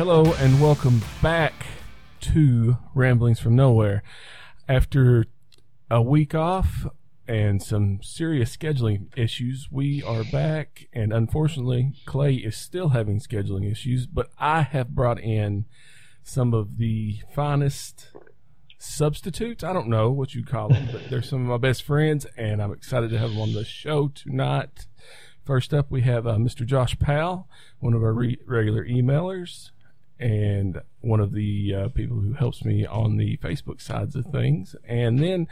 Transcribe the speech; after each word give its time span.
Hello 0.00 0.32
and 0.38 0.62
welcome 0.62 1.02
back 1.22 1.52
to 2.20 2.78
Ramblings 2.94 3.38
from 3.38 3.54
Nowhere. 3.54 4.02
After 4.66 5.26
a 5.90 6.00
week 6.00 6.34
off 6.34 6.86
and 7.28 7.62
some 7.62 8.00
serious 8.02 8.56
scheduling 8.56 9.08
issues, 9.14 9.68
we 9.70 10.02
are 10.02 10.24
back. 10.24 10.88
And 10.94 11.12
unfortunately, 11.12 11.92
Clay 12.06 12.36
is 12.36 12.56
still 12.56 12.88
having 12.88 13.20
scheduling 13.20 13.70
issues, 13.70 14.06
but 14.06 14.30
I 14.38 14.62
have 14.62 14.94
brought 14.94 15.20
in 15.20 15.66
some 16.22 16.54
of 16.54 16.78
the 16.78 17.18
finest 17.34 18.08
substitutes. 18.78 19.62
I 19.62 19.74
don't 19.74 19.88
know 19.88 20.10
what 20.10 20.34
you 20.34 20.46
call 20.46 20.70
them, 20.70 20.88
but 20.90 21.10
they're 21.10 21.20
some 21.20 21.42
of 21.42 21.48
my 21.48 21.58
best 21.58 21.82
friends, 21.82 22.24
and 22.38 22.62
I'm 22.62 22.72
excited 22.72 23.10
to 23.10 23.18
have 23.18 23.32
them 23.32 23.40
on 23.42 23.52
the 23.52 23.66
show 23.66 24.08
tonight. 24.08 24.86
First 25.44 25.74
up, 25.74 25.90
we 25.90 26.00
have 26.02 26.26
uh, 26.26 26.36
Mr. 26.36 26.64
Josh 26.64 26.98
Powell, 26.98 27.50
one 27.80 27.92
of 27.92 28.02
our 28.02 28.14
re- 28.14 28.38
regular 28.46 28.86
emailers, 28.86 29.72
and 30.20 30.80
one 31.00 31.20
of 31.20 31.32
the 31.32 31.74
uh, 31.74 31.88
people 31.88 32.18
who 32.20 32.34
helps 32.34 32.64
me 32.64 32.86
on 32.86 33.16
the 33.16 33.38
Facebook 33.38 33.80
sides 33.80 34.14
of 34.14 34.26
things. 34.26 34.76
And 34.86 35.18
then, 35.18 35.48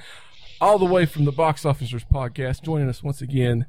all 0.61 0.79
the 0.79 0.85
way 0.85 1.07
from 1.07 1.25
the 1.25 1.33
Box 1.33 1.65
Officers 1.65 2.05
podcast, 2.05 2.63
joining 2.63 2.89
us 2.89 3.03
once 3.03 3.23
again, 3.23 3.67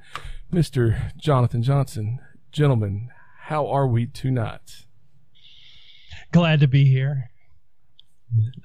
Mr. 0.52 1.16
Jonathan 1.18 1.64
Johnson. 1.64 2.20
Gentlemen, 2.52 3.10
how 3.44 3.68
are 3.68 3.88
we 3.88 4.08
tonight? 4.08 4.86
Glad 6.32 6.60
to 6.60 6.68
be 6.68 6.86
here. 6.86 7.32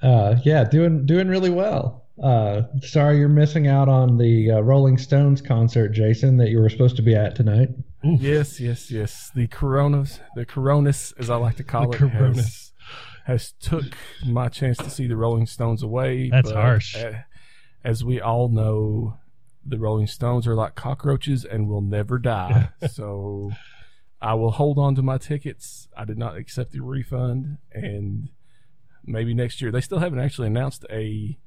Uh, 0.01 0.35
yeah, 0.43 0.63
doing 0.63 1.05
doing 1.05 1.27
really 1.27 1.49
well. 1.49 2.05
Uh, 2.21 2.63
sorry 2.81 3.17
you're 3.17 3.27
missing 3.27 3.67
out 3.67 3.89
on 3.89 4.17
the 4.17 4.51
uh, 4.51 4.59
Rolling 4.59 4.97
Stones 4.97 5.41
concert, 5.41 5.89
Jason, 5.89 6.37
that 6.37 6.49
you 6.49 6.59
were 6.59 6.69
supposed 6.69 6.95
to 6.97 7.01
be 7.01 7.15
at 7.15 7.35
tonight. 7.35 7.69
Yes, 8.19 8.59
yes, 8.59 8.91
yes. 8.91 9.31
The 9.35 9.47
coronas, 9.47 10.19
the 10.35 10.45
coronas, 10.45 11.13
as 11.17 11.29
I 11.29 11.35
like 11.37 11.55
to 11.57 11.63
call 11.63 11.89
The 11.89 11.97
it, 11.97 12.09
has, 12.09 12.11
coronas. 12.11 12.73
has 13.25 13.51
took 13.59 13.85
my 14.25 14.49
chance 14.49 14.77
to 14.77 14.89
see 14.89 15.07
the 15.07 15.15
Rolling 15.17 15.47
Stones 15.47 15.81
away. 15.83 16.29
That's 16.29 16.51
but, 16.51 16.55
harsh. 16.61 16.95
uh, 16.95 17.11
As 17.83 18.03
we 18.03 18.21
all 18.21 18.49
know, 18.49 19.17
the 19.65 19.79
Rolling 19.79 20.07
Stones 20.07 20.45
are 20.47 20.55
like 20.55 20.75
cockroaches 20.75 21.43
and 21.45 21.67
will 21.67 21.81
never 21.81 22.19
die. 22.19 22.69
so 22.91 23.51
I 24.21 24.33
will 24.35 24.51
hold 24.51 24.77
on 24.77 24.95
to 24.95 25.01
my 25.01 25.17
tickets. 25.17 25.87
I 25.97 26.05
did 26.05 26.17
not 26.17 26.37
accept 26.37 26.71
the 26.73 26.81
refund, 26.81 27.57
and 27.71 28.29
maybe 29.03 29.33
next 29.33 29.61
year. 29.61 29.71
They 29.71 29.81
still 29.81 29.99
haven't 29.99 30.19
actually 30.19 30.47
announced 30.47 30.85
a 30.91 31.37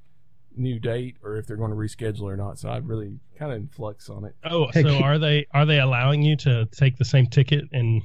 new 0.59 0.79
date 0.79 1.17
or 1.23 1.37
if 1.37 1.47
they're 1.47 1.57
going 1.57 1.71
to 1.71 1.77
reschedule 1.77 2.23
or 2.23 2.37
not. 2.37 2.59
So 2.59 2.69
I'm 2.69 2.87
really 2.87 3.19
kind 3.39 3.53
of 3.53 3.59
in 3.59 3.69
flux 3.69 4.09
on 4.11 4.25
it. 4.25 4.35
Oh, 4.45 4.71
so 4.73 4.97
are 4.99 5.19
they 5.19 5.47
are 5.53 5.65
they 5.67 5.81
allowing 5.81 6.23
you 6.23 6.37
to 6.39 6.67
take 6.73 6.97
the 6.99 7.05
same 7.05 7.27
ticket 7.27 7.65
and 7.73 8.03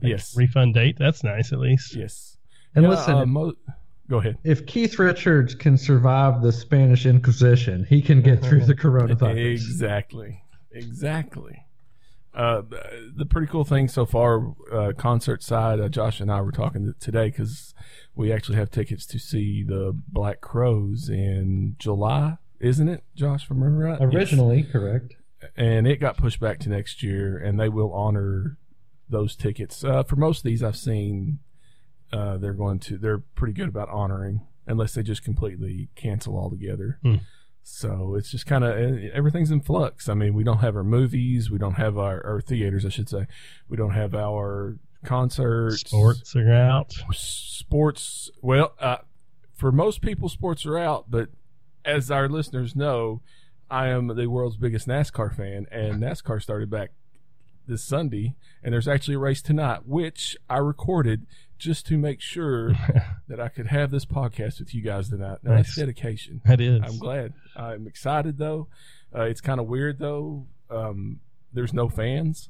like, 0.00 0.10
Yes. 0.10 0.36
refund 0.36 0.74
date? 0.74 0.96
That's 0.98 1.22
nice 1.24 1.52
at 1.52 1.58
least. 1.58 1.94
Yes. 1.94 2.36
And 2.74 2.84
Yeah, 2.84 2.90
listen, 2.90 3.14
uh, 3.14 3.26
mo- 3.26 3.54
go 4.08 4.18
ahead. 4.18 4.38
if 4.44 4.66
Keith 4.66 4.98
Richards 4.98 5.54
can 5.54 5.76
survive 5.76 6.42
the 6.42 6.52
Spanish 6.52 7.06
Inquisition, 7.06 7.84
he 7.84 8.00
can 8.02 8.22
get 8.22 8.42
through 8.42 8.60
the 8.66 8.74
coronavirus. 8.74 9.52
Exactly. 9.52 10.42
Exactly. 10.72 11.58
Uh, 12.34 12.62
the 13.14 13.26
pretty 13.26 13.46
cool 13.46 13.64
thing 13.64 13.88
so 13.88 14.06
far, 14.06 14.54
uh, 14.72 14.92
concert 14.96 15.42
side, 15.42 15.78
uh, 15.80 15.88
Josh 15.88 16.18
and 16.20 16.32
I 16.32 16.40
were 16.40 16.52
talking 16.52 16.94
today 16.98 17.26
because 17.26 17.74
we 18.14 18.32
actually 18.32 18.56
have 18.56 18.70
tickets 18.70 19.04
to 19.06 19.18
see 19.18 19.62
the 19.62 19.92
Black 20.08 20.40
Crowes 20.40 21.08
in 21.10 21.76
July, 21.78 22.38
isn't 22.58 22.88
it, 22.88 23.04
Josh? 23.14 23.46
I 23.50 23.54
remember 23.54 23.84
right. 23.84 24.00
Yes. 24.00 24.14
Originally, 24.14 24.62
correct. 24.62 25.14
and 25.56 25.86
it 25.86 26.00
got 26.00 26.16
pushed 26.16 26.40
back 26.40 26.58
to 26.60 26.70
next 26.70 27.02
year, 27.02 27.36
and 27.36 27.60
they 27.60 27.68
will 27.68 27.92
honor 27.92 28.56
those 29.10 29.36
tickets. 29.36 29.84
Uh, 29.84 30.02
for 30.02 30.16
most 30.16 30.38
of 30.38 30.44
these, 30.44 30.62
I've 30.62 30.76
seen 30.76 31.40
uh, 32.12 32.38
they're 32.38 32.54
going 32.54 32.78
to 32.80 32.96
they're 32.96 33.18
pretty 33.18 33.52
good 33.52 33.68
about 33.68 33.90
honoring, 33.90 34.40
unless 34.66 34.94
they 34.94 35.02
just 35.02 35.22
completely 35.22 35.90
cancel 35.96 36.36
altogether. 36.38 36.98
Hmm. 37.02 37.16
So 37.62 38.14
it's 38.16 38.30
just 38.30 38.46
kind 38.46 38.64
of 38.64 38.76
everything's 39.12 39.50
in 39.50 39.60
flux. 39.60 40.08
I 40.08 40.14
mean, 40.14 40.34
we 40.34 40.44
don't 40.44 40.58
have 40.58 40.76
our 40.76 40.84
movies, 40.84 41.50
we 41.50 41.58
don't 41.58 41.74
have 41.74 41.96
our, 41.96 42.24
our 42.26 42.40
theaters, 42.40 42.84
I 42.84 42.88
should 42.88 43.08
say, 43.08 43.26
we 43.68 43.76
don't 43.76 43.92
have 43.92 44.14
our 44.14 44.76
concerts, 45.04 45.80
Sports 45.80 46.36
are 46.36 46.52
out. 46.52 46.92
sports. 47.12 48.30
Well, 48.40 48.74
uh, 48.78 48.98
for 49.54 49.72
most 49.72 50.00
people, 50.00 50.28
sports 50.28 50.66
are 50.66 50.78
out, 50.78 51.10
but 51.10 51.28
as 51.84 52.10
our 52.10 52.28
listeners 52.28 52.74
know, 52.76 53.20
I 53.70 53.88
am 53.88 54.08
the 54.08 54.26
world's 54.26 54.56
biggest 54.56 54.86
NASCAR 54.86 55.34
fan, 55.34 55.66
and 55.70 56.02
NASCAR 56.02 56.42
started 56.42 56.68
back 56.68 56.90
this 57.66 57.82
Sunday, 57.82 58.34
and 58.62 58.72
there's 58.74 58.88
actually 58.88 59.14
a 59.14 59.18
race 59.20 59.40
tonight, 59.40 59.86
which 59.86 60.36
I 60.50 60.58
recorded 60.58 61.26
just 61.62 61.86
to 61.86 61.96
make 61.96 62.20
sure 62.20 62.72
that 63.28 63.40
I 63.40 63.48
could 63.48 63.68
have 63.68 63.90
this 63.90 64.04
podcast 64.04 64.58
with 64.58 64.74
you 64.74 64.82
guys 64.82 65.08
tonight. 65.08 65.38
Now, 65.42 65.54
Nice. 65.54 65.66
that's 65.66 65.76
dedication. 65.76 66.40
That 66.44 66.60
is. 66.60 66.80
I'm 66.84 66.98
glad. 66.98 67.32
I'm 67.56 67.86
excited 67.86 68.38
though. 68.38 68.68
Uh, 69.14 69.22
it's 69.22 69.40
kind 69.40 69.60
of 69.60 69.66
weird 69.66 69.98
though. 69.98 70.46
Um, 70.70 71.20
there's 71.52 71.72
no 71.74 71.88
fans, 71.88 72.48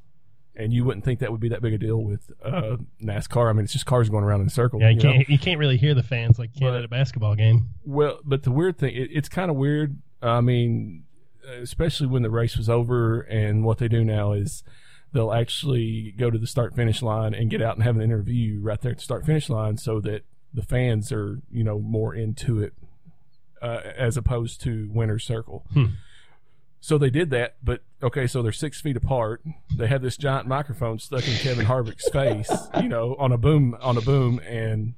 and 0.55 0.73
you 0.73 0.85
wouldn't 0.85 1.05
think 1.05 1.19
that 1.21 1.31
would 1.33 1.41
be 1.41 1.49
that 1.49 1.61
big 1.61 1.73
a 1.75 1.79
deal 1.79 2.03
with 2.03 2.31
uh, 2.45 2.77
NASCAR. 3.03 3.51
I 3.51 3.53
mean, 3.53 3.65
it's 3.65 3.73
just 3.73 3.85
cars 3.87 4.09
going 4.09 4.23
around 4.25 4.41
in 4.43 4.47
a 4.47 4.51
circle. 4.51 4.81
Yeah, 4.81 4.91
you 4.91 4.95
you 4.97 5.01
can't 5.01 5.29
you 5.29 5.39
can't 5.39 5.59
really 5.59 5.77
hear 5.77 5.95
the 5.95 6.03
fans 6.05 6.39
like 6.39 6.51
you 6.55 6.61
can 6.61 6.69
But- 6.69 6.79
at 6.79 6.85
a 6.85 6.89
basketball 6.89 7.35
game. 7.35 7.71
Well, 7.85 8.21
but 8.25 8.45
the 8.45 8.51
weird 8.53 8.79
thing, 8.79 8.95
it, 8.95 9.11
it's 9.13 9.29
kind 9.29 9.51
of 9.51 9.57
weird. 9.57 9.97
I 10.23 10.41
mean, 10.41 11.05
especially 11.61 12.07
when 12.07 12.23
the 12.23 12.31
race 12.31 12.57
was 12.57 12.71
over, 12.71 13.21
and 13.23 13.65
what 13.65 13.79
they 13.79 13.89
do 13.89 14.05
now 14.05 14.33
is 14.33 14.63
they'll 15.13 15.33
actually 15.33 16.15
go 16.19 16.31
to 16.31 16.39
the 16.39 16.47
start 16.47 16.75
finish 16.75 17.03
line 17.03 17.35
and 17.35 17.51
get 17.51 17.63
out 17.63 17.77
and 17.77 17.85
have 17.85 17.97
an 17.97 18.03
interview 18.03 18.61
right 18.61 18.81
there 18.81 18.93
at 18.93 18.99
the 18.99 19.05
start 19.05 19.27
finish 19.27 19.49
line, 19.49 19.77
so 19.77 20.01
that 20.01 20.25
the 20.55 20.63
fans 20.63 21.13
are 21.13 21.41
you 21.51 21.65
know 21.65 21.79
more 21.79 22.15
into 22.15 22.63
it 22.63 22.73
uh, 23.63 23.81
as 23.97 24.17
opposed 24.17 24.61
to 24.63 24.91
winner's 24.93 25.25
circle. 25.25 25.65
Hmm. 25.73 25.87
So 26.81 26.99
they 26.99 27.11
did 27.11 27.31
that, 27.31 27.55
but 27.63 27.83
okay, 28.03 28.27
so 28.27 28.43
they're 28.43 28.51
six 28.51 28.81
feet 28.81 28.97
apart. 28.97 29.41
They 29.77 29.87
have 29.87 30.03
this 30.03 30.17
giant 30.17 30.49
microphone 30.49 30.99
stuck 30.99 31.27
in 31.29 31.35
Kevin 31.35 31.67
Harvick's 31.67 32.09
face, 32.09 32.51
you 32.83 32.89
know, 32.89 33.15
on 33.21 33.31
a 33.31 33.39
boom, 33.39 33.77
on 33.81 33.97
a 33.97 34.01
boom, 34.01 34.41
and 34.41 34.95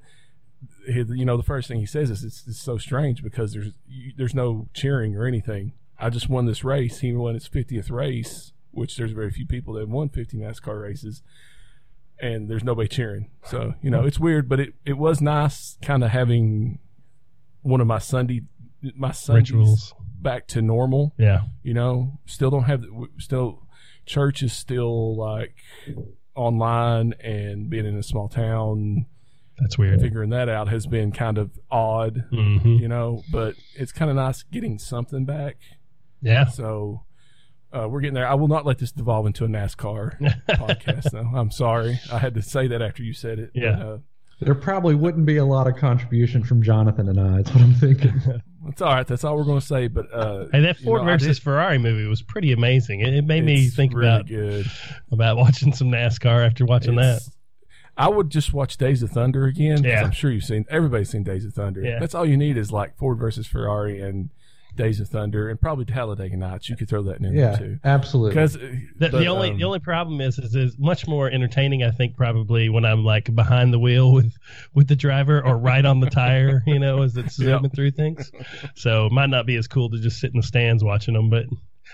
he, 0.87 1.05
you 1.11 1.27
know, 1.27 1.37
the 1.37 1.43
first 1.43 1.69
thing 1.69 1.81
he 1.81 1.87
says 1.87 2.11
is 2.11 2.25
it's, 2.25 2.47
it's 2.47 2.63
so 2.63 2.79
strange 2.79 3.23
because 3.23 3.53
there's 3.53 3.73
you, 3.87 4.15
there's 4.17 4.35
no 4.35 4.67
cheering 4.73 5.15
or 5.15 5.27
anything. 5.27 5.73
I 5.99 6.09
just 6.09 6.31
won 6.31 6.47
this 6.47 6.65
race. 6.65 7.01
He 7.01 7.13
won 7.13 7.35
his 7.35 7.51
50th 7.51 7.91
race, 7.91 8.54
which 8.75 8.97
there's 8.97 9.13
very 9.13 9.31
few 9.31 9.47
people 9.47 9.75
that 9.75 9.81
have 9.81 9.89
won 9.89 10.09
50 10.09 10.37
NASCAR 10.39 10.81
races, 10.83 11.23
and 12.21 12.49
there's 12.49 12.65
nobody 12.65 12.89
cheering. 12.89 13.31
So 13.45 13.75
you 13.83 13.91
know, 13.91 14.05
it's 14.05 14.19
weird, 14.21 14.49
but 14.49 14.61
it 14.61 14.75
it 14.85 14.99
was 14.99 15.21
nice, 15.21 15.79
kind 15.83 16.03
of 16.05 16.11
having 16.11 16.79
one 17.63 17.81
of 17.81 17.87
my 17.87 17.99
Sunday 17.99 18.43
my 18.95 19.13
Sundays 19.13 19.51
Rituals. 19.51 19.95
back 20.21 20.47
to 20.49 20.61
normal 20.61 21.15
Yeah. 21.17 21.43
you 21.63 21.73
know 21.73 22.19
still 22.27 22.51
don't 22.51 22.65
have 22.65 22.85
still 23.19 23.63
church 24.05 24.43
is 24.43 24.53
still 24.53 25.17
like 25.17 25.55
online 26.35 27.15
and 27.21 27.71
being 27.71 27.87
in 27.87 27.97
a 27.97 28.03
small 28.03 28.29
town 28.29 29.07
That's 29.59 29.79
weird. 29.79 30.01
figuring 30.01 30.31
that 30.31 30.49
out 30.51 30.69
has 30.69 30.87
been 30.87 31.13
kind 31.13 31.39
of 31.39 31.51
odd 31.71 32.25
hmm 32.31 32.59
you 32.67 32.89
know 32.89 33.23
but 33.33 33.55
it's 33.75 33.93
kind 33.93 34.11
of 34.11 34.17
nice 34.17 34.43
getting 34.43 34.79
something 34.79 35.25
back 35.25 35.57
Yeah. 36.21 36.45
so 36.47 37.05
uh, 37.75 37.89
we're 37.89 38.01
getting 38.01 38.15
there 38.15 38.27
i 38.29 38.35
will 38.35 38.49
not 38.49 38.65
let 38.65 38.79
this 38.79 38.93
devolve 38.93 39.27
into 39.27 39.45
a 39.45 39.49
nascar 39.49 40.19
podcast 40.49 41.11
though 41.11 41.29
i'm 41.35 41.51
sorry 41.51 41.99
i 42.13 42.19
had 42.19 42.35
to 42.35 42.43
say 42.43 42.67
that 42.69 42.81
after 42.83 43.03
you 43.03 43.13
said 43.13 43.39
it 43.39 43.51
but, 43.55 43.63
Yeah. 43.63 43.85
uh, 43.85 43.99
There 44.41 44.55
probably 44.55 44.95
wouldn't 44.95 45.27
be 45.27 45.37
a 45.39 45.45
lot 45.45 45.67
of 45.67 45.77
contribution 45.77 46.43
from 46.45 46.63
Jonathan 46.63 47.09
and 47.09 47.21
I. 47.21 47.37
That's 47.37 47.51
what 47.55 47.63
I'm 47.63 47.75
thinking. 47.75 48.21
it's 48.69 48.83
all 48.83 48.93
right 48.93 49.07
that's 49.07 49.23
all 49.25 49.37
we're 49.37 49.45
going 49.45 49.61
to 49.61 49.67
say 49.67 49.87
but 49.89 50.13
uh 50.13 50.47
Hey, 50.53 50.61
that 50.63 50.81
you 50.81 50.85
Ford 50.87 51.03
know, 51.03 51.07
versus 51.13 51.39
did- 51.39 51.43
Ferrari 51.45 51.79
movie 51.79 52.07
was 52.07 52.21
pretty 52.23 52.53
amazing. 52.53 53.01
It, 53.01 53.15
it 53.15 53.25
made 53.25 53.45
me 53.45 53.69
think 53.69 53.95
really 53.95 54.09
about 54.09 54.27
good 54.27 54.67
about 55.13 55.37
watching 55.37 55.73
some 55.73 55.89
NASCAR 55.89 56.45
after 56.47 56.65
watching 56.67 56.95
It's- 56.99 57.27
that. 57.27 57.31
I 57.97 58.09
would 58.09 58.29
just 58.29 58.53
watch 58.53 58.77
Days 58.77 59.05
of 59.05 59.11
Thunder 59.11 59.45
again. 59.45 59.85
Yeah. 59.85 60.03
I'm 60.03 60.11
sure 60.11 60.33
you've 60.33 60.43
seen 60.43 60.65
everybody's 60.69 61.11
seen 61.11 61.23
Days 61.23 61.45
of 61.45 61.55
Thunder. 61.55 61.81
Yeah. 61.81 62.01
That's 62.01 62.13
all 62.15 62.27
you 62.27 62.37
need 62.37 62.57
is 62.59 62.73
like 62.73 62.97
Ford 62.99 63.19
versus 63.21 63.47
Ferrari 63.47 64.01
and 64.01 64.31
Days 64.77 64.99
of 65.01 65.09
Thunder 65.09 65.49
and 65.49 65.61
probably 65.61 65.85
Talladega 65.85 66.37
Nights. 66.37 66.69
You 66.69 66.77
could 66.77 66.89
throw 66.89 67.03
that 67.05 67.19
in 67.21 67.33
yeah, 67.35 67.51
there 67.51 67.57
too. 67.59 67.79
absolutely. 67.85 68.31
Because 68.31 68.53
The, 68.55 69.09
the 69.11 69.27
only 69.27 69.51
um, 69.51 69.59
the 69.59 69.65
only 69.65 69.79
problem 69.79 70.21
is, 70.21 70.39
is 70.39 70.55
is 70.55 70.77
much 70.79 71.07
more 71.07 71.31
entertaining. 71.31 71.83
I 71.83 71.91
think 71.91 72.17
probably 72.17 72.69
when 72.69 72.85
I'm 72.85 73.05
like 73.05 73.35
behind 73.35 73.73
the 73.73 73.79
wheel 73.79 74.13
with 74.13 74.33
with 74.75 74.89
the 74.89 74.97
driver 74.97 75.41
or 75.45 75.57
right 75.57 75.85
on 75.85 76.01
the 76.01 76.11
tire, 76.11 76.63
you 76.67 76.79
know, 76.79 77.03
as 77.03 77.17
it's 77.17 77.39
Yeah. 77.45 77.57
zooming 77.57 77.71
through 77.71 77.93
things. 77.93 78.31
So 78.75 79.07
it 79.07 79.13
might 79.13 79.31
not 79.31 79.47
be 79.47 79.57
as 79.57 79.67
cool 79.69 79.91
to 79.91 79.99
just 80.01 80.19
sit 80.21 80.33
in 80.33 80.39
the 80.41 80.47
stands 80.47 80.83
watching 80.83 81.15
them. 81.15 81.31
But 81.31 81.47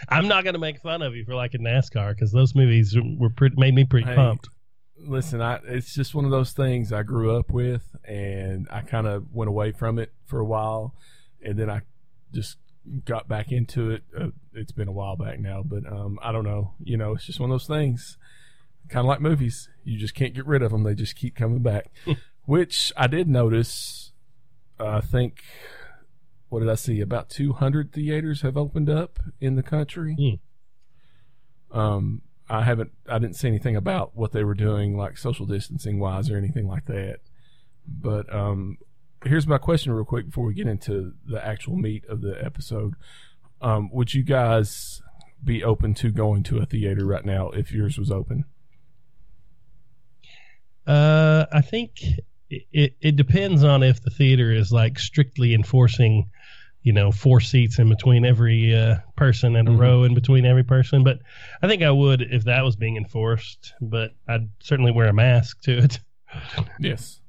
I'm 0.09 0.29
not 0.29 0.45
going 0.45 0.55
to 0.55 0.61
make 0.61 0.81
fun 0.81 1.03
of 1.03 1.15
you 1.15 1.25
for 1.25 1.35
liking 1.35 1.61
NASCAR 1.63 2.11
because 2.15 2.33
those 2.33 2.55
movies 2.55 2.97
were 3.19 3.31
pretty, 3.31 3.57
made 3.59 3.75
me 3.75 3.85
pretty 3.85 4.07
Hey, 4.07 4.15
pumped. 4.15 4.49
listen, 4.97 5.43
I 5.43 5.61
it's 5.67 5.95
just 5.95 6.15
one 6.15 6.25
of 6.25 6.31
those 6.31 6.53
things 6.53 6.93
I 6.93 7.03
grew 7.03 7.37
up 7.37 7.51
with, 7.51 7.83
and 8.05 8.67
I 8.71 8.81
kind 8.81 9.07
of 9.07 9.27
went 9.33 9.49
away 9.49 9.73
from 9.73 9.99
it 9.99 10.13
for 10.27 10.39
a 10.41 10.45
while, 10.47 10.95
and 11.45 11.59
then 11.59 11.69
I 11.69 11.83
just 12.33 12.57
got 13.05 13.29
back 13.29 13.53
into 13.53 13.91
it. 13.91 14.03
Uh, 14.19 14.29
it's 14.55 14.73
been 14.73 14.89
a 14.89 14.93
while 14.93 15.17
back 15.17 15.39
now, 15.39 15.63
but 15.65 15.87
um, 15.91 16.19
I 16.23 16.33
don't 16.33 16.45
know. 16.45 16.75
You 16.83 16.97
know, 16.97 17.13
it's 17.15 17.27
just 17.27 17.41
one 17.41 17.51
of 17.51 17.55
those 17.55 17.67
things. 17.67 18.17
Kind 18.89 19.05
of 19.05 19.09
like 19.09 19.21
movies, 19.21 19.69
you 19.85 19.99
just 19.99 20.15
can't 20.15 20.35
get 20.35 20.47
rid 20.47 20.63
of 20.63 20.73
them; 20.73 20.83
they 20.83 20.95
just 20.95 21.17
keep 21.17 21.37
coming 21.37 21.63
back. 21.63 21.91
which 22.45 22.93
I 22.97 23.07
did 23.07 23.29
notice. 23.29 24.13
Uh, 24.79 24.97
I 24.97 25.01
think 25.01 25.43
what 26.51 26.61
did 26.61 26.69
I 26.69 26.75
see? 26.75 27.01
About 27.01 27.31
200 27.31 27.93
theaters 27.93 28.43
have 28.43 28.57
opened 28.57 28.91
up 28.91 29.21
in 29.41 29.55
the 29.55 29.63
country. 29.63 30.17
Um, 31.71 32.23
I 32.49 32.65
haven't, 32.65 32.91
I 33.09 33.21
didn't 33.21 33.37
see 33.37 33.47
anything 33.47 33.77
about 33.77 34.17
what 34.17 34.33
they 34.33 34.43
were 34.43 34.55
doing, 34.57 34.97
like 34.97 35.17
social 35.17 35.47
distancing 35.47 36.01
wise 36.01 36.29
or 36.29 36.37
anything 36.37 36.67
like 36.67 36.87
that. 36.87 37.21
But 37.87 38.33
um, 38.35 38.79
here's 39.25 39.47
my 39.47 39.59
question, 39.59 39.93
real 39.93 40.05
quick, 40.05 40.27
before 40.27 40.45
we 40.45 40.55
get 40.55 40.67
into 40.67 41.13
the 41.27 41.45
actual 41.45 41.77
meat 41.77 42.05
of 42.09 42.21
the 42.21 42.43
episode. 42.45 42.95
Um, 43.61 43.91
would 43.93 44.15
you 44.15 44.23
guys 44.23 45.03
be 45.43 45.63
open 45.65 45.95
to 45.95 46.11
going 46.11 46.43
to 46.45 46.59
a 46.59 46.67
theater 46.67 47.05
right 47.07 47.25
now 47.25 47.51
if 47.51 47.73
yours 47.73 47.99
was 47.99 48.11
open? 48.11 48.45
Uh, 50.87 51.47
I 51.53 51.61
think 51.61 52.01
it, 52.49 52.63
it, 52.73 52.97
it 53.01 53.17
depends 53.17 53.63
on 53.65 53.83
if 53.83 54.03
the 54.03 54.11
theater 54.11 54.51
is 54.53 54.73
like 54.73 54.99
strictly 54.99 55.55
enforcing, 55.55 56.31
you 56.83 56.93
know, 56.93 57.13
four 57.13 57.41
seats 57.41 57.79
in 57.79 57.89
between 57.89 58.25
every 58.25 58.75
uh, 58.75 58.97
person 59.17 59.57
and 59.57 59.69
a 59.69 59.73
Mhm. 59.73 59.79
row 59.79 60.03
in 60.05 60.15
between 60.15 60.47
every 60.47 60.65
person. 60.65 61.05
But 61.05 61.21
I 61.63 61.69
think 61.69 61.83
I 61.83 61.91
would 61.91 62.23
if 62.23 62.45
that 62.45 62.65
was 62.65 62.77
being 62.77 62.97
enforced. 62.97 63.75
But 63.81 64.13
I'd 64.27 64.49
certainly 64.61 64.93
wear 64.93 65.09
a 65.09 65.13
mask 65.13 65.61
to 65.63 65.79
it. 65.79 66.01
Yes. 66.79 67.20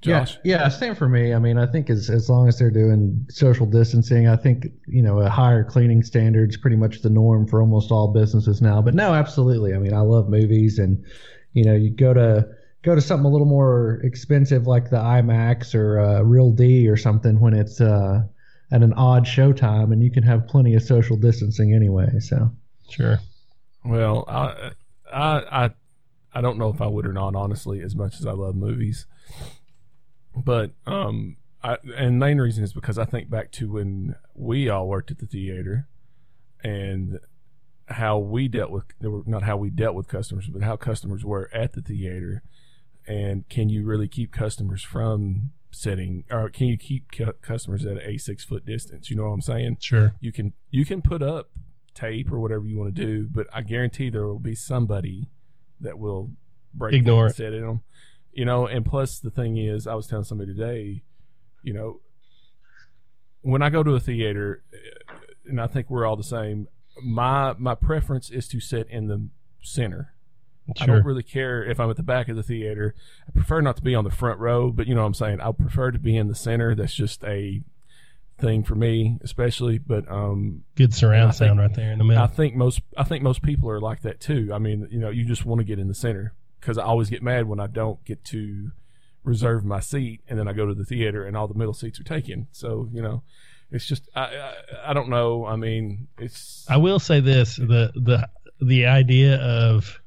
Josh? 0.00 0.38
Yeah, 0.44 0.62
yeah, 0.62 0.68
same 0.68 0.94
for 0.94 1.08
me. 1.08 1.34
I 1.34 1.38
mean, 1.38 1.58
I 1.58 1.66
think 1.66 1.90
as 1.90 2.08
as 2.08 2.28
long 2.28 2.46
as 2.46 2.58
they're 2.58 2.70
doing 2.70 3.26
social 3.30 3.66
distancing, 3.66 4.28
I 4.28 4.36
think 4.36 4.66
you 4.86 5.02
know 5.02 5.20
a 5.20 5.28
higher 5.28 5.64
cleaning 5.64 6.02
standards 6.02 6.56
pretty 6.56 6.76
much 6.76 7.02
the 7.02 7.10
norm 7.10 7.46
for 7.46 7.60
almost 7.60 7.90
all 7.90 8.12
businesses 8.12 8.62
now. 8.62 8.80
But 8.80 8.94
no, 8.94 9.12
absolutely. 9.14 9.74
I 9.74 9.78
mean, 9.78 9.92
I 9.92 10.00
love 10.00 10.28
movies, 10.28 10.78
and 10.78 11.04
you 11.52 11.64
know, 11.64 11.74
you 11.74 11.90
go 11.90 12.14
to 12.14 12.48
go 12.82 12.94
to 12.94 13.00
something 13.00 13.26
a 13.26 13.28
little 13.28 13.46
more 13.46 14.00
expensive 14.04 14.66
like 14.66 14.90
the 14.90 14.98
IMAX 14.98 15.74
or 15.74 15.98
uh, 15.98 16.22
Real 16.22 16.52
D 16.52 16.88
or 16.88 16.96
something 16.96 17.40
when 17.40 17.54
it's 17.54 17.80
uh, 17.80 18.22
at 18.70 18.82
an 18.82 18.92
odd 18.92 19.24
showtime, 19.24 19.92
and 19.92 20.02
you 20.02 20.10
can 20.10 20.22
have 20.22 20.46
plenty 20.46 20.74
of 20.74 20.82
social 20.82 21.16
distancing 21.16 21.74
anyway. 21.74 22.20
So 22.20 22.52
Sure. 22.88 23.20
Well, 23.84 24.24
I, 24.28 24.72
I, 25.12 25.64
I, 25.64 25.70
I 26.34 26.40
don't 26.40 26.58
know 26.58 26.68
if 26.68 26.80
I 26.80 26.86
would 26.86 27.06
or 27.06 27.12
not, 27.12 27.34
honestly, 27.34 27.80
as 27.80 27.94
much 27.94 28.18
as 28.18 28.26
I 28.26 28.32
love 28.32 28.56
movies. 28.56 29.06
But, 30.36 30.72
um, 30.86 31.36
I, 31.62 31.78
and 31.96 32.18
main 32.18 32.38
reason 32.38 32.62
is 32.62 32.72
because 32.72 32.98
I 32.98 33.04
think 33.04 33.28
back 33.28 33.50
to 33.52 33.72
when 33.72 34.14
we 34.34 34.68
all 34.68 34.86
worked 34.88 35.10
at 35.10 35.18
the 35.18 35.26
theater 35.26 35.88
and 36.62 37.18
how 37.86 38.18
we 38.18 38.48
dealt 38.48 38.70
with, 38.70 38.84
not 39.00 39.42
how 39.42 39.56
we 39.56 39.70
dealt 39.70 39.94
with 39.94 40.08
customers, 40.08 40.46
but 40.48 40.62
how 40.62 40.76
customers 40.76 41.24
were 41.24 41.50
at 41.52 41.72
the 41.72 41.80
theater. 41.82 42.42
And 43.06 43.48
can 43.48 43.68
you 43.68 43.84
really 43.84 44.06
keep 44.08 44.30
customers 44.32 44.82
from 44.82 45.50
sitting, 45.70 46.24
or 46.30 46.50
can 46.50 46.66
you 46.66 46.76
keep 46.76 47.10
customers 47.42 47.84
at 47.86 47.96
a 47.98 48.18
six 48.18 48.44
foot 48.44 48.66
distance? 48.66 49.10
You 49.10 49.16
know 49.16 49.24
what 49.24 49.30
I'm 49.30 49.40
saying? 49.40 49.78
Sure. 49.80 50.14
you 50.20 50.32
can 50.32 50.52
you 50.70 50.84
can 50.84 51.00
put 51.02 51.22
up 51.22 51.50
tape 51.94 52.30
or 52.30 52.38
whatever 52.38 52.64
you 52.66 52.78
want 52.78 52.94
to 52.94 53.04
do, 53.06 53.28
but 53.30 53.46
I 53.52 53.62
guarantee 53.62 54.10
there 54.10 54.26
will 54.26 54.38
be 54.38 54.54
somebody 54.54 55.30
that 55.80 55.98
will 55.98 56.30
break 56.74 56.94
Ignore 56.94 57.24
and 57.26 57.30
it. 57.32 57.36
sit 57.36 57.54
in 57.54 57.62
them. 57.66 57.80
You 58.32 58.44
know, 58.44 58.66
and 58.66 58.84
plus 58.84 59.18
the 59.18 59.30
thing 59.30 59.56
is, 59.56 59.86
I 59.86 59.94
was 59.94 60.06
telling 60.06 60.24
somebody 60.24 60.54
today, 60.54 61.02
you 61.62 61.72
know, 61.72 62.00
when 63.42 63.62
I 63.62 63.70
go 63.70 63.82
to 63.82 63.94
a 63.94 64.00
theater, 64.00 64.62
eh, 64.72 65.12
and 65.46 65.60
I 65.60 65.66
think 65.66 65.90
we're 65.90 66.06
all 66.06 66.16
the 66.16 66.22
same. 66.22 66.68
My 67.02 67.54
my 67.58 67.74
preference 67.74 68.30
is 68.30 68.48
to 68.48 68.60
sit 68.60 68.88
in 68.90 69.08
the 69.08 69.28
center. 69.62 70.14
I 70.78 70.84
don't 70.84 71.04
really 71.04 71.22
care 71.22 71.64
if 71.64 71.80
I'm 71.80 71.88
at 71.88 71.96
the 71.96 72.02
back 72.02 72.28
of 72.28 72.36
the 72.36 72.42
theater. 72.42 72.94
I 73.26 73.32
prefer 73.32 73.62
not 73.62 73.76
to 73.76 73.82
be 73.82 73.94
on 73.94 74.04
the 74.04 74.10
front 74.10 74.38
row, 74.38 74.70
but 74.70 74.86
you 74.86 74.94
know 74.94 75.00
what 75.00 75.06
I'm 75.06 75.14
saying. 75.14 75.40
I 75.40 75.50
prefer 75.52 75.90
to 75.90 75.98
be 75.98 76.14
in 76.14 76.28
the 76.28 76.34
center. 76.34 76.74
That's 76.74 76.92
just 76.92 77.24
a 77.24 77.62
thing 78.38 78.64
for 78.64 78.74
me, 78.74 79.18
especially. 79.22 79.78
But 79.78 80.10
um, 80.10 80.64
Good 80.74 80.92
surround 80.92 81.34
think- 81.34 81.48
sound 81.48 81.60
right 81.60 81.74
there 81.74 81.92
in 81.92 81.98
the 81.98 82.04
middle. 82.04 82.22
I 82.22 82.26
think 82.26 82.54
most 82.54 82.82
I 82.98 83.04
think 83.04 83.22
most 83.22 83.42
people 83.42 83.70
are 83.70 83.80
like 83.80 84.02
that 84.02 84.20
too. 84.20 84.50
I 84.52 84.58
mean, 84.58 84.86
you 84.90 84.98
know, 84.98 85.08
you 85.08 85.24
just 85.24 85.46
want 85.46 85.60
to 85.60 85.64
get 85.64 85.78
in 85.78 85.88
the 85.88 85.94
center 85.94 86.34
because 86.60 86.78
I 86.78 86.84
always 86.84 87.10
get 87.10 87.22
mad 87.22 87.48
when 87.48 87.60
I 87.60 87.66
don't 87.66 88.04
get 88.04 88.24
to 88.26 88.70
reserve 89.24 89.64
my 89.64 89.80
seat, 89.80 90.22
and 90.28 90.38
then 90.38 90.48
I 90.48 90.52
go 90.52 90.66
to 90.66 90.74
the 90.74 90.84
theater 90.84 91.24
and 91.24 91.36
all 91.36 91.48
the 91.48 91.58
middle 91.58 91.74
seats 91.74 92.00
are 92.00 92.04
taken. 92.04 92.48
So 92.52 92.88
you 92.92 93.02
know, 93.02 93.22
it's 93.70 93.86
just 93.86 94.08
I 94.14 94.20
I, 94.20 94.54
I 94.86 94.92
don't 94.92 95.08
know. 95.08 95.46
I 95.46 95.56
mean, 95.56 96.08
it's 96.18 96.66
I 96.68 96.78
will 96.78 96.98
say 96.98 97.20
this: 97.20 97.56
the 97.56 97.92
the 97.94 98.28
the 98.60 98.86
idea 98.86 99.36
of 99.36 100.00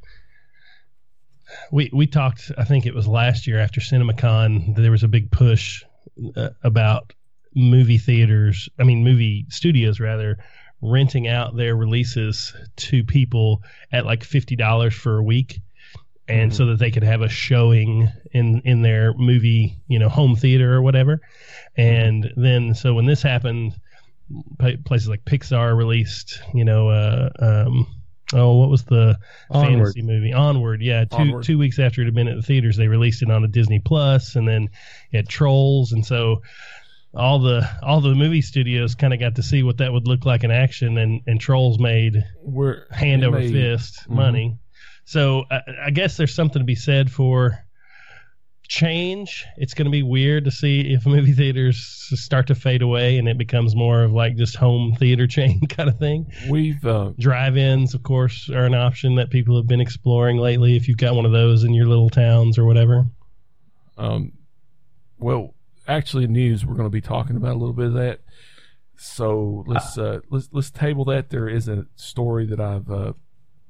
we 1.72 1.90
we 1.94 2.08
talked. 2.08 2.52
I 2.58 2.64
think 2.64 2.86
it 2.86 2.96
was 2.96 3.08
last 3.08 3.48
year 3.48 3.60
after 3.60 3.82
CinemaCon. 3.82 4.76
There 4.76 4.92
was 4.92 5.04
a 5.04 5.08
big 5.08 5.32
push 5.32 5.84
uh, 6.36 6.50
about 6.64 7.14
movie 7.56 7.98
theaters. 7.98 8.70
I 8.80 8.84
mean, 8.84 9.04
movie 9.04 9.46
studios 9.50 10.00
rather 10.00 10.38
renting 10.82 11.28
out 11.28 11.56
their 11.56 11.76
releases 11.76 12.54
to 12.76 13.04
people 13.04 13.62
at 13.92 14.06
like 14.06 14.24
fifty 14.24 14.56
dollars 14.56 14.94
for 14.94 15.18
a 15.18 15.24
week. 15.24 15.60
And 16.32 16.52
Mhm. 16.52 16.56
so 16.56 16.66
that 16.68 16.80
they 16.80 16.92
could 16.92 17.04
have 17.04 17.22
a 17.22 17.30
showing 17.30 18.08
in 18.32 18.62
in 18.66 18.82
their 18.82 19.14
movie, 19.14 19.76
you 19.88 20.00
know, 20.00 20.10
home 20.10 20.36
theater 20.36 20.74
or 20.74 20.82
whatever. 20.82 21.20
And 21.78 22.32
then, 22.38 22.74
so 22.74 22.94
when 22.94 23.06
this 23.06 23.22
happened, 23.22 23.76
places 24.86 25.10
like 25.10 25.26
Pixar 25.26 25.76
released, 25.76 26.42
you 26.54 26.64
know, 26.64 26.90
uh, 26.90 27.30
um, 27.40 27.88
oh, 28.34 28.56
what 28.58 28.70
was 28.70 28.84
the 28.84 29.18
Onward. 29.50 29.72
fantasy 29.94 30.02
movie? 30.02 30.32
Onward. 30.34 30.82
Yeah, 30.82 31.04
two 31.06 31.18
Onward. 31.18 31.44
two 31.44 31.58
weeks 31.58 31.80
after 31.80 32.02
it 32.02 32.06
had 32.06 32.16
been 32.16 32.28
at 32.28 32.36
the 32.38 32.42
theaters, 32.42 32.78
they 32.78 32.88
released 32.88 33.22
it 33.22 33.30
on 33.32 33.44
a 33.44 33.48
Disney 33.48 33.80
Plus, 33.80 34.36
and 34.36 34.48
then 34.48 34.70
it 35.12 35.18
had 35.18 35.28
Trolls, 35.30 35.92
and 35.92 36.06
so 36.06 36.42
all 37.14 37.40
the 37.40 37.68
all 37.84 38.00
the 38.00 38.16
movie 38.16 38.42
studios 38.42 38.96
kind 38.96 39.14
of 39.14 39.20
got 39.20 39.36
to 39.36 39.44
see 39.44 39.64
what 39.64 39.78
that 39.80 39.92
would 39.92 40.08
look 40.08 40.26
like 40.26 40.46
in 40.46 40.52
action, 40.52 40.98
and 40.98 41.22
and 41.28 41.42
Trolls 41.42 41.78
made 41.78 42.24
we're 42.42 42.86
hand 42.92 43.26
over 43.26 43.40
may- 43.40 43.52
fist 43.52 44.08
Mhm. 44.08 44.16
money. 44.16 44.58
So 45.12 45.44
I, 45.52 45.60
I 45.88 45.90
guess 45.90 46.16
there's 46.16 46.34
something 46.34 46.62
to 46.62 46.66
be 46.66 46.76
said 46.76 47.12
for 47.12 47.66
change. 48.70 49.46
It's 49.58 49.74
going 49.74 49.88
to 49.88 49.92
be 49.92 50.04
weird 50.04 50.46
to 50.46 50.52
see 50.52 50.94
if 50.94 51.06
movie 51.06 51.34
theaters 51.34 52.08
start 52.14 52.48
to 52.48 52.56
fade 52.56 52.82
away 52.82 53.18
and 53.18 53.28
it 53.28 53.38
becomes 53.38 53.76
more 53.76 54.04
of 54.04 54.14
like 54.14 54.38
just 54.38 54.56
home 54.56 54.96
theater 54.98 55.28
chain 55.28 55.60
kind 55.70 55.90
of 55.90 56.00
thing. 56.00 56.32
We've 56.50 56.86
uh, 56.86 57.12
Drive-ins, 57.20 57.94
of 57.94 58.04
course, 58.04 58.50
are 58.50 58.64
an 58.64 58.74
option 58.74 59.16
that 59.16 59.32
people 59.32 59.58
have 59.58 59.68
been 59.68 59.82
exploring 59.82 60.38
lately. 60.38 60.78
If 60.78 60.88
you've 60.88 60.96
got 60.96 61.14
one 61.14 61.26
of 61.26 61.34
those 61.34 61.66
in 61.66 61.74
your 61.74 61.88
little 61.88 62.10
towns 62.10 62.58
or 62.58 62.64
whatever. 62.64 63.04
Um, 63.98 64.32
well, 65.20 65.56
actually, 65.90 66.28
news 66.28 66.66
we're 66.66 66.76
going 66.76 66.86
to 66.86 66.90
be 66.90 67.02
talking 67.02 67.36
about 67.36 67.52
a 67.52 67.60
little 67.60 67.76
bit 67.76 67.88
of 67.88 67.94
that. 67.96 68.22
So 68.96 69.66
let's 69.68 69.98
uh, 69.98 70.20
let's 70.30 70.48
let's 70.54 70.72
table 70.72 71.04
that. 71.06 71.32
There 71.32 71.50
is 71.50 71.68
a 71.68 71.86
story 71.98 72.46
that 72.46 72.62
I've 72.62 72.90
uh, 72.90 73.14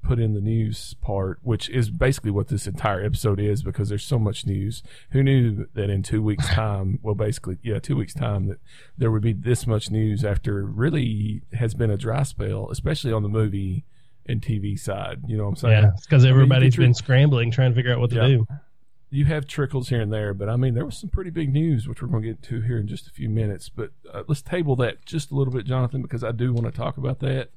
put 0.02 0.20
in 0.20 0.34
the 0.34 0.42
news 0.42 0.96
part, 1.02 1.40
which 1.44 1.70
is 1.70 1.90
basically 1.90 2.32
what 2.32 2.48
this 2.48 2.68
entire 2.68 3.04
episode 3.04 3.40
is 3.40 3.64
because 3.64 3.90
there's 3.90 4.04
so 4.04 4.18
much 4.20 4.46
news. 4.46 4.82
Who 5.12 5.22
knew 5.24 5.68
that 5.74 5.90
in 5.90 6.04
two 6.04 6.22
weeks' 6.22 6.48
time? 6.54 7.00
Well, 7.02 7.16
basically, 7.16 7.58
yeah, 7.64 7.80
two 7.80 7.96
weeks' 7.96 8.14
time 8.14 8.48
that 8.48 8.60
there 8.98 9.12
would 9.12 9.22
be 9.22 9.34
this 9.34 9.66
much 9.68 9.92
news 9.92 10.24
after 10.26 10.64
really 10.66 11.42
has 11.54 11.74
been 11.74 11.92
a 11.92 11.98
dry 11.98 12.24
spell, 12.24 12.70
especially 12.72 13.14
on 13.14 13.24
the 13.24 13.30
movie 13.30 13.86
and 14.26 14.42
TV 14.42 14.78
side. 14.80 15.22
You 15.28 15.38
know 15.38 15.44
what 15.44 15.50
I'm 15.52 15.56
saying? 15.58 15.84
Yeah, 15.84 15.92
because 16.02 16.24
I 16.24 16.28
mean, 16.28 16.36
everybody's 16.36 16.76
been 16.76 16.94
scrambling 16.94 17.52
trying 17.52 17.72
to 17.72 17.76
figure 17.76 17.94
out 17.94 18.00
what 18.00 18.10
to 18.12 18.16
Yeah. 18.18 18.28
do. 18.28 18.48
you 19.14 19.26
have 19.26 19.46
trickles 19.46 19.90
here 19.90 20.00
and 20.00 20.14
there, 20.14 20.34
but 20.34 20.48
I 20.48 20.56
mean, 20.56 20.74
there 20.74 20.86
was 20.86 20.98
some 20.98 21.10
pretty 21.10 21.32
big 21.32 21.52
news, 21.52 21.86
which 21.88 22.02
we're 22.02 22.08
going 22.08 22.24
to 22.24 22.30
get 22.30 22.42
to 22.44 22.62
here 22.62 22.78
in 22.78 22.88
just 22.88 23.08
a 23.08 23.10
few 23.10 23.28
minutes. 23.30 23.68
But 23.68 23.92
uh, 24.14 24.24
let's 24.28 24.42
table 24.42 24.76
that 24.78 25.06
just 25.06 25.32
a 25.32 25.36
little 25.36 25.52
bit, 25.52 25.66
Jonathan, 25.66 26.02
because 26.02 26.24
I 26.24 26.32
do 26.32 26.54
want 26.54 26.66
to 26.68 26.72
talk 26.72 26.96
about 26.98 27.20
that. 27.20 27.50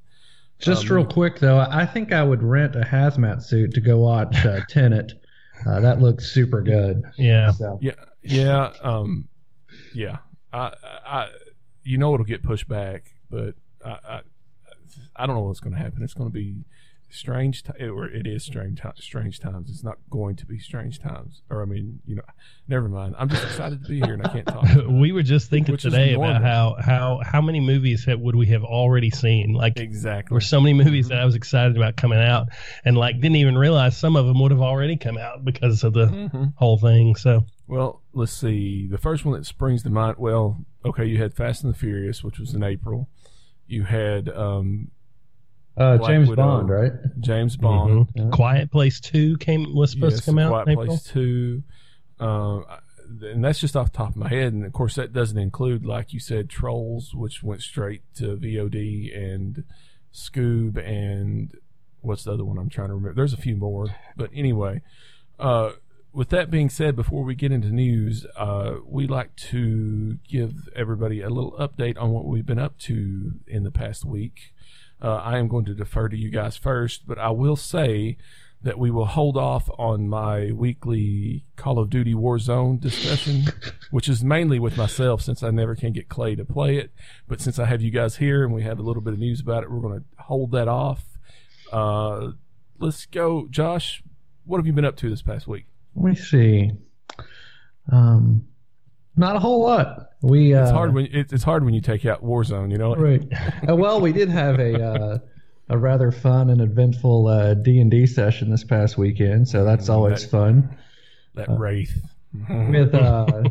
Just 0.59 0.89
Um, 0.89 0.97
real 0.97 1.07
quick 1.07 1.39
though, 1.41 1.59
I 1.59 1.85
think 1.85 2.13
I 2.13 2.23
would 2.23 2.43
rent 2.43 2.77
a 2.77 2.81
hazmat 2.81 3.43
suit 3.43 3.75
to 3.75 3.81
go 3.81 3.99
watch 3.99 4.45
uh, 4.45 4.61
Tenet. 4.69 5.13
Uh, 5.67 5.81
that 5.81 6.01
looks 6.01 6.31
super 6.31 6.63
good. 6.63 7.03
Yeah. 7.17 7.51
So 7.53 7.79
Yeah, 7.81 7.93
yeah, 8.23 8.73
um, 8.83 9.29
yeah. 9.95 10.19
I, 10.53 10.73
I, 11.07 11.29
you 11.83 11.99
know, 11.99 12.15
it'll 12.15 12.25
get 12.25 12.43
pushed 12.43 12.69
back, 12.69 13.13
but 13.31 13.55
I, 13.85 13.99
I, 14.09 14.21
I 15.17 15.27
don't 15.27 15.37
know 15.37 15.43
what's 15.43 15.61
going 15.61 15.75
to 15.75 15.79
happen. 15.79 16.03
It's 16.03 16.15
going 16.15 16.31
to 16.31 16.33
be 16.33 16.65
strange, 17.11 17.63
ti 17.63 17.87
or 17.87 18.07
it 18.07 18.27
is 18.27 18.43
strange, 18.45 18.81
ti- 18.83 18.89
strange 18.97 19.39
times. 19.41 19.71
It's 19.71 19.85
not 19.85 19.99
going 20.11 20.37
to 20.37 20.47
be 20.47 20.59
strange 20.59 20.99
times, 20.99 21.43
or 21.51 21.63
I 21.63 21.65
mean, 21.65 22.01
you 22.07 22.17
know, 22.17 22.23
never 22.69 22.89
mind. 22.89 23.15
I'm 23.19 23.29
just 23.29 23.45
excited 23.45 23.83
to 23.83 23.89
be 23.89 24.01
here, 24.01 24.15
and 24.15 24.27
I 24.27 24.29
can't 24.33 24.47
talk. 24.47 24.65
we 24.89 25.13
were 25.13 25.23
just 25.23 25.51
thinking 25.51 25.77
today 25.77 26.15
about 26.15 26.43
how 26.43 26.77
how 26.81 27.21
how 27.25 27.41
many 27.41 27.61
movies 27.61 28.05
have, 28.07 28.21
would 28.21 28.35
we 28.37 28.47
have 28.47 28.65
already 28.65 29.11
seen? 29.11 29.53
Like 29.53 29.79
exactly. 29.79 30.31
there 30.31 30.37
were 30.37 30.41
so 30.41 30.61
many 30.61 30.75
movies 30.75 31.09
that 31.09 31.19
I 31.19 31.25
was 31.25 31.35
excited 31.35 31.77
about 31.77 31.97
coming 31.97 32.19
out, 32.19 32.49
and 32.85 32.97
like 32.97 33.17
didn't 33.17 33.37
even 33.37 33.57
realize 33.57 33.97
some 33.97 34.17
of 34.17 34.27
them 34.27 34.41
would 34.41 34.51
have 34.51 34.61
already 34.63 34.97
come 34.97 35.19
out 35.19 35.45
because 35.45 35.85
of 35.85 35.93
the 35.93 36.07
Mhm. 36.07 36.55
whole 36.57 36.79
thing. 36.79 37.15
So 37.17 37.45
Well, 37.67 38.03
let's 38.13 38.33
see. 38.33 38.87
The 38.87 38.99
first 38.99 39.25
one 39.25 39.39
that 39.39 39.47
springs 39.47 39.83
to 39.85 39.91
mind. 39.91 40.17
Well, 40.19 40.65
okay, 40.85 41.05
you 41.07 41.19
had 41.19 41.35
Fast 41.35 41.65
and 41.65 41.73
the 41.73 41.79
Furious, 41.79 42.23
which 42.25 42.39
was 42.39 42.55
in 42.55 42.63
April. 42.63 43.09
You 43.67 43.85
had 43.85 44.29
um, 44.29 44.91
uh, 45.77 45.97
Black 45.99 46.11
James 46.11 46.29
Widow. 46.29 46.43
Bond, 46.43 46.69
right? 46.69 46.93
James 47.21 47.57
Bond. 47.57 48.09
mhm. 48.15 48.33
Quiet 48.33 48.71
Place 48.71 49.01
Two 49.01 49.37
came 49.39 49.75
was 49.75 49.91
supposed 49.93 50.15
Yes, 50.17 50.21
to 50.25 50.27
come 50.31 50.39
out 50.39 50.51
Quiet 50.51 50.67
in 50.69 50.73
April. 50.73 50.87
Place 50.87 51.03
Two. 51.05 51.63
Uh, 52.21 52.61
and 53.23 53.45
that's 53.45 53.61
just 53.61 53.77
off 53.77 53.93
the 53.93 53.99
top 53.99 54.11
of 54.11 54.17
my 54.17 54.29
head. 54.29 54.53
And 54.53 54.65
of 54.65 54.73
course, 54.73 54.95
that 54.97 55.13
doesn't 55.13 55.39
include, 55.39 55.85
like 55.85 56.13
you 56.13 56.21
said, 56.21 56.49
Trolls, 56.49 57.15
which 57.15 57.43
went 57.43 57.63
straight 57.63 58.03
to 58.17 58.37
VOD, 58.37 59.17
and 59.17 59.65
Scoob, 60.13 60.77
and 60.79 61.53
what's 62.01 62.25
the 62.25 62.33
other 62.33 62.45
one 62.45 62.59
I'm 62.59 62.69
trying 62.69 62.89
to 62.89 62.95
remember? 62.95 63.15
There's 63.15 63.33
a 63.33 63.37
few 63.39 63.57
more, 63.57 63.89
but 64.17 64.31
anyway. 64.35 64.81
Uh, 65.39 65.73
with 66.13 66.29
that 66.29 66.49
being 66.49 66.71
said, 66.71 66.95
before 66.95 67.25
we 67.25 67.35
get 67.35 67.51
into 67.51 67.69
news, 67.71 68.25
uh, 68.37 68.77
we 68.87 69.09
like 69.09 69.35
to 69.35 70.19
give 70.29 70.69
everybody 70.77 71.21
a 71.21 71.29
little 71.29 71.53
update 71.59 72.01
on 72.01 72.11
what 72.11 72.25
we've 72.25 72.47
been 72.47 72.59
up 72.61 72.79
to 72.79 73.33
in 73.49 73.65
the 73.65 73.73
past 73.73 74.05
week. 74.05 74.54
Uh, 75.05 75.17
I 75.17 75.37
am 75.37 75.49
going 75.49 75.67
to 75.67 75.75
defer 75.75 76.09
to 76.09 76.17
you 76.17 76.31
guys 76.31 76.57
first, 76.57 77.07
but 77.07 77.19
I 77.19 77.29
will 77.29 77.57
say 77.57 78.17
that 78.63 78.79
we 78.79 78.91
will 78.91 79.05
hold 79.05 79.37
off 79.37 79.69
on 79.79 80.09
my 80.09 80.51
weekly 80.51 81.45
Call 81.57 81.79
of 81.79 81.91
Duty 81.91 82.15
Warzone 82.15 82.81
discussion, 82.81 83.53
which 83.91 84.09
is 84.09 84.25
mainly 84.25 84.59
with 84.59 84.79
myself 84.79 85.21
since 85.21 85.43
I 85.43 85.51
never 85.51 85.77
can 85.77 85.93
get 85.93 86.09
Clay 86.09 86.35
to 86.37 86.45
play 86.47 86.79
it. 86.79 86.91
But 87.29 87.43
since 87.43 87.59
I 87.59 87.67
have 87.67 87.83
you 87.83 87.91
guys 87.91 88.17
here 88.17 88.45
and 88.45 88.55
we 88.55 88.63
have 88.63 88.79
a 88.79 88.83
little 88.83 89.03
bit 89.03 89.13
of 89.13 89.19
news 89.19 89.41
about 89.41 89.63
it, 89.63 89.71
we're 89.71 89.83
going 89.83 90.01
to 90.01 90.23
hold 90.23 90.53
that 90.53 90.69
off. 90.69 91.05
Uh, 91.71 92.31
let's 92.79 93.05
go, 93.05 93.47
Josh. 93.51 94.03
What 94.47 94.57
have 94.57 94.67
you 94.67 94.73
been 94.73 94.87
up 94.87 94.97
to 94.97 95.11
this 95.11 95.21
past 95.21 95.47
week? 95.47 95.67
Let 95.95 96.05
me 96.13 96.17
see. 96.17 96.71
Um, 97.93 98.49
not 99.17 99.37
a 99.37 99.39
whole 99.39 99.63
lot. 99.63 100.11
We 100.23 100.55
uh, 100.55 100.63
It's 100.63 100.71
hard 100.73 100.95
when 100.95 101.07
it, 101.07 101.33
it's 101.33 101.45
hard 101.45 101.65
when 101.65 101.75
you 101.75 101.81
take 101.81 102.05
out 102.07 102.25
Warzone. 102.25 102.71
You 102.71 102.79
know, 102.79 102.95
right. 102.97 103.23
Uh, 103.69 103.77
well, 103.77 104.01
we 104.01 104.13
did 104.13 104.29
have 104.29 104.59
a 104.59 104.83
uh, 104.83 105.19
a 105.69 105.79
rather 105.79 106.11
fun 106.13 106.51
and 106.51 106.61
eventful 106.61 107.27
uh, 107.29 107.55
D 107.55 107.81
and 107.81 107.91
D 107.91 108.07
session 108.07 108.51
this 108.51 108.65
past 108.65 108.97
weekend, 108.99 109.49
so 109.49 109.65
that's 109.65 109.89
always 109.89 110.23
That- 110.23 110.31
fun. 110.31 110.77
that 111.35 111.49
wraith. 111.51 111.97
With 112.49 112.93
uh, 112.95 113.45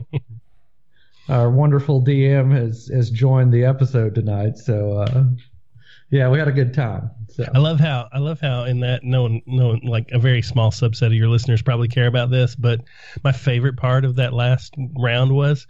our 1.30 1.50
wonderful 1.50 2.02
DM 2.04 2.52
has 2.52 2.88
has 2.94 3.10
joined 3.10 3.54
the 3.54 3.64
episode 3.66 4.14
tonight, 4.16 4.58
so 4.58 4.98
uh, 4.98 5.24
yeah, 6.10 6.30
we 6.30 6.38
had 6.40 6.48
a 6.48 6.52
good 6.52 6.74
time. 6.74 7.10
So 7.34 7.50
I 7.54 7.58
love 7.58 7.80
how 7.80 8.08
I 8.14 8.20
love 8.20 8.40
how 8.40 8.66
in 8.66 8.82
that 8.82 9.04
no 9.04 9.24
one 9.24 9.42
no 9.48 9.70
one, 9.70 9.82
like 9.84 10.12
a 10.12 10.20
very 10.20 10.44
small 10.44 10.70
subset 10.70 11.08
of 11.08 11.14
your 11.14 11.30
listeners 11.30 11.64
probably 11.64 11.88
care 11.88 12.06
about 12.06 12.30
this, 12.30 12.56
but 12.56 12.82
my 13.24 13.32
favorite 13.32 13.76
part 13.76 14.06
of 14.06 14.18
that 14.18 14.34
last 14.34 14.76
round 14.96 15.34
was 15.34 15.66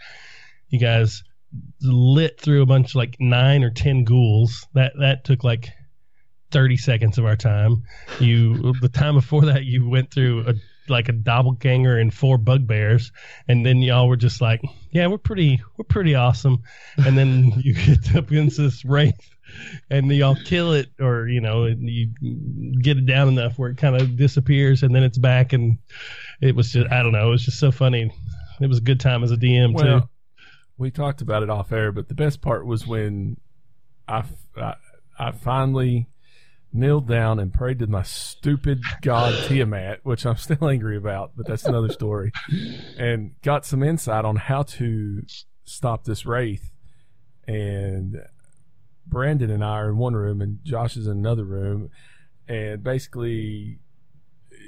you 0.67 0.79
guys 0.79 1.23
lit 1.81 2.39
through 2.39 2.63
a 2.63 2.65
bunch 2.65 2.91
of 2.91 2.95
like 2.95 3.15
nine 3.19 3.63
or 3.63 3.69
ten 3.69 4.03
ghouls. 4.03 4.67
That 4.73 4.93
that 4.99 5.23
took 5.23 5.45
like 5.45 5.69
thirty 6.51 6.75
seconds 6.75 7.17
of 7.17 7.25
our 7.25 7.37
time. 7.37 7.83
You 8.19 8.73
the 8.81 8.89
time 8.89 9.15
before 9.15 9.45
that 9.45 9.63
you 9.63 9.87
went 9.87 10.11
through 10.11 10.45
a 10.47 10.53
like 10.89 11.07
a 11.07 11.13
doppelganger 11.13 11.97
and 11.97 12.13
four 12.13 12.37
bugbears, 12.37 13.13
and 13.47 13.65
then 13.65 13.77
y'all 13.77 14.09
were 14.09 14.17
just 14.17 14.41
like, 14.41 14.59
yeah, 14.91 15.07
we're 15.07 15.17
pretty 15.17 15.61
we're 15.77 15.85
pretty 15.85 16.13
awesome. 16.15 16.63
And 16.97 17.17
then 17.17 17.53
you 17.55 17.73
get 17.85 18.15
up 18.17 18.29
against 18.29 18.57
this 18.57 18.83
wraith 18.83 19.32
and 19.89 20.11
y'all 20.11 20.37
kill 20.45 20.73
it 20.73 20.89
or 20.99 21.27
you 21.27 21.41
know 21.41 21.65
you 21.65 22.09
get 22.81 22.97
it 22.97 23.05
down 23.05 23.27
enough 23.27 23.57
where 23.57 23.69
it 23.69 23.77
kind 23.77 23.95
of 23.95 24.15
disappears 24.17 24.83
and 24.83 24.93
then 24.93 25.03
it's 25.03 25.17
back 25.17 25.53
and 25.53 25.77
it 26.41 26.55
was 26.55 26.71
just 26.71 26.91
i 26.91 27.01
don't 27.01 27.11
know 27.11 27.27
it 27.27 27.31
was 27.31 27.45
just 27.45 27.59
so 27.59 27.71
funny 27.71 28.11
it 28.61 28.67
was 28.67 28.77
a 28.77 28.81
good 28.81 28.99
time 28.99 29.23
as 29.23 29.31
a 29.31 29.37
dm 29.37 29.77
too 29.77 30.07
we 30.77 30.91
talked 30.91 31.21
about 31.21 31.43
it 31.43 31.49
off 31.49 31.71
air, 31.71 31.91
but 31.91 32.07
the 32.07 32.13
best 32.13 32.41
part 32.41 32.65
was 32.65 32.87
when 32.87 33.37
I 34.07 34.23
I 35.17 35.31
finally 35.31 36.07
kneeled 36.71 37.07
down 37.07 37.39
and 37.39 37.53
prayed 37.53 37.79
to 37.79 37.87
my 37.87 38.03
stupid 38.03 38.81
god 39.01 39.33
Tiamat, 39.47 39.99
which 40.03 40.25
I'm 40.25 40.37
still 40.37 40.67
angry 40.67 40.97
about, 40.97 41.31
but 41.35 41.47
that's 41.47 41.65
another 41.65 41.89
story, 41.89 42.31
and 42.97 43.39
got 43.41 43.65
some 43.65 43.83
insight 43.83 44.25
on 44.25 44.35
how 44.35 44.63
to 44.63 45.23
stop 45.65 46.03
this 46.05 46.25
wraith. 46.25 46.71
And 47.47 48.21
Brandon 49.05 49.49
and 49.51 49.63
I 49.63 49.77
are 49.79 49.89
in 49.89 49.97
one 49.97 50.13
room, 50.15 50.41
and 50.41 50.59
Josh 50.63 50.95
is 50.97 51.07
in 51.07 51.17
another 51.17 51.43
room, 51.43 51.89
and 52.47 52.83
basically 52.83 53.79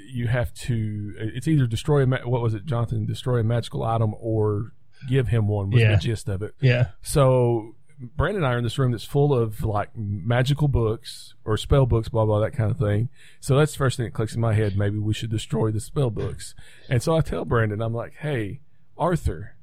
you 0.08 0.28
have 0.28 0.52
to 0.54 1.14
it's 1.18 1.48
either 1.48 1.66
destroy 1.66 2.02
a 2.02 2.06
what 2.28 2.40
was 2.40 2.54
it 2.54 2.64
jonathan 2.64 3.04
destroy 3.06 3.38
a 3.40 3.42
magical 3.42 3.82
item 3.82 4.14
or 4.20 4.72
give 5.08 5.28
him 5.28 5.48
one 5.48 5.68
was 5.70 5.80
Yeah. 5.82 5.92
the 5.92 5.96
gist 5.98 6.28
of 6.28 6.42
it. 6.42 6.54
Yeah. 6.60 6.88
So 7.02 7.74
brandon 8.14 8.42
and 8.44 8.46
i 8.46 8.54
are 8.54 8.58
in 8.58 8.64
this 8.64 8.78
room 8.78 8.92
that's 8.92 9.04
full 9.04 9.34
of 9.34 9.64
like 9.64 9.88
magical 9.96 10.68
books 10.68 11.34
or 11.44 11.56
spell 11.56 11.86
books 11.86 12.08
blah 12.08 12.24
blah 12.24 12.38
that 12.40 12.52
kind 12.52 12.70
of 12.70 12.78
thing. 12.78 13.08
So 13.40 13.56
that's 13.58 13.72
the 13.72 13.78
first 13.78 13.96
thing 13.96 14.04
that 14.06 14.12
clicks 14.14 14.34
in 14.34 14.40
my 14.40 14.54
head. 14.54 14.76
Maybe 14.76 14.98
we 14.98 15.12
should 15.12 15.30
destroy 15.30 15.70
the 15.72 15.80
spell 15.80 16.10
books. 16.10 16.54
And 16.88 17.02
so 17.02 17.16
i 17.16 17.20
tell 17.20 17.44
brandon 17.44 17.82
i'm 17.82 17.94
like 17.94 18.14
hey 18.20 18.60
arthur 18.96 19.55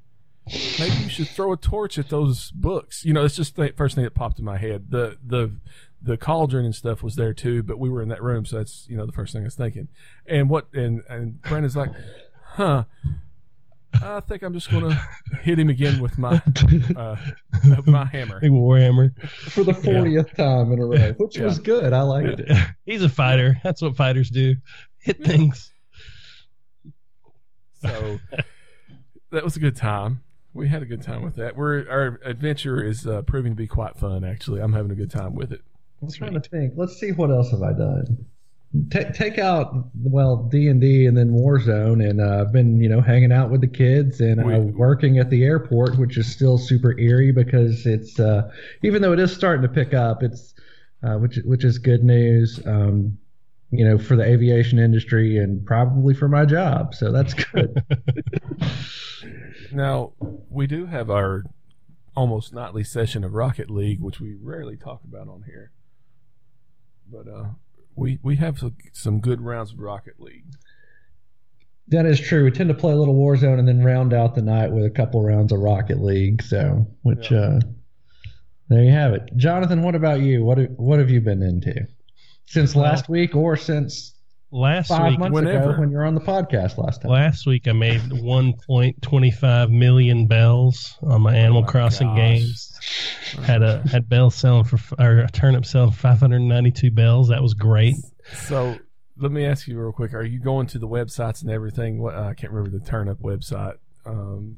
maybe 0.79 0.95
you 1.03 1.09
should 1.09 1.27
throw 1.27 1.53
a 1.53 1.57
torch 1.57 1.97
at 1.97 2.09
those 2.09 2.51
books 2.51 3.05
you 3.05 3.13
know 3.13 3.23
it's 3.23 3.35
just 3.35 3.55
the 3.55 3.73
first 3.77 3.95
thing 3.95 4.03
that 4.03 4.13
popped 4.13 4.39
in 4.39 4.45
my 4.45 4.57
head 4.57 4.87
the 4.89 5.17
the 5.25 5.51
the 6.05 6.17
cauldron 6.17 6.65
and 6.65 6.75
stuff 6.75 7.01
was 7.01 7.15
there 7.15 7.33
too, 7.33 7.63
but 7.63 7.79
we 7.79 7.89
were 7.89 8.01
in 8.01 8.09
that 8.09 8.21
room, 8.21 8.45
so 8.45 8.57
that's 8.57 8.85
you 8.89 8.97
know 8.97 9.05
the 9.05 9.13
first 9.13 9.31
thing 9.31 9.43
I 9.43 9.45
was 9.45 9.55
thinking. 9.55 9.87
And 10.27 10.49
what 10.49 10.67
and 10.73 11.01
and 11.07 11.41
Brandon's 11.43 11.77
like, 11.77 11.91
huh? 12.43 12.83
I 14.01 14.19
think 14.19 14.43
I'm 14.43 14.51
just 14.53 14.69
gonna 14.69 14.99
hit 15.43 15.57
him 15.57 15.69
again 15.69 16.01
with 16.01 16.17
my 16.17 16.41
uh, 16.97 17.15
my 17.85 18.03
hammer. 18.03 18.41
big 18.41 18.51
warhammer 18.51 19.17
for 19.29 19.63
the 19.63 19.73
fortieth 19.73 20.35
time 20.35 20.73
in 20.73 20.79
a 20.79 20.85
row, 20.85 21.13
which 21.13 21.37
Yeah. 21.37 21.45
was 21.45 21.59
good. 21.59 21.93
I 21.93 22.01
liked 22.01 22.41
it. 22.41 22.51
he's 22.85 23.01
a 23.01 23.07
fighter 23.07 23.55
that's 23.63 23.81
what 23.81 23.95
fighters 23.95 24.29
do 24.29 24.55
hit 24.97 25.23
things 25.23 25.71
So 27.81 28.19
that 29.31 29.43
was 29.43 29.55
a 29.55 29.59
good 29.59 29.75
time. 29.77 30.21
We 30.53 30.67
had 30.67 30.83
a 30.83 30.85
good 30.85 31.01
time 31.01 31.23
with 31.23 31.35
that. 31.37 31.57
We're 31.57 31.89
our 31.89 32.19
adventure 32.23 32.83
is 32.83 33.07
uh, 33.07 33.23
proving 33.23 33.53
to 33.53 33.55
be 33.55 33.67
quite 33.67 33.97
fun. 33.97 34.23
Actually, 34.23 34.61
I'm 34.61 34.73
having 34.73 34.91
a 34.91 34.95
good 34.95 35.11
time 35.11 35.33
with 35.33 35.51
it. 35.51 35.61
I 36.01 36.05
was 36.05 36.15
trying 36.15 36.33
to 36.33 36.39
think. 36.39 36.73
Let's 36.75 36.99
see 36.99 37.11
what 37.11 37.31
else 37.31 37.51
have 37.51 37.63
I 37.63 37.73
done. 37.73 38.25
Ta 38.89 38.99
take 39.13 39.37
out 39.37 39.73
well 40.03 40.47
D 40.51 40.67
and 40.67 40.81
D 40.81 41.05
and 41.05 41.15
then 41.15 41.31
Warzone, 41.31 42.07
and 42.07 42.21
uh, 42.21 42.41
I've 42.41 42.51
been 42.51 42.81
you 42.81 42.89
know 42.89 43.01
hanging 43.01 43.31
out 43.31 43.49
with 43.49 43.61
the 43.61 43.67
kids 43.67 44.19
and 44.19 44.39
uh, 44.41 44.59
working 44.59 45.17
at 45.17 45.29
the 45.29 45.43
airport, 45.43 45.97
which 45.97 46.17
is 46.17 46.31
still 46.31 46.57
super 46.57 46.97
eerie 46.99 47.31
because 47.31 47.85
it's 47.85 48.19
uh, 48.19 48.51
even 48.83 49.01
though 49.01 49.13
it 49.13 49.19
is 49.19 49.31
starting 49.31 49.63
to 49.63 49.69
pick 49.69 49.93
up, 49.93 50.23
it's 50.23 50.53
uh, 51.03 51.15
which 51.15 51.37
which 51.45 51.63
is 51.63 51.79
good 51.79 52.03
news. 52.03 52.59
Um, 52.65 53.17
you 53.73 53.83
know, 53.85 53.97
for 53.97 54.15
the 54.15 54.23
aviation 54.23 54.79
industry 54.79 55.37
and 55.37 55.65
probably 55.65 56.13
for 56.13 56.27
my 56.27 56.45
job, 56.45 56.93
so 56.95 57.11
that's 57.11 57.33
good. 57.33 57.83
Now 59.71 60.13
we 60.49 60.67
do 60.67 60.85
have 60.85 61.09
our 61.09 61.43
almost 62.15 62.53
nightly 62.53 62.83
session 62.83 63.23
of 63.23 63.33
Rocket 63.33 63.71
League, 63.71 64.01
which 64.01 64.19
we 64.19 64.35
rarely 64.39 64.77
talk 64.77 65.01
about 65.03 65.27
on 65.27 65.43
here. 65.47 65.71
But 67.11 67.27
uh, 67.27 67.45
we 67.95 68.19
we 68.21 68.35
have 68.35 68.59
some, 68.59 68.75
some 68.91 69.19
good 69.19 69.41
rounds 69.41 69.71
of 69.73 69.79
Rocket 69.79 70.19
League. 70.19 70.45
That 71.87 72.05
is 72.05 72.19
true. 72.19 72.43
We 72.43 72.51
tend 72.51 72.69
to 72.69 72.75
play 72.75 72.93
a 72.93 72.95
little 72.95 73.15
Warzone 73.15 73.57
and 73.59 73.67
then 73.67 73.83
round 73.83 74.13
out 74.13 74.35
the 74.35 74.41
night 74.43 74.71
with 74.71 74.85
a 74.85 74.89
couple 74.91 75.23
rounds 75.23 75.51
of 75.51 75.59
Rocket 75.59 76.01
League. 76.01 76.43
So, 76.43 76.85
which 77.01 77.31
Yeah. 77.31 77.39
uh, 77.39 77.59
there 78.69 78.83
you 78.83 78.91
have 78.91 79.13
it. 79.13 79.29
Jonathan, 79.35 79.81
what 79.81 79.95
about 79.95 80.21
you? 80.21 80.43
What 80.43 80.59
what 80.79 80.99
have 80.99 81.09
you 81.09 81.19
been 81.19 81.41
into 81.41 81.87
since 82.45 82.75
Well- 82.75 82.85
last 82.85 83.09
week 83.09 83.35
or 83.35 83.55
since 83.57 84.13
last 84.51 84.89
five 84.89 85.11
week 85.11 85.19
months 85.19 85.33
whenever. 85.33 85.71
ago 85.71 85.79
when 85.79 85.89
you 85.89 85.97
were 85.97 86.03
on 86.05 86.13
the 86.15 86.21
podcast 86.21 86.77
last 86.77 87.01
time? 87.01 87.09
last 87.11 87.47
week 87.47 87.67
i 87.67 87.71
made 87.71 87.99
1.25 88.71 89.71
million 89.71 90.27
bells 90.27 90.95
on 91.01 91.21
my 91.21 91.35
animal 91.35 91.61
my 91.61 91.67
crossing 91.67 92.07
gosh. 92.09 92.17
games 92.17 92.79
had 93.43 93.63
a 93.63 93.79
had 93.87 94.07
bells 94.07 94.35
selling 94.35 94.63
for 94.63 94.77
or 94.99 95.19
a 95.19 95.29
turnip 95.31 95.65
selling 95.65 95.91
592 95.91 96.91
bells 96.91 97.29
that 97.29 97.41
was 97.41 97.53
great 97.55 97.95
So 98.33 98.77
let 99.17 99.31
me 99.31 99.45
ask 99.45 99.67
you 99.67 99.79
real 99.79 99.91
quick: 99.91 100.13
Are 100.15 100.23
you 100.23 100.39
going 100.39 100.65
to 100.67 100.79
the 100.79 100.87
websites 100.87 101.41
and 101.43 101.51
everything? 101.51 101.99
What 102.01 102.15
I 102.15 102.33
can't 102.33 102.51
remember 102.51 102.75
the 102.77 102.83
Turnip 102.83 103.19
website. 103.21 103.75
Um, 104.07 104.57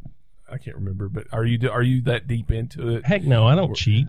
I 0.50 0.58
can't 0.60 0.78
remember, 0.78 1.10
but 1.10 1.26
are 1.34 1.44
you 1.44 1.70
are 1.70 1.82
you 1.84 2.04
that 2.04 2.28
deep 2.28 2.52
into 2.52 2.96
it? 2.96 3.06
Heck 3.06 3.24
no, 3.24 3.46
I 3.48 3.56
don't 3.56 3.76
cheat. 3.76 4.08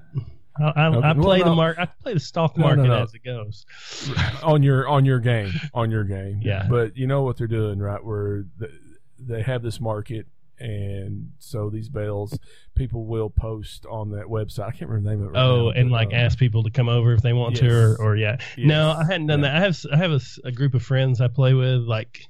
I, 0.60 0.64
I, 0.64 0.86
Okay, 0.88 1.06
I 1.06 1.12
well, 1.12 1.22
play 1.25 1.38
no. 1.40 1.44
the 1.46 1.54
mark. 1.54 1.78
I 1.78 1.86
play 1.86 2.14
the 2.14 2.20
stock 2.20 2.56
No, 2.56 2.68
no, 2.68 2.76
market 2.76 2.88
no. 2.88 3.02
as 3.02 3.14
it 3.14 3.25
goes. 3.25 3.66
on 4.42 4.62
your 4.62 4.88
on 4.88 5.04
your 5.04 5.18
game 5.20 5.50
on 5.75 5.90
your 5.90 6.04
game 6.04 6.40
Yeah. 6.42 6.66
but 6.68 6.96
you 6.96 7.06
know 7.06 7.22
what 7.22 7.36
they're 7.36 7.46
doing 7.46 7.78
right 7.78 8.02
where 8.04 8.44
th- 8.58 8.70
they 9.18 9.42
have 9.42 9.62
this 9.62 9.80
market 9.80 10.26
and 10.58 11.32
so 11.38 11.68
these 11.68 11.88
bales 11.90 12.38
people 12.75 13.04
will 13.04 13.28
post 13.28 13.84
on 13.86 14.10
that 14.12 14.25
website 14.25 14.66
i 14.66 14.70
can't 14.70 14.90
remember 14.90 15.10
the 15.10 15.16
name 15.16 15.20
of 15.22 15.28
it 15.34 15.38
right 15.38 15.42
Oh, 15.42 15.64
now, 15.66 15.70
and 15.78 15.90
like 15.90 16.08
um, 16.08 16.14
ask 16.14 16.38
people 16.38 16.62
to 16.62 16.70
come 16.70 16.88
over 16.88 17.12
if 17.12 17.20
they 17.22 17.32
want 17.34 17.56
to, 17.56 17.68
or, 17.70 17.96
or 18.00 18.16
yeah. 18.16 18.38
No. 18.56 18.90
I 18.92 19.04
hadn't 19.04 19.26
done 19.26 19.40
Yeah. 19.42 19.52
that. 19.52 19.56
I 19.56 19.60
have 19.60 19.76
I 19.92 19.96
have 19.96 20.12
a, 20.12 20.20
a 20.48 20.52
group 20.52 20.72
of 20.75 20.82
friends 20.82 21.20
I 21.20 21.28
play 21.28 21.52
with. 21.54 21.82
Like, 21.82 22.22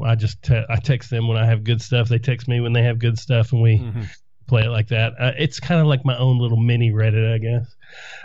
I 0.00 0.14
just 0.14 0.40
te- 0.42 0.64
I 0.68 0.76
text 0.76 1.10
them 1.10 1.26
when 1.26 1.36
I 1.36 1.44
have 1.46 1.64
good 1.64 1.82
stuff. 1.82 2.08
They 2.08 2.18
text 2.20 2.46
me 2.46 2.60
when 2.60 2.72
they 2.72 2.82
have 2.84 2.98
good 3.00 3.18
stuff, 3.18 3.52
and 3.52 3.60
we 3.62 3.78
Mhm. 3.78 4.06
Play 4.50 4.64
it 4.64 4.70
like 4.70 4.88
that. 4.88 5.14
Uh, 5.18 5.32
it's 5.38 5.60
kind 5.60 5.80
of 5.80 5.86
like 5.86 6.04
my 6.04 6.18
own 6.18 6.38
little 6.38 6.58
mini 6.58 6.90
Reddit, 6.90 7.34
I 7.34 7.38
guess. 7.38 7.76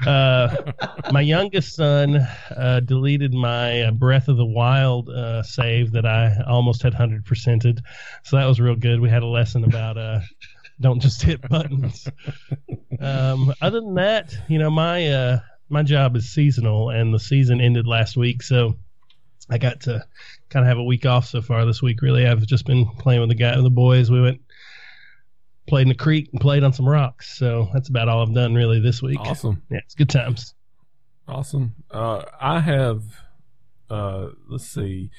Uh, 0.05 0.72
my 1.12 1.22
youngest 1.22 1.75
son 1.75 2.15
uh, 2.15 2.82
deleted 2.84 3.34
my 3.34 3.84
uh, 3.84 3.91
Breath 3.91 4.27
of 4.27 4.36
the 4.36 4.46
Wild 4.46 5.08
uh, 5.08 5.44
save 5.44 5.91
that 5.91 6.05
I 6.05 6.41
almost 6.48 6.82
had 6.82 6.96
hundred 6.96 7.25
percented, 7.25 7.79
so 8.24 8.38
that 8.38 8.46
was 8.46 8.60
real 8.60 8.75
good. 8.75 9.00
We 9.00 9.10
had 9.10 9.22
a 9.22 9.27
lesson 9.27 9.63
about 9.63 9.98
uh, 10.00 10.22
don't 10.82 11.00
just 11.00 11.22
hit 11.22 11.48
buttons. 11.48 12.08
Um, 13.00 13.53
other 13.62 13.82
than 13.82 13.96
that, 13.96 14.36
you 14.48 14.58
know, 14.58 14.72
my 14.72 15.08
uh, 15.08 15.39
my 15.70 15.84
job 15.84 16.15
is 16.15 16.34
seasonal, 16.34 16.89
and 16.89 17.13
the 17.13 17.20
season 17.20 17.62
ended 17.62 17.86
last 17.86 18.17
week, 18.17 18.41
so 18.41 18.75
I 19.48 19.60
got 19.60 19.82
to 19.82 20.03
kind 20.50 20.65
of 20.65 20.70
have 20.70 20.79
a 20.79 20.84
week 20.84 21.05
off 21.05 21.27
so 21.27 21.41
far 21.44 21.65
this 21.65 21.84
week. 21.84 22.01
Really, 22.01 22.25
I've 22.25 22.46
just 22.48 22.65
been 22.65 22.88
playing 22.98 23.22
with 23.22 23.29
the 23.29 23.36
guy, 23.36 23.53
and 23.53 23.65
the 23.65 23.70
boys. 23.70 24.10
We 24.10 24.22
went 24.22 24.41
played 25.67 25.84
in 25.84 25.89
the 25.89 25.95
creek 25.95 26.29
and 26.31 26.39
played 26.39 26.63
on 26.63 26.74
some 26.74 26.88
rocks. 26.88 27.38
So 27.38 27.69
that's 27.74 27.89
about 27.89 28.07
all 28.07 28.22
I've 28.22 28.34
done 28.34 28.53
really 28.53 28.79
this 28.79 29.01
week. 29.01 29.19
Awesome. 29.19 29.62
Yeah, 29.69 29.79
it's 29.79 29.95
good 29.95 30.10
times. 30.10 30.53
Awesome. 31.27 31.74
Uh, 31.89 32.24
I 32.39 32.60
have, 32.60 33.03
uh, 33.89 34.27
let's 34.48 34.67
see, 34.67 35.10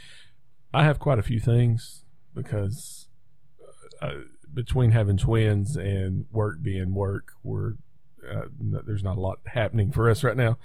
I 0.72 0.84
have 0.84 0.98
quite 0.98 1.18
a 1.18 1.22
few 1.22 1.40
things 1.40 2.04
because 2.34 3.08
uh, 4.00 4.12
between 4.52 4.92
having 4.92 5.16
twins 5.16 5.76
and 5.76 6.26
work 6.30 6.62
being 6.62 6.94
work, 6.94 7.32
we're 7.42 7.74
uh, 8.28 8.46
there's 8.60 9.04
not 9.04 9.16
a 9.16 9.20
lot 9.20 9.38
happening 9.46 9.92
for 9.92 10.10
us 10.10 10.24
right 10.24 10.36
now. 10.36 10.58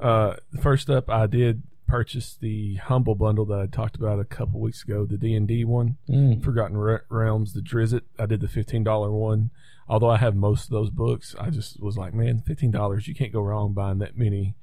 Uh, 0.00 0.34
first 0.60 0.90
up, 0.90 1.08
I 1.08 1.26
did 1.26 1.62
purchase 1.86 2.36
the 2.40 2.76
Humble 2.76 3.14
bundle 3.14 3.44
that 3.46 3.60
I 3.60 3.66
talked 3.66 3.96
about 3.96 4.18
a 4.18 4.24
couple 4.24 4.60
weeks 4.60 4.82
ago, 4.82 5.06
the 5.06 5.16
D 5.16 5.34
and 5.34 5.46
D 5.46 5.64
one. 5.64 5.96
Mm. 6.08 6.42
Forgotten 6.42 6.76
Re- 6.76 6.98
Realms, 7.08 7.52
the 7.52 7.60
Drizzt. 7.60 8.02
I 8.18 8.26
did 8.26 8.40
the 8.40 8.48
fifteen 8.48 8.84
dollar 8.84 9.10
one. 9.10 9.50
Although 9.88 10.10
I 10.10 10.16
have 10.16 10.34
most 10.34 10.64
of 10.64 10.70
those 10.70 10.90
books, 10.90 11.36
I 11.38 11.50
just 11.50 11.80
was 11.80 11.96
like, 11.96 12.12
man, 12.12 12.42
fifteen 12.44 12.70
dollars, 12.70 13.06
you 13.06 13.14
can't 13.14 13.32
go 13.32 13.40
wrong 13.40 13.72
buying 13.72 13.98
that 13.98 14.18
many 14.18 14.56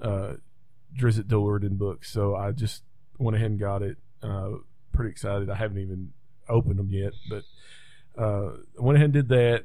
uh, 0.00 0.34
Drizzt 0.94 1.24
Do'Urden 1.24 1.78
books. 1.78 2.10
So 2.10 2.36
I 2.36 2.52
just 2.52 2.82
went 3.18 3.36
ahead 3.36 3.50
and 3.52 3.60
got 3.60 3.82
it. 3.82 3.96
Uh, 4.22 4.50
pretty 4.92 5.10
excited. 5.10 5.48
I 5.48 5.54
haven't 5.54 5.78
even 5.78 6.12
opened 6.48 6.78
them 6.78 6.90
yet, 6.90 7.12
but 7.30 7.42
uh, 8.22 8.52
went 8.78 8.96
ahead 8.96 9.06
and 9.06 9.12
did 9.14 9.28
that. 9.28 9.64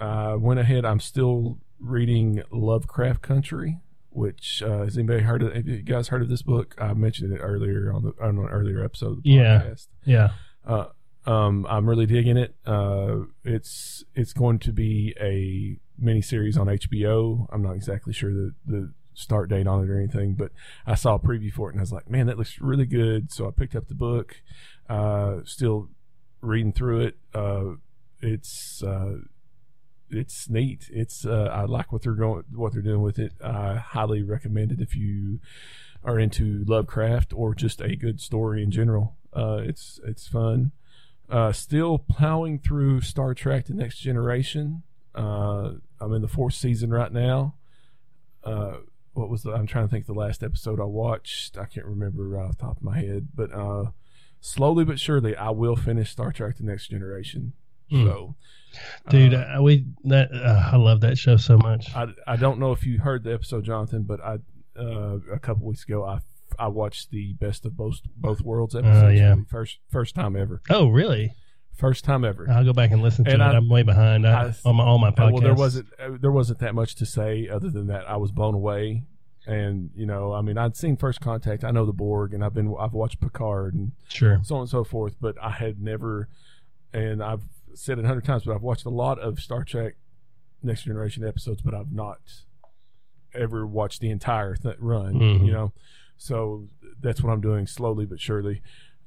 I 0.00 0.34
went 0.34 0.60
ahead. 0.60 0.84
I'm 0.84 1.00
still 1.00 1.58
reading 1.78 2.42
Lovecraft 2.50 3.20
Country, 3.22 3.78
which 4.16 4.62
uh, 4.62 4.84
has 4.84 4.96
anybody 4.96 5.22
heard 5.22 5.42
of? 5.42 5.54
Have 5.54 5.66
you 5.68 5.82
guys 5.82 6.08
heard 6.08 6.22
of 6.22 6.28
this 6.28 6.42
book? 6.42 6.74
I 6.78 6.94
mentioned 6.94 7.32
it 7.32 7.38
earlier 7.38 7.92
on 7.92 8.02
the 8.02 8.12
on 8.20 8.38
an 8.38 8.46
earlier 8.46 8.82
episode 8.84 9.18
of 9.18 9.22
the 9.22 9.30
Yeah. 9.30 9.60
podcast. 9.62 9.88
Yeah. 10.04 10.28
Uh, 10.66 10.86
um, 11.26 11.66
I'm 11.68 11.88
really 11.88 12.06
digging 12.06 12.36
it. 12.36 12.54
Uh, 12.64 13.24
it's 13.44 14.04
it's 14.14 14.32
going 14.32 14.58
to 14.60 14.72
be 14.72 15.14
a 15.20 15.78
mini 16.02 16.22
series 16.22 16.56
on 16.56 16.66
HBO. 16.68 17.46
I'm 17.52 17.62
not 17.62 17.72
exactly 17.76 18.12
sure 18.12 18.32
the 18.32 18.54
the 18.66 18.92
start 19.14 19.48
date 19.48 19.66
on 19.66 19.82
it 19.82 19.90
or 19.90 19.98
anything, 19.98 20.34
but 20.34 20.52
I 20.86 20.94
saw 20.94 21.14
a 21.14 21.18
preview 21.18 21.52
for 21.52 21.68
it 21.68 21.72
and 21.72 21.80
I 21.80 21.82
was 21.82 21.92
like, 21.92 22.08
man, 22.10 22.26
that 22.26 22.36
looks 22.38 22.60
really 22.60 22.84
good. 22.86 23.32
So 23.32 23.46
I 23.48 23.50
picked 23.50 23.74
up 23.74 23.88
the 23.88 23.94
book. 23.94 24.36
Uh, 24.88 25.38
still 25.44 25.88
reading 26.42 26.72
through 26.72 27.00
it. 27.00 27.16
Uh, 27.34 27.76
it's 28.20 28.82
uh, 28.82 29.16
it's 30.10 30.48
neat. 30.48 30.88
It's 30.92 31.26
uh, 31.26 31.50
I 31.52 31.64
like 31.64 31.92
what 31.92 32.02
they're 32.02 32.12
going 32.12 32.44
what 32.54 32.72
they're 32.72 32.82
doing 32.82 33.02
with 33.02 33.18
it. 33.18 33.32
I 33.42 33.76
highly 33.76 34.22
recommend 34.22 34.72
it 34.72 34.80
if 34.80 34.94
you 34.96 35.40
are 36.04 36.18
into 36.18 36.64
Lovecraft 36.66 37.32
or 37.34 37.54
just 37.54 37.80
a 37.80 37.96
good 37.96 38.20
story 38.20 38.62
in 38.62 38.70
general. 38.70 39.16
Uh, 39.32 39.60
it's 39.62 40.00
it's 40.04 40.26
fun. 40.26 40.72
Uh, 41.28 41.52
still 41.52 41.98
plowing 41.98 42.58
through 42.58 43.00
Star 43.00 43.34
Trek: 43.34 43.66
The 43.66 43.74
Next 43.74 43.98
Generation. 43.98 44.82
Uh, 45.14 45.72
I'm 46.00 46.12
in 46.12 46.22
the 46.22 46.28
fourth 46.28 46.54
season 46.54 46.90
right 46.90 47.12
now. 47.12 47.54
Uh, 48.44 48.76
what 49.14 49.28
was 49.28 49.42
the? 49.42 49.52
I'm 49.52 49.66
trying 49.66 49.86
to 49.86 49.90
think 49.90 50.06
the 50.06 50.12
last 50.12 50.42
episode 50.42 50.78
I 50.80 50.84
watched. 50.84 51.58
I 51.58 51.64
can't 51.64 51.86
remember 51.86 52.28
right 52.28 52.44
off 52.44 52.58
the 52.58 52.64
top 52.64 52.76
of 52.76 52.82
my 52.82 52.98
head, 52.98 53.28
but 53.34 53.52
uh, 53.52 53.86
slowly 54.40 54.84
but 54.84 55.00
surely, 55.00 55.34
I 55.34 55.50
will 55.50 55.76
finish 55.76 56.10
Star 56.10 56.32
Trek: 56.32 56.58
The 56.58 56.64
Next 56.64 56.88
Generation. 56.88 57.54
Hmm. 57.90 58.04
So, 58.06 58.34
Dude, 59.08 59.32
uh, 59.34 59.46
uh, 59.58 59.62
we 59.62 59.86
that 60.04 60.30
uh, 60.32 60.70
I 60.72 60.76
love 60.76 61.00
that 61.00 61.16
show 61.16 61.36
so 61.36 61.56
much. 61.58 61.94
I, 61.96 62.08
I 62.26 62.36
don't 62.36 62.58
know 62.58 62.72
if 62.72 62.84
you 62.86 62.98
heard 62.98 63.24
the 63.24 63.32
episode, 63.32 63.64
Jonathan, 63.64 64.02
but 64.02 64.20
I 64.22 64.38
uh, 64.78 65.18
a 65.32 65.38
couple 65.38 65.66
weeks 65.66 65.84
ago 65.84 66.04
I 66.04 66.18
I 66.58 66.68
watched 66.68 67.10
the 67.10 67.32
best 67.34 67.64
of 67.64 67.76
both 67.76 68.00
both 68.16 68.40
worlds 68.42 68.74
episode. 68.74 69.06
Oh, 69.06 69.08
yeah. 69.08 69.34
first 69.48 69.78
first 69.90 70.14
time 70.14 70.36
ever, 70.36 70.60
Oh, 70.68 70.88
really? 70.88 71.32
first 71.74 72.04
time 72.04 72.24
ever. 72.24 72.46
I'll 72.50 72.64
go 72.64 72.72
back 72.72 72.90
and 72.90 73.02
listen 73.02 73.24
to 73.26 73.30
And 73.32 73.40
it. 73.42 73.44
I- 73.44 73.56
am 73.56 73.68
way 73.68 73.82
behind 73.82 74.26
I, 74.26 74.48
I- 74.48 74.54
on 74.68 74.76
my, 74.76 74.84
all 74.84 74.98
my 74.98 75.08
Uh, 75.08 75.12
podcasts. 75.12 75.32
well, 75.32 75.40
there 75.42 75.54
wasn't 75.54 75.86
uh, 75.98 76.08
there 76.20 76.32
wasn't 76.32 76.58
that 76.58 76.74
much 76.74 76.94
to 76.96 77.06
say 77.06 77.48
other 77.48 77.70
than 77.70 77.86
that 77.88 78.08
I 78.08 78.16
was 78.16 78.30
blown 78.32 78.54
away, 78.54 79.04
and 79.46 79.88
you 79.94 80.04
know, 80.06 80.32
I 80.34 80.42
mean, 80.42 80.58
I'd 80.58 80.76
seen 80.76 80.96
First 80.98 81.20
Contact, 81.22 81.64
I 81.64 81.70
know 81.70 81.86
the 81.86 81.92
Borg, 81.94 82.34
and 82.34 82.44
I've 82.44 82.54
been 82.54 82.74
I've 82.78 82.92
watched 82.94 83.20
Picard 83.20 83.74
and 83.74 83.92
sure. 84.08 84.40
so 84.42 84.56
on 84.56 84.60
and 84.62 84.70
so 84.70 84.84
forth, 84.84 85.16
but 85.20 85.36
I 85.42 85.50
had 85.50 85.80
never, 85.80 86.28
and 86.92 87.22
I've 87.22 87.42
said 87.76 87.98
it 87.98 88.04
a 88.04 88.08
hundred 88.08 88.24
times, 88.24 88.44
but 88.44 88.54
I've 88.54 88.62
watched 88.62 88.84
a 88.86 88.90
lot 88.90 89.18
of 89.18 89.38
Star 89.40 89.64
Trek 89.64 89.94
Next 90.62 90.82
Generation 90.84 91.24
episodes, 91.24 91.62
but 91.62 91.74
I've 91.74 91.92
not 91.92 92.18
ever 93.34 93.66
watched 93.66 94.00
the 94.00 94.10
entire 94.10 94.54
th- 94.56 94.76
run. 94.78 95.14
Mhm. 95.14 95.46
You 95.46 95.52
know, 95.52 95.72
so 96.16 96.68
that's 97.00 97.22
what 97.22 97.32
I'm 97.32 97.40
doing 97.40 97.66
slowly 97.66 98.06
but 98.06 98.20
surely. 98.20 98.62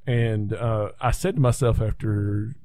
And 0.05 0.53
uh, 0.53 0.89
I 1.01 1.11
said 1.11 1.35
to 1.35 1.41
myself 1.41 1.81
after 1.81 2.55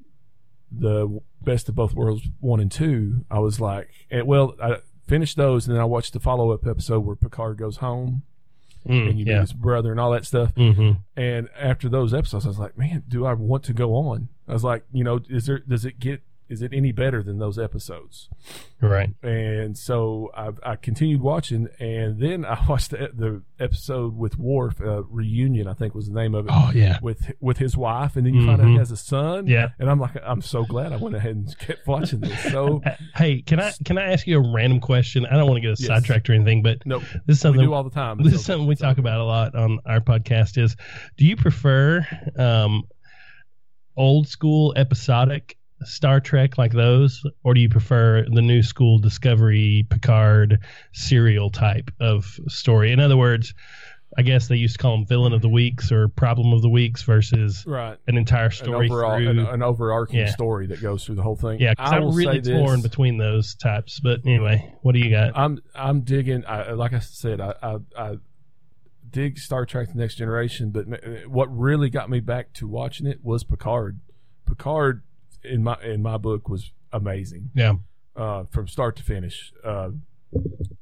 the 0.71 1.21
best 1.43 1.69
of 1.69 1.75
both 1.75 1.93
worlds 1.93 2.27
one 2.39 2.59
and 2.59 2.71
two, 2.71 3.25
I 3.29 3.39
was 3.39 3.59
like, 3.59 3.89
and, 4.09 4.27
well, 4.27 4.55
I 4.61 4.77
finished 5.07 5.37
those, 5.37 5.67
and 5.67 5.75
then 5.75 5.81
I 5.81 5.85
watched 5.85 6.13
the 6.13 6.19
follow 6.19 6.51
up 6.51 6.65
episode 6.65 7.01
where 7.01 7.15
Picard 7.15 7.57
goes 7.57 7.77
home 7.77 8.23
Mm, 8.87 9.09
and 9.09 9.19
you 9.19 9.25
meet 9.25 9.39
his 9.39 9.51
brother 9.51 9.89
and 9.89 9.99
all 9.99 10.11
that 10.11 10.25
stuff. 10.27 10.53
hmm 10.55 10.91
And 11.17 11.49
after 11.59 11.89
those 11.89 12.13
episodes, 12.13 12.45
I 12.45 12.49
was 12.49 12.59
like, 12.59 12.77
man, 12.77 13.01
do 13.07 13.25
I 13.25 13.33
want 13.33 13.63
to 13.63 13.73
go 13.73 13.95
on? 13.95 14.29
I 14.47 14.53
was 14.53 14.63
like, 14.63 14.85
you 14.91 15.03
know, 15.03 15.19
is 15.29 15.45
there 15.47 15.59
does 15.59 15.85
it 15.85 15.99
get 15.99 16.21
is 16.47 16.61
it 16.61 16.71
any 16.75 16.91
better 16.91 17.23
than 17.23 17.39
those 17.39 17.57
episodes? 17.57 18.29
Right. 18.79 19.09
And 19.23 19.75
so 19.75 20.29
I, 20.37 20.51
I 20.61 20.75
continued 20.75 21.19
watching, 21.21 21.69
and 21.79 22.19
then 22.21 22.45
I 22.45 22.63
watched 22.69 22.91
the, 22.91 23.09
the 23.11 23.41
episode 23.59 24.15
with 24.15 24.37
Worf, 24.37 24.79
uh, 24.79 25.01
reunion, 25.05 25.65
I 25.67 25.73
think 25.73 25.95
was 25.95 26.07
the 26.07 26.13
name 26.13 26.35
of 26.35 26.45
it, 26.45 26.51
Oh 26.53 26.71
yeah. 26.75 26.99
with 27.01 27.31
with 27.39 27.57
his 27.57 27.75
wife, 27.75 28.15
and 28.15 28.27
then 28.27 28.35
you 28.35 28.45
find 28.45 28.61
out 28.61 28.67
he 28.67 28.75
Mhm. 28.75 28.77
has 28.77 28.91
a 28.91 28.97
son. 28.97 29.47
Yeah. 29.47 29.69
and 29.79 29.89
I'm 29.89 29.99
like, 29.99 30.17
I'm 30.23 30.43
so 30.43 30.65
glad 30.65 30.93
I 30.93 30.97
went 30.97 31.15
ahead 31.15 31.35
and 31.35 31.57
kept 31.57 31.87
watching 31.87 32.19
this. 32.19 32.39
So 32.51 32.83
Hey, 33.15 33.41
can 33.41 33.59
I 33.59 33.71
can 33.83 33.97
I 33.97 34.11
ask 34.11 34.27
you 34.27 34.37
a 34.37 34.53
random 34.53 34.79
question? 34.81 35.25
I 35.25 35.31
don't 35.37 35.47
want 35.49 35.57
to 35.57 35.61
get 35.67 35.79
Yes. 35.79 35.87
sidetracked 35.87 36.29
or 36.29 36.33
anything, 36.33 36.61
but 36.61 36.85
no, 36.85 36.99
this 37.25 37.37
is 37.37 37.39
something 37.39 37.61
we 37.61 37.65
do 37.65 37.73
all 37.73 37.83
the 37.83 37.89
time. 37.89 38.21
this 38.21 38.33
is 38.33 38.45
something 38.45 38.67
we 38.67 38.75
talk 38.75 38.99
about 38.99 39.19
a 39.19 39.23
lot 39.25 39.55
on 39.55 39.79
our 39.87 39.99
podcast 39.99 40.61
is 40.61 40.75
do 41.17 41.25
you 41.25 41.35
prefer 41.35 42.05
um, 42.37 42.83
old 43.97 44.27
school 44.27 44.73
episodic 44.75 45.57
star 45.83 46.19
trek 46.19 46.57
like 46.57 46.71
those 46.71 47.21
or 47.43 47.53
do 47.53 47.59
you 47.59 47.69
prefer 47.69 48.25
the 48.33 48.41
new 48.41 48.63
school 48.63 48.97
discovery 48.97 49.85
picard 49.89 50.57
serial 50.93 51.49
type 51.49 51.91
of 51.99 52.39
story 52.47 52.91
in 52.91 52.99
other 52.99 53.17
words 53.17 53.53
i 54.17 54.21
guess 54.21 54.47
they 54.47 54.55
used 54.55 54.77
to 54.77 54.81
call 54.81 54.95
them 54.95 55.05
villain 55.05 55.33
of 55.33 55.41
the 55.41 55.49
weeks 55.49 55.91
or 55.91 56.07
problem 56.07 56.53
of 56.53 56.61
the 56.61 56.69
weeks 56.69 57.01
versus 57.03 57.65
right. 57.67 57.97
an 58.07 58.17
entire 58.17 58.45
An 58.45 58.51
story 58.51 58.89
overall, 58.89 59.17
through 59.17 59.29
an, 59.31 59.39
an 59.39 59.61
overarching 59.61 60.19
Yeah. 60.19 60.27
story 60.31 60.65
that 60.67 60.81
goes 60.81 61.05
through 61.05 61.15
the 61.15 61.23
whole 61.23 61.35
thing. 61.35 61.59
yeah 61.59 61.73
I 61.77 61.97
i'm 61.97 62.15
really 62.15 62.41
torn 62.41 62.81
between 62.81 63.17
those 63.17 63.53
types 63.55 63.99
but 63.99 64.21
anyway 64.25 64.73
what 64.81 64.93
do 64.93 64.99
you 64.99 65.09
got 65.11 65.37
I'm 65.37 65.59
I'm 65.75 66.01
digging. 66.01 66.45
I, 66.47 66.71
like 66.71 66.93
I 66.93 66.99
said, 66.99 67.41
I, 67.41 67.53
I 67.61 67.77
I 67.97 68.17
dig 69.15 69.39
Star 69.39 69.65
Trek: 69.65 69.87
The 69.93 69.97
Next 69.97 70.15
Generation, 70.15 70.71
but 70.71 70.85
what 71.27 71.47
really 71.55 71.89
got 71.89 72.09
me 72.09 72.19
back 72.19 72.51
to 72.53 72.67
watching 72.67 73.07
it 73.07 73.23
was 73.23 73.43
Picard. 73.43 73.99
Picard, 74.45 75.03
in 75.43 75.63
my 75.63 75.77
in 75.81 76.01
my 76.01 76.17
book, 76.17 76.49
was 76.49 76.71
amazing 76.91 77.49
yeah 77.53 77.75
uh, 78.15 78.43
from 78.51 78.67
start 78.67 78.95
to 78.97 79.03
finish. 79.03 79.53
Uh, 79.63 79.91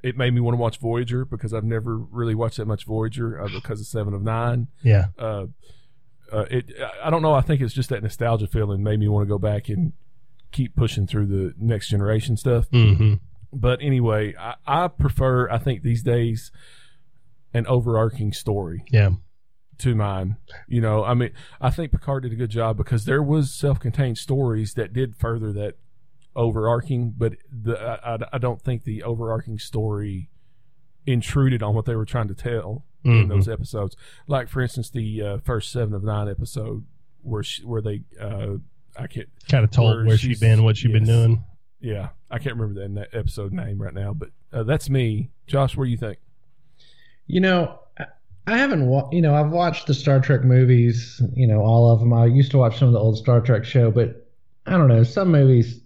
it 0.01 0.17
made 0.17 0.33
me 0.33 0.41
want 0.41 0.55
to 0.55 0.59
watch 0.59 0.79
Voyager 0.79 1.25
because 1.25 1.53
I've 1.53 1.63
never 1.63 1.97
really 1.97 2.33
watched 2.33 2.57
that 2.57 2.65
much 2.65 2.85
Voyager 2.85 3.39
uh, 3.39 3.49
because 3.53 3.79
of 3.79 3.85
Seven 3.85 4.13
of 4.13 4.23
Nine. 4.23 4.67
yeah 4.81 5.05
Uh, 5.17 5.45
uh, 6.31 6.45
it 6.49 6.71
I 7.03 7.11
don't 7.11 7.21
know. 7.21 7.33
I 7.33 7.41
think 7.41 7.61
it's 7.61 7.73
just 7.73 7.89
that 7.89 8.01
nostalgia 8.01 8.47
feeling 8.47 8.81
made 8.81 8.99
me 8.99 9.07
want 9.07 9.27
to 9.27 9.29
go 9.29 9.37
back 9.37 9.69
and 9.69 9.93
keep 10.51 10.75
pushing 10.75 11.05
through 11.05 11.27
the 11.27 11.53
Next 11.57 11.89
Generation 11.89 12.35
stuff 12.35 12.65
hmm 12.71 13.13
but 13.55 13.83
anyway, 13.83 14.33
I, 14.35 14.55
I 14.65 14.87
prefer. 14.87 15.47
I 15.49 15.59
think 15.59 15.83
these 15.83 16.01
days, 16.01 16.51
an 17.53 17.65
overarching 17.67 18.33
story 18.33 18.83
yeah 18.91 19.11
to 19.79 19.95
mine. 19.95 20.37
You 20.67 20.81
know, 20.81 21.03
I 21.03 21.13
mean, 21.15 21.31
I 21.59 21.69
think 21.71 21.91
Picard 21.91 22.23
did 22.23 22.31
a 22.31 22.35
good 22.35 22.51
job 22.51 22.77
because 22.77 23.05
there 23.05 23.23
was 23.23 23.53
self-contained 23.53 24.17
stories 24.19 24.73
that 24.75 24.93
did 24.93 25.15
further 25.15 25.51
that 25.53 25.75
overarching, 26.35 27.13
but 27.17 27.33
the 27.51 27.77
I, 28.05 28.17
I, 28.33 28.37
don't 28.37 28.61
think 28.61 28.83
the 28.83 29.03
overarching 29.03 29.59
story 29.59 30.29
intruded 31.05 31.61
on 31.61 31.75
what 31.75 31.85
they 31.85 31.95
were 31.95 32.05
trying 32.05 32.27
to 32.29 32.33
tell 32.35 32.85
in 33.03 33.25
Mhm. 33.25 33.29
those 33.29 33.49
episodes. 33.49 33.95
Like, 34.27 34.47
for 34.47 34.61
instance, 34.61 34.89
the 34.89 35.21
uh, 35.21 35.37
first 35.39 35.71
seven 35.71 35.93
of 35.93 36.03
nine 36.03 36.29
episode 36.29 36.85
where 37.21 37.43
she, 37.43 37.63
where 37.63 37.81
they 37.81 38.03
uh, 38.19 38.55
I 38.97 39.07
can't 39.07 39.27
kind 39.49 39.63
of 39.63 39.71
told 39.71 39.95
Where 39.97 40.05
where 40.05 40.17
she'd 40.17 40.27
she's- 40.27 40.39
been 40.39 40.63
what 40.63 40.77
she'd 40.77 40.93
been 40.93 41.05
doing 41.05 41.43
yeah, 41.81 42.09
I 42.31 42.39
can't 42.39 42.55
remember 42.55 42.79
that 42.87 43.09
episode 43.11 43.51
name 43.51 43.81
right 43.81 43.93
now, 43.93 44.13
but 44.13 44.29
uh, 44.53 44.63
that's 44.63 44.89
me. 44.89 45.31
Josh, 45.47 45.75
what 45.75 45.83
do 45.83 45.89
you 45.91 45.97
think? 45.97 46.17
You 47.33 47.39
know, 47.39 47.79
I- 48.45 48.57
haven't, 48.57 48.85
wa- 48.85 49.09
you 49.11 49.21
know, 49.21 49.33
I've 49.33 49.49
watched 49.49 49.87
the 49.87 49.93
Star 49.95 50.19
Trek 50.19 50.43
movies, 50.43 51.19
you 51.33 51.47
know, 51.47 51.61
all 51.61 51.89
of 51.91 51.99
them. 51.99 52.13
I 52.13 52.25
used 52.27 52.51
to 52.51 52.59
watch 52.59 52.77
some 52.77 52.87
of 52.89 52.93
the 52.93 52.99
old 52.99 53.17
Star 53.17 53.41
Trek 53.41 53.65
show, 53.65 53.89
but 53.89 54.27
I 54.67 54.71
don't 54.71 54.87
know, 54.87 55.01
some 55.03 55.31
movies, 55.31 55.79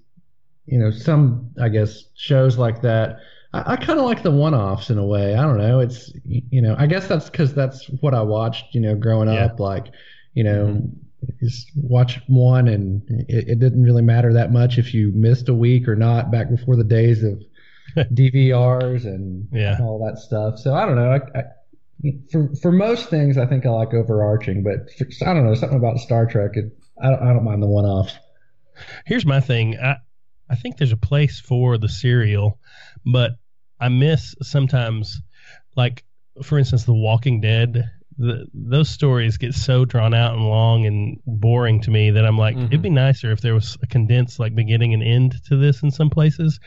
you 0.66 0.78
know, 0.78 0.92
some, 0.92 1.50
I 1.62 1.70
guess, 1.70 2.04
shows 2.16 2.58
like 2.58 2.82
that. 2.82 3.20
I, 3.54 3.74
I 3.74 3.76
kind 3.78 3.98
of 3.98 4.04
like 4.06 4.24
the 4.24 4.32
one 4.32 4.54
offs 4.54 4.90
in 4.90 4.98
a 4.98 5.06
way. 5.06 5.36
I 5.36 5.44
don't 5.44 5.58
know. 5.58 5.80
It's, 5.80 6.12
you 6.26 6.62
know, 6.62 6.76
I 6.78 6.86
guess 6.86 7.08
that's 7.08 7.30
because 7.30 7.54
that's 7.54 7.86
what 8.02 8.14
I 8.14 8.22
watched, 8.24 8.76
you 8.76 8.82
know, 8.82 8.96
growing 8.96 9.30
Yeah. 9.30 9.46
up. 9.46 9.60
Like, 9.62 9.86
you 10.34 10.44
know, 10.44 10.66
mm-hmm. 10.66 11.46
just 11.46 11.72
watch 11.78 12.20
one 12.28 12.68
and 12.68 13.02
it, 13.30 13.48
it 13.48 13.60
didn't 13.60 13.84
really 13.84 14.02
matter 14.02 14.34
that 14.34 14.52
much 14.52 14.78
if 14.78 14.94
you 14.94 15.12
missed 15.16 15.48
a 15.48 15.54
week 15.54 15.88
or 15.88 15.96
not 15.96 16.30
back 16.32 16.50
before 16.50 16.76
the 16.76 16.84
days 16.84 17.24
of 17.24 17.42
DVRs 17.98 19.06
and 19.06 19.48
Yeah. 19.52 19.78
all 19.82 20.04
that 20.06 20.20
stuff. 20.20 20.60
So 20.60 20.74
I 20.74 20.86
don't 20.86 20.96
know. 20.96 21.12
I, 21.12 21.40
I, 21.40 21.44
for 22.32 22.54
for 22.62 22.72
most 22.72 23.10
things, 23.10 23.38
I 23.38 23.46
think 23.46 23.66
I 23.66 23.70
like 23.70 23.94
overarching, 23.94 24.64
but 24.64 24.92
for, 24.98 25.08
I 25.28 25.34
don't 25.34 25.46
know 25.46 25.56
something 25.56 25.78
about 25.80 25.98
Star 26.00 26.26
Trek. 26.26 26.52
It, 26.54 26.66
I 27.02 27.10
don't, 27.10 27.22
I 27.24 27.34
don't 27.34 27.44
mind 27.44 27.62
the 27.64 27.68
one 27.68 27.86
offs. 27.86 28.14
Here's 29.06 29.26
my 29.26 29.40
thing. 29.40 29.78
I 29.80 29.98
I 30.50 30.56
think 30.56 30.78
there's 30.78 30.92
a 30.92 30.98
place 30.98 31.40
for 31.40 31.78
the 31.78 31.90
serial, 31.90 32.60
but 33.06 33.32
I 33.80 33.90
miss 33.90 34.36
sometimes, 34.44 35.22
like 35.76 36.04
for 36.44 36.58
instance, 36.60 36.84
The 36.86 36.94
Walking 36.94 37.42
Dead. 37.42 37.90
The, 38.20 38.48
those 38.54 38.90
stories 38.90 39.38
get 39.38 39.54
so 39.54 39.86
drawn 39.86 40.16
out 40.16 40.34
and 40.34 40.44
long 40.44 40.88
and 40.88 41.20
boring 41.28 41.82
to 41.82 41.92
me 41.92 42.10
that 42.10 42.26
I'm 42.26 42.38
like, 42.38 42.56
Mhm. 42.56 42.66
it'd 42.68 42.82
be 42.82 42.90
nicer 42.90 43.32
if 43.32 43.42
there 43.42 43.54
was 43.54 43.78
a 43.84 43.88
condensed 43.88 44.40
like 44.40 44.56
beginning 44.56 44.96
and 44.96 45.04
end 45.04 45.36
to 45.50 45.56
this 45.56 45.84
in 45.84 45.92
some 45.92 46.10
places. 46.10 46.60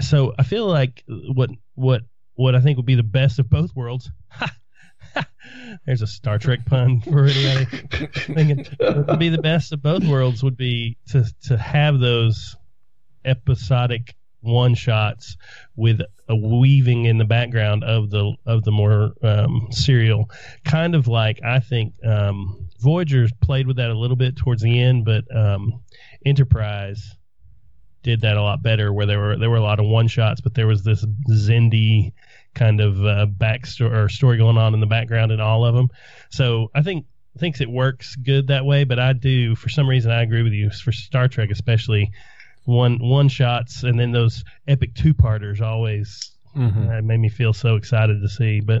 So 0.00 0.34
I 0.38 0.42
feel 0.42 0.66
like 0.66 1.04
what 1.06 1.50
what 1.74 2.02
what 2.34 2.54
I 2.54 2.60
think 2.60 2.76
would 2.76 2.86
be 2.86 2.94
the 2.94 3.02
best 3.02 3.38
of 3.38 3.50
both 3.50 3.74
worlds. 3.74 4.10
There's 5.86 6.02
a 6.02 6.06
Star 6.06 6.38
Trek 6.38 6.64
pun 6.66 7.00
for 7.00 7.26
anybody 7.26 7.64
thinking 8.12 8.66
would 8.80 9.18
be 9.18 9.28
the 9.28 9.42
best 9.42 9.72
of 9.72 9.82
both 9.82 10.04
worlds 10.04 10.42
would 10.42 10.56
be 10.56 10.96
to 11.08 11.24
to 11.44 11.56
have 11.56 11.98
those 11.98 12.56
episodic 13.24 14.14
one 14.40 14.74
shots 14.74 15.36
with 15.76 16.00
a 16.28 16.36
weaving 16.36 17.06
in 17.06 17.18
the 17.18 17.24
background 17.24 17.82
of 17.84 18.10
the 18.10 18.34
of 18.46 18.62
the 18.64 18.70
more 18.70 19.12
um, 19.22 19.68
serial 19.70 20.30
kind 20.64 20.94
of 20.94 21.08
like 21.08 21.40
I 21.44 21.60
think 21.60 21.94
um, 22.04 22.68
Voyager 22.80 23.26
played 23.40 23.66
with 23.66 23.76
that 23.76 23.90
a 23.90 23.98
little 23.98 24.16
bit 24.16 24.36
towards 24.36 24.62
the 24.62 24.80
end, 24.80 25.04
but 25.04 25.24
um, 25.34 25.82
Enterprise 26.24 27.16
did 28.02 28.20
that 28.22 28.36
a 28.36 28.42
lot 28.42 28.62
better 28.62 28.92
where 28.92 29.06
there 29.06 29.18
were 29.18 29.36
there 29.36 29.50
were 29.50 29.56
a 29.56 29.62
lot 29.62 29.80
of 29.80 29.86
one 29.86 30.08
shots, 30.08 30.40
but 30.40 30.54
there 30.54 30.66
was 30.66 30.82
this 30.84 31.04
Xindi 31.30 32.12
kind 32.54 32.80
of 32.80 32.98
uh, 33.04 33.26
backstory 33.26 33.92
or 33.92 34.08
story 34.08 34.38
going 34.38 34.56
on 34.58 34.74
in 34.74 34.80
the 34.80 34.86
background 34.86 35.32
in 35.32 35.40
all 35.40 35.64
of 35.64 35.74
them. 35.74 35.88
So 36.30 36.70
I 36.74 36.82
think 36.82 37.06
thinks 37.38 37.60
it 37.60 37.70
works 37.70 38.16
good 38.16 38.48
that 38.48 38.64
way, 38.64 38.84
but 38.84 38.98
I 38.98 39.12
do 39.12 39.54
for 39.54 39.68
some 39.68 39.88
reason 39.88 40.10
I 40.10 40.22
agree 40.22 40.42
with 40.42 40.52
you 40.52 40.70
for 40.70 40.90
Star 40.92 41.28
Trek 41.28 41.50
especially 41.50 42.10
one 42.64 42.98
one 42.98 43.28
shots 43.28 43.82
and 43.84 43.98
then 43.98 44.12
those 44.12 44.44
epic 44.66 44.94
two 44.94 45.14
parters 45.14 45.60
always 45.60 46.32
Mm-hmm. 46.56 46.90
uh, 46.90 47.02
made 47.02 47.18
me 47.20 47.28
feel 47.28 47.52
so 47.52 47.76
excited 47.76 48.20
to 48.20 48.28
see. 48.28 48.58
But 48.60 48.80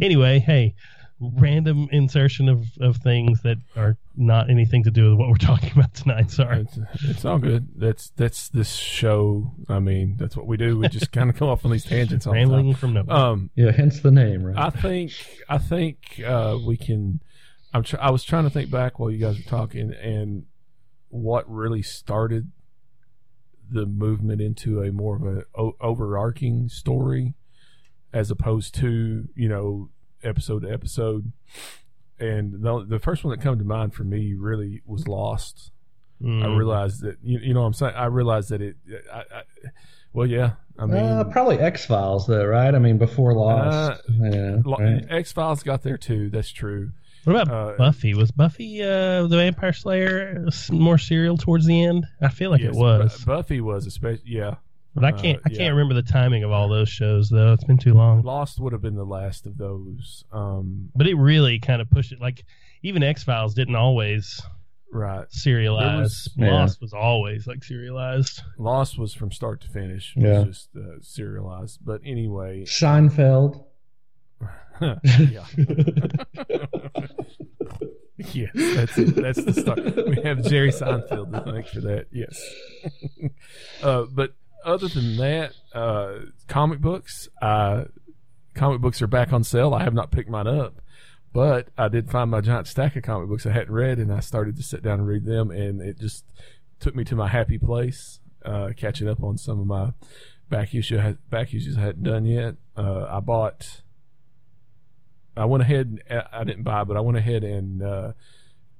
anyway, 0.00 0.38
hey, 0.38 0.74
random 1.20 1.88
insertion 1.92 2.48
of, 2.48 2.66
of 2.80 2.98
things 2.98 3.40
that 3.42 3.56
are 3.74 3.96
not 4.16 4.50
anything 4.50 4.84
to 4.84 4.90
do 4.90 5.10
with 5.10 5.18
what 5.18 5.28
we're 5.30 5.36
talking 5.38 5.72
about 5.72 5.94
tonight. 5.94 6.30
Sorry. 6.30 6.60
It's, 6.60 6.78
it's 7.04 7.24
all 7.24 7.38
good. 7.38 7.68
That's 7.76 8.10
that's 8.16 8.48
this 8.50 8.74
show. 8.74 9.52
I 9.68 9.78
mean, 9.78 10.16
that's 10.18 10.36
what 10.36 10.46
we 10.46 10.56
do. 10.56 10.78
We 10.78 10.88
just 10.88 11.12
kind 11.12 11.30
of 11.30 11.36
come 11.36 11.48
off 11.48 11.64
on 11.64 11.70
these 11.70 11.84
tangents 11.94 12.26
all 12.26 12.32
the 12.34 12.38
Rambling 12.40 12.74
from 12.74 12.94
time. 12.94 13.06
nowhere. 13.06 13.22
Um, 13.24 13.50
Yeah, 13.54 13.70
hence 13.72 14.00
the 14.00 14.10
name, 14.10 14.42
right? 14.44 14.56
I 14.58 14.70
think 14.70 15.12
I 15.48 15.58
think 15.58 16.20
uh, 16.26 16.58
we 16.64 16.76
can. 16.76 17.20
I'm. 17.72 17.82
Tr- 17.82 17.96
I 18.00 18.10
was 18.10 18.22
trying 18.24 18.44
to 18.44 18.50
think 18.50 18.70
back 18.70 18.98
while 18.98 19.10
you 19.10 19.18
guys 19.18 19.36
were 19.36 19.42
talking, 19.50 19.92
and 19.92 20.44
what 21.08 21.50
really 21.50 21.82
started 21.82 22.50
the 23.70 23.86
movement 23.86 24.40
into 24.40 24.82
a 24.82 24.92
more 24.92 25.16
of 25.16 25.22
a 25.24 25.44
o- 25.60 25.76
overarching 25.80 26.68
story, 26.68 27.34
as 28.12 28.30
opposed 28.30 28.74
to 28.76 29.28
you 29.34 29.48
know 29.48 29.90
episode 30.26 30.62
to 30.62 30.70
episode. 30.72 31.32
And 32.18 32.62
the 32.62 32.84
the 32.88 32.98
first 32.98 33.24
one 33.24 33.36
that 33.36 33.42
come 33.42 33.58
to 33.58 33.64
mind 33.64 33.94
for 33.94 34.04
me 34.04 34.34
really 34.34 34.82
was 34.86 35.06
Lost. 35.06 35.70
I 36.22 36.24
Mm. 36.24 36.56
realized 36.56 37.02
that 37.02 37.18
you, 37.22 37.38
you 37.40 37.52
know 37.52 37.60
what 37.60 37.66
I'm 37.66 37.72
saying. 37.74 37.94
I 37.94 38.06
realized 38.06 38.48
that 38.48 38.62
it. 38.62 38.76
I, 39.12 39.18
I, 39.18 39.42
well, 40.14 40.26
yeah. 40.26 40.52
I 40.78 40.86
mean, 40.86 40.96
uh, 40.96 41.24
probably 41.24 41.58
X 41.58 41.84
Files, 41.84 42.26
though, 42.26 42.44
right? 42.46 42.74
I 42.74 42.78
mean, 42.78 42.96
before 42.96 43.34
Lost. 43.34 44.00
yeah, 44.08 44.56
right. 44.64 45.04
X 45.10 45.32
Files 45.32 45.62
got 45.62 45.82
there 45.82 45.98
too. 45.98 46.30
That's 46.30 46.50
true. 46.50 46.92
What 47.24 47.42
about 47.42 47.50
uh, 47.74 47.76
Buffy? 47.76 48.14
Was 48.14 48.30
Buffy 48.30 48.82
uh, 48.82 49.26
the 49.26 49.36
Vampire 49.36 49.72
Slayer 49.74 50.46
more 50.70 50.96
serial 50.96 51.36
towards 51.36 51.66
the 51.66 51.84
end? 51.84 52.06
I 52.22 52.28
feel 52.30 52.50
like 52.50 52.60
Yes, 52.62 52.74
it 52.74 52.78
was, 52.78 53.18
Bu- 53.18 53.26
Buffy 53.26 53.60
was 53.60 53.86
especially. 53.86 54.22
Yeah, 54.24 54.54
but 54.96 55.04
I 55.04 55.10
uh, 55.10 55.20
can't. 55.20 55.40
I 55.44 55.50
yeah. 55.50 55.58
can't 55.58 55.74
remember 55.74 55.94
the 55.94 56.02
timing 56.02 56.42
of 56.42 56.50
all 56.50 56.68
those 56.68 56.88
shows 56.88 57.28
though. 57.28 57.52
It's 57.52 57.64
been 57.64 57.78
too 57.78 57.94
long. 57.94 58.22
Lost 58.22 58.58
would 58.58 58.72
have 58.72 58.82
been 58.82 58.96
the 58.96 59.04
last 59.04 59.46
of 59.46 59.58
those. 59.58 60.24
Um, 60.32 60.88
But 60.96 61.06
it 61.06 61.14
really 61.14 61.60
kind 61.60 61.80
of 61.82 61.90
pushed 61.90 62.12
it. 62.12 62.20
Like 62.20 62.44
even 62.82 63.02
X 63.02 63.22
Files 63.22 63.54
didn't 63.54 63.76
always 63.76 64.42
right. 64.90 65.28
serialize. 65.30 66.00
was- 66.00 66.28
Yeah. 66.36 66.52
Lost 66.54 66.80
was 66.80 66.94
always 66.94 67.46
like 67.46 67.62
serialized. 67.62 68.42
Lost 68.58 68.98
was 68.98 69.12
from 69.14 69.30
start 69.30 69.60
to 69.60 69.68
finish. 69.68 70.14
It 70.16 70.22
was 70.22 70.26
Yeah. 70.26 70.44
just 70.44 70.68
uh, 70.76 71.00
serialized. 71.02 71.80
But 71.84 72.00
anyway, 72.04 72.64
Seinfeld. 72.64 73.62
yeah. 74.80 75.44
yes, 78.16 78.50
that's 78.54 78.98
it. 78.98 79.14
That's 79.14 79.44
the 79.44 79.52
start. 79.52 79.84
We 80.08 80.22
have 80.22 80.42
Jerry 80.44 80.70
Seinfeld 80.70 81.32
to 81.32 81.52
thank 81.52 81.66
for 81.68 81.80
that. 81.82 82.06
Yes. 82.12 82.42
uh, 83.82 84.04
but 84.10 84.34
other 84.66 84.88
than 84.88 85.16
that, 85.16 85.52
uh, 85.72 86.18
comic 86.48 86.80
books. 86.80 87.28
Uh, 87.40 87.84
comic 88.54 88.80
books 88.80 89.00
are 89.00 89.06
back 89.06 89.32
on 89.32 89.44
sale. 89.44 89.72
I 89.72 89.84
have 89.84 89.94
not 89.94 90.10
picked 90.10 90.28
mine 90.28 90.48
up, 90.48 90.82
but 91.32 91.68
I 91.78 91.88
did 91.88 92.10
find 92.10 92.30
my 92.30 92.40
giant 92.40 92.66
stack 92.66 92.96
of 92.96 93.04
comic 93.04 93.28
books 93.28 93.46
I 93.46 93.52
hadn't 93.52 93.72
read, 93.72 93.98
and 93.98 94.12
I 94.12 94.20
started 94.20 94.56
to 94.56 94.62
sit 94.62 94.82
down 94.82 94.98
and 94.98 95.08
read 95.08 95.24
them, 95.24 95.50
and 95.50 95.80
it 95.80 95.98
just 95.98 96.24
took 96.80 96.94
me 96.94 97.04
to 97.04 97.16
my 97.16 97.28
happy 97.28 97.58
place. 97.58 98.20
Uh, 98.44 98.70
catching 98.76 99.08
up 99.08 99.24
on 99.24 99.36
some 99.36 99.58
of 99.58 99.66
my 99.66 99.92
back 100.48 100.72
issue 100.72 101.16
back 101.30 101.52
issues 101.52 101.76
I 101.76 101.80
hadn't 101.80 102.04
done 102.04 102.26
yet. 102.26 102.56
Uh, 102.76 103.06
I 103.08 103.20
bought. 103.20 103.82
I 105.36 105.44
went 105.46 105.62
ahead. 105.62 106.00
And, 106.08 106.24
I 106.32 106.44
didn't 106.44 106.62
buy, 106.62 106.84
but 106.84 106.96
I 106.96 107.00
went 107.00 107.18
ahead 107.18 107.42
and 107.42 107.82
uh, 107.82 108.12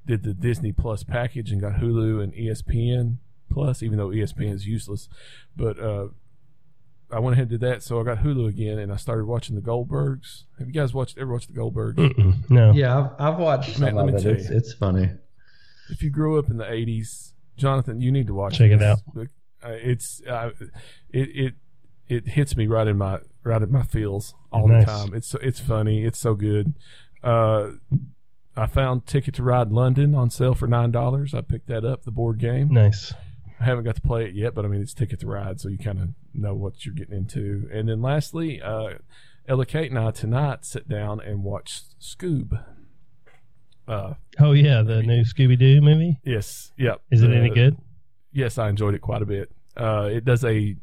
did 0.07 0.22
the 0.22 0.35
Disney 0.35 0.72
Plus 0.72 1.03
package 1.03 1.51
and 1.51 1.61
got 1.61 1.75
Hulu 1.75 2.22
and 2.22 2.33
ESPN 2.33 3.18
Plus, 3.50 3.82
even 3.82 3.98
though 3.98 4.09
ESPN 4.09 4.52
is 4.52 4.66
useless. 4.66 5.09
But 5.56 5.78
uh, 5.78 6.09
I 7.11 7.20
went 7.20 7.35
ahead 7.35 7.50
and 7.50 7.50
did 7.50 7.61
that, 7.61 7.82
so 7.82 8.00
I 8.00 8.04
got 8.04 8.18
Hulu 8.18 8.48
again, 8.48 8.78
and 8.78 8.92
I 8.92 8.96
started 8.96 9.26
watching 9.26 9.54
the 9.54 9.62
Goldbergs. 9.62 10.42
Have 10.59 10.66
you 10.66 10.72
guys 10.74 10.92
watched 10.92 11.16
ever 11.18 11.32
watched 11.32 11.54
the 11.54 11.59
Goldbergs? 11.61 11.94
Mm-mm, 11.94 12.50
no. 12.50 12.72
Yeah, 12.72 12.98
I've, 13.18 13.35
I've 13.35 13.38
watched 13.38 13.78
Man, 13.78 13.90
some 13.94 14.06
let 14.06 14.09
of 14.09 14.14
it. 14.16 14.22
tell 14.22 14.32
It's, 14.32 14.50
it's 14.50 14.72
funny. 14.74 15.11
If 15.90 16.02
you 16.02 16.11
grew 16.11 16.38
up 16.38 16.48
in 16.50 16.56
the 16.56 16.64
'80s, 16.64 17.32
Jonathan, 17.56 18.00
you 18.00 18.11
need 18.11 18.26
to 18.26 18.35
watch. 18.35 18.59
Check 18.59 18.72
it 18.72 18.82
out. 18.82 18.98
Uh, 19.16 19.22
it's 19.70 20.20
uh, 20.28 20.50
it 21.11 21.28
it 21.35 21.54
it 22.09 22.28
hits 22.28 22.56
me 22.56 22.66
right 22.66 22.88
in 22.88 22.98
my 22.98 23.20
right 23.44 23.62
in 23.62 23.70
my 23.70 23.82
feels 23.82 24.35
all 24.52 24.66
Nice. 24.66 24.85
the 24.87 24.90
time. 24.92 25.14
It's 25.14 25.35
it's 25.40 25.61
funny. 25.61 26.04
It's 26.04 26.18
so 26.18 26.35
good. 26.35 26.74
Uh, 27.22 27.70
I 28.56 28.66
found 28.66 29.06
Ticket 29.06 29.35
to 29.37 29.42
Ride 29.42 29.70
London 29.70 30.14
on 30.14 30.30
sale 30.30 30.54
for 30.54 30.66
nine 30.66 30.90
dollars. 30.90 31.35
I 31.35 31.40
picked 31.40 31.68
that 31.68 31.85
up. 31.85 32.04
The 32.04 32.11
board 32.11 32.38
game. 32.38 32.68
Nice. 32.72 33.14
I 33.60 33.64
haven't 33.64 33.84
got 33.84 33.94
to 33.96 34.02
play 34.02 34.24
it 34.26 34.34
yet, 34.34 34.54
but 34.54 34.64
I 34.64 34.68
mean 34.68 34.82
it's 34.82 34.92
Ticket 34.94 35.20
to 35.20 35.26
Ride, 35.26 35.60
so 35.60 35.68
you 35.68 35.78
kind 35.78 35.98
of 36.00 36.08
know 36.34 36.54
what 36.54 36.84
you're 36.84 36.94
getting 36.94 37.16
into. 37.16 37.68
And 37.72 37.88
then 37.88 38.02
lastly, 38.02 38.60
uh, 38.60 38.94
Ella 39.48 39.64
Kate 39.66 39.90
and 39.90 39.98
I 39.98 40.10
tonight 40.10 40.64
sit 40.64 40.88
down 40.88 41.20
and 41.20 41.42
watch 41.42 41.80
Scoob. 42.00 42.62
Uh, 43.88 44.14
Oh 44.40 44.52
yeah, 44.52 44.82
the 44.82 45.02
new 45.02 45.22
Scooby 45.22 45.58
Doo 45.58 45.80
movie. 45.80 46.18
yes, 46.24 46.72
yep. 46.76 47.00
Is 47.10 47.22
it 47.22 47.28
The- 47.30 47.36
any 47.36 47.50
good? 47.50 47.76
yes, 48.32 48.58
I 48.58 48.68
enjoyed 48.68 48.94
it 48.94 49.00
quite 49.00 49.22
a 49.22 49.26
bit. 49.26 49.50
Uh, 49.76 50.08
it 50.12 50.24
does 50.24 50.44
a 50.44 50.76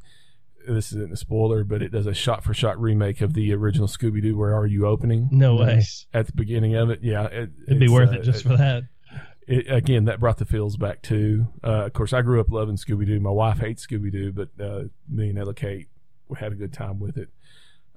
this 0.65 0.93
isn't 0.93 1.11
a 1.11 1.17
spoiler, 1.17 1.65
but 1.65 1.81
it 1.81 1.91
does 1.91 2.07
a 2.07 2.13
shot 2.13 2.41
for 2.41 2.53
shot 2.53 2.79
remake 2.79 3.19
of 3.19 3.33
the 3.33 3.53
original 3.53 3.87
Scooby 3.87 4.21
Doo. 4.21 4.37
Where 4.37 4.55
are 4.55 4.65
you 4.65 4.87
opening 4.87 5.27
No 5.29 5.55
way. 5.55 5.83
At 6.13 6.27
the 6.27 6.31
beginning 6.31 6.75
of 6.75 6.89
it? 6.89 6.99
Yeah, 7.03 7.25
it, 7.25 7.49
It'd 7.67 7.79
be 7.79 7.89
worth 7.89 8.11
uh, 8.11 8.19
it 8.19 8.23
just 8.23 8.43
for 8.43 8.55
that. 8.55 8.83
It, 9.47 9.71
again, 9.71 10.05
that 10.05 10.19
brought 10.19 10.37
the 10.37 10.45
feels 10.45 10.77
back 10.77 11.01
too. 11.01 11.47
Uh, 11.63 11.85
of 11.85 11.93
course, 11.93 12.13
I 12.13 12.21
grew 12.21 12.39
up 12.39 12.49
loving 12.49 12.75
Scooby 12.77 13.05
Doo. 13.05 13.19
My 13.19 13.29
wife 13.29 13.59
hates 13.59 13.85
Scooby 13.85 14.11
Doo, 14.11 14.31
but 14.31 14.49
uh, 14.63 14.83
me 15.09 15.29
and 15.29 15.37
Ella 15.39 15.53
Kate 15.53 15.87
we 16.29 16.37
had 16.39 16.51
a 16.51 16.55
good 16.55 16.73
time 16.73 16.99
with 16.99 17.17
it. 17.17 17.29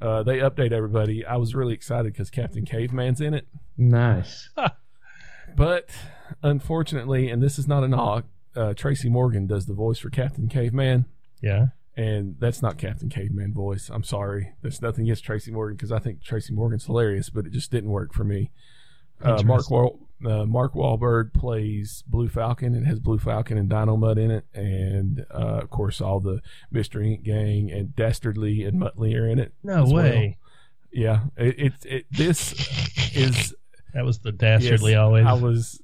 Uh, 0.03 0.23
they 0.23 0.39
update 0.39 0.73
everybody. 0.73 1.25
I 1.25 1.37
was 1.37 1.55
really 1.55 1.73
excited 1.75 2.13
because 2.13 2.29
Captain 2.29 2.65
Caveman's 2.67 3.21
in 3.21 3.33
it, 3.35 3.47
Nice. 3.79 4.51
but 5.57 5.91
unfortunately, 6.43 7.31
and 7.31 7.43
this 7.43 7.59
is 7.59 7.67
not 7.67 7.83
a 7.85 7.89
knock, 7.89 8.25
uh, 8.55 8.75
Tracy 8.75 9.09
Morgan 9.09 9.47
does 9.47 9.67
the 9.67 9.75
voice 9.75 9.99
for 9.99 10.11
Captain 10.11 10.49
Caveman. 10.49 11.07
Yeah. 11.43 11.67
and 11.97 12.37
that's 12.41 12.61
not 12.63 12.79
Captain 12.79 13.09
Caveman 13.09 13.53
voice. 13.55 13.91
I'm 13.93 14.03
sorry. 14.03 14.53
There's 14.63 14.83
nothing 14.83 15.05
against 15.05 15.25
Tracy 15.25 15.51
Morgan 15.51 15.77
because 15.77 15.93
I 15.93 15.99
think 15.99 16.23
Tracy 16.23 16.53
Morgan's 16.53 16.85
hilarious, 16.87 17.31
but 17.31 17.47
it 17.47 17.53
just 17.53 17.71
didn't 17.71 17.91
work 17.91 18.13
for 18.13 18.25
me. 18.25 18.51
Uh, 19.23 19.29
Mark 19.29 19.41
Interesting. 19.41 19.77
Wal- 19.77 20.06
uh, 20.25 20.47
Mark 20.47 20.75
Wahlberg 20.75 21.33
plays 21.35 22.03
Blue 22.07 22.29
Falcon. 22.29 22.75
It 22.75 22.85
has 22.87 22.99
Blue 23.01 23.19
Falcon 23.19 23.59
and 23.59 23.69
Dynomutt 23.69 24.19
in 24.19 24.31
it, 24.31 24.45
and 24.55 25.27
uh, 25.31 25.61
of 25.63 25.71
course 25.71 26.01
all 26.01 26.21
the 26.21 26.41
Mystery 26.71 27.19
Inc. 27.19 27.23
gang 27.25 27.71
and 27.71 27.95
Dastardly 27.97 28.65
and 28.65 28.81
Muttley 28.81 29.15
are 29.21 29.29
in 29.29 29.39
it. 29.39 29.53
No 29.63 29.83
as 29.85 29.93
well. 29.93 30.05
way. 30.05 30.39
Yeah, 30.93 31.25
it, 31.37 31.59
it, 31.59 31.73
it 31.85 32.07
this 32.11 32.53
is 33.15 33.55
That 33.93 34.05
was 34.07 34.21
the 34.21 34.33
dastardly 34.33 34.93
Yes, 34.93 34.99
always. 34.99 35.27
I 35.27 35.33
was 35.35 35.83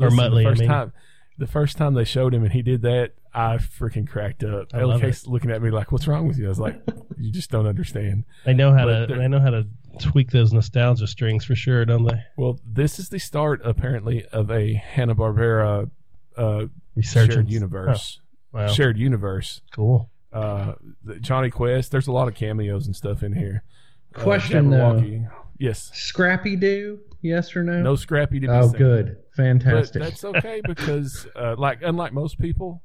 Or 0.00 0.08
Muttley, 0.08 0.44
The 0.44 0.48
first 0.50 0.60
mean. 0.60 0.68
time, 0.70 0.92
the 1.36 1.46
first 1.46 1.76
time 1.76 1.94
they 1.94 2.04
showed 2.04 2.32
him 2.32 2.44
and 2.44 2.52
he 2.52 2.62
did 2.62 2.80
that, 2.82 3.12
I 3.34 3.56
freaking 3.58 4.08
cracked 4.08 4.44
up. 4.44 4.68
I 4.72 4.98
Case 5.00 5.26
looking 5.26 5.50
at 5.50 5.60
me 5.60 5.70
like, 5.70 5.90
"What's 5.90 6.06
wrong 6.06 6.28
with 6.28 6.38
you?" 6.38 6.46
I 6.46 6.48
was 6.48 6.60
like, 6.60 6.80
"You 7.18 7.32
just 7.32 7.50
don't 7.50 7.66
understand." 7.66 8.24
they 8.44 8.54
know 8.54 8.72
how 8.72 8.86
but 8.86 9.06
to. 9.06 9.14
They 9.16 9.26
know 9.28 9.40
how 9.40 9.50
to 9.50 9.66
tweak 9.98 10.30
those 10.30 10.52
nostalgia 10.52 11.06
strings 11.06 11.44
for 11.44 11.54
sure, 11.54 11.84
don't 11.84 12.04
they? 12.04 12.22
Well, 12.36 12.58
this 12.66 12.98
is 12.98 13.08
the 13.08 13.18
start 13.18 13.60
apparently 13.64 14.24
of 14.26 14.50
a 14.50 14.74
Hanna 14.74 15.14
Barbera 15.14 15.90
uh, 16.36 16.66
shared 17.00 17.50
universe. 17.50 18.20
Oh, 18.54 18.58
wow. 18.60 18.66
Shared 18.68 18.98
universe. 18.98 19.60
Cool. 19.72 20.10
Uh, 20.32 20.74
the 21.04 21.16
Jonny 21.20 21.50
Quest. 21.50 21.90
There's 21.92 22.06
a 22.08 22.12
lot 22.12 22.28
of 22.28 22.34
cameos 22.34 22.86
and 22.86 22.94
stuff 22.96 23.22
in 23.22 23.32
here. 23.32 23.62
Uh, 24.14 24.20
Question, 24.20 24.72
uh, 24.72 24.76
Jabberwocky. 24.94 25.30
yes. 25.58 25.90
Scrappy 25.94 26.56
Doo? 26.56 27.00
Yes 27.22 27.56
or 27.56 27.62
no? 27.64 27.80
No 27.82 27.96
Scrappy 27.96 28.38
to 28.40 28.46
be 28.46 28.52
Oh, 28.52 28.68
seen. 28.68 28.72
good, 28.78 29.06
but 29.30 29.34
fantastic. 29.36 30.02
that's 30.02 30.24
okay 30.24 30.60
because, 30.66 31.26
uh, 31.34 31.54
like, 31.56 31.78
unlike 31.82 32.12
most 32.12 32.38
people, 32.38 32.82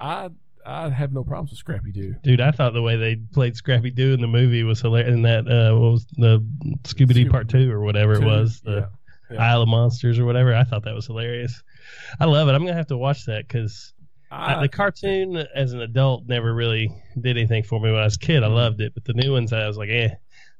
I 0.00 0.30
I 0.66 0.88
have 0.88 1.12
no 1.12 1.24
problems 1.24 1.50
with 1.50 1.58
Scrappy 1.58 1.92
Doo. 1.92 2.14
Dude, 2.22 2.40
I 2.40 2.50
thought 2.50 2.72
the 2.72 2.82
way 2.82 2.96
they 2.96 3.16
played 3.16 3.56
Scrappy 3.56 3.90
Doo 3.90 4.12
in 4.14 4.20
the 4.20 4.26
movie 4.26 4.62
was 4.62 4.80
hilarious. 4.80 5.12
In 5.12 5.22
that, 5.22 5.46
uh, 5.48 5.76
what 5.78 5.92
was 5.92 6.06
the 6.16 6.44
Scooby 6.84 7.12
Doo 7.14 7.30
Part 7.30 7.48
Two 7.48 7.70
or 7.70 7.80
whatever 7.80 8.14
it 8.14 8.24
was, 8.24 8.60
the 8.60 8.70
Yeah. 9.30 9.36
Yeah. 9.36 9.52
Isle 9.52 9.62
of 9.62 9.68
Monsters 9.68 10.18
or 10.18 10.24
whatever. 10.26 10.54
I 10.54 10.64
thought 10.64 10.84
that 10.84 10.94
was 10.94 11.06
hilarious. 11.06 11.62
I 12.20 12.26
love 12.26 12.48
it. 12.48 12.52
I'm 12.52 12.60
gonna 12.62 12.74
have 12.76 12.88
to 12.88 12.96
watch 12.96 13.24
that 13.26 13.46
because 13.48 13.92
I, 14.30 14.60
the 14.60 14.68
cartoon 14.68 15.36
as 15.54 15.72
an 15.72 15.80
adult 15.80 16.26
never 16.26 16.52
really 16.52 16.90
did 17.20 17.36
anything 17.36 17.62
for 17.62 17.80
me 17.80 17.90
when 17.90 18.00
I 18.00 18.04
was 18.04 18.16
a 18.16 18.18
kid. 18.18 18.42
I 18.42 18.46
Mm-hmm. 18.46 18.54
loved 18.54 18.80
it, 18.80 18.92
but 18.94 19.04
the 19.04 19.14
new 19.14 19.32
ones 19.32 19.52
I 19.52 19.66
was 19.66 19.76
like, 19.76 19.90
eh. 19.90 20.10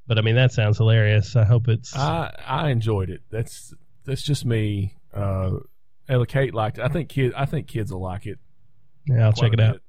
But 0.07 0.19
I 0.19 0.21
mean, 0.23 0.35
that 0.37 0.53
sounds 0.53 0.77
hilarious. 0.79 1.35
I 1.37 1.45
hope 1.45 1.69
it's. 1.69 1.95
I 1.97 2.35
I 2.47 2.71
enjoyed 2.71 3.11
it. 3.11 3.21
That's 3.31 3.73
that's 4.05 4.23
just 4.23 4.45
me. 4.45 4.97
Uh, 5.14 5.53
Ella 6.09 6.27
Kate 6.27 6.53
liked 6.55 6.79
it. 6.79 6.85
I 6.85 6.88
think 6.88 7.09
kid. 7.09 7.33
I 7.35 7.47
think 7.47 7.67
kids 7.69 7.93
will 7.93 8.03
like 8.03 8.27
it. 8.27 8.38
yeah, 9.07 9.27
I'll 9.27 9.33
check 9.33 9.53
it 9.53 9.61
a 9.61 9.64
out. 9.71 9.81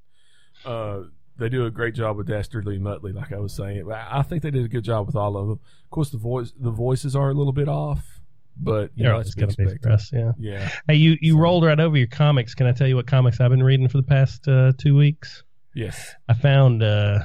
Uh, 0.66 1.04
they 1.38 1.50
do 1.50 1.66
a 1.66 1.72
great 1.72 1.94
job 1.96 2.16
with 2.18 2.28
Dastardly 2.28 2.78
and 2.78 2.86
Muttley, 2.86 3.14
like 3.14 3.34
I 3.34 3.40
was 3.40 3.54
saying. 3.54 3.92
I 3.92 4.20
I 4.20 4.22
think 4.24 4.42
they 4.42 4.52
did 4.52 4.64
a 4.66 4.70
good 4.70 4.84
job 4.86 5.06
with 5.08 5.16
all 5.16 5.36
of 5.38 5.48
them. 5.48 5.60
Of 5.84 5.90
course, 5.90 6.10
the 6.10 6.18
voice 6.18 6.54
the 6.60 6.72
voices 6.72 7.16
are 7.16 7.30
a 7.30 7.34
little 7.34 7.52
bit 7.54 7.68
off, 7.68 8.22
but 8.58 8.92
you 8.96 9.04
They're 9.04 9.12
know, 9.12 9.18
that's 9.20 9.36
gonna 9.36 9.54
be 9.54 9.66
Yeah. 10.14 10.32
Yeah. 10.40 10.70
Hey, 10.88 10.96
you 10.96 11.18
you 11.22 11.34
So- 11.34 11.40
rolled 11.40 11.66
right 11.66 11.80
over 11.80 11.98
your 11.98 12.08
comics. 12.08 12.56
Can 12.56 12.68
I 12.68 12.72
tell 12.72 12.88
you 12.88 12.96
what 12.96 13.08
comics 13.08 13.42
I've 13.42 13.52
been 13.52 13.64
reading 13.64 13.90
for 13.90 13.98
the 13.98 14.04
past 14.04 14.48
uh, 14.48 14.72
two 14.78 14.96
weeks? 14.96 15.44
Yes. 15.74 16.16
I 16.30 16.34
found 16.36 16.82
uh, 16.82 17.20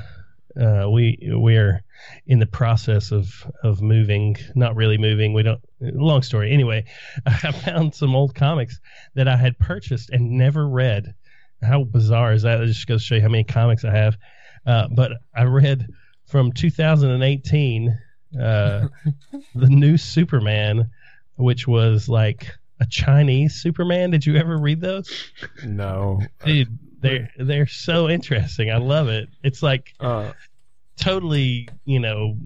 uh, 0.60 0.90
we 0.90 1.16
we're 1.30 1.84
in 2.26 2.40
the 2.40 2.46
process 2.46 3.12
of 3.12 3.46
of 3.62 3.80
moving. 3.80 4.36
Not 4.56 4.74
really 4.74 4.98
moving. 4.98 5.32
We 5.34 5.44
don't. 5.44 5.60
Long 5.80 6.22
story. 6.22 6.50
Anyway, 6.50 6.84
I 7.26 7.52
found 7.52 7.94
some 7.94 8.16
old 8.16 8.34
comics 8.34 8.80
that 9.14 9.28
I 9.28 9.36
had 9.36 9.56
purchased 9.60 10.10
and 10.10 10.32
never 10.32 10.68
read. 10.68 11.14
How 11.62 11.84
bizarre 11.84 12.32
is 12.32 12.42
that? 12.42 12.58
That 12.58 12.66
just 12.66 12.86
goes 12.86 13.02
to 13.02 13.06
show 13.06 13.14
you 13.16 13.22
how 13.22 13.28
many 13.28 13.44
comics 13.44 13.84
I 13.84 13.90
have. 13.94 14.16
Uh, 14.66 14.88
but 14.88 15.12
I 15.34 15.44
read 15.44 15.86
from 16.26 16.52
2018 16.52 17.98
uh, 18.40 18.88
the 19.54 19.68
new 19.68 19.96
Superman, 19.96 20.90
which 21.36 21.66
was 21.66 22.08
like 22.08 22.46
a 22.80 22.86
Chinese 22.86 23.54
Superman. 23.56 24.10
Did 24.10 24.24
you 24.26 24.36
ever 24.36 24.56
read 24.58 24.80
those? 24.80 25.10
No. 25.64 26.20
dude 26.44 26.78
they're 27.02 27.30
they're 27.38 27.66
so 27.66 28.10
interesting 28.10 28.70
i 28.70 28.76
love 28.76 29.08
it 29.08 29.26
it's 29.42 29.62
like 29.62 29.94
Uh, 30.00 30.32
totally 30.98 31.66
you 31.86 31.98
know 31.98 32.36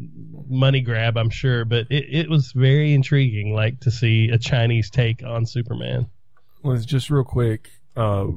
money 0.49 0.81
grab 0.81 1.17
i'm 1.17 1.29
sure 1.29 1.65
but 1.65 1.89
it, 1.91 2.05
it 2.09 2.31
was 2.31 2.53
very 2.53 2.95
intriguing 2.95 3.53
like 3.53 3.81
to 3.81 3.91
see 3.91 4.29
a 4.29 4.39
chinese 4.39 4.91
take 4.91 5.25
on 5.25 5.45
superman 5.45 6.07
let's 6.63 6.85
just 6.85 7.11
real 7.11 7.25
quick. 7.25 7.69
Uh, 7.97 8.29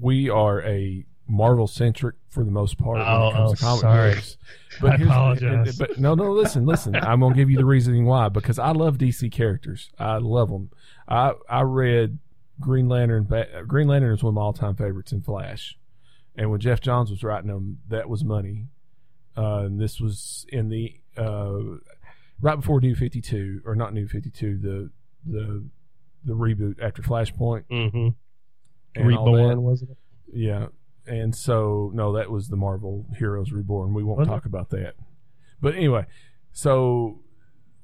we 0.00 0.28
are 0.30 0.62
a 0.62 1.04
Marvel 1.26 1.66
centric 1.66 2.16
for 2.28 2.44
the 2.44 2.50
most 2.50 2.76
part 2.76 2.98
when 2.98 3.06
Oh, 3.06 3.28
it 3.28 3.32
comes 3.32 3.50
oh, 3.50 3.54
to 3.54 3.60
comic 3.60 3.80
sorry. 3.80 4.14
books. 4.14 4.36
I 4.82 4.86
here's- 4.96 5.02
apologize. 5.02 5.76
But 5.78 5.98
no, 5.98 6.14
no, 6.14 6.30
listen, 6.32 6.66
listen. 6.66 6.94
I'm 7.02 7.20
gonna 7.20 7.34
give 7.34 7.50
you 7.50 7.56
the 7.56 7.64
reasoning 7.64 8.04
why 8.04 8.28
because 8.28 8.58
I 8.58 8.72
love 8.72 8.98
DC 8.98 9.30
characters. 9.32 9.90
I 9.98 10.18
love 10.18 10.50
them. 10.50 10.70
I 11.08 11.32
I 11.48 11.62
read 11.62 12.18
Green 12.60 12.88
Lantern. 12.88 13.26
Green 13.66 13.88
Lantern 13.88 14.14
is 14.14 14.22
one 14.22 14.30
of 14.32 14.34
my 14.34 14.42
all 14.42 14.52
time 14.52 14.76
favorites 14.76 15.12
in 15.12 15.22
Flash, 15.22 15.78
and 16.36 16.50
when 16.50 16.60
Geoff 16.60 16.80
Johns 16.80 17.10
was 17.10 17.22
writing 17.24 17.48
them, 17.48 17.78
that 17.88 18.08
was 18.08 18.22
money. 18.24 18.66
Uh, 19.36 19.62
and 19.64 19.80
this 19.80 20.00
was 20.00 20.46
in 20.50 20.68
the 20.68 21.00
uh, 21.16 21.58
right 22.40 22.56
before 22.56 22.80
New 22.80 22.94
Fifty 22.94 23.20
Two, 23.20 23.62
or 23.64 23.74
not 23.74 23.94
New 23.94 24.06
Fifty 24.08 24.30
Two, 24.30 24.58
the 24.58 24.90
the 25.24 25.64
the 26.24 26.34
reboot 26.34 26.80
after 26.82 27.02
Flashpoint 27.02 27.64
mm-hmm. 27.70 28.08
And 28.94 29.06
reborn 29.06 29.62
wasn't 29.62 29.90
it 29.92 29.96
Yeah. 30.32 30.66
And 31.06 31.34
so 31.36 31.90
no, 31.94 32.12
that 32.14 32.30
was 32.30 32.48
the 32.48 32.56
Marvel 32.56 33.06
Heroes 33.18 33.52
Reborn. 33.52 33.92
We 33.94 34.02
won't 34.02 34.20
Was 34.20 34.28
it? 34.28 34.30
talk 34.30 34.46
about 34.46 34.70
that. 34.70 34.94
But 35.60 35.74
anyway, 35.74 36.06
so 36.52 37.20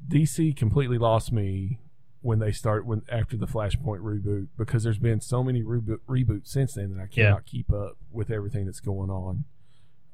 DC 0.09 0.57
completely 0.57 0.99
lost 0.99 1.31
me 1.33 1.79
when 2.23 2.39
they 2.39 2.53
start 2.53 2.87
when 2.87 3.03
after 3.11 3.37
the 3.37 3.47
Flashpoint 3.47 4.01
reboot 4.01 4.49
because 4.59 4.83
there's 4.83 4.99
been 4.99 5.21
so 5.21 5.43
many 5.43 5.63
reboot 5.63 5.99
reboots 6.09 6.49
since 6.49 6.75
then 6.75 6.93
that 6.93 7.01
I 7.01 7.09
Yeah. 7.13 7.27
cannot 7.29 7.47
keep 7.47 7.73
up 7.73 7.97
with 8.11 8.31
everything 8.31 8.67
that's 8.67 8.81
going 8.81 9.11
on. 9.11 9.45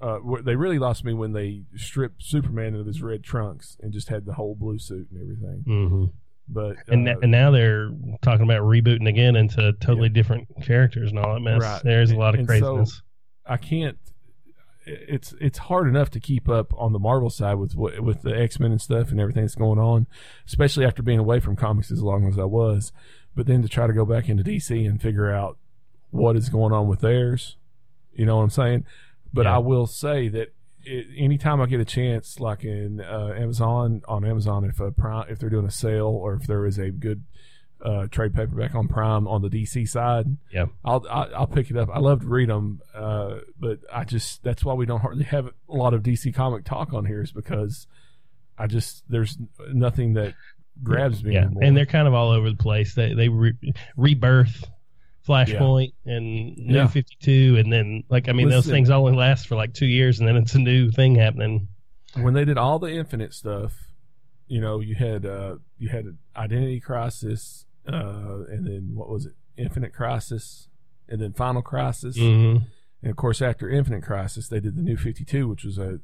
Uh, 0.00 0.18
they 0.44 0.56
really 0.56 0.78
lost 0.78 1.04
me 1.04 1.14
when 1.14 1.32
they 1.32 1.62
stripped 1.74 2.22
Superman 2.22 2.74
of 2.74 2.86
his 2.86 3.00
red 3.02 3.22
trunks 3.22 3.78
and 3.80 3.92
just 3.92 4.08
had 4.08 4.26
the 4.26 4.34
whole 4.34 4.54
blue 4.54 4.78
suit 4.78 5.08
and 5.10 5.20
everything. 5.20 5.64
mm-hmm. 5.66 6.04
But 6.48 6.76
and, 6.88 7.08
uh, 7.08 7.16
and 7.22 7.30
now 7.32 7.50
they're 7.50 7.90
talking 8.22 8.44
about 8.44 8.62
rebooting 8.62 9.08
again 9.08 9.34
into 9.36 9.72
totally 9.80 10.08
different 10.08 10.48
characters 10.62 11.10
and 11.10 11.18
all 11.18 11.34
that 11.34 11.40
mess 11.40 11.60
Right. 11.60 11.82
there's 11.82 12.12
a 12.12 12.16
lot 12.16 12.34
of 12.34 12.40
And 12.40 12.48
so- 12.48 12.52
craziness 12.60 13.02
I 13.44 13.56
can't. 13.56 13.98
It's 14.88 15.34
it's 15.40 15.58
hard 15.58 15.88
enough 15.88 16.10
to 16.10 16.20
keep 16.20 16.48
up 16.48 16.72
on 16.78 16.92
the 16.92 17.00
Marvel 17.00 17.28
side 17.30 17.54
with 17.54 17.74
with 17.74 18.22
the 18.22 18.30
X 18.36 18.60
Men 18.60 18.70
and 18.70 18.80
stuff 18.80 19.10
and 19.10 19.18
everything 19.20 19.42
that's 19.42 19.56
going 19.56 19.80
on, 19.80 20.06
especially 20.46 20.84
after 20.86 21.02
being 21.02 21.18
away 21.18 21.40
from 21.40 21.56
comics 21.56 21.90
as 21.90 22.02
long 22.02 22.28
as 22.28 22.38
I 22.38 22.44
was. 22.44 22.92
But 23.34 23.46
then 23.46 23.62
to 23.62 23.68
try 23.68 23.88
to 23.88 23.92
go 23.92 24.04
back 24.04 24.28
into 24.28 24.44
DC 24.44 24.86
and 24.88 25.02
figure 25.02 25.28
out 25.30 25.58
what 26.10 26.36
is 26.36 26.48
going 26.48 26.72
on 26.72 26.86
with 26.86 27.00
theirs, 27.00 27.56
you 28.12 28.24
know 28.26 28.36
what 28.36 28.42
I'm 28.44 28.50
saying? 28.50 28.84
But 29.32 29.46
Yeah. 29.46 29.56
I 29.56 29.58
will 29.58 29.88
say 29.88 30.28
that 30.28 30.54
it, 30.86 31.06
anytime 31.16 31.60
I 31.60 31.66
get 31.66 31.80
a 31.80 31.84
chance, 31.84 32.40
like 32.40 32.64
in 32.64 33.00
uh, 33.00 33.34
Amazon 33.36 34.02
on 34.08 34.24
Amazon, 34.24 34.64
if 34.64 34.80
a 34.80 34.90
Prime, 34.90 35.26
if 35.28 35.38
they're 35.38 35.50
doing 35.50 35.66
a 35.66 35.70
sale 35.70 36.06
or 36.08 36.34
if 36.34 36.46
there 36.46 36.64
is 36.66 36.78
a 36.78 36.90
good 36.90 37.24
uh, 37.84 38.06
trade 38.06 38.34
paperback 38.34 38.74
on 38.74 38.88
Prime 38.88 39.28
on 39.28 39.42
the 39.42 39.48
DC 39.50 39.86
side, 39.88 40.26
Yeah. 40.50 40.66
I'll 40.84 41.04
I'll, 41.10 41.30
I'll 41.36 41.46
pick 41.46 41.70
it 41.70 41.76
up. 41.76 41.88
I 41.92 41.98
love 41.98 42.20
to 42.22 42.26
read 42.26 42.48
them, 42.48 42.80
uh, 42.94 43.38
but 43.60 43.80
I 43.92 44.04
just 44.04 44.42
that's 44.42 44.64
why 44.64 44.72
we 44.74 44.86
don't 44.86 45.00
hardly 45.00 45.24
have 45.24 45.46
a 45.68 45.74
lot 45.74 45.92
of 45.92 46.02
DC 46.02 46.34
comic 46.34 46.64
talk 46.64 46.94
on 46.94 47.04
here 47.04 47.20
is 47.20 47.32
because 47.32 47.86
I 48.56 48.66
just 48.66 49.04
there's 49.08 49.36
nothing 49.72 50.14
that 50.14 50.34
grabs 50.82 51.24
me 51.24 51.34
yeah 51.34 51.42
anymore. 51.44 51.62
and 51.64 51.76
they're 51.76 51.86
kind 51.86 52.06
of 52.06 52.12
all 52.14 52.30
over 52.30 52.50
the 52.50 52.56
place 52.56 52.94
they 52.94 53.14
they 53.14 53.28
re- 53.30 53.54
rebirth 53.96 54.68
flashpoint 55.26 55.92
and 56.04 56.56
new 56.56 56.76
Yeah. 56.76 56.86
52 56.86 57.56
and 57.58 57.72
then 57.72 58.04
like 58.08 58.28
i 58.28 58.32
mean 58.32 58.48
those 58.48 58.66
things 58.66 58.90
only 58.90 59.12
last 59.12 59.48
for 59.48 59.56
like 59.56 59.74
two 59.74 59.86
years 59.86 60.20
and 60.20 60.28
then 60.28 60.36
it's 60.36 60.54
a 60.54 60.58
new 60.58 60.90
thing 60.90 61.16
happening 61.16 61.68
when 62.22 62.34
they 62.34 62.44
did 62.44 62.58
all 62.58 62.78
the 62.78 62.90
Infinite 62.90 63.34
stuff, 63.34 63.88
you 64.48 64.60
know, 64.60 64.80
you 64.80 64.94
had 64.94 65.26
uh, 65.26 65.56
you 65.78 65.88
had 65.88 66.16
Identity 66.36 66.80
Crisis, 66.80 67.66
uh, 67.86 68.44
and 68.48 68.66
then 68.66 68.92
what 68.94 69.08
was 69.08 69.26
it? 69.26 69.32
Infinite 69.56 69.92
Crisis, 69.92 70.68
and 71.08 71.20
then 71.20 71.32
Final 71.32 71.62
Crisis, 71.62 72.16
mm-hmm. 72.16 72.64
and 73.02 73.10
of 73.10 73.16
course 73.16 73.42
after 73.42 73.68
Infinite 73.68 74.02
Crisis, 74.02 74.48
they 74.48 74.60
did 74.60 74.76
the 74.76 74.82
New 74.82 74.96
Fifty 74.96 75.24
Two, 75.24 75.48
which 75.48 75.64
was 75.64 75.78
a 75.78 76.00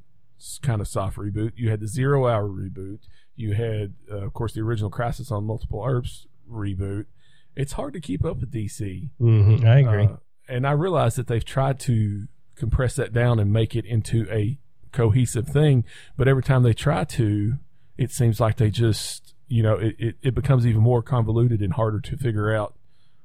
kind 0.62 0.80
of 0.80 0.88
soft 0.88 1.16
reboot. 1.16 1.52
You 1.56 1.70
had 1.70 1.80
the 1.80 1.88
Zero 1.88 2.26
Hour 2.26 2.48
reboot. 2.48 3.00
You 3.34 3.54
had, 3.54 3.94
uh, 4.10 4.18
of 4.18 4.34
course, 4.34 4.52
the 4.52 4.60
original 4.60 4.90
Crisis 4.90 5.30
on 5.30 5.44
Multiple 5.44 5.82
Earths 5.86 6.26
reboot. 6.50 7.06
It's 7.54 7.72
hard 7.72 7.94
to 7.94 8.00
keep 8.00 8.24
up 8.24 8.40
with 8.40 8.52
DC. 8.52 9.10
Mm-hmm. 9.20 9.66
i 9.66 9.78
agree 9.80 10.04
Uh, 10.04 10.16
and 10.48 10.66
I 10.66 10.72
realize 10.72 11.14
that 11.16 11.28
they've 11.28 11.44
tried 11.44 11.78
to 11.80 12.26
compress 12.56 12.96
that 12.96 13.12
down 13.12 13.38
and 13.38 13.52
make 13.52 13.74
it 13.74 13.84
into 13.84 14.26
a 14.30 14.58
cohesive 14.92 15.48
thing, 15.48 15.84
but 16.16 16.28
every 16.28 16.42
time 16.42 16.62
they 16.62 16.74
try 16.74 17.04
to, 17.04 17.54
it 17.96 18.10
seems 18.10 18.40
like 18.40 18.56
they 18.56 18.70
just, 18.70 19.34
you 19.48 19.62
know, 19.62 19.74
it, 19.74 19.96
it, 19.98 20.16
it 20.22 20.34
becomes 20.34 20.66
even 20.66 20.82
more 20.82 21.02
convoluted 21.02 21.60
and 21.60 21.74
harder 21.74 22.00
to 22.00 22.16
figure 22.16 22.54
out 22.54 22.74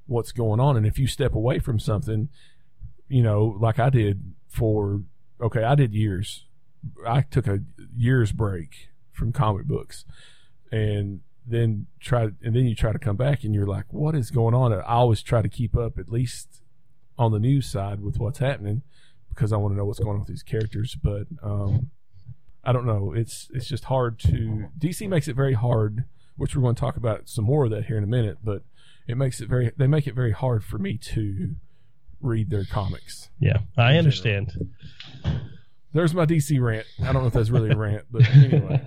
what's 0.06 0.32
going 0.32 0.60
on. 0.60 0.78
And 0.78 0.86
if 0.86 0.98
you 0.98 1.08
step 1.08 1.36
away 1.36 1.60
from 1.60 1.80
something, 1.80 2.30
you 3.10 3.24
know, 3.24 3.58
like 3.60 3.80
I 3.80 3.90
did 3.90 4.34
for 4.48 5.02
okay, 5.42 5.64
I 5.64 5.76
did 5.76 5.94
years. 5.94 6.46
I 7.06 7.22
took 7.22 7.48
a 7.48 7.60
year's 7.96 8.32
break 8.32 8.90
from 9.12 9.32
comic 9.32 9.66
books, 9.66 10.06
and 10.72 11.22
then 11.48 11.88
try 12.00 12.24
and 12.24 12.56
then 12.56 12.66
you 12.66 12.76
try 12.76 12.92
to 12.92 13.00
come 13.00 13.16
back 13.16 13.44
and 13.44 13.54
you're 13.54 13.68
like, 13.68 13.86
what 13.90 14.16
is 14.16 14.32
going 14.32 14.54
on? 14.54 14.74
I 14.74 14.82
always 14.82 15.22
try 15.22 15.42
to 15.42 15.50
keep 15.50 15.76
up 15.76 15.98
at 15.98 16.10
least 16.10 16.62
on 17.18 17.32
the 17.32 17.40
news 17.40 17.70
side 17.70 18.02
with 18.02 18.20
what's 18.20 18.40
happening 18.40 18.84
because 19.30 19.54
I 19.54 19.58
want 19.58 19.74
to 19.74 19.78
know 19.78 19.86
what's 19.86 20.00
going 20.00 20.14
on 20.14 20.20
with 20.20 20.28
these 20.28 20.44
characters. 20.44 20.98
But 21.02 21.28
um, 21.42 21.92
I 22.64 22.72
don't 22.72 22.86
know. 22.86 23.14
It's 23.14 23.50
it's 23.54 23.68
just 23.68 23.86
hard 23.86 24.20
to 24.20 24.68
DC 24.78 25.08
makes 25.08 25.28
it 25.28 25.36
very 25.36 25.54
hard, 25.54 26.06
which 26.36 26.56
we're 26.56 26.64
going 26.64 26.76
to 26.76 26.80
talk 26.80 26.98
about 26.98 27.30
some 27.30 27.46
more 27.46 27.66
of 27.66 27.72
that 27.72 27.86
here 27.86 27.98
in 27.98 28.04
a 28.04 28.08
minute. 28.08 28.40
But 28.44 28.64
it 29.08 29.16
makes 29.16 29.40
it 29.40 29.48
very 29.48 29.72
they 29.78 29.88
make 29.88 30.08
it 30.08 30.16
very 30.16 30.34
hard 30.34 30.64
for 30.64 30.78
me 30.78 30.98
to 30.98 31.56
read 32.20 32.50
their 32.50 32.66
comics. 32.66 33.30
Yeah, 33.40 33.60
I 33.78 33.98
understand. 33.98 34.54
There's 35.94 36.14
my 36.14 36.26
DC 36.26 36.62
rant. 36.62 36.86
I 37.02 37.14
don't 37.14 37.22
know 37.22 37.28
if 37.28 37.34
that's 37.34 37.50
really 37.50 37.72
a 37.72 37.78
rant, 37.78 38.06
but 38.12 38.28
anyway. 38.36 38.82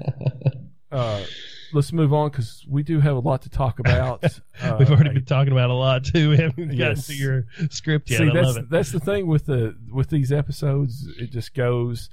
Uh, 0.92 1.23
let's 1.72 1.92
move 1.92 2.12
on 2.12 2.30
because 2.30 2.64
we 2.68 2.83
do 2.83 3.00
have 3.00 3.16
a 3.16 3.20
lot 3.20 3.42
to 3.42 3.48
talk 3.50 3.78
about. 3.78 4.24
Uh, 4.24 4.76
We've 4.78 4.90
already 4.90 5.11
been 5.11 5.24
talking 5.24 5.52
about 5.52 5.70
a 5.70 5.74
lot 5.74 6.04
too. 6.04 6.30
We 6.30 6.37
haven't 6.37 6.56
gotten 6.68 6.76
Yes. 6.76 7.06
to 7.06 7.14
your 7.14 7.46
script 7.70 8.11
yet. 8.11 8.18
See, 8.18 8.30
that's 8.33 8.59
that's 8.68 8.92
the 8.92 9.00
thing 9.00 9.26
with 9.26 9.46
the 9.46 9.76
with 9.92 10.11
these 10.11 10.33
episodes. 10.33 11.06
It 11.18 11.30
just 11.30 11.54
goes. 11.54 12.11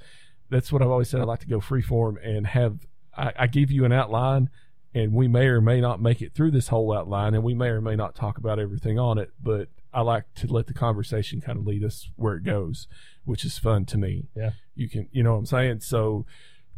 That's 0.50 0.72
what 0.72 0.80
I've 0.82 0.90
always 0.90 1.08
said. 1.10 1.20
I 1.20 1.24
like 1.24 1.40
to 1.40 1.46
go 1.46 1.60
freeform 1.60 2.16
and 2.26 2.46
have. 2.46 2.78
I, 3.16 3.32
I 3.40 3.46
give 3.48 3.70
you 3.70 3.84
an 3.84 3.92
outline, 3.92 4.48
and 4.94 5.12
we 5.12 5.28
may 5.28 5.46
or 5.46 5.60
may 5.60 5.80
not 5.80 6.00
make 6.00 6.22
it 6.22 6.34
through 6.34 6.52
this 6.52 6.68
whole 6.68 6.92
outline, 6.96 7.34
and 7.34 7.42
we 7.44 7.54
may 7.54 7.68
or 7.68 7.80
may 7.80 7.96
not 7.96 8.14
talk 8.14 8.38
about 8.38 8.58
everything 8.58 8.98
on 8.98 9.18
it. 9.18 9.30
But 9.42 9.68
I 9.92 10.02
like 10.02 10.24
to 10.36 10.46
let 10.46 10.66
the 10.68 10.74
conversation 10.74 11.40
kind 11.40 11.58
of 11.58 11.66
lead 11.66 11.82
us 11.84 12.08
where 12.16 12.34
it 12.36 12.44
goes, 12.44 12.86
which 13.24 13.44
is 13.44 13.58
fun 13.58 13.84
to 13.86 13.98
me. 13.98 14.28
Yeah. 14.36 14.50
you 14.74 14.88
can. 14.88 15.08
You 15.12 15.22
know 15.22 15.32
what 15.32 15.38
I'm 15.40 15.46
saying? 15.46 15.80
So 15.80 16.24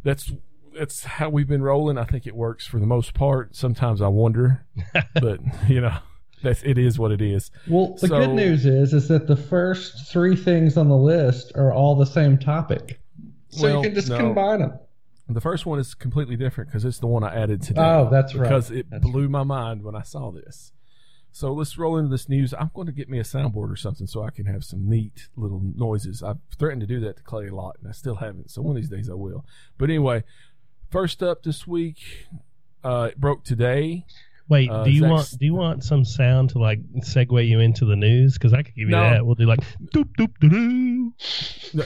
that's 0.03 0.31
that's 0.77 1.03
how 1.03 1.29
we've 1.29 1.47
been 1.47 1.61
rolling. 1.61 1.97
I 1.97 2.05
think 2.05 2.25
it 2.27 2.35
works 2.35 2.65
for 2.65 2.79
the 2.79 2.85
most 2.85 3.13
part. 3.13 3.55
Sometimes 3.55 4.01
I 4.01 4.07
wonder, 4.07 4.65
but 5.15 5.39
you 5.67 5.81
know, 5.81 5.97
that's 6.41 6.63
it 6.63 6.77
is 6.77 6.97
what 6.99 7.11
it 7.11 7.21
is. 7.21 7.51
Well, 7.67 7.95
the 7.99 8.07
So- 8.07 8.19
good 8.19 8.31
news 8.35 8.65
is 8.65 8.93
is 8.93 9.07
that 9.09 9.27
the 9.27 9.35
first 9.35 10.11
three 10.11 10.35
things 10.35 10.77
on 10.77 10.87
the 10.89 10.97
list 10.97 11.51
are 11.55 11.73
all 11.73 11.95
the 11.95 12.05
same 12.05 12.37
topic, 12.37 12.99
so 13.49 13.63
Well, 13.63 13.77
you 13.77 13.83
can 13.83 13.95
just 13.95 14.09
no. 14.09 14.17
combine 14.17 14.59
them. 14.61 14.73
The 15.29 15.41
first 15.41 15.65
one 15.65 15.79
is 15.79 15.93
completely 15.93 16.35
different 16.35 16.69
because 16.69 16.83
it's 16.83 16.99
the 16.99 17.07
one 17.07 17.23
I 17.23 17.33
added 17.33 17.61
today. 17.61 17.79
Oh, 17.81 18.09
that's 18.11 18.35
right. 18.35 18.43
Because 18.43 18.69
it 18.69 18.87
That's 18.89 19.01
blew 19.01 19.29
my 19.29 19.43
mind 19.43 19.81
when 19.83 19.95
I 19.95 20.01
saw 20.01 20.29
this. 20.31 20.73
So 21.31 21.53
let's 21.53 21.77
roll 21.77 21.95
into 21.95 22.09
this 22.09 22.27
news. 22.27 22.53
I'm 22.53 22.71
going 22.73 22.87
to 22.87 22.91
get 22.91 23.07
me 23.07 23.17
a 23.17 23.23
soundboard 23.23 23.71
or 23.71 23.77
something 23.77 24.05
so 24.07 24.21
I 24.23 24.31
can 24.31 24.45
have 24.47 24.65
some 24.65 24.89
neat 24.89 25.29
little 25.37 25.61
noises. 25.77 26.21
I've 26.21 26.39
threatened 26.59 26.81
to 26.81 26.87
do 26.87 26.99
that 26.99 27.15
to 27.15 27.23
Clay 27.23 27.47
a 27.47 27.55
lot, 27.55 27.77
and 27.79 27.87
I 27.87 27.93
still 27.93 28.15
haven't. 28.15 28.51
So 28.51 28.61
one 28.61 28.75
of 28.75 28.81
these 28.81 28.89
days 28.89 29.09
I 29.09 29.13
will. 29.13 29.45
But 29.77 29.89
anyway, 29.89 30.25
first 30.91 31.23
up 31.23 31.41
this 31.43 31.65
week, 31.65 31.97
uh, 32.83 33.09
it 33.11 33.19
broke 33.19 33.43
today. 33.43 34.05
Wait, 34.49 34.69
uh, 34.69 34.83
do 34.83 34.91
you 34.91 34.99
Zach's- 35.01 35.09
want 35.11 35.35
do 35.39 35.45
you 35.45 35.53
want 35.55 35.83
some 35.83 36.03
sound 36.03 36.49
to 36.51 36.59
like 36.59 36.79
segue 36.99 37.47
you 37.47 37.59
into 37.59 37.85
the 37.85 37.95
news? 37.95 38.33
Because 38.33 38.53
I 38.53 38.57
could 38.63 38.75
give 38.75 38.89
you 38.89 38.95
No. 38.95 39.09
that. 39.09 39.25
We'll 39.25 39.35
do 39.35 39.45
like 39.45 39.61
doop 39.93 40.09
doop 40.17 40.33
doo 40.39 40.49
doo. 40.49 41.13
No, 41.73 41.85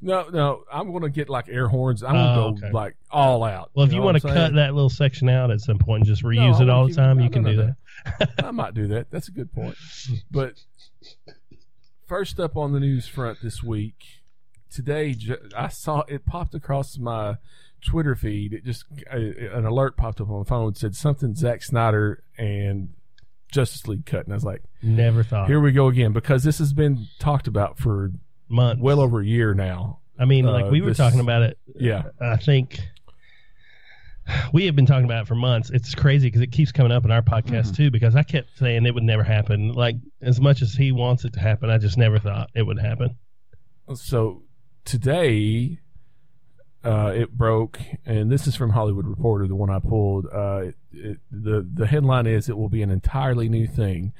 no, 0.00 0.28
no 0.30 0.64
I'm 0.72 0.90
going 0.90 1.02
to 1.04 1.10
get 1.10 1.28
like 1.28 1.48
air 1.48 1.68
horns. 1.68 2.02
I'm 2.02 2.14
going 2.14 2.24
to 2.24 2.32
Oh, 2.32 2.52
go 2.52 2.66
okay. 2.66 2.72
like 2.72 2.96
all 3.12 3.44
out. 3.44 3.70
Well, 3.74 3.86
if 3.86 3.92
you 3.92 4.00
what 4.00 4.14
want 4.14 4.22
to 4.22 4.28
cut 4.28 4.54
that 4.54 4.74
little 4.74 4.90
section 4.90 5.28
out 5.28 5.52
at 5.52 5.60
some 5.60 5.78
point 5.78 6.00
and 6.00 6.06
just 6.06 6.24
reuse 6.24 6.56
I 6.58 6.62
it 6.64 6.68
all 6.70 6.88
the 6.88 6.94
time, 6.94 7.18
no, 7.18 7.22
you 7.24 7.28
no, 7.30 7.32
can 7.32 7.42
no, 7.44 7.50
do 7.52 7.56
no. 7.58 7.74
that. 8.18 8.44
I 8.44 8.50
might 8.50 8.74
do 8.74 8.88
that. 8.88 9.10
That's 9.12 9.28
a 9.28 9.32
good 9.32 9.52
point. 9.52 9.76
But 10.32 10.54
first 12.06 12.40
up 12.40 12.56
on 12.56 12.72
the 12.72 12.80
news 12.80 13.06
front 13.06 13.38
this 13.42 13.62
week, 13.62 13.94
today 14.70 15.16
I 15.56 15.68
saw 15.68 16.02
it 16.08 16.26
popped 16.26 16.54
across 16.56 16.98
my 16.98 17.36
Twitter 17.86 18.14
feed. 18.16 18.52
It 18.52 18.64
just 18.64 18.84
uh, 19.12 19.16
an 19.16 19.64
alert 19.66 19.96
popped 19.96 20.20
up 20.20 20.30
on 20.30 20.38
my 20.38 20.44
phone 20.44 20.74
said 20.74 20.94
something 20.96 21.34
Zack 21.34 21.62
Snyder 21.62 22.22
and 22.38 22.90
Justice 23.52 23.86
League 23.86 24.06
cut, 24.06 24.24
and 24.24 24.32
I 24.32 24.36
was 24.36 24.44
like, 24.44 24.62
Never 24.82 25.22
thought. 25.22 25.46
here 25.48 25.60
we 25.60 25.72
go 25.72 25.86
again 25.88 26.12
because 26.12 26.42
this 26.44 26.58
has 26.58 26.72
been 26.72 27.06
talked 27.18 27.46
about 27.46 27.78
for 27.78 28.12
Months. 28.48 28.82
well 28.82 29.00
over 29.00 29.20
a 29.20 29.24
year 29.26 29.54
now. 29.54 30.00
I 30.18 30.24
mean, 30.26 30.44
like 30.44 30.66
uh, 30.66 30.68
we 30.68 30.80
were 30.80 30.88
this- 30.88 30.96
talking 30.96 31.20
about 31.20 31.42
it. 31.42 31.58
Yeah. 31.74 32.04
I 32.20 32.36
think 32.36 32.78
we 34.52 34.64
have 34.66 34.74
been 34.76 34.86
talking 34.86 35.04
about 35.04 35.22
it 35.22 35.28
for 35.28 35.34
months. 35.34 35.70
It's 35.70 35.94
crazy 35.94 36.28
because 36.28 36.40
it 36.40 36.50
keeps 36.52 36.72
coming 36.72 36.92
up 36.92 37.04
in 37.04 37.10
our 37.10 37.20
podcast 37.22 37.68
Mhm. 37.72 37.76
too. 37.76 37.90
Because 37.90 38.16
I 38.16 38.22
kept 38.22 38.56
saying 38.58 38.86
it 38.86 38.94
would 38.94 39.02
never 39.02 39.22
happen. 39.22 39.72
Like 39.72 39.96
as 40.22 40.40
much 40.40 40.62
as 40.62 40.72
he 40.74 40.92
wants 40.92 41.24
it 41.24 41.32
to 41.34 41.40
happen, 41.40 41.68
I 41.68 41.78
just 41.78 41.98
never 41.98 42.18
thought 42.18 42.48
it 42.54 42.62
would 42.62 42.78
happen. 42.78 43.16
So 43.94 44.42
today, 44.84 45.78
uh, 46.84 47.12
it 47.14 47.32
broke, 47.36 47.78
and 48.04 48.30
this 48.30 48.46
is 48.46 48.56
from 48.56 48.70
Hollywood 48.70 49.06
Reporter, 49.06 49.46
the 49.46 49.54
one 49.54 49.70
I 49.70 49.78
pulled. 49.78 50.26
Uh, 50.26 50.62
it, 50.66 50.74
it, 50.92 51.18
the 51.30 51.66
the 51.72 51.86
headline 51.86 52.26
is 52.26 52.48
it 52.48 52.56
will 52.56 52.68
be 52.68 52.82
an 52.82 52.90
entirely 52.90 53.48
new 53.48 53.66
thing. 53.66 54.12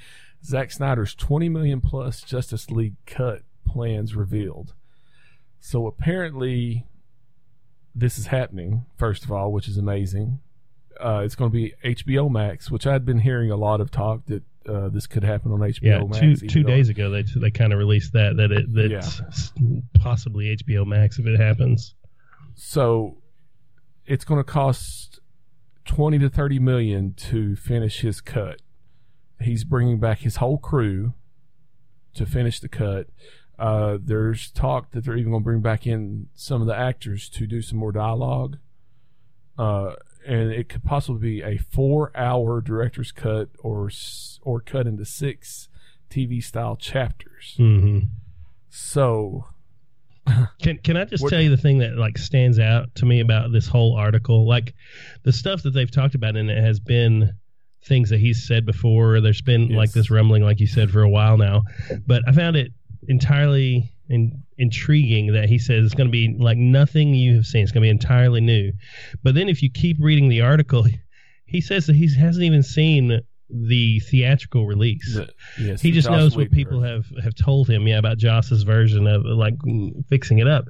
Zack 0.45 0.71
Snyder's 0.73 1.15
20 1.15 1.49
million 1.49 1.81
plus 1.81 2.21
Justice 2.21 2.71
League 2.71 2.97
cut 3.07 3.43
plans 3.67 4.15
revealed. 4.15 4.75
So 5.61 5.87
apparently, 5.87 6.87
this 7.95 8.19
is 8.19 8.27
happening. 8.27 8.85
First 8.99 9.25
of 9.25 9.33
all, 9.33 9.53
which 9.53 9.69
is 9.69 9.79
amazing. 9.79 10.41
Uh, 11.01 11.23
it's 11.25 11.35
going 11.35 11.51
to 11.51 11.53
be 11.55 11.73
HBO 11.85 12.31
Max, 12.31 12.71
which 12.71 12.87
I'd 12.87 13.05
been 13.05 13.19
hearing 13.21 13.51
a 13.51 13.57
lot 13.57 13.81
of 13.81 13.91
talk 13.91 14.27
that 14.27 14.43
uh, 14.69 14.89
this 14.89 15.07
could 15.07 15.25
happen 15.25 15.51
on 15.53 15.59
HBO 15.61 15.79
Yeah, 15.83 16.05
Max. 16.05 16.41
two 16.41 16.47
two 16.49 16.63
days 16.63 16.89
ago 16.89 17.11
they 17.11 17.23
they 17.37 17.51
kind 17.51 17.73
of 17.73 17.79
released 17.79 18.13
that 18.13 18.37
that 18.37 18.53
it 18.53 18.73
that's 18.73 19.53
possibly 19.99 20.57
HBO 20.57 20.87
Max 20.87 21.19
if 21.19 21.27
it 21.27 21.39
happens. 21.41 21.95
So 22.55 23.19
it's 24.07 24.25
going 24.25 24.39
to 24.41 24.45
cost 24.45 25.21
20 25.85 26.19
to 26.21 26.29
30 26.29 26.59
million 26.59 27.15
to 27.15 27.57
finish 27.57 28.01
his 28.01 28.21
cut. 28.21 28.61
He's 29.41 29.65
bringing 29.65 29.99
back 29.99 30.21
his 30.21 30.37
whole 30.37 30.59
crew 30.59 31.15
to 32.15 32.25
finish 32.25 32.61
the 32.61 32.69
cut. 32.69 33.09
Uh, 33.59 33.99
there's 34.03 34.51
talk 34.51 34.91
that 34.93 35.05
they're 35.05 35.17
even 35.17 35.31
going 35.33 35.43
to 35.43 35.45
bring 35.45 35.61
back 35.61 35.87
in 35.87 36.29
some 36.35 36.61
of 36.61 36.67
the 36.67 36.77
actors 36.77 37.29
to 37.31 37.47
do 37.47 37.63
some 37.63 37.79
more 37.79 37.93
dialogue. 37.93 38.59
Uh, 39.59 39.95
and 40.27 40.51
it 40.51 40.69
could 40.69 40.83
possibly 40.83 41.21
be 41.21 41.43
a 41.43 41.59
four-hour 41.59 42.61
director's 42.61 43.13
cut 43.13 43.51
or 43.59 43.91
or 44.43 44.61
cut 44.61 44.87
into 44.87 45.05
six 45.05 45.69
TV-style 46.11 46.77
chapters. 46.77 47.55
hmm 47.57 48.01
So 48.69 49.47
Can 50.63 50.79
can 50.79 50.97
I 50.97 51.05
just 51.05 51.29
tell 51.29 51.41
you 51.41 51.51
the 51.51 51.57
thing 51.59 51.79
that 51.79 51.97
like 51.97 52.17
stands 52.17 52.59
out 52.59 52.95
to 52.95 53.05
me 53.05 53.21
about 53.21 53.53
this 53.53 53.67
whole 53.67 53.95
article? 53.95 54.49
Like 54.49 54.75
the 55.23 55.33
stuff 55.33 55.63
that 55.65 55.73
they've 55.73 55.91
talked 55.91 56.15
about 56.15 56.37
in 56.37 56.49
it 56.49 56.63
has 56.63 56.81
been 56.81 57.35
things 57.85 58.09
that 58.11 58.21
he's 58.21 58.47
said 58.47 58.65
before. 58.65 59.21
There's 59.21 59.43
been 59.43 59.69
like 59.69 59.93
this 59.93 60.11
rumbling, 60.11 60.43
like 60.43 60.61
you 60.61 60.67
said, 60.67 60.91
for 60.91 61.03
a 61.03 61.11
while 61.11 61.37
now. 61.37 61.63
But 62.07 62.23
I 62.27 62.33
found 62.33 62.57
it 62.57 62.73
entirely 63.09 63.91
in, 64.09 64.43
intriguing 64.59 65.33
that 65.33 65.49
he 65.49 65.59
says 65.59 65.85
it's 65.85 65.95
going 65.95 66.09
to 66.09 66.13
be 66.13 66.35
like 66.39 66.57
nothing 66.57 67.15
you 67.15 67.37
have 67.37 67.47
seen. 67.47 67.63
It's 67.63 67.73
going 67.73 67.83
to 67.83 67.87
be 67.87 67.91
entirely 67.91 68.41
new. 68.41 68.73
But 69.23 69.35
then 69.35 69.49
if 69.49 69.63
you 69.63 69.71
keep 69.71 69.99
reading 70.01 70.29
the 70.29 70.41
article, 70.41 70.87
he 71.45 71.61
says 71.61 71.87
that 71.87 71.97
he 71.97 72.09
hasn't 72.15 72.45
even 72.45 72.63
seen 72.63 73.21
the 73.51 74.01
theatrical 74.01 74.67
release 74.67 75.15
the- 75.15 75.29
yes, 75.61 75.81
he 75.83 75.91
just 75.93 76.09
Joss 76.09 76.17
knows 76.19 76.37
what 76.37 76.51
people 76.51 76.81
version. 76.81 77.05
have 77.15 77.25
have 77.25 77.35
told 77.35 77.69
him 77.69 77.87
yeah 77.87 77.99
about 77.99 78.17
joss's 78.19 78.63
version 78.63 79.07
of 79.07 79.25
like 79.25 79.55
fixing 80.09 80.39
it 80.39 80.49
up 80.49 80.65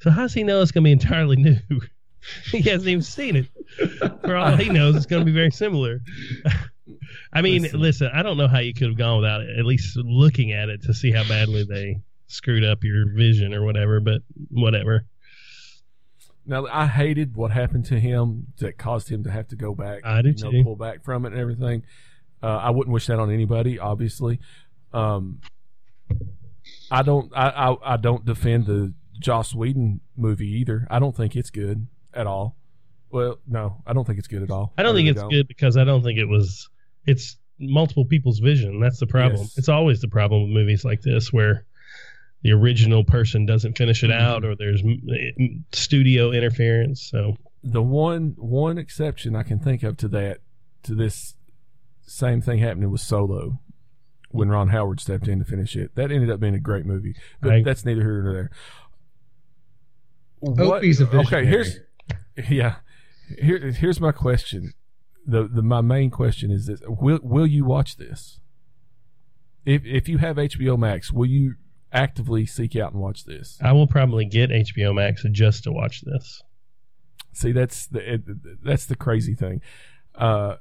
so 0.00 0.10
how 0.10 0.22
does 0.22 0.32
he 0.34 0.44
know 0.44 0.62
it's 0.62 0.70
going 0.70 0.84
to 0.84 0.88
be 0.88 0.92
entirely 0.92 1.36
new 1.42 1.56
he 2.50 2.60
hasn't 2.62 2.88
even 2.88 3.02
seen 3.02 3.34
it 3.36 3.46
for 4.22 4.36
all 4.36 4.56
he 4.56 4.68
knows 4.68 4.94
it's 4.94 5.06
going 5.06 5.20
to 5.20 5.26
be 5.26 5.32
very 5.32 5.50
similar 5.50 6.00
i 7.32 7.42
mean 7.42 7.62
Listen. 7.62 7.80
listen. 7.80 8.10
i 8.14 8.22
don't 8.22 8.36
know 8.36 8.48
how 8.48 8.58
you 8.60 8.74
could 8.74 8.88
have 8.88 8.96
gone 8.98 9.16
without 9.20 9.40
it, 9.40 9.58
at 9.58 9.64
least 9.64 9.96
looking 9.96 10.52
at 10.52 10.68
it 10.68 10.82
to 10.82 10.94
see 10.94 11.10
how 11.10 11.26
badly 11.28 11.64
they 11.64 11.98
screwed 12.28 12.62
up 12.64 12.84
your 12.84 13.12
vision 13.12 13.52
or 13.52 13.64
whatever 13.64 13.98
but 14.00 14.22
whatever 14.50 15.04
Now 16.46 16.66
I 16.70 16.86
hated 16.86 17.36
what 17.36 17.50
happened 17.50 17.86
to 17.86 17.98
him 17.98 18.46
that 18.58 18.78
caused 18.78 19.08
him 19.08 19.24
to 19.24 19.30
have 19.30 19.48
to 19.48 19.56
go 19.56 19.74
back. 19.74 20.04
I 20.04 20.22
did 20.22 20.38
you 20.38 20.44
know, 20.44 20.50
too. 20.50 20.64
pull 20.64 20.76
back 20.76 21.04
from 21.04 21.24
it 21.26 21.32
and 21.32 21.40
everything. 21.40 21.82
Uh, 22.42 22.46
I 22.46 22.70
wouldn't 22.70 22.92
wish 22.92 23.06
that 23.06 23.18
on 23.18 23.30
anybody, 23.32 23.78
obviously. 23.78 24.40
Um, 24.92 25.40
I 26.90 27.02
don't. 27.02 27.30
I, 27.36 27.48
I 27.50 27.94
I 27.94 27.96
don't 27.96 28.24
defend 28.24 28.66
the 28.66 28.92
Joss 29.18 29.54
Whedon 29.54 30.00
movie 30.16 30.48
either. 30.60 30.86
I 30.90 30.98
don't 30.98 31.16
think 31.16 31.36
it's 31.36 31.50
good 31.50 31.86
at 32.14 32.26
all. 32.26 32.56
Well, 33.10 33.38
no, 33.46 33.82
I 33.86 33.92
don't 33.92 34.06
think 34.06 34.18
it's 34.18 34.28
good 34.28 34.42
at 34.42 34.50
all. 34.50 34.72
i 34.78 34.82
don't 34.82 34.94
think 34.94 35.06
really 35.08 35.18
it's 35.26 35.34
good 35.34 35.48
because 35.48 35.76
i 35.76 35.82
don't 35.82 36.02
think 36.04 36.16
it 36.18 36.26
was 36.26 36.68
it's 37.06 37.36
multiple 37.58 38.04
people's 38.04 38.38
vision 38.38 38.78
that's 38.78 39.00
the 39.00 39.06
problem 39.06 39.40
Yes. 39.42 39.58
it's 39.58 39.68
always 39.68 40.00
the 40.00 40.06
problem 40.08 40.42
with 40.44 40.50
movies 40.52 40.84
like 40.84 41.02
this 41.02 41.32
where 41.32 41.64
the 42.42 42.52
original 42.52 43.02
person 43.04 43.46
doesn't 43.46 43.76
finish 43.76 44.04
it 44.04 44.12
out 44.12 44.44
or 44.44 44.54
there's 44.54 44.80
studio 45.72 46.30
interference 46.30 47.02
so 47.02 47.36
The 47.64 47.82
one 47.82 48.34
one 48.38 48.78
exception 48.78 49.34
I 49.36 49.42
can 49.42 49.58
think 49.58 49.82
of 49.82 49.96
to 49.98 50.08
that 50.08 50.38
to 50.84 50.94
this 50.94 51.34
same 52.10 52.42
thing 52.42 52.58
happening 52.58 52.90
with 52.90 53.00
Solo 53.00 53.60
when 54.30 54.48
Ron 54.48 54.68
Howard 54.68 55.00
stepped 55.00 55.28
in 55.28 55.38
to 55.38 55.44
finish 55.44 55.76
it. 55.76 55.94
That 55.94 56.10
ended 56.10 56.30
up 56.30 56.40
being 56.40 56.54
a 56.54 56.60
great 56.60 56.84
movie, 56.86 57.14
but 57.40 57.64
that's 57.64 57.84
neither 57.84 58.02
here 58.02 58.22
nor 58.22 58.32
there. 58.32 58.50
what? 60.40 60.78
Opie's 60.78 61.00
a 61.00 61.08
Okay, 61.08 61.46
here's 61.46 61.78
yeah. 62.48 62.76
Here, 63.40 63.70
here's 63.70 64.00
my 64.00 64.12
question. 64.12 64.72
The 65.24 65.46
the 65.46 65.62
my 65.62 65.80
main 65.80 66.10
question 66.10 66.50
is 66.50 66.66
this: 66.66 66.80
Will 66.86 67.20
will 67.22 67.46
you 67.46 67.64
watch 67.64 67.96
this? 67.96 68.40
If 69.64 69.84
if 69.84 70.08
you 70.08 70.18
have 70.18 70.36
HBO 70.36 70.78
Max, 70.78 71.12
will 71.12 71.26
you 71.26 71.54
actively 71.92 72.46
seek 72.46 72.74
out 72.74 72.92
and 72.92 73.00
watch 73.00 73.24
this? 73.24 73.58
I 73.62 73.72
will 73.72 73.86
probably 73.86 74.24
get 74.24 74.50
HBO 74.50 74.94
Max 74.94 75.24
just 75.30 75.64
to 75.64 75.72
watch 75.72 76.00
this. 76.00 76.42
See, 77.32 77.52
that's 77.52 77.86
the 77.86 78.14
it, 78.14 78.64
that's 78.64 78.86
the 78.86 78.96
crazy 78.96 79.34
thing. 79.34 79.60
Uh, 80.14 80.56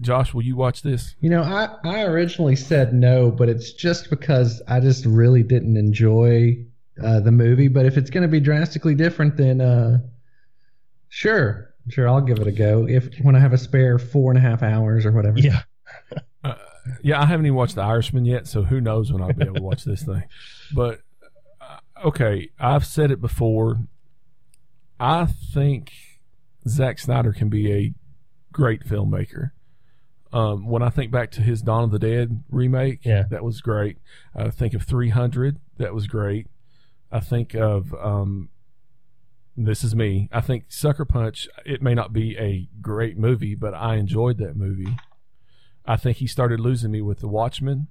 Josh, 0.00 0.34
will 0.34 0.42
you 0.42 0.56
watch 0.56 0.82
this? 0.82 1.14
You 1.20 1.30
know, 1.30 1.42
I, 1.42 1.68
I 1.84 2.02
originally 2.02 2.56
said 2.56 2.92
no, 2.94 3.30
but 3.30 3.48
it's 3.48 3.72
just 3.72 4.10
because 4.10 4.60
I 4.66 4.80
just 4.80 5.04
really 5.04 5.42
didn't 5.42 5.76
enjoy 5.76 6.64
uh, 7.02 7.20
the 7.20 7.32
movie. 7.32 7.68
But 7.68 7.86
if 7.86 7.96
it's 7.96 8.10
going 8.10 8.22
to 8.22 8.28
be 8.28 8.40
drastically 8.40 8.94
different, 8.94 9.36
then 9.36 9.60
uh, 9.60 9.98
sure, 11.08 11.74
sure, 11.88 12.08
I'll 12.08 12.20
give 12.20 12.38
it 12.38 12.46
a 12.46 12.52
go. 12.52 12.86
If 12.88 13.14
when 13.22 13.36
I 13.36 13.38
have 13.38 13.52
a 13.52 13.58
spare 13.58 13.98
four 13.98 14.32
and 14.32 14.38
a 14.38 14.40
half 14.40 14.62
hours 14.62 15.06
or 15.06 15.12
whatever. 15.12 15.38
Yeah, 15.38 15.62
Yeah, 17.02 17.20
I 17.20 17.26
haven't 17.26 17.46
even 17.46 17.56
watched 17.56 17.74
The 17.74 17.82
Irishman 17.82 18.24
yet, 18.24 18.46
so 18.46 18.62
who 18.62 18.80
knows 18.80 19.12
when 19.12 19.22
I'll 19.22 19.32
be 19.32 19.44
able 19.44 19.56
to 19.56 19.62
watch 19.62 19.84
this 19.84 20.02
thing. 20.02 20.24
But 20.74 21.00
uh, 21.60 22.06
okay, 22.06 22.48
I've 22.58 22.86
said 22.86 23.10
it 23.10 23.20
before. 23.20 23.76
I 24.98 25.26
think 25.26 25.92
Zack 26.66 26.98
Snyder 26.98 27.34
can 27.34 27.50
be 27.50 27.70
a 27.70 27.92
great 28.52 28.86
filmmaker. 28.86 29.50
Um, 30.32 30.66
when 30.66 30.82
I 30.82 30.88
think 30.88 31.10
back 31.10 31.30
to 31.32 31.42
his 31.42 31.60
Dawn 31.60 31.84
of 31.84 31.90
the 31.90 31.98
Dead 31.98 32.42
remake, 32.50 33.04
Yeah. 33.04 33.24
that 33.30 33.44
was 33.44 33.60
great. 33.60 33.98
I 34.34 34.48
think 34.50 34.72
of 34.74 34.82
300, 34.84 35.58
that 35.76 35.92
was 35.94 36.06
great. 36.06 36.46
I 37.10 37.20
think 37.20 37.54
of 37.54 37.92
um, 37.94 38.48
this 39.56 39.84
is 39.84 39.94
me. 39.94 40.30
I 40.32 40.40
think 40.40 40.64
Sucker 40.68 41.04
Punch. 41.04 41.46
It 41.66 41.82
may 41.82 41.94
not 41.94 42.12
be 42.14 42.38
a 42.38 42.68
great 42.80 43.18
movie, 43.18 43.54
but 43.54 43.74
I 43.74 43.96
enjoyed 43.96 44.38
that 44.38 44.56
movie. 44.56 44.96
I 45.84 45.96
think 45.96 46.16
he 46.18 46.26
started 46.26 46.60
losing 46.60 46.90
me 46.90 47.02
with 47.02 47.18
The 47.18 47.28
Watchmen, 47.28 47.88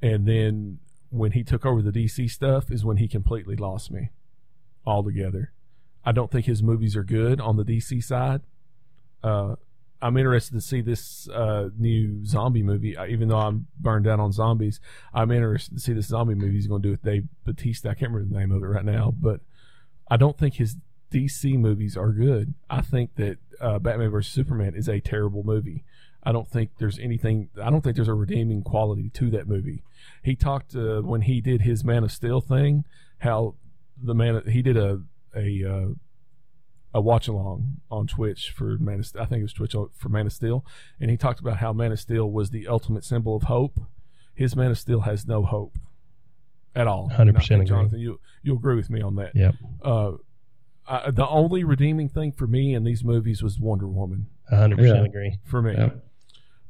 and 0.00 0.26
then 0.26 0.78
when 1.08 1.32
he 1.32 1.42
took 1.42 1.66
over 1.66 1.82
the 1.82 1.90
DC 1.90 2.30
stuff 2.30 2.70
is 2.70 2.84
when 2.84 2.98
he 2.98 3.08
completely 3.08 3.56
lost 3.56 3.90
me 3.90 4.10
altogether. 4.86 5.52
I 6.04 6.12
don't 6.12 6.30
think 6.30 6.46
his 6.46 6.62
movies 6.62 6.96
are 6.96 7.02
good 7.02 7.40
on 7.40 7.56
the 7.56 7.64
DC 7.64 8.02
side. 8.04 8.42
Uh, 9.24 9.56
I'm 10.02 10.16
interested 10.16 10.54
to 10.54 10.60
see 10.60 10.80
this 10.80 11.28
uh, 11.28 11.68
new 11.78 12.24
zombie 12.24 12.62
movie. 12.62 12.96
Even 13.08 13.28
though 13.28 13.38
I'm 13.38 13.66
burned 13.78 14.06
out 14.06 14.20
on 14.20 14.32
zombies, 14.32 14.80
I'm 15.12 15.30
interested 15.30 15.74
to 15.74 15.80
see 15.80 15.92
this 15.92 16.06
zombie 16.06 16.34
movie 16.34 16.54
he's 16.54 16.66
going 16.66 16.82
to 16.82 16.88
do 16.88 16.92
with 16.92 17.02
Dave 17.02 17.28
Batista. 17.44 17.90
I 17.90 17.94
can't 17.94 18.12
remember 18.12 18.32
the 18.32 18.40
name 18.40 18.52
of 18.52 18.62
it 18.62 18.66
right 18.66 18.84
now, 18.84 19.12
but 19.16 19.40
I 20.10 20.16
don't 20.16 20.38
think 20.38 20.54
his 20.54 20.76
DC 21.12 21.58
movies 21.58 21.96
are 21.96 22.12
good. 22.12 22.54
I 22.68 22.80
think 22.80 23.16
that 23.16 23.38
uh, 23.60 23.78
Batman 23.78 24.10
vs 24.10 24.32
Superman 24.32 24.74
is 24.74 24.88
a 24.88 25.00
terrible 25.00 25.42
movie. 25.44 25.84
I 26.22 26.32
don't 26.32 26.48
think 26.48 26.70
there's 26.78 26.98
anything. 26.98 27.48
I 27.62 27.70
don't 27.70 27.82
think 27.82 27.96
there's 27.96 28.08
a 28.08 28.14
redeeming 28.14 28.62
quality 28.62 29.10
to 29.10 29.30
that 29.30 29.48
movie. 29.48 29.82
He 30.22 30.36
talked 30.36 30.74
uh, 30.76 31.00
when 31.00 31.22
he 31.22 31.40
did 31.40 31.62
his 31.62 31.82
Man 31.82 32.04
of 32.04 32.12
Steel 32.12 32.40
thing, 32.40 32.84
how 33.18 33.54
the 34.02 34.14
man 34.14 34.42
he 34.46 34.62
did 34.62 34.76
a 34.76 35.00
a 35.34 35.64
uh, 35.64 35.86
a 36.92 37.00
watch 37.00 37.28
along 37.28 37.76
on 37.90 38.06
Twitch 38.06 38.50
for 38.50 38.76
Man 38.78 38.98
of 39.00 39.06
Steel. 39.06 39.22
I 39.22 39.26
think 39.26 39.40
it 39.40 39.44
was 39.44 39.52
Twitch 39.52 39.74
for 39.96 40.08
Man 40.08 40.26
of 40.26 40.32
Steel, 40.32 40.64
and 41.00 41.10
he 41.10 41.16
talked 41.16 41.40
about 41.40 41.58
how 41.58 41.72
Man 41.72 41.92
of 41.92 42.00
Steel 42.00 42.30
was 42.30 42.50
the 42.50 42.66
ultimate 42.68 43.04
symbol 43.04 43.36
of 43.36 43.44
hope. 43.44 43.80
His 44.34 44.56
Man 44.56 44.70
of 44.70 44.78
Steel 44.78 45.00
has 45.02 45.26
no 45.26 45.44
hope 45.44 45.78
at 46.74 46.86
all. 46.86 47.10
100% 47.10 47.14
I 47.14 47.24
think, 47.24 47.50
agree. 47.50 47.66
Jonathan, 47.66 47.98
you 48.00 48.20
you'll 48.42 48.56
agree 48.56 48.76
with 48.76 48.90
me 48.90 49.00
on 49.02 49.16
that. 49.16 49.34
Yep. 49.36 49.54
Uh, 49.82 50.12
I, 50.88 51.10
the 51.10 51.28
only 51.28 51.62
redeeming 51.62 52.08
thing 52.08 52.32
for 52.32 52.46
me 52.46 52.74
in 52.74 52.82
these 52.84 53.04
movies 53.04 53.42
was 53.42 53.58
Wonder 53.60 53.86
Woman. 53.86 54.26
hundred 54.48 54.78
percent 54.78 54.98
Yeah. 54.98 55.04
agree. 55.04 55.38
For 55.44 55.62
me, 55.62 55.74
Yeah. 55.74 55.90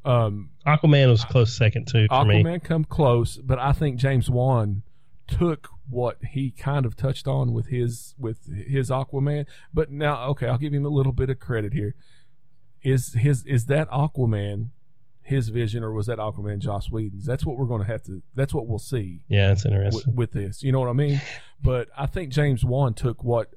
um, 0.04 0.50
Aquaman 0.66 1.08
was 1.08 1.22
a 1.24 1.26
close 1.26 1.54
second 1.54 1.86
too 1.86 2.06
for 2.08 2.24
me. 2.24 2.42
Aquaman 2.42 2.62
come 2.62 2.84
close, 2.84 3.36
but 3.38 3.58
I 3.58 3.72
think 3.72 3.96
James 3.98 4.28
Wan 4.28 4.82
took 5.30 5.68
what 5.88 6.18
he 6.32 6.50
kind 6.50 6.84
of 6.86 6.96
touched 6.96 7.26
on 7.26 7.52
with 7.52 7.66
his 7.66 8.14
with 8.18 8.46
his 8.46 8.90
Aquaman. 8.90 9.46
But 9.72 9.90
now, 9.90 10.24
okay, 10.30 10.48
I'll 10.48 10.58
give 10.58 10.72
him 10.72 10.84
a 10.84 10.90
little 10.90 11.12
bit 11.12 11.30
of 11.30 11.38
credit 11.38 11.72
here. 11.72 11.94
Is 12.82 13.14
his 13.14 13.44
is 13.46 13.66
that 13.66 13.90
Aquaman 13.90 14.70
his 15.30 15.48
vision, 15.48 15.84
or 15.84 15.92
was 15.92 16.06
that 16.06 16.18
Aquaman 16.18 16.58
Joss 16.58 16.90
Whedon's? 16.90 17.24
That's 17.24 17.46
what 17.46 17.56
we're 17.56 17.66
going 17.66 17.82
to 17.82 17.86
have 17.86 18.02
to. 18.04 18.20
That's 18.34 18.52
what 18.52 18.66
we'll 18.66 18.80
see 18.80 19.22
Yeah, 19.28 19.48
that's 19.48 19.64
with, 19.64 19.72
interesting. 19.72 20.16
with 20.16 20.32
this. 20.32 20.62
You 20.62 20.72
know 20.72 20.80
what 20.80 20.88
I 20.88 20.92
mean? 20.92 21.20
But 21.62 21.88
I 21.96 22.06
think 22.06 22.32
James 22.32 22.64
Wan 22.64 22.94
took 22.94 23.22
what 23.22 23.54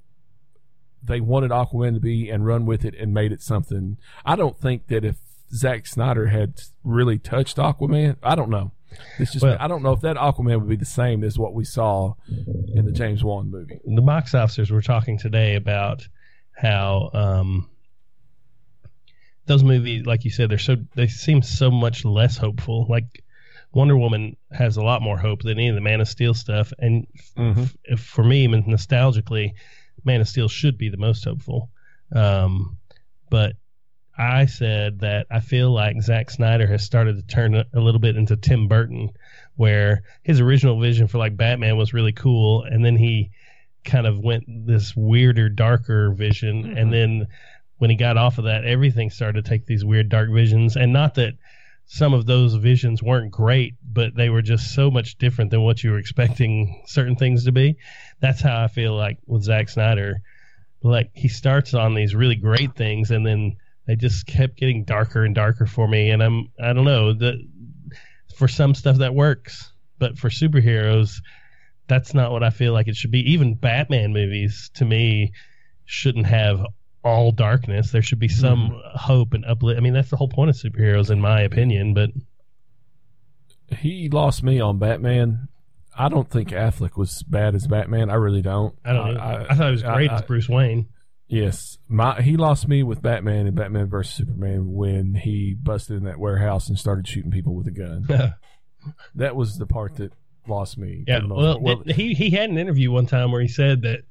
they 1.02 1.20
wanted 1.20 1.52
Aquaman 1.52 1.96
to 1.96 2.00
be 2.00 2.30
and 2.30 2.46
run 2.46 2.66
with 2.66 2.86
it 2.86 2.94
and 2.96 3.14
made 3.14 3.32
it 3.32 3.42
something. 3.42 3.98
I 4.24 4.36
don't 4.36 4.58
think 4.58 4.88
that 4.88 5.04
if 5.04 5.18
Zack 5.54 5.88
Snyder 5.88 6.28
had 6.28 6.62
really 6.84 7.18
touched 7.18 7.58
Aquaman, 7.58 8.18
I 8.22 8.36
don't 8.36 8.50
know. 8.50 8.72
It's 9.20 9.32
just 9.32 9.44
Well- 9.44 9.58
I 9.60 9.68
don't 9.68 9.84
know 9.84 9.94
if 9.94 10.02
that 10.02 10.16
Aquaman 10.18 10.60
would 10.60 10.70
be 10.70 10.76
the 10.76 10.86
same 10.86 11.24
as 11.24 11.38
what 11.38 11.54
we 11.54 11.64
saw 11.66 12.14
in 12.74 12.86
the 12.86 12.92
James 12.92 13.24
Wan 13.24 13.50
movie. 13.52 13.80
the 13.86 14.02
box 14.02 14.34
officers 14.34 14.72
were 14.72 14.82
talking 14.82 15.18
today 15.18 15.56
about 15.56 16.08
how 16.56 17.10
um, 17.14 17.70
those 19.46 19.64
movies, 19.64 20.06
like 20.06 20.24
you 20.24 20.32
said, 20.32 20.50
they're 20.50 20.58
so 20.58 20.78
they 20.96 21.08
seem 21.08 21.42
so 21.42 21.70
much 21.70 22.06
less 22.06 22.38
hopeful. 22.38 22.86
Like 22.90 23.24
Wonder 23.74 23.98
Woman 23.98 24.38
has 24.52 24.78
a 24.78 24.84
lot 24.84 25.02
more 25.02 25.18
hope 25.18 25.42
than 25.42 25.58
any 25.58 25.68
of 25.70 25.76
the 25.76 25.82
Man 25.82 26.00
of 26.02 26.08
Steel 26.08 26.34
stuff, 26.34 26.72
and 26.80 27.08
Mhm. 27.38 27.74
f- 27.92 28.00
for 28.00 28.24
me, 28.24 28.48
nostalgically, 28.48 29.54
Man 30.06 30.22
of 30.22 30.28
Steel 30.28 30.48
should 30.48 30.78
be 30.78 30.90
the 30.90 30.98
most 30.98 31.24
hopeful. 31.26 31.70
Um, 32.12 32.78
but 33.30 33.56
I 34.18 34.46
said 34.46 35.00
that 35.00 35.26
I 35.32 35.40
feel 35.40 35.72
like 35.72 36.02
Zack 36.02 36.30
Snyder 36.30 36.68
has 36.68 36.84
started 36.84 37.16
to 37.16 37.24
turn 37.24 37.56
a, 37.56 37.66
little 37.80 38.00
bit 38.00 38.16
into 38.16 38.36
Tim 38.36 38.68
Burton, 38.68 39.10
where 39.56 40.04
his 40.22 40.40
original 40.40 40.80
vision 40.80 41.08
for 41.08 41.18
like 41.18 41.36
Batman 41.36 41.78
was 41.78 41.94
really 41.94 42.12
cool, 42.12 42.64
and 42.64 42.86
then 42.86 42.96
he 42.96 43.32
kind 43.84 44.06
of 44.06 44.20
went 44.20 44.44
this 44.48 44.96
weirder, 44.96 45.50
darker 45.50 46.12
vision, 46.12 46.64
Mhm. 46.64 46.80
and 46.82 46.94
then 46.94 47.28
when 47.78 47.90
he 47.90 47.96
got 47.96 48.18
off 48.18 48.38
of 48.38 48.46
that, 48.46 48.64
everything 48.66 49.10
started 49.10 49.44
to 49.44 49.50
take 49.50 49.66
these 49.66 49.84
weird, 49.84 50.10
dark 50.10 50.32
visions, 50.32 50.76
and 50.78 50.94
not 50.94 51.16
that 51.16 51.34
some 51.86 52.14
of 52.14 52.26
those 52.26 52.54
visions 52.56 53.04
weren't 53.04 53.32
great, 53.32 53.76
but 53.84 54.16
they 54.16 54.30
were 54.30 54.42
just 54.42 54.74
so 54.74 54.90
much 54.90 55.18
different 55.18 55.52
than 55.52 55.62
what 55.62 55.84
you 55.84 55.92
were 55.92 55.98
expecting 55.98 56.82
certain 56.86 57.16
things 57.16 57.44
to 57.44 57.52
be. 57.52 57.76
That's 58.22 58.42
how 58.42 58.64
I 58.64 58.68
feel 58.68 58.96
like 58.96 59.18
with 59.26 59.44
Zack 59.44 59.68
Snyder. 59.70 60.22
Like 60.82 61.10
he 61.14 61.28
starts 61.28 61.74
on 61.74 61.94
these 61.94 62.16
really 62.16 62.36
great 62.36 62.76
things, 62.76 63.12
and 63.12 63.26
then 63.26 63.56
they 63.86 63.96
just 63.96 64.26
kept 64.26 64.58
getting 64.58 64.84
darker 64.84 65.24
and 65.24 65.36
darker 65.36 65.66
for 65.66 65.88
me. 65.88 66.10
And 66.10 66.24
I'm 66.24 66.50
I 66.62 66.74
don't 66.74 66.86
know 66.86 67.14
that 67.14 67.36
for 68.36 68.48
some 68.48 68.74
stuff 68.74 68.98
that 68.98 69.14
works, 69.14 69.72
but 70.00 70.18
for 70.18 70.30
superheroes, 70.30 71.22
that's 71.88 72.14
not 72.14 72.32
what 72.32 72.44
I 72.44 72.50
feel 72.50 72.74
like 72.74 72.88
it 72.88 72.96
should 72.96 73.12
be. 73.12 73.32
Even 73.32 73.56
Batman 73.56 74.14
movies 74.14 74.72
to 74.76 74.86
me 74.86 75.34
shouldn't 75.86 76.26
have 76.26 76.66
all 77.04 77.32
darkness. 77.32 77.92
There 77.92 78.02
should 78.02 78.20
be 78.20 78.30
hmm. 78.30 78.40
some 78.40 78.82
hope 78.96 79.34
and 79.34 79.46
uplift. 79.46 79.78
I 79.78 79.82
mean, 79.82 79.94
that's 79.94 80.10
the 80.10 80.18
whole 80.18 80.30
point 80.30 80.50
of 80.50 80.56
superheroes, 80.56 81.10
in 81.10 81.20
my 81.20 81.42
opinion. 81.42 81.94
But 81.94 82.12
He 83.78 84.10
lost 84.10 84.44
me 84.44 84.60
on 84.60 84.80
Batman. 84.80 85.50
I 85.96 86.10
don't 86.10 86.30
think 86.30 86.50
Affleck 86.50 86.98
was 86.98 87.22
bad 87.24 87.54
as 87.54 87.68
Batman. 87.68 88.10
I 88.10 88.16
really 88.16 88.42
don't. 88.42 88.76
I 88.84 88.94
don't 88.94 89.14
know. 89.14 89.20
I, 89.20 89.54
thought 89.54 89.68
it 89.68 89.72
was 89.72 89.84
great 89.84 90.10
I- 90.10 90.16
as 90.16 90.22
Bruce 90.24 90.50
Wayne. 90.50 90.88
Yes, 91.28 91.78
my 91.88 92.22
he 92.22 92.38
lost 92.38 92.68
me 92.68 92.84
with 92.84 93.02
Batman 93.02 93.48
and 93.48 93.56
Batman 93.56 93.88
versus 93.88 94.14
Superman 94.14 94.74
when 94.74 95.16
he 95.16 95.54
busted 95.56 95.98
in 95.98 96.04
that 96.04 96.20
warehouse 96.20 96.70
and 96.70 96.78
started 96.78 97.08
shooting 97.08 97.32
people 97.32 97.56
with 97.56 97.68
a 97.68 97.72
gun. 97.72 98.06
that 99.16 99.36
was 99.36 99.58
the 99.58 99.66
part 99.66 99.96
that 99.96 100.12
lost 100.48 100.78
me. 100.78 101.04
yeah. 101.08 101.20
most 101.20 101.62
Well, 101.62 101.82
it- 101.86 101.96
he 101.96 102.14
he 102.14 102.30
had 102.30 102.50
an 102.50 102.58
interview 102.58 102.92
one 102.92 103.06
time 103.08 103.32
where 103.32 103.42
he 103.42 103.48
said 103.48 103.82
that 103.84 104.02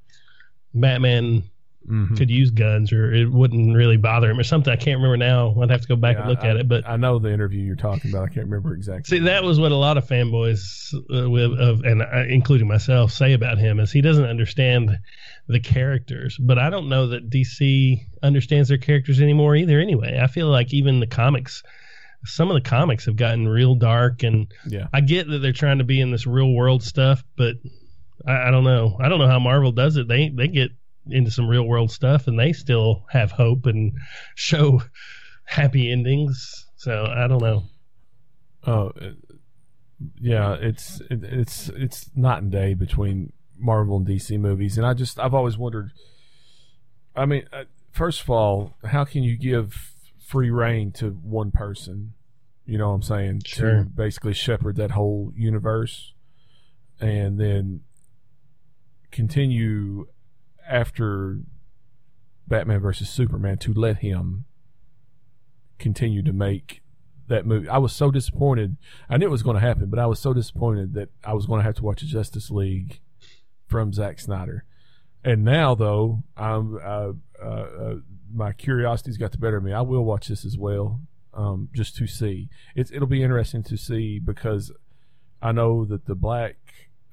Batman 0.74 1.42
mhm. 1.88 2.16
could 2.16 2.30
use 2.30 2.50
guns 2.50 2.92
or 2.92 3.12
it 3.12 3.30
wouldn't 3.30 3.76
really 3.76 3.98
bother 3.98 4.30
him 4.30 4.38
or 4.38 4.42
something. 4.44 4.72
I 4.72 4.76
can't 4.76 4.96
remember 4.96 5.18
now. 5.18 5.54
I'd 5.60 5.70
have 5.70 5.82
to 5.82 5.88
go 5.88 5.96
back 5.96 6.16
Yeah, 6.16 6.22
and 6.22 6.30
look 6.30 6.40
I- 6.42 6.48
at 6.48 6.56
it. 6.56 6.68
But 6.68 6.88
I 6.88 6.96
know 6.96 7.18
the 7.18 7.30
interview 7.32 7.60
you're 7.60 7.76
talking 7.76 8.10
about. 8.10 8.24
I 8.24 8.28
can't 8.28 8.46
remember 8.46 8.74
exactly. 8.74 9.18
see, 9.18 9.24
that 9.26 9.44
was 9.44 9.60
what 9.60 9.70
a 9.72 9.76
lot 9.76 9.98
of 9.98 10.06
fanboys, 10.08 10.94
uh, 11.14 11.28
with 11.30 11.52
of 11.60 11.82
and 11.84 12.02
I, 12.02 12.26
including 12.30 12.66
myself, 12.66 13.12
say 13.12 13.34
about 13.34 13.58
him 13.58 13.78
is 13.78 13.92
he 13.92 14.00
doesn't 14.00 14.24
understand 14.24 14.98
the 15.48 15.60
characters. 15.60 16.36
But 16.38 16.58
I 16.58 16.70
don't 16.70 16.88
know 16.88 17.08
that 17.08 17.30
DC 17.30 17.98
understands 18.22 18.68
their 18.68 18.78
characters 18.78 19.20
anymore 19.20 19.56
either. 19.56 19.78
Anyway, 19.80 20.18
I 20.22 20.26
feel 20.26 20.48
like 20.48 20.72
even 20.72 21.00
the 21.00 21.06
comics. 21.06 21.62
Some 22.24 22.50
of 22.50 22.54
the 22.54 22.68
comics 22.68 23.06
have 23.06 23.16
gotten 23.16 23.48
real 23.48 23.74
dark, 23.74 24.22
and 24.22 24.52
Yeah. 24.66 24.86
I 24.92 25.00
get 25.00 25.28
that 25.28 25.38
they're 25.40 25.52
trying 25.52 25.78
to 25.78 25.84
be 25.84 26.00
in 26.00 26.12
this 26.12 26.26
real 26.26 26.52
world 26.52 26.82
stuff, 26.84 27.24
but 27.36 27.56
I, 28.26 28.48
I 28.48 28.50
don't 28.52 28.62
know. 28.64 28.96
I 29.00 29.08
don't 29.08 29.18
know 29.18 29.26
how 29.26 29.40
Marvel 29.40 29.72
does 29.72 29.96
it. 29.96 30.06
They 30.06 30.28
they 30.28 30.46
get 30.46 30.70
into 31.06 31.32
some 31.32 31.48
real 31.48 31.64
world 31.64 31.90
stuff, 31.90 32.28
and 32.28 32.38
they 32.38 32.52
still 32.52 33.04
have 33.10 33.32
hope 33.32 33.66
and 33.66 33.92
show 34.36 34.82
happy 35.44 35.90
endings. 35.90 36.64
So 36.76 37.04
I 37.12 37.26
don't 37.26 37.42
know. 37.42 37.64
Oh, 38.64 38.92
yeah. 40.20 40.54
It's 40.60 41.00
it, 41.10 41.24
it's 41.24 41.68
it's 41.70 42.10
night 42.14 42.42
and 42.42 42.52
day 42.52 42.74
between 42.74 43.32
Marvel 43.62 43.96
and 43.96 44.06
DC 44.06 44.38
movies, 44.38 44.76
and 44.76 44.86
I 44.86 44.94
just 44.94 45.18
I've 45.18 45.34
always 45.34 45.56
wondered. 45.56 45.92
I 47.14 47.26
mean, 47.26 47.44
uh, 47.52 47.64
first 47.90 48.22
of 48.22 48.30
all, 48.30 48.74
how 48.84 49.04
can 49.04 49.22
you 49.22 49.36
give 49.36 49.92
free 50.18 50.50
rein 50.50 50.92
to 50.92 51.10
one 51.10 51.50
person? 51.50 52.14
You 52.64 52.78
know 52.78 52.88
what 52.88 52.94
I'm 52.94 53.02
saying? 53.02 53.42
Sure. 53.44 53.78
To 53.78 53.84
basically 53.84 54.34
shepherd 54.34 54.76
that 54.76 54.92
whole 54.92 55.32
universe, 55.36 56.14
and 57.00 57.38
then 57.38 57.82
continue 59.10 60.06
after 60.68 61.40
Batman 62.48 62.80
versus 62.80 63.08
Superman 63.08 63.58
to 63.58 63.72
let 63.72 63.98
him 63.98 64.46
continue 65.78 66.22
to 66.22 66.32
make 66.32 66.82
that 67.28 67.46
movie. 67.46 67.68
I 67.68 67.78
was 67.78 67.92
so 67.92 68.10
disappointed. 68.10 68.76
I 69.08 69.16
knew 69.16 69.26
it 69.26 69.30
was 69.30 69.42
going 69.42 69.56
to 69.56 69.60
happen, 69.60 69.90
but 69.90 69.98
I 69.98 70.06
was 70.06 70.18
so 70.18 70.32
disappointed 70.32 70.94
that 70.94 71.10
I 71.24 71.34
was 71.34 71.46
going 71.46 71.60
to 71.60 71.64
have 71.64 71.76
to 71.76 71.82
watch 71.82 72.02
a 72.02 72.06
Justice 72.06 72.50
League 72.50 73.00
from 73.72 73.92
Zack 73.92 74.20
Snyder. 74.20 74.64
And 75.24 75.44
now, 75.44 75.74
though, 75.74 76.22
I'm 76.36 76.76
uh, 76.76 77.12
uh, 77.42 77.46
uh, 77.46 77.94
my 78.32 78.52
curiosity's 78.52 79.16
got 79.16 79.32
the 79.32 79.38
better 79.38 79.56
of 79.56 79.64
me. 79.64 79.72
I 79.72 79.80
will 79.80 80.04
watch 80.04 80.28
this 80.28 80.44
as 80.44 80.58
well, 80.58 81.00
um, 81.32 81.70
just 81.74 81.96
to 81.96 82.06
see. 82.06 82.50
It's 82.76 82.92
it'll 82.92 83.08
be 83.08 83.22
interesting 83.22 83.62
to 83.64 83.76
see 83.78 84.18
because 84.18 84.70
I 85.40 85.52
know 85.52 85.86
that 85.86 86.04
the 86.04 86.14
black 86.14 86.56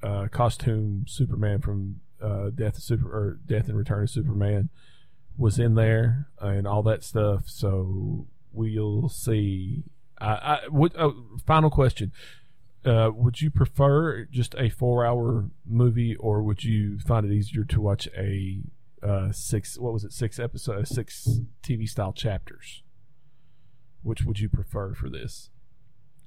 uh, 0.02 0.28
costume 0.30 1.06
Superman 1.08 1.60
from 1.60 2.00
uh, 2.22 2.50
Death 2.50 2.76
of 2.76 2.82
Super 2.82 3.08
or 3.08 3.38
Death 3.46 3.68
and 3.68 3.78
Return 3.78 4.02
of 4.02 4.10
Superman 4.10 4.68
was 5.38 5.58
in 5.58 5.74
there 5.74 6.28
and 6.40 6.66
all 6.66 6.82
that 6.82 7.02
stuff. 7.02 7.44
So 7.46 8.26
we'll 8.52 9.08
see. 9.08 9.84
I, 10.20 10.26
I 10.26 10.58
would. 10.68 10.94
Oh, 10.98 11.24
final 11.46 11.70
question: 11.70 12.12
uh, 12.84 13.10
Would 13.14 13.40
you 13.40 13.50
prefer 13.50 14.24
just 14.24 14.54
a 14.56 14.70
four-hour 14.70 15.50
movie, 15.66 16.16
or 16.16 16.42
would 16.42 16.64
you 16.64 16.98
find 17.00 17.26
it 17.26 17.32
easier 17.32 17.64
to 17.64 17.80
watch 17.80 18.08
a 18.16 18.62
uh, 19.02 19.32
six? 19.32 19.78
What 19.78 19.92
was 19.92 20.04
it? 20.04 20.12
Six 20.12 20.38
episode, 20.38 20.86
six 20.88 21.40
TV 21.62 21.88
style 21.88 22.12
chapters. 22.12 22.82
Which 24.02 24.24
would 24.24 24.40
you 24.40 24.48
prefer 24.48 24.94
for 24.94 25.10
this, 25.10 25.50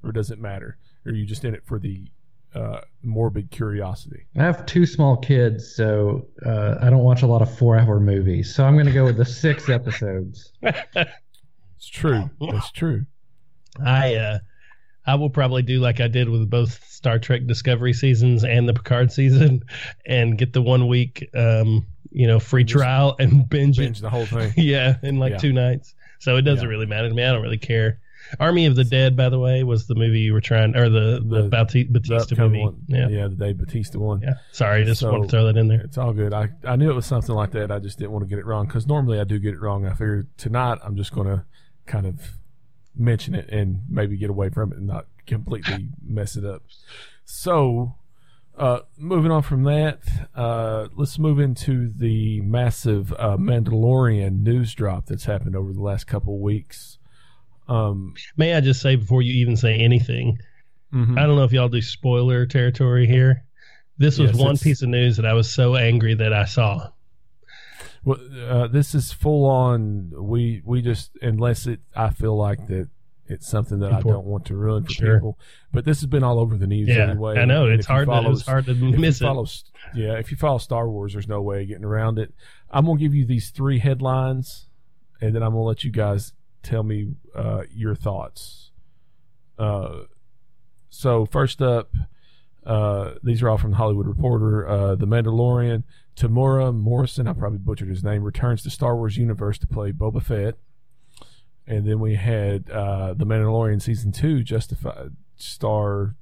or 0.03 0.11
does 0.11 0.29
it 0.29 0.39
matter? 0.39 0.77
Or 1.05 1.11
are 1.11 1.15
you 1.15 1.25
just 1.25 1.43
in 1.43 1.55
it 1.55 1.65
for 1.65 1.79
the 1.79 2.05
uh, 2.53 2.81
morbid 3.01 3.49
curiosity? 3.49 4.27
I 4.37 4.43
have 4.43 4.65
two 4.67 4.85
small 4.85 5.17
kids, 5.17 5.75
so 5.75 6.27
uh, 6.45 6.75
I 6.81 6.91
don't 6.91 7.03
watch 7.03 7.23
a 7.23 7.27
lot 7.27 7.41
of 7.41 7.57
four-hour 7.57 7.99
movies. 7.99 8.53
So 8.53 8.63
I'm 8.63 8.75
going 8.75 8.85
to 8.85 8.91
go 8.91 9.05
with 9.05 9.17
the 9.17 9.25
six 9.25 9.69
episodes. 9.69 10.53
It's 11.83 11.89
true. 11.89 12.29
It's 12.39 12.71
true. 12.71 13.05
I 13.85 14.15
uh, 14.15 14.39
I 15.05 15.15
will 15.15 15.29
probably 15.29 15.61
do 15.63 15.79
like 15.79 15.99
I 15.99 16.07
did 16.07 16.29
with 16.29 16.49
both 16.49 16.83
Star 16.89 17.19
Trek 17.19 17.45
Discovery 17.45 17.93
seasons 17.93 18.43
and 18.43 18.67
the 18.69 18.73
Picard 18.73 19.11
season, 19.11 19.63
and 20.05 20.37
get 20.37 20.53
the 20.53 20.61
one 20.61 20.87
week, 20.87 21.29
um, 21.35 21.85
you 22.11 22.27
know, 22.27 22.39
free 22.39 22.63
trial 22.63 23.15
and 23.19 23.47
binge, 23.49 23.77
Binge 23.77 23.99
the 23.99 24.09
whole 24.09 24.25
thing. 24.25 24.53
yeah, 24.57 24.95
in 25.03 25.17
like 25.19 25.31
Yeah. 25.33 25.37
two 25.37 25.53
nights. 25.53 25.93
So 26.19 26.37
it 26.37 26.43
doesn't 26.43 26.63
Yeah. 26.63 26.69
really 26.69 26.85
matter 26.85 27.09
to 27.09 27.13
me. 27.13 27.23
I 27.23 27.31
don't 27.33 27.41
really 27.41 27.57
care. 27.57 27.99
Army 28.39 28.65
of 28.65 28.75
the 28.77 28.85
Dead, 28.85 29.17
by 29.17 29.27
the 29.27 29.37
way, 29.37 29.63
was 29.63 29.85
the 29.87 29.95
movie 29.95 30.21
you 30.21 30.31
were 30.31 30.39
trying, 30.39 30.75
or 30.77 30.87
the 30.87 31.21
the, 31.25 31.49
The- 31.49 31.49
The 31.49 31.83
Batista 31.91 32.33
upcoming 32.35 32.51
movie. 32.51 32.63
one. 32.63 32.75
Yeah. 32.87 33.07
yeah, 33.09 33.27
the 33.27 33.35
Dave 33.35 33.57
Batista 33.57 33.99
one. 33.99 34.21
Yeah. 34.21 34.35
Sorry, 34.53 34.85
just 34.85 35.01
So- 35.01 35.11
want 35.11 35.23
to 35.23 35.29
throw 35.29 35.45
that 35.47 35.57
in 35.57 35.67
there. 35.67 35.81
It's 35.81 35.97
all 35.97 36.13
good. 36.13 36.33
I, 36.33 36.47
I 36.63 36.77
knew 36.77 36.89
it 36.89 36.95
was 36.95 37.05
something 37.05 37.35
like 37.35 37.51
that. 37.51 37.69
I 37.71 37.79
just 37.79 37.99
didn't 37.99 38.11
want 38.11 38.23
to 38.23 38.29
get 38.29 38.39
it 38.39 38.45
wrong 38.45 38.65
because 38.67 38.87
normally 38.87 39.19
I 39.19 39.25
do 39.25 39.37
get 39.39 39.53
it 39.53 39.59
wrong. 39.61 39.85
I 39.85 39.89
figured 39.91 40.29
tonight 40.37 40.79
I'm 40.83 40.95
just 40.95 41.11
going 41.11 41.27
to 41.27 41.43
kind 41.85 42.05
of 42.05 42.21
mention 42.95 43.35
it 43.35 43.49
and 43.49 43.81
maybe 43.89 44.17
get 44.17 44.29
away 44.29 44.49
from 44.49 44.71
it 44.71 44.77
and 44.77 44.87
not 44.87 45.07
completely 45.25 45.89
mess 46.05 46.35
it 46.35 46.45
up. 46.45 46.63
So, 47.25 47.95
uh, 48.57 48.79
moving 48.97 49.31
on 49.31 49.41
from 49.41 49.63
that, 49.63 49.99
uh, 50.35 50.87
let's 50.95 51.17
move 51.17 51.39
into 51.39 51.91
the 51.91 52.41
massive 52.41 53.11
uh, 53.13 53.37
Mandalorian 53.37 54.41
news 54.41 54.73
drop 54.73 55.07
that's 55.07 55.25
happened 55.25 55.55
over 55.55 55.73
the 55.73 55.81
last 55.81 56.05
couple 56.05 56.35
of 56.35 56.41
weeks. 56.41 56.99
Um, 57.67 58.13
May 58.37 58.53
I 58.53 58.61
just 58.61 58.81
say 58.81 58.95
before 58.95 59.21
you 59.21 59.33
even 59.33 59.55
say 59.57 59.75
anything, 59.75 60.37
mhm. 60.93 61.17
I 61.17 61.25
don't 61.25 61.35
know 61.35 61.45
if 61.45 61.53
y'all 61.53 61.69
do 61.69 61.81
spoiler 61.81 62.45
territory 62.45 63.07
here. 63.07 63.45
This 63.97 64.19
was 64.19 64.31
Yes, 64.31 64.39
one 64.39 64.57
piece 64.57 64.81
of 64.81 64.89
news 64.89 65.17
that 65.17 65.25
I 65.25 65.33
was 65.33 65.51
so 65.51 65.75
angry 65.75 66.13
that 66.15 66.33
I 66.33 66.45
saw. 66.45 66.89
Well, 68.05 68.17
uh, 68.47 68.67
this 68.67 68.93
is 68.95 69.11
full 69.13 69.45
on. 69.45 70.11
We 70.17 70.61
we 70.65 70.81
just 70.81 71.11
unless 71.21 71.67
it, 71.67 71.79
I 71.95 72.09
feel 72.09 72.35
like 72.37 72.67
that 72.67 72.89
it's 73.27 73.47
something 73.47 73.79
that 73.79 73.93
I 73.93 74.01
don't 74.01 74.25
want 74.25 74.45
to 74.47 74.55
ruin 74.55 74.83
for 74.83 74.91
Sure. 74.91 75.15
people. 75.15 75.39
But 75.71 75.85
this 75.85 76.01
has 76.01 76.07
been 76.07 76.23
all 76.23 76.39
over 76.39 76.57
the 76.57 76.67
news 76.67 76.89
Yeah, 76.89 77.09
anyway. 77.11 77.39
I 77.39 77.45
know 77.45 77.65
and 77.67 77.75
it's 77.75 77.87
hard. 77.87 78.07
To, 78.07 78.11
follow- 78.11 78.31
it's 78.31 78.45
hard 78.45 78.65
to 78.65 78.73
miss 78.75 79.21
it. 79.21 79.23
follow, 79.23 79.45
yeah, 79.95 80.13
if 80.19 80.29
you 80.31 80.35
follow 80.37 80.57
Star 80.57 80.89
Wars, 80.89 81.13
there's 81.13 81.27
no 81.29 81.41
way 81.41 81.61
of 81.61 81.67
getting 81.69 81.85
around 81.85 82.19
it. 82.19 82.33
I'm 82.69 82.85
gonna 82.85 82.99
give 82.99 83.15
you 83.15 83.25
these 83.25 83.49
three 83.51 83.79
headlines, 83.79 84.67
and 85.21 85.33
then 85.33 85.41
I'm 85.41 85.51
gonna 85.51 85.63
let 85.63 85.85
you 85.85 85.91
guys 85.91 86.33
tell 86.63 86.83
me 86.83 87.13
uh, 87.33 87.63
your 87.73 87.95
thoughts. 87.95 88.71
Uh, 89.57 90.01
so 90.89 91.25
first 91.25 91.61
up, 91.61 91.93
uh, 92.65 93.13
these 93.23 93.41
are 93.41 93.49
all 93.49 93.57
from 93.57 93.71
the 93.71 93.77
Hollywood 93.77 94.07
Reporter. 94.07 94.67
Uh, 94.67 94.95
the 94.95 95.07
Mandalorian. 95.07 95.83
Temuera 96.15 96.73
Morrison, 96.73 97.27
I 97.27 97.33
probably 97.33 97.59
butchered 97.59 97.89
his 97.89 98.03
name, 98.03 98.23
returns 98.23 98.63
to 98.63 98.69
Star 98.69 98.95
Wars 98.95 99.17
universe 99.17 99.57
to 99.59 99.67
play 99.67 99.91
Boba 99.91 100.21
Fett. 100.21 100.55
And 101.65 101.87
then 101.87 101.99
we 101.99 102.15
had 102.15 102.69
uh, 102.69 103.13
the 103.13 103.25
Mandalorian 103.25 103.81
season 103.81 104.11
two, 104.11 104.43
Justified 104.43 105.15
star. 105.35 106.15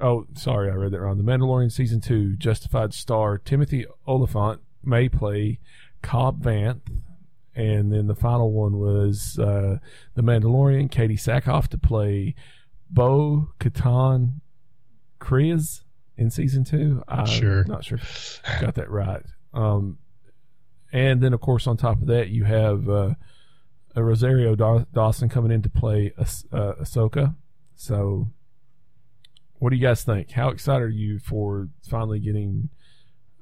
Oh, 0.00 0.26
sorry, 0.34 0.70
I 0.70 0.74
read 0.74 0.92
that 0.92 1.00
wrong. 1.00 1.18
The 1.18 1.24
Mandalorian 1.24 1.72
season 1.72 2.00
two, 2.00 2.36
Justified 2.36 2.94
star 2.94 3.38
Timothy 3.38 3.86
Olyphant 4.06 4.60
may 4.84 5.08
play 5.08 5.58
Cobb 6.00 6.42
Vanth. 6.42 6.80
And 7.54 7.92
then 7.92 8.06
the 8.06 8.14
final 8.14 8.50
one 8.52 8.78
was 8.78 9.38
uh, 9.38 9.78
the 10.14 10.22
Mandalorian, 10.22 10.90
Katee 10.90 11.20
Sackhoff 11.20 11.68
to 11.68 11.78
play 11.78 12.34
Bo 12.88 13.50
Katan 13.60 14.40
Kryze 15.20 15.82
in 16.22 16.30
season 16.30 16.64
two. 16.64 17.02
I'm 17.06 17.26
Sure. 17.26 17.64
not 17.64 17.84
sure 17.84 17.98
got 18.60 18.74
that 18.76 18.90
right. 18.90 19.22
Um, 19.52 19.98
and 20.92 21.20
then, 21.22 21.32
of 21.34 21.40
course, 21.40 21.66
on 21.66 21.76
top 21.76 22.00
of 22.00 22.06
that, 22.08 22.28
you 22.30 22.44
have 22.44 22.88
uh, 22.88 23.14
a 23.94 24.02
Rosario 24.02 24.54
Daw- 24.54 24.84
Dawson 24.92 25.28
coming 25.28 25.50
in 25.52 25.62
to 25.62 25.68
play 25.70 26.12
Ahs- 26.18 26.46
uh, 26.52 26.72
Ahsoka. 26.80 27.34
So, 27.76 28.30
what 29.54 29.70
do 29.70 29.76
you 29.76 29.82
guys 29.82 30.04
think? 30.04 30.30
How 30.32 30.48
excited 30.48 30.82
are 30.82 30.88
you 30.88 31.18
for 31.18 31.68
finally 31.88 32.18
getting 32.20 32.68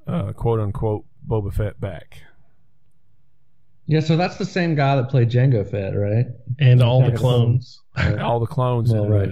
uh, 0.07 0.33
"quote 0.33 0.59
unquote" 0.59 1.05
Boba 1.27 1.53
Fett 1.53 1.79
back? 1.79 2.21
Yeah, 3.87 3.99
so 3.99 4.15
that's 4.15 4.37
the 4.37 4.45
same 4.45 4.75
guy 4.75 4.95
that 4.95 5.09
played 5.09 5.29
Jango 5.29 5.69
Fett, 5.69 5.93
right? 5.97 6.25
and 6.59 6.81
all 6.81 7.01
the 7.01 7.07
Attack 7.07 7.19
clones. 7.19 7.81
All 8.21 8.39
the 8.39 8.45
clones, 8.45 8.91
Well, 8.93 9.09
right. 9.09 9.29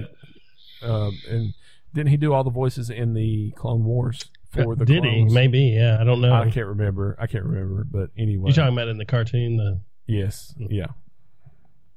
Um, 0.81 1.17
and 1.29 1.53
didn't 1.93 2.09
he 2.09 2.17
do 2.17 2.33
all 2.33 2.43
the 2.43 2.49
voices 2.49 2.89
in 2.89 3.13
the 3.13 3.51
Clone 3.51 3.83
Wars 3.83 4.29
for 4.51 4.75
the? 4.75 4.85
Did 4.85 5.03
clones? 5.03 5.31
he? 5.31 5.35
Maybe. 5.35 5.59
Yeah. 5.77 5.97
I 5.99 6.03
don't 6.03 6.21
know. 6.21 6.33
I 6.33 6.49
can't 6.49 6.67
remember. 6.67 7.17
I 7.19 7.27
can't 7.27 7.45
remember. 7.45 7.83
But 7.83 8.09
anyway, 8.17 8.49
You're 8.49 8.55
talking 8.55 8.73
about 8.73 8.87
in 8.87 8.97
the 8.97 9.05
cartoon. 9.05 9.57
The 9.57 9.79
yes, 10.07 10.53
yeah. 10.57 10.87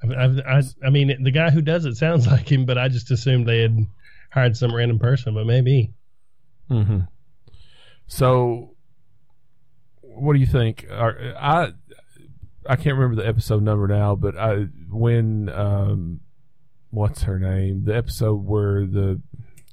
I've, 0.03 0.11
I've, 0.12 0.40
I, 0.40 0.62
I 0.86 0.90
mean, 0.90 1.22
the 1.22 1.30
guy 1.30 1.51
who 1.51 1.61
does 1.62 1.84
it 1.84 1.97
sounds 1.97 2.26
like 2.30 2.51
him, 2.51 2.64
but 2.64 2.78
I 2.78 2.88
just 2.88 3.11
assumed 3.11 3.47
they 3.47 3.61
had 3.61 3.78
hired 4.30 4.57
some 4.57 4.74
random 4.74 4.99
person. 4.99 5.34
But 5.34 5.47
maybe. 5.47 5.93
hmm 6.68 7.01
So, 8.07 8.74
what 10.01 10.34
do 10.34 10.40
you 10.40 10.47
think? 10.47 10.86
Are, 10.90 11.34
I 11.38 11.72
I 12.66 12.76
can't 12.76 12.97
remember 12.97 13.20
the 13.22 13.28
episode 13.28 13.62
number 13.62 13.86
now, 13.88 14.14
but 14.14 14.36
I 14.36 14.66
when 14.90 15.49
um, 15.49 16.20
what's 16.90 17.22
her 17.22 17.38
name? 17.38 17.84
The 17.84 17.97
episode 17.97 18.45
where 18.45 18.86
the 18.86 19.20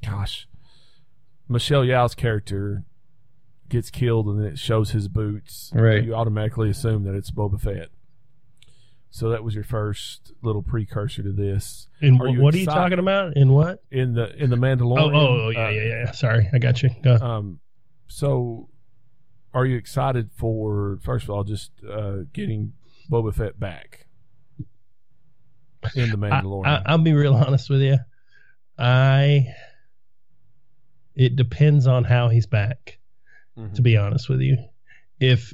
gosh, 0.06 0.48
Michelle 1.48 1.84
Yao's 1.84 2.16
character 2.16 2.84
gets 3.70 3.90
killed 3.92 4.28
and 4.28 4.40
then 4.40 4.48
it 4.54 4.58
shows 4.60 4.92
his 4.92 5.08
boots. 5.08 5.72
Right. 5.74 6.04
You 6.04 6.16
automatically 6.16 6.70
assume 6.70 7.04
that 7.04 7.16
it's 7.16 7.32
Boba 7.32 7.60
Fett. 7.62 7.90
So 9.12 9.30
that 9.30 9.44
was 9.44 9.56
your 9.56 9.64
first 9.64 10.34
little 10.44 10.62
precursor 10.62 11.24
to 11.24 11.32
this 11.32 11.88
In 12.00 12.16
wh- 12.18 12.40
what 12.40 12.54
are 12.54 12.58
you 12.58 12.66
talking 12.66 13.00
about? 13.00 13.36
In 13.36 13.50
what? 13.52 13.84
in 13.92 14.14
the 14.14 14.32
in 14.42 14.50
the 14.52 14.56
Oh, 14.56 14.60
Mandalorian. 14.60 15.16
oh, 15.16 15.42
oh, 15.46 15.50
yeah, 15.50 15.66
uh, 15.66 15.70
yeah, 15.70 15.82
yeah. 15.84 16.12
Sorry, 16.12 16.48
I 16.54 16.60
got 16.60 16.84
you. 16.84 16.92
Go. 17.04 17.16
Um, 17.16 17.60
so, 18.08 18.70
are 19.54 19.66
you 19.66 19.78
excited 19.78 20.30
for 20.36 21.00
first 21.02 21.24
of 21.24 21.32
all 21.32 21.44
just 21.44 21.72
uh, 21.92 22.18
getting 22.34 22.74
Boba 23.12 23.34
Fett 23.34 23.60
back 23.60 24.06
in 25.96 26.12
the 26.12 26.28
I, 26.28 26.42
Mandalorian? 26.42 26.68
I, 26.68 26.82
I'll 26.86 26.98
be 27.00 27.14
real 27.14 27.34
honest 27.36 27.70
with 27.70 27.82
you. 27.82 27.98
I. 28.78 29.48
It 31.20 31.36
depends 31.36 31.86
on 31.86 32.06
how 32.06 32.30
he's 32.30 32.48
back. 32.48 32.98
Mhm. 33.58 33.74
To 33.76 33.82
be 33.82 33.98
honest 33.98 34.30
with 34.30 34.40
you, 34.40 34.58
if 35.20 35.54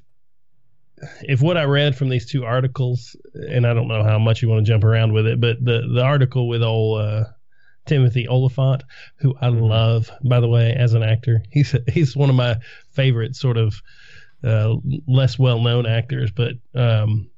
if 1.24 1.42
what 1.42 1.58
I 1.58 1.64
read 1.64 1.96
from 1.96 2.10
these 2.10 2.30
two 2.30 2.46
articles, 2.46 3.16
and 3.50 3.66
I 3.66 3.74
don't 3.74 3.88
know 3.88 4.04
how 4.04 4.20
much 4.20 4.42
you 4.42 4.48
want 4.50 4.66
to 4.66 4.72
jump 4.72 4.84
around 4.84 5.14
with 5.14 5.26
it, 5.28 5.42
but 5.42 5.64
the 5.64 5.82
the 5.94 6.02
article 6.02 6.48
with 6.48 6.62
old 6.62 7.02
uh, 7.02 7.24
Timothy 7.86 8.28
Olyphant, 8.28 8.84
who 9.18 9.36
I 9.42 9.48
love, 9.50 10.12
by 10.24 10.40
the 10.40 10.48
way, 10.48 10.74
as 10.74 10.94
an 10.94 11.02
actor. 11.04 11.44
He's 11.52 11.76
he's 11.88 12.16
one 12.16 12.30
of 12.30 12.36
my 12.36 12.58
favorite 12.92 13.36
sort 13.36 13.58
of 13.58 13.82
uh, 14.44 14.76
less 15.08 15.40
well 15.40 15.60
known 15.60 15.88
actors, 15.88 16.32
but 16.32 16.54
um, 16.76 17.30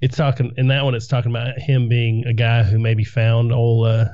it's 0.00 0.16
talking 0.16 0.52
in 0.56 0.68
that 0.68 0.84
one. 0.84 0.94
It's 0.94 1.08
talking 1.08 1.32
about 1.32 1.58
him 1.58 1.88
being 1.88 2.26
a 2.26 2.32
guy 2.32 2.62
who 2.62 2.78
maybe 2.78 3.04
found 3.04 3.52
old 3.52 3.88
uh, 3.88 4.06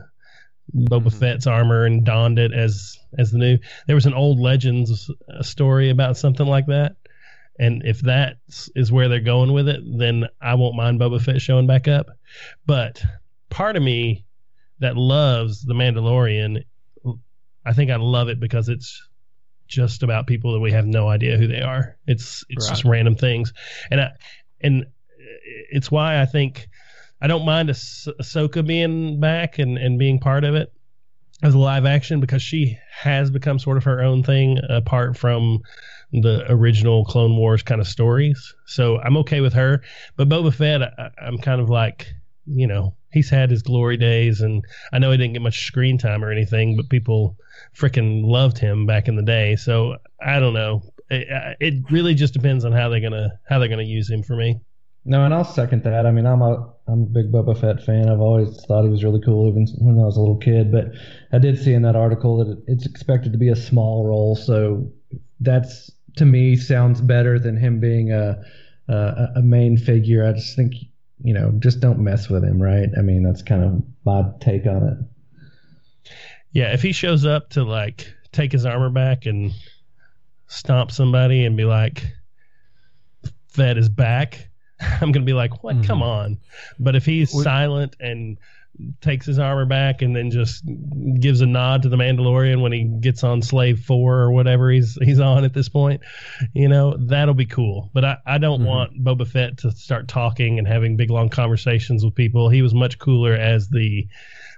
Boba 0.77 1.03
Mhm. 1.07 1.19
Fett's 1.19 1.47
armor 1.47 1.85
and 1.85 2.05
donned 2.05 2.39
it 2.39 2.53
as 2.53 2.99
as 3.19 3.31
the 3.31 3.39
new. 3.39 3.59
There 3.87 3.97
was 3.97 4.07
an 4.07 4.14
old 4.14 4.39
Legends 4.39 5.11
uh, 5.33 5.43
story 5.43 5.91
about 5.91 6.16
something 6.16 6.47
like 6.47 6.66
that. 6.66 6.97
And 7.59 7.83
if 7.85 8.01
that 8.03 8.37
is 8.77 8.93
where 8.93 9.09
they're 9.09 9.21
going 9.21 9.53
with 9.53 9.69
it, 9.69 9.81
then 9.85 10.27
I 10.41 10.55
won't 10.55 10.77
mind 10.77 11.01
Boba 11.01 11.21
Fett 11.21 11.41
showing 11.41 11.66
back 11.66 11.89
up. 11.89 12.07
But 12.66 13.03
part 13.51 13.77
of 13.77 13.83
me 13.83 14.25
that 14.79 14.97
loves 14.97 15.64
The 15.64 15.75
Mandalorian, 15.75 16.62
I 17.66 17.73
think 17.73 17.91
I 17.91 17.97
love 17.97 18.29
it 18.29 18.39
because 18.39 18.69
it's 18.69 19.09
just 19.66 20.03
about 20.05 20.27
people 20.29 20.53
that 20.53 20.61
we 20.61 20.71
have 20.73 20.87
no 20.87 21.09
idea 21.09 21.37
who 21.37 21.49
they 21.49 21.61
are. 21.61 21.97
It's 22.07 22.45
it's 22.49 22.69
just 22.69 22.85
random 22.85 23.16
things, 23.16 23.53
and 23.91 24.01
I, 24.01 24.11
and 24.61 24.87
it's 25.71 25.91
why 25.91 26.21
I 26.21 26.27
think 26.27 26.69
I 27.21 27.27
don't 27.27 27.45
mind 27.45 27.71
Ah- 27.71 28.12
Ahsoka 28.21 28.66
being 28.66 29.21
back 29.21 29.59
and 29.59 29.77
and 29.79 29.99
being 29.99 30.19
part 30.19 30.45
of 30.45 30.55
it 30.55 30.73
as 31.43 31.55
a 31.55 31.59
live 31.59 31.87
action 31.87 32.21
because 32.21 32.43
she 32.43 32.77
has 32.91 33.31
become 33.31 33.59
sort 33.59 33.77
of 33.77 33.85
her 33.85 34.03
own 34.03 34.23
thing 34.23 34.59
apart 34.69 35.16
from 35.16 35.61
the 36.12 36.45
original 36.51 37.05
Clone 37.05 37.37
Wars 37.37 37.62
kind 37.62 37.81
of 37.81 37.87
stories. 37.87 38.55
So 38.66 38.99
I'm 39.01 39.16
okay 39.19 39.41
with 39.41 39.53
her. 39.53 39.83
But 40.16 40.29
Boba 40.29 40.53
Fett, 40.53 40.83
I, 40.83 41.11
I'm 41.23 41.39
kind 41.39 41.61
of 41.61 41.69
like, 41.69 42.09
you 42.47 42.66
know, 42.66 42.97
he's 43.12 43.31
had 43.31 43.51
his 43.51 43.62
glory 43.62 43.97
days, 43.97 44.41
and 44.41 44.64
I 44.93 44.99
know 44.99 45.11
he 45.11 45.16
didn't 45.16 45.35
get 45.35 45.43
much 45.43 45.66
screen 45.66 45.99
time 45.99 46.25
or 46.25 46.33
anything, 46.33 46.77
but 46.77 46.89
people 46.89 47.37
freaking 47.77 48.25
loved 48.25 48.59
him 48.59 48.87
back 48.87 49.07
in 49.09 49.16
the 49.16 49.23
day. 49.23 49.57
So 49.57 49.97
I 50.21 50.41
don't 50.41 50.55
know. 50.55 50.83
It, 51.11 51.57
it 51.61 51.91
really 51.91 52.14
just 52.14 52.35
depends 52.35 52.64
on 52.64 52.73
how 52.73 52.89
they're 52.89 53.01
gonna 53.01 53.39
how 53.49 53.59
they're 53.59 53.69
gonna 53.69 53.83
use 53.83 54.11
him 54.11 54.23
for 54.23 54.37
me. 54.37 54.61
No, 55.05 55.25
and 55.25 55.33
I'll 55.33 55.45
second 55.45 55.85
that. 55.85 56.05
I 56.05 56.11
mean, 56.11 56.27
I'm 56.27 56.43
a 56.43 56.69
I'm 56.89 57.03
a 57.03 57.07
big 57.07 57.30
Boba 57.30 57.59
Fett 57.59 57.82
fan. 57.84 58.09
I've 58.09 58.20
always 58.20 58.64
thought 58.64 58.82
he 58.82 58.89
was 58.89 59.05
really 59.05 59.20
cool, 59.20 59.49
even 59.49 59.66
when 59.78 59.99
I 59.99 60.07
was 60.07 60.16
a 60.16 60.20
little 60.20 60.39
kid. 60.39 60.72
But 60.72 60.93
I 61.32 61.39
did 61.39 61.62
see 61.62 61.74
in 61.74 61.82
that 61.82 61.97
article 61.97 62.39
that 62.39 62.53
it, 62.53 62.59
it's 62.66 62.86
expected 62.86 63.32
to 63.32 63.39
be 63.39 63.49
a 63.49 63.57
small 63.57 64.07
role, 64.07 64.34
so 64.34 64.91
that's 65.41 65.91
to 66.16 66.24
me 66.24 66.57
sounds 66.57 67.01
better 67.01 67.39
than 67.39 67.57
him 67.57 67.80
being 67.80 68.12
a 68.12 68.43
a, 68.89 69.28
a 69.36 69.43
main 69.43 69.76
figure. 69.76 70.26
I 70.26 70.32
just 70.32 70.57
think 70.57 70.74
you 71.22 71.34
know, 71.34 71.53
just 71.59 71.80
don't 71.80 71.99
mess 71.99 72.28
with 72.28 72.45
him, 72.45 72.62
right? 72.62 72.89
I 72.97 73.03
mean, 73.03 73.22
that's 73.22 73.43
kind 73.43 73.64
of 73.64 73.82
my 74.05 74.30
take 74.41 74.66
on 74.66 74.82
it. 74.86 76.12
Yeah, 76.53 76.72
if 76.72 76.82
he 76.82 76.93
shows 76.93 77.26
up 77.26 77.51
to 77.51 77.64
like 77.64 78.12
take 78.32 78.53
his 78.53 78.64
armor 78.64 78.91
back 78.91 79.26
and 79.26 79.53
stomp 80.47 80.91
somebody 80.91 81.45
and 81.45 81.57
be 81.57 81.64
like, 81.64 82.05
"Fett 83.49 83.76
is 83.76 83.89
back," 83.89 84.48
I'm 85.01 85.12
gonna 85.12 85.24
be 85.26 85.33
like, 85.33 85.62
"What? 85.62 85.76
Mhm. 85.76 85.87
Come 85.87 86.03
on!" 86.03 86.39
But 86.79 86.95
if 86.97 87.05
he's 87.05 87.31
silent 87.43 87.97
and 88.01 88.39
takes 89.01 89.26
his 89.26 89.41
armor 89.41 89.66
back 89.66 90.03
and 90.03 90.14
then 90.14 90.31
just 90.31 90.62
gives 91.18 91.41
a 91.41 91.47
nod 91.47 91.83
to 91.83 91.89
the 91.89 91.97
Mandalorian 91.97 92.61
when 92.61 92.70
he 92.70 92.85
gets 92.85 93.24
on 93.24 93.43
Slave 93.43 93.81
Four 93.81 94.20
or 94.20 94.31
whatever 94.31 94.70
he's 94.70 94.97
he's 95.03 95.18
on 95.18 95.45
at 95.45 95.53
this 95.53 95.68
point, 95.68 96.01
you 96.55 96.68
know, 96.68 96.97
that'll 96.97 97.35
be 97.35 97.47
cool. 97.47 97.91
But 97.93 98.05
I, 98.05 98.16
I 98.24 98.39
don't 98.39 98.61
Mhm. 98.61 98.66
want 98.66 99.03
Boba 99.05 99.26
Fett 99.26 99.59
to 99.59 99.72
start 99.72 100.07
talking 100.07 100.59
and 100.61 100.68
having 100.68 100.97
big 100.97 101.11
long 101.11 101.29
conversations 101.29 102.05
with 102.05 102.14
people. 102.14 102.51
He 102.51 102.62
was 102.62 102.72
much 102.72 102.99
cooler 103.01 103.33
as 103.35 103.68
the 103.68 104.07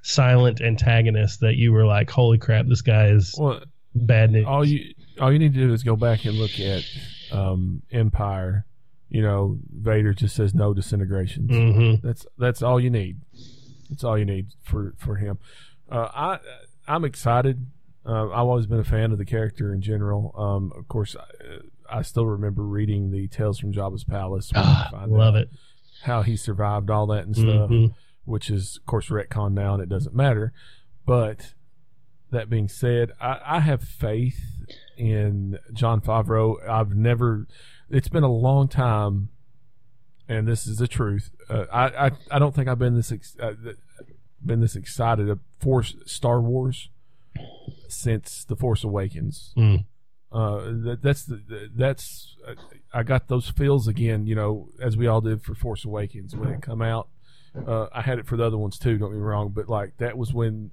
silent 0.02 0.60
antagonist 0.60 1.40
that 1.40 1.56
you 1.56 1.72
were 1.72 1.86
like, 1.86 2.10
holy 2.10 2.36
crap, 2.38 2.66
this 2.66 2.82
guy 2.82 3.06
is 3.06 3.34
Well, 3.38 3.62
bad 3.94 4.32
news. 4.32 4.44
all 4.46 4.64
you 4.66 4.92
all 5.18 5.32
you 5.32 5.38
need 5.38 5.54
to 5.54 5.60
do 5.66 5.72
is 5.72 5.82
go 5.82 5.96
back 5.96 6.26
and 6.26 6.36
look 6.36 6.58
at 6.60 6.84
um, 7.32 7.82
Empire. 7.90 8.66
You 9.10 9.22
know, 9.22 9.58
Vader 9.72 10.14
just 10.14 10.34
says 10.36 10.54
no 10.54 10.72
disintegrations. 10.72 11.50
hmm 11.50 12.06
That's 12.06 12.26
that's 12.38 12.62
all 12.62 12.78
you 12.80 12.90
need. 12.90 13.20
That's 13.90 14.04
all 14.04 14.16
you 14.16 14.24
need 14.24 14.46
for 14.62 14.94
for 14.98 15.16
him. 15.16 15.38
Uh, 15.90 16.08
I 16.14 16.38
I'm 16.86 17.04
excited. 17.04 17.66
Uh, 18.06 18.26
I've 18.30 18.46
always 18.46 18.66
been 18.66 18.78
a 18.80 18.84
fan 18.84 19.12
of 19.12 19.18
the 19.18 19.24
character 19.24 19.74
in 19.74 19.80
general. 19.82 20.32
Um, 20.38 20.72
of 20.78 20.88
course, 20.88 21.16
I, 21.90 21.98
I 21.98 22.02
still 22.02 22.24
remember 22.24 22.62
reading 22.62 23.10
the 23.10 23.26
Tales 23.28 23.58
from 23.58 23.72
Jabba's 23.72 24.04
Palace. 24.04 24.50
Ah, 24.54 25.04
love 25.06 25.34
it. 25.34 25.50
How 26.04 26.22
he 26.22 26.36
survived 26.36 26.88
all 26.88 27.06
that 27.08 27.26
and 27.26 27.36
stuff, 27.36 27.68
Mhm. 27.68 27.92
which 28.24 28.48
is 28.48 28.76
of 28.78 28.86
course 28.86 29.08
retcon 29.08 29.52
now, 29.52 29.74
and 29.74 29.82
it 29.82 29.88
doesn't 29.88 30.14
matter. 30.14 30.52
But 31.04 31.52
that 32.30 32.48
being 32.48 32.68
said, 32.68 33.10
I, 33.20 33.40
I 33.44 33.60
have 33.60 33.82
faith 33.82 34.40
in 34.96 35.58
Jon 35.72 36.00
Favreau. 36.00 36.56
I've 36.68 36.94
never. 36.94 37.48
It's 37.90 38.08
been 38.08 38.22
a 38.22 38.32
long 38.32 38.68
time, 38.68 39.30
and 40.28 40.46
this 40.46 40.66
is 40.66 40.78
the 40.78 40.88
truth. 40.88 41.30
Uh, 41.48 41.66
I, 41.72 42.06
I 42.06 42.10
I 42.30 42.38
don't 42.38 42.54
think 42.54 42.68
I've 42.68 42.78
been 42.78 42.94
this 42.94 43.10
ex- 43.12 43.36
uh, 43.40 43.54
been 44.44 44.60
this 44.60 44.76
excited 44.76 45.38
for 45.58 45.82
Star 45.82 46.40
Wars 46.40 46.88
since 47.88 48.44
The 48.44 48.56
Force 48.56 48.84
Awakens. 48.84 49.52
Mm. 49.56 49.84
Uh, 50.32 50.58
that, 50.84 51.00
that's 51.02 51.24
the, 51.24 51.70
that's 51.74 52.36
uh, 52.46 52.54
I 52.94 53.02
got 53.02 53.26
those 53.26 53.50
feels 53.50 53.88
again. 53.88 54.26
You 54.26 54.36
know, 54.36 54.68
as 54.80 54.96
we 54.96 55.06
all 55.06 55.20
did 55.20 55.42
for 55.42 55.54
Force 55.54 55.84
Awakens 55.84 56.36
when 56.36 56.50
it 56.50 56.62
come 56.62 56.82
out. 56.82 57.08
Uh, 57.66 57.88
I 57.92 58.02
had 58.02 58.20
it 58.20 58.26
for 58.28 58.36
the 58.36 58.44
other 58.44 58.56
ones 58.58 58.78
too. 58.78 58.96
Don't 58.96 59.10
get 59.10 59.16
me 59.16 59.22
wrong, 59.22 59.48
but 59.48 59.68
like 59.68 59.96
that 59.96 60.16
was 60.16 60.32
when 60.32 60.70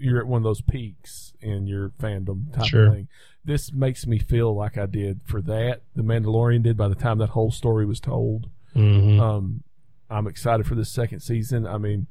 you're 0.00 0.18
at 0.20 0.26
one 0.26 0.38
of 0.38 0.44
those 0.44 0.60
peaks 0.62 1.32
in 1.40 1.66
your 1.66 1.90
fandom 2.00 2.52
type 2.52 2.66
Sure. 2.66 2.86
of 2.86 2.94
thing. 2.94 3.08
This 3.44 3.72
makes 3.72 4.06
me 4.06 4.18
feel 4.18 4.54
like 4.54 4.76
I 4.78 4.86
did 4.86 5.20
for 5.24 5.40
that. 5.42 5.82
The 5.94 6.02
Mandalorian 6.02 6.62
did 6.62 6.76
by 6.76 6.88
the 6.88 6.94
time 6.94 7.18
that 7.18 7.30
whole 7.30 7.50
story 7.50 7.86
was 7.86 8.00
told. 8.00 8.48
Mhm. 8.74 9.18
Um, 9.20 9.62
I'm 10.10 10.26
excited 10.26 10.66
for 10.66 10.74
this 10.74 10.90
second 10.90 11.20
season. 11.20 11.66
I 11.66 11.78
mean, 11.78 12.06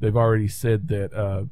they've 0.00 0.16
already 0.16 0.48
said 0.48 0.88
that 0.88 1.12
uh, 1.14 1.44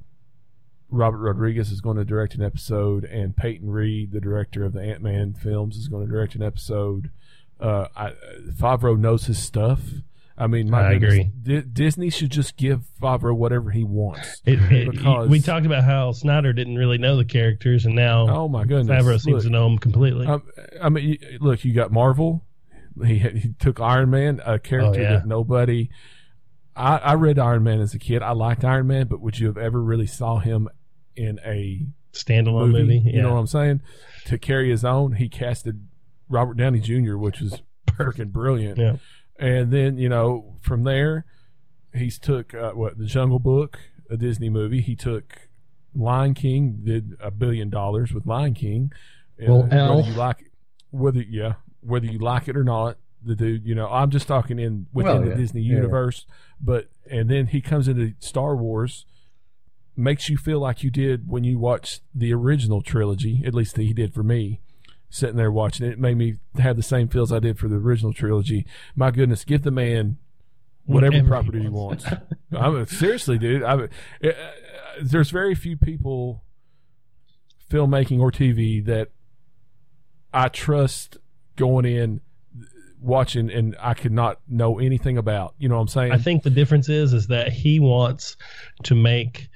Robert 0.91 1.19
Rodriguez 1.19 1.71
is 1.73 1.81
going 1.81 1.97
to 1.97 2.05
direct 2.05 2.35
an 2.35 2.43
episode, 2.43 3.05
and 3.05 3.35
Peyton 3.37 3.71
Reed, 3.71 4.11
the 4.13 4.21
director 4.21 4.65
of 4.65 4.73
the 4.75 4.83
Ant 4.83 5.03
Man 5.03 5.33
films, 5.33 5.77
is 5.77 5.89
going 5.89 6.05
to 6.07 6.13
direct 6.13 6.35
an 6.35 6.43
episode. 6.43 7.11
Uh, 7.59 7.87
I, 7.97 8.13
Favreau 8.51 8.99
knows 8.99 9.27
his 9.27 9.39
stuff. 9.39 9.81
I 10.43 10.47
mean, 10.49 10.69
my 10.71 10.89
I 10.89 10.93
goodness, 10.95 11.13
agree. 11.15 11.31
Di- 11.61 11.61
Disney 11.73 12.11
should 12.11 12.31
just 12.31 12.57
give 12.57 12.83
Favreau 13.01 13.35
whatever 13.37 13.71
he 13.71 13.85
wants. 13.85 14.41
It, 14.47 14.59
it- 14.73 14.91
Because- 14.91 15.29
we 15.29 15.41
talked 15.41 15.67
about 15.67 15.85
how 15.85 16.13
Snyder 16.13 16.53
didn't 16.53 16.77
really 16.77 16.99
know 16.99 17.17
the 17.17 17.25
characters, 17.25 17.87
and 17.87 17.95
now 17.95 18.29
Oh 18.29 18.49
my 18.49 18.65
goodness! 18.65 19.03
Favreau 19.05 19.21
seems 19.21 19.35
Look, 19.37 19.43
to 19.45 19.51
know 19.51 19.69
them 19.69 19.79
completely. 19.79 20.27
Um, 20.27 20.43
I 20.83 20.89
mean, 20.89 21.19
look, 21.41 21.65
you 21.65 21.73
got 21.73 21.93
Marvel. 21.93 22.45
He, 23.05 23.19
he 23.19 23.55
took 23.59 23.81
Iron 23.81 24.11
Man, 24.11 24.41
a 24.45 24.59
character 24.59 25.01
Oh, 25.01 25.03
yeah. 25.03 25.13
that 25.19 25.27
nobody. 25.27 25.89
I, 26.77 26.97
I 26.99 27.15
read 27.15 27.39
Iron 27.39 27.63
Man 27.63 27.81
as 27.81 27.95
a 27.95 27.99
kid. 27.99 28.23
I 28.23 28.33
liked 28.33 28.65
Iron 28.65 28.87
Man, 28.87 29.07
but 29.07 29.21
would 29.21 29.39
you 29.39 29.47
have 29.47 29.59
ever 29.59 29.81
really 29.83 30.07
saw 30.07 30.39
him 30.39 30.69
in 31.17 31.39
a 31.45 31.87
Standalone 32.13 32.71
movie? 32.73 32.83
movie. 32.99 33.11
You 33.11 33.23
know 33.23 33.35
what 33.35 33.41
I'm 33.41 33.47
saying? 33.47 33.81
To 34.27 34.39
carry 34.39 34.71
his 34.71 34.85
own, 34.85 35.13
he 35.13 35.29
casted 35.29 35.87
Robert 36.29 36.57
Downey 36.57 36.81
Jr., 36.81 37.17
which 37.17 37.41
was 37.41 37.61
freaking 37.87 38.33
brilliant. 38.33 38.79
Yeah. 38.79 38.97
And 39.39 39.73
then 39.73 39.99
you 39.99 40.09
know 40.09 40.57
from 40.61 40.85
there, 40.85 41.25
he's 41.95 42.19
took 42.19 42.55
uh, 42.55 42.73
what 42.73 42.99
the 42.99 43.07
Jungle 43.07 43.39
Book, 43.39 43.79
a 44.11 44.17
Disney 44.17 44.49
movie. 44.51 44.81
He 44.81 44.95
took 44.95 45.49
Lion 45.95 46.35
King, 46.35 46.81
did 46.85 47.17
a 47.21 47.31
billion 47.31 47.71
dollars 47.71 48.13
with 48.13 48.27
Lion 48.27 48.55
King. 48.55 48.93
Well, 49.39 49.63
whether 49.63 49.77
Elf. 49.77 50.07
you 50.07 50.13
like, 50.15 50.51
whether 50.91 51.23
yeah, 51.23 51.55
whether 51.81 52.07
you 52.07 52.19
like 52.19 52.47
it 52.49 52.57
or 52.57 52.63
not, 52.65 52.97
the 53.25 53.35
dude, 53.35 53.65
you 53.67 53.75
know, 53.75 53.89
I'm 53.89 54.11
just 54.11 54.29
talking 54.29 54.59
in 54.59 54.87
within 54.93 55.13
Well, 55.23 55.31
the. 55.31 55.35
Disney 55.35 55.63
Yeah, 55.63 55.71
yeah. 55.73 55.77
universe. 55.79 56.27
But 56.61 56.89
and 57.11 57.29
then 57.29 57.49
he 57.49 57.61
comes 57.61 57.89
into 57.89 58.13
Star 58.21 58.55
Wars, 58.55 59.07
makes 59.97 60.29
you 60.29 60.37
feel 60.37 60.61
like 60.61 60.83
you 60.85 60.91
did 60.91 61.29
when 61.29 61.43
you 61.43 61.59
watched 61.59 62.03
the 62.15 62.33
original 62.33 62.83
trilogy. 62.83 63.43
At 63.45 63.55
least 63.55 63.77
he 63.77 63.93
did 63.93 64.15
for 64.15 64.23
me. 64.23 64.61
Sitting 65.15 65.37
there 65.37 65.53
watching 65.53 65.87
it, 65.87 65.93
it 65.93 65.99
made 65.99 66.17
me 66.17 66.39
have 66.59 66.77
the 66.77 66.83
same 66.83 67.07
feels 67.07 67.31
I 67.31 67.39
did 67.39 67.59
for 67.59 67.69
the 67.69 67.77
original 67.77 68.15
trilogy. 68.15 68.65
My 68.97 69.11
goodness, 69.11 69.45
give 69.45 69.61
the 69.61 69.71
man 69.71 70.17
whatever, 70.87 71.11
Whatever 71.11 71.25
he 71.25 71.29
property 71.29 71.61
he 71.61 71.69
wants. 71.69 72.07
I 72.57 72.71
mean, 72.71 72.87
seriously, 72.87 73.37
dude. 73.37 73.63
I 73.63 73.75
uh, 73.75 73.89
there's 75.03 75.29
very 75.29 75.55
few 75.55 75.77
people, 75.77 76.43
filmmaking 77.71 78.21
or 78.21 78.33
TV, 78.33 78.83
that 78.87 79.11
I 80.33 80.49
trust 80.49 81.19
going 81.57 81.85
in, 81.85 82.23
watching, 82.99 83.51
and 83.51 83.77
I 83.81 83.93
could 83.93 84.13
not 84.13 84.41
know 84.49 84.79
anything 84.79 85.19
about. 85.19 85.55
You 85.59 85.69
know 85.69 85.75
what 85.75 85.83
I'm 85.83 85.89
saying? 85.89 86.13
I 86.13 86.17
think 86.17 86.43
the 86.43 86.49
difference 86.49 86.89
is 86.89 87.13
is 87.13 87.27
that 87.27 87.53
he 87.53 87.81
wants 87.81 88.39
to 88.85 88.95
make 88.95 89.51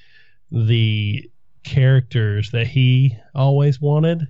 the 0.51 1.31
characters 1.65 2.51
that 2.51 2.67
he 2.67 3.17
always 3.35 3.81
wanted 3.81 4.29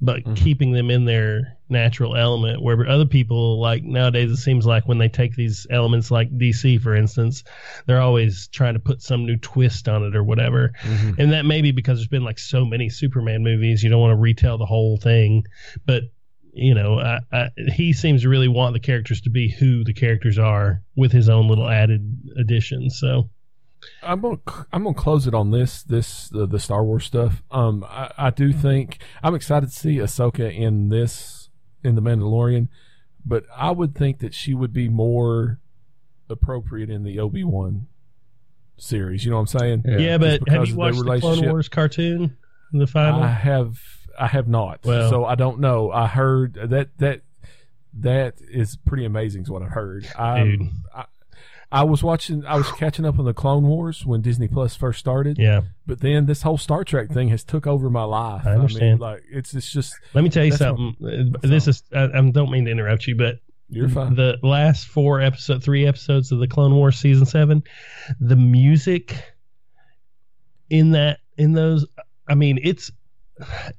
but 0.00 0.22
Mhm. 0.24 0.36
keeping 0.36 0.72
them 0.72 0.90
in 0.90 1.04
their 1.04 1.56
natural 1.68 2.16
element. 2.16 2.62
Where 2.62 2.88
other 2.88 3.06
people, 3.06 3.60
like 3.60 3.82
nowadays, 3.82 4.30
it 4.30 4.36
seems 4.36 4.66
like 4.66 4.86
when 4.86 4.98
they 4.98 5.08
take 5.08 5.34
these 5.34 5.66
elements, 5.70 6.10
like 6.10 6.30
DC, 6.38 6.78
for 6.78 6.94
instance, 6.94 7.42
they're 7.86 8.00
always 8.00 8.48
trying 8.48 8.74
to 8.74 8.80
put 8.80 9.02
some 9.02 9.24
new 9.26 9.36
twist 9.38 9.88
on 9.88 10.04
it 10.04 10.14
or 10.14 10.22
whatever. 10.22 10.72
Mhm. 10.82 11.18
And 11.18 11.32
that 11.32 11.44
may 11.46 11.62
be 11.62 11.72
because 11.72 11.98
there's 11.98 12.08
been 12.08 12.24
like 12.24 12.38
so 12.38 12.64
many 12.64 12.88
Superman 12.88 13.42
movies, 13.42 13.82
you 13.82 13.90
don't 13.90 14.00
want 14.00 14.12
to 14.12 14.16
retell 14.16 14.58
the 14.58 14.66
whole 14.66 14.96
thing. 14.98 15.44
But 15.86 16.04
you 16.58 16.72
know, 16.74 16.98
I, 16.98 17.20
I, 17.32 17.50
he 17.74 17.92
seems 17.92 18.22
to 18.22 18.30
really 18.30 18.48
want 18.48 18.72
the 18.72 18.80
characters 18.80 19.20
to 19.22 19.30
be 19.30 19.46
who 19.48 19.84
the 19.84 19.92
characters 19.92 20.38
are 20.38 20.82
with 20.96 21.12
his 21.12 21.28
own 21.28 21.48
little 21.48 21.68
added 21.68 22.16
additions. 22.38 22.98
So 22.98 23.28
I'm 24.02 24.20
gonna 24.20 24.38
I'm 24.72 24.84
gonna 24.84 24.94
close 24.94 25.26
it 25.26 25.34
on 25.34 25.50
this 25.50 25.82
this 25.82 26.28
the, 26.28 26.46
the 26.46 26.58
Star 26.58 26.84
Wars 26.84 27.04
stuff. 27.04 27.42
Um, 27.50 27.84
I, 27.88 28.12
I 28.16 28.30
do 28.30 28.52
think 28.52 28.98
I'm 29.22 29.34
excited 29.34 29.70
to 29.70 29.74
see 29.74 29.96
Ahsoka 29.96 30.54
in 30.54 30.88
this 30.88 31.50
in 31.82 31.94
the 31.94 32.02
Mandalorian, 32.02 32.68
but 33.24 33.44
I 33.56 33.70
would 33.70 33.94
think 33.94 34.18
that 34.20 34.34
she 34.34 34.54
would 34.54 34.72
be 34.72 34.88
more 34.88 35.60
appropriate 36.28 36.90
in 36.90 37.04
the 37.04 37.18
Obi 37.20 37.44
Wan 37.44 37.86
series. 38.76 39.24
You 39.24 39.30
know 39.30 39.36
what 39.38 39.54
I'm 39.54 39.58
saying? 39.58 39.82
yeah, 39.86 40.18
just 40.18 40.40
but 40.44 40.48
have 40.52 40.68
you 40.68 40.76
watched 40.76 41.04
the 41.04 41.20
Clone. 41.20 41.48
Wars 41.48 41.68
cartoon, 41.68 42.36
in 42.72 42.78
the 42.78 42.86
final? 42.86 43.22
I 43.22 43.28
have 43.28 43.78
I 44.18 44.26
have 44.26 44.48
not. 44.48 44.80
Well- 44.84 45.10
so 45.10 45.24
I 45.24 45.34
don't 45.34 45.60
know. 45.60 45.90
I 45.90 46.06
heard 46.06 46.54
that 46.54 46.96
that 46.98 47.22
that 48.00 48.34
is 48.40 48.76
pretty 48.76 49.04
amazing. 49.04 49.42
Is 49.42 49.50
what 49.50 49.62
I've 49.62 49.70
heard. 49.70 50.06
I, 50.18 50.42
Dude. 50.44 50.70
I 51.72 51.80
I 51.80 51.82
was 51.84 52.02
watching. 52.02 52.44
I 52.46 52.56
was 52.56 52.70
catching 52.72 53.04
up 53.04 53.18
on 53.18 53.24
the 53.24 53.34
Clone 53.34 53.66
Wars 53.66 54.06
when 54.06 54.22
Disney 54.22 54.48
Plus 54.48 54.76
first 54.76 54.98
started. 54.98 55.36
yeah. 55.38 55.62
But 55.86 56.00
then 56.00 56.26
this 56.26 56.42
whole 56.42 56.58
Star 56.58 56.84
Trek 56.84 57.10
thing 57.10 57.28
has 57.28 57.44
took 57.44 57.66
over 57.66 57.90
my 57.90 58.04
life. 58.04 58.46
I 58.46 58.50
understand. 58.52 59.00
mean, 59.00 59.08
like 59.10 59.22
it's 59.30 59.52
it's 59.54 59.70
just 59.72 59.94
Let 60.14 60.22
me 60.24 60.30
tell 60.30 60.44
you 60.44 60.52
something. 60.52 60.96
Uh, 61.04 61.38
this 61.46 61.66
is 61.68 61.82
I, 61.94 62.04
I 62.04 62.30
don't 62.30 62.50
mean 62.50 62.64
to 62.66 62.70
interrupt 62.70 63.06
you, 63.06 63.16
but 63.16 63.40
you're 63.68 63.88
fine. 63.88 64.14
the 64.14 64.38
last 64.42 64.86
four 64.86 65.20
episode, 65.20 65.62
three 65.62 65.86
episodes 65.86 66.30
of 66.32 66.38
the 66.38 66.46
Clone 66.48 66.74
Wars 66.74 66.96
season 66.96 67.26
seven, 67.26 67.62
the 68.20 68.36
music 68.36 69.16
in 70.70 70.92
that 70.92 71.18
in 71.36 71.52
those, 71.52 71.84
I 72.28 72.34
mean, 72.34 72.58
it's. 72.62 72.90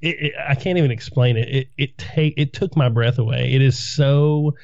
It, 0.00 0.16
it, 0.20 0.32
I 0.48 0.54
can't 0.54 0.78
even 0.78 0.92
explain 0.92 1.36
it. 1.36 1.48
It 1.48 1.68
it 1.76 1.98
take 1.98 2.34
it 2.36 2.52
took 2.52 2.76
my 2.76 2.88
breath 2.88 3.18
away. 3.18 3.52
It 3.54 3.60
is 3.60 3.76
so 3.76 4.54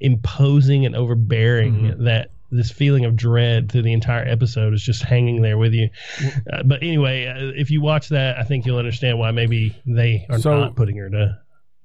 imposing 0.00 0.84
and 0.84 0.96
overbearing 0.96 1.74
Mhm. 1.74 2.04
that 2.06 2.30
this 2.56 2.70
feeling 2.70 3.04
of 3.04 3.14
dread 3.16 3.70
through 3.70 3.82
the 3.82 3.92
entire 3.92 4.24
episode 4.26 4.74
is 4.74 4.82
just 4.82 5.02
hanging 5.02 5.42
there 5.42 5.58
with 5.58 5.72
you. 5.74 5.90
Uh, 6.52 6.62
but 6.64 6.82
anyway, 6.82 7.26
uh, 7.26 7.52
if 7.54 7.70
you 7.70 7.80
watch 7.80 8.08
that, 8.10 8.38
I 8.38 8.42
think 8.44 8.66
you'll 8.66 8.78
understand 8.78 9.18
why 9.18 9.30
maybe 9.30 9.76
they 9.86 10.26
are 10.30 10.38
So, 10.38 10.58
not 10.60 10.76
putting 10.76 10.96
her 10.96 11.08
to. 11.10 11.38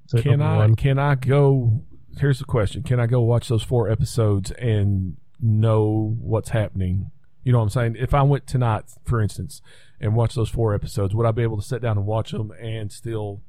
to 0.09 0.21
can 0.21 0.41
I 0.41 0.55
Obi-Wan. 0.55 0.75
can 0.75 0.99
I 0.99 1.15
go? 1.15 1.83
Here's 2.17 2.39
the 2.39 2.45
question: 2.45 2.83
Can 2.83 2.99
I 2.99 3.05
go 3.07 3.21
watch 3.21 3.47
those 3.47 3.63
four 3.63 3.89
episodes 3.89 4.51
and 4.51 5.17
know 5.39 6.15
what's 6.19 6.49
happening? 6.49 7.11
You 7.43 7.51
know 7.51 7.57
what 7.59 7.63
I'm 7.65 7.69
saying? 7.69 7.95
If 7.99 8.13
I 8.13 8.21
went 8.21 8.45
tonight, 8.47 8.83
for 9.05 9.21
instance, 9.21 9.61
and 9.99 10.15
watched 10.15 10.35
those 10.35 10.49
four 10.49 10.75
episodes, 10.75 11.15
would 11.15 11.25
I 11.25 11.31
be 11.31 11.41
able 11.43 11.57
to 11.57 11.63
sit 11.65 11.81
down 11.81 11.97
and 11.97 12.05
watch 12.05 12.31
them 12.31 12.51
and 12.61 12.91
still 12.91 13.41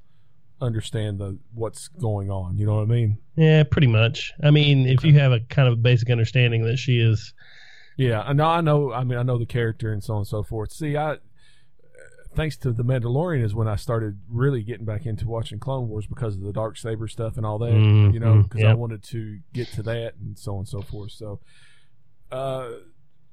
understand 0.62 1.18
the 1.18 1.38
what's 1.54 1.88
going 1.88 2.30
on? 2.30 2.56
You 2.56 2.66
know 2.66 2.76
what 2.76 2.82
I 2.82 2.86
mean? 2.86 3.18
Yeah, 3.36 3.64
pretty 3.64 3.86
much. 3.88 4.32
I 4.42 4.50
mean, 4.50 4.86
if 4.86 5.04
you 5.04 5.14
have 5.18 5.32
a 5.32 5.40
kind 5.40 5.68
of 5.68 5.82
basic 5.82 6.08
understanding 6.10 6.64
that 6.64 6.78
she 6.78 6.98
is, 7.00 7.34
Yeah, 7.96 8.22
I 8.22 8.32
know. 8.32 8.46
I 8.46 8.60
know. 8.62 8.92
I 8.92 9.04
mean, 9.04 9.18
I 9.18 9.22
know 9.22 9.38
the 9.38 9.46
character 9.46 9.92
and 9.92 10.02
so 10.02 10.14
on 10.14 10.18
and 10.20 10.26
so 10.26 10.42
forth. 10.42 10.72
See, 10.72 10.96
I 10.96 11.18
thanks 12.34 12.56
to 12.56 12.72
the 12.72 12.82
Mandalorian 12.82 13.44
is 13.44 13.54
when 13.54 13.68
I 13.68 13.76
started 13.76 14.18
really 14.30 14.62
getting 14.62 14.86
back 14.86 15.04
into 15.04 15.26
watching 15.28 15.58
Clone 15.58 15.88
Wars 15.88 16.06
because 16.06 16.34
of 16.34 16.40
the 16.42 16.52
dark 16.52 16.78
saber 16.78 17.06
stuff 17.06 17.36
and 17.36 17.44
all 17.44 17.58
that. 17.58 17.72
Mhm, 17.72 18.14
You 18.14 18.20
know, 18.20 18.42
because 18.42 18.62
I 18.62 18.68
yep. 18.68 18.78
wanted 18.78 19.02
to 19.04 19.40
get 19.52 19.68
to 19.72 19.82
that 19.82 20.14
and 20.18 20.38
so 20.38 20.52
on 20.54 20.58
and 20.60 20.68
so 20.68 20.80
forth. 20.80 21.10
So, 21.12 21.40
uh, 22.30 22.70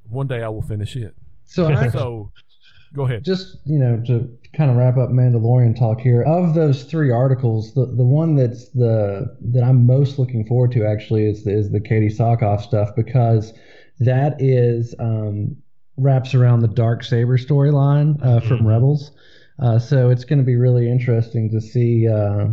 one 0.10 0.28
day 0.28 0.44
I 0.44 0.50
will 0.50 0.62
finish 0.62 0.96
it. 0.98 1.16
So 1.46 1.68
I 1.72 1.88
So, 1.90 2.32
go 2.94 3.06
ahead. 3.06 3.24
just 3.24 3.58
you 3.66 3.80
know 3.80 4.02
to 4.08 4.38
kind 4.56 4.72
of 4.72 4.78
wrap 4.78 4.98
up 4.98 5.10
Mandalorian 5.10 5.78
talk 5.78 6.00
here. 6.02 6.24
Of 6.24 6.54
those 6.56 6.84
three 6.84 7.12
articles, 7.12 7.74
the 7.74 7.86
the 7.86 8.04
one 8.06 8.36
that's 8.36 8.70
the 8.70 9.36
that 9.54 9.64
I'm 9.64 9.86
most 9.86 10.18
looking 10.20 10.46
forward 10.46 10.72
to 10.74 10.86
actually 10.86 11.30
is 11.30 11.44
the, 11.44 11.52
is 11.52 11.72
the 11.72 11.80
Katee 11.80 12.16
Sackhoff 12.16 12.62
stuff 12.62 12.90
because 12.96 13.54
that 14.00 14.42
is 14.42 14.96
um, 15.00 15.56
wraps 15.98 16.34
around 16.34 16.62
the 16.62 16.68
dark 16.68 17.04
saber 17.04 17.38
storyline 17.38 18.18
uh, 18.26 18.40
from 18.40 18.60
Mhm. 18.60 18.66
Rebels. 18.68 19.12
Uh, 19.60 19.78
so 19.78 20.10
it's 20.10 20.24
going 20.24 20.40
to 20.40 20.46
be 20.46 20.56
really 20.56 20.90
interesting 20.90 21.50
to 21.52 21.60
see 21.60 22.08
uh, 22.08 22.48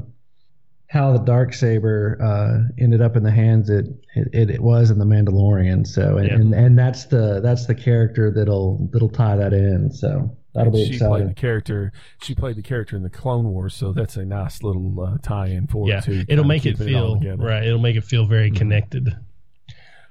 how 0.88 1.12
the 1.12 1.20
dark 1.24 1.54
saber 1.54 2.18
uh, 2.20 2.68
ended 2.82 3.00
up 3.00 3.16
in 3.16 3.22
the 3.22 3.30
hands 3.30 3.70
it, 3.70 3.86
it 4.14 4.50
it 4.50 4.60
was 4.60 4.90
in 4.90 4.98
the 4.98 5.04
Mandalorian. 5.04 5.86
So 5.86 6.16
and, 6.18 6.26
Yeah. 6.28 6.34
and 6.34 6.54
and 6.54 6.78
that's 6.78 7.06
the 7.06 7.40
that's 7.40 7.66
the 7.66 7.74
character 7.74 8.30
that'll 8.30 8.88
that'll 8.92 9.08
tie 9.08 9.36
that 9.36 9.52
in. 9.52 9.90
So 9.92 10.36
that'll 10.56 10.72
be 10.72 10.92
she 10.92 10.98
played 10.98 11.28
the 11.28 11.34
character. 11.34 11.92
She 12.22 12.34
played 12.34 12.56
the 12.56 12.62
character 12.62 12.96
in 12.96 13.02
the 13.02 13.10
Clone 13.10 13.44
Wars, 13.46 13.74
so 13.74 13.92
that's 13.92 14.16
a 14.16 14.24
nice 14.24 14.62
little 14.62 15.00
uh, 15.00 15.18
tie-in 15.22 15.66
for 15.68 15.88
yeah, 15.88 15.98
it 15.98 16.04
too. 16.04 16.24
it'll 16.28 16.44
make 16.44 16.66
it 16.66 16.78
feel 16.78 17.18
together. 17.18 17.44
right. 17.44 17.64
It'll 17.64 17.78
make 17.80 17.96
it 17.96 18.04
feel 18.04 18.26
very 18.26 18.50
Mhm. 18.50 18.56
connected. 18.56 19.16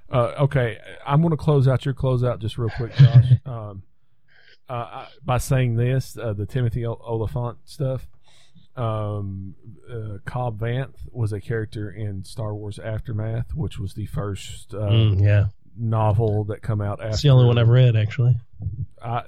Uh, 0.10 0.34
okay, 0.42 0.78
I'm 1.06 1.22
going 1.22 1.32
to 1.32 1.38
close 1.38 1.68
out 1.68 1.84
your 1.84 1.94
closeout 1.96 2.40
just 2.40 2.58
real 2.58 2.70
quick, 2.70 2.96
Josh, 2.96 3.26
um, 3.46 3.82
uh, 4.70 4.74
I, 4.74 5.08
by 5.24 5.40
saying 5.40 5.76
this: 5.78 6.18
uh, 6.18 6.34
the 6.34 6.46
Timothy 6.46 6.86
O- 6.86 7.02
Olyphant 7.06 7.58
stuff. 7.66 8.08
Um, 8.78 9.56
uh, 9.90 10.18
Cobb 10.26 10.60
Vanth 10.60 10.96
was 11.12 11.32
a 11.32 11.40
character 11.40 11.90
in 11.90 12.24
Star 12.26 12.54
Wars 12.54 12.78
Aftermath, 12.78 13.54
which 13.56 13.80
was 13.80 13.94
the 13.94 14.06
first 14.06 14.74
uh, 14.74 14.78
Mm, 14.90 15.22
yeah, 15.24 15.46
novel 15.78 16.46
that 16.46 16.62
come 16.62 16.82
out 16.82 17.00
after. 17.00 17.10
it's 17.14 17.22
the 17.22 17.30
only 17.30 17.46
one 17.46 17.58
I've 17.58 17.70
read 17.70 17.96
actually. 17.96 18.38
I, 19.02 19.24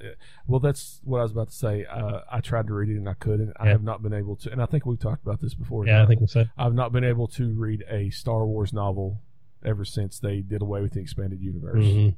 well, 0.47 0.59
that's 0.59 0.99
what 1.03 1.19
I 1.19 1.23
was 1.23 1.31
about 1.31 1.49
to 1.49 1.55
say. 1.55 1.85
Uh, 1.85 2.21
I 2.31 2.39
tried 2.39 2.67
to 2.67 2.73
read 2.73 2.89
it 2.89 2.97
and 2.97 3.07
I 3.07 3.13
couldn't. 3.13 3.53
I 3.59 3.67
have 3.67 3.83
not 3.83 4.01
been 4.01 4.13
able 4.13 4.35
to, 4.37 4.51
and 4.51 4.61
I 4.61 4.65
think 4.65 4.85
we've 4.85 4.99
talked 4.99 5.23
about 5.23 5.41
this 5.41 5.53
before. 5.53 5.85
Yeah, 5.85 6.01
I 6.01 6.05
think 6.07 6.27
so. 6.29 6.45
I've 6.57 6.73
not 6.73 6.91
been 6.91 7.03
able 7.03 7.27
to 7.29 7.53
read 7.53 7.83
a 7.89 8.09
Star 8.09 8.45
Wars 8.45 8.73
novel 8.73 9.21
ever 9.63 9.85
since 9.85 10.19
they 10.19 10.39
did 10.41 10.61
away 10.61 10.81
with 10.81 10.93
the 10.93 10.99
expanded 11.01 11.41
universe. 11.41 11.83
hmm 11.85 12.09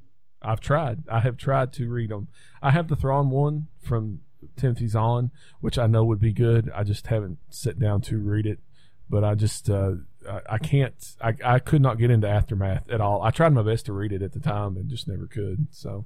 I've 0.41 0.61
tried. 0.61 1.03
I 1.11 1.19
have 1.19 1.35
tried 1.35 1.73
to 1.73 1.89
read 1.89 2.11
them. 2.11 2.29
I 2.61 2.71
have 2.71 2.87
the 2.87 2.95
Thrawn 2.95 3.29
one 3.29 3.67
from 3.81 4.21
Timothy 4.55 4.87
Zahn, 4.87 5.31
which 5.59 5.77
I 5.77 5.85
know 5.87 6.05
would 6.05 6.21
be 6.21 6.31
good. 6.31 6.71
I 6.73 6.83
just 6.83 7.07
haven't 7.07 7.39
sat 7.49 7.77
down 7.77 7.99
to 8.03 8.17
read 8.17 8.45
it. 8.45 8.59
But 9.09 9.25
I 9.25 9.35
just 9.35 9.69
uh, 9.69 9.93
I, 10.27 10.41
I 10.49 10.57
can't. 10.57 10.93
I, 11.21 11.33
I 11.45 11.59
could 11.59 11.81
not 11.81 11.97
get 11.97 12.09
into 12.11 12.27
Aftermath 12.27 12.89
at 12.89 13.01
all. 13.01 13.21
I 13.21 13.31
tried 13.31 13.53
my 13.53 13.61
best 13.63 13.85
to 13.87 13.93
read 13.93 14.11
it 14.11 14.21
at 14.21 14.33
the 14.33 14.39
time 14.39 14.77
and 14.77 14.89
just 14.89 15.07
never 15.07 15.27
could. 15.27 15.67
So, 15.71 16.05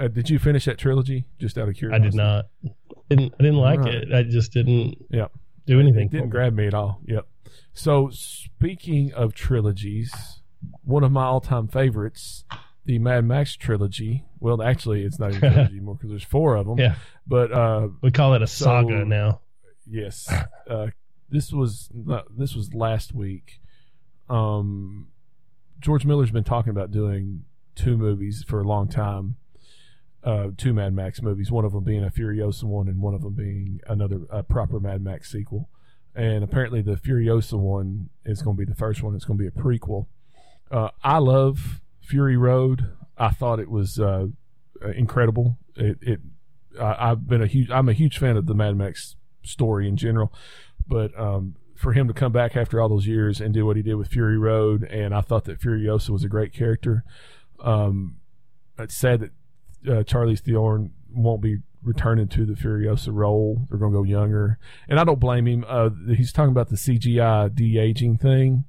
uh, 0.00 0.08
did 0.08 0.30
you 0.30 0.38
finish 0.38 0.64
that 0.66 0.78
trilogy? 0.78 1.26
Just 1.38 1.58
out 1.58 1.68
of 1.68 1.74
curiosity, 1.76 2.06
I 2.06 2.10
did 2.10 2.14
not. 2.16 2.46
Didn't 3.10 3.34
I 3.38 3.42
didn't 3.42 3.58
like 3.58 3.78
Alright. 3.80 3.94
it. 3.94 4.12
I 4.14 4.22
just 4.22 4.52
didn't 4.52 5.04
Yep. 5.10 5.32
do 5.66 5.80
anything. 5.80 6.06
It 6.06 6.10
didn't 6.12 6.30
grab 6.30 6.54
me 6.54 6.66
at 6.66 6.74
all. 6.74 7.00
Yep. 7.06 7.26
So 7.74 8.08
speaking 8.12 9.12
of 9.12 9.34
trilogies, 9.34 10.40
one 10.82 11.04
of 11.04 11.12
my 11.12 11.24
all-time 11.24 11.68
favorites, 11.68 12.44
the 12.86 12.98
Mad 12.98 13.24
Max 13.24 13.56
trilogy. 13.56 14.24
Well, 14.40 14.62
actually, 14.62 15.02
it's 15.04 15.18
not 15.18 15.32
even 15.34 15.44
a 15.44 15.52
trilogy 15.52 15.72
anymore 15.76 15.94
because 15.96 16.10
there's 16.10 16.24
four 16.24 16.56
of 16.56 16.66
them. 16.66 16.78
Yeah. 16.78 16.94
But 17.26 17.52
uh, 17.52 17.88
We 18.00 18.10
call 18.10 18.34
it 18.34 18.42
a 18.42 18.46
So- 18.46 18.64
saga 18.64 19.04
now. 19.04 19.40
yes, 19.86 20.32
uh, 20.70 20.88
this 21.34 21.52
was 21.52 21.90
this 22.36 22.54
was 22.54 22.72
last 22.74 23.12
week. 23.12 23.60
Um, 24.30 25.08
George 25.80 26.06
Miller's 26.06 26.30
been 26.30 26.44
talking 26.44 26.70
about 26.70 26.92
doing 26.92 27.44
two 27.74 27.96
movies 27.96 28.44
for 28.46 28.60
a 28.60 28.64
long 28.64 28.88
time. 28.88 29.36
Uh, 30.22 30.50
two 30.56 30.72
Mad 30.72 30.94
Max 30.94 31.20
movies, 31.20 31.50
one 31.50 31.66
of 31.66 31.72
them 31.72 31.84
being 31.84 32.04
a 32.04 32.08
Furiosa 32.08 32.64
one, 32.64 32.88
and 32.88 33.02
one 33.02 33.14
of 33.14 33.20
them 33.20 33.34
being 33.34 33.80
another 33.86 34.20
a 34.30 34.42
proper 34.42 34.80
Mad 34.80 35.02
Max 35.02 35.30
sequel. 35.30 35.68
And 36.14 36.44
apparently, 36.44 36.80
the 36.80 36.94
Furiosa 36.94 37.58
one 37.58 38.10
is 38.24 38.40
going 38.40 38.56
to 38.56 38.64
be 38.64 38.64
the 38.64 38.76
first 38.76 39.02
one. 39.02 39.14
It's 39.16 39.24
going 39.24 39.36
to 39.36 39.42
be 39.42 39.48
a 39.48 39.62
prequel. 39.62 40.06
Uh, 40.70 40.90
I 41.02 41.18
love 41.18 41.80
Fury 42.00 42.36
Road. 42.36 42.92
I 43.18 43.30
thought 43.30 43.58
it 43.58 43.68
was 43.68 43.98
uh, 43.98 44.28
incredible. 44.94 45.58
It, 45.76 45.98
it 46.00 46.20
I, 46.80 47.10
I've 47.10 47.26
been 47.26 47.42
a 47.42 47.46
huge. 47.48 47.70
I'm 47.70 47.88
a 47.88 47.92
huge 47.92 48.18
fan 48.18 48.36
of 48.36 48.46
the 48.46 48.54
Mad 48.54 48.76
Max 48.76 49.16
story 49.44 49.88
in 49.88 49.96
general, 49.96 50.32
but 50.86 51.18
um, 51.18 51.56
for 51.74 51.92
him 51.92 52.08
to 52.08 52.14
come 52.14 52.32
back 52.32 52.56
after 52.56 52.80
all 52.80 52.88
those 52.88 53.06
years 53.06 53.40
and 53.40 53.52
do 53.52 53.66
what 53.66 53.76
he 53.76 53.82
did 53.82 53.94
with 53.94 54.08
Fury 54.08 54.38
Road, 54.38 54.84
and 54.84 55.14
I 55.14 55.20
thought 55.20 55.44
that 55.44 55.60
Furiosa 55.60 56.10
was 56.10 56.24
a 56.24 56.28
great 56.28 56.52
character. 56.52 57.04
Um, 57.60 58.16
it's 58.78 58.96
sad 58.96 59.20
that 59.20 59.92
uh, 59.98 60.02
Charlie 60.04 60.36
Theron 60.36 60.92
won't 61.12 61.42
be 61.42 61.58
returning 61.82 62.28
to 62.28 62.46
the 62.46 62.54
Furiosa 62.54 63.12
role. 63.12 63.66
They're 63.68 63.78
going 63.78 63.92
to 63.92 63.98
go 63.98 64.04
younger, 64.04 64.58
and 64.88 64.98
I 64.98 65.04
don't 65.04 65.20
blame 65.20 65.46
him. 65.46 65.64
Uh, 65.68 65.90
he's 66.14 66.32
talking 66.32 66.52
about 66.52 66.68
the 66.68 66.76
CGI 66.76 67.54
de 67.54 67.78
aging 67.78 68.18
thing. 68.18 68.64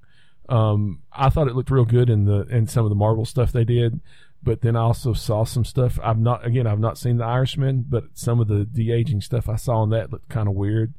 Um, 0.47 1.01
I 1.11 1.29
thought 1.29 1.47
it 1.47 1.55
looked 1.55 1.71
real 1.71 1.85
good 1.85 2.09
in 2.09 2.25
the 2.25 2.41
in 2.49 2.67
some 2.67 2.85
of 2.85 2.89
the 2.89 2.95
Marvel 2.95 3.25
stuff 3.25 3.51
they 3.51 3.63
did, 3.63 3.99
but 4.43 4.61
then 4.61 4.75
I 4.75 4.81
also 4.81 5.13
saw 5.13 5.43
some 5.43 5.65
stuff. 5.65 5.99
I've 6.03 6.19
not 6.19 6.45
again 6.45 6.67
I've 6.67 6.79
not 6.79 6.97
seen 6.97 7.17
the 7.17 7.25
Irishman, 7.25 7.85
but 7.87 8.03
some 8.13 8.39
of 8.39 8.47
the 8.47 8.65
de 8.65 8.91
aging 8.91 9.21
stuff 9.21 9.49
I 9.49 9.55
saw 9.55 9.83
in 9.83 9.89
that 9.89 10.11
looked 10.11 10.29
kind 10.29 10.47
of 10.47 10.53
weird. 10.53 10.93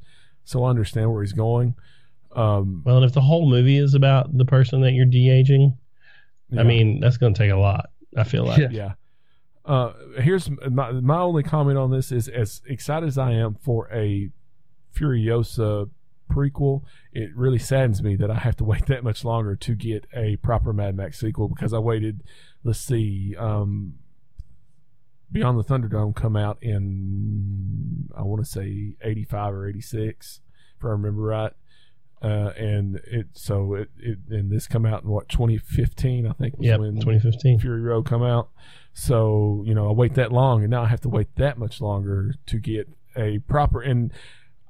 So 0.47 0.63
I 0.63 0.69
understand 0.69 1.11
where 1.11 1.21
he's 1.21 1.33
going. 1.33 1.75
Um, 2.35 2.83
Well, 2.85 2.97
and 2.97 3.05
if 3.05 3.13
the 3.13 3.21
whole 3.21 3.49
movie 3.49 3.77
is 3.77 3.93
about 3.93 4.37
the 4.37 4.45
person 4.45 4.81
that 4.81 4.91
you're 4.93 5.05
de 5.05 5.29
aging, 5.29 5.77
yeah. 6.49 6.61
I 6.61 6.63
mean, 6.63 6.99
that's 6.99 7.17
going 7.17 7.33
to 7.33 7.37
take 7.37 7.51
a 7.51 7.57
lot. 7.57 7.89
I 8.15 8.23
feel 8.23 8.45
like. 8.45 8.59
Yeah. 8.59 8.69
yeah. 8.71 8.93
Uh, 9.65 9.93
here's 10.19 10.49
my 10.69 10.91
my 10.93 11.19
only 11.19 11.43
comment 11.43 11.77
on 11.77 11.91
this 11.91 12.11
is 12.11 12.29
as 12.29 12.61
excited 12.67 13.05
as 13.05 13.17
I 13.17 13.33
am 13.33 13.55
for 13.55 13.89
a 13.91 14.29
Furiosa 14.95 15.89
prequel, 16.31 16.83
it 17.11 17.35
really 17.35 17.59
saddens 17.59 18.01
me 18.01 18.15
that 18.15 18.31
I 18.31 18.35
have 18.35 18.55
to 18.57 18.63
wait 18.63 18.85
that 18.87 19.03
much 19.03 19.25
longer 19.25 19.55
to 19.57 19.75
get 19.75 20.05
a 20.13 20.37
proper 20.37 20.71
Mad 20.73 20.95
Max 20.95 21.19
sequel 21.19 21.49
because 21.49 21.73
I 21.73 21.79
waited. 21.79 22.23
Let's 22.63 22.79
see, 22.79 23.35
um, 23.37 23.95
Beyond 25.31 25.59
the 25.59 25.63
Thunderdome 25.63 26.15
come 26.15 26.35
out 26.35 26.57
in 26.61 28.09
I 28.17 28.23
want 28.23 28.43
to 28.43 28.49
say 28.49 28.95
eighty 29.03 29.25
five 29.25 29.53
or 29.53 29.67
eighty 29.67 29.81
six, 29.81 30.41
if 30.77 30.85
I 30.85 30.89
remember 30.89 31.21
right. 31.21 31.53
Uh, 32.19 32.51
and 32.57 32.95
it 33.05 33.27
so 33.33 33.75
it, 33.75 33.89
it 33.99 34.17
and 34.29 34.49
this 34.51 34.67
come 34.67 34.87
out 34.87 35.03
in 35.03 35.09
what 35.09 35.29
2015 35.29 36.25
I 36.25 36.31
think 36.33 36.57
was 36.57 36.65
Yep, 36.65 36.79
when 36.79 36.95
2015. 36.95 37.59
Fury 37.59 37.81
Road 37.81 38.07
come 38.07 38.23
out. 38.23 38.49
So, 38.93 39.63
you 39.67 39.75
know, 39.75 39.87
I 39.89 39.91
wait 39.91 40.15
that 40.15 40.31
long 40.31 40.63
and 40.63 40.71
now 40.71 40.81
I 40.81 40.87
have 40.87 41.01
to 41.01 41.09
wait 41.09 41.35
that 41.35 41.59
much 41.59 41.79
longer 41.79 42.33
to 42.47 42.57
get 42.57 42.89
a 43.15 43.37
proper 43.39 43.81
and 43.81 44.11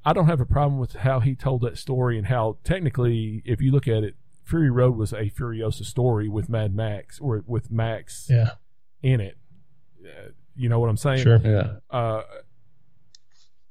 I 0.04 0.12
don't 0.12 0.26
have 0.26 0.42
a 0.42 0.46
problem 0.46 0.78
with 0.78 0.96
how 0.96 1.20
he 1.20 1.34
told 1.34 1.62
that 1.62 1.78
story 1.78 2.18
and 2.18 2.26
how 2.26 2.58
technically 2.64 3.42
if 3.46 3.62
you 3.62 3.72
look 3.72 3.88
at 3.88 4.04
it, 4.04 4.16
Fury 4.44 4.70
Road 4.70 4.96
was 4.96 5.14
a 5.14 5.30
Furiosa 5.30 5.84
story 5.86 6.28
with 6.28 6.50
Mad 6.50 6.74
Max 6.74 7.18
or 7.18 7.42
with 7.46 7.70
Max 7.70 8.26
Yeah, 8.28 8.50
in 9.02 9.22
it. 9.22 9.38
Uh, 10.04 10.32
you 10.58 10.68
know 10.68 10.80
what 10.80 10.90
I'm 10.90 10.96
saying? 10.96 11.22
sure. 11.22 11.40
Yeah. 11.42 11.76
uh, 11.90 12.22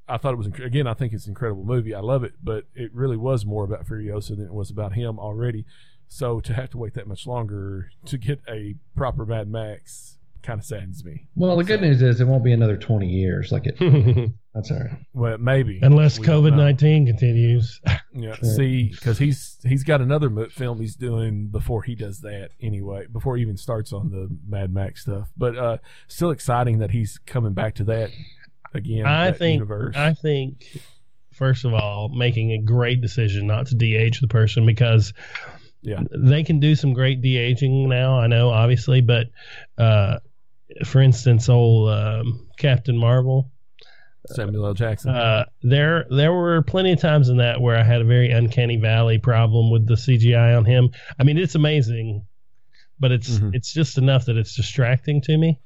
I 0.08 0.18
thought 0.18 0.34
it 0.34 0.38
was 0.38 0.48
again. 0.48 0.88
I 0.88 0.94
think 0.94 1.14
it's 1.14 1.26
an 1.26 1.32
incredible 1.32 1.66
movie. 1.66 1.94
I 1.94 2.00
love 2.00 2.24
it, 2.24 2.34
but 2.42 2.64
it 2.74 2.94
really 2.94 3.18
was 3.18 3.46
more 3.46 3.66
about 3.66 3.86
Furiosa 3.86 4.30
than 4.30 4.46
it 4.46 4.54
was 4.54 4.72
about 4.72 4.94
him 4.94 5.20
already. 5.20 5.66
So 6.08 6.40
to 6.40 6.54
have 6.54 6.70
to 6.72 6.78
wait 6.78 6.94
that 6.94 7.08
much 7.08 7.28
longer 7.28 7.90
to 8.06 8.18
get 8.18 8.40
a 8.50 8.76
proper 8.96 9.26
Mad 9.26 9.50
Max 9.50 10.17
kind 10.48 10.60
of 10.60 10.66
saddens 10.66 11.04
me. 11.04 11.28
Well, 11.36 11.58
the 11.58 11.64
good 11.64 11.82
news 11.82 12.02
is 12.02 12.20
it 12.22 12.26
won't 12.26 12.44
be 12.44 12.54
another 12.54 12.78
20 12.78 13.06
years. 13.08 13.52
Like 13.52 13.68
it. 13.68 13.78
That's 14.56 14.72
all 14.72 14.80
right. 14.80 14.98
Well, 15.14 15.38
maybe 15.38 15.80
unless 15.84 16.18
COVID 16.18 16.44
We 16.44 16.50
don't 16.50 16.58
know. 16.58 16.64
nineteen 16.66 17.06
continues. 17.06 17.80
Yeah, 18.20 18.34
see, 18.42 18.90
because 18.90 19.20
he's 19.20 19.60
he's 19.64 19.84
got 19.84 20.02
another 20.02 20.50
film 20.50 20.80
he's 20.82 20.96
doing 20.96 21.50
before 21.50 21.84
he 21.84 21.94
does 21.94 22.22
that 22.22 22.50
anyway. 22.60 23.06
Before 23.12 23.36
he 23.38 23.44
even 23.44 23.58
starts 23.58 23.94
on 23.94 24.10
the 24.10 24.28
Mad 24.50 24.74
Max 24.74 25.04
stuff, 25.04 25.30
but 25.38 25.56
uh, 25.56 25.78
still 26.08 26.32
exciting 26.32 26.80
that 26.80 26.90
he's 26.90 27.20
coming 27.28 27.54
back 27.54 27.76
to 27.76 27.84
that 27.84 28.10
again. 28.74 29.06
I 29.06 29.26
that 29.30 29.38
think. 29.38 29.54
universe. 29.58 29.96
I 29.96 30.16
think. 30.16 30.66
First 31.34 31.64
of 31.64 31.76
all, 31.76 32.10
making 32.10 32.54
a 32.54 32.58
great 32.60 33.02
decision 33.02 33.46
not 33.46 33.68
to 33.68 33.76
de-age 33.76 34.20
the 34.22 34.28
person 34.28 34.66
because 34.66 35.14
Yeah. 35.84 36.02
they 36.18 36.42
can 36.44 36.60
do 36.60 36.74
some 36.74 36.94
great 36.94 37.22
de-aging 37.22 37.88
now. 37.88 38.20
I 38.20 38.26
know, 38.26 38.50
obviously, 38.50 39.02
but 39.02 39.28
uh, 39.78 40.18
for 40.86 41.02
instance, 41.02 41.50
old 41.50 41.90
um, 41.90 42.48
Captain 42.58 42.98
Marvel, 42.98 43.52
Samuel 44.28 44.66
L. 44.68 44.74
Jackson. 44.74 45.12
Uh, 45.12 45.46
there, 45.64 46.06
there 46.10 46.34
were 46.34 46.62
plenty 46.62 46.92
of 46.92 47.00
times 47.00 47.30
in 47.30 47.38
that 47.38 47.62
where 47.62 47.78
I 47.78 47.84
had 47.84 48.02
a 48.02 48.06
very 48.06 48.30
uncanny 48.32 48.78
valley 48.78 49.18
problem 49.20 49.72
with 49.72 49.88
the 49.88 49.96
CGI 49.96 50.58
on 50.58 50.66
him. 50.66 50.90
I 51.20 51.24
mean, 51.24 51.38
it's 51.38 51.56
amazing, 51.56 52.26
but 53.00 53.12
it's 53.12 53.40
Mhm. 53.40 53.56
it's 53.56 53.74
just 53.74 53.98
enough 53.98 54.26
that 54.26 54.38
it's 54.38 54.56
distracting 54.56 55.22
to 55.22 55.38
me. 55.38 55.60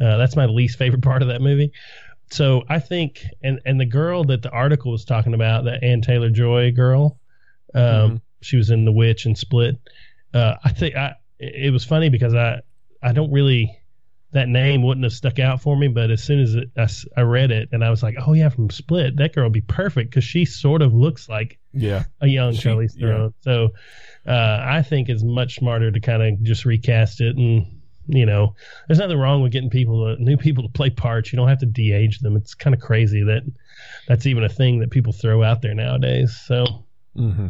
Uh, 0.00 0.16
that's 0.16 0.34
my 0.34 0.46
least 0.46 0.76
favorite 0.78 1.02
part 1.02 1.22
of 1.22 1.28
that 1.28 1.40
movie. 1.40 1.70
So 2.30 2.64
I 2.68 2.80
think, 2.80 3.24
and 3.42 3.60
and 3.64 3.78
the 3.80 3.84
girl 3.86 4.24
that 4.24 4.42
the 4.42 4.50
article 4.50 4.90
was 4.90 5.04
talking 5.04 5.34
about, 5.34 5.64
the 5.64 5.82
Ann 5.84 6.00
Taylor 6.00 6.30
Joy 6.30 6.72
girl, 6.72 7.20
um, 7.74 7.82
Mhm. 7.82 8.20
she 8.40 8.56
was 8.56 8.70
in 8.70 8.84
The 8.84 8.92
Witch 8.92 9.24
and 9.26 9.38
Split. 9.38 9.76
Uh, 10.32 10.54
I 10.64 10.70
think 10.70 10.96
I 10.96 11.14
it 11.38 11.72
was 11.72 11.84
funny 11.84 12.08
because 12.08 12.34
I 12.34 12.60
I 13.02 13.12
don't 13.12 13.30
really 13.30 13.78
that 14.34 14.48
name 14.48 14.82
wouldn't 14.82 15.04
have 15.04 15.12
stuck 15.12 15.38
out 15.38 15.62
for 15.62 15.76
me, 15.76 15.88
but 15.88 16.10
as 16.10 16.22
soon 16.22 16.40
as 16.40 16.54
it, 16.54 16.70
I, 16.76 16.86
I 17.16 17.22
read 17.22 17.50
it 17.50 17.70
and 17.72 17.82
I 17.82 17.90
was 17.90 18.02
like, 18.02 18.16
oh 18.26 18.34
yeah, 18.34 18.50
from 18.50 18.68
Split, 18.68 19.16
that 19.16 19.32
girl 19.34 19.44
would 19.44 19.52
be 19.52 19.62
perfect 19.62 20.10
because 20.10 20.24
she 20.24 20.44
sort 20.44 20.82
of 20.82 20.92
looks 20.92 21.28
like 21.28 21.58
yeah, 21.72 22.04
a 22.20 22.26
young 22.26 22.52
She- 22.52 22.68
Charlize 22.68 22.98
Theron. 22.98 23.32
So 23.40 23.70
uh, 24.26 24.60
I 24.62 24.82
think 24.82 25.08
it's 25.08 25.22
much 25.22 25.56
smarter 25.56 25.90
to 25.90 26.00
kind 26.00 26.22
of 26.22 26.42
just 26.42 26.64
recast 26.66 27.20
it 27.20 27.36
and. 27.36 27.80
You 28.06 28.26
know, 28.26 28.54
there's 28.86 28.98
nothing 28.98 29.16
wrong 29.16 29.40
with 29.42 29.50
getting 29.50 29.70
people, 29.70 30.14
to, 30.14 30.22
new 30.22 30.36
people 30.36 30.62
to 30.62 30.68
play 30.68 30.90
parts. 30.90 31.32
You 31.32 31.38
don't 31.38 31.48
have 31.48 31.60
to 31.60 31.66
de-age 31.66 32.18
them. 32.18 32.36
It's 32.36 32.52
kind 32.52 32.74
of 32.74 32.80
crazy 32.82 33.22
that 33.22 33.44
that's 34.06 34.26
even 34.26 34.44
a 34.44 34.48
thing 34.50 34.80
that 34.80 34.90
people 34.90 35.14
throw 35.14 35.42
out 35.42 35.62
there 35.62 35.72
nowadays. 35.72 36.38
So 36.46 36.84
hmm 37.16 37.46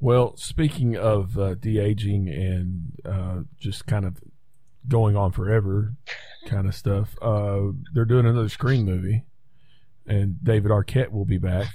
Well, 0.00 0.36
speaking 0.36 0.96
of 0.96 1.38
uh, 1.38 1.54
de 1.54 1.78
aging 1.78 2.28
and 2.28 2.92
uh, 3.04 3.42
just 3.56 3.86
kind 3.86 4.04
of 4.04 4.16
going 4.88 5.16
on 5.16 5.32
forever 5.32 5.94
kind 6.46 6.66
of 6.66 6.74
stuff, 6.74 7.16
uh, 7.22 7.60
they're 7.92 8.04
doing 8.04 8.26
another 8.26 8.48
Scream 8.48 8.84
movie, 8.84 9.24
and 10.06 10.42
David 10.42 10.70
Arquette 10.70 11.10
will 11.10 11.24
be 11.24 11.38
back 11.38 11.68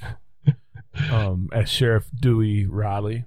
um, 1.11 1.49
as 1.51 1.69
Sheriff 1.69 2.07
Dewey 2.19 2.65
Riley. 2.65 3.25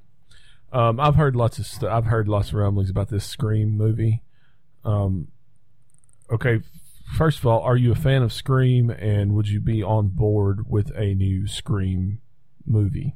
Um, 0.73 1.01
I've 1.01 1.15
heard 1.17 1.35
lots 1.35 1.59
of 1.59 1.67
stuff. 1.67 1.91
I've 1.91 2.07
heard 2.07 2.29
lots 2.29 2.49
of 2.49 2.55
rumblings 2.55 2.91
about 2.91 3.09
this 3.09 3.25
Scream 3.25 3.77
movie. 3.77 4.23
Um, 4.85 5.29
okay, 6.31 6.61
first 7.17 7.39
of 7.39 7.47
all, 7.47 7.61
are 7.61 7.77
you 7.77 7.93
a 7.93 7.97
fan 7.97 8.23
of 8.23 8.33
Scream, 8.33 8.91
and 8.91 9.35
would 9.35 9.49
you 9.49 9.61
be 9.61 9.83
on 9.83 10.09
board 10.09 10.69
with 10.69 10.91
a 10.95 11.15
new 11.15 11.47
Scream 11.47 12.21
movie? 12.67 13.15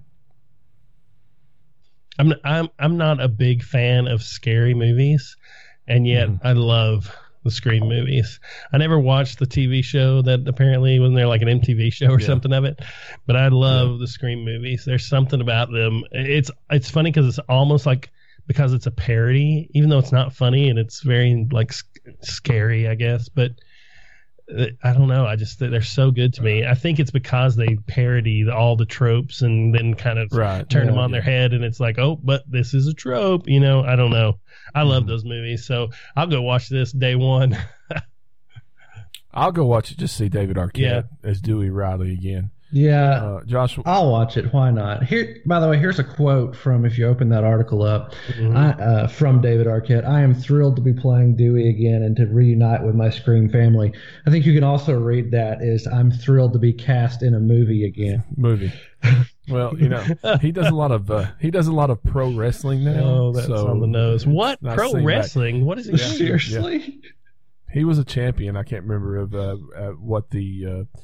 I'm 2.18 2.34
I'm 2.44 2.68
I'm 2.78 2.96
not 2.96 3.20
a 3.20 3.28
big 3.28 3.62
fan 3.62 4.06
of 4.06 4.22
scary 4.22 4.74
movies, 4.74 5.36
and 5.88 6.06
yet 6.06 6.28
Mhm. 6.28 6.40
I 6.44 6.52
love 6.52 7.14
the 7.44 7.50
Scream 7.50 7.88
movies. 7.88 8.38
I 8.72 8.78
never 8.78 8.98
watched 9.00 9.38
the 9.40 9.46
TV 9.46 9.82
show 9.82 10.22
that 10.22 10.46
apparently 10.46 10.98
wasn't 11.00 11.16
there 11.16 11.26
like 11.26 11.42
an 11.42 11.48
MTV 11.48 11.92
show 11.92 12.06
or 12.06 12.20
Yeah. 12.20 12.26
something 12.26 12.52
of 12.52 12.64
it, 12.64 12.80
but 13.26 13.34
I 13.36 13.48
love 13.48 13.98
the 13.98 14.06
Scream 14.06 14.44
movies. 14.44 14.84
There's 14.84 15.04
something 15.06 15.40
about 15.40 15.72
them. 15.72 16.04
It's 16.12 16.50
it's 16.70 16.88
funny 16.90 17.10
because 17.10 17.26
it's 17.26 17.40
almost 17.48 17.84
like 17.86 18.10
because 18.46 18.72
it's 18.72 18.86
a 18.86 18.90
parody, 18.92 19.68
even 19.72 19.88
though 19.90 19.98
it's 19.98 20.12
not 20.12 20.32
funny 20.34 20.68
and 20.68 20.78
it's 20.78 21.00
very 21.02 21.46
like 21.52 21.72
sc- 21.72 21.98
scary, 22.20 22.86
I 22.88 22.94
guess, 22.94 23.28
but. 23.28 23.52
I 24.82 24.92
don't 24.92 25.08
know. 25.08 25.24
I 25.26 25.36
just 25.36 25.58
they're 25.58 25.80
so 25.82 26.10
good 26.10 26.34
to 26.34 26.42
me. 26.42 26.66
I 26.66 26.74
think 26.74 26.98
it's 27.00 27.10
because 27.10 27.56
they 27.56 27.76
parody 27.86 28.48
all 28.50 28.76
the 28.76 28.84
tropes 28.86 29.42
and 29.42 29.74
then 29.74 29.94
kind 29.94 30.18
of 30.18 30.28
Right. 30.32 30.68
turn 30.68 30.86
them 30.86 30.96
Yeah. 30.96 31.00
on 31.02 31.10
their 31.10 31.22
head 31.22 31.52
and 31.52 31.64
it's 31.64 31.80
like 31.80 31.98
oh 31.98 32.16
but 32.22 32.42
this 32.50 32.74
is 32.74 32.86
a 32.86 32.94
trope 32.94 33.48
you 33.48 33.60
know 33.60 33.82
i 33.82 33.96
don't 33.96 34.10
know 34.10 34.38
i 34.74 34.82
love 34.82 35.04
Mhm. 35.04 35.08
those 35.08 35.24
movies 35.24 35.64
so 35.66 35.88
i'll 36.16 36.26
go 36.26 36.42
watch 36.42 36.68
this 36.68 36.92
day 36.92 37.14
one 37.14 37.56
I'll 39.34 39.52
go 39.52 39.64
watch 39.64 39.90
it 39.90 39.96
just 39.98 40.16
to 40.18 40.24
see 40.24 40.28
David 40.28 40.56
Arquette 40.56 40.78
Yeah. 40.78 41.02
as 41.24 41.40
Dewey 41.40 41.70
Riley 41.70 42.12
again. 42.12 42.50
Yeah. 42.74 43.22
Uh, 43.22 43.44
Josh, 43.44 43.78
I'll 43.84 44.10
watch 44.10 44.36
it. 44.38 44.52
Why 44.52 44.70
not? 44.70 45.04
Here, 45.04 45.36
by 45.44 45.60
the 45.60 45.68
way, 45.68 45.78
here's 45.78 45.98
a 45.98 46.04
quote 46.04 46.56
from 46.56 46.84
if 46.86 46.96
you 46.96 47.06
open 47.06 47.28
that 47.28 47.44
article 47.44 47.82
up 47.82 48.14
Mhm. 48.38 48.56
I, 48.56 48.70
uh, 48.82 49.06
from 49.08 49.40
David 49.42 49.66
Arquette. 49.66 50.06
I 50.06 50.22
am 50.22 50.34
thrilled 50.34 50.76
to 50.76 50.82
be 50.82 50.94
playing 50.94 51.36
Dewey 51.36 51.68
again 51.68 52.02
and 52.02 52.16
to 52.16 52.26
reunite 52.26 52.82
with 52.82 52.94
my 52.94 53.10
Scream 53.10 53.50
family. 53.50 53.92
I 54.26 54.30
think 54.30 54.46
you 54.46 54.54
can 54.54 54.64
also 54.64 54.98
read 54.98 55.30
that 55.32 55.60
as 55.62 55.86
I'm 55.86 56.10
thrilled 56.10 56.54
to 56.54 56.58
be 56.58 56.72
cast 56.72 57.22
in 57.22 57.34
a 57.34 57.40
movie 57.40 57.84
again. 57.84 58.24
movie. 58.36 58.72
Well, 59.48 59.76
you 59.76 59.88
know, 59.88 60.02
he 60.40 60.52
does 60.52 60.68
a 60.68 60.74
lot 60.74 60.92
of 60.92 61.10
uh, 61.10 61.26
he 61.40 61.50
does 61.50 61.66
a 61.66 61.72
lot 61.72 61.90
of 61.90 62.02
pro 62.04 62.32
wrestling 62.32 62.84
now. 62.84 63.02
oh 63.02 63.32
that's 63.32 63.48
so 63.48 63.66
on 63.66 63.80
the 63.80 63.86
nose 63.88 64.24
what 64.26 64.62
not 64.62 64.76
pro 64.76 64.86
seen 64.92 64.98
back. 64.98 65.06
wrestling 65.06 65.64
what 65.66 65.78
is 65.78 65.86
he 65.86 65.96
doing? 65.96 66.08
Seriously? 66.10 67.00
He 67.70 67.84
was 67.84 67.98
a 67.98 68.04
champion. 68.04 68.56
I 68.56 68.62
can't 68.62 68.84
remember 68.84 69.16
of 69.16 69.34
uh, 69.34 69.56
uh, 69.76 69.88
what 69.92 70.30
the 70.30 70.66
uh, 70.66 70.98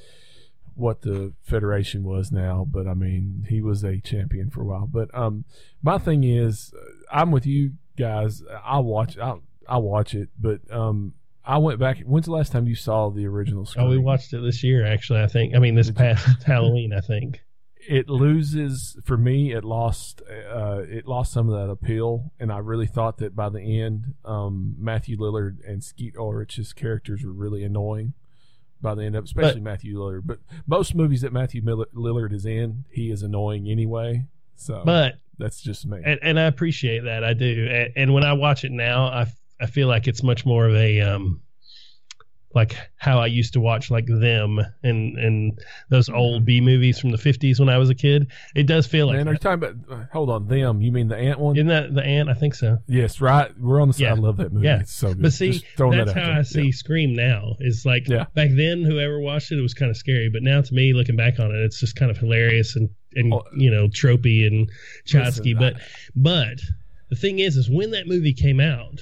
what 0.79 1.03
the 1.03 1.33
federation 1.43 2.05
was 2.05 2.31
now, 2.31 2.67
but 2.71 2.87
I 2.87 2.95
mean, 2.95 3.47
he 3.49 3.61
was 3.61 3.85
a 3.85 3.99
champion 3.99 4.51
for 4.51 4.63
a 4.63 4.65
while. 4.65 4.89
But 4.91 5.15
um, 5.15 5.45
my 5.83 5.99
thing 5.99 6.25
is, 6.25 6.73
uh, 6.75 7.19
I'm 7.19 7.31
with 7.31 7.47
you 7.47 7.73
guys. 7.97 8.43
I'll 8.65 8.85
watch. 8.85 9.19
I'll 9.19 9.43
I'll 9.69 9.83
watch 9.83 10.15
it. 10.15 10.29
But 10.39 10.61
um, 10.71 11.15
I 11.45 11.59
went 11.59 11.81
back. 11.81 11.99
When's 12.01 12.27
the 12.27 12.33
last 12.33 12.53
time 12.53 12.67
you 12.67 12.75
saw 12.75 13.11
the 13.11 13.27
original? 13.27 13.67
Scream? 13.67 13.87
oh 13.87 13.89
we 13.89 13.99
watched 13.99 14.33
it 14.33 14.43
this 14.43 14.63
year 14.63 14.87
actually 14.87 15.21
i 15.21 15.27
think 15.27 15.55
i 15.55 15.59
mean 15.59 15.75
this 15.75 15.91
past 15.91 16.43
halloween 16.47 16.93
i 16.93 17.01
think 17.01 17.43
it 17.89 18.09
loses 18.09 18.99
for 19.05 19.17
me 19.17 19.53
it 19.53 19.65
lost 19.65 20.21
uh 20.53 20.83
it 20.87 21.07
lost 21.07 21.33
some 21.33 21.49
of 21.49 21.59
that 21.59 21.71
appeal 21.71 22.33
and 22.39 22.53
i 22.53 22.59
really 22.59 22.87
thought 22.87 23.19
that 23.19 23.35
by 23.35 23.49
the 23.49 23.81
end 23.81 24.15
um 24.25 24.75
matthew 24.79 25.17
lillard 25.17 25.59
and 25.67 25.83
skeet 25.83 26.15
ulrich's 26.17 26.73
characters 26.73 27.25
were 27.25 27.33
really 27.33 27.65
annoying 27.65 28.13
by 28.81 28.95
the 28.95 29.03
end 29.03 29.17
of 29.17 29.25
especially 29.25 29.61
matthew 29.61 29.99
lillard. 29.99 30.23
But 30.25 30.39
most 30.67 30.95
movies 30.95 31.23
that 31.23 31.33
matthew 31.33 31.63
Miller- 31.63 31.89
lillard 31.95 32.33
is 32.33 32.47
in 32.47 32.85
he 32.91 33.11
is 33.11 33.23
annoying 33.23 33.69
anyway. 33.69 34.25
So 34.57 34.83
but 34.85 35.17
that's 35.39 35.61
just 35.61 35.87
me. 35.87 36.01
and, 36.05 36.19
and 36.23 36.39
i 36.39 36.45
appreciate 36.45 37.05
that. 37.05 37.25
I 37.25 37.33
do. 37.35 37.69
And, 37.71 37.93
and 37.97 38.15
when 38.15 38.25
i 38.25 38.33
watch 38.33 38.65
it 38.65 38.73
now 38.73 39.05
I, 39.07 39.27
I 39.61 39.67
feel 39.67 39.89
like 39.89 40.07
it's 40.09 40.23
much 40.23 40.45
more 40.47 40.67
of 40.67 40.75
a 40.75 41.01
um 41.01 41.41
like 42.55 42.77
how 42.97 43.19
I 43.19 43.27
used 43.27 43.53
to 43.53 43.61
watch 43.61 43.91
like 43.91 44.07
them 44.07 44.59
and 44.83 45.19
and 45.19 45.59
those 45.91 46.09
old 46.09 46.45
B 46.47 46.61
movies 46.63 46.99
from 46.99 47.11
the 47.11 47.19
fifties 47.19 47.61
when 47.61 47.69
I 47.69 47.77
was 47.77 47.91
a 47.91 47.95
kid. 47.95 48.27
It 48.57 48.67
does 48.67 48.87
feel 48.87 49.07
like. 49.07 49.17
Man, 49.19 49.29
are 49.29 49.33
you 49.33 49.39
talking 49.39 49.63
about? 49.69 49.77
uh, 49.91 50.05
Hold 50.13 50.31
on, 50.31 50.49
them? 50.49 50.81
You 50.81 50.91
mean 50.91 51.09
the 51.09 51.17
ant 51.17 51.39
one? 51.39 51.57
Isn't 51.57 51.67
that 51.69 51.95
the 51.95 52.03
ant? 52.05 52.29
I 52.31 52.35
think 52.35 52.55
so. 52.55 52.79
yes, 52.89 53.21
right. 53.21 53.51
We're 53.61 53.81
on 53.83 53.89
the 53.89 53.95
side. 53.95 54.01
Yeah. 54.03 54.11
I 54.13 54.15
love 54.15 54.39
that 54.39 54.53
movie. 54.53 54.67
Yeah. 54.67 54.81
It's 54.81 54.93
so 54.93 55.09
good. 55.09 55.23
But 55.23 55.33
see, 55.35 55.53
that's 55.77 55.77
that 55.77 56.09
how 56.09 56.27
there. 56.29 56.39
I 56.39 56.43
see 56.43 56.63
Yeah. 56.65 56.71
Scream 56.73 57.15
now. 57.15 57.57
Is 57.61 57.85
like 57.85 58.09
Yeah. 58.09 58.25
back 58.35 58.51
then, 58.53 58.83
whoever 58.83 59.21
watched 59.21 59.53
it, 59.53 59.59
it 59.59 59.63
was 59.63 59.75
kind 59.75 59.91
of 59.91 59.97
scary. 59.97 60.31
But 60.31 60.43
now, 60.43 60.61
to 60.63 60.75
me, 60.75 60.95
looking 60.95 61.17
back 61.17 61.39
on 61.39 61.51
it, 61.51 61.59
it's 61.59 61.79
just 61.81 61.97
kind 61.97 62.11
of 62.11 62.17
hilarious 62.17 62.77
and 62.77 62.89
and 63.15 63.33
you 63.57 63.71
know 63.71 63.89
tropey 63.89 64.47
and 64.47 64.71
Chotsky. 65.07 65.53
But 65.59 65.75
but 66.17 66.61
the 67.11 67.17
thing 67.17 67.39
is, 67.41 67.57
is 67.57 67.69
when 67.71 67.91
that 67.93 68.07
movie 68.07 68.33
came 68.35 68.61
out, 68.61 69.01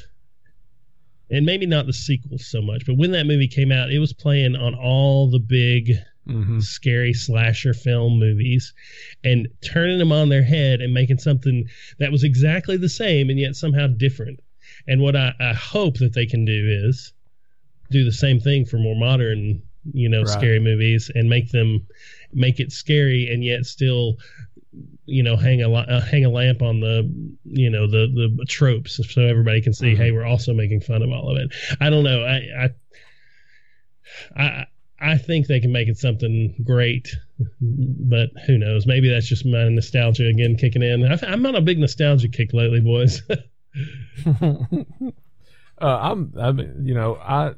and 1.30 1.44
maybe 1.46 1.66
not 1.66 1.86
the 1.86 1.92
sequels 1.92 2.46
so 2.46 2.62
much, 2.62 2.86
but 2.86 2.96
when 2.96 3.10
that 3.12 3.26
movie 3.26 3.48
came 3.48 3.72
out, 3.72 3.90
it 3.90 3.98
was 3.98 4.12
playing 4.12 4.54
on 4.56 4.74
all 4.74 5.28
the 5.30 5.38
big 5.40 5.92
Mhm. 6.28 6.60
scary 6.60 7.12
slasher 7.12 7.72
film 7.72 8.18
movies 8.18 8.72
and 9.22 9.46
turning 9.60 9.98
them 9.98 10.10
on 10.10 10.28
their 10.28 10.42
head 10.42 10.80
and 10.80 10.92
making 10.92 11.18
something 11.18 11.68
that 11.98 12.10
was 12.10 12.24
exactly 12.24 12.76
the 12.76 12.88
same 12.88 13.30
and 13.30 13.38
yet 13.38 13.54
somehow 13.54 13.86
different. 13.86 14.40
And 14.88 15.00
what 15.00 15.14
I, 15.14 15.34
I 15.38 15.52
hope 15.52 15.98
that 15.98 16.14
they 16.14 16.26
can 16.26 16.44
do 16.44 16.66
is 16.88 17.12
do 17.92 18.04
the 18.04 18.10
same 18.12 18.40
thing 18.40 18.64
for 18.64 18.78
more 18.78 18.96
modern, 18.96 19.62
you 19.92 20.08
know, 20.08 20.22
Right. 20.22 20.28
scary 20.28 20.58
movies 20.58 21.10
and 21.14 21.28
make 21.28 21.50
them 21.52 21.86
make 22.32 22.58
it 22.58 22.72
scary 22.72 23.28
and 23.32 23.44
yet 23.44 23.64
still 23.64 24.16
you 25.06 25.22
know 25.22 25.36
hang 25.36 25.62
a 25.62 25.72
uh, 25.72 26.00
hang 26.00 26.24
a 26.24 26.28
lamp 26.30 26.62
on 26.62 26.80
the 26.80 27.08
you 27.44 27.70
know 27.70 27.86
the 27.86 28.06
the 28.36 28.44
tropes 28.46 29.00
so 29.12 29.22
everybody 29.22 29.60
can 29.62 29.72
see 29.72 29.94
Mhm. 29.94 29.96
hey 29.96 30.10
we're 30.12 30.24
also 30.24 30.52
making 30.52 30.80
fun 30.80 31.02
of 31.02 31.10
all 31.10 31.30
of 31.30 31.36
it 31.36 31.54
i 31.80 31.88
don't 31.90 32.04
know 32.04 32.24
i 32.24 32.40
i 32.64 32.68
i 34.36 34.66
I 34.98 35.18
think 35.18 35.46
they 35.46 35.60
can 35.60 35.72
make 35.72 35.88
it 35.88 35.98
something 35.98 36.54
great, 36.64 37.14
but 37.60 38.30
who 38.46 38.56
knows? 38.56 38.86
Maybe 38.86 39.10
that's 39.10 39.26
just 39.28 39.44
my 39.44 39.68
nostalgia 39.68 40.26
again 40.26 40.56
kicking 40.56 40.82
in. 40.82 41.04
I've, 41.04 41.22
I'm 41.22 41.44
on 41.44 41.54
a 41.54 41.60
big 41.60 41.78
nostalgia 41.78 42.28
kick 42.28 42.54
lately, 42.54 42.80
boys. 42.80 43.20
uh, 44.40 44.54
I'm, 45.78 46.32
I 46.40 46.50
mean, 46.52 46.82
you 46.86 46.94
know, 46.94 47.16
I 47.16 47.52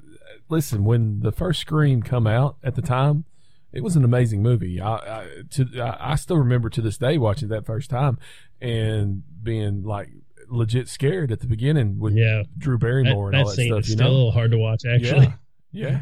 listen 0.48 0.84
when 0.84 1.20
the 1.20 1.30
first 1.30 1.60
Scream 1.60 2.02
come 2.02 2.26
out 2.26 2.56
at 2.64 2.74
the 2.74 2.82
time, 2.82 3.24
it 3.78 3.84
was 3.84 3.94
an 3.94 4.04
amazing 4.04 4.42
movie. 4.42 4.80
I, 4.80 4.94
I 4.94 5.26
to 5.50 5.80
I, 5.80 6.12
I 6.12 6.14
still 6.16 6.36
remember 6.36 6.68
to 6.68 6.82
this 6.82 6.98
day 6.98 7.16
watching 7.16 7.48
that 7.48 7.64
first 7.64 7.90
time 7.90 8.18
and 8.60 9.22
being 9.42 9.84
like 9.84 10.10
legit 10.48 10.88
scared 10.88 11.30
at 11.30 11.38
the 11.38 11.46
beginning 11.46 12.00
with 12.00 12.14
yeah, 12.14 12.42
Drew 12.56 12.76
that, 12.76 12.84
Barrymore 12.84 13.28
and 13.28 13.36
all 13.36 13.46
that 13.46 13.54
scene 13.54 13.68
stuff. 13.68 13.88
You 13.88 13.94
still 13.94 14.08
a 14.08 14.10
little 14.10 14.32
hard 14.32 14.50
to 14.50 14.58
watch, 14.58 14.82
actually. 14.84 15.32
yeah, 15.70 15.88
yeah, 15.90 16.00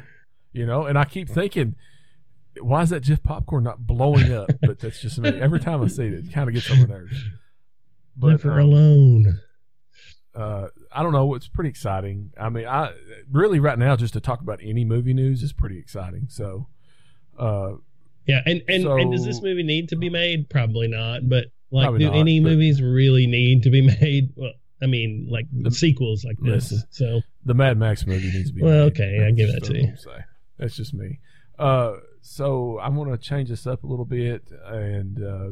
you 0.52 0.66
know, 0.66 0.86
and 0.86 0.98
I 0.98 1.04
keep 1.04 1.28
thinking. 1.28 1.76
Why 2.58 2.80
is 2.80 2.88
that 2.88 3.00
Jeff 3.00 3.22
popcorn 3.22 3.64
not 3.64 3.86
blowing 3.86 4.32
up? 4.32 4.50
But 4.62 4.78
that's 4.78 4.98
just 4.98 5.18
me. 5.18 5.28
Every 5.28 5.60
time 5.60 5.82
I 5.82 5.88
see 5.88 6.06
it, 6.06 6.14
it 6.14 6.32
kind 6.32 6.48
of 6.48 6.54
gets 6.54 6.70
on 6.70 6.78
my 6.78 6.86
nerves. 6.86 7.22
But 8.16 8.28
Never 8.28 8.52
um, 8.52 8.60
alone. 8.60 9.40
uh, 10.34 10.68
I 10.90 11.02
don't 11.02 11.12
know. 11.12 11.34
It's 11.34 11.48
pretty 11.48 11.68
exciting. 11.68 12.32
I 12.40 12.48
mean, 12.48 12.66
I 12.66 12.94
really 13.30 13.60
right 13.60 13.78
now 13.78 13.94
just 13.94 14.14
to 14.14 14.20
talk 14.20 14.40
about 14.40 14.60
any 14.62 14.86
movie 14.86 15.12
news 15.12 15.42
is 15.42 15.52
pretty 15.52 15.78
exciting. 15.78 16.28
So, 16.30 16.68
uh, 17.38 17.72
Yeah, 18.26 18.40
and 18.46 18.62
and, 18.68 18.84
and 18.86 19.12
does 19.12 19.24
this 19.24 19.42
movie 19.42 19.62
need 19.62 19.88
to 19.90 19.96
be 19.96 20.10
made? 20.10 20.48
Probably 20.48 20.88
not. 20.88 21.28
But 21.28 21.46
like, 21.70 21.98
do 21.98 22.06
not, 22.06 22.16
any 22.16 22.40
but- 22.40 22.50
movies 22.50 22.80
really 22.82 23.26
need 23.26 23.62
to 23.64 23.70
be 23.70 23.80
made? 24.00 24.30
Well, 24.36 24.52
I 24.82 24.86
mean, 24.86 25.26
like 25.30 25.46
The- 25.52 25.70
sequels 25.70 26.24
like 26.24 26.36
this. 26.40 26.72
Listen. 26.72 26.82
So 26.90 27.20
the 27.44 27.54
Mad 27.54 27.78
Max 27.78 28.06
movie 28.06 28.30
needs 28.30 28.48
to 28.50 28.54
be. 28.54 28.62
Well, 28.62 28.84
made. 28.84 28.92
okay, 28.92 29.16
I 29.20 29.24
That's 29.26 29.36
give 29.36 29.48
just 29.48 29.60
that 29.66 29.72
to 29.74 29.80
you. 29.80 29.94
That's 30.58 30.76
just 30.76 30.94
me. 30.94 31.20
Uh, 31.58 31.94
so 32.20 32.78
I'm 32.80 32.94
going 32.96 33.10
to 33.10 33.16
change 33.18 33.48
this 33.48 33.66
up 33.66 33.84
a 33.84 33.86
little 33.86 34.04
bit, 34.04 34.42
and 34.66 35.22
uh, 35.22 35.50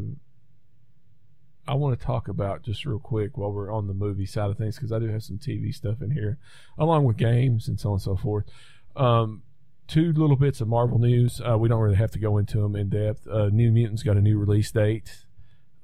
I 1.66 1.74
want 1.74 1.98
to 1.98 2.04
talk 2.04 2.28
about 2.28 2.62
just 2.62 2.84
real 2.84 2.98
quick 2.98 3.38
while 3.38 3.50
we're 3.52 3.72
on 3.72 3.86
the 3.86 3.94
movie 3.94 4.26
side 4.26 4.50
of 4.50 4.58
things 4.58 4.76
because 4.76 4.92
I 4.92 4.98
do 4.98 5.08
have 5.08 5.22
some 5.22 5.38
TV 5.38 5.72
stuff 5.74 6.02
in 6.02 6.10
here, 6.10 6.38
along 6.78 7.04
with 7.04 7.16
games 7.16 7.68
and 7.68 7.80
so 7.80 7.90
on 7.90 7.94
and 7.94 8.02
so 8.02 8.16
forth. 8.16 8.44
Um, 8.96 9.42
two 9.86 10.12
little 10.12 10.36
bits 10.36 10.60
of 10.60 10.68
Marvel 10.68 10.98
news. 10.98 11.40
Uh, 11.40 11.56
we 11.58 11.68
don't 11.68 11.80
really 11.80 11.96
have 11.96 12.10
to 12.12 12.18
go 12.18 12.38
into 12.38 12.60
them 12.60 12.76
in 12.76 12.88
depth. 12.88 13.26
Uh, 13.28 13.48
New 13.52 13.70
Mutants 13.72 14.02
got 14.02 14.16
a 14.16 14.20
new 14.22 14.38
release 14.38 14.70
date 14.70 15.24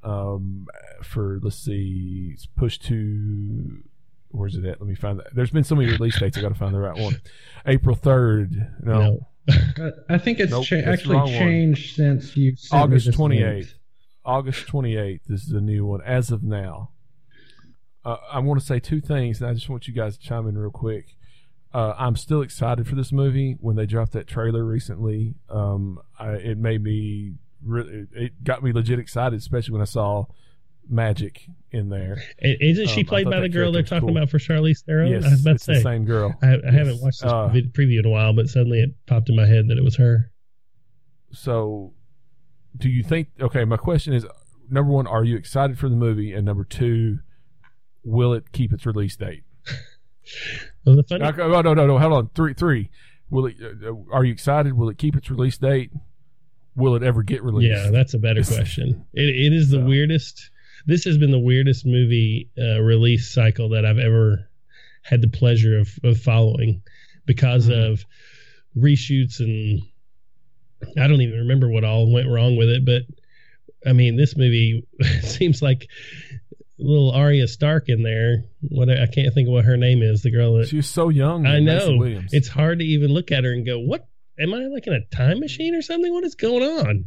um, 0.03 0.67
for 1.03 1.39
let's 1.43 1.57
see, 1.57 2.31
it's 2.33 2.47
pushed 2.47 2.85
to 2.87 3.83
where's 4.31 4.55
it 4.57 4.65
at? 4.65 4.81
Let 4.81 4.89
me 4.89 4.95
find 4.95 5.19
that. 5.19 5.35
There's 5.35 5.51
been 5.51 5.65
so 5.65 5.75
many 5.75 5.91
release 5.91 6.19
dates. 6.19 6.39
I 6.39 6.41
got 6.41 6.51
to 6.51 6.55
find 6.55 6.75
the 6.75 6.79
right 6.79 6.97
one. 6.99 7.21
April 7.67 7.97
third. 7.97 8.53
No, 8.83 8.99
no. 9.01 9.19
I- 10.09 10.15
I 10.15 10.19
think 10.19 10.39
it's 10.41 10.53
Nope, 10.53 10.65
cha- 10.67 10.77
actually 10.77 11.17
wrong 11.17 11.31
one. 11.31 11.39
changed 11.39 11.97
since 11.97 12.37
you 12.37 12.55
sent 12.57 12.73
me 12.79 12.85
August 12.85 13.07
this 13.07 13.15
twenty 13.15 13.43
link. 13.43 13.67
August 14.25 14.67
twenty 14.69 14.97
eighth 14.97 15.31
is 15.31 15.47
the 15.47 15.61
new 15.61 15.85
one 15.87 16.01
as 16.03 16.31
of 16.31 16.43
now. 16.43 16.91
Uh, 18.05 18.17
I 18.33 18.39
want 18.39 18.61
to 18.61 18.67
say 18.67 18.79
two 18.81 19.01
things, 19.01 19.41
and 19.41 19.51
I 19.51 19.55
just 19.55 19.69
want 19.69 19.87
you 19.89 19.93
guys 19.95 20.17
to 20.17 20.23
chime 20.23 20.47
in 20.49 20.57
real 20.57 20.71
quick. 20.71 21.17
Uh, 21.73 21.95
I'm 21.99 22.17
still 22.17 22.43
excited 22.43 22.87
for 22.89 22.95
this 22.97 23.13
movie. 23.13 23.57
When 23.61 23.77
they 23.77 23.87
dropped 23.87 24.13
that 24.13 24.27
trailer 24.27 24.65
recently, 24.65 25.35
um, 25.49 26.01
I, 26.19 26.31
it 26.33 26.59
made 26.59 26.83
me 26.83 27.35
really, 27.65 28.07
it 28.13 28.43
got 28.43 28.63
me 28.63 28.73
legit 28.73 28.99
excited, 28.99 29.39
especially 29.39 29.73
when 29.73 29.83
I 29.83 29.87
saw 29.87 30.25
Magik 30.93 31.49
in 31.71 31.89
there. 31.89 32.21
Isn't 32.41 32.89
she 32.89 33.03
Um, 33.03 33.07
played 33.07 33.31
by 33.31 33.39
the 33.39 33.49
girl 33.49 33.71
they're 33.71 33.85
talking 33.85 34.09
cool. 34.09 34.17
about 34.17 34.31
for 34.31 34.39
Charlize 34.39 34.83
Theron? 34.85 35.13
yes, 35.13 35.25
I 35.25 35.31
was 35.31 35.41
about 35.43 35.55
it's 35.57 35.67
to 35.67 35.75
the 35.75 35.81
same 35.81 36.05
girl. 36.05 36.35
I, 36.43 36.47
I 36.49 36.51
Yes. 36.57 36.75
haven't 36.75 37.01
watched 37.03 37.23
this 37.23 37.31
Uh, 37.33 37.49
preview 37.51 38.01
in 38.01 38.07
a 38.07 38.11
while, 38.11 38.33
but 38.33 38.49
suddenly 38.49 38.81
it 38.81 38.91
popped 39.07 39.29
in 39.29 39.37
my 39.37 39.47
head 39.47 39.69
that 39.69 39.79
it 39.79 39.85
was 39.85 39.97
her. 39.97 40.33
so 41.33 41.93
do 42.77 42.89
you 42.89 43.03
think 43.05 43.29
okay 43.41 43.65
my 43.65 43.77
question 43.77 44.13
is 44.13 44.25
number 44.69 44.91
one 44.93 45.07
are 45.07 45.23
you 45.25 45.37
excited 45.37 45.79
for 45.79 45.89
the 45.89 45.95
movie 45.97 46.33
and 46.33 46.45
number 46.45 46.65
two 46.65 47.19
will 48.05 48.33
it 48.33 48.51
keep 48.53 48.73
its 48.73 48.85
release 48.87 49.15
date 49.17 49.43
Well, 50.85 50.97
the 50.97 51.03
funny, 51.05 51.25
Okay, 51.25 51.43
oh, 51.43 51.61
no 51.63 51.75
no 51.75 51.87
no 51.87 51.99
hold 51.99 52.13
on 52.13 52.31
three 52.35 52.55
three 52.55 52.91
will 53.31 53.47
it 53.47 53.57
uh, 53.63 53.93
are 54.13 54.25
you 54.25 54.33
excited 54.33 54.73
will 54.73 54.89
it 54.89 54.99
keep 54.99 55.15
its 55.17 55.31
release 55.31 55.59
date 55.59 55.91
will 56.75 56.95
it 56.97 57.03
ever 57.03 57.23
get 57.23 57.43
released 57.43 57.85
yeah, 57.85 57.91
that's 57.91 58.15
a 58.15 58.19
better 58.19 58.43
question. 58.43 59.05
It, 59.13 59.29
it 59.29 59.53
is 59.53 59.71
the 59.71 59.79
So. 59.79 59.85
weirdest. 59.85 60.51
This 60.87 61.05
has 61.05 61.19
been 61.19 61.31
the 61.31 61.39
weirdest 61.39 61.85
movie 61.85 62.49
uh, 62.59 62.81
release 62.81 63.31
cycle 63.31 63.69
that 63.71 63.85
I've 63.85 63.99
ever 63.99 64.49
had 65.03 65.21
the 65.21 65.29
pleasure 65.29 65.79
of, 65.79 65.91
of 66.05 66.19
following 66.21 66.83
because 67.27 67.69
Mhm. 67.69 67.93
of 67.93 68.05
reshoots 68.77 69.41
and 69.41 69.83
I 70.97 71.07
don't 71.07 71.21
even 71.21 71.41
remember 71.41 71.69
what 71.69 71.85
all 71.85 72.11
went 72.11 72.29
wrong 72.29 72.57
with 72.57 72.69
it, 72.71 72.85
but 72.87 73.03
I 73.87 73.93
mean, 73.93 74.17
this 74.17 74.37
movie 74.37 74.87
seems 75.23 75.61
like 75.61 75.89
little 76.81 77.11
Arya 77.13 77.47
Stark 77.49 77.89
in 77.89 78.03
there. 78.03 78.45
What 78.63 78.89
I 78.91 79.07
can't 79.07 79.33
think 79.35 79.49
of 79.49 79.53
what 79.53 79.65
her 79.65 79.77
name 79.77 80.03
is. 80.03 80.23
The 80.23 80.31
girl 80.31 80.55
that 80.59 80.69
she 80.69 80.77
was 80.77 80.89
so 80.89 81.09
young 81.09 81.47
I 81.47 81.61
know. 81.61 81.99
It's 82.33 82.49
hard 82.49 82.79
to 82.81 82.85
even 82.85 83.11
look 83.13 83.31
at 83.33 83.45
her 83.45 83.53
and 83.53 83.65
go, 83.67 83.79
"What 83.79 84.09
am 84.39 84.55
I 84.55 84.67
like 84.67 84.87
in 84.87 84.93
a 84.93 85.05
time 85.15 85.41
machine 85.41 85.75
or 85.75 85.83
something? 85.83 86.13
What 86.13 86.25
is 86.25 86.35
going 86.35 86.63
on?" 86.63 87.07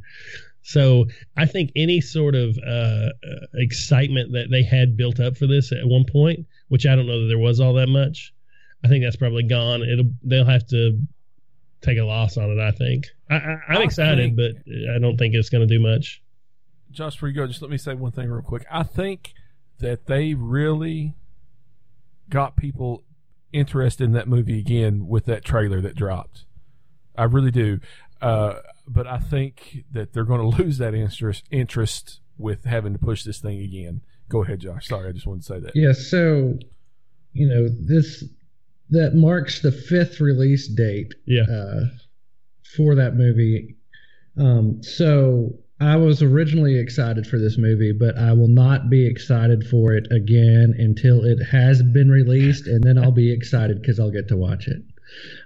So 0.62 1.06
I 1.36 1.46
think 1.46 1.72
any 1.76 2.00
sort 2.00 2.36
of 2.36 2.58
uh, 2.66 2.70
uh, 2.72 3.10
excitement 3.56 4.32
that 4.32 4.48
they 4.50 4.64
had 4.64 4.96
built 4.96 5.20
up 5.20 5.38
for 5.38 5.46
this 5.46 5.72
at 5.74 5.80
one 5.84 6.06
point, 6.10 6.46
which 6.70 6.86
I 6.86 6.96
don't 6.96 7.06
know 7.08 7.22
that 7.22 7.28
there 7.28 7.38
was 7.38 7.60
all 7.60 7.74
that 7.74 7.90
much, 7.90 8.34
I 8.84 8.88
think 8.88 9.04
that's 9.04 9.18
probably 9.18 9.44
gone. 9.44 9.84
It'll 9.84 10.12
they'll 10.24 10.46
have 10.46 10.66
to 10.68 11.00
take 11.82 11.98
a 11.98 12.04
loss 12.04 12.38
on 12.38 12.50
it. 12.50 12.60
I 12.62 12.72
think 12.72 13.08
I, 13.30 13.58
I 13.68 13.82
excited, 13.84 14.38
think- 14.38 14.38
but 14.38 14.94
I 14.96 15.00
don't 15.00 15.18
think 15.18 15.36
it's 15.36 15.50
going 15.50 15.68
to 15.68 15.74
do 15.74 15.82
much. 15.82 16.22
Josh, 16.92 17.16
before 17.16 17.30
you 17.30 17.36
go, 17.36 17.48
just 17.48 17.62
let 17.62 17.72
me 17.72 17.78
say 17.78 17.96
one 17.96 18.12
thing 18.12 18.30
real 18.30 18.44
quick. 18.44 18.66
I 18.72 18.84
think 18.84 19.34
that 19.80 20.06
they 20.06 20.34
really 20.34 21.16
got 22.30 22.56
people 22.56 23.04
interested 23.52 24.04
in 24.06 24.12
that 24.14 24.28
movie 24.28 24.60
again 24.60 25.08
with 25.08 25.26
that 25.26 25.46
trailer 25.46 25.82
that 25.82 25.96
dropped. 25.96 26.46
I 27.16 27.26
really 27.26 27.52
do. 27.52 27.80
Uh, 28.22 28.56
but 28.88 29.06
I 29.06 29.20
think 29.20 29.84
that 29.92 30.14
they're 30.14 30.24
going 30.24 30.52
to 30.52 30.64
lose 30.64 30.78
that 30.80 30.94
interest 30.94 31.44
interest 31.52 32.22
with 32.38 32.66
having 32.66 32.94
to 32.94 33.00
push 33.00 33.24
this 33.24 33.40
thing 33.40 33.60
again. 33.60 34.02
Go 34.30 34.44
ahead, 34.44 34.60
Josh. 34.60 34.88
Sorry, 34.88 35.10
I 35.10 35.12
just 35.12 35.28
wanted 35.28 35.42
to 35.42 35.46
say 35.46 35.60
that. 35.60 35.76
Yeah, 35.76 35.92
so 35.92 36.58
you 37.34 37.48
know 37.48 37.68
this 37.70 38.24
that 38.90 39.16
marks 39.16 39.62
the 39.62 39.72
fifth 39.72 40.20
release 40.20 40.68
date 40.68 41.14
Yeah, 41.26 41.44
uh, 41.44 41.86
for 42.76 42.96
that 42.96 43.16
movie. 43.16 43.76
Um, 44.38 44.82
so 44.82 45.54
I 45.88 45.96
was 45.96 46.22
originally 46.22 46.80
excited 46.80 47.26
for 47.28 47.38
this 47.40 47.58
movie, 47.58 47.92
but 47.92 48.18
I 48.18 48.34
will 48.34 48.48
not 48.48 48.90
be 48.90 49.06
excited 49.08 49.64
for 49.68 49.94
it 49.94 50.08
again 50.12 50.74
until 50.78 51.24
it 51.24 51.40
has 51.52 51.82
been 51.82 52.10
released, 52.10 52.68
and 52.68 52.84
then 52.84 52.98
I'll 52.98 53.12
be 53.12 53.32
excited 53.32 53.82
because 53.82 54.00
I'll 54.00 54.12
get 54.12 54.28
to 54.30 54.38
watch 54.38 54.68
it. 54.68 54.82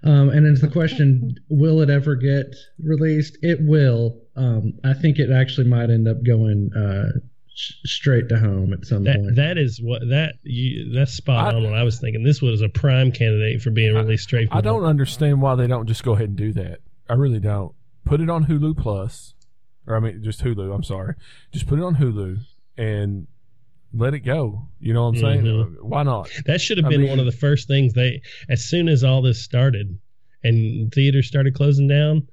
Um, 0.04 0.30
and 0.30 0.46
it's 0.48 0.62
the 0.62 0.68
question: 0.70 1.36
Will 1.50 1.82
it 1.82 1.90
ever 1.90 2.16
get 2.16 2.56
released? 2.84 3.38
It 3.42 3.60
will. 3.62 4.18
Um, 4.36 4.74
I 4.84 4.94
think 4.94 5.20
it 5.20 5.32
actually 5.32 5.68
might 5.68 5.90
end 5.90 6.08
up 6.08 6.24
going 6.26 6.70
uh, 6.74 7.20
sh- 7.54 7.74
straight 7.86 8.30
to 8.30 8.38
home 8.40 8.72
at 8.74 8.86
some 8.86 9.04
That 9.04 9.18
point. 9.18 9.36
that 9.36 9.58
is 9.58 9.82
what 9.82 10.02
that 10.10 10.36
you, 10.44 10.94
that's 10.94 11.14
spot 11.14 11.54
I- 11.54 11.58
on. 11.58 11.64
What 11.64 11.74
I 11.74 11.84
was 11.84 12.00
thinking. 12.00 12.24
This 12.24 12.42
was 12.42 12.62
a 12.62 12.70
prime 12.70 13.12
candidate 13.12 13.62
for 13.62 13.72
being 13.72 13.94
released 13.96 14.24
straight. 14.24 14.48
From 14.50 14.58
I 14.58 14.62
don't 14.62 14.86
understand 14.86 15.42
why 15.42 15.56
they 15.56 15.68
don't 15.68 15.88
just 15.88 16.04
go 16.04 16.14
ahead 16.14 16.30
and 16.30 16.38
do 16.38 16.54
that. 16.54 16.80
I 17.10 17.14
really 17.16 17.40
don't. 17.40 17.74
Put 18.06 18.22
it 18.22 18.30
on 18.30 18.46
Hulu 18.46 18.78
Plus, 18.78 19.34
or 19.88 19.96
I 19.96 20.00
mean, 20.00 20.22
just 20.24 20.44
Hulu. 20.44 20.74
I'm 20.74 20.84
sorry. 20.84 21.16
Just 21.52 21.66
put 21.68 21.80
it 21.80 21.84
on 21.84 21.96
Hulu 21.96 22.40
and 22.78 23.26
let 23.94 24.14
it 24.14 24.20
go. 24.20 24.68
You 24.80 24.94
know 24.94 25.04
what 25.04 25.16
I'm 25.16 25.18
saying? 25.18 25.42
Mhm. 25.46 25.82
Why 25.82 26.04
not? 26.04 26.30
That 26.46 26.60
should 26.62 26.78
have 26.78 26.86
I 26.86 26.90
been 26.90 27.02
mean- 27.02 27.10
one 27.10 27.20
of 27.20 27.26
the 27.26 27.32
first 27.32 27.68
things 27.68 27.94
they, 27.94 28.22
as 28.50 28.64
soon 28.66 28.90
as 28.90 29.04
all 29.04 29.22
this 29.22 29.42
started, 29.42 29.98
and 30.44 30.92
theaters 30.94 31.28
started 31.28 31.54
closing 31.56 31.88
down. 31.88 32.28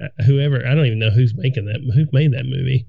uh, 0.00 0.08
Whoever 0.26 0.66
I 0.66 0.74
don't 0.74 0.86
even 0.86 0.98
know 0.98 1.10
who's 1.10 1.34
making 1.36 1.66
that. 1.66 1.80
Who 1.94 2.06
made 2.12 2.32
that 2.32 2.46
movie? 2.46 2.86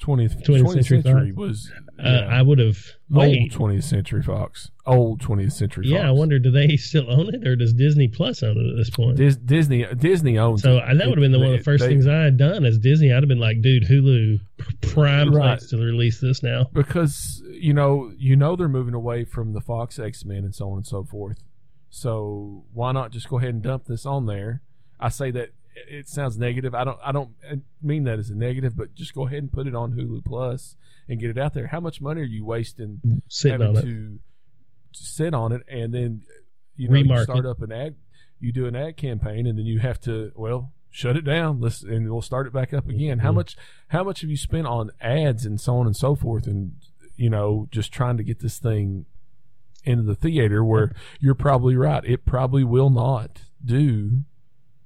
20th, 0.00 0.42
20th 0.44 0.62
20th 0.62 0.72
Century 0.72 1.02
century 1.02 1.30
Fox? 1.30 1.36
was 1.36 1.72
Uh, 1.98 2.02
yeah, 2.04 2.26
I 2.30 2.42
would 2.42 2.58
have. 2.58 2.78
old 3.14 3.28
20th 3.50 3.82
century 3.84 4.22
Fox. 4.22 4.70
Old 4.86 5.20
20th 5.20 5.52
century 5.52 5.84
Fox. 5.84 5.92
yeah. 5.92 6.08
I 6.08 6.10
wonder, 6.10 6.38
do 6.38 6.50
they 6.50 6.76
still 6.76 7.10
own 7.10 7.34
it, 7.34 7.46
or 7.46 7.54
does 7.56 7.72
Disney 7.74 8.08
Plus 8.08 8.42
own 8.42 8.56
it 8.56 8.70
at 8.70 8.76
this 8.76 8.88
point? 8.90 9.16
Dis- 9.18 9.36
Disney 9.36 9.84
Disney 9.96 10.38
owns 10.38 10.62
So 10.62 10.78
it. 10.78 10.82
uh, 10.84 10.94
that 10.94 11.06
would 11.08 11.18
have 11.18 11.22
been 11.22 11.32
the, 11.32 11.38
one 11.38 11.52
of 11.52 11.58
the 11.58 11.64
first 11.64 11.82
They- 11.84 11.88
things 11.90 12.06
I 12.06 12.22
had 12.22 12.36
done 12.38 12.64
as 12.64 12.78
Disney. 12.78 13.12
I'd 13.12 13.22
have 13.22 13.28
been 13.28 13.38
like, 13.38 13.60
dude, 13.60 13.84
Hulu, 13.84 14.40
prime 14.80 15.34
Right. 15.34 15.58
place 15.58 15.70
to 15.70 15.76
release 15.76 16.20
this 16.20 16.42
now. 16.42 16.68
because 16.72 17.42
you 17.52 17.74
know 17.74 18.10
you 18.16 18.36
know 18.36 18.56
they're 18.56 18.68
moving 18.68 18.94
away 18.94 19.24
from 19.24 19.52
the 19.52 19.60
Fox 19.60 19.98
X 19.98 20.24
Men 20.24 20.44
and 20.44 20.54
so 20.54 20.70
on 20.70 20.78
and 20.78 20.86
so 20.86 21.04
forth. 21.04 21.38
So 21.90 22.64
why 22.72 22.92
not 22.92 23.10
just 23.12 23.28
go 23.28 23.38
ahead 23.38 23.50
and 23.54 23.62
dump 23.62 23.84
this 23.86 24.06
on 24.06 24.26
there? 24.26 24.62
I 24.98 25.08
say 25.08 25.30
that 25.32 25.50
it 25.88 26.08
sounds 26.08 26.36
negative. 26.38 26.74
I 26.74 26.84
don't 26.84 26.98
I 27.04 27.12
don't 27.12 27.30
mean 27.82 28.04
that 28.04 28.18
as 28.18 28.30
a 28.30 28.34
negative, 28.34 28.76
but 28.76 28.94
just 28.94 29.14
go 29.14 29.26
ahead 29.26 29.38
and 29.38 29.52
put 29.52 29.66
it 29.66 29.74
on 29.74 29.92
Hulu 29.92 30.24
Plus 30.24 30.76
and 31.08 31.18
get 31.20 31.30
it 31.30 31.38
out 31.38 31.54
there. 31.54 31.68
How 31.68 31.80
much 31.80 32.00
money 32.00 32.20
are 32.20 32.24
you 32.24 32.44
wasting 32.44 33.00
Sitting 33.28 33.60
having 33.60 33.76
it. 33.76 33.82
to 33.82 34.18
sit 34.92 35.34
on 35.34 35.52
it 35.52 35.62
and 35.68 35.94
then 35.94 36.22
you 36.76 36.88
know 36.88 36.96
you 36.96 37.22
start 37.22 37.46
up 37.46 37.62
an 37.62 37.70
ad 37.70 37.94
you 38.40 38.50
do 38.52 38.66
an 38.66 38.74
ad 38.74 38.96
campaign 38.96 39.46
and 39.46 39.56
then 39.56 39.64
you 39.66 39.78
have 39.78 40.00
to 40.00 40.32
well 40.34 40.72
shut 40.90 41.16
it 41.16 41.22
down 41.24 41.60
let's 41.60 41.82
and 41.84 42.10
we'll 42.10 42.20
start 42.20 42.44
it 42.48 42.52
back 42.52 42.74
up 42.74 42.88
again 42.88 43.20
how 43.20 43.30
Mhm. 43.30 43.36
much 43.36 43.56
how 43.88 44.02
much 44.02 44.22
have 44.22 44.30
you 44.30 44.36
spent 44.36 44.66
on 44.66 44.90
ads 45.00 45.46
and 45.46 45.60
so 45.60 45.76
on 45.76 45.86
and 45.86 45.94
so 45.96 46.16
forth 46.16 46.48
and 46.48 46.72
you 47.16 47.30
know 47.30 47.68
just 47.70 47.92
trying 47.92 48.16
to 48.16 48.24
get 48.24 48.40
this 48.40 48.58
thing 48.58 49.06
into 49.84 50.02
the 50.02 50.16
theater 50.16 50.64
where 50.64 50.92
you're 51.20 51.36
probably 51.36 51.76
right 51.76 52.04
it 52.04 52.24
probably 52.26 52.64
will 52.64 52.90
not 52.90 53.42
do 53.64 54.24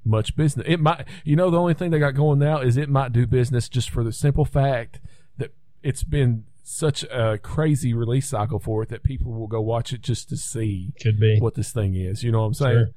much 0.05 0.36
business 0.36 0.66
it 0.68 0.78
might 0.80 1.07
you 1.24 1.34
know 1.34 1.50
the 1.50 1.59
only 1.59 1.74
thing 1.74 1.90
they 1.90 1.98
got 1.98 2.14
going 2.14 2.38
now 2.38 2.61
is 2.61 2.76
it 2.76 2.88
might 2.88 3.12
do 3.12 3.26
business 3.26 3.68
just 3.68 3.88
for 3.88 4.05
the 4.05 4.12
simple 4.12 4.44
fact 4.44 5.00
that 5.38 5.52
it's 5.82 6.02
been 6.05 6.44
such 6.62 7.02
a 7.05 7.38
crazy 7.42 7.92
release 7.92 8.28
cycle 8.28 8.59
for 8.59 8.82
it 8.82 8.88
that 8.88 9.02
people 9.02 9.32
will 9.32 9.46
go 9.46 9.61
watch 9.61 9.92
it 9.92 10.00
just 10.00 10.28
to 10.30 10.36
see 10.36 10.92
Could 11.02 11.20
be. 11.20 11.38
what 11.38 11.55
this 11.55 11.72
thing 11.72 11.94
is. 11.94 12.22
You 12.22 12.32
know 12.32 12.40
what 12.40 12.46
I'm 12.46 12.55
saying? 12.55 12.72
Sure. 12.86 12.94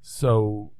So 0.00 0.72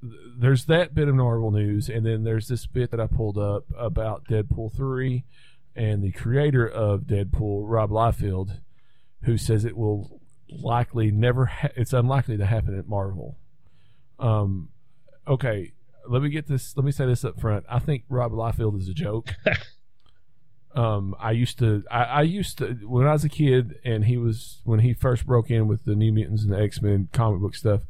th- 0.00 0.12
there's 0.38 0.64
that 0.66 0.94
bit 0.94 1.06
of 1.08 1.14
Marvel 1.14 1.52
news, 1.52 1.88
and 1.88 2.04
then 2.04 2.24
there's 2.24 2.48
this 2.48 2.66
bit 2.66 2.90
that 2.90 3.00
I 3.00 3.06
pulled 3.06 3.38
up 3.38 3.64
about 3.78 4.24
Deadpool 4.26 4.74
three, 4.74 5.24
and 5.76 6.02
the 6.02 6.10
creator 6.12 6.66
of 6.66 7.02
Deadpool, 7.02 7.64
Rob 7.68 7.90
Liefeld, 7.90 8.58
who 9.22 9.38
says 9.38 9.64
it 9.64 9.76
will 9.76 10.20
likely 10.50 11.10
never. 11.12 11.46
Ha- 11.46 11.68
it's 11.76 11.92
unlikely 11.92 12.36
to 12.36 12.46
happen 12.46 12.76
at 12.76 12.88
Marvel. 12.88 13.38
Um, 14.22 14.68
okay, 15.26 15.72
let 16.08 16.22
me 16.22 16.30
get 16.30 16.46
this. 16.46 16.76
Let 16.76 16.84
me 16.84 16.92
say 16.92 17.06
this 17.06 17.24
up 17.24 17.40
front. 17.40 17.66
I 17.68 17.78
think 17.78 18.04
Rob 18.08 18.32
Liefeld 18.32 18.78
is 18.80 18.88
a 18.88 18.94
joke. 18.94 19.34
um, 20.74 21.14
I 21.18 21.32
used 21.32 21.58
to, 21.58 21.84
I, 21.90 22.04
I 22.04 22.22
used 22.22 22.58
to 22.58 22.74
when 22.84 23.06
I 23.06 23.12
was 23.12 23.24
a 23.24 23.28
kid, 23.28 23.78
and 23.84 24.04
he 24.04 24.16
was 24.16 24.60
when 24.64 24.80
he 24.80 24.94
first 24.94 25.26
broke 25.26 25.50
in 25.50 25.66
with 25.66 25.84
the 25.84 25.94
New 25.94 26.12
Mutants 26.12 26.44
and 26.44 26.52
the 26.52 26.60
X 26.60 26.80
Men 26.80 27.08
comic 27.12 27.40
book 27.40 27.54
stuff. 27.54 27.82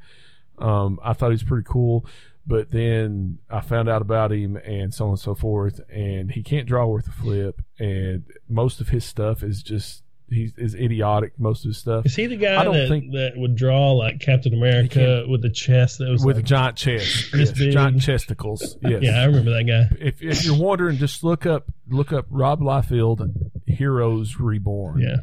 Um, 0.58 0.98
I 1.04 1.12
thought 1.12 1.28
he 1.28 1.34
was 1.34 1.42
pretty 1.42 1.66
cool, 1.68 2.06
but 2.46 2.70
then 2.70 3.38
I 3.50 3.60
found 3.60 3.88
out 3.88 4.02
about 4.02 4.32
him 4.32 4.56
and 4.56 4.92
so 4.92 5.06
on 5.06 5.10
and 5.12 5.20
so 5.20 5.34
forth, 5.34 5.80
and 5.90 6.30
he 6.30 6.42
can't 6.42 6.66
draw 6.66 6.86
worth 6.86 7.08
a 7.08 7.12
flip, 7.12 7.60
and 7.78 8.24
most 8.48 8.80
of 8.80 8.88
his 8.88 9.04
stuff 9.04 9.42
is 9.42 9.62
just 9.62 10.02
he's 10.32 10.52
is 10.56 10.74
idiotic. 10.74 11.38
Most 11.38 11.64
of 11.64 11.68
his 11.70 11.78
stuff 11.78 12.06
Is 12.06 12.14
he 12.16 12.26
the 12.26 12.36
guy 12.36 12.60
I 12.60 12.64
don't 12.64 12.74
that, 12.74 12.88
think- 12.88 13.12
that 13.12 13.32
would 13.36 13.54
draw 13.56 13.92
like 13.92 14.20
Captain 14.20 14.52
America 14.54 15.24
with 15.28 15.42
the 15.42 15.50
chest 15.50 15.98
that 15.98 16.08
was 16.10 16.24
with 16.24 16.36
a 16.36 16.38
like, 16.40 16.46
giant 16.46 16.76
chest, 16.76 17.32
yes, 17.34 17.52
giant 17.52 18.00
chesticles. 18.00 18.76
Yes. 18.82 19.02
Yeah, 19.02 19.20
I 19.20 19.24
remember 19.24 19.50
that 19.52 19.64
guy. 19.64 19.96
If 20.00 20.22
if 20.22 20.44
you're 20.44 20.58
wondering, 20.58 20.96
just 20.98 21.22
look 21.22 21.46
up 21.46 21.66
look 21.88 22.12
up 22.12 22.26
Rob 22.30 22.60
Liefeld 22.60 23.30
Heroes 23.66 24.38
Reborn. 24.40 25.00
Yeah. 25.00 25.16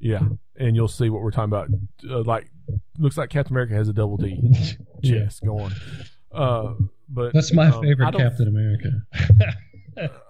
Yeah, 0.00 0.22
and 0.56 0.74
you'll 0.74 0.88
see 0.88 1.10
what 1.10 1.22
we're 1.22 1.30
talking 1.30 1.52
about. 1.52 1.68
Uh, 2.08 2.22
like, 2.22 2.50
looks 2.98 3.18
like 3.18 3.28
Captain 3.30 3.52
America 3.54 3.74
has 3.74 3.88
a 3.88 3.92
double 3.92 4.16
D 4.16 4.38
Yeah. 5.02 5.24
chest 5.24 5.44
going. 5.44 5.72
Uh, 6.32 6.72
but 7.08 7.32
That's 7.34 7.52
my 7.52 7.68
um, 7.68 7.82
favorite 7.82 8.14
Captain 8.14 8.48
America. 8.48 10.10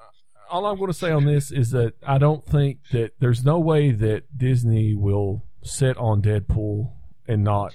All 0.51 0.67
I'm 0.67 0.77
going 0.77 0.91
to 0.91 0.99
say 0.99 1.11
on 1.11 1.25
this 1.25 1.51
is 1.51 1.71
that 1.73 1.95
I 2.07 2.19
don't 2.19 2.45
think 2.45 2.79
that 2.93 3.13
there's 3.19 3.45
no 3.45 3.59
way 3.59 3.91
that 3.93 4.37
Disney 4.37 4.95
will 4.95 5.45
sit 5.63 5.97
on 5.97 6.23
Deadpool 6.23 6.93
and 7.27 7.45
not 7.45 7.73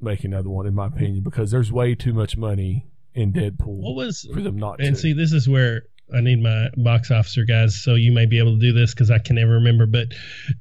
make 0.00 0.24
another 0.24 0.48
one, 0.48 0.66
in 0.66 0.74
my 0.74 0.86
opinion, 0.86 1.22
because 1.22 1.50
there's 1.50 1.70
way 1.72 1.94
too 1.94 2.12
much 2.12 2.36
money 2.36 2.86
in 3.14 3.32
Deadpool 3.32 3.80
What 3.82 3.94
was 3.94 4.28
for 4.32 4.40
them 4.40 4.56
not 4.56 4.80
and 4.80 4.94
to. 4.96 5.00
see 5.00 5.12
this 5.12 5.32
is 5.32 5.48
where 5.48 5.82
I 6.14 6.20
need 6.20 6.42
my 6.42 6.68
box 6.76 7.10
officer 7.10 7.44
guys, 7.44 7.80
so 7.82 7.94
you 7.94 8.12
may 8.12 8.26
be 8.26 8.38
able 8.38 8.54
to 8.54 8.60
do 8.60 8.72
this 8.72 8.92
because 8.92 9.10
I 9.10 9.18
can 9.18 9.36
never 9.36 9.52
remember. 9.52 9.86
But 9.86 10.08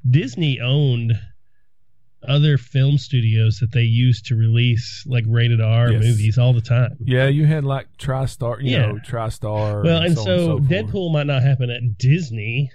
Disney 0.09 0.59
owned 0.61 1.13
other 2.29 2.57
film 2.57 2.97
studios 2.97 3.59
that 3.59 3.71
they 3.71 3.81
used 3.83 4.25
to 4.27 4.35
release 4.35 5.03
like 5.07 5.23
rated 5.27 5.61
R 5.61 5.91
Yes. 5.91 6.03
movies 6.03 6.37
all 6.37 6.53
the 6.53 6.61
time. 6.61 6.97
yeah, 7.03 7.27
you 7.27 7.45
had 7.45 7.63
like 7.63 7.87
TriStar, 7.97 8.61
you 8.63 8.71
Yeah. 8.71 8.85
know, 8.87 8.99
TriStar. 9.05 9.83
Well, 9.83 10.01
and 10.01 10.15
so, 10.17 10.23
so, 10.23 10.31
and 10.31 10.41
so 10.41 10.57
forth. 10.57 10.63
Deadpool 10.69 11.11
might 11.13 11.27
not 11.27 11.41
happen 11.43 11.69
at 11.69 11.97
Disney, 11.97 12.71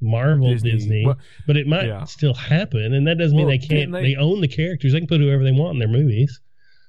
Marvel 0.00 0.54
Disney, 0.56 1.04
well, 1.06 1.18
but 1.46 1.56
it 1.56 1.66
might 1.66 1.86
yeah. 1.86 2.04
still 2.04 2.34
happen, 2.34 2.92
and 2.92 3.06
that 3.06 3.16
doesn't 3.18 3.36
mean 3.36 3.48
they 3.48 3.58
can't. 3.58 3.92
They, 3.92 4.02
they- 4.14 4.16
own 4.16 4.40
the 4.40 4.48
characters; 4.48 4.92
they 4.92 4.98
can 5.00 5.08
put 5.08 5.20
whoever 5.20 5.42
they 5.42 5.52
want 5.52 5.74
in 5.74 5.78
their 5.78 5.88
movies, 5.88 6.40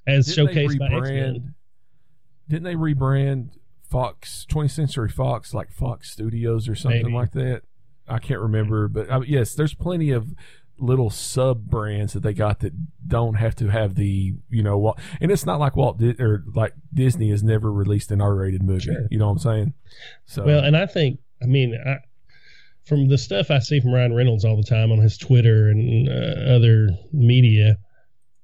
as 0.06 0.28
showcased 0.36 0.78
by 0.78 0.88
X 0.88 1.10
Men. 1.10 1.54
Didn't 2.50 2.64
they 2.64 2.76
rebrand 2.76 3.50
Fox 3.89 4.45
20th 4.50 4.72
Century 4.72 5.10
Fox 5.10 5.54
like 5.54 5.72
Fox 5.72 6.12
Studios 6.12 6.68
or 6.68 6.76
something 6.76 7.04
Maybe. 7.04 7.14
like 7.16 7.32
that? 7.32 7.62
I 8.10 8.20
can't 8.20 8.39
remember, 8.41 8.88
but 8.88 9.10
uh, 9.10 9.22
yes, 9.28 9.54
there's 9.54 9.74
plenty 9.74 10.12
of 10.12 10.34
little 10.80 11.09
sub 11.09 11.65
brands 11.65 12.13
that 12.13 12.21
they 12.21 12.34
got 12.34 12.59
that 12.59 12.73
don't 13.07 13.36
have 13.36 13.55
to 13.55 13.67
have 13.67 13.95
the 13.95 14.34
you 14.49 14.63
know 14.63 14.78
Walt, 14.78 14.99
and 15.21 15.32
it's 15.32 15.45
not 15.45 15.59
like 15.59 15.75
Walt 15.75 15.97
Di- 15.99 16.15
or 16.19 16.43
like 16.53 16.73
Disney 16.93 17.30
has 17.32 17.43
never 17.43 17.71
released 17.71 18.11
an 18.11 18.21
R-rated 18.21 18.63
movie. 18.63 18.82
Sure. 18.86 19.07
You 19.09 19.17
know 19.19 19.25
what 19.28 19.34
I'm 19.34 19.39
saying? 19.39 19.73
So 20.25 20.43
Well, 20.45 20.63
and 20.63 20.75
I 20.78 20.86
think, 20.86 21.19
I 21.41 21.45
mean, 21.45 21.75
I, 21.86 21.97
from 22.86 23.07
the 23.09 23.17
stuff 23.17 23.51
I 23.51 23.59
see 23.59 23.80
from 23.80 23.93
Ryan 23.93 24.13
Reynolds 24.13 24.45
all 24.45 24.55
the 24.55 24.63
time 24.63 24.91
on 24.91 24.99
his 24.99 25.17
Twitter 25.17 25.69
and 25.69 26.07
uh, 26.07 26.53
other 26.55 26.89
media, 27.11 27.78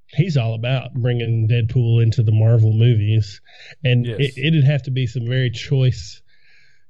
he's 0.07 0.35
all 0.37 0.53
about 0.53 0.93
bringing 0.93 1.47
Deadpool 1.47 2.03
into 2.03 2.23
the 2.23 2.31
Marvel 2.33 2.73
movies, 2.73 3.39
and 3.83 4.05
Yes. 4.05 4.17
it, 4.19 4.47
it'd 4.47 4.63
have 4.65 4.83
to 4.83 4.91
be 4.91 5.07
some 5.07 5.25
very 5.27 5.49
choice 5.49 6.21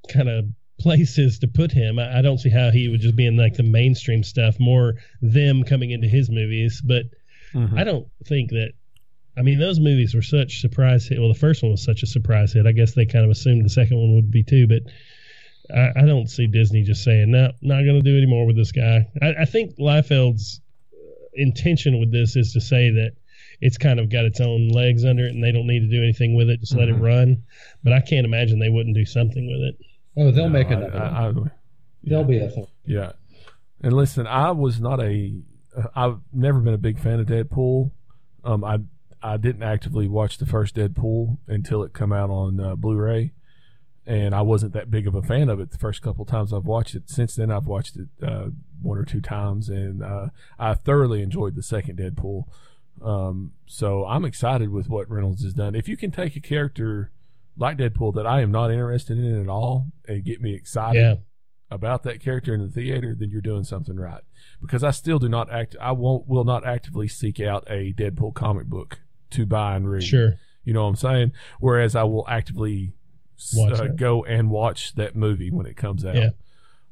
kind 0.08 0.28
of 0.28 0.46
places 0.84 1.38
to 1.40 1.48
put 1.48 1.72
him. 1.72 1.98
I, 1.98 2.18
I 2.18 2.22
don't 2.22 2.38
see 2.38 2.50
how 2.50 2.70
he 2.70 2.88
would 2.88 3.00
just 3.00 3.16
be 3.16 3.26
in 3.26 3.36
like 3.36 3.54
the 3.54 3.62
mainstream 3.64 4.22
stuff, 4.22 4.60
more 4.60 4.94
them 5.20 5.64
coming 5.64 5.90
into 5.90 6.06
his 6.08 6.30
movies, 6.30 6.80
but. 6.84 7.04
mhm. 7.52 7.78
I 7.78 7.84
don't 7.84 8.06
think 8.26 8.50
that. 8.50 8.72
I 9.36 9.42
mean, 9.42 9.58
those 9.58 9.80
movies 9.80 10.14
were 10.14 10.22
such 10.22 10.60
surprise 10.60 11.06
hit. 11.08 11.18
Well, 11.18 11.32
the 11.32 11.34
first 11.46 11.60
one 11.62 11.72
was 11.72 11.82
such 11.82 12.02
a 12.04 12.06
surprise 12.06 12.52
hit. 12.52 12.66
I 12.66 12.72
guess 12.72 12.94
they 12.94 13.04
kind 13.06 13.24
of 13.24 13.30
assumed 13.32 13.64
the 13.64 13.68
second 13.68 13.96
one 13.96 14.14
would 14.14 14.30
be 14.30 14.44
too, 14.44 14.68
but 14.68 14.82
I, 15.76 16.02
I 16.02 16.06
don't 16.06 16.28
see 16.28 16.46
Disney 16.46 16.82
just 16.84 17.02
saying, 17.02 17.30
"No, 17.32 17.50
not 17.60 17.82
going 17.84 18.00
to 18.00 18.10
do 18.10 18.16
any 18.16 18.26
more 18.26 18.46
with 18.46 18.54
this 18.56 18.70
guy." 18.70 19.08
I, 19.20 19.42
I 19.42 19.44
think 19.44 19.76
Liefeld's 19.78 20.60
intention 21.34 21.98
with 21.98 22.12
this 22.12 22.36
is 22.36 22.52
to 22.52 22.60
say 22.60 22.90
that 22.90 23.12
it's 23.60 23.78
kind 23.78 23.98
of 23.98 24.08
got 24.10 24.24
its 24.24 24.40
own 24.40 24.68
legs 24.68 25.04
under 25.04 25.26
it, 25.26 25.34
and 25.34 25.42
they 25.42 25.52
don't 25.52 25.66
need 25.66 25.80
to 25.80 25.88
do 25.88 26.02
anything 26.02 26.34
with 26.36 26.48
it. 26.50 26.60
Just 26.60 26.76
let 26.76 26.88
it 26.88 26.94
Mhm. 26.96 27.00
run. 27.00 27.42
But 27.82 27.92
I 27.92 28.00
can't 28.00 28.26
imagine 28.26 28.58
they 28.58 28.68
wouldn't 28.68 28.94
do 28.96 29.04
something 29.04 29.46
with 29.46 29.62
it. 29.68 29.76
Oh, 30.16 30.30
they'll 30.30 30.48
make 30.48 30.70
No, 30.70 30.78
another 30.78 30.98
I-. 31.02 31.28
I- 31.28 31.50
There'll 32.02 32.24
be 32.24 32.38
a 32.38 32.48
thing. 32.50 32.66
Yeah. 32.84 33.12
And 33.80 33.92
listen, 33.94 34.26
I 34.26 34.50
was 34.50 34.80
not 34.80 35.00
a. 35.02 35.40
uh, 35.76 35.84
I've 35.96 36.18
never 36.32 36.60
been 36.60 36.74
a 36.74 36.78
big 36.78 36.98
fan 37.00 37.18
of 37.20 37.26
Deadpool. 37.26 37.90
Um, 38.44 38.62
I 38.64 38.78
I 39.22 39.38
didn't 39.38 39.62
actively 39.62 40.06
watch 40.06 40.36
the 40.38 40.44
first 40.46 40.74
Deadpool 40.76 41.38
until 41.48 41.82
it 41.82 41.94
come 41.94 42.12
out 42.12 42.28
on 42.28 42.60
uh, 42.60 42.74
Blu-ray, 42.76 43.32
and 44.06 44.34
I 44.34 44.42
wasn't 44.42 44.74
that 44.74 44.90
big 44.90 45.06
of 45.06 45.14
a 45.14 45.22
fan 45.22 45.48
of 45.48 45.60
it 45.60 45.70
the 45.70 45.78
first 45.78 46.02
couple 46.02 46.26
times 46.26 46.52
I've 46.52 46.66
watched 46.66 46.94
it. 46.94 47.08
Since 47.08 47.36
then, 47.36 47.50
I've 47.50 47.66
watched 47.66 47.96
it 47.96 48.08
uh, 48.22 48.48
one 48.82 48.98
or 48.98 49.04
two 49.04 49.22
times, 49.22 49.70
and 49.70 50.02
uh, 50.02 50.26
I 50.58 50.74
thoroughly 50.74 51.22
enjoyed 51.22 51.54
the 51.54 51.62
second 51.62 51.98
Deadpool. 51.98 52.44
Um, 53.02 53.52
so 53.66 54.04
I'm 54.04 54.26
excited 54.26 54.68
with 54.70 54.90
what 54.90 55.08
Reynolds 55.10 55.42
has 55.42 55.54
done. 55.54 55.74
If 55.74 55.88
you 55.88 55.96
can 55.96 56.10
take 56.10 56.36
a 56.36 56.40
character 56.40 57.10
like 57.56 57.78
Deadpool 57.78 58.14
that 58.14 58.26
I 58.26 58.40
am 58.40 58.50
not 58.50 58.70
interested 58.70 59.18
in 59.18 59.40
at 59.42 59.48
all 59.48 59.86
and 60.08 60.24
get 60.24 60.40
me 60.40 60.54
excited 60.54 61.00
Yeah, 61.00 61.14
about 61.70 62.02
that 62.04 62.20
character 62.20 62.54
in 62.54 62.62
the 62.62 62.68
theater, 62.68 63.14
then 63.18 63.30
you're 63.30 63.40
doing 63.40 63.64
something 63.64 63.96
right. 63.96 64.22
Because 64.60 64.82
I 64.82 64.90
still 64.90 65.18
do 65.18 65.28
not 65.28 65.52
act. 65.52 65.76
I 65.80 65.92
won't 65.92 66.26
will 66.26 66.44
not 66.44 66.66
actively 66.66 67.08
seek 67.08 67.40
out 67.40 67.64
a 67.68 67.92
Deadpool 67.92 68.34
comic 68.34 68.66
book 68.66 69.00
to 69.30 69.46
buy 69.46 69.76
and 69.76 69.88
read. 69.88 70.04
Sure. 70.04 70.34
You 70.64 70.72
know 70.72 70.84
what 70.84 70.90
I'm 70.90 70.96
saying? 70.96 71.32
Whereas 71.60 71.94
I 71.94 72.04
will 72.04 72.24
actively 72.28 72.94
uh, 73.58 73.88
go 73.88 74.24
and 74.24 74.50
watch 74.50 74.94
that 74.94 75.14
movie 75.14 75.50
when 75.50 75.66
it 75.66 75.76
comes 75.76 76.04
out. 76.04 76.14
Yeah. 76.14 76.30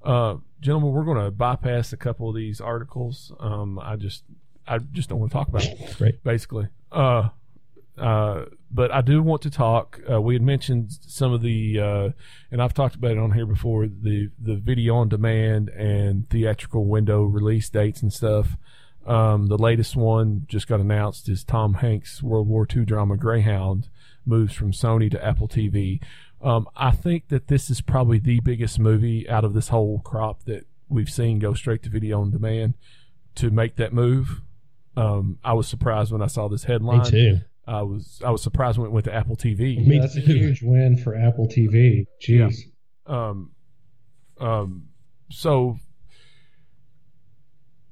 Uh, 0.03 0.37
gentlemen, 0.61 0.91
we're 0.93 1.05
going 1.05 1.25
to 1.25 1.31
bypass 1.31 1.93
a 1.93 1.97
couple 1.97 2.29
of 2.29 2.35
these 2.35 2.61
articles. 2.61 3.33
Um, 3.41 3.79
I 3.79 3.97
just, 3.97 4.25
I 4.67 4.79
just 4.79 5.09
don't 5.09 5.21
want 5.21 5.33
to 5.33 5.39
talk 5.39 5.49
about 5.49 5.65
it. 5.65 6.01
Right. 6.01 6.23
Basically. 6.23 6.69
Uh, 6.91 7.29
uh, 7.97 8.47
but 8.73 8.91
I 8.91 9.03
do 9.03 9.23
want 9.23 9.43
to 9.43 9.51
talk. 9.51 10.01
Uh, 10.11 10.21
we 10.21 10.35
had 10.35 10.43
mentioned 10.43 10.93
some 11.07 11.33
of 11.33 11.43
the, 11.43 11.79
uh, 11.79 12.09
and 12.51 12.63
I've 12.63 12.75
talked 12.75 12.95
about 12.95 13.13
it 13.13 13.19
on 13.19 13.33
here 13.33 13.47
before. 13.47 13.87
The 13.87 14.31
the 14.41 14.57
video 14.57 14.97
on 14.97 15.09
demand 15.09 15.69
and 15.71 16.29
theatrical 16.31 16.87
window 16.87 17.23
release 17.25 17.69
dates 17.69 18.03
and 18.03 18.13
stuff. 18.13 18.57
Um, 19.07 19.47
the 19.49 19.59
latest 19.59 19.97
one 19.97 20.47
just 20.49 20.69
got 20.69 20.81
announced 20.81 21.29
is 21.29 21.45
Tom 21.45 21.75
Hanks' 21.75 22.23
World 22.23 22.49
War 22.49 22.67
II 22.75 22.85
drama 22.85 23.17
Greyhound 23.17 23.89
moves 24.25 24.55
from 24.55 24.73
Sony 24.73 25.11
to 25.11 25.25
Apple 25.25 25.49
TV. 25.49 26.01
Um, 26.41 26.69
I 26.77 26.93
think 26.93 27.29
that 27.29 27.49
this 27.49 27.69
is 27.69 27.81
probably 27.81 28.19
the 28.19 28.41
biggest 28.41 28.79
movie 28.79 29.29
out 29.29 29.45
of 29.45 29.55
this 29.55 29.69
whole 29.69 30.01
crop 30.01 30.45
that 30.45 30.67
we've 30.89 31.11
seen 31.11 31.39
go 31.39 31.55
straight 31.55 31.83
to 31.83 31.91
video 31.91 32.21
on 32.21 32.31
demand 32.31 32.75
to 33.37 33.51
make 33.51 33.77
that 33.77 33.93
move. 33.93 34.41
Um, 34.97 35.39
I 35.45 35.55
was 35.55 35.67
surprised 35.69 36.13
when 36.13 36.23
I 36.23 36.27
saw 36.27 36.49
this 36.49 36.65
headline. 36.65 37.01
Me 37.01 37.11
too. 37.11 37.41
I 37.67 37.83
was 37.83 38.21
I 38.25 38.31
was 38.31 38.43
surprised 38.43 38.79
when 38.79 38.89
it 38.89 38.93
went 38.93 39.05
to 39.05 39.15
Apple 39.15 39.37
TV. 39.37 39.77
Yeah, 39.79 40.01
that's 40.01 40.17
a 40.17 40.21
huge 40.21 40.63
win 40.63 40.97
for 40.97 41.15
Apple 41.15 41.47
TV. 41.49 42.07
Jeez. 42.21 42.57
Um, 43.07 43.53
um, 44.41 44.89
so 45.31 45.79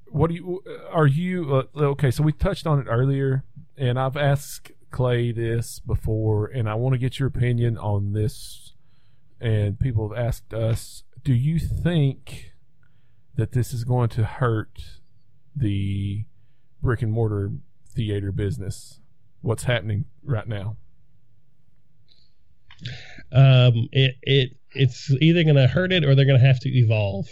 what 0.08 0.28
do 0.28 0.34
you 0.34 0.62
are 0.90 1.06
you 1.06 1.54
uh, 1.54 1.80
okay? 1.80 2.10
So 2.10 2.22
we 2.22 2.32
touched 2.32 2.66
on 2.66 2.80
it 2.80 2.86
earlier, 2.88 3.44
and 3.76 3.98
I've 3.98 4.16
asked 4.16 4.72
Clay 4.90 5.30
this 5.32 5.78
before, 5.78 6.46
and 6.46 6.68
I 6.68 6.74
want 6.74 6.94
to 6.94 6.98
get 6.98 7.18
your 7.18 7.28
opinion 7.28 7.78
on 7.78 8.12
this. 8.12 8.74
And 9.40 9.78
people 9.78 10.10
have 10.10 10.18
asked 10.18 10.52
us, 10.52 11.04
do 11.24 11.32
you 11.32 11.58
think 11.58 12.52
that 13.36 13.52
this 13.52 13.72
is 13.72 13.84
going 13.84 14.10
to 14.10 14.24
hurt 14.24 15.00
the 15.56 16.24
brick 16.82 17.00
and 17.00 17.10
mortar 17.10 17.52
theater 17.88 18.32
business? 18.32 19.00
What's 19.42 19.64
happening 19.64 20.04
right 20.24 20.46
now? 20.46 20.76
Um, 23.32 23.88
it 23.92 24.16
it 24.22 24.50
it's 24.74 25.10
either 25.20 25.42
going 25.44 25.56
to 25.56 25.66
hurt 25.66 25.92
it 25.92 26.04
or 26.04 26.14
they're 26.14 26.24
going 26.24 26.40
to 26.40 26.46
have 26.46 26.60
to 26.60 26.68
evolve. 26.70 27.26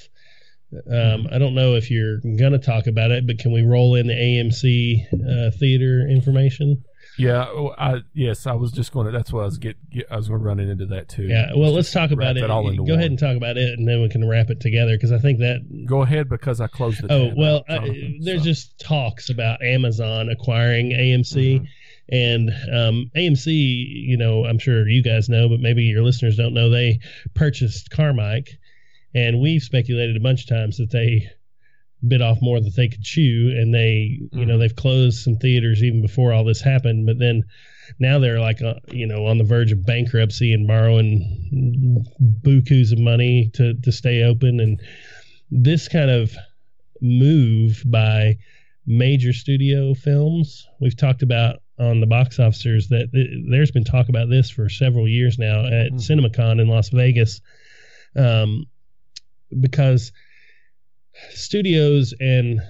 Um, 0.91 1.27
I 1.33 1.39
don't 1.39 1.55
know 1.55 1.75
if 1.77 1.91
you're 1.91 2.19
going 2.19 2.53
to 2.53 2.59
talk 2.59 2.87
about 2.87 3.11
it, 3.11 3.27
but 3.27 3.39
can 3.39 3.53
we 3.53 3.63
roll 3.63 3.95
in 3.95 4.07
the 4.07 4.13
AMC 4.13 5.07
uh, 5.15 5.51
theater 5.59 6.07
information? 6.07 6.85
Yeah, 7.17 7.45
I 7.79 8.03
yes, 8.15 8.47
I 8.47 8.53
was 8.53 8.71
just 8.71 8.93
going 8.93 9.07
to. 9.07 9.13
That's 9.13 9.33
what 9.33 9.41
I 9.41 9.45
was 9.47 9.59
get. 9.59 9.77
I 10.09 10.17
was 10.17 10.29
going 10.29 10.39
to 10.41 10.47
run 10.47 10.61
into 10.61 10.87
that 10.87 11.09
too. 11.09 11.25
Yeah. 11.25 11.51
Well, 11.57 11.73
let's 11.73 11.91
talk 11.91 12.13
about 12.13 12.37
it. 12.37 12.49
all 12.49 12.63
Go 12.63 12.83
one. 12.83 12.91
ahead 12.93 13.11
and 13.11 13.19
talk 13.19 13.37
about 13.37 13.57
it, 13.57 13.77
and 13.77 13.89
then 13.89 14.03
we 14.03 14.09
can 14.09 14.29
wrap 14.29 14.51
it 14.51 14.61
together 14.61 14.93
because 14.95 15.11
I 15.11 15.19
think 15.19 15.41
that 15.41 15.87
Go 15.87 16.03
ahead 16.03 16.29
because 16.29 16.61
I 16.61 16.69
closed 16.69 17.03
the. 17.03 17.13
Oh 17.13 17.33
well, 17.37 17.65
out, 17.69 17.85
I, 17.91 18.19
there's 18.21 18.43
so. 18.43 18.45
just 18.45 18.79
talks 18.79 19.31
about 19.31 19.63
Amazon 19.63 20.29
acquiring 20.29 20.91
AMC, 20.93 21.61
Mhm. 21.63 21.67
And 22.11 22.51
um, 22.73 23.11
AMC. 23.17 23.47
You 23.47 24.17
know, 24.17 24.45
I'm 24.45 24.59
sure 24.59 24.89
you 24.89 25.03
guys 25.03 25.29
know, 25.29 25.49
but 25.49 25.61
maybe 25.61 25.85
your 25.85 26.03
listeners 26.03 26.37
don't 26.37 26.55
know. 26.55 26.71
They 26.71 27.01
purchased 27.35 27.91
Carmike, 27.91 28.49
and 29.15 29.41
we've 29.41 29.63
speculated 29.63 30.17
a 30.17 30.21
bunch 30.21 30.43
of 30.43 30.49
times 30.49 30.79
that 30.79 30.91
they 30.91 31.29
bit 32.07 32.23
off 32.23 32.39
more 32.41 32.61
than 32.61 32.71
they 32.77 32.87
could 32.89 33.03
chew, 33.03 33.53
and 33.57 33.75
they, 33.75 34.21
you 34.33 34.47
know, 34.47 34.57
Mhm. 34.57 34.61
they've 34.61 34.77
closed 34.77 35.19
some 35.19 35.37
theaters 35.37 35.83
even 35.83 36.01
before 36.01 36.33
all 36.33 36.45
this 36.45 36.61
happened. 36.61 37.07
But 37.07 37.19
then 37.19 37.43
now 37.99 38.21
they're 38.21 38.39
like, 38.39 38.63
uh, 38.63 38.75
you 38.93 39.05
know, 39.07 39.27
on 39.27 39.39
the 39.39 39.45
verge 39.45 39.73
of 39.73 39.85
bankruptcy 39.85 40.53
and 40.53 40.67
borrowing 40.67 42.05
bukus 42.45 42.93
of 42.93 43.01
money 43.01 43.51
to 43.55 43.75
to 43.75 43.91
stay 43.91 44.23
open, 44.23 44.61
and 44.61 44.81
this 45.51 45.89
kind 45.89 46.11
of 46.11 46.37
move 47.01 47.83
by 47.87 48.37
major 48.87 49.33
studio 49.33 49.95
films. 49.95 50.67
We've 50.81 50.97
talked 50.97 51.23
about 51.23 51.63
on 51.79 52.01
the 52.01 52.07
box 52.07 52.39
officers 52.39 52.89
that 52.89 53.11
th- 53.13 53.45
there's 53.49 53.71
been 53.71 53.85
talk 53.85 54.09
about 54.09 54.29
this 54.29 54.51
for 54.51 54.69
several 54.69 55.07
years 55.09 55.39
now 55.39 55.65
at 55.67 55.93
Mhm. 55.93 56.01
CinemaCon 56.01 56.61
in 56.61 56.69
Las 56.69 56.89
Vegas, 56.91 57.41
um, 58.17 58.65
because 59.61 60.13
studios 61.31 62.15
and 62.21 62.61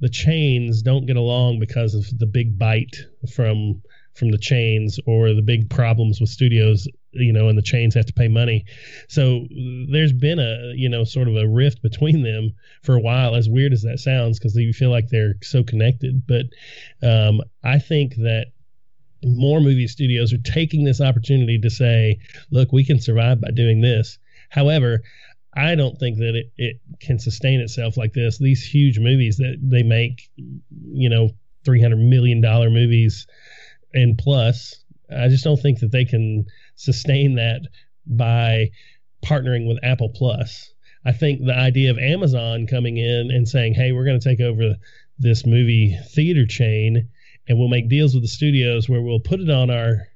the 0.00 0.08
chains 0.08 0.82
don't 0.82 1.06
get 1.06 1.16
along 1.16 1.58
because 1.58 1.94
of 1.94 2.06
the 2.18 2.26
big 2.26 2.58
bite 2.58 2.96
from 3.32 3.82
from 4.14 4.30
the 4.30 4.38
chains 4.38 4.98
or 5.06 5.32
the 5.34 5.42
big 5.42 5.70
problems 5.70 6.20
with 6.20 6.28
studios 6.28 6.88
you 7.12 7.32
know 7.32 7.48
and 7.48 7.58
the 7.58 7.62
chains 7.62 7.94
have 7.94 8.06
to 8.06 8.12
pay 8.12 8.28
money. 8.28 8.64
So 9.08 9.46
there's 9.90 10.12
been 10.12 10.38
a 10.38 10.72
you 10.74 10.88
know 10.88 11.04
sort 11.04 11.28
of 11.28 11.36
a 11.36 11.48
rift 11.48 11.82
between 11.82 12.22
them 12.22 12.52
for 12.82 12.94
a 12.94 13.00
while 13.00 13.34
as 13.34 13.48
weird 13.48 13.72
as 13.72 13.82
that 13.82 13.98
sounds 13.98 14.38
because 14.38 14.54
you 14.56 14.72
feel 14.72 14.90
like 14.90 15.08
they're 15.08 15.34
so 15.42 15.62
connected. 15.62 16.22
But 16.26 16.46
um, 17.06 17.40
i 17.64 17.78
think 17.78 18.14
that 18.16 18.46
more 19.22 19.60
movie 19.60 19.86
studios 19.86 20.32
are 20.32 20.38
taking 20.38 20.84
this 20.84 21.00
opportunity 21.00 21.58
to 21.58 21.68
say 21.68 22.18
look 22.50 22.72
we 22.72 22.84
can 22.84 23.00
survive 23.00 23.40
by 23.40 23.50
doing 23.50 23.80
this. 23.80 24.18
However 24.50 25.02
i 25.56 25.74
don't 25.74 25.98
think 25.98 26.18
that 26.18 26.36
it, 26.36 26.52
it 26.56 26.80
can 27.00 27.18
sustain 27.18 27.60
itself 27.60 27.96
like 27.96 28.12
this. 28.12 28.38
These 28.38 28.64
huge 28.64 28.98
movies 28.98 29.36
that 29.38 29.56
they 29.60 29.82
make 29.82 30.30
you 30.36 31.08
know 31.08 31.30
300 31.64 31.96
million 31.96 32.40
dollar 32.40 32.70
movies 32.70 33.26
and 33.92 34.16
plus 34.16 34.84
i 35.14 35.28
just 35.28 35.44
don't 35.44 35.60
think 35.60 35.80
that 35.80 35.92
they 35.92 36.04
can 36.04 36.44
sustain 36.80 37.34
that 37.34 37.60
by 38.06 38.68
partnering 39.24 39.68
with 39.68 39.78
apple 39.82 40.10
plus 40.14 40.72
I 41.04 41.12
think 41.12 41.44
the 41.44 41.56
idea 41.56 41.90
of 41.90 41.98
Amazon 41.98 42.66
coming 42.66 42.98
in 42.98 43.30
and 43.30 43.48
saying, 43.48 43.74
"Hey, 43.74 43.92
we're 43.92 44.04
going 44.04 44.20
to 44.20 44.28
take 44.28 44.40
over 44.40 44.76
this 45.18 45.46
movie 45.46 45.96
theater 46.10 46.46
chain, 46.46 47.08
and 47.48 47.58
we'll 47.58 47.68
make 47.68 47.88
deals 47.88 48.14
with 48.14 48.22
the 48.22 48.28
studios 48.28 48.88
where 48.88 49.02
we'll 49.02 49.20
put 49.20 49.40
it 49.40 49.50
on 49.50 49.70
our 49.70 50.08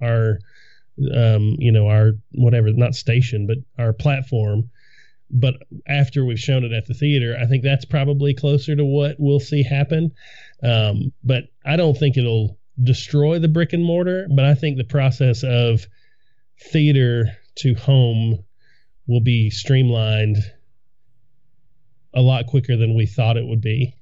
our 0.00 0.38
um, 1.14 1.56
you 1.58 1.72
know 1.72 1.88
our 1.88 2.12
whatever 2.32 2.72
not 2.72 2.94
station, 2.94 3.46
but 3.46 3.58
our 3.78 3.92
platform." 3.92 4.70
But 5.32 5.54
after 5.86 6.24
we've 6.24 6.40
shown 6.40 6.64
it 6.64 6.72
at 6.72 6.86
the 6.86 6.94
theater, 6.94 7.36
I 7.40 7.46
think 7.46 7.62
that's 7.62 7.84
probably 7.84 8.34
closer 8.34 8.74
to 8.74 8.84
what 8.84 9.14
we'll 9.20 9.38
see 9.38 9.62
happen. 9.62 10.10
Um, 10.60 11.12
but 11.22 11.44
I 11.64 11.76
don't 11.76 11.96
think 11.96 12.16
it'll 12.16 12.58
destroy 12.82 13.38
the 13.38 13.46
brick 13.46 13.72
and 13.72 13.84
mortar. 13.84 14.26
But 14.34 14.44
I 14.44 14.54
think 14.54 14.76
the 14.76 14.84
process 14.84 15.44
of 15.44 15.86
theater 16.60 17.36
to 17.56 17.74
home 17.74 18.44
will 19.06 19.20
be 19.20 19.50
streamlined 19.50 20.36
a 22.14 22.20
lot 22.20 22.46
quicker 22.46 22.76
than 22.76 22.94
we 22.94 23.06
thought 23.06 23.36
it 23.36 23.46
would 23.46 23.60
be. 23.60 23.94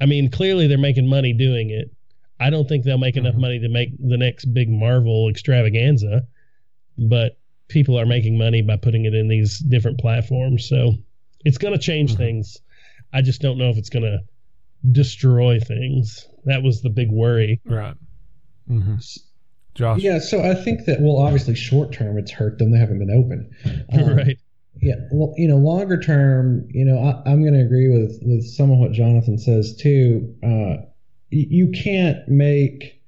I 0.00 0.06
mean, 0.06 0.30
clearly 0.30 0.66
they're 0.66 0.78
making 0.78 1.08
money 1.08 1.32
doing 1.32 1.70
it. 1.70 1.90
I 2.38 2.50
don't 2.50 2.68
think 2.68 2.84
they'll 2.84 2.98
make 2.98 3.16
enough 3.16 3.34
Mhm. 3.34 3.40
money 3.40 3.58
to 3.60 3.68
make 3.68 3.90
the 3.98 4.18
next 4.18 4.46
big 4.46 4.68
Marvel 4.68 5.28
extravaganza, 5.30 6.26
but 6.98 7.38
people 7.68 7.98
are 7.98 8.04
making 8.06 8.36
money 8.36 8.60
by 8.62 8.76
putting 8.76 9.06
it 9.06 9.14
in 9.14 9.28
these 9.28 9.58
different 9.58 9.98
platforms. 9.98 10.66
So 10.68 10.96
it's 11.44 11.58
going 11.58 11.72
to 11.72 11.80
change 11.80 12.12
Mhm. 12.12 12.16
things. 12.18 12.58
I 13.12 13.22
just 13.22 13.40
don't 13.40 13.56
know 13.58 13.70
if 13.70 13.78
it's 13.78 13.88
going 13.88 14.04
to 14.04 14.20
destroy 14.92 15.58
things. 15.60 16.28
That 16.44 16.62
was 16.62 16.82
the 16.82 16.90
big 16.90 17.10
worry. 17.10 17.60
right. 17.64 17.96
hmm 18.68 18.96
Josh. 19.76 20.00
Yeah, 20.00 20.18
so 20.18 20.42
I 20.42 20.54
think 20.54 20.86
that 20.86 21.00
well, 21.00 21.18
obviously, 21.18 21.54
short 21.54 21.92
term, 21.92 22.18
it's 22.18 22.30
hurt 22.30 22.58
them. 22.58 22.72
They 22.72 22.78
haven't 22.78 22.98
been 22.98 23.10
open. 23.10 23.50
Um, 23.92 24.16
right. 24.16 24.38
Yeah, 24.82 24.96
well, 25.10 25.32
you 25.36 25.48
know, 25.48 25.56
longer 25.56 25.98
term, 25.98 26.68
you 26.70 26.84
know, 26.84 26.98
I, 26.98 27.30
I'm 27.30 27.40
going 27.40 27.54
to 27.54 27.64
agree 27.64 27.88
with 27.88 28.18
with 28.22 28.44
some 28.44 28.70
of 28.70 28.78
what 28.78 28.92
Jonathan 28.92 29.38
says 29.38 29.74
too. 29.74 30.34
Uh, 30.42 30.84
you 31.30 31.70
can't 31.70 32.26
make 32.28 33.00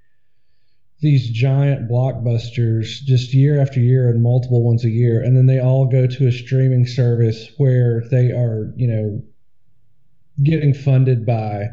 these 1.01 1.29
giant 1.31 1.89
blockbusters 1.89 3.03
just 3.05 3.33
year 3.33 3.61
after 3.61 3.81
year 3.81 4.09
and 4.09 4.23
multiple 4.23 4.63
ones 4.65 4.85
a 4.85 4.91
year, 4.91 5.23
and 5.23 5.37
then 5.37 5.47
they 5.47 5.61
all 5.61 5.87
go 5.87 6.07
to 6.07 6.27
a 6.27 6.33
streaming 6.33 6.87
service 6.87 7.49
where 7.59 8.03
they 8.11 8.31
are, 8.31 8.73
you 8.77 8.89
know, 8.89 9.23
getting 10.43 10.75
funded 10.75 11.27
by 11.27 11.69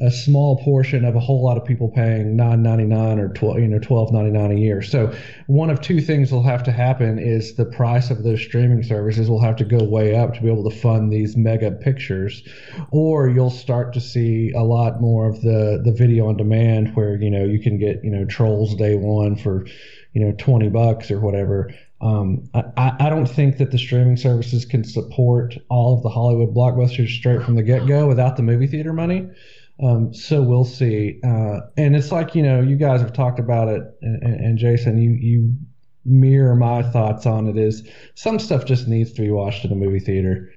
a 0.00 0.10
small 0.10 0.62
portion 0.62 1.04
of 1.04 1.14
a 1.14 1.20
whole 1.20 1.44
lot 1.44 1.56
of 1.56 1.64
people 1.64 1.88
paying 1.88 2.36
nine 2.36 2.62
ninety 2.62 2.84
nine 2.84 3.18
or 3.18 3.28
twelve, 3.28 3.58
you 3.58 3.68
know, 3.68 3.78
twelve 3.78 4.12
ninety 4.12 4.30
nine 4.30 4.50
a 4.50 4.58
year. 4.58 4.82
So 4.82 5.12
one 5.46 5.70
of 5.70 5.80
two 5.80 6.00
things 6.00 6.32
will 6.32 6.42
have 6.42 6.62
to 6.64 6.72
happen 6.72 7.18
is 7.18 7.54
the 7.54 7.66
price 7.66 8.10
of 8.10 8.22
those 8.22 8.40
streaming 8.40 8.82
services 8.82 9.28
will 9.28 9.40
have 9.40 9.56
to 9.56 9.64
go 9.64 9.82
way 9.84 10.16
up 10.16 10.34
to 10.34 10.42
be 10.42 10.48
able 10.50 10.68
to 10.68 10.76
fund 10.76 11.12
these 11.12 11.36
mega 11.36 11.70
pictures, 11.70 12.42
or 12.90 13.28
you'll 13.28 13.50
start 13.50 13.92
to 13.94 14.00
see 14.00 14.52
a 14.52 14.62
lot 14.62 15.00
more 15.00 15.28
of 15.28 15.42
the 15.42 15.80
the 15.84 15.92
video 15.92 16.28
on 16.28 16.36
demand 16.36 16.94
where 16.96 17.20
you 17.20 17.30
know 17.30 17.44
you 17.44 17.60
can 17.60 17.78
get 17.78 18.02
you 18.02 18.10
know 18.10 18.24
Trolls 18.24 18.74
Day 18.76 18.96
One 18.96 19.36
for 19.36 19.66
you 20.14 20.24
know 20.24 20.32
twenty 20.38 20.68
bucks 20.68 21.10
or 21.10 21.20
whatever. 21.20 21.70
Um, 22.02 22.48
I, 22.54 22.92
I 22.98 23.10
don't 23.10 23.26
think 23.28 23.58
that 23.58 23.72
the 23.72 23.78
streaming 23.78 24.16
services 24.16 24.64
can 24.64 24.84
support 24.84 25.58
all 25.68 25.98
of 25.98 26.02
the 26.02 26.08
Hollywood 26.08 26.54
blockbusters 26.54 27.10
straight 27.10 27.42
from 27.42 27.56
the 27.56 27.62
get 27.62 27.86
go 27.86 28.06
without 28.06 28.38
the 28.38 28.42
movie 28.42 28.66
theater 28.66 28.94
money. 28.94 29.28
Um, 29.82 30.12
so 30.12 30.42
we'll 30.42 30.64
see. 30.64 31.20
Uh, 31.24 31.60
and 31.76 31.96
it's 31.96 32.12
like 32.12 32.34
you 32.34 32.42
know, 32.42 32.60
you 32.60 32.76
guys 32.76 33.00
have 33.00 33.12
talked 33.12 33.38
about 33.38 33.68
it, 33.68 33.82
and, 34.02 34.22
and 34.22 34.58
Jason, 34.58 34.98
you 34.98 35.12
you 35.12 35.54
mirror 36.04 36.54
my 36.54 36.82
thoughts 36.82 37.26
on 37.26 37.48
it. 37.48 37.56
Is 37.56 37.88
some 38.14 38.38
stuff 38.38 38.64
just 38.64 38.88
needs 38.88 39.12
to 39.12 39.22
be 39.22 39.30
watched 39.30 39.64
in 39.64 39.72
a 39.72 39.76
movie 39.76 40.00
theater. 40.00 40.52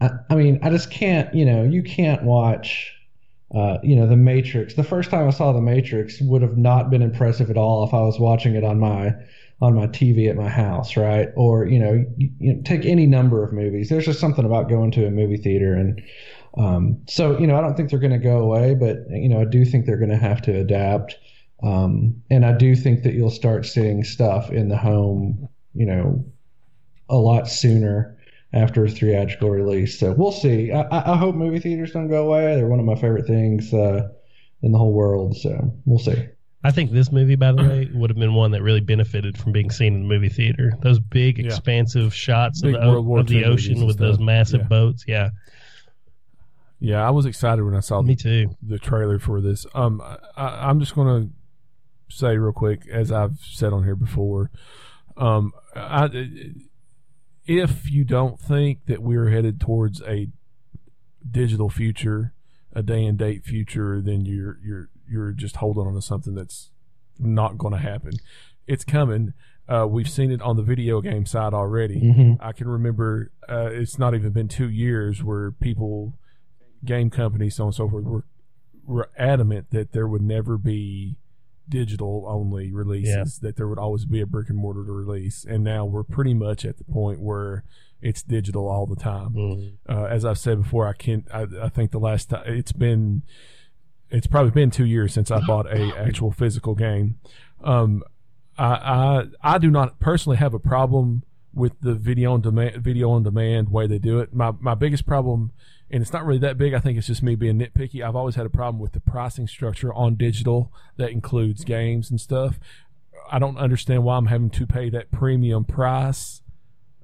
I, 0.00 0.10
I 0.30 0.34
mean, 0.34 0.58
I 0.62 0.70
just 0.70 0.90
can't. 0.90 1.32
You 1.34 1.44
know, 1.44 1.62
you 1.64 1.82
can't 1.82 2.22
watch. 2.22 2.92
Uh, 3.54 3.78
you 3.82 3.94
know, 3.94 4.08
The 4.08 4.16
Matrix. 4.16 4.74
The 4.74 4.82
first 4.82 5.08
time 5.08 5.26
I 5.26 5.30
saw 5.30 5.52
The 5.52 5.60
Matrix 5.60 6.20
would 6.20 6.42
have 6.42 6.58
not 6.58 6.90
been 6.90 7.00
impressive 7.00 7.48
at 7.48 7.56
all 7.56 7.84
if 7.84 7.94
I 7.94 8.00
was 8.00 8.18
watching 8.18 8.56
it 8.56 8.64
on 8.64 8.80
my 8.80 9.14
on 9.62 9.74
my 9.74 9.86
TV 9.86 10.28
at 10.28 10.36
my 10.36 10.48
house, 10.48 10.96
right? 10.96 11.28
Or 11.34 11.64
you 11.64 11.78
know, 11.78 12.04
you, 12.16 12.30
you 12.38 12.54
know, 12.54 12.62
take 12.64 12.84
any 12.84 13.06
number 13.06 13.42
of 13.42 13.52
movies. 13.52 13.88
There's 13.88 14.04
just 14.04 14.20
something 14.20 14.44
about 14.44 14.68
going 14.68 14.90
to 14.92 15.06
a 15.06 15.10
movie 15.10 15.38
theater, 15.38 15.74
and 15.74 16.02
um, 16.56 17.02
so 17.08 17.38
you 17.38 17.46
know, 17.46 17.56
I 17.56 17.60
don't 17.60 17.76
think 17.76 17.90
they're 17.90 17.98
going 17.98 18.12
to 18.12 18.18
go 18.18 18.38
away, 18.38 18.74
but 18.74 18.98
you 19.10 19.28
know, 19.28 19.40
I 19.40 19.44
do 19.44 19.64
think 19.64 19.86
they're 19.86 19.98
going 19.98 20.10
to 20.10 20.16
have 20.16 20.40
to 20.42 20.52
adapt, 20.58 21.16
um, 21.62 22.22
and 22.30 22.44
I 22.44 22.52
do 22.56 22.74
think 22.76 23.02
that 23.02 23.14
you'll 23.14 23.30
start 23.30 23.66
seeing 23.66 24.04
stuff 24.04 24.50
in 24.50 24.68
the 24.68 24.76
home, 24.76 25.48
you 25.74 25.86
know, 25.86 26.24
a 27.08 27.16
lot 27.16 27.48
sooner 27.48 28.16
after 28.52 28.84
a 28.84 28.90
theatrical 28.90 29.50
release. 29.50 29.98
So 29.98 30.12
we'll 30.12 30.32
see. 30.32 30.72
I, 30.72 31.12
I 31.12 31.16
hope 31.16 31.34
movie 31.34 31.58
theaters 31.58 31.92
don't 31.92 32.08
go 32.08 32.26
away. 32.26 32.54
They're 32.54 32.66
one 32.68 32.80
of 32.80 32.86
my 32.86 32.94
favorite 32.94 33.26
things 33.26 33.72
uh, 33.74 34.08
in 34.62 34.72
the 34.72 34.78
whole 34.78 34.92
world. 34.92 35.36
So 35.36 35.74
we'll 35.84 35.98
see. 35.98 36.26
I 36.64 36.70
think 36.72 36.90
this 36.90 37.12
movie, 37.12 37.36
by 37.36 37.52
the 37.52 37.62
way, 37.62 37.90
would 37.92 38.10
have 38.10 38.18
been 38.18 38.34
one 38.34 38.50
that 38.52 38.62
really 38.62 38.80
benefited 38.80 39.36
from 39.38 39.52
being 39.52 39.70
seen 39.70 39.94
in 39.94 40.02
the 40.02 40.08
movie 40.08 40.28
theater. 40.30 40.72
Those 40.80 40.98
big, 40.98 41.38
Yeah. 41.38 41.46
expansive 41.46 42.14
shots 42.14 42.62
Big 42.62 42.74
of 42.74 42.80
the, 42.80 42.86
o- 42.86 42.92
World 42.92 43.06
War 43.06 43.18
of 43.20 43.26
the 43.28 43.44
ocean 43.44 43.76
and 43.78 43.86
with 43.86 43.98
those 43.98 44.18
massive 44.18 44.62
Yeah. 44.62 44.68
boats. 44.68 45.04
Yeah, 45.06 45.30
Yeah, 46.78 47.06
I 47.06 47.10
was 47.10 47.24
excited 47.26 47.64
when 47.64 47.74
I 47.74 47.80
saw 47.80 48.02
me 48.02 48.14
the, 48.14 48.22
too. 48.22 48.56
the 48.62 48.78
trailer 48.78 49.18
for 49.18 49.40
this. 49.40 49.66
Um, 49.74 50.00
I, 50.36 50.68
I'm 50.68 50.78
just 50.80 50.94
going 50.94 51.28
to 52.08 52.14
say 52.14 52.36
real 52.36 52.52
quick, 52.52 52.86
as 52.90 53.10
I've 53.10 53.38
said 53.40 53.72
on 53.72 53.84
here 53.84 53.96
before, 53.96 54.50
um, 55.16 55.52
I, 55.74 56.08
if 57.46 57.90
you 57.90 58.04
don't 58.04 58.38
think 58.40 58.86
that 58.86 59.02
we're 59.02 59.30
headed 59.30 59.60
towards 59.60 60.02
a 60.02 60.28
digital 61.28 61.70
future, 61.70 62.34
a 62.72 62.82
day 62.82 63.04
and 63.04 63.18
date 63.18 63.44
future, 63.44 64.02
then 64.02 64.26
you're 64.26 64.58
you're 64.62 64.90
you're 65.08 65.32
just 65.32 65.56
holding 65.56 65.86
on 65.86 65.94
to 65.94 66.02
something 66.02 66.34
that's 66.34 66.70
not 67.18 67.56
going 67.56 67.72
to 67.72 67.78
happen. 67.80 68.12
It's 68.66 68.84
coming. 68.84 69.32
Uh, 69.68 69.86
we've 69.88 70.10
seen 70.10 70.30
it 70.30 70.42
on 70.42 70.56
the 70.56 70.62
video 70.62 71.00
game 71.00 71.24
side 71.26 71.54
already. 71.54 72.00
Mhm. 72.00 72.36
I 72.40 72.52
can 72.52 72.68
remember 72.68 73.32
uh, 73.48 73.70
it's 73.72 73.98
not 73.98 74.14
even 74.14 74.30
been 74.32 74.48
two 74.48 74.68
years 74.68 75.24
where 75.24 75.50
people, 75.50 76.18
game 76.84 77.10
companies, 77.10 77.56
so 77.56 77.64
on 77.64 77.68
and 77.68 77.74
so 77.74 77.88
forth, 77.88 78.04
were 78.04 78.24
were 78.84 79.10
adamant 79.18 79.70
that 79.70 79.92
there 79.92 80.06
would 80.06 80.22
never 80.22 80.56
be 80.56 81.16
digital 81.68 82.24
only 82.28 82.70
releases, 82.72 83.40
that 83.40 83.56
there 83.56 83.66
would 83.66 83.78
always 83.78 84.04
be 84.04 84.20
a 84.20 84.26
brick 84.26 84.48
and 84.48 84.56
mortar 84.58 84.84
to 84.84 84.92
release. 84.92 85.44
And 85.44 85.64
now 85.64 85.84
we're 85.84 86.04
pretty 86.04 86.34
much 86.34 86.64
at 86.64 86.76
the 86.78 86.84
point 86.84 87.18
where 87.20 87.64
it's 88.00 88.22
digital 88.22 88.68
all 88.68 88.86
the 88.86 88.94
time. 88.94 89.30
Mhm. 89.34 89.72
Uh, 89.88 90.04
as 90.04 90.24
I've 90.24 90.38
said 90.38 90.62
before, 90.62 90.86
I 90.86 90.92
can't. 90.92 91.26
I, 91.34 91.46
I 91.62 91.68
think 91.68 91.90
the 91.90 91.98
last 91.98 92.30
time 92.30 92.44
it's 92.46 92.70
been, 92.70 93.22
it's 94.10 94.28
probably 94.28 94.52
been 94.52 94.70
two 94.70 94.84
years 94.86 95.12
since 95.12 95.32
I 95.32 95.40
bought 95.44 95.66
a 95.66 95.96
actual 95.98 96.30
physical 96.30 96.76
game. 96.76 97.18
Um, 97.64 98.04
I, 98.56 99.24
I 99.42 99.54
I 99.54 99.58
do 99.58 99.70
not 99.70 99.98
personally 99.98 100.36
have 100.38 100.54
a 100.54 100.60
problem 100.60 101.24
with 101.52 101.72
the 101.80 101.94
video 101.94 102.34
on 102.34 102.42
demand 102.42 102.76
video 102.84 103.10
on 103.10 103.22
demand 103.24 103.70
way 103.70 103.86
they 103.88 103.98
do 103.98 104.20
it. 104.20 104.32
My 104.32 104.52
my 104.60 104.74
biggest 104.74 105.06
problem, 105.06 105.50
and 105.90 106.02
it's 106.02 106.12
not 106.12 106.24
really 106.24 106.40
that 106.40 106.58
big. 106.58 106.74
I 106.74 106.80
think 106.80 106.98
it's 106.98 107.06
just 107.06 107.22
me 107.22 107.34
being 107.34 107.58
nitpicky. 107.58 108.02
I've 108.02 108.16
always 108.16 108.34
had 108.34 108.46
a 108.46 108.50
problem 108.50 108.80
with 108.80 108.92
the 108.92 109.00
pricing 109.00 109.46
structure 109.46 109.92
on 109.94 110.16
digital 110.16 110.72
that 110.96 111.10
includes 111.10 111.64
games 111.64 112.10
and 112.10 112.20
stuff. 112.20 112.58
I 113.30 113.38
don't 113.38 113.56
understand 113.56 114.04
why 114.04 114.16
I'm 114.16 114.26
having 114.26 114.50
to 114.50 114.66
pay 114.66 114.90
that 114.90 115.10
premium 115.10 115.64
price 115.64 116.42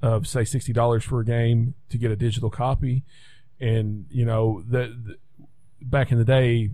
of 0.02 0.26
say 0.26 0.44
sixty 0.44 0.72
dollars 0.72 1.04
for 1.04 1.20
a 1.20 1.24
game 1.24 1.74
to 1.90 1.98
get 1.98 2.10
a 2.10 2.16
digital 2.16 2.50
copy, 2.50 3.04
and 3.60 4.06
you 4.10 4.24
know 4.24 4.62
the 4.68 5.16
back 5.80 6.10
in 6.12 6.18
the 6.18 6.24
day, 6.24 6.70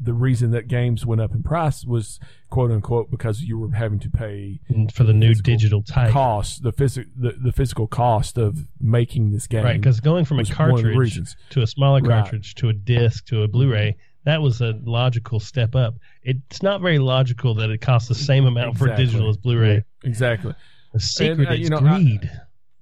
the 0.00 0.12
reason 0.12 0.50
that 0.50 0.68
games 0.68 1.06
went 1.06 1.20
up 1.20 1.32
in 1.32 1.42
price 1.42 1.84
was 1.84 2.18
quote 2.50 2.70
unquote 2.70 3.10
because 3.10 3.40
you 3.42 3.58
were 3.58 3.70
having 3.70 3.98
to 4.00 4.10
pay 4.10 4.60
for 4.92 5.04
the 5.04 5.12
new 5.12 5.34
digital 5.34 5.82
type, 5.82 6.10
cost 6.10 6.62
the 6.62 6.72
physical 6.72 7.10
the, 7.16 7.32
the 7.42 7.52
physical 7.52 7.86
cost 7.86 8.36
of 8.38 8.66
making 8.80 9.32
this 9.32 9.46
game 9.46 9.64
right? 9.64 9.80
Because 9.80 10.00
going 10.00 10.24
from 10.24 10.38
a 10.38 10.40
was 10.40 10.50
one 10.50 10.70
of 10.70 10.76
the 10.78 10.82
cartridge 10.92 11.36
to 11.50 11.62
a 11.62 11.66
smaller 11.66 12.00
Right. 12.00 12.22
cartridge 12.22 12.54
to 12.56 12.68
a 12.68 12.72
disc 12.72 13.26
to 13.26 13.42
a 13.42 13.48
Blu-ray, 13.48 13.96
that 14.24 14.40
was 14.42 14.60
a 14.60 14.78
logical 14.84 15.38
step 15.40 15.74
up. 15.76 15.94
It's 16.22 16.62
not 16.62 16.80
very 16.80 16.98
logical 16.98 17.54
that 17.56 17.70
it 17.70 17.80
costs 17.80 18.08
the 18.08 18.14
same 18.14 18.46
amount 18.46 18.78
for 18.78 18.94
digital 18.96 19.28
as 19.28 19.36
Blu-ray. 19.36 19.84
exactly 20.02 20.54
The 20.92 21.00
secret 21.00 21.48
uh, 21.48 21.52
you 21.52 21.64
is 21.64 21.70
know, 21.70 21.78
I- 21.78 22.02
greed. 22.02 22.30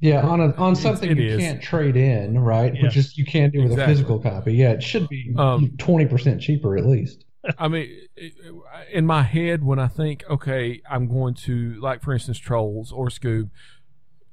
Yeah, 0.02 0.26
on 0.26 0.40
a, 0.40 0.52
on 0.56 0.74
something 0.76 1.10
it 1.10 1.16
you 1.18 1.28
is. 1.34 1.38
can't 1.40 1.62
trade 1.62 1.96
in, 1.96 2.38
right? 2.38 2.74
Yeah. 2.74 2.82
Which 2.82 2.96
is 2.96 3.16
you 3.16 3.24
can't 3.24 3.52
do 3.52 3.62
with 3.62 3.72
Exactly. 3.72 3.84
a 3.92 3.94
physical 3.96 4.18
copy. 4.18 4.54
Yeah, 4.54 4.72
it 4.72 4.82
should 4.82 5.08
be 5.08 5.32
Um, 5.38 5.70
twenty 5.78 6.06
percent 6.06 6.40
cheaper 6.40 6.76
at 6.76 6.84
least. 6.84 7.24
I 7.58 7.68
mean, 7.68 7.82
it- 8.16 8.34
it- 8.36 8.54
in 8.92 9.06
my 9.06 9.22
head, 9.22 9.64
when 9.64 9.78
I 9.78 9.86
think, 9.88 10.22
okay, 10.30 10.80
I'm 10.88 11.08
going 11.08 11.34
to, 11.46 11.80
like, 11.80 12.02
for 12.02 12.12
instance, 12.12 12.38
Trolls 12.38 12.92
or 12.92 13.08
Scoob, 13.08 13.50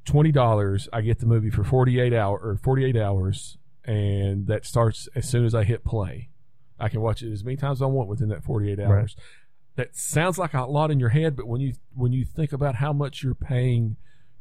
twenty 0.05 0.31
dollars, 0.31 0.89
I 0.91 1.01
get 1.01 1.19
the 1.19 1.25
movie 1.25 1.49
for 1.51 1.63
forty 1.63 1.99
eight 1.99 2.13
hour 2.13 2.37
or 2.39 2.57
forty 2.57 2.83
eight 2.85 2.97
hours, 2.97 3.57
and 3.85 4.47
that 4.47 4.65
starts 4.65 5.07
as 5.15 5.27
soon 5.29 5.45
as 5.45 5.53
I 5.53 5.63
hit 5.63 5.83
play. 5.83 6.29
I 6.79 6.89
can 6.89 7.01
watch 7.01 7.21
it 7.21 7.31
as 7.31 7.43
many 7.43 7.57
times 7.57 7.77
as 7.79 7.81
I 7.83 7.87
want 7.87 8.09
within 8.09 8.29
that 8.29 8.43
forty 8.43 8.71
eight 8.71 8.79
hours. 8.79 9.15
That 9.75 9.95
sounds 9.95 10.37
like 10.37 10.53
a 10.53 10.63
lot 10.65 10.89
in 10.91 10.99
your 10.99 11.09
head, 11.09 11.35
but 11.35 11.47
when 11.47 11.61
you 11.61 11.73
when 11.93 12.11
you 12.11 12.25
think 12.25 12.53
about 12.53 12.75
how 12.75 12.91
much 12.91 13.23
you're 13.23 13.35
paying 13.35 13.97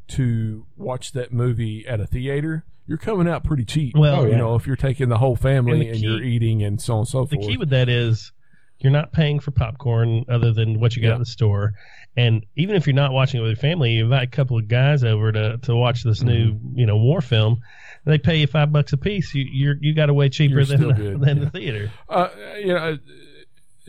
to 0.09 0.67
watch 0.77 1.13
that 1.13 1.33
movie 1.33 1.87
at 1.87 2.01
a 2.01 2.07
theater, 2.07 2.65
you're 2.87 2.99
coming 2.99 3.29
out 3.29 3.45
pretty 3.45 3.65
cheap. 3.65 3.95
Well, 3.97 4.25
you 4.25 4.31
yeah. 4.31 4.37
know, 4.39 4.55
if 4.55 4.67
you're 4.67 4.77
taking 4.77 5.09
the 5.09 5.19
whole 5.19 5.37
family 5.37 5.81
And 5.81 5.91
and, 5.91 5.97
key- 5.97 6.03
you're 6.07 6.23
eating 6.23 6.63
and 6.63 6.81
so 6.81 6.95
on 6.95 6.99
and 7.01 7.09
so 7.09 7.19
forth. 7.27 7.31
the 7.31 7.39
key 7.39 7.57
with 7.59 7.71
that 7.71 7.89
is 7.89 8.33
you're 8.81 8.93
not 8.93 9.13
paying 9.13 9.41
for 9.41 9.51
popcorn 9.51 10.25
other 10.29 10.53
than 10.53 10.79
what 10.81 10.95
you 10.97 11.03
got 11.03 11.09
Yeah. 11.09 11.15
at 11.15 11.19
the 11.19 11.27
store. 11.27 11.73
And 12.17 12.47
even 12.57 12.77
if 12.77 12.87
you're 12.87 12.95
not 12.95 13.13
watching 13.13 13.41
it 13.41 13.43
with 13.43 13.51
your 13.51 13.57
family, 13.61 13.93
you 13.93 14.05
invite 14.05 14.23
a 14.23 14.31
couple 14.31 14.57
of 14.57 14.69
guys 14.69 15.03
over 15.05 15.31
to, 15.33 15.59
to 15.59 15.75
watch 15.77 16.03
this 16.05 16.23
new, 16.23 16.53
Mm-hmm. 16.53 16.79
you 16.79 16.87
know, 16.87 16.97
war 16.97 17.21
film. 17.21 17.61
They 18.05 18.19
pay 18.19 18.37
you 18.37 18.47
five 18.47 18.73
bucks 18.73 18.93
a 18.93 18.97
piece. 18.97 19.35
You 19.35 19.45
you're, 19.51 19.75
you 19.81 19.95
got 19.95 20.09
a 20.09 20.15
way 20.15 20.29
cheaper 20.29 20.55
You're 20.55 20.65
than 20.65 20.93
good, 20.95 21.21
than 21.21 21.39
yeah. 21.39 21.45
the 21.45 21.51
theater. 21.51 21.93
Uh, 22.09 22.29
you 22.59 22.69
know, 22.69 22.99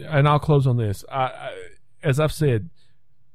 and 0.07 0.27
I'll 0.27 0.39
close 0.39 0.65
on 0.67 0.77
this. 0.77 1.05
I, 1.11 1.21
I, 1.23 1.67
as 2.03 2.19
I've 2.19 2.33
said, 2.33 2.69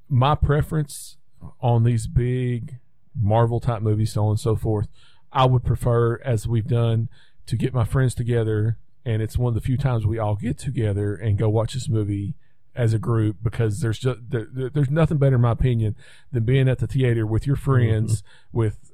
my 0.09 0.35
preference 0.35 1.16
on 1.61 1.85
these 1.85 2.07
big 2.07 2.79
Marvel 3.19 3.61
type 3.61 3.83
movies, 3.83 4.12
so 4.12 4.25
on 4.25 4.31
and 4.31 4.41
so 4.41 4.57
forth, 4.57 4.89
I 5.33 5.47
would 5.47 5.65
prefer, 5.65 6.21
as 6.25 6.47
we've 6.47 6.66
done, 6.66 7.09
to 7.47 7.57
get 7.57 7.75
my 7.75 7.85
friends 7.85 8.15
together, 8.15 8.79
and 9.05 9.21
it's 9.23 9.37
one 9.37 9.51
of 9.51 9.55
the 9.55 9.61
few 9.61 9.77
times 9.77 10.07
we 10.07 10.19
all 10.19 10.37
get 10.37 10.59
together 10.59 11.15
and 11.15 11.39
go 11.39 11.49
watch 11.49 11.75
this 11.75 11.89
movie 11.89 12.35
as 12.75 12.93
a 12.93 12.99
group 12.99 13.37
because 13.43 13.81
there's 13.81 13.99
just 13.99 14.19
there, 14.31 14.49
there- 14.53 14.71
there's 14.71 14.91
nothing 14.91 15.19
better 15.19 15.37
in 15.37 15.43
my 15.43 15.53
opinion 15.53 15.95
than 16.33 16.45
being 16.45 16.69
at 16.69 16.79
the 16.79 16.87
theater 16.87 17.25
with 17.27 17.47
your 17.47 17.57
friends 17.57 18.23
mm-hmm. 18.23 18.59
with 18.59 18.93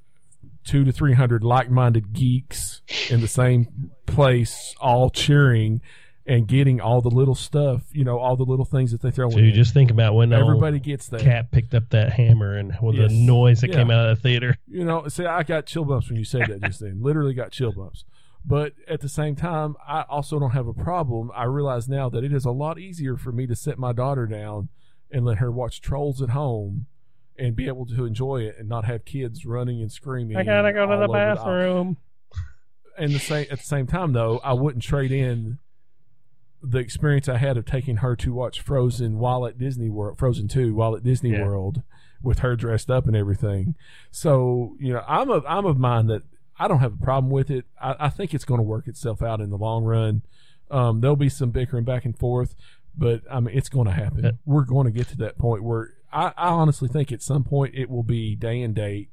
two 0.64 0.84
to 0.84 0.92
three 0.92 1.14
hundred 1.14 1.42
like-minded 1.42 2.12
geeks 2.12 2.82
in 3.08 3.20
the 3.22 3.28
same 3.28 3.90
place 4.04 4.74
all 4.80 5.08
cheering 5.08 5.80
and 6.30 6.46
getting 6.46 6.80
all 6.80 7.00
the 7.00 7.10
little 7.10 7.34
stuff 7.34 7.82
you 7.92 8.04
know 8.04 8.18
all 8.18 8.36
the 8.36 8.44
little 8.44 8.64
things 8.64 8.92
that 8.92 9.02
they 9.02 9.10
throw 9.10 9.28
So 9.30 9.38
in 9.38 9.44
you 9.44 9.52
just 9.52 9.74
think 9.74 9.90
about 9.90 10.14
when 10.14 10.32
everybody 10.32 10.50
everybody 10.76 10.78
gets 10.80 11.08
that 11.08 11.20
cat 11.22 11.50
picked 11.50 11.74
up 11.74 11.88
that 11.90 12.12
hammer 12.12 12.56
and 12.56 12.72
with 12.80 12.94
Yes. 12.96 13.10
the 13.10 13.16
noise 13.26 13.60
that 13.62 13.70
Yeah. 13.70 13.76
came 13.76 13.90
out 13.90 14.08
of 14.08 14.16
the 14.16 14.22
theater. 14.22 14.56
you 14.68 14.84
know 14.84 15.08
see 15.08 15.26
i 15.26 15.42
got 15.42 15.66
chill 15.66 15.84
bumps 15.84 16.08
when 16.08 16.16
you 16.18 16.24
said 16.24 16.46
that 16.48 16.62
just 16.62 16.80
then 16.80 16.98
literally 17.02 17.34
got 17.34 17.50
chill 17.50 17.72
bumps 17.72 18.04
but 18.46 18.72
at 18.88 19.00
the 19.00 19.08
same 19.08 19.34
time 19.34 19.74
i 19.86 20.02
also 20.08 20.38
don't 20.38 20.52
have 20.52 20.66
a 20.68 20.72
problem 20.74 21.30
i 21.34 21.44
realize 21.44 21.88
now 21.88 22.08
that 22.08 22.22
it 22.24 22.32
is 22.32 22.44
a 22.44 22.50
lot 22.52 22.78
easier 22.78 23.16
for 23.16 23.32
me 23.32 23.46
to 23.46 23.56
set 23.56 23.78
my 23.78 23.92
daughter 23.92 24.26
down 24.26 24.68
and 25.10 25.24
let 25.24 25.38
her 25.38 25.50
watch 25.50 25.80
trolls 25.80 26.22
at 26.22 26.30
home 26.30 26.86
and 27.36 27.56
be 27.56 27.66
able 27.66 27.86
to 27.86 28.04
enjoy 28.04 28.42
it 28.42 28.54
and 28.58 28.68
not 28.68 28.84
have 28.84 29.04
kids 29.04 29.44
running 29.44 29.80
and 29.82 29.90
screaming 29.90 30.36
I 30.36 30.44
gotta 30.44 30.72
go 30.72 30.86
to 30.86 30.96
the 30.96 31.08
bathroom. 31.08 31.96
and 32.98 33.12
the 33.12 33.18
same 33.18 33.46
at 33.50 33.58
the 33.58 33.64
same 33.64 33.86
time 33.86 34.12
though, 34.12 34.38
I 34.44 34.52
wouldn't 34.52 34.84
trade 34.84 35.10
in 35.10 35.58
the 36.62 36.78
experience 36.78 37.28
I 37.28 37.38
had 37.38 37.56
of 37.56 37.64
taking 37.64 37.96
her 37.98 38.14
to 38.16 38.32
watch 38.34 38.60
Frozen 38.60 39.18
while 39.18 39.46
at 39.46 39.58
Disney 39.58 39.88
World, 39.88 40.18
Frozen 40.18 40.48
Two 40.48 40.74
while 40.74 40.94
at 40.94 41.02
Disney 41.02 41.30
Yeah. 41.30 41.44
World, 41.44 41.82
with 42.22 42.40
her 42.40 42.54
dressed 42.56 42.90
up 42.90 43.06
and 43.06 43.16
everything. 43.16 43.74
So 44.10 44.76
you 44.78 44.92
know, 44.92 45.02
I'm 45.08 45.30
of 45.30 45.44
I'm 45.48 45.64
of 45.66 45.78
mind 45.78 46.10
that 46.10 46.22
I 46.58 46.68
don't 46.68 46.80
have 46.80 46.94
a 46.94 47.04
problem 47.04 47.30
with 47.30 47.50
it. 47.50 47.64
I, 47.80 47.96
I 47.98 48.08
think 48.10 48.34
it's 48.34 48.44
going 48.44 48.58
to 48.58 48.62
work 48.64 48.86
itself 48.88 49.22
out 49.22 49.40
in 49.40 49.50
the 49.50 49.56
long 49.56 49.84
run. 49.84 50.22
Um, 50.70 51.00
there'll 51.00 51.16
be 51.16 51.30
some 51.30 51.50
bickering 51.50 51.84
back 51.84 52.04
and 52.04 52.16
forth, 52.16 52.54
but 52.96 53.22
I 53.30 53.40
mean, 53.40 53.56
it's 53.56 53.68
going 53.70 53.86
to 53.86 53.92
happen. 53.92 54.38
We're 54.44 54.64
going 54.64 54.84
to 54.84 54.92
get 54.92 55.08
to 55.08 55.16
that 55.18 55.38
point 55.38 55.62
where 55.64 55.94
I, 56.12 56.32
I 56.36 56.48
honestly 56.48 56.88
think 56.88 57.10
at 57.10 57.22
some 57.22 57.42
point 57.44 57.74
it 57.74 57.88
will 57.90 58.02
be 58.02 58.36
day 58.36 58.60
and 58.62 58.74
date 58.74 59.08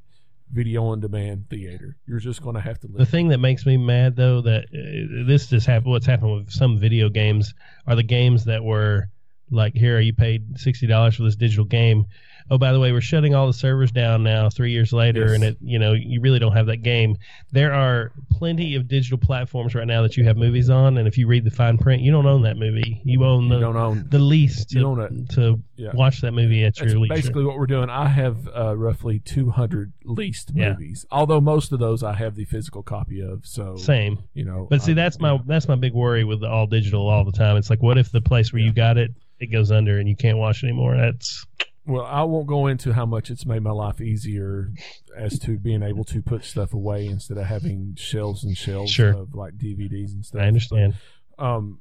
video 0.51 0.85
on 0.85 0.99
demand 0.99 1.49
theater. 1.49 1.97
You're 2.05 2.19
just 2.19 2.41
going 2.41 2.55
to 2.55 2.61
have 2.61 2.79
to 2.79 2.87
Live. 2.87 2.97
The 2.97 3.05
thing 3.05 3.29
that 3.29 3.39
makes 3.39 3.65
me 3.65 3.77
mad 3.77 4.15
though 4.15 4.41
that 4.41 4.65
uh, 4.65 5.25
this 5.27 5.47
just 5.47 5.67
happened. 5.67 5.91
What's 5.91 6.05
happened 6.05 6.33
with 6.33 6.51
some 6.51 6.79
video 6.79 7.09
games 7.09 7.53
are 7.85 7.95
the 7.95 8.03
games 8.03 8.45
that 8.45 8.63
were 8.63 9.09
like, 9.49 9.73
here 9.75 9.99
you 9.99 10.13
paid 10.13 10.59
sixty 10.59 10.87
dollars 10.87 11.15
for 11.15 11.23
this 11.23 11.35
digital 11.35 11.65
game. 11.65 12.05
Oh, 12.49 12.57
by 12.57 12.71
the 12.71 12.79
way, 12.79 12.93
we're 12.93 13.01
shutting 13.01 13.35
all 13.35 13.45
the 13.45 13.51
servers 13.51 13.91
down 13.91 14.23
now. 14.23 14.49
Three 14.49 14.71
years 14.71 14.93
later, 14.93 15.25
Yes. 15.25 15.31
and 15.35 15.43
it 15.43 15.57
you 15.61 15.79
know 15.79 15.91
you 15.91 16.21
really 16.21 16.39
don't 16.39 16.53
have 16.53 16.67
that 16.67 16.77
game. 16.77 17.17
There 17.51 17.73
are 17.73 18.13
plenty 18.31 18.75
of 18.75 18.87
digital 18.87 19.17
platforms 19.17 19.75
right 19.75 19.85
now 19.85 20.01
that 20.03 20.15
you 20.15 20.23
have 20.23 20.37
movies 20.37 20.69
on, 20.69 20.97
and 20.97 21.09
if 21.09 21.17
you 21.17 21.27
read 21.27 21.43
the 21.43 21.51
fine 21.51 21.77
print, 21.77 22.01
you 22.01 22.09
don't 22.11 22.25
own 22.25 22.43
that 22.43 22.55
movie. 22.55 23.01
You 23.03 23.25
own 23.25 23.49
the, 23.49 23.55
You 23.55 23.59
the 23.59 23.65
don't 23.65 23.75
own. 23.75 24.05
the 24.09 24.19
lease 24.19 24.65
You 24.69 24.79
to, 24.79 24.85
own 24.87 24.99
it. 25.01 25.29
to 25.31 25.61
Yeah. 25.75 25.91
watch 25.93 26.21
that 26.21 26.31
movie 26.31 26.63
at 26.63 26.75
That's 26.75 26.89
your 26.93 27.01
leisure. 27.01 27.15
basically 27.15 27.43
what 27.43 27.57
we're 27.57 27.65
doing. 27.67 27.89
I 27.89 28.07
have 28.07 28.47
uh, 28.55 28.77
roughly 28.77 29.19
200 29.19 29.91
leased 30.05 30.51
Yeah. 30.55 30.69
movies, 30.71 31.05
although 31.11 31.41
most 31.41 31.73
of 31.73 31.79
those 31.79 32.01
I 32.01 32.13
have 32.13 32.35
the 32.35 32.45
physical 32.45 32.81
copy 32.81 33.19
of. 33.21 33.45
So 33.45 33.75
Same. 33.75 34.19
you 34.33 34.45
know. 34.45 34.67
But 34.69 34.81
see, 34.81 34.93
I- 34.93 34.95
that's 34.95 35.19
my 35.19 35.37
that's 35.45 35.67
my 35.67 35.75
big 35.75 35.93
worry 35.93 36.23
with 36.23 36.39
the 36.39 36.47
all 36.47 36.65
digital 36.67 37.09
all 37.09 37.25
the 37.25 37.33
time. 37.33 37.57
It's 37.57 37.69
like, 37.69 37.81
what 37.83 37.97
if 37.97 38.09
the 38.09 38.21
place 38.21 38.53
where 38.53 38.61
you 38.61 38.71
got 38.71 38.97
it 38.97 39.13
it 39.39 39.47
goes 39.47 39.71
under 39.71 39.97
and 39.99 40.07
you 40.09 40.15
can't 40.15 40.37
watch 40.37 40.63
anymore? 40.63 40.97
That's 40.97 41.45
Well, 41.85 42.05
I 42.05 42.23
won't 42.23 42.47
go 42.47 42.67
into 42.67 42.93
how 42.93 43.05
much 43.05 43.29
it's 43.29 43.45
made 43.45 43.61
my 43.61 43.71
life 43.71 44.01
easier 44.01 44.71
as 45.15 45.39
to 45.39 45.57
being 45.57 45.83
able 45.83 46.03
to 46.05 46.21
put 46.21 46.43
stuff 46.43 46.73
away 46.73 47.05
instead 47.07 47.37
of 47.37 47.45
having 47.45 47.95
shelves 47.95 48.43
and 48.43 48.57
shelves 48.57 48.91
Sure. 48.91 49.13
of 49.13 49.33
like 49.35 49.57
DVDs 49.57 50.11
and 50.11 50.25
stuff. 50.25 50.41
I 50.41 50.47
understand. 50.47 50.95
Um, 51.39 51.79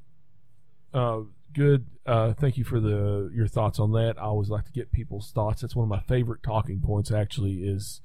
uh, 0.95 1.21
good. 1.53 1.87
Uh, 2.05 2.33
thank 2.35 2.57
you 2.57 2.65
for 2.65 2.79
the 2.81 3.31
your 3.35 3.49
thoughts 3.49 3.79
on 3.81 3.93
that. 3.93 4.15
I 4.19 4.23
always 4.25 4.49
like 4.49 4.65
to 4.67 4.73
get 4.73 4.93
people's 4.93 5.33
thoughts. 5.33 5.63
That's 5.63 5.75
one 5.75 5.85
of 5.85 5.89
my 5.91 6.01
favorite 6.01 6.43
talking 6.43 6.81
points. 6.81 7.11
Actually, 7.11 7.65
is 7.65 8.01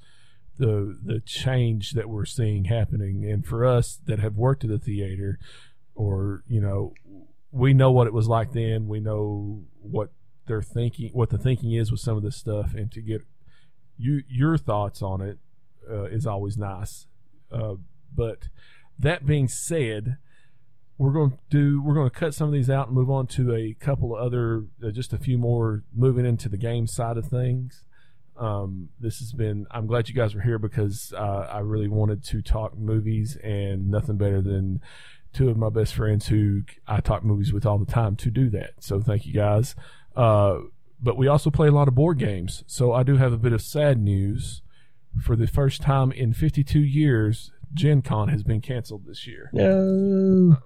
the 0.58 0.98
the 1.04 1.20
change 1.20 1.92
that 1.92 2.10
we're 2.10 2.26
seeing 2.26 2.66
happening, 2.66 3.26
and 3.30 3.46
for 3.46 3.66
us 3.66 4.00
that 4.06 4.20
have 4.20 4.36
worked 4.38 4.64
at 4.64 4.70
the 4.72 4.80
theater, 4.80 5.38
or 5.96 6.44
you 6.48 6.60
know, 6.62 6.94
we 7.52 7.74
know 7.74 7.92
what 7.92 8.08
it 8.08 8.14
was 8.14 8.28
like 8.28 8.54
then. 8.54 8.88
We 8.88 9.00
know 9.00 9.64
what 9.82 10.10
they're 10.48 10.62
thinking, 10.62 11.12
what 11.14 11.30
the 11.30 11.38
thinking 11.38 11.74
is 11.74 11.92
with 11.92 12.00
some 12.00 12.18
of 12.18 12.24
this 12.24 12.36
stuff, 12.36 12.74
and 12.74 12.92
to 12.92 13.02
get 13.02 13.22
you 13.98 14.24
your 14.28 14.58
thoughts 14.58 15.02
on 15.02 15.22
it 15.22 15.38
uh, 15.90 16.04
is 16.04 16.26
always 16.26 16.58
nice. 16.58 17.08
Uh, 17.52 17.76
but 18.16 18.48
that 18.98 19.26
being 19.26 19.48
said, 19.48 20.18
we're 21.02 21.12
going 21.12 21.32
to 21.32 21.38
do 21.50 21.82
we're 21.82 21.96
going 21.96 22.10
to 22.10 22.16
cut 22.16 22.36
some 22.36 22.48
of 22.48 22.54
these 22.54 22.70
out 22.70 22.88
and 22.88 22.96
move 22.96 23.10
on 23.10 23.26
to 23.26 23.56
a 23.56 23.74
couple 23.80 24.16
of 24.16 24.24
other 24.24 24.66
uh, 24.86 24.92
just 24.92 25.14
a 25.14 25.18
few 25.18 25.36
more 25.36 25.84
moving 25.96 26.28
into 26.28 26.48
the 26.48 26.58
game 26.58 26.86
side 26.86 27.18
of 27.18 27.26
things 27.28 27.84
um, 28.38 28.90
this 29.00 29.18
has 29.18 29.34
been 29.34 29.66
i'm 29.72 29.88
glad 29.88 30.08
you 30.08 30.14
guys 30.14 30.36
were 30.36 30.42
here 30.42 30.60
because 30.60 31.12
uh, 31.18 31.48
i 31.52 31.58
really 31.58 31.88
wanted 31.88 32.24
to 32.24 32.44
talk 32.44 32.78
movies 32.78 33.36
and 33.38 33.90
nothing 33.90 34.16
better 34.16 34.42
than 34.42 34.80
two 35.34 35.50
of 35.50 35.58
my 35.58 35.70
best 35.70 35.94
friends 35.94 36.28
who 36.28 36.62
i 36.88 37.00
talk 37.00 37.24
movies 37.24 37.52
with 37.54 37.66
all 37.66 37.78
the 37.78 37.86
time 37.92 38.16
to 38.16 38.30
do 38.30 38.50
that 38.50 38.72
so 38.80 39.00
thank 39.02 39.26
you 39.26 39.34
guys 39.34 39.76
uh, 40.16 40.58
but 41.02 41.18
we 41.18 41.28
also 41.28 41.50
play 41.50 41.68
a 41.68 41.72
lot 41.72 41.88
of 41.88 41.96
board 41.96 42.18
games 42.20 42.64
so 42.68 42.92
i 42.94 43.02
do 43.04 43.18
have 43.18 43.34
a 43.34 43.38
bit 43.38 43.54
of 43.54 43.62
sad 43.62 43.98
news 44.00 44.62
for 45.22 45.36
the 45.36 45.48
first 45.48 45.82
time 45.82 46.12
in 46.12 46.34
52 46.34 46.80
years 46.80 47.52
gen 47.74 48.02
con 48.02 48.28
has 48.30 48.44
been 48.44 48.62
canceled 48.62 49.06
this 49.06 49.26
year 49.28 49.50
No. 49.54 50.58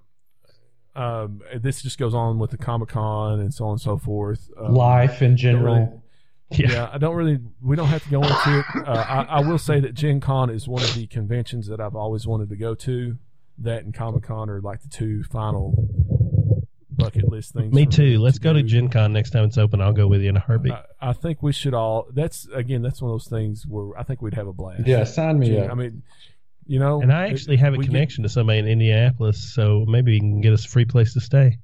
um, 0.96 1.42
this 1.60 1.82
just 1.82 1.98
goes 1.98 2.14
on 2.14 2.40
with 2.40 2.52
the 2.52 2.58
Comic 2.58 2.90
Con 2.90 3.40
and 3.40 3.54
so 3.54 3.66
on 3.66 3.72
and 3.74 3.82
so 3.82 3.98
forth. 3.98 4.50
Um, 4.58 4.74
Life 4.74 5.22
in 5.22 5.36
general. 5.36 5.76
really- 5.76 5.90
Yeah. 6.52 6.72
yeah, 6.72 6.90
I 6.94 6.98
don't 7.00 7.16
really. 7.16 7.40
We 7.62 7.76
don't 7.76 7.88
have 7.88 8.04
to 8.04 8.10
go 8.10 8.22
into 8.22 8.60
it. 8.60 8.66
Uh, 8.88 8.92
I, 8.92 9.24
I 9.24 9.40
will 9.42 9.58
say 9.58 9.80
that 9.82 9.94
Gen 9.96 10.20
Con 10.22 10.50
is 10.52 10.68
one 10.68 10.84
of 10.84 10.94
the 10.94 11.06
conventions 11.08 11.68
that 11.68 11.82
I've 11.82 11.96
always 11.96 12.26
wanted 12.28 12.50
to 12.50 12.56
go 12.56 12.76
to. 12.76 13.18
That 13.60 13.84
and 13.84 13.94
Comic 13.94 14.24
Con 14.24 14.50
are 14.50 14.62
like 14.62 14.82
the 14.82 14.90
two 14.90 15.24
final 15.24 15.88
bucket 16.92 17.30
list 17.30 17.54
things. 17.54 17.74
Me 17.74 17.86
for 17.86 17.92
too. 17.92 18.20
Let's 18.20 18.40
go 18.40 18.54
to. 18.54 18.64
Gen 18.64 18.90
Con 18.90 19.14
next 19.14 19.32
time 19.32 19.46
it's 19.46 19.58
open. 19.58 19.82
I'll 19.82 19.94
go 19.94 20.08
with 20.08 20.22
you 20.22 20.30
in 20.30 20.38
a 20.38 20.42
heartbeat. 20.42 20.74
I, 20.74 20.84
I 21.02 21.14
think 21.14 21.42
we 21.42 21.54
should 21.54 21.74
all. 21.74 22.08
That's 22.14 22.48
again. 22.54 22.82
That's 22.82 23.02
one 23.02 23.12
of 23.12 23.16
those 23.16 23.28
things 23.28 23.66
where 23.68 23.98
I 23.98 24.04
think 24.04 24.22
we'd 24.22 24.34
have 24.34 24.48
a 24.48 24.54
blast. 24.54 24.86
Yeah, 24.86 25.04
sign 25.06 25.40
me 25.40 25.48
Gen- 25.48 25.64
up. 25.66 25.72
I 25.72 25.74
mean, 25.76 26.04
you 26.68 26.80
know, 26.80 27.02
and 27.02 27.12
I 27.14 27.30
actually 27.30 27.58
have 27.58 27.74
a 27.74 27.78
we 27.78 27.86
get- 27.86 27.92
connection 27.92 28.24
to 28.24 28.30
somebody 28.30 28.60
in 28.60 28.68
Indianapolis, 28.68 29.54
so 29.54 29.86
maybe 29.88 30.14
you 30.14 30.20
can 30.20 30.42
get 30.42 30.54
us 30.54 30.66
a 30.66 30.70
free 30.70 30.86
place 30.86 31.14
to 31.14 31.22
stay. 31.22 31.60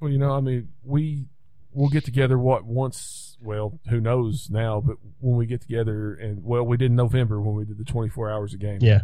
Well, 0.00 0.10
you 0.10 0.18
know, 0.18 0.32
I 0.32 0.40
mean, 0.40 0.68
we 0.84 1.26
we'll 1.72 1.90
get 1.90 2.04
together 2.04 2.38
what 2.38 2.64
once. 2.64 3.36
Well, 3.40 3.78
who 3.88 4.00
knows 4.00 4.48
now? 4.50 4.80
But 4.80 4.96
when 5.20 5.36
we 5.36 5.46
get 5.46 5.60
together, 5.62 6.14
and 6.14 6.42
well, 6.44 6.64
we 6.64 6.76
did 6.76 6.86
in 6.86 6.96
November 6.96 7.40
when 7.40 7.54
we 7.54 7.64
did 7.64 7.78
the 7.78 7.84
twenty 7.84 8.08
four 8.10 8.30
hours 8.30 8.52
a 8.54 8.58
game. 8.58 8.78
Yeah. 8.82 9.02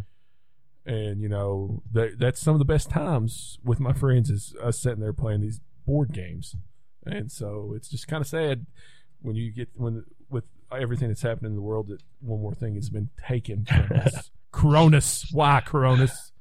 And 0.87 1.21
you 1.21 1.29
know 1.29 1.83
that 1.93 2.19
that's 2.19 2.41
some 2.41 2.55
of 2.55 2.59
the 2.59 2.65
best 2.65 2.91
times 2.91 3.59
with 3.65 3.81
my 3.81 3.93
friends 3.93 4.31
is 4.31 4.55
us 4.63 4.79
sitting 4.79 5.01
there 5.01 5.13
playing 5.13 5.41
these 5.41 5.61
board 5.87 6.13
games, 6.13 6.57
and 7.05 7.31
so 7.31 7.73
it's 7.77 7.89
just 7.89 8.09
kind 8.09 8.21
of 8.21 8.27
sad 8.27 8.67
when 9.23 9.37
you 9.37 9.51
get 9.51 9.69
when 9.75 10.05
with 10.29 10.45
everything 10.73 11.09
that's 11.09 11.23
happening 11.23 11.53
in 11.53 11.57
the 11.57 11.63
world 11.63 11.89
that 11.89 12.03
one 12.21 12.41
more 12.41 12.55
thing 12.55 12.75
has 12.75 12.91
been 12.91 13.09
taken 13.27 13.65
from 13.65 13.99
us. 13.99 14.31
Cronus, 14.53 15.27
why 15.33 15.61
Cronus? 15.61 16.33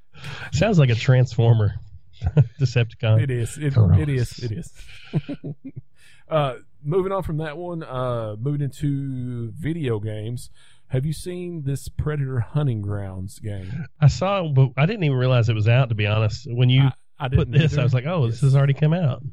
Sounds 0.52 0.78
like 0.78 0.90
a 0.90 0.96
transformer. 0.96 1.74
Decepticon. 2.60 3.22
it 3.22 3.32
is 3.32 3.58
it, 3.58 3.76
it 3.76 4.08
is 4.08 4.40
it 4.40 4.52
is 4.52 4.72
uh, 6.30 6.56
moving 6.84 7.12
on 7.12 7.24
from 7.24 7.38
that 7.38 7.58
one, 7.58 7.84
uh, 7.84 8.36
moving 8.40 8.62
into 8.62 9.52
video 9.52 10.00
games. 10.00 10.50
Have 10.94 11.06
you 11.08 11.14
seen 11.14 11.64
this 11.66 11.90
Predator 11.90 12.40
Hunting 12.40 12.82
Grounds 12.82 13.40
game? 13.40 13.86
I 14.00 14.08
saw 14.08 14.46
it, 14.46 14.54
but 14.54 14.70
I 14.78 14.86
didn't 14.86 15.04
even 15.04 15.18
realize 15.18 15.50
it 15.50 15.56
was 15.56 15.68
out. 15.68 15.90
To 15.90 15.96
be 15.96 16.06
honest, 16.06 16.48
when 16.50 16.70
you 16.70 16.84
I, 17.20 17.26
I 17.26 17.30
put 17.30 17.52
this, 17.52 17.74
either. 17.74 17.82
I 17.82 17.84
was 17.84 17.94
like, 17.96 18.06
"Oh, 18.06 18.28
this 18.28 18.36
Yes. 18.36 18.42
has 18.42 18.56
already 18.56 18.74
come 18.76 18.94
out." 18.94 19.24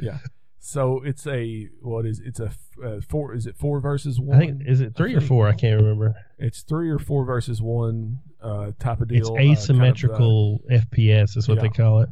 Yeah. 0.00 0.18
So 0.58 1.02
it's 1.04 1.24
a 1.26 1.68
what 1.82 2.04
is 2.04 2.20
it's 2.24 2.40
a 2.40 2.50
uh, 2.84 3.00
four? 3.08 3.32
Is 3.34 3.46
it 3.46 3.56
four 3.56 3.78
versus 3.80 4.18
one? 4.18 4.36
I 4.36 4.40
think 4.40 4.62
is 4.66 4.80
it 4.80 4.96
three 4.96 5.14
or 5.14 5.20
four? 5.20 5.46
I 5.46 5.52
can't 5.52 5.80
remember. 5.80 6.16
it's 6.38 6.62
three 6.62 6.90
or 6.90 6.98
four 6.98 7.24
versus 7.24 7.62
one 7.62 8.18
uh, 8.42 8.72
type 8.80 9.00
of 9.00 9.08
deal. 9.08 9.18
It's 9.20 9.28
uh, 9.30 9.34
kind 9.34 9.50
of, 9.52 9.58
asymmetrical 9.58 10.60
FPS, 10.70 11.36
is 11.36 11.46
what 11.48 11.60
they 11.60 11.68
call 11.68 12.00
it. 12.00 12.08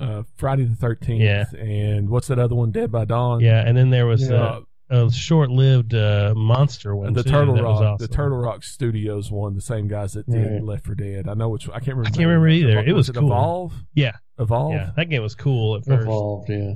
uh, 0.00 0.04
uh, 0.04 0.22
Friday 0.36 0.64
the 0.64 0.74
Thirteenth. 0.74 1.22
Yeah. 1.22 1.44
And 1.60 2.08
what's 2.08 2.26
that 2.28 2.38
other 2.40 2.54
one? 2.56 2.70
Dead 2.72 2.90
by 2.90 3.04
Dawn. 3.04 3.40
Yeah, 3.40 3.62
and 3.64 3.76
then 3.76 3.90
there 3.90 4.06
was 4.06 4.28
Uh, 4.28 4.60
a, 4.90 5.06
a 5.06 5.10
short-lived 5.12 5.94
uh, 5.94 6.34
monster 6.36 6.94
one. 6.96 7.12
the 7.12 7.22
too, 7.22 7.30
Turtle 7.30 7.54
Rock, 7.62 7.80
awesome. 7.82 8.06
the 8.06 8.12
Turtle 8.12 8.38
Rock 8.38 8.64
Studios 8.64 9.30
one, 9.30 9.54
the 9.54 9.60
same 9.60 9.88
guys 9.88 10.14
that 10.14 10.28
did 10.30 10.50
Right. 10.52 10.62
Left 10.64 10.86
4 10.86 10.94
Dead. 10.94 11.28
I 11.28 11.34
know 11.34 11.48
which 11.48 11.68
I 11.68 11.80
can't 11.80 11.96
remember. 11.96 12.08
I 12.08 12.10
can't 12.10 12.26
remember 12.26 12.48
either. 12.48 12.78
It 12.80 12.92
Was 12.94 13.08
was 13.08 13.16
cool. 13.18 13.26
Evolve. 13.28 13.74
Yeah. 13.94 14.12
Evolve. 14.38 14.72
Yeah, 14.74 14.90
that 14.96 15.08
game 15.08 15.22
was 15.22 15.34
cool 15.34 15.76
at 15.76 15.84
first. 15.84 16.02
Evolved, 16.02 16.48
yeah. 16.50 16.74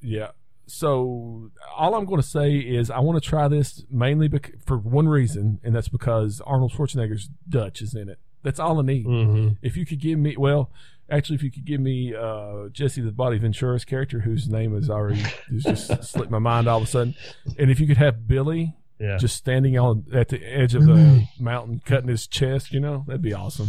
Yeah. 0.00 0.28
So 0.66 1.50
all 1.76 1.94
I'm 1.94 2.06
going 2.06 2.20
to 2.20 2.26
say 2.26 2.56
is 2.56 2.90
I 2.90 3.00
want 3.00 3.22
to 3.22 3.28
try 3.28 3.48
this 3.48 3.84
mainly 3.90 4.28
bec- 4.28 4.52
for 4.64 4.78
one 4.78 5.06
reason, 5.08 5.60
and 5.62 5.74
that's 5.74 5.88
because 5.88 6.40
Arnold 6.46 6.72
Schwarzenegger's 6.72 7.28
Dutch 7.48 7.82
is 7.82 7.94
in 7.94 8.08
it. 8.08 8.18
That's 8.42 8.58
all 8.58 8.78
I 8.80 8.82
need. 8.82 9.04
hmm 9.04 9.48
If 9.60 9.76
you 9.76 9.84
could 9.86 10.00
give 10.00 10.18
me, 10.18 10.36
well, 10.36 10.70
actually, 11.12 11.36
if 11.36 11.42
you 11.44 11.50
could 11.52 11.64
give 11.64 11.80
me 11.80 12.14
uh, 12.14 12.68
Jesse 12.72 13.00
the 13.00 13.12
Body 13.12 13.38
Ventura's 13.38 13.84
character, 13.84 14.20
whose 14.20 14.48
name 14.48 14.76
is 14.76 14.90
already 14.90 15.22
just 15.58 16.02
slipped 16.10 16.30
my 16.30 16.38
mind 16.40 16.66
all 16.68 16.78
of 16.78 16.84
a 16.84 16.86
sudden, 16.86 17.14
and 17.58 17.70
if 17.70 17.78
you 17.78 17.86
could 17.86 17.98
have 17.98 18.26
Billy 18.26 18.74
Yeah. 18.98 19.18
just 19.18 19.36
standing 19.36 19.78
on 19.78 20.06
at 20.12 20.28
the 20.28 20.42
edge 20.42 20.74
of 20.74 20.84
the 20.86 21.26
mountain, 21.38 21.80
cutting 21.84 22.08
his 22.08 22.26
chest, 22.26 22.72
you 22.72 22.80
know, 22.80 23.04
that'd 23.06 23.22
be 23.22 23.34
awesome. 23.34 23.68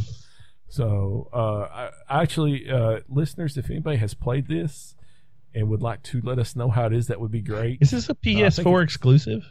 So, 0.70 1.30
uh, 1.34 1.90
I, 2.10 2.22
actually, 2.24 2.68
uh, 2.70 3.02
listeners, 3.08 3.58
if 3.58 3.70
anybody 3.70 3.98
has 3.98 4.14
played 4.16 4.48
this 4.48 4.96
and 5.54 5.70
would 5.70 5.84
like 5.84 6.02
to 6.04 6.20
let 6.24 6.40
us 6.40 6.56
know 6.56 6.70
how 6.70 6.88
it 6.88 6.94
is, 6.94 7.08
that 7.08 7.20
would 7.22 7.30
be 7.32 7.42
great. 7.42 7.78
Is 7.82 7.92
this 7.92 8.10
a 8.10 8.16
PS4 8.16 8.82
it- 8.82 8.84
exclusive? 8.86 9.44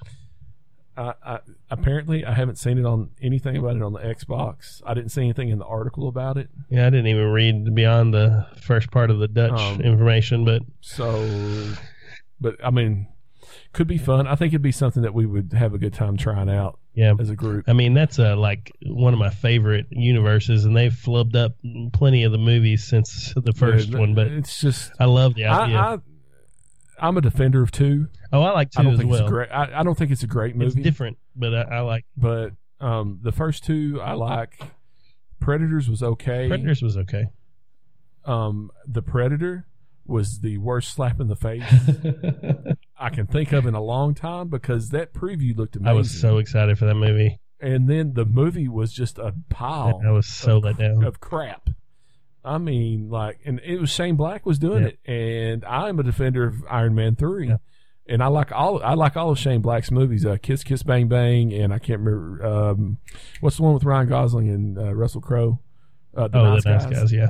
I, 0.97 1.15
I, 1.25 1.39
apparently, 1.71 2.25
I 2.25 2.33
haven't 2.35 2.57
seen 2.57 2.79
it 2.79 2.85
on 2.85 3.11
anything 3.21 3.57
about 3.57 3.77
it 3.77 3.83
on 3.83 3.93
the 3.93 4.01
Xbox. 4.01 4.83
I 4.87 4.95
didn't 4.95 5.11
see 5.11 5.23
anything 5.23 5.49
in 5.49 5.59
the 5.59 5.65
article 5.65 6.09
about 6.09 6.37
it. 6.37 6.49
Yeah, 6.69 6.87
I 6.87 6.91
didn't 6.91 7.07
even 7.07 7.31
read 7.31 7.75
beyond 7.75 8.13
the 8.13 8.47
first 8.61 8.91
part 8.91 9.11
of 9.11 9.19
the 9.19 9.29
Dutch 9.29 9.59
Um, 9.59 9.81
information, 9.81 10.45
but 10.45 10.63
So, 10.81 11.27
but 12.41 12.57
I 12.63 12.71
mean, 12.71 13.09
could 13.73 13.87
be 13.87 13.99
fun. 13.99 14.27
I 14.27 14.35
think 14.35 14.53
it'd 14.53 14.63
be 14.63 14.73
something 14.73 15.03
that 15.03 15.15
we 15.15 15.25
would 15.25 15.53
have 15.55 15.73
a 15.75 15.79
good 15.79 15.95
time 15.95 16.17
trying 16.17 16.51
out 16.51 16.79
yeah. 16.95 17.15
as 17.19 17.31
a 17.31 17.37
group. 17.37 17.65
I 17.69 17.73
mean, 17.73 17.95
that's 17.95 18.19
uh, 18.19 18.37
like 18.37 18.71
one 18.85 19.15
of 19.15 19.19
my 19.19 19.31
favorite 19.31 19.87
universes, 19.91 20.65
and 20.67 20.77
they've 20.77 20.93
flubbed 20.93 21.37
up 21.37 21.53
plenty 21.93 22.25
of 22.25 22.33
the 22.33 22.39
movies 22.39 22.85
since 22.85 23.33
the 23.35 23.53
first 23.53 23.89
Yeah, 23.89 23.99
one. 23.99 24.15
But 24.15 24.27
it's 24.29 24.61
just 24.61 24.93
I 25.01 25.07
love 25.07 25.35
the 25.35 25.47
idea. 25.47 25.79
I, 25.79 25.99
I'm 27.01 27.17
a 27.17 27.21
defender 27.21 27.63
of 27.63 27.71
two. 27.71 28.09
oh, 28.33 28.43
I 28.43 28.53
like 28.53 28.71
two 28.71 28.81
I 28.81 28.83
don't 28.85 28.93
as 28.95 28.99
think 28.99 29.11
well. 29.11 29.21
it's 29.23 29.31
great. 29.31 29.49
I, 29.51 29.81
I 29.81 29.83
don't 29.83 29.97
think 29.97 30.11
it's 30.11 30.23
a 30.23 30.27
great 30.29 30.55
movie. 30.57 30.81
It's 30.81 30.85
different, 30.85 31.19
but 31.37 31.55
I, 31.55 31.63
I 31.63 31.81
like 31.81 32.05
but 32.17 32.53
um, 32.81 33.19
the 33.23 33.33
first 33.33 33.65
two 33.65 34.01
I 34.03 34.13
like. 34.13 34.59
Predators 35.41 35.89
was 35.89 36.03
okay. 36.03 36.49
Predators 36.49 36.83
was 36.83 36.97
okay. 36.97 37.25
Um, 38.25 38.71
the 38.87 39.03
Predator 39.03 39.67
was 40.07 40.41
the 40.41 40.59
worst 40.59 40.93
slap 40.93 41.21
in 41.21 41.29
the 41.29 41.37
face. 41.37 41.65
I 42.99 43.11
can 43.11 43.27
think 43.27 43.53
of 43.53 43.67
in 43.67 43.75
a 43.75 43.83
long 43.83 44.15
time 44.15 44.49
because 44.49 44.91
that 44.91 45.13
preview 45.13 45.57
looked 45.57 45.77
amazing. 45.77 45.91
I 45.91 45.95
was 45.95 46.11
so 46.21 46.39
excited 46.39 46.79
for 46.79 46.87
that 46.87 46.95
movie. 46.95 47.39
and 47.61 47.89
then 47.89 48.15
the 48.15 48.25
movie 48.25 48.69
was 48.69 48.93
just 48.93 49.19
a 49.19 49.35
pile 49.49 50.01
I 50.07 50.11
was 50.11 50.27
so 50.27 50.59
let 50.59 50.79
down. 50.79 51.03
of 51.05 51.21
crap. 51.21 51.69
I 52.45 52.59
mean, 52.59 53.09
like, 53.09 53.39
and 53.45 53.61
it 53.65 53.79
was 53.81 53.91
Shane 53.91 54.17
Black 54.17 54.45
was 54.47 54.59
doing 54.59 54.83
Yep. 54.85 54.95
it, 55.05 55.11
and 55.11 55.65
I'm 55.65 55.99
a 55.99 56.03
defender 56.03 56.45
of 56.47 56.65
Iron 56.69 56.95
Man 56.95 57.15
three, 57.15 57.49
Yep. 57.49 57.61
and 58.09 58.23
I 58.23 58.27
like 58.27 58.51
all 58.53 58.83
I 58.83 58.95
like 58.95 59.17
all 59.17 59.31
of 59.31 59.39
Shane 59.39 59.61
Black's 59.63 59.91
movies, 59.91 60.27
uh, 60.27 60.37
Kiss 60.43 60.65
Kiss 60.65 60.83
Bang 60.83 61.09
Bang, 61.09 61.53
and 61.53 61.73
I 61.73 61.79
can't 61.79 62.01
remember 62.01 62.45
um, 62.45 62.99
what's 63.41 63.57
the 63.59 63.63
one 63.63 63.75
with 63.75 63.85
Ryan 63.85 64.09
Gosling 64.09 64.49
and 64.49 64.79
uh, 64.79 64.95
Russell 64.95 65.21
Crowe. 65.21 65.61
Uh, 66.17 66.29
the 66.29 66.39
oh, 66.39 66.45
nice 66.55 66.65
the 66.65 66.71
nice 66.71 66.85
guys. 66.87 66.93
guys. 66.95 67.13
Yeah, 67.13 67.29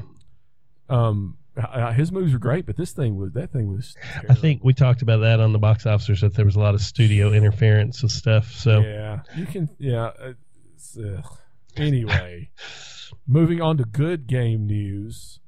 Um, 0.88 1.36
uh, 1.56 1.92
his 1.92 2.10
movies 2.10 2.32
were 2.32 2.38
great, 2.38 2.64
but 2.64 2.76
this 2.78 2.92
thing 2.92 3.16
was 3.16 3.32
that 3.32 3.52
thing 3.52 3.68
was. 3.70 3.94
I 4.30 4.34
think 4.34 4.64
we 4.64 4.72
talked 4.72 5.02
about 5.02 5.18
that 5.18 5.38
on 5.40 5.52
the 5.52 5.58
box 5.58 5.84
officers 5.84 6.22
that 6.22 6.34
there 6.34 6.44
was 6.46 6.56
a 6.56 6.60
lot 6.60 6.74
of 6.74 6.80
studio 6.80 7.32
interference 7.32 8.00
and 8.02 8.10
stuff. 8.10 8.50
So 8.52 8.80
Yeah, 8.80 9.20
you 9.36 9.44
can. 9.46 9.68
Yeah. 9.78 10.10
It's, 10.74 10.96
ugh. 10.98 11.24
Anyway, 11.76 12.50
moving 13.32 13.60
on 13.60 13.78
to 13.78 13.84
good 13.84 14.26
game 14.26 14.66
news. 14.66 15.40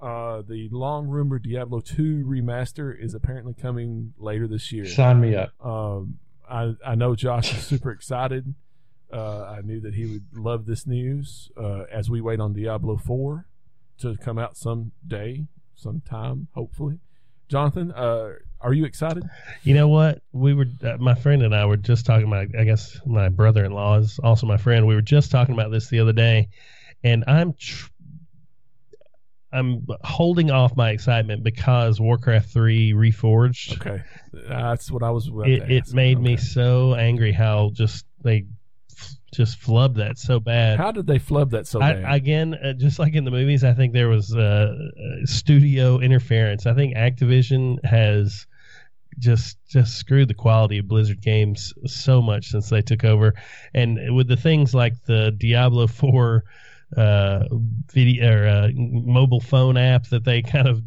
Uh, 0.00 0.42
the 0.46 0.68
long 0.70 1.08
rumored 1.08 1.42
Diablo 1.42 1.80
2 1.80 2.24
remaster 2.24 2.94
is 2.96 3.14
apparently 3.14 3.54
coming 3.54 4.12
later 4.18 4.46
this 4.46 4.70
year. 4.70 4.86
Sign 4.86 5.20
me 5.20 5.34
up. 5.34 5.52
Um, 5.64 6.18
I 6.48 6.74
I 6.86 6.94
know 6.94 7.14
Josh 7.14 7.56
is 7.56 7.66
super 7.66 7.90
excited. 7.90 8.54
Uh, 9.12 9.42
I 9.44 9.60
knew 9.62 9.80
that 9.80 9.94
he 9.94 10.04
would 10.06 10.26
love 10.34 10.66
this 10.66 10.86
news 10.86 11.50
uh, 11.56 11.84
as 11.90 12.10
we 12.10 12.20
wait 12.20 12.40
on 12.40 12.52
Diablo 12.52 12.98
4 12.98 13.46
to 14.00 14.16
come 14.18 14.38
out 14.38 14.56
someday, 14.56 15.46
sometime, 15.74 16.48
hopefully. 16.54 16.98
Jonathan, 17.48 17.90
uh, 17.92 18.32
are 18.60 18.74
you 18.74 18.84
excited? 18.84 19.24
You 19.62 19.74
know 19.74 19.88
what? 19.88 20.20
We 20.32 20.52
were 20.52 20.66
uh, 20.82 20.98
my 20.98 21.14
friend 21.14 21.42
and 21.42 21.54
I 21.54 21.64
were 21.64 21.78
just 21.78 22.04
talking 22.04 22.26
about. 22.26 22.48
I 22.58 22.64
guess 22.64 23.00
my 23.06 23.30
brother-in-law 23.30 23.98
is 23.98 24.18
also 24.22 24.46
my 24.46 24.58
friend. 24.58 24.86
We 24.86 24.94
were 24.94 25.00
just 25.00 25.30
talking 25.30 25.54
about 25.54 25.70
this 25.70 25.88
the 25.88 26.00
other 26.00 26.12
day, 26.12 26.48
and 27.02 27.24
I'm 27.26 27.54
tr- 27.54 27.90
I'm 29.52 29.86
holding 30.02 30.50
off 30.50 30.76
my 30.76 30.90
excitement 30.90 31.42
because 31.42 32.00
Warcraft 32.00 32.50
Three 32.50 32.92
Reforged. 32.92 33.80
Okay, 33.80 34.02
that's 34.32 34.90
what 34.90 35.02
I 35.02 35.10
was. 35.10 35.28
about 35.28 35.48
It 35.48 35.70
it 35.70 35.94
made 35.94 36.20
me 36.20 36.36
so 36.36 36.94
angry 36.94 37.32
how 37.32 37.70
just 37.72 38.04
they 38.22 38.44
f- 38.92 39.14
just 39.32 39.58
flubbed 39.60 39.96
that 39.96 40.18
so 40.18 40.38
bad. 40.38 40.78
How 40.78 40.92
did 40.92 41.06
they 41.06 41.18
flub 41.18 41.50
that 41.52 41.66
so 41.66 41.80
I, 41.80 41.94
bad? 41.94 42.14
again, 42.14 42.54
uh, 42.54 42.74
just 42.74 42.98
like 42.98 43.14
in 43.14 43.24
the 43.24 43.30
movies, 43.30 43.64
I 43.64 43.72
think 43.72 43.94
there 43.94 44.08
was 44.08 44.34
uh, 44.34 44.40
uh, 44.40 45.24
studio 45.24 45.98
interference. 45.98 46.66
I 46.66 46.74
think 46.74 46.94
Activision 46.94 47.82
has 47.86 48.46
just 49.18 49.56
just 49.66 49.96
screwed 49.96 50.28
the 50.28 50.34
quality 50.34 50.76
of 50.78 50.88
Blizzard 50.88 51.22
games 51.22 51.72
so 51.86 52.20
much 52.20 52.48
since 52.48 52.68
they 52.68 52.82
took 52.82 53.02
over, 53.02 53.32
and 53.72 54.14
with 54.14 54.28
the 54.28 54.36
things 54.36 54.74
like 54.74 54.92
the 55.06 55.34
Diablo 55.38 55.86
Four 55.86 56.44
uh, 56.96 57.44
video 57.92 58.32
or 58.32 58.46
uh, 58.46 58.68
mobile 58.74 59.40
phone 59.40 59.76
app 59.76 60.06
that 60.08 60.24
they 60.24 60.42
kind 60.42 60.66
of 60.68 60.82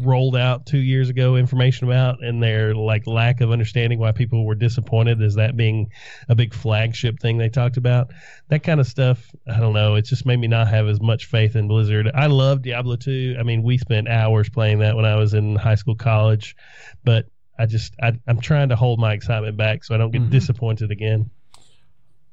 rolled 0.00 0.34
out 0.36 0.64
two 0.64 0.78
years 0.78 1.10
ago 1.10 1.36
information 1.36 1.86
about 1.86 2.24
and 2.24 2.42
their 2.42 2.74
like 2.74 3.06
lack 3.06 3.42
of 3.42 3.50
understanding 3.50 3.98
why 3.98 4.10
people 4.10 4.46
were 4.46 4.54
disappointed 4.54 5.20
as 5.20 5.34
that 5.34 5.54
being 5.54 5.86
a 6.30 6.34
big 6.34 6.54
flagship 6.54 7.20
thing 7.20 7.36
they 7.36 7.50
talked 7.50 7.76
about. 7.76 8.10
That 8.48 8.62
kind 8.62 8.80
of 8.80 8.86
stuff 8.86 9.30
i 9.46 9.60
don't 9.60 9.74
know 9.74 9.94
it 9.96 10.06
just 10.06 10.24
made 10.24 10.38
me 10.38 10.46
not 10.48 10.68
have 10.68 10.88
as 10.88 11.00
much 11.00 11.26
faith 11.26 11.56
in 11.56 11.68
blizzard. 11.68 12.10
I 12.14 12.26
love 12.28 12.62
diablo 12.62 12.96
2 12.96 13.36
i 13.38 13.42
mean 13.42 13.62
we 13.62 13.76
spent 13.76 14.08
hours 14.08 14.48
playing 14.48 14.78
that 14.78 14.96
when 14.96 15.04
i 15.04 15.14
was 15.16 15.34
in 15.34 15.56
high 15.56 15.74
school 15.74 15.94
college 15.96 16.56
but 17.04 17.26
i 17.58 17.66
just 17.66 17.94
I, 18.02 18.18
i'm 18.26 18.40
trying 18.40 18.70
to 18.70 18.76
hold 18.76 18.98
my 18.98 19.12
excitement 19.12 19.56
back 19.58 19.84
so 19.84 19.94
i 19.94 19.98
don't 19.98 20.10
get 20.10 20.22
Mhm. 20.22 20.30
disappointed 20.30 20.90
again 20.90 21.28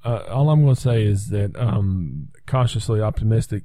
uh, 0.04 0.24
all 0.30 0.50
I'm 0.50 0.64
going 0.64 0.76
to 0.76 0.82
say 0.82 1.04
is 1.04 1.30
that 1.30 1.56
um, 1.56 2.30
cautiously 2.48 3.02
optimistic, 3.02 3.64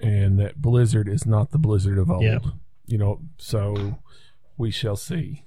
and 0.00 0.38
that 0.38 0.60
Blizzard 0.60 1.08
is 1.08 1.26
not 1.26 1.50
the 1.50 1.58
Blizzard 1.58 1.98
of 1.98 2.10
old. 2.10 2.22
Yeah. 2.22 2.38
You 2.86 2.98
know, 2.98 3.20
so 3.38 3.98
we 4.56 4.70
shall 4.70 4.96
see. 4.96 5.44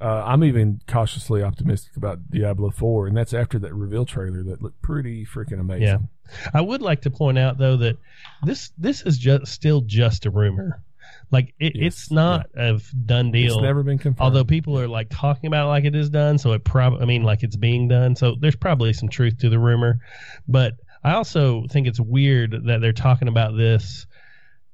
Uh, 0.00 0.24
I'm 0.26 0.42
even 0.42 0.80
cautiously 0.88 1.42
optimistic 1.44 1.96
about 1.96 2.28
Diablo 2.28 2.70
4, 2.70 3.06
and 3.06 3.16
that's 3.16 3.32
after 3.32 3.58
that 3.60 3.72
reveal 3.72 4.04
trailer 4.04 4.42
that 4.42 4.60
looked 4.60 4.82
pretty 4.82 5.24
freaking 5.24 5.60
amazing. 5.60 5.82
Yeah. 5.82 5.98
I 6.52 6.60
would 6.60 6.82
like 6.82 7.02
to 7.02 7.10
point 7.10 7.38
out 7.38 7.58
though 7.58 7.76
that 7.76 7.98
this 8.42 8.72
this 8.78 9.02
is 9.02 9.18
just 9.18 9.46
still 9.52 9.80
just 9.82 10.26
a 10.26 10.30
rumor. 10.30 10.82
Like 11.32 11.54
it, 11.58 11.72
Yes, 11.74 11.94
it's 11.94 12.10
not 12.10 12.46
a 12.54 12.78
done 13.06 13.32
deal. 13.32 13.54
It's 13.54 13.62
never 13.62 13.82
been 13.82 13.98
confirmed. 13.98 14.20
Although 14.20 14.44
people 14.44 14.78
are 14.78 14.86
like 14.86 15.08
talking 15.10 15.48
about 15.48 15.64
it 15.64 15.68
like 15.70 15.84
it 15.84 15.96
is 15.96 16.10
done, 16.10 16.36
so 16.38 16.52
it 16.52 16.62
probably 16.62 17.00
I 17.00 17.06
mean 17.06 17.22
like 17.22 17.42
it's 17.42 17.56
being 17.56 17.88
done. 17.88 18.14
So 18.14 18.36
there's 18.38 18.54
probably 18.56 18.92
some 18.92 19.08
truth 19.08 19.38
to 19.38 19.48
the 19.48 19.58
rumor, 19.58 19.98
but 20.46 20.74
I 21.02 21.14
also 21.14 21.64
think 21.70 21.86
it's 21.88 21.98
weird 21.98 22.66
that 22.66 22.80
they're 22.80 22.92
talking 22.92 23.28
about 23.28 23.56
this 23.56 24.06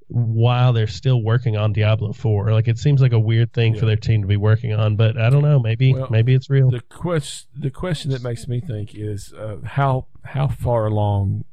while 0.09 0.73
they're 0.73 0.87
still 0.87 1.23
working 1.23 1.57
on 1.57 1.73
Diablo 1.73 2.13
4. 2.13 2.53
Like 2.53 2.67
it 2.67 2.79
seems 2.79 3.01
like 3.01 3.13
a 3.13 3.21
weird 3.21 3.53
thing 3.53 3.79
for 3.79 3.87
their 3.87 3.97
team 3.97 4.23
to 4.23 4.27
be 4.27 4.37
working 4.39 4.73
on, 4.73 4.97
but 4.97 5.17
I 5.19 5.31
don't 5.31 5.43
know, 5.43 5.59
maybe 5.61 5.95
Well, 5.95 6.09
maybe 6.11 6.35
it's 6.35 6.51
real. 6.51 6.71
the 6.71 6.81
question 6.81 7.49
the 7.57 7.71
question 7.71 8.11
that 8.11 8.23
makes 8.23 8.49
me 8.49 8.61
think 8.61 8.95
is 8.95 9.33
uh, 9.33 9.59
how 9.65 10.07
how 10.25 10.49
far 10.49 10.87
along 10.87 11.45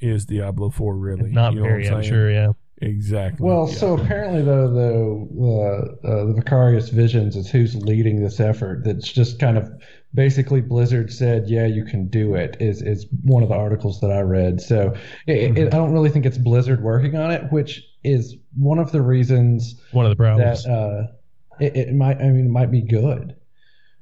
is 0.00 0.24
Diablo 0.24 0.70
4 0.70 0.94
really? 0.96 1.30
Not 1.30 1.52
You 1.54 1.60
know 1.60 1.66
very, 1.66 1.88
I'm 1.88 2.02
saying? 2.02 2.12
sure, 2.12 2.30
yeah. 2.30 2.52
Exactly. 2.82 3.46
Well, 3.46 3.66
Yeah. 3.68 3.74
so 3.76 3.94
apparently 3.96 4.42
though, 4.42 4.68
the 4.68 5.42
uh, 5.42 6.06
uh, 6.08 6.24
the 6.26 6.32
Vicarious 6.34 6.90
Visions 6.90 7.34
is 7.34 7.48
who's 7.50 7.74
leading 7.74 8.22
this 8.22 8.38
effort. 8.38 8.84
That's 8.84 9.10
just 9.10 9.38
kind 9.38 9.56
of 9.56 9.70
basically 10.12 10.60
Blizzard 10.60 11.10
said, 11.10 11.48
"Yeah, 11.48 11.64
you 11.66 11.84
can 11.86 12.08
do 12.08 12.34
it." 12.34 12.56
Is 12.60 12.82
is 12.82 13.06
one 13.22 13.42
of 13.42 13.48
the 13.48 13.54
articles 13.54 14.00
that 14.00 14.10
I 14.10 14.20
read. 14.20 14.60
So 14.60 14.94
it, 15.26 15.56
it, 15.56 15.66
I 15.68 15.76
don't 15.76 15.92
really 15.92 16.10
think 16.10 16.26
it's 16.26 16.36
Blizzard 16.38 16.82
working 16.82 17.16
on 17.16 17.30
it, 17.30 17.50
which 17.50 17.82
is 18.04 18.36
one 18.58 18.78
of 18.78 18.92
the 18.92 19.00
reasons 19.00 19.80
One 19.92 20.04
of 20.04 20.10
the 20.10 20.16
problems. 20.16 20.64
that 20.64 20.70
uh, 20.70 21.06
it, 21.58 21.76
it 21.76 21.94
might. 21.94 22.18
I 22.18 22.28
mean, 22.28 22.46
it 22.46 22.50
might 22.50 22.70
be 22.70 22.82
good. 22.82 23.34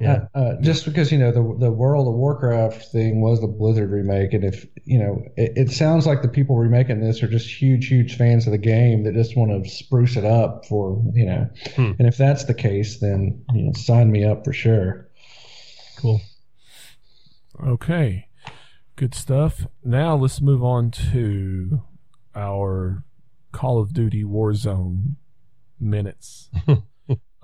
Yeah. 0.01 0.27
Uh, 0.35 0.39
uh, 0.39 0.61
just 0.61 0.85
because 0.85 1.13
you 1.13 1.19
know 1.19 1.31
the 1.31 1.67
the 1.67 1.71
World 1.71 2.09
of 2.09 2.15
Warcraft 2.15 2.87
thing 2.87 3.21
was 3.21 3.41
the 3.41 3.47
Blizzard 3.47 3.91
remake, 3.91 4.33
and 4.33 4.45
if 4.45 4.67
you 4.85 4.99
know, 4.99 5.23
it, 5.37 5.53
it 5.57 5.71
sounds 5.71 6.07
like 6.07 6.23
the 6.23 6.29
people 6.29 6.57
remaking 6.57 7.01
this 7.01 7.23
are 7.23 7.29
just 7.29 7.49
huge, 7.49 7.87
huge 7.87 8.17
fans 8.17 8.47
of 8.47 8.53
the 8.53 8.59
game 8.59 9.05
that 9.05 9.15
just 9.15 9.37
want 9.37 9.65
to 9.65 9.71
spruce 9.71 10.17
it 10.17 10.25
up 10.25 10.67
for 10.67 11.01
you 11.13 11.27
know. 11.27 11.49
Hmm. 11.77 11.93
And 11.99 12.09
if 12.09 12.17
that's 12.17 12.45
the 12.45 12.55
case, 12.55 12.99
then 12.99 13.45
you 13.53 13.63
know, 13.63 13.73
sign 13.73 14.11
me 14.11 14.25
up 14.25 14.45
for 14.45 14.53
sure. 14.53 15.09
cool. 15.97 16.21
Okay. 17.65 18.29
Good 18.97 19.15
stuff. 19.15 19.67
Now 19.85 20.17
let's 20.17 20.41
move 20.41 20.63
on 20.63 20.91
to 21.13 21.83
our 22.35 23.05
Call 23.53 23.81
of 23.81 23.93
Duty 23.93 24.25
Warzone 24.25 25.17
minutes. 25.81 26.51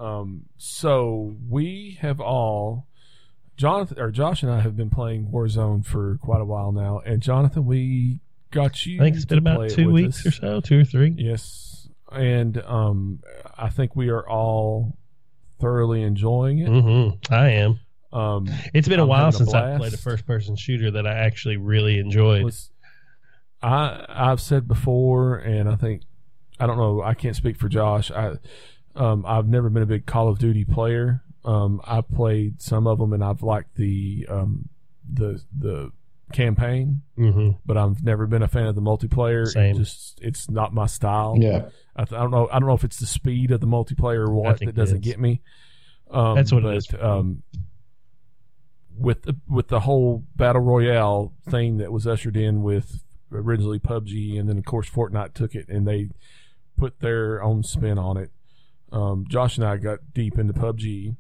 um, 0.01 0.47
so 0.57 1.37
we 1.49 1.99
have 2.01 2.21
all 2.21 2.87
Jonathan 3.57 4.01
or 4.01 4.11
Josh 4.11 4.43
and 4.43 4.51
I 4.51 4.61
have 4.61 4.77
been 4.77 4.89
playing 4.89 5.27
Warzone 5.27 5.85
for 5.85 6.19
quite 6.23 6.41
a 6.41 6.45
while 6.45 6.73
now, 6.73 7.01
and 7.05 7.21
Jonathan, 7.21 7.67
we 7.67 8.21
got 8.51 8.87
you. 8.87 9.01
I 9.01 9.05
think 9.05 9.17
it's 9.17 9.27
been 9.27 9.39
about 9.39 9.69
two 9.71 9.91
weeks 9.91 10.27
us. 10.27 10.27
or 10.27 10.31
so, 10.33 10.61
two 10.61 10.81
or 10.81 10.85
three. 10.85 11.15
Yes, 11.17 11.89
and 12.11 12.57
um, 12.65 13.21
I 13.57 13.69
think 13.69 13.95
we 13.95 14.09
are 14.09 14.27
all 14.27 14.97
thoroughly 15.61 16.03
enjoying 16.03 16.61
it. 16.61 16.69
Mm-hmm. 16.71 17.33
I 17.33 17.51
am. 17.51 17.81
Um, 18.13 18.49
It's 18.73 18.89
been 18.89 18.99
a 18.99 19.03
I'm 19.03 19.09
while 19.09 19.29
a 19.29 19.33
since 19.33 19.53
I 19.53 19.77
played 19.77 19.93
a 19.93 19.99
first 19.99 20.27
person 20.27 20.57
shooter 20.57 20.91
that 20.93 21.07
I 21.07 21.13
actually 21.13 21.59
really 21.59 21.99
enjoyed. 21.99 22.43
was 22.45 22.71
I 23.63 24.05
I've 24.09 24.41
said 24.41 24.67
before, 24.67 25.37
and 25.37 25.69
I 25.69 25.77
think 25.77 26.03
I 26.59 26.67
don't 26.67 26.79
know. 26.79 27.03
I 27.03 27.15
can't 27.15 27.37
speak 27.37 27.57
for 27.57 27.69
Josh. 27.69 28.11
I 28.11 28.37
um, 28.97 29.25
I've 29.27 29.47
never 29.49 29.71
been 29.71 29.83
a 29.83 29.87
big 29.87 30.07
Call 30.07 30.29
of 30.29 30.39
Duty 30.39 30.65
player. 30.65 31.23
Um, 31.45 31.81
I 31.85 32.01
played 32.01 32.61
some 32.61 32.87
of 32.87 32.99
them, 32.99 33.13
and 33.13 33.25
I've 33.25 33.43
liked 33.43 33.77
the 33.77 34.27
um, 34.29 34.69
the 35.11 35.43
the 35.59 35.93
campaign, 36.33 37.03
hmm 37.17 37.51
but 37.67 37.77
I've 37.77 38.05
never 38.05 38.27
been 38.27 38.43
a 38.43 38.49
fan 38.49 38.67
of 38.67 38.75
the 38.75 38.81
multiplayer. 38.81 39.55
It 39.57 39.77
just 39.77 40.21
it's 40.23 40.49
not 40.49 40.73
my 40.73 40.87
style. 40.87 41.37
Yeah. 41.39 41.69
I, 41.97 42.05
th- 42.05 42.19
I 42.19 42.23
don't 42.23 42.31
know. 42.31 42.49
I 42.51 42.59
don't 42.59 42.69
know 42.69 42.75
if 42.75 42.85
it's 42.85 43.01
the 43.01 43.07
speed 43.07 43.51
of 43.51 43.61
the 43.61 43.67
multiplayer 43.67 44.27
or 44.29 44.33
what 44.33 44.59
think 44.59 44.71
that 44.71 44.79
it 44.79 44.81
doesn't 44.81 44.99
is. 44.99 45.05
get 45.05 45.19
me. 45.19 45.43
Um, 46.11 46.37
That's 46.37 46.53
what 46.53 46.61
it 46.61 46.65
but, 46.65 46.77
is 46.77 46.87
for 46.87 46.97
me. 46.97 47.03
Um, 47.03 47.43
with 48.99 49.23
the, 49.23 49.37
with 49.49 49.69
the 49.69 49.81
whole 49.81 50.25
battle 50.37 50.61
royale 50.63 51.33
thing 51.49 51.79
that 51.79 51.91
was 51.91 52.07
ushered 52.07 52.37
in 52.37 52.63
with 52.63 53.03
originally 53.33 53.79
PUBG, 53.79 54.39
and 54.39 54.49
then 54.49 54.59
of 54.59 54.65
course 54.65 54.89
Fortnite 54.91 55.35
took 55.35 55.55
it 55.55 55.69
and 55.69 55.87
they 55.87 56.11
put 56.77 57.01
their 57.01 57.43
own 57.43 57.63
spin 57.63 57.99
on 57.99 58.17
it. 58.17 58.31
Um, 58.93 59.25
Josh 59.29 59.57
and 59.57 59.67
I 59.67 59.77
got 59.77 60.13
deep 60.15 60.39
into 60.39 60.53
PUBG. 60.53 61.17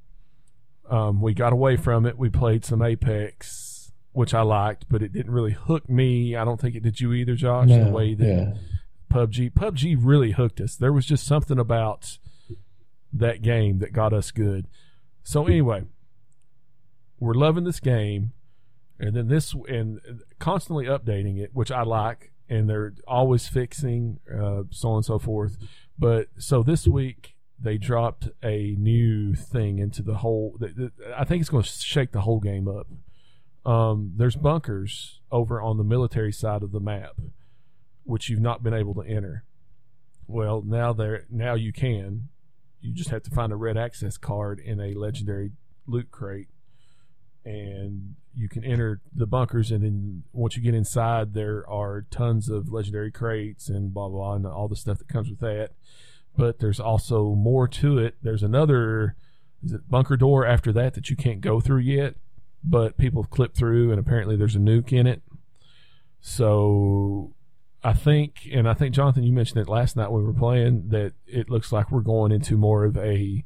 Um, 0.88 1.20
we 1.20 1.34
got 1.34 1.52
away 1.52 1.76
from 1.76 2.04
it. 2.06 2.18
We 2.18 2.30
played 2.30 2.64
some 2.64 2.82
Apex, 2.82 3.92
which 4.12 4.34
I 4.34 4.42
liked, 4.42 4.86
but 4.88 5.02
it 5.02 5.12
didn't 5.12 5.32
really 5.32 5.52
hook 5.52 5.88
me. 5.88 6.34
I 6.34 6.44
don't 6.44 6.60
think 6.60 6.74
it 6.74 6.82
did 6.82 7.00
you 7.00 7.12
either, 7.12 7.36
Josh. 7.36 7.68
the 7.68 7.90
way 7.90 8.14
that 8.14 8.26
yeah. 8.26 8.54
PUBG. 9.12 9.52
PUBG 9.52 9.96
really 10.00 10.32
hooked 10.32 10.60
us. 10.60 10.74
There 10.74 10.92
was 10.92 11.06
just 11.06 11.26
something 11.26 11.58
about 11.58 12.18
that 13.12 13.42
game 13.42 13.78
that 13.78 13.92
got 13.92 14.12
us 14.12 14.30
good. 14.30 14.66
So 15.22 15.46
anyway, 15.46 15.84
we're 17.20 17.34
loving 17.34 17.64
this 17.64 17.80
game, 17.80 18.32
and 18.98 19.14
then 19.14 19.28
this 19.28 19.54
and 19.68 20.00
constantly 20.38 20.86
updating 20.86 21.38
it, 21.38 21.50
which 21.52 21.70
I 21.70 21.82
like, 21.82 22.32
and 22.48 22.68
they're 22.68 22.94
always 23.06 23.46
fixing, 23.46 24.18
uh, 24.28 24.62
so 24.70 24.90
on 24.90 24.96
and 24.96 25.04
so 25.04 25.18
forth. 25.18 25.56
But 25.98 26.28
so 26.38 26.62
this 26.62 26.88
week 26.88 27.36
they 27.62 27.76
dropped 27.76 28.28
a 28.42 28.74
new 28.78 29.34
thing 29.34 29.78
into 29.78 30.02
the 30.02 30.16
whole. 30.16 30.58
I 31.16 31.24
think 31.24 31.40
it's 31.40 31.50
going 31.50 31.62
to 31.62 31.68
shake 31.68 32.12
the 32.12 32.22
whole 32.22 32.40
game 32.40 32.66
up. 32.68 32.86
Um, 33.70 34.14
there's 34.16 34.36
bunkers 34.36 35.20
over 35.30 35.60
on 35.60 35.76
the 35.76 35.84
military 35.84 36.32
side 36.32 36.62
of 36.62 36.72
the 36.72 36.80
map, 36.80 37.20
which 38.04 38.30
you've 38.30 38.40
not 38.40 38.62
been 38.62 38.72
able 38.72 38.94
to 38.94 39.02
enter. 39.02 39.44
Well, 40.26 40.62
now 40.64 40.92
there 40.92 41.26
now 41.28 41.54
you 41.54 41.72
can. 41.72 42.28
You 42.80 42.94
just 42.94 43.10
have 43.10 43.22
to 43.24 43.30
find 43.30 43.52
a 43.52 43.56
red 43.56 43.76
access 43.76 44.16
card 44.16 44.58
in 44.58 44.80
a 44.80 44.94
legendary 44.94 45.52
loot 45.86 46.10
crate, 46.10 46.48
and 47.44 48.14
you 48.34 48.48
can 48.48 48.64
enter 48.64 49.02
the 49.14 49.26
bunkers. 49.26 49.70
And 49.70 49.84
then 49.84 50.22
once 50.32 50.56
you 50.56 50.62
get 50.62 50.74
inside, 50.74 51.34
there 51.34 51.68
are 51.68 52.06
tons 52.10 52.48
of 52.48 52.72
legendary 52.72 53.10
crates 53.10 53.68
and 53.68 53.92
blah 53.92 54.08
blah, 54.08 54.18
blah 54.18 54.34
and 54.36 54.46
all 54.46 54.68
the 54.68 54.76
stuff 54.76 54.98
that 54.98 55.08
comes 55.08 55.28
with 55.28 55.40
that. 55.40 55.72
But 56.36 56.58
there's 56.58 56.80
also 56.80 57.34
more 57.34 57.68
to 57.68 57.98
it. 57.98 58.16
There's 58.22 58.42
another 58.42 59.16
is 59.62 59.72
it 59.72 59.88
bunker 59.90 60.16
door 60.16 60.46
after 60.46 60.72
that 60.72 60.94
that 60.94 61.10
you 61.10 61.16
can't 61.16 61.40
go 61.40 61.60
through 61.60 61.80
yet, 61.80 62.14
but 62.64 62.96
people 62.96 63.22
have 63.22 63.30
clipped 63.30 63.56
through, 63.56 63.90
and 63.90 64.00
apparently 64.00 64.36
there's 64.36 64.56
a 64.56 64.60
nuke 64.60 64.92
in 64.92 65.06
it. 65.06 65.22
So 66.20 67.34
I 67.82 67.92
think, 67.92 68.48
and 68.52 68.68
I 68.68 68.74
think 68.74 68.94
Jonathan, 68.94 69.22
you 69.22 69.32
mentioned 69.32 69.60
it 69.60 69.68
last 69.68 69.96
night 69.96 70.10
when 70.10 70.22
we 70.22 70.26
were 70.26 70.38
playing 70.38 70.88
that 70.88 71.12
it 71.26 71.50
looks 71.50 71.72
like 71.72 71.90
we're 71.90 72.00
going 72.00 72.32
into 72.32 72.56
more 72.56 72.84
of 72.84 72.96
a 72.96 73.44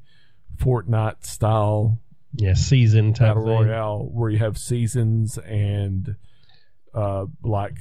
Fortnite 0.56 1.24
style 1.24 1.98
Yeah, 2.35 2.55
season 2.55 3.12
type 3.12 3.35
battle 3.35 3.44
royale 3.44 4.09
where 4.12 4.31
you 4.31 4.39
have 4.39 4.59
seasons 4.59 5.39
and 5.39 6.16
uh, 6.94 7.27
like 7.43 7.74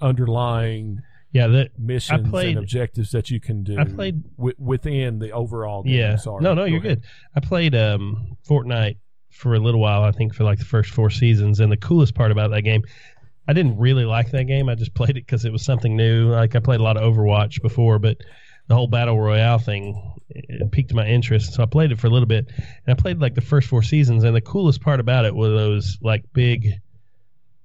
underlying 0.00 1.02
Yeah, 1.32 1.46
that 1.48 1.78
missions 1.78 2.28
played- 2.28 2.50
and 2.50 2.58
objectives 2.58 3.10
that 3.12 3.30
you 3.30 3.40
can 3.40 3.62
do. 3.62 3.78
I 3.78 3.84
played- 3.84 4.22
wi- 4.36 4.54
within 4.58 5.18
the 5.18 5.30
overall. 5.32 5.82
Game. 5.82 5.94
yeah. 5.94 6.16
Sorry. 6.16 6.42
No, 6.42 6.52
no, 6.54 6.62
Go 6.62 6.66
you're 6.66 6.78
ahead. 6.84 7.00
good. 7.02 7.08
I 7.34 7.40
played 7.40 7.74
um 7.74 8.36
Fortnite 8.48 8.96
for 9.30 9.54
a 9.54 9.58
little 9.58 9.80
while. 9.80 10.02
I 10.02 10.12
think 10.12 10.34
for 10.34 10.44
like 10.44 10.58
the 10.58 10.64
first 10.66 10.90
four 10.90 11.08
seasons, 11.10 11.60
and 11.60 11.72
the 11.72 11.76
coolest 11.78 12.14
part 12.14 12.30
about 12.30 12.50
that 12.50 12.62
game. 12.62 12.82
I 13.48 13.54
didn't 13.54 13.76
really 13.78 14.04
like 14.04 14.30
that 14.30 14.44
game. 14.44 14.68
I 14.68 14.74
just 14.76 14.94
played 15.00 15.10
it 15.16 15.26
because 15.26 15.44
it 15.44 15.52
was 15.52 15.64
something 15.64 15.96
new. 15.96 16.28
Like 16.30 16.54
I 16.54 16.60
played 16.60 16.80
a 16.80 16.82
lot 16.82 16.96
of 16.96 17.02
Overwatch 17.02 17.60
before, 17.62 17.98
but 17.98 18.18
the 18.68 18.74
whole 18.74 18.86
battle 18.86 19.18
royale 19.18 19.58
thing 19.58 20.00
it 20.28 20.70
piqued 20.70 20.94
my 20.94 21.06
interest. 21.06 21.52
So 21.54 21.62
I 21.62 21.66
played 21.66 21.92
it 21.92 21.98
for 21.98 22.06
a 22.06 22.10
little 22.10 22.28
bit, 22.28 22.46
and 22.86 22.96
I 22.98 23.00
played 23.00 23.20
like 23.20 23.34
the 23.34 23.40
first 23.40 23.68
four 23.68 23.82
seasons. 23.82 24.22
And 24.24 24.36
the 24.36 24.40
coolest 24.40 24.80
part 24.82 25.00
about 25.00 25.24
it 25.24 25.34
was 25.34 25.48
those 25.50 25.98
like 26.02 26.24
big 26.34 26.68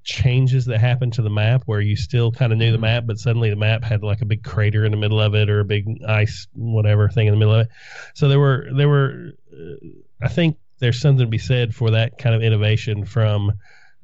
changes 0.08 0.66
that 0.66 0.80
happened 0.80 1.12
to 1.14 1.22
the 1.22 1.30
map, 1.30 1.64
where 1.66 1.82
you 1.82 1.96
still 1.98 2.32
kind 2.32 2.54
of 2.54 2.58
knew 2.58 2.72
the 2.72 2.78
Mhm. 2.78 2.82
map, 2.82 3.04
but 3.06 3.20
suddenly 3.20 3.50
the 3.50 3.58
map 3.58 3.84
had 3.84 4.04
like 4.04 4.22
a 4.22 4.26
big 4.26 4.42
crater 4.42 4.86
in 4.86 4.92
the 4.92 4.98
middle 4.98 5.20
of 5.20 5.36
it, 5.36 5.50
or 5.50 5.60
a 5.60 5.66
big 5.66 5.86
ice 6.08 6.48
whatever 6.54 7.10
thing 7.10 7.28
in 7.28 7.34
the 7.34 7.38
middle 7.38 7.54
of 7.54 7.68
it. 7.68 7.72
So 8.16 8.30
there 8.30 8.40
were 8.40 8.68
there 8.76 8.88
were, 8.88 9.34
uh, 9.54 9.76
I 10.22 10.30
think 10.30 10.58
there's 10.80 11.00
something 11.02 11.26
to 11.26 11.30
be 11.30 11.38
said 11.38 11.76
for 11.76 11.92
that 11.92 12.18
kind 12.18 12.34
of 12.34 12.42
innovation 12.42 13.04
from 13.06 13.52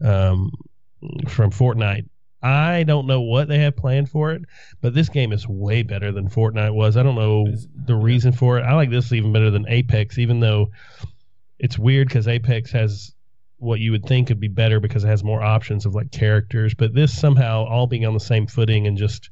um, 0.01 0.51
from 1.27 1.51
Fortnite. 1.51 2.05
I 2.41 2.84
don't 2.84 3.07
know 3.07 3.21
what 3.21 3.47
they 3.47 3.59
have 3.59 3.77
planned 3.77 4.09
for 4.09 4.34
it, 4.34 4.41
but 4.81 4.93
this 4.93 5.07
game 5.07 5.31
is 5.31 5.47
way 5.47 5.84
better 5.84 6.11
than 6.11 6.27
Fortnite 6.27 6.73
was. 6.75 6.97
I 6.97 7.03
don't 7.03 7.15
know 7.15 7.47
the 7.85 7.95
reason 7.95 8.34
for 8.34 8.59
it. 8.59 8.63
I 8.63 8.73
like 8.73 8.89
this 8.89 9.13
even 9.13 9.31
better 9.31 9.49
than 9.49 9.65
Apex, 9.69 10.17
even 10.17 10.41
though 10.41 10.69
it's 11.59 11.80
weird 11.80 12.09
because 12.09 12.27
Apex 12.27 12.71
has 12.73 13.12
what 13.64 13.80
you 13.80 13.91
would 13.91 14.06
think 14.06 14.30
would 14.30 14.40
be 14.40 14.48
better 14.48 14.80
because 14.80 15.03
it 15.03 15.07
has 15.07 15.23
more 15.23 15.41
options 15.41 15.85
of 15.85 15.95
like 15.95 16.11
characters, 16.11 16.73
but 16.73 16.94
this 16.94 17.18
somehow 17.18 17.65
all 17.65 17.88
being 17.88 18.06
on 18.06 18.14
the 18.14 18.19
same 18.19 18.45
footing 18.48 18.88
and 18.88 18.98
just 18.98 19.30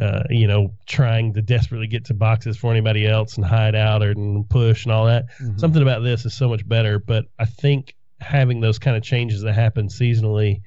uh, 0.00 0.22
you 0.30 0.46
know 0.46 0.72
trying 0.86 1.34
to 1.34 1.42
desperately 1.42 1.88
get 1.88 2.04
to 2.04 2.14
boxes 2.14 2.56
for 2.56 2.70
anybody 2.70 3.06
else 3.06 3.36
and 3.36 3.44
hide 3.44 3.74
out 3.74 4.00
or 4.02 4.12
and 4.12 4.48
push 4.48 4.84
and 4.84 4.92
all 4.92 5.06
that. 5.06 5.26
Mhm. 5.40 5.58
something 5.58 5.82
about 5.82 6.02
this 6.04 6.24
is 6.24 6.32
so 6.32 6.48
much 6.48 6.66
better 6.68 7.00
but 7.00 7.24
i 7.40 7.44
think 7.44 7.96
having 8.20 8.60
those 8.60 8.78
kind 8.78 8.96
of 8.96 9.02
changes 9.02 9.42
that 9.42 9.54
happen 9.54 9.88
seasonally 9.88 10.60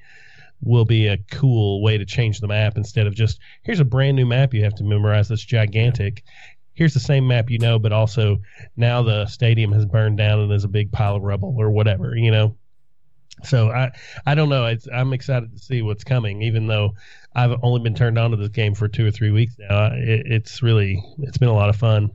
will 0.60 0.84
be 0.84 1.06
a 1.06 1.16
cool 1.30 1.82
way 1.82 1.96
to 1.96 2.04
change 2.04 2.40
the 2.40 2.46
map 2.46 2.76
instead 2.76 3.06
of 3.06 3.14
just 3.14 3.40
here's 3.62 3.80
a 3.80 3.84
brand 3.86 4.16
new 4.16 4.26
map 4.26 4.52
you 4.52 4.62
have 4.64 4.74
to 4.74 4.84
memorize 4.84 5.28
that's 5.28 5.42
gigantic. 5.44 6.22
Here's 6.74 6.92
the 6.94 7.00
same 7.00 7.26
map 7.26 7.50
you 7.50 7.58
know 7.58 7.78
but 7.78 7.92
also 7.92 8.38
now 8.76 9.02
the 9.02 9.24
stadium 9.26 9.72
has 9.72 9.86
burned 9.86 10.18
down 10.18 10.40
and 10.40 10.50
there's 10.50 10.64
a 10.64 10.68
big 10.68 10.92
pile 10.92 11.16
of 11.16 11.22
rubble 11.22 11.54
or 11.58 11.70
whatever 11.70 12.14
you 12.16 12.30
know 12.30 12.54
so 13.44 13.70
i 13.70 13.90
i 14.26 14.34
don't 14.34 14.48
know 14.48 14.66
it's, 14.66 14.86
i'm 14.92 15.12
excited 15.12 15.52
to 15.52 15.58
see 15.58 15.82
what's 15.82 16.04
coming 16.04 16.42
even 16.42 16.66
though 16.66 16.94
i've 17.34 17.58
only 17.62 17.80
been 17.80 17.94
turned 17.94 18.18
on 18.18 18.30
to 18.30 18.36
this 18.36 18.48
game 18.48 18.74
for 18.74 18.88
two 18.88 19.06
or 19.06 19.10
three 19.10 19.30
weeks 19.30 19.54
now 19.58 19.86
it, 19.92 20.22
it's 20.26 20.62
really 20.62 21.02
it's 21.20 21.38
been 21.38 21.48
a 21.48 21.54
lot 21.54 21.68
of 21.68 21.76
fun 21.76 22.10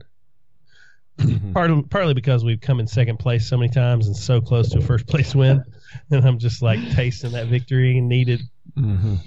Mhm. 1.18 1.52
Partly, 1.52 1.82
partly 1.82 2.14
because 2.14 2.44
we've 2.44 2.60
come 2.60 2.78
in 2.78 2.86
second 2.86 3.18
place 3.18 3.48
so 3.48 3.56
many 3.56 3.70
times 3.70 4.06
and 4.06 4.16
so 4.16 4.40
close 4.40 4.68
to 4.70 4.78
a 4.78 4.80
first 4.80 5.08
place 5.08 5.34
win, 5.34 5.64
and 6.12 6.24
I'm 6.24 6.38
just 6.38 6.62
like 6.62 6.78
tasting 6.92 7.32
that 7.32 7.48
victory 7.48 7.98
and 7.98 8.08
needed 8.08 8.40
Mhm. 8.76 9.18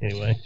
anyway. 0.00 0.38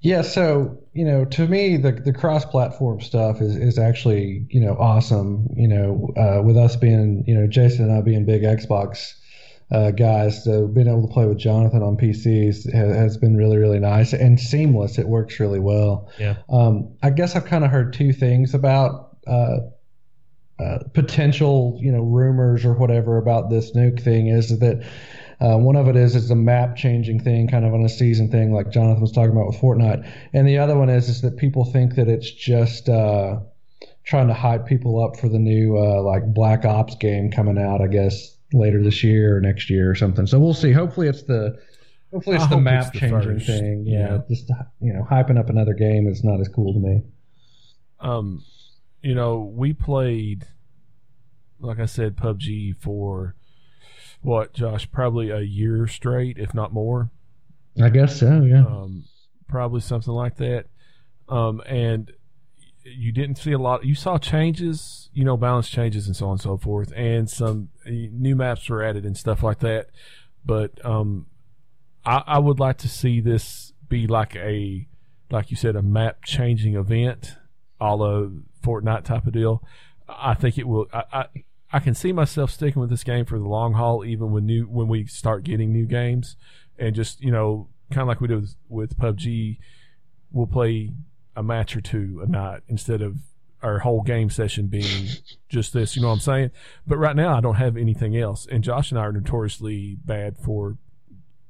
Yeah, 0.00 0.22
so 0.22 0.78
you 0.94 1.04
know, 1.04 1.26
to 1.26 1.46
me, 1.46 1.76
the 1.76 1.92
the 1.92 2.14
cross-platform 2.14 3.02
stuff 3.02 3.42
is 3.42 3.56
is 3.56 3.78
actually 3.78 4.46
you 4.48 4.60
know 4.62 4.74
awesome. 4.78 5.48
You 5.54 5.68
know, 5.68 6.10
uh, 6.16 6.42
with 6.42 6.56
us 6.56 6.76
being 6.76 7.24
you 7.26 7.34
know 7.34 7.46
Jason 7.46 7.90
and 7.90 7.92
I 7.92 8.00
being 8.00 8.24
big 8.24 8.40
Xbox 8.42 9.12
uh, 9.72 9.90
guys, 9.90 10.44
so 10.44 10.66
being 10.66 10.86
able 10.86 11.08
to 11.08 11.12
play 11.12 11.26
with 11.26 11.38
Jonathan 11.38 11.82
on 11.82 11.96
PCs 11.96 12.70
has, 12.72 12.96
has 12.96 13.16
been 13.16 13.36
really 13.36 13.56
really 13.56 13.80
nice 13.80 14.12
and 14.12 14.38
seamless. 14.38 14.98
It 14.98 15.08
works 15.08 15.40
really 15.40 15.60
well. 15.60 16.10
Yeah. 16.18 16.36
Um, 16.50 16.94
I 17.02 17.10
guess 17.10 17.34
I've 17.34 17.46
kind 17.46 17.64
of 17.64 17.70
heard 17.70 17.92
two 17.92 18.12
things 18.12 18.54
about. 18.54 19.16
Uh, 19.26 19.58
uh, 20.60 20.78
potential, 20.94 21.76
you 21.80 21.90
know, 21.90 22.02
rumors 22.02 22.64
or 22.64 22.74
whatever 22.74 23.18
about 23.18 23.50
this 23.50 23.74
nuke 23.74 24.00
thing 24.00 24.28
is 24.28 24.56
that 24.60 24.84
uh, 25.40 25.56
one 25.56 25.74
of 25.74 25.88
it 25.88 25.96
is 25.96 26.14
it's 26.14 26.30
a 26.30 26.36
map 26.36 26.76
changing 26.76 27.18
thing, 27.18 27.48
kind 27.48 27.64
of 27.64 27.74
on 27.74 27.82
a 27.84 27.88
season 27.88 28.30
thing, 28.30 28.52
like 28.52 28.70
Jonathan 28.70 29.00
was 29.00 29.10
talking 29.10 29.32
about 29.32 29.48
with 29.48 29.56
Fortnite, 29.56 30.08
and 30.32 30.46
the 30.46 30.58
other 30.58 30.76
one 30.76 30.88
is 30.88 31.08
is 31.08 31.22
that 31.22 31.36
people 31.36 31.64
think 31.64 31.96
that 31.96 32.06
it's 32.06 32.30
just 32.30 32.88
uh, 32.88 33.40
trying 34.04 34.28
to 34.28 34.34
hype 34.34 34.66
people 34.66 35.02
up 35.02 35.18
for 35.18 35.28
the 35.28 35.40
new 35.40 35.76
uh, 35.76 36.00
like 36.02 36.22
Black 36.32 36.64
Ops 36.64 36.94
game 36.96 37.32
coming 37.32 37.58
out, 37.58 37.80
I 37.80 37.88
guess 37.88 38.31
later 38.54 38.82
this 38.82 39.02
year 39.04 39.36
or 39.36 39.40
next 39.40 39.68
year 39.70 39.90
or 39.90 39.94
something. 39.94 40.26
So 40.26 40.38
we'll 40.40 40.54
see. 40.54 40.72
Hopefully, 40.72 41.08
it's 41.08 41.22
the 41.22 41.58
hopefully 42.12 42.36
it's 42.36 42.44
I 42.44 42.48
the 42.48 42.54
hope 42.56 42.64
map 42.64 42.82
it's 42.84 42.92
the 42.92 42.98
changing 43.00 43.22
first. 43.38 43.46
thing. 43.46 43.84
Yeah, 43.86 43.98
Yeah. 44.14 44.18
just 44.28 44.50
you 44.80 44.92
know, 44.92 45.02
hyping 45.10 45.38
up 45.38 45.48
another 45.50 45.74
game 45.74 46.06
is 46.08 46.22
not 46.24 46.40
as 46.40 46.48
cool 46.48 46.72
to 46.74 46.78
me. 46.80 47.02
um, 48.00 48.44
you 49.02 49.14
know, 49.14 49.38
we 49.54 49.72
played, 49.72 50.46
like 51.60 51.78
I 51.80 51.86
said, 51.86 52.16
PUBG 52.16 52.76
for 52.80 53.34
what, 54.20 54.52
Josh? 54.54 54.88
Probably 54.92 55.30
a 55.30 55.40
year 55.40 55.86
straight, 55.88 56.38
if 56.38 56.54
not 56.54 56.72
more. 56.72 57.10
I 57.82 57.88
guess 57.88 58.20
so. 58.20 58.42
Yeah. 58.42 58.64
Um, 58.64 59.04
probably 59.48 59.80
something 59.80 60.12
like 60.12 60.36
that. 60.36 60.66
Um, 61.28 61.60
and 61.66 62.12
you 62.84 63.12
didn't 63.12 63.36
see 63.36 63.52
a 63.52 63.58
lot. 63.58 63.84
You 63.84 63.94
saw 63.94 64.18
changes, 64.18 65.10
you 65.12 65.24
know, 65.24 65.36
balance 65.36 65.68
changes 65.68 66.06
and 66.06 66.16
so 66.16 66.26
on 66.26 66.32
and 66.32 66.40
so 66.40 66.56
forth, 66.56 66.92
and 66.96 67.28
some 67.28 67.70
uh, 67.86 67.90
new 67.90 68.36
maps 68.36 68.68
were 68.68 68.82
added 68.82 69.04
and 69.04 69.16
stuff 69.16 69.42
like 69.42 69.60
that. 69.60 69.90
But 70.44 70.84
um, 70.84 71.26
I, 72.04 72.22
I 72.26 72.38
would 72.38 72.58
like 72.58 72.78
to 72.78 72.88
see 72.88 73.20
this 73.20 73.72
be 73.88 74.06
like 74.06 74.34
a, 74.36 74.88
like 75.30 75.50
you 75.50 75.56
said, 75.56 75.76
a 75.76 75.82
map 75.82 76.24
changing 76.24 76.74
event, 76.74 77.36
a 77.80 77.84
Fortnite 78.62 79.04
type 79.04 79.26
of 79.26 79.32
deal. 79.32 79.62
I 80.08 80.34
think 80.34 80.58
it 80.58 80.66
will. 80.66 80.86
I, 80.92 81.04
I 81.12 81.26
I 81.74 81.78
can 81.78 81.94
see 81.94 82.12
myself 82.12 82.50
sticking 82.50 82.80
with 82.80 82.90
this 82.90 83.04
game 83.04 83.24
for 83.24 83.38
the 83.38 83.48
long 83.48 83.74
haul, 83.74 84.04
even 84.04 84.30
when 84.30 84.44
new 84.44 84.64
when 84.64 84.88
we 84.88 85.06
start 85.06 85.44
getting 85.44 85.72
new 85.72 85.86
games, 85.86 86.36
and 86.78 86.94
just 86.94 87.20
you 87.20 87.30
know, 87.30 87.68
kind 87.90 88.02
of 88.02 88.08
like 88.08 88.20
we 88.20 88.28
did 88.28 88.40
with, 88.40 88.56
with 88.68 88.98
PUBG, 88.98 89.58
we'll 90.32 90.46
play 90.46 90.92
a 91.36 91.42
match 91.42 91.76
or 91.76 91.80
two 91.80 92.20
a 92.22 92.26
night 92.26 92.62
instead 92.68 93.02
of 93.02 93.18
our 93.62 93.78
whole 93.80 94.02
game 94.02 94.28
session 94.28 94.66
being 94.66 95.08
just 95.48 95.72
this. 95.72 95.94
You 95.94 96.02
know 96.02 96.08
what 96.08 96.14
I'm 96.14 96.20
saying? 96.20 96.50
But 96.86 96.98
right 96.98 97.16
now, 97.16 97.36
I 97.36 97.40
don't 97.40 97.54
have 97.54 97.76
anything 97.76 98.16
else, 98.16 98.46
and 98.50 98.64
Josh 98.64 98.90
and 98.90 98.98
I 98.98 99.04
are 99.04 99.12
notoriously 99.12 99.96
bad 100.04 100.36
for 100.36 100.78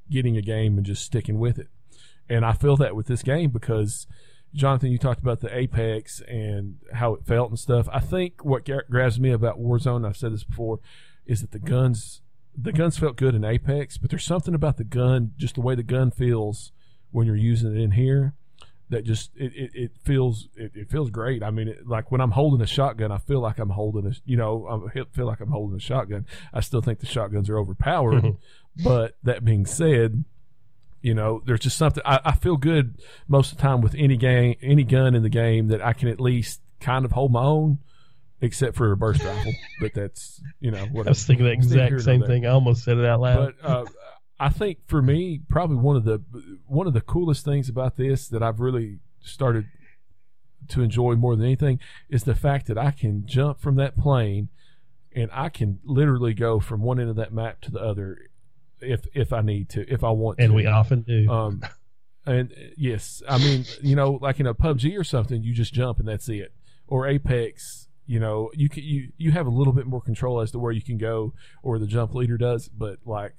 getting 0.09 0.37
a 0.37 0.41
game 0.41 0.77
and 0.77 0.85
just 0.85 1.03
sticking 1.03 1.39
with 1.39 1.57
it. 1.57 1.67
And 2.29 2.45
I 2.45 2.53
feel 2.53 2.77
that 2.77 2.95
with 2.95 3.07
this 3.07 3.23
game 3.23 3.49
because 3.49 4.07
Jonathan, 4.53 4.91
you 4.91 4.97
talked 4.97 5.21
about 5.21 5.39
the 5.39 5.55
Apex 5.55 6.21
and 6.27 6.77
how 6.93 7.15
it 7.15 7.25
felt 7.25 7.49
and 7.49 7.59
stuff. 7.59 7.89
I 7.91 7.99
think 7.99 8.45
what 8.45 8.65
gra- 8.65 8.85
grabs 8.89 9.19
me 9.19 9.31
about 9.31 9.59
Warzone, 9.59 10.07
I've 10.07 10.17
said 10.17 10.33
this 10.33 10.43
before, 10.43 10.79
is 11.25 11.41
that 11.41 11.51
the 11.51 11.59
guns, 11.59 12.21
the 12.55 12.71
guns 12.71 12.97
felt 12.97 13.17
good 13.17 13.33
in 13.33 13.43
Apex, 13.43 13.97
but 13.97 14.09
there's 14.09 14.25
something 14.25 14.53
about 14.53 14.77
the 14.77 14.83
gun, 14.83 15.33
just 15.37 15.55
the 15.55 15.61
way 15.61 15.73
the 15.73 15.83
gun 15.83 16.11
feels 16.11 16.71
when 17.11 17.25
you're 17.25 17.35
using 17.35 17.75
it 17.75 17.79
in 17.79 17.91
here, 17.91 18.35
that 18.93 19.03
just 19.03 19.31
it, 19.35 19.53
it, 19.55 19.71
it 19.73 19.91
feels 20.03 20.47
it, 20.55 20.71
it 20.75 20.89
feels 20.89 21.09
great. 21.09 21.43
I 21.43 21.51
mean, 21.51 21.67
it, 21.67 21.87
like 21.87 22.11
when 22.11 22.21
I'm 22.21 22.31
holding 22.31 22.61
a 22.61 22.67
shotgun, 22.67 23.11
I 23.11 23.17
feel 23.17 23.39
like 23.39 23.59
I'm 23.59 23.69
holding 23.69 24.07
a 24.07 24.13
you 24.25 24.37
know 24.37 24.89
I 24.95 25.03
feel 25.11 25.25
like 25.25 25.39
I'm 25.41 25.51
holding 25.51 25.77
a 25.77 25.81
shotgun. 25.81 26.25
I 26.53 26.61
still 26.61 26.81
think 26.81 26.99
the 26.99 27.05
shotguns 27.05 27.49
are 27.49 27.57
overpowered, 27.57 28.37
but 28.83 29.17
that 29.23 29.43
being 29.43 29.65
said, 29.65 30.23
you 31.01 31.13
know, 31.13 31.41
there's 31.45 31.59
just 31.59 31.77
something 31.77 32.01
I, 32.05 32.19
I 32.23 32.31
feel 32.33 32.57
good 32.57 32.95
most 33.27 33.51
of 33.51 33.57
the 33.57 33.61
time 33.61 33.81
with 33.81 33.95
any 33.97 34.17
game, 34.17 34.55
any 34.61 34.83
gun 34.83 35.15
in 35.15 35.23
the 35.23 35.29
game 35.29 35.67
that 35.67 35.81
I 35.81 35.93
can 35.93 36.07
at 36.07 36.19
least 36.19 36.61
kind 36.79 37.05
of 37.05 37.11
hold 37.11 37.31
my 37.31 37.43
own, 37.43 37.79
except 38.41 38.75
for 38.75 38.91
a 38.91 38.97
burst 38.97 39.23
rifle. 39.23 39.53
But 39.81 39.93
that's 39.93 40.41
you 40.59 40.71
know 40.71 40.85
what 40.91 41.07
I 41.07 41.11
was 41.11 41.25
thinking 41.25 41.45
the 41.45 41.51
exact 41.51 42.01
same 42.01 42.23
thing. 42.23 42.45
I 42.45 42.49
almost 42.49 42.83
said 42.83 42.97
it 42.97 43.05
out 43.05 43.21
loud. 43.21 43.55
But 43.61 43.69
uh, 43.69 43.85
I 44.43 44.49
think 44.49 44.79
for 44.87 45.01
me, 45.01 45.39
probably 45.47 45.77
one 45.77 45.95
of 45.95 46.03
the 46.03 46.21
one 46.67 46.85
of 46.85 46.93
the 46.93 46.99
coolest 46.99 47.45
things 47.45 47.69
about 47.69 47.95
this 47.95 48.27
that 48.27 48.43
I've 48.43 48.59
really 48.59 48.99
started 49.21 49.67
to 50.67 50.81
enjoy 50.81 51.15
more 51.15 51.37
than 51.37 51.45
anything 51.45 51.79
is 52.09 52.25
the 52.25 52.35
fact 52.35 52.67
that 52.67 52.77
I 52.77 52.91
can 52.91 53.25
jump 53.25 53.61
from 53.61 53.75
that 53.75 53.97
plane 53.97 54.49
and 55.15 55.29
I 55.31 55.47
can 55.47 55.79
literally 55.85 56.33
go 56.33 56.59
from 56.59 56.81
one 56.81 56.99
end 56.99 57.09
of 57.09 57.15
that 57.15 57.31
map 57.31 57.61
to 57.61 57.71
the 57.71 57.79
other 57.79 58.17
if 58.81 59.07
if 59.13 59.31
I 59.31 59.39
need 59.39 59.69
to, 59.69 59.89
if 59.89 60.03
I 60.03 60.09
want 60.09 60.39
and 60.39 60.51
to. 60.51 60.51
And 60.51 60.55
we 60.55 60.65
often 60.65 61.03
do. 61.03 61.31
Um, 61.31 61.63
and 62.25 62.53
yes, 62.75 63.23
I 63.29 63.37
mean, 63.37 63.63
you 63.81 63.95
know, 63.95 64.19
like 64.21 64.41
in 64.41 64.45
a 64.45 64.53
PUBG 64.53 64.99
or 64.99 65.05
something, 65.05 65.41
you 65.41 65.53
just 65.53 65.73
jump 65.73 65.99
and 65.99 66.07
that's 66.07 66.27
it. 66.27 66.53
Or 66.87 67.07
Apex, 67.07 67.87
you 68.05 68.19
know, 68.19 68.51
you 68.53 68.67
can 68.67 68.83
you 68.83 69.13
you 69.15 69.31
have 69.31 69.47
a 69.47 69.51
little 69.51 69.71
bit 69.71 69.87
more 69.87 70.01
control 70.01 70.41
as 70.41 70.51
to 70.51 70.59
where 70.59 70.73
you 70.73 70.81
can 70.81 70.97
go, 70.97 71.33
or 71.61 71.79
the 71.79 71.87
jump 71.87 72.13
leader 72.13 72.37
does. 72.37 72.67
But 72.67 72.99
like 73.05 73.35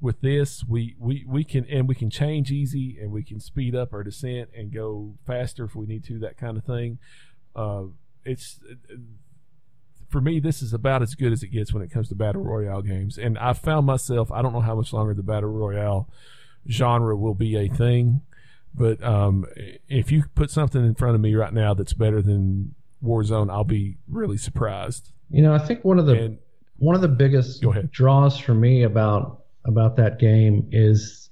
with 0.00 0.20
this, 0.20 0.64
we 0.66 0.96
we 0.98 1.24
we 1.28 1.44
can 1.44 1.66
and 1.66 1.88
we 1.88 1.94
can 1.94 2.10
change 2.10 2.50
easy, 2.50 2.98
and 3.00 3.12
we 3.12 3.22
can 3.22 3.40
speed 3.40 3.74
up 3.74 3.92
our 3.92 4.02
descent 4.02 4.50
and 4.56 4.72
go 4.72 5.14
faster 5.26 5.64
if 5.64 5.74
we 5.74 5.86
need 5.86 6.04
to, 6.04 6.18
that 6.20 6.36
kind 6.36 6.56
of 6.56 6.64
thing. 6.64 6.98
Uh, 7.54 7.84
it's 8.24 8.60
for 10.08 10.20
me, 10.20 10.40
this 10.40 10.62
is 10.62 10.72
about 10.72 11.02
as 11.02 11.14
good 11.14 11.32
as 11.32 11.42
it 11.42 11.48
gets 11.48 11.72
when 11.72 11.82
it 11.82 11.90
comes 11.90 12.08
to 12.08 12.14
battle 12.14 12.42
royale 12.42 12.82
games. 12.82 13.16
And 13.16 13.38
I 13.38 13.52
found 13.52 13.86
myself, 13.86 14.32
I 14.32 14.42
don't 14.42 14.52
know 14.52 14.60
how 14.60 14.74
much 14.74 14.92
longer 14.92 15.14
the 15.14 15.22
battle 15.22 15.50
royale 15.50 16.08
genre 16.68 17.16
will 17.16 17.34
be 17.34 17.56
a 17.56 17.68
thing, 17.68 18.22
but 18.74 19.02
um, 19.02 19.46
if 19.88 20.10
you 20.10 20.24
put 20.34 20.50
something 20.50 20.84
in 20.84 20.94
front 20.94 21.14
of 21.14 21.20
me 21.20 21.34
right 21.34 21.52
now 21.52 21.74
that's 21.74 21.92
better 21.92 22.20
than 22.20 22.74
Warzone, 23.02 23.50
I'll 23.50 23.64
be 23.64 23.98
really 24.08 24.36
surprised. 24.36 25.12
You 25.30 25.42
know, 25.42 25.54
I 25.54 25.58
think 25.58 25.84
one 25.84 25.98
of 25.98 26.06
the 26.06 26.14
And 26.14 26.38
one 26.78 26.94
of 26.94 27.02
the 27.02 27.08
biggest 27.08 27.64
draws 27.90 28.38
for 28.38 28.54
me 28.54 28.82
about 28.82 29.39
about 29.70 29.96
that 29.96 30.18
game 30.18 30.68
is 30.72 31.30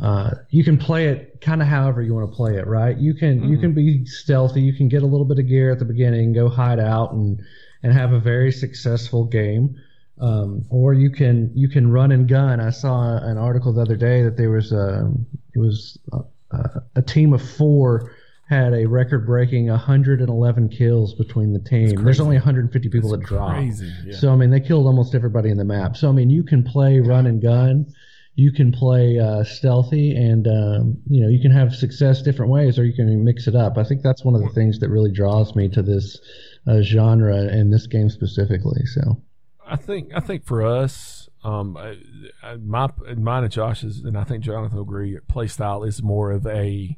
uh, 0.00 0.30
you 0.50 0.62
can 0.62 0.78
play 0.78 1.08
it 1.08 1.40
kind 1.40 1.60
of 1.60 1.66
however 1.66 2.00
you 2.02 2.14
want 2.14 2.30
to 2.30 2.36
play 2.36 2.56
it, 2.56 2.66
right? 2.68 2.96
You 2.96 3.14
can 3.14 3.42
you 3.42 3.56
Mhm. 3.56 3.60
can 3.60 3.74
be 3.74 4.04
stealthy, 4.06 4.62
you 4.62 4.72
can 4.72 4.88
get 4.88 5.02
a 5.02 5.06
little 5.06 5.26
bit 5.26 5.40
of 5.40 5.48
gear 5.48 5.72
at 5.72 5.80
the 5.80 5.84
beginning, 5.84 6.32
go 6.32 6.48
hide 6.48 6.78
out 6.78 7.12
and 7.12 7.40
and 7.82 7.92
have 7.92 8.12
a 8.12 8.20
very 8.20 8.52
successful 8.52 9.24
game. 9.24 9.74
Um, 10.20 10.64
or 10.70 10.94
you 10.94 11.10
can 11.10 11.50
you 11.54 11.68
can 11.68 11.90
run 11.90 12.12
and 12.12 12.28
gun. 12.28 12.60
I 12.60 12.70
saw 12.70 13.16
an 13.18 13.38
article 13.38 13.72
the 13.72 13.82
other 13.82 13.96
day 13.96 14.22
that 14.22 14.36
there 14.36 14.50
was 14.50 14.72
a 14.72 15.10
it 15.54 15.58
was 15.58 15.98
a, 16.12 16.80
a 16.96 17.02
team 17.02 17.32
of 17.32 17.42
four 17.42 18.12
had 18.48 18.72
a 18.72 18.86
record 18.86 19.26
breaking 19.26 19.68
111 19.68 20.68
kills 20.70 21.14
between 21.14 21.52
the 21.52 21.58
team. 21.58 22.02
There's 22.02 22.20
only 22.20 22.36
150 22.36 22.88
people 22.88 23.12
it's 23.12 23.28
that 23.28 23.50
crazy. 23.50 23.92
Yeah. 24.06 24.16
So 24.16 24.32
I 24.32 24.36
mean, 24.36 24.50
they 24.50 24.60
killed 24.60 24.86
almost 24.86 25.14
everybody 25.14 25.50
in 25.50 25.58
the 25.58 25.64
map. 25.64 25.96
So 25.96 26.08
I 26.08 26.12
mean, 26.12 26.30
you 26.30 26.42
can 26.42 26.64
play 26.64 26.98
run 27.00 27.26
and 27.26 27.42
gun, 27.42 27.92
you 28.36 28.50
can 28.50 28.72
play 28.72 29.18
uh, 29.18 29.44
stealthy, 29.44 30.16
and 30.16 30.46
um, 30.46 30.96
you 31.10 31.20
know 31.20 31.28
you 31.28 31.40
can 31.40 31.50
have 31.50 31.74
success 31.74 32.22
different 32.22 32.50
ways, 32.50 32.78
or 32.78 32.84
you 32.84 32.94
can 32.94 33.22
mix 33.22 33.46
it 33.48 33.54
up. 33.54 33.76
I 33.76 33.84
think 33.84 34.02
that's 34.02 34.24
one 34.24 34.34
of 34.34 34.40
the 34.40 34.50
things 34.50 34.78
that 34.78 34.88
really 34.88 35.12
draws 35.12 35.54
me 35.54 35.68
to 35.68 35.82
this 35.82 36.18
uh, 36.66 36.80
genre 36.80 37.36
and 37.36 37.72
this 37.72 37.86
game 37.86 38.08
specifically. 38.08 38.86
So 38.86 39.20
I 39.66 39.76
think 39.76 40.12
I 40.14 40.20
think 40.20 40.46
for 40.46 40.64
us, 40.64 41.28
um, 41.44 41.76
I, 41.76 41.98
I, 42.42 42.56
my 42.56 42.88
mine 43.14 43.44
and 43.44 43.52
Josh's, 43.52 44.04
and 44.04 44.16
I 44.16 44.24
think 44.24 44.42
Jonathan 44.42 44.76
will 44.76 44.84
agree. 44.84 45.18
Play 45.28 45.48
style 45.48 45.84
is 45.84 46.02
more 46.02 46.30
of 46.30 46.46
a 46.46 46.96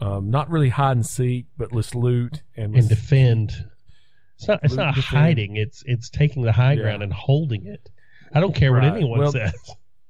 um, 0.00 0.30
not 0.30 0.50
really 0.50 0.68
hide 0.68 0.96
and 0.96 1.06
seek, 1.06 1.46
but 1.56 1.72
let's 1.72 1.94
loot 1.94 2.42
and 2.56 2.66
and 2.66 2.74
let's 2.74 2.88
defend. 2.88 3.66
It's 4.38 4.46
not. 4.48 4.60
It's 4.62 4.74
not 4.74 4.94
defend. 4.94 5.22
hiding. 5.22 5.56
It's 5.56 5.82
it's 5.86 6.10
taking 6.10 6.42
the 6.42 6.52
high 6.52 6.72
Yeah. 6.74 6.82
ground 6.82 7.02
and 7.02 7.12
holding 7.12 7.66
it. 7.66 7.88
I 8.34 8.40
don't 8.40 8.54
care 8.54 8.72
what 8.72 8.84
anyone 8.84 9.18
Well, 9.20 9.32
says. 9.32 9.54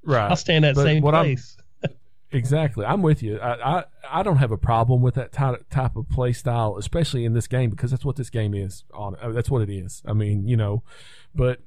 right. 0.05 0.29
I'll 0.31 0.37
stand 0.37 0.65
that 0.65 0.75
But 0.75 0.83
same 0.85 1.05
I'm- 1.07 1.25
place. 1.25 1.57
Exactly, 2.33 2.85
I'm 2.85 3.03
with 3.03 3.23
you. 3.23 3.39
I, 3.39 3.79
I 3.79 3.85
I 4.11 4.23
don't 4.25 4.39
have 4.39 4.51
a 4.51 4.57
problem 4.59 5.01
with 5.01 5.15
that 5.15 5.31
type 5.33 5.65
type 5.71 5.95
of 5.95 6.09
play 6.11 6.33
style, 6.33 6.77
especially 6.77 7.25
in 7.25 7.35
this 7.35 7.47
game 7.47 7.71
because 7.71 7.93
that's 7.93 8.05
what 8.05 8.17
this 8.17 8.31
game 8.31 8.53
is. 8.53 8.83
On 8.93 9.15
uh, 9.23 9.31
that's 9.31 9.49
what 9.49 9.63
it 9.63 9.71
is. 9.73 10.03
I 10.05 10.13
mean, 10.13 10.47
you 10.49 10.57
know, 10.57 10.83
but 11.37 11.61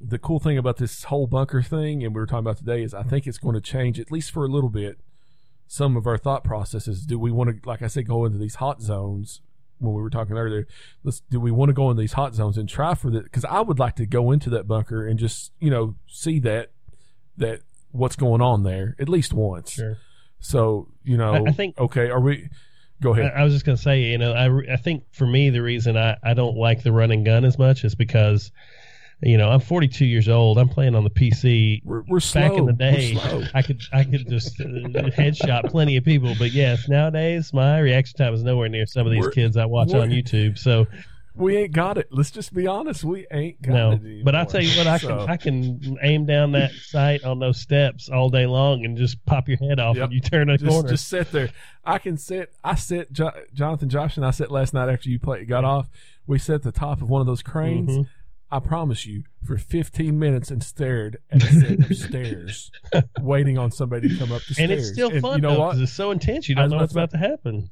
the 0.00 0.18
cool 0.18 0.40
thing 0.40 0.58
about 0.58 0.78
this 0.78 1.04
whole 1.04 1.28
bunker 1.28 1.62
thing, 1.62 2.02
and 2.04 2.12
we 2.14 2.20
were 2.20 2.26
talking 2.26 2.40
about 2.40 2.56
today, 2.56 2.82
is 2.82 2.92
I 2.92 3.04
think 3.04 3.28
it's 3.28 3.38
going 3.38 3.54
to 3.54 3.60
change 3.60 4.00
at 4.00 4.10
least 4.10 4.32
for 4.32 4.44
a 4.44 4.48
little 4.48 4.70
bit 4.70 4.98
some 5.72 5.96
of 5.96 6.04
our 6.04 6.18
thought 6.18 6.42
processes. 6.42 7.06
Do 7.06 7.16
we 7.16 7.30
want 7.30 7.62
to, 7.62 7.68
like 7.68 7.80
I 7.80 7.86
said, 7.86 8.08
go 8.08 8.24
into 8.24 8.38
these 8.38 8.56
hot 8.56 8.82
zones? 8.82 9.40
When 9.78 9.94
we 9.94 10.02
were 10.02 10.10
talking 10.10 10.36
earlier, 10.36 10.66
let's 11.04 11.20
do 11.30 11.38
we 11.40 11.50
want 11.52 11.68
to 11.68 11.72
go 11.72 11.90
in 11.92 11.96
these 11.96 12.12
hot 12.14 12.34
zones 12.34 12.58
and 12.58 12.68
try 12.68 12.94
for 12.94 13.08
that? 13.12 13.22
Because 13.24 13.44
I 13.46 13.60
would 13.60 13.78
like 13.78 13.94
to 13.96 14.04
go 14.04 14.30
into 14.32 14.50
that 14.50 14.66
bunker 14.68 15.06
and 15.06 15.16
just 15.18 15.52
you 15.60 15.70
know 15.70 15.94
see 16.08 16.38
that 16.40 16.72
that 17.38 17.60
what's 17.92 18.16
going 18.16 18.42
on 18.42 18.62
there 18.64 18.96
at 18.98 19.08
least 19.08 19.32
once. 19.32 19.70
Sure. 19.70 19.96
So 20.40 20.88
you 21.04 21.16
know, 21.16 21.32
I- 21.46 21.48
I 21.50 21.52
think- 21.52 21.78
okay. 21.78 22.10
Are 22.10 22.20
we? 22.20 22.50
Go 23.00 23.14
ahead. 23.14 23.32
I 23.34 23.42
was 23.44 23.54
just 23.54 23.64
gonna 23.64 23.78
say, 23.78 24.02
you 24.02 24.18
know, 24.18 24.32
I, 24.34 24.74
I 24.74 24.76
think 24.76 25.04
for 25.12 25.26
me 25.26 25.48
the 25.48 25.62
reason 25.62 25.96
I, 25.96 26.18
I 26.22 26.34
don't 26.34 26.56
like 26.58 26.82
the 26.82 26.92
run 26.92 27.10
and 27.10 27.24
gun 27.24 27.46
as 27.46 27.56
much 27.58 27.82
is 27.84 27.94
because, 27.94 28.52
you 29.22 29.36
know, 29.36 29.50
I'm 29.50 29.60
42 29.60 30.04
years 30.06 30.28
old. 30.28 30.56
I'm 30.58 30.68
playing 30.68 30.94
on 30.94 31.04
the 31.04 31.10
PC. 31.10 31.82
we're, 31.84 32.02
we're 32.08 32.20
slow. 32.20 32.40
Back 32.42 32.52
in 32.58 32.66
the 32.66 32.72
day. 32.72 33.16
I 33.54 33.62
could 33.62 33.82
I 33.92 34.04
could 34.04 34.28
just 34.28 34.60
uh, 34.60 34.64
headshot 34.64 35.70
plenty 35.70 35.96
of 35.96 36.04
people, 36.04 36.34
but 36.38 36.52
yes, 36.52 36.88
nowadays 36.88 37.52
my 37.52 37.78
reaction 37.80 38.16
time 38.16 38.34
is 38.34 38.42
nowhere 38.42 38.68
near 38.68 38.86
some 38.86 39.06
of 39.06 39.12
these 39.12 39.20
We're- 39.22 39.32
kids 39.34 39.56
I 39.56 39.66
watch 39.66 39.92
on 39.92 40.08
we're- 40.08 40.22
YouTube. 40.22 40.58
So 40.58 40.86
we 41.36 41.56
ain't 41.56 41.72
got 41.72 41.96
it. 41.96 42.08
Let's 42.10 42.30
just 42.32 42.52
be 42.52 42.66
honest. 42.66 43.04
We 43.04 43.26
ain't 43.30 43.62
got 43.62 43.72
no, 43.72 43.90
it. 43.92 44.00
Anymore. 44.00 44.22
but 44.24 44.34
I 44.34 44.44
tell 44.44 44.62
you 44.62 44.76
what, 44.76 44.86
I 44.88 44.98
So, 44.98 45.08
can 45.08 45.30
I 45.30 45.36
can 45.36 45.98
aim 46.02 46.26
down 46.26 46.52
that 46.52 46.72
sight 46.72 47.22
on 47.24 47.38
those 47.38 47.58
steps 47.60 48.08
all 48.08 48.30
day 48.30 48.46
long 48.46 48.84
and 48.84 48.96
just 48.98 49.24
pop 49.26 49.48
your 49.48 49.56
head 49.58 49.78
off 49.78 49.96
Yep. 49.96 50.08
when 50.08 50.12
you 50.12 50.20
turn 50.20 50.50
a 50.50 50.58
just, 50.58 50.68
corner. 50.70 50.88
just 50.88 51.08
sit 51.08 51.30
there. 51.30 51.50
I 51.84 51.98
can 51.98 52.16
sit. 52.18 52.52
I 52.64 52.74
sit. 52.74 53.12
Jo- 53.12 53.30
Jonathan, 53.54 53.88
Josh, 53.88 54.16
and 54.16 54.26
I 54.26 54.32
sat 54.32 54.50
last 54.50 54.74
night 54.74 54.88
after 54.88 55.08
you 55.08 55.18
play, 55.18 55.44
got 55.44 55.64
off. 55.64 55.88
We 56.26 56.38
sat 56.38 56.56
at 56.56 56.62
the 56.62 56.72
top 56.72 57.00
of 57.00 57.08
one 57.08 57.20
of 57.20 57.26
those 57.26 57.42
cranes. 57.42 57.90
Mhm. 57.90 58.08
I 58.52 58.58
promise 58.58 59.06
you, 59.06 59.22
for 59.44 59.56
15 59.56 60.18
minutes 60.18 60.50
and 60.50 60.62
stared 60.62 61.18
at 61.30 61.42
a 61.42 61.46
set 61.46 61.90
of 61.90 61.96
stairs, 62.08 62.70
waiting 63.20 63.58
on 63.58 63.70
somebody 63.70 64.08
to 64.08 64.16
come 64.16 64.32
up 64.32 64.42
the 64.42 64.46
and 64.48 64.54
stairs. 64.54 64.70
And 64.70 64.72
it's 64.72 64.88
still 64.92 65.20
fun 65.20 65.36
You 65.36 65.42
know 65.42 65.54
though, 65.54 65.60
what? 65.60 65.78
it's 65.78 65.92
so 65.92 66.10
intense. 66.10 66.48
You 66.48 66.56
don't 66.56 66.70
know 66.70 66.78
what's 66.78 66.92
about 66.92 67.10
to 67.12 67.18
happen. 67.18 67.70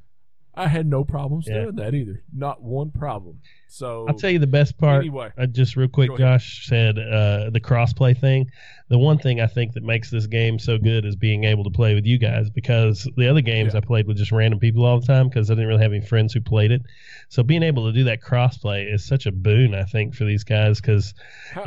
I 0.58 0.66
had 0.66 0.86
no 0.86 1.04
problems 1.04 1.46
Yeah. 1.46 1.62
doing 1.62 1.76
that 1.76 1.94
either. 1.94 2.22
Not 2.34 2.62
one 2.62 2.90
problem. 2.90 3.40
So 3.68 4.06
I'll 4.08 4.14
tell 4.14 4.30
you 4.30 4.38
the 4.38 4.46
best 4.46 4.76
part. 4.78 5.00
Anyway. 5.04 5.30
uh, 5.38 5.46
just 5.46 5.76
real 5.76 5.88
quick, 5.88 6.16
Josh 6.16 6.66
said 6.66 6.98
uh, 6.98 7.50
the 7.50 7.60
crossplay 7.60 8.18
thing. 8.18 8.50
The 8.88 8.98
one 8.98 9.18
thing 9.18 9.40
I 9.40 9.46
think 9.46 9.74
that 9.74 9.82
makes 9.82 10.10
this 10.10 10.26
game 10.26 10.58
so 10.58 10.78
good 10.78 11.04
is 11.04 11.14
being 11.14 11.44
able 11.44 11.62
to 11.64 11.70
play 11.70 11.94
with 11.94 12.06
you 12.06 12.16
guys 12.18 12.48
because 12.50 13.06
the 13.16 13.28
other 13.28 13.42
games 13.42 13.74
Yeah. 13.74 13.78
I 13.78 13.80
played 13.82 14.06
with 14.06 14.16
just 14.16 14.32
random 14.32 14.58
people 14.58 14.84
all 14.86 14.98
the 14.98 15.06
time 15.06 15.28
because 15.28 15.50
I 15.50 15.54
didn't 15.54 15.68
really 15.68 15.82
have 15.82 15.92
any 15.92 16.04
friends 16.04 16.32
who 16.32 16.40
played 16.40 16.72
it. 16.72 16.82
So 17.28 17.42
being 17.42 17.62
able 17.62 17.86
to 17.86 17.92
do 17.92 18.04
that 18.04 18.22
crossplay 18.22 18.92
is 18.92 19.04
such 19.04 19.26
a 19.26 19.32
boon, 19.32 19.74
I 19.74 19.84
think, 19.84 20.14
for 20.14 20.24
these 20.24 20.44
guys 20.44 20.80
because 20.80 21.12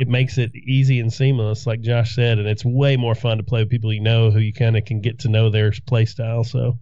it 0.00 0.08
makes 0.08 0.36
it 0.38 0.54
easy 0.56 0.98
and 0.98 1.12
seamless, 1.12 1.66
like 1.66 1.80
Josh 1.80 2.14
said, 2.16 2.38
and 2.38 2.48
it's 2.48 2.64
way 2.64 2.96
more 2.96 3.14
fun 3.14 3.38
to 3.38 3.44
play 3.44 3.62
with 3.62 3.70
people 3.70 3.92
you 3.92 4.00
know 4.00 4.30
who 4.32 4.40
you 4.40 4.52
kind 4.52 4.76
of 4.76 4.84
can 4.84 5.00
get 5.00 5.20
to 5.20 5.28
know 5.28 5.48
their 5.50 5.72
play 5.86 6.04
style. 6.04 6.42
So 6.44 6.78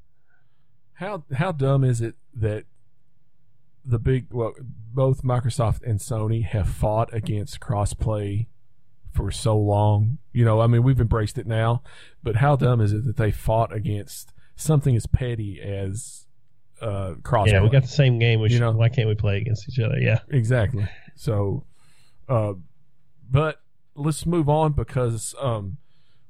How 1.01 1.25
how 1.33 1.51
dumb 1.53 1.83
is 1.83 2.03
it 2.03 2.17
that 2.35 2.65
the 3.87 3.99
big 3.99 4.27
well 4.31 4.53
both 4.93 5.23
Microsoft 5.23 5.83
and 5.83 5.99
Sony 5.99 6.45
have 6.45 6.69
fought 6.69 7.09
against 7.15 7.59
crossplay 7.59 8.49
for 9.11 9.31
so 9.31 9.57
long? 9.57 10.19
You 10.35 10.45
know, 10.45 10.61
I 10.61 10.67
mean 10.67 10.83
we've 10.83 11.01
embraced 11.01 11.39
it 11.39 11.47
now, 11.47 11.83
but 12.23 12.37
how 12.37 12.55
dumb 12.55 12.83
is 12.83 12.93
it 12.93 13.07
that 13.07 13.17
they 13.17 13.31
fought 13.31 13.75
against 13.75 14.35
something 14.57 14.95
as 14.95 15.07
petty 15.07 15.59
as 15.63 16.27
uh 16.83 17.15
crossplay? 17.23 17.53
yeah, 17.53 17.63
we 17.63 17.71
got 17.71 17.81
the 17.81 17.89
same 17.89 18.19
game. 18.19 18.41
We 18.41 18.51
You 18.51 18.59
know. 18.61 18.73
why 18.73 18.91
can't 18.91 19.09
we 19.09 19.15
play 19.15 19.39
against 19.39 19.71
each 19.71 19.79
other? 19.79 19.99
Yeah. 19.99 20.19
exactly. 20.29 20.87
So 21.17 21.65
uh 22.29 22.53
but 23.31 23.63
let's 23.95 24.27
move 24.27 24.51
on 24.51 24.73
because 24.73 25.35
um 25.41 25.79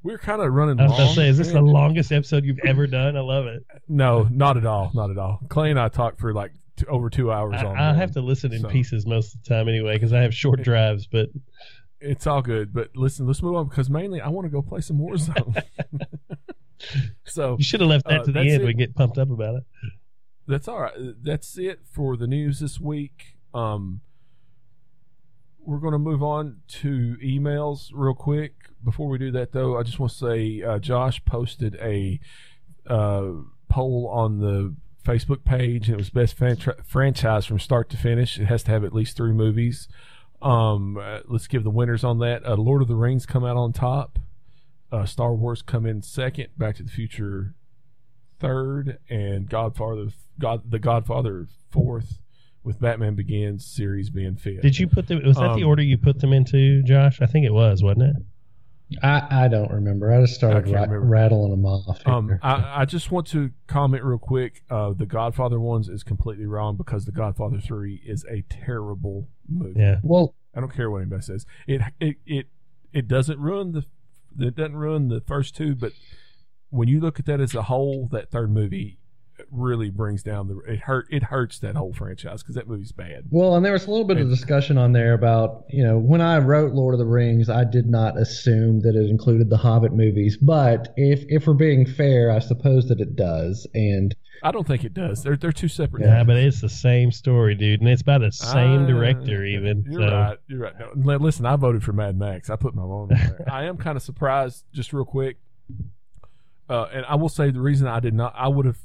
we're 0.02 0.18
kind 0.18 0.40
of 0.42 0.52
running 0.52 0.80
I 0.80 0.84
was 0.84 0.92
about 0.92 1.08
to 1.08 1.14
say, 1.14 1.28
is 1.28 1.38
this 1.38 1.52
the 1.52 1.60
longest 1.60 2.10
episode 2.12 2.44
you've 2.44 2.58
ever 2.66 2.86
done? 2.86 3.16
I 3.16 3.20
love 3.20 3.46
it. 3.46 3.64
No, 3.88 4.26
not 4.30 4.56
at 4.56 4.64
all. 4.66 4.90
Not 4.94 5.10
at 5.10 5.18
all. 5.18 5.40
Clay 5.48 5.70
and 5.70 5.78
I 5.78 5.88
talked 5.88 6.18
for 6.20 6.32
like 6.32 6.52
two, 6.76 6.86
over 6.86 7.10
two 7.10 7.30
hours 7.30 7.56
I, 7.58 7.64
on. 7.66 7.76
I 7.76 7.94
have 7.94 8.12
to 8.12 8.20
listen 8.20 8.52
in 8.52 8.62
so- 8.62 8.68
pieces 8.68 9.06
most 9.06 9.34
of 9.34 9.42
the 9.44 9.48
time 9.48 9.68
anyway 9.68 9.94
because 9.94 10.12
I 10.12 10.20
have 10.22 10.34
short 10.34 10.62
drives. 10.64 11.06
But 11.06 11.28
It's 12.00 12.26
all 12.26 12.40
good, 12.42 12.72
but 12.72 12.88
listen, 12.96 13.26
let's 13.26 13.42
move 13.42 13.56
on 13.56 13.68
because 13.68 13.90
mainly 13.90 14.20
I 14.20 14.28
want 14.28 14.46
to 14.46 14.50
go 14.50 14.62
play 14.62 14.80
some 14.80 14.98
Warzone. 14.98 15.62
So 17.24 17.56
You 17.58 17.64
should 17.64 17.80
have 17.80 17.90
left 17.90 18.06
that 18.06 18.20
Uh, 18.20 18.24
to 18.24 18.32
the 18.32 18.40
end. 18.40 18.62
it. 18.62 18.64
We 18.64 18.72
get 18.72 18.94
pumped 18.94 19.18
up 19.18 19.30
about 19.30 19.56
it. 19.56 19.64
that's 20.48 20.66
all 20.66 20.80
right. 20.80 20.92
That's 21.22 21.58
it 21.58 21.80
for 21.92 22.16
the 22.16 22.26
news 22.26 22.58
this 22.58 22.80
week. 22.80 23.36
Um, 23.52 24.00
we're 25.70 25.78
going 25.78 25.92
to 25.92 25.98
move 25.98 26.20
on 26.20 26.56
to 26.66 27.16
emails 27.22 27.90
real 27.92 28.12
quick. 28.12 28.54
Before 28.82 29.08
we 29.08 29.18
do 29.18 29.30
that, 29.30 29.52
though, 29.52 29.78
I 29.78 29.84
just 29.84 30.00
want 30.00 30.10
to 30.10 30.18
say 30.18 30.62
uh, 30.62 30.80
Josh 30.80 31.24
posted 31.24 31.76
a 31.76 32.18
uh, 32.88 33.30
poll 33.68 34.10
on 34.12 34.40
the 34.40 34.74
Facebook 35.04 35.44
page, 35.44 35.86
and 35.86 35.94
it 35.94 35.96
was 35.96 36.10
best 36.10 36.36
fan- 36.36 36.58
franchise 36.84 37.46
from 37.46 37.60
start 37.60 37.88
to 37.90 37.96
finish. 37.96 38.36
It 38.36 38.46
has 38.46 38.64
to 38.64 38.72
have 38.72 38.82
at 38.82 38.92
least 38.92 39.16
three 39.16 39.32
movies. 39.32 39.86
Um, 40.42 40.96
uh, 40.96 41.20
let's 41.26 41.46
give 41.46 41.62
the 41.62 41.70
winners 41.70 42.02
on 42.02 42.18
that. 42.18 42.44
Uh, 42.44 42.56
Lord 42.56 42.82
of 42.82 42.88
the 42.88 42.96
Rings 42.96 43.24
come 43.24 43.44
out 43.44 43.56
on 43.56 43.72
top. 43.72 44.18
Uh, 44.90 45.06
Star 45.06 45.34
Wars 45.34 45.62
come 45.62 45.86
in 45.86 46.02
second. 46.02 46.48
Back 46.58 46.76
to 46.76 46.82
the 46.82 46.90
Future 46.90 47.54
third, 48.40 48.98
and 49.08 49.48
Godfather, 49.48 50.08
God, 50.40 50.68
the 50.68 50.80
Godfather 50.80 51.46
fourth, 51.70 52.18
with 52.62 52.80
Batman 52.80 53.14
Begins 53.14 53.64
series 53.66 54.10
being 54.10 54.36
fifth. 54.36 54.62
Did 54.62 54.78
you 54.78 54.86
put 54.86 55.06
them? 55.08 55.22
Was 55.24 55.36
that 55.36 55.54
the 55.54 55.62
Um, 55.62 55.66
order 55.66 55.82
you 55.82 55.96
put 55.98 56.20
them 56.20 56.32
into, 56.32 56.82
Josh? 56.82 57.20
I 57.20 57.26
think 57.26 57.46
it 57.46 57.52
was, 57.52 57.82
wasn't 57.82 58.02
it? 58.16 58.16
I, 59.04 59.44
I 59.44 59.48
don't 59.48 59.70
remember. 59.70 60.12
I 60.12 60.20
just 60.20 60.34
started 60.34 60.68
I 60.74 60.84
ra- 60.86 60.98
rattling 61.00 61.52
them 61.52 61.64
off. 61.64 62.00
Um. 62.06 62.38
I, 62.42 62.80
I 62.82 62.84
just 62.84 63.10
want 63.12 63.28
to 63.28 63.50
comment 63.68 64.02
real 64.02 64.18
quick. 64.18 64.64
Uh, 64.68 64.92
the 64.92 65.06
Godfather 65.06 65.60
ones 65.60 65.88
is 65.88 66.02
completely 66.02 66.46
wrong 66.46 66.76
because 66.76 67.04
the 67.04 67.12
Godfather 67.12 67.60
three 67.60 68.02
is 68.04 68.24
a 68.28 68.42
terrible 68.50 69.28
movie. 69.48 69.78
Yeah. 69.78 69.96
well, 70.02 70.34
I 70.54 70.60
don't 70.60 70.74
care 70.74 70.90
what 70.90 70.98
anybody 71.02 71.22
says. 71.22 71.46
It 71.68 71.82
it 72.00 72.16
it 72.26 72.46
it 72.92 73.06
doesn't 73.08 73.38
ruin 73.38 73.72
the 73.72 73.84
it 74.44 74.56
doesn't 74.56 74.76
ruin 74.76 75.08
the 75.08 75.20
first 75.20 75.54
two, 75.54 75.74
but 75.76 75.92
when 76.70 76.88
you 76.88 77.00
look 77.00 77.18
at 77.20 77.26
that 77.26 77.40
as 77.40 77.54
a 77.54 77.62
whole, 77.62 78.08
that 78.12 78.30
third 78.30 78.50
movie 78.50 78.98
really 79.50 79.90
brings 79.90 80.22
down 80.22 80.48
the 80.48 80.58
it 80.72 80.80
hurt 80.80 81.06
it 81.10 81.22
hurts 81.24 81.58
that 81.60 81.76
whole 81.76 81.92
franchise 81.92 82.42
because 82.42 82.54
that 82.54 82.68
movie's 82.68 82.92
bad. 82.92 83.24
Well, 83.30 83.56
and 83.56 83.64
there 83.64 83.72
was 83.72 83.86
a 83.86 83.90
little 83.90 84.06
bit 84.06 84.18
of 84.18 84.28
discussion 84.28 84.78
on 84.78 84.92
there 84.92 85.14
about, 85.14 85.64
you 85.68 85.82
know, 85.84 85.98
when 85.98 86.20
I 86.20 86.38
wrote 86.38 86.72
Lord 86.72 86.94
of 86.94 86.98
the 86.98 87.06
Rings, 87.06 87.48
I 87.48 87.64
did 87.64 87.86
not 87.86 88.16
assume 88.18 88.80
that 88.80 88.94
it 88.96 89.08
included 89.10 89.50
the 89.50 89.56
Hobbit 89.56 89.92
movies, 89.92 90.36
but 90.36 90.92
if 90.96 91.24
if 91.28 91.46
we're 91.46 91.54
being 91.54 91.86
fair, 91.86 92.30
I 92.30 92.38
suppose 92.40 92.88
that 92.88 93.00
it 93.00 93.16
does. 93.16 93.66
And 93.74 94.14
I 94.42 94.52
don't 94.52 94.66
think 94.66 94.84
it 94.84 94.94
does. 94.94 95.22
They're 95.22 95.36
they're 95.36 95.52
two 95.52 95.68
separate. 95.68 96.02
Yeah, 96.02 96.16
things. 96.16 96.26
but 96.26 96.36
it's 96.36 96.60
the 96.62 96.68
same 96.70 97.12
story, 97.12 97.54
dude, 97.54 97.80
and 97.80 97.88
it's 97.90 98.02
by 98.02 98.16
the 98.18 98.32
same 98.32 98.84
Ah, 98.84 98.86
director, 98.86 99.44
even. 99.44 99.84
You're 99.86 100.08
so. 100.08 100.14
right. 100.16 100.38
You're 100.48 100.60
right. 100.60 100.74
No, 100.96 101.16
listen, 101.16 101.44
I 101.44 101.56
voted 101.56 101.84
for 101.84 101.92
Mad 101.92 102.18
Max. 102.18 102.48
I 102.48 102.56
put 102.56 102.74
my 102.74 102.82
vote 102.82 103.02
on 103.02 103.08
there. 103.08 103.44
I 103.52 103.64
am 103.64 103.76
kind 103.76 103.96
of 103.96 104.02
surprised, 104.02 104.64
just 104.72 104.92
real 104.94 105.04
quick. 105.04 105.36
Uh, 106.68 106.86
and 106.92 107.04
I 107.06 107.16
will 107.16 107.28
say 107.28 107.50
the 107.50 107.60
reason 107.60 107.86
I 107.88 107.98
did 108.00 108.14
not, 108.14 108.32
I 108.36 108.46
would 108.48 108.64
have, 108.64 108.78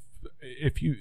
if 0.60 0.82
you, 0.82 0.96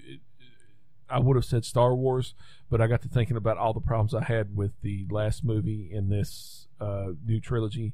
I 1.08 1.18
would 1.18 1.36
have 1.36 1.44
said 1.44 1.64
Star 1.64 1.94
Wars, 1.94 2.34
but 2.70 2.80
I 2.80 2.86
got 2.86 3.02
to 3.02 3.08
thinking 3.08 3.36
about 3.36 3.58
all 3.58 3.72
the 3.72 3.80
problems 3.80 4.14
I 4.14 4.24
had 4.24 4.56
with 4.56 4.72
the 4.82 5.06
last 5.10 5.44
movie 5.44 5.90
in 5.92 6.08
this 6.08 6.66
uh, 6.80 7.08
new 7.24 7.40
trilogy, 7.40 7.92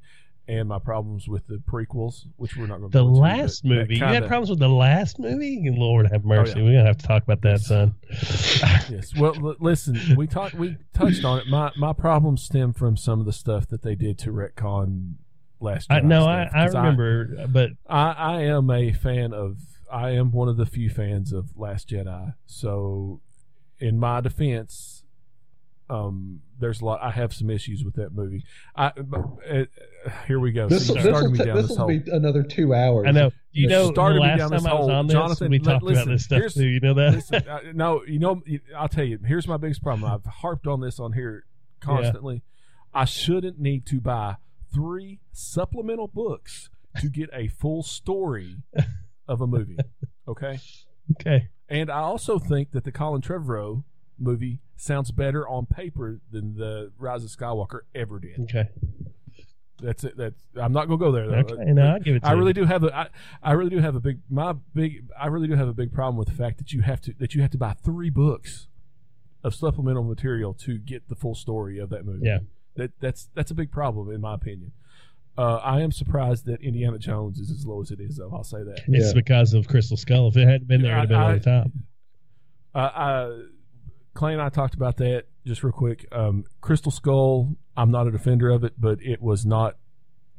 and 0.49 0.69
my 0.69 0.79
problems 0.79 1.29
with 1.29 1.47
the 1.47 1.57
prequels, 1.71 2.27
which 2.37 2.57
we're 2.57 2.67
not 2.67 2.79
going 2.81 2.91
to. 2.91 2.99
The 2.99 3.05
last 3.05 3.63
that 3.63 3.69
movie. 3.69 3.95
You 3.95 4.01
kinda- 4.01 4.15
had 4.15 4.27
problems 4.27 4.51
with 4.51 4.59
the 4.59 4.69
last 4.69 5.19
movie? 5.19 5.61
Lord 5.73 6.11
have 6.11 6.25
mercy. 6.25 6.55
Oh, 6.57 6.59
yeah. 6.59 6.65
We're 6.65 6.73
gonna 6.79 6.87
have 6.87 6.99
to 6.99 7.07
talk 7.07 7.23
about 7.23 7.43
that, 7.43 7.61
son. 7.61 7.95
Yes. 8.91 9.15
Well, 9.17 9.35
l- 9.37 9.57
listen, 9.61 10.17
we 10.17 10.27
talked, 10.27 10.55
we 10.55 10.77
touched 10.93 11.25
on 11.25 11.39
it. 11.39 11.47
My 11.47 11.71
my 11.77 11.93
problems 11.93 12.43
stem 12.43 12.73
from 12.73 12.97
some 12.97 13.21
of 13.21 13.27
the 13.27 13.33
stuff 13.33 13.69
that 13.69 13.83
they 13.83 13.95
did 13.95 14.19
to 14.21 14.33
retcon 14.33 15.15
last. 15.61 15.91
I, 15.91 16.01
Jedi 16.01 16.05
no, 16.05 16.25
I, 16.27 16.49
I 16.53 16.65
remember, 16.67 17.47
but 17.49 17.71
I, 17.89 18.11
I 18.13 18.43
am 18.43 18.71
a 18.71 18.93
fan 18.93 19.33
of. 19.33 19.59
I 19.93 20.11
am 20.11 20.31
one 20.33 20.49
of 20.49 20.57
the 20.57 20.67
few 20.67 20.91
fans 20.91 21.33
of 21.33 21.57
Last 21.57 21.89
Jedi. 21.89 22.35
So, 22.47 23.21
in 23.79 23.99
my 23.99 24.21
defense, 24.21 25.03
um, 25.89 26.41
there's 26.59 26.81
a 26.81 26.85
lot. 26.85 27.03
I 27.03 27.11
have 27.11 27.33
some 27.35 27.51
issues 27.51 27.85
with 27.85 27.95
that 27.97 28.13
movie. 28.15 28.45
I 28.77 28.87
uh, 28.89 29.65
here 30.29 30.39
we 30.39 30.53
go. 30.53 30.69
this 30.69 30.87
So 30.87 30.95
will 30.95 31.03
you 31.03 31.09
started 31.09 31.31
me 31.33 31.39
ta- 31.39 31.55
this 31.55 31.69
this 31.69 31.79
will 31.79 31.87
be 31.87 32.03
another 32.07 32.43
two 32.43 32.73
hours. 32.75 33.07
I 33.09 33.11
know. 33.11 33.31
You 33.53 33.63
You 33.63 33.69
know, 33.69 33.87
the 33.89 33.93
started 33.95 34.17
me 34.17 34.21
last 34.29 34.39
down 34.39 34.51
time 34.51 34.59
this 34.59 34.67
I 34.67 34.75
was 34.75 34.81
hole. 34.87 34.91
on 34.93 35.07
this, 35.09 35.15
Jonathan, 35.15 35.51
we 35.51 35.59
li- 35.59 35.65
talked 35.65 35.83
listen, 35.83 36.03
about 36.03 36.13
this 36.13 36.25
stuff 36.25 36.53
too. 36.55 36.67
You 36.67 36.81
know 36.81 36.95
that? 36.95 37.15
Listen, 37.15 37.49
uh, 37.49 37.61
no, 37.75 38.05
you 38.05 38.19
know, 38.21 38.41
I'll 38.77 38.89
tell 38.89 39.05
you. 39.05 39.19
Here's 39.27 39.49
my 39.49 39.57
biggest 39.57 39.83
problem. 39.83 40.11
I've 40.11 40.25
harped 40.33 40.67
on 40.69 40.81
this 40.81 41.01
on 41.01 41.13
here 41.15 41.45
constantly. 41.81 42.43
I 42.95 43.05
shouldn't 43.05 43.59
need 43.59 43.87
to 43.87 44.01
buy 44.01 44.37
three 44.73 45.19
supplemental 45.33 46.07
books 46.07 46.71
to 47.01 47.09
get 47.09 47.31
a 47.33 47.49
full 47.49 47.83
story 47.83 48.57
of 49.31 49.41
a 49.41 49.47
movie. 49.47 49.79
Okay, 50.29 50.59
okay. 51.13 51.49
and 51.69 51.91
I 51.91 52.01
also 52.01 52.39
think 52.39 52.73
that 52.73 52.85
the 52.85 52.93
Colin 52.93 53.23
Trevorrow 53.23 53.85
movie 54.19 54.61
sounds 54.77 55.11
better 55.11 55.49
on 55.49 55.67
paper 55.67 56.21
than 56.31 56.57
the 56.57 56.93
Rise 56.99 57.25
of 57.25 57.31
Skywalker 57.31 57.81
ever 57.95 58.19
did. 58.19 58.41
Okay. 58.41 58.69
That's 59.83 60.05
it. 60.05 60.17
That's 60.17 60.39
I'm 60.57 60.73
not 60.73 60.89
gonna 60.89 60.99
go 60.99 61.11
there 61.11 61.27
though. 61.27 61.37
Okay. 61.37 61.73
No, 61.73 61.95
I'll 61.95 62.01
give 62.01 62.17
it 62.17 62.21
to 62.21 62.29
I 62.29 62.33
you. 62.33 62.39
really 62.39 62.53
do 62.53 62.65
have 62.65 62.85
a 62.85 62.95
I, 62.95 63.09
I 63.43 63.53
really 63.53 63.71
do 63.71 63.79
have 63.79 63.95
a 63.95 64.01
big 64.01 64.21
my 64.29 64.55
big 64.75 65.07
I 65.19 65.29
really 65.29 65.49
do 65.49 65.55
have 65.55 65.69
a 65.69 65.73
big 65.73 65.93
problem 65.93 66.17
with 66.17 66.29
the 66.29 66.35
fact 66.35 66.59
that 66.59 66.73
you 66.73 66.83
have 66.83 67.01
to 67.03 67.15
that 67.19 67.35
you 67.35 67.41
have 67.41 67.51
to 67.53 67.59
buy 67.59 67.73
three 67.73 68.11
books 68.11 68.69
of 69.43 69.55
supplemental 69.55 70.03
material 70.03 70.53
to 70.53 70.77
get 70.77 71.09
the 71.09 71.15
full 71.15 71.35
story 71.35 71.79
of 71.79 71.89
that 71.91 72.05
movie. 72.05 72.27
Yeah. 72.27 72.41
That 72.77 72.93
that's 73.01 73.31
that's 73.35 73.51
a 73.51 73.55
big 73.55 73.71
problem 73.71 74.11
in 74.11 74.21
my 74.21 74.35
opinion. 74.35 74.73
Uh, 75.39 75.57
I 75.57 75.81
am 75.81 75.91
surprised 75.93 76.45
that 76.47 76.61
Indiana 76.63 76.99
Jones 76.99 77.39
is 77.39 77.51
as 77.51 77.65
low 77.65 77.81
as 77.81 77.91
it 77.91 78.01
is 78.01 78.17
though. 78.17 78.31
I'll 78.33 78.45
say 78.45 78.63
that. 78.63 78.81
It's 78.89 79.07
Yeah. 79.09 79.13
because 79.15 79.55
of 79.55 79.67
Crystal 79.69 79.97
Skull. 79.97 80.29
If 80.29 80.37
it 80.37 80.47
hadn't 80.47 80.67
been 80.69 80.83
there, 80.83 80.99
it'd 80.99 81.01
have 81.01 81.09
been 81.09 81.19
I- 81.19 81.31
on 81.31 81.39
the 81.39 81.41
top. 81.41 81.71
Uh, 82.75 82.79
I, 82.79 83.43
Clay 84.15 84.33
and 84.33 84.43
I 84.43 84.49
talked 84.49 84.75
about 84.75 84.97
that 84.99 85.25
just 85.47 85.63
real 85.65 85.73
quick. 85.73 86.07
Um, 86.13 86.45
Crystal 86.61 86.93
Skull. 86.93 87.57
I'm 87.77 87.91
not 87.91 88.07
a 88.07 88.11
defender 88.11 88.51
of 88.51 88.65
it, 88.65 88.75
but 88.79 89.01
it 89.03 89.23
was 89.23 89.47
not 89.47 89.77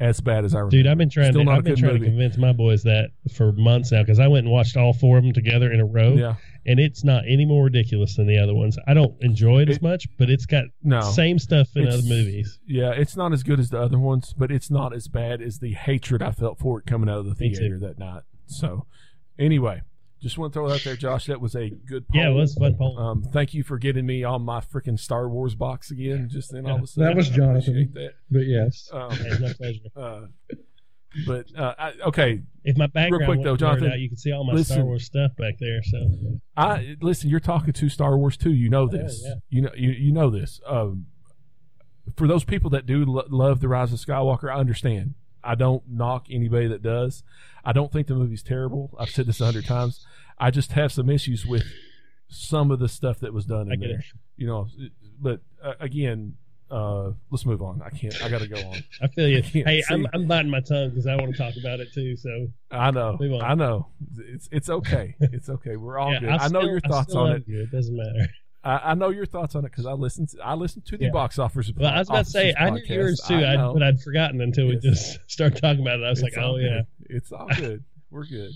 as 0.01 0.19
bad 0.19 0.43
as 0.43 0.53
I 0.55 0.59
remember. 0.59 0.71
Dude, 0.77 0.87
I've 0.87 0.97
been 0.97 1.09
trying 1.09 1.31
Still 1.31 1.45
to 1.45 1.51
I've 1.51 1.63
been 1.63 1.75
trying 1.75 1.93
movie. 1.93 2.05
to 2.05 2.11
convince 2.11 2.37
my 2.37 2.51
boys 2.51 2.83
that 2.83 3.11
for 3.33 3.51
months 3.53 3.91
now 3.91 4.01
because 4.01 4.19
I 4.19 4.27
went 4.27 4.45
and 4.45 4.51
watched 4.51 4.75
all 4.75 4.93
four 4.93 5.17
of 5.17 5.23
them 5.23 5.31
together 5.31 5.71
in 5.71 5.79
a 5.79 5.85
row, 5.85 6.13
Yeah. 6.15 6.35
and 6.65 6.79
it's 6.79 7.03
not 7.03 7.23
any 7.27 7.45
more 7.45 7.65
ridiculous 7.65 8.15
than 8.15 8.25
the 8.27 8.37
other 8.39 8.55
ones. 8.55 8.77
I 8.87 8.93
don't 8.95 9.15
enjoy 9.21 9.61
it, 9.61 9.69
as 9.69 9.81
much, 9.81 10.07
but 10.17 10.29
it's 10.29 10.45
got 10.47 10.65
No. 10.83 11.01
same 11.01 11.37
stuff 11.39 11.69
in 11.75 11.87
other 11.87 12.01
movies. 12.03 12.59
Yeah, 12.67 12.91
it's 12.91 13.15
not 13.15 13.31
as 13.31 13.43
good 13.43 13.59
as 13.59 13.69
the 13.69 13.79
other 13.79 13.99
ones, 13.99 14.33
but 14.35 14.51
it's 14.51 14.71
not 14.71 14.91
as 14.93 15.07
bad 15.07 15.41
as 15.41 15.59
the 15.59 15.73
hatred 15.73 16.21
I 16.23 16.31
felt 16.31 16.57
for 16.59 16.79
it 16.79 16.85
coming 16.87 17.07
out 17.09 17.19
of 17.19 17.25
the 17.27 17.35
theater 17.35 17.77
that 17.79 17.99
night. 17.99 18.23
So, 18.47 18.85
anyway, 19.37 19.81
just 20.21 20.37
want 20.37 20.53
to 20.53 20.59
throw 20.59 20.67
it 20.69 20.73
out 20.73 20.81
there, 20.83 20.95
Josh. 20.95 21.25
That 21.25 21.41
was 21.41 21.55
a 21.55 21.69
good 21.69 22.07
poll. 22.07 22.21
Yeah, 22.21 22.29
it 22.29 22.33
was 22.33 22.55
a 22.55 22.59
fun 22.59 22.75
poll. 22.75 22.97
Um, 22.99 23.23
thank 23.23 23.53
you 23.53 23.63
for 23.63 23.77
getting 23.77 24.05
me 24.05 24.23
on 24.23 24.43
my 24.43 24.59
freaking 24.59 24.99
Star 24.99 25.27
Wars 25.27 25.55
box 25.55 25.89
again. 25.91 26.29
Just 26.31 26.51
then, 26.53 26.65
all 26.67 26.77
of 26.77 26.83
a 26.83 26.87
sudden, 26.87 27.09
That 27.09 27.15
was 27.15 27.29
Jonathan. 27.29 27.91
that. 27.95 28.13
But 28.29 28.45
yes. 28.45 28.89
Um, 28.93 29.09
It's 29.11 29.39
my 29.41 29.53
pleasure. 29.53 29.79
uh, 29.95 30.21
but 31.27 31.45
uh, 31.57 31.73
I, 31.77 31.93
okay, 32.07 32.41
If 32.63 32.77
my 32.77 32.87
background 32.87 33.21
real 33.21 33.27
quick, 33.35 33.43
though, 33.43 33.57
Jonathan, 33.57 33.91
out, 33.91 33.99
you 33.99 34.07
can 34.07 34.17
see 34.17 34.31
all 34.31 34.45
my 34.45 34.53
listen. 34.53 34.75
Star 34.75 34.85
Wars 34.85 35.05
stuff 35.05 35.31
back 35.37 35.55
there. 35.59 35.83
So 35.83 36.39
I 36.55 36.95
listen. 37.01 37.29
You're 37.29 37.39
talking 37.41 37.73
to 37.73 37.89
Star 37.89 38.17
Wars 38.17 38.37
too. 38.37 38.53
You 38.53 38.69
know 38.69 38.89
Yeah, 38.91 39.01
this. 39.03 39.21
yeah. 39.25 39.33
You 39.49 39.61
know 39.63 39.71
you 39.75 39.89
you 39.91 40.11
know 40.13 40.29
this. 40.29 40.61
Um, 40.65 41.07
for 42.15 42.27
those 42.27 42.43
people 42.45 42.69
that 42.71 42.85
do 42.85 43.03
lo- 43.05 43.25
love 43.29 43.59
the 43.59 43.67
Rise 43.67 43.91
of 43.91 43.99
Skywalker, 43.99 44.49
I 44.53 44.57
understand. 44.59 45.15
I 45.43 45.55
don't 45.55 45.83
knock 45.89 46.27
anybody 46.29 46.67
that 46.67 46.81
does. 46.83 47.23
I 47.65 47.73
don't 47.73 47.91
think 47.91 48.07
the 48.07 48.15
movie's 48.15 48.43
terrible. 48.43 48.95
I've 48.99 49.09
said 49.09 49.25
this 49.25 49.41
a 49.41 49.45
hundred 49.45 49.65
times. 49.65 50.05
I 50.41 50.51
just 50.51 50.71
have 50.73 50.91
some 50.91 51.09
issues 51.09 51.45
with 51.45 51.63
some 52.27 52.71
of 52.71 52.79
the 52.79 52.89
stuff 52.89 53.19
that 53.19 53.33
was 53.33 53.45
done 53.45 53.69
I 53.69 53.75
in 53.75 53.79
there. 53.81 53.89
it. 53.99 54.05
You 54.37 54.47
know, 54.47 54.67
but 55.21 55.39
uh, 55.63 55.73
again, 55.79 56.35
uh, 56.71 57.11
let's 57.29 57.45
move 57.45 57.61
on. 57.61 57.81
I 57.85 57.89
can't. 57.89 58.15
I 58.23 58.29
got 58.29 58.41
to 58.41 58.47
go 58.47 58.55
on. 58.57 58.77
I 59.01 59.07
feel 59.07 59.27
you. 59.27 59.37
I 59.43 59.69
Hey, 59.69 59.81
see. 59.81 59.93
I'm, 59.93 60.07
I'm 60.13 60.27
biting 60.27 60.49
my 60.49 60.61
tongue 60.61 60.89
because 60.89 61.05
I 61.05 61.15
want 61.15 61.31
to 61.33 61.37
talk 61.37 61.53
about 61.59 61.79
it 61.79 61.93
too. 61.93 62.15
So 62.17 62.47
I 62.71 62.91
know. 62.91 63.17
I 63.43 63.55
know. 63.55 63.87
It's 64.17 64.47
it's 64.51 64.69
okay. 64.69 65.15
It's 65.19 65.49
okay. 65.49 65.75
We're 65.75 65.99
all 65.99 66.13
yeah, 66.13 66.19
good. 66.21 66.29
I, 66.29 66.47
know 66.47 66.61
still- 66.61 66.69
your 66.69 66.79
thoughts 66.81 67.13
on 67.13 67.31
it. 67.33 67.43
You. 67.47 67.61
It 67.63 67.71
doesn't 67.71 67.95
matter. 67.95 68.27
I, 68.63 68.91
I 68.91 68.93
know 68.93 69.09
your 69.09 69.25
thoughts 69.25 69.55
on 69.55 69.65
it 69.65 69.71
because 69.71 69.85
I 69.87 69.93
listened. 69.93 70.29
To, 70.29 70.37
I 70.45 70.53
listened 70.53 70.85
to 70.85 70.97
the 70.97 71.05
Yeah. 71.05 71.11
box 71.11 71.39
office. 71.39 71.71
Well, 71.75 71.91
I 71.91 71.97
was 71.99 72.09
about 72.09 72.25
to 72.25 72.31
say 72.31 72.53
I 72.57 72.69
knew 72.69 72.81
yours 72.85 73.19
too, 73.27 73.35
I 73.43 73.57
but 73.57 73.81
I'd 73.83 73.99
forgotten 74.01 74.39
until 74.39 74.67
we 74.67 74.79
Yes. 74.81 74.83
just 74.83 75.19
started 75.31 75.59
talking 75.61 75.81
about 75.81 75.99
it. 75.99 76.03
I 76.05 76.09
was 76.11 76.21
like, 76.21 76.37
oh 76.37 76.57
yeah, 76.57 76.81
it's 77.09 77.31
all 77.31 77.47
good. 77.49 77.83
We're 78.11 78.25
good. 78.25 78.51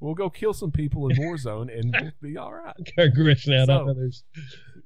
We'll 0.00 0.14
go 0.14 0.30
kill 0.30 0.54
some 0.54 0.70
people 0.72 1.08
in 1.08 1.16
Warzone 1.18 1.70
and 1.78 1.94
we'll 2.00 2.12
be 2.30 2.36
all 2.38 2.52
right. 2.54 2.74
aggression 2.98 3.52
out 3.52 3.68
on 3.68 3.84
So- 3.86 3.90
others. 3.90 4.24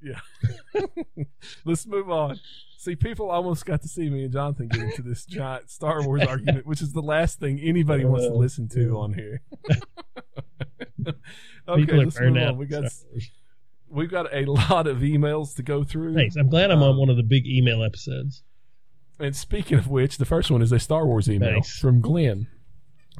Let's 1.64 1.86
move 1.86 2.10
on. 2.10 2.38
See, 2.78 2.94
people 2.96 3.30
almost 3.30 3.64
got 3.66 3.82
to 3.82 3.88
see 3.88 4.08
me 4.10 4.24
and 4.24 4.32
Jonathan 4.32 4.68
get 4.68 4.82
into 4.82 5.02
this 5.02 5.24
giant 5.28 5.70
Star 5.70 6.04
Wars 6.04 6.22
argument, 6.26 6.66
which 6.66 6.80
is 6.82 6.92
the 6.92 7.00
last 7.02 7.38
thing 7.40 7.58
anybody 7.60 8.04
wants 8.04 8.26
to 8.26 8.32
Uh, 8.32 8.36
listen 8.36 8.68
to 8.70 8.98
on 8.98 9.14
here. 9.14 9.40
Okay, 11.68 11.92
let's 11.92 12.18
move 12.20 12.36
on. 12.36 12.56
We 12.56 12.66
got 12.66 12.84
we've 13.88 14.10
got 14.10 14.32
a 14.34 14.44
lot 14.46 14.86
of 14.86 14.98
emails 14.98 15.54
to 15.56 15.62
go 15.62 15.84
through. 15.84 16.14
Thanks. 16.14 16.36
I'm 16.36 16.48
glad 16.48 16.70
I'm 16.70 16.82
on 16.82 16.90
Um, 16.92 16.96
one 16.98 17.08
of 17.10 17.16
the 17.16 17.22
big 17.22 17.46
email 17.46 17.82
episodes. 17.82 18.42
And 19.20 19.34
speaking 19.34 19.78
of 19.78 19.88
which, 19.88 20.18
the 20.18 20.24
first 20.24 20.50
one 20.50 20.62
is 20.62 20.70
a 20.72 20.78
Star 20.78 21.04
Wars 21.06 21.28
email 21.28 21.52
Nice. 21.54 21.78
from 21.78 22.00
Glenn. 22.00 22.46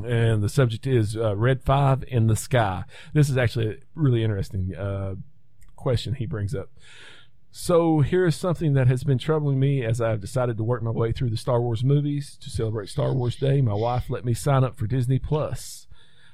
And 0.05 0.43
the 0.43 0.49
subject 0.49 0.87
is 0.87 1.17
uh, 1.17 1.37
Red 1.37 1.63
Five 1.65 2.05
in 2.09 2.27
the 2.27 2.37
Sky. 2.37 2.85
This 3.13 3.29
is 3.29 3.37
actually 3.37 3.69
a 3.71 3.77
really 3.95 4.23
interesting 4.23 4.75
uh, 4.77 5.15
question 5.77 6.15
he 6.15 6.27
brings 6.27 6.55
up. 6.55 6.71
So 7.51 8.01
here 8.01 8.27
is 8.27 8.37
something 8.37 8.75
that 8.75 8.89
has 8.89 9.05
been 9.05 9.19
troubling 9.19 9.59
me 9.59 9.83
as 9.85 10.01
I've 10.01 10.21
decided 10.21 10.57
to 10.59 10.65
work 10.65 10.83
my 10.83 10.91
way 10.91 11.13
through 11.13 11.31
the 11.31 11.37
Star 11.37 11.61
Wars 11.61 11.83
movies 11.83 12.37
to 12.43 12.51
celebrate 12.51 12.89
Star 12.91 13.13
Wars 13.15 13.37
Day. 13.37 13.61
My 13.63 13.75
wife 13.75 14.11
let 14.11 14.25
me 14.25 14.35
sign 14.35 14.65
up 14.65 14.77
for 14.77 14.87
Disney 14.87 15.19
Plus, 15.19 15.87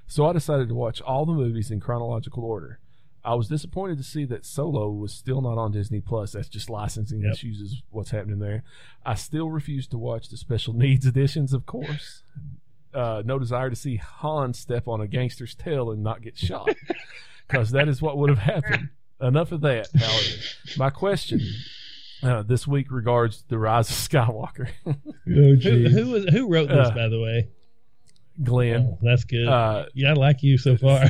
so 0.07 0.27
I 0.27 0.32
decided 0.32 0.69
to 0.69 0.74
watch 0.74 1.01
all 1.01 1.24
the 1.24 1.32
movies 1.32 1.70
in 1.70 1.81
chronological 1.81 2.45
order. 2.45 2.81
I 3.27 3.36
was 3.36 3.49
disappointed 3.49 3.97
to 3.99 4.05
see 4.05 4.27
that 4.27 4.45
Solo 4.45 4.91
was 4.91 5.11
still 5.15 5.41
not 5.41 5.57
on 5.57 5.73
Disney 5.73 6.01
Plus. 6.03 6.32
That's 6.32 6.49
just 6.49 6.69
licensing 6.69 7.23
Yep. 7.23 7.32
issues 7.32 7.61
is 7.61 7.82
what's 7.91 8.11
happening 8.11 8.39
there. 8.39 8.65
I 9.07 9.15
still 9.15 9.49
refuse 9.51 9.86
to 9.89 9.99
watch 9.99 10.28
the 10.28 10.36
special 10.36 10.74
needs 10.74 11.07
editions, 11.07 11.55
of 11.55 11.65
course. 11.65 12.23
Uh, 12.95 13.23
no 13.25 13.39
desire 13.39 13.71
to 13.71 13.77
see 13.77 13.97
Han 13.97 14.55
step 14.55 14.87
on 14.89 15.01
a 15.01 15.07
gangster's 15.09 15.55
tail 15.55 15.91
and 15.91 16.03
not 16.03 16.23
get 16.23 16.39
shot, 16.39 16.69
because 17.49 17.71
that 17.73 17.89
is 17.89 18.01
what 18.01 18.16
would 18.19 18.31
have 18.31 18.39
happened. 18.39 18.89
Enough 19.21 19.53
of 19.53 19.61
that. 19.62 19.89
However, 19.95 20.43
my 20.77 20.91
question 20.91 21.41
uh, 22.23 22.43
this 22.43 22.66
week 22.66 22.91
regards 22.91 23.45
the 23.49 23.59
rise 23.59 23.89
of 23.91 23.97
Skywalker. 24.11 24.69
Oh, 24.87 24.95
Who, 25.25 25.57
geez. 25.57 25.93
who 25.93 26.11
was 26.11 26.25
who 26.27 26.49
wrote 26.49 26.69
this, 26.69 26.89
Uh, 26.89 26.95
by 26.95 27.09
the 27.09 27.21
way? 27.21 27.49
Glenn, 28.43 28.91
Oh, 28.93 28.99
that's 29.03 29.25
good. 29.25 29.47
uh, 29.47 29.87
yeah, 29.95 30.11
I 30.11 30.12
like 30.15 30.43
you 30.43 30.59
so 30.59 30.77
far. 30.79 31.05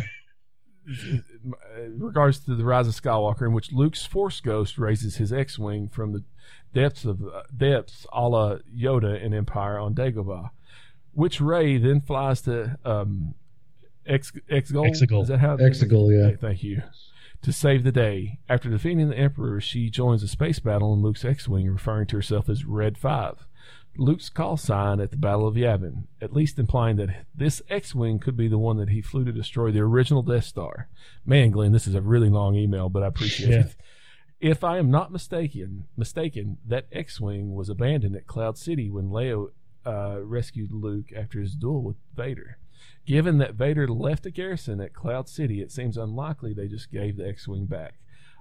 in 0.87 1.99
regards 1.99 2.41
to 2.41 2.55
the 2.55 2.65
rise 2.65 2.87
of 2.89 2.95
Skywalker, 2.95 3.43
in 3.47 3.53
which 3.53 3.73
Luke's 3.73 4.05
Force 4.05 4.41
Ghost 4.41 4.79
raises 4.79 5.17
his 5.17 5.33
X-wing 5.33 5.89
from 5.89 6.13
the 6.13 6.25
depths 6.75 7.05
of 7.05 7.23
uh, 7.23 7.43
depths, 7.57 8.07
a 8.13 8.29
la 8.29 8.57
Yoda 8.77 9.21
in 9.23 9.33
Empire 9.33 9.79
on 9.79 9.95
Dagobah, 9.95 10.51
which 11.15 11.41
Rey 11.41 11.79
then 11.79 12.01
flies 12.01 12.43
to 12.43 12.79
um, 12.85 13.35
Ex 14.07 14.33
Exegol. 14.51 14.89
Exegol. 14.91 15.23
Is 15.23 15.29
that 15.29 15.39
how? 15.41 15.57
Exegol, 15.57 16.13
yeah. 16.13 16.29
Okay, 16.29 16.37
thank 16.41 16.63
you. 16.63 16.83
To 17.43 17.53
save 17.53 17.85
the 17.85 17.93
day, 17.93 18.39
after 18.49 18.71
defeating 18.71 19.09
the 19.11 19.19
Emperor, 19.19 19.61
she 19.61 19.91
joins 19.91 20.23
a 20.23 20.29
space 20.29 20.59
battle 20.61 20.95
in 20.95 21.03
Luke's 21.03 21.25
X-wing, 21.27 21.69
referring 21.71 22.07
to 22.07 22.17
herself 22.17 22.49
as 22.49 22.65
Red 22.65 22.97
Five. 22.97 23.47
Luke's 23.97 24.29
call 24.31 24.57
sign 24.57 24.99
at 24.99 25.11
the 25.11 25.17
Battle 25.17 25.47
of 25.47 25.55
Yavin, 25.55 26.05
at 26.23 26.33
least 26.33 26.59
implying 26.59 26.97
that 26.97 27.27
this 27.35 27.61
X-wing 27.69 28.19
could 28.19 28.37
be 28.37 28.49
the 28.49 28.59
one 28.59 28.79
that 28.79 28.89
he 28.89 29.01
flew 29.03 29.25
to 29.25 29.31
destroy 29.31 29.71
the 29.71 29.81
original 29.81 30.23
Death 30.23 30.45
Star. 30.45 30.89
Man, 31.25 31.51
Glenn, 31.51 31.73
this 31.73 31.87
is 31.87 31.95
a 31.95 32.01
really 32.01 32.31
long 32.31 32.57
email, 32.57 32.89
but 32.89 33.03
I 33.03 33.07
appreciate 33.09 33.51
Yeah. 33.51 33.61
it. 33.61 33.77
If 34.41 34.65
I 34.65 34.79
am 34.79 34.91
not 34.91 35.13
mistaken, 35.13 35.85
mistaken, 35.97 36.59
that 36.67 36.87
X-wing 36.93 37.55
was 37.55 37.69
abandoned 37.69 38.17
at 38.17 38.27
Cloud 38.27 38.59
City 38.59 38.91
when 38.91 39.11
Leia 39.11 39.49
uh, 39.87 40.19
rescued 40.23 40.73
Luke 40.73 41.13
after 41.15 41.41
his 41.41 41.55
duel 41.55 41.83
with 41.83 41.97
Vader. 42.15 42.59
Given 43.07 43.39
that 43.39 43.55
Vader 43.55 43.87
left 43.87 44.23
the 44.23 44.31
garrison 44.31 44.81
at 44.81 44.95
Cloud 44.95 45.29
City, 45.29 45.61
it 45.61 45.71
seems 45.71 45.97
unlikely 45.97 46.55
they 46.55 46.69
just 46.69 46.91
gave 46.91 47.17
the 47.17 47.29
X-wing 47.29 47.67
back. 47.67 47.95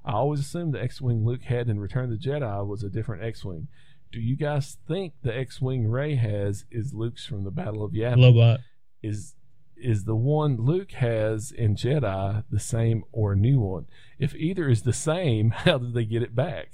I 0.06 0.14
always 0.14 0.40
assumed 0.40 0.74
the 0.74 0.82
X-wing 0.84 1.26
Luke 1.26 1.44
had 1.44 1.70
in 1.70 1.80
Return 1.80 2.06
of 2.06 2.10
the 2.11 2.18
Jedi 2.18 2.65
was 2.65 2.84
a 2.84 2.90
different 2.90 3.24
X-wing. 3.24 3.68
Do 4.11 4.20
you 4.20 4.36
guys 4.36 4.78
think 4.88 5.14
the 5.22 5.36
X-wing 5.36 5.88
Rey 5.88 6.15
has 6.15 6.65
is 6.72 6.94
Luke's 6.94 7.26
from 7.26 7.44
the 7.44 7.52
Battle 7.52 7.84
of 7.84 7.94
Yavin? 7.94 8.18
Lobot. 8.18 8.60
is 9.02 9.36
is 9.76 10.06
the 10.06 10.15
one 10.15 10.56
Luke 10.57 10.91
has 10.94 11.52
in 11.52 11.76
Jedi 11.76 12.44
the 12.49 12.60
same 12.60 13.03
or 13.11 13.34
a 13.34 13.36
new 13.36 13.60
one? 13.60 13.88
If 14.20 14.34
either 14.36 14.70
is 14.70 14.84
the 14.84 14.94
same, 14.94 15.49
how 15.65 15.78
did 15.78 15.94
they 15.94 16.06
get 16.06 16.22
it 16.22 16.36
back? 16.36 16.72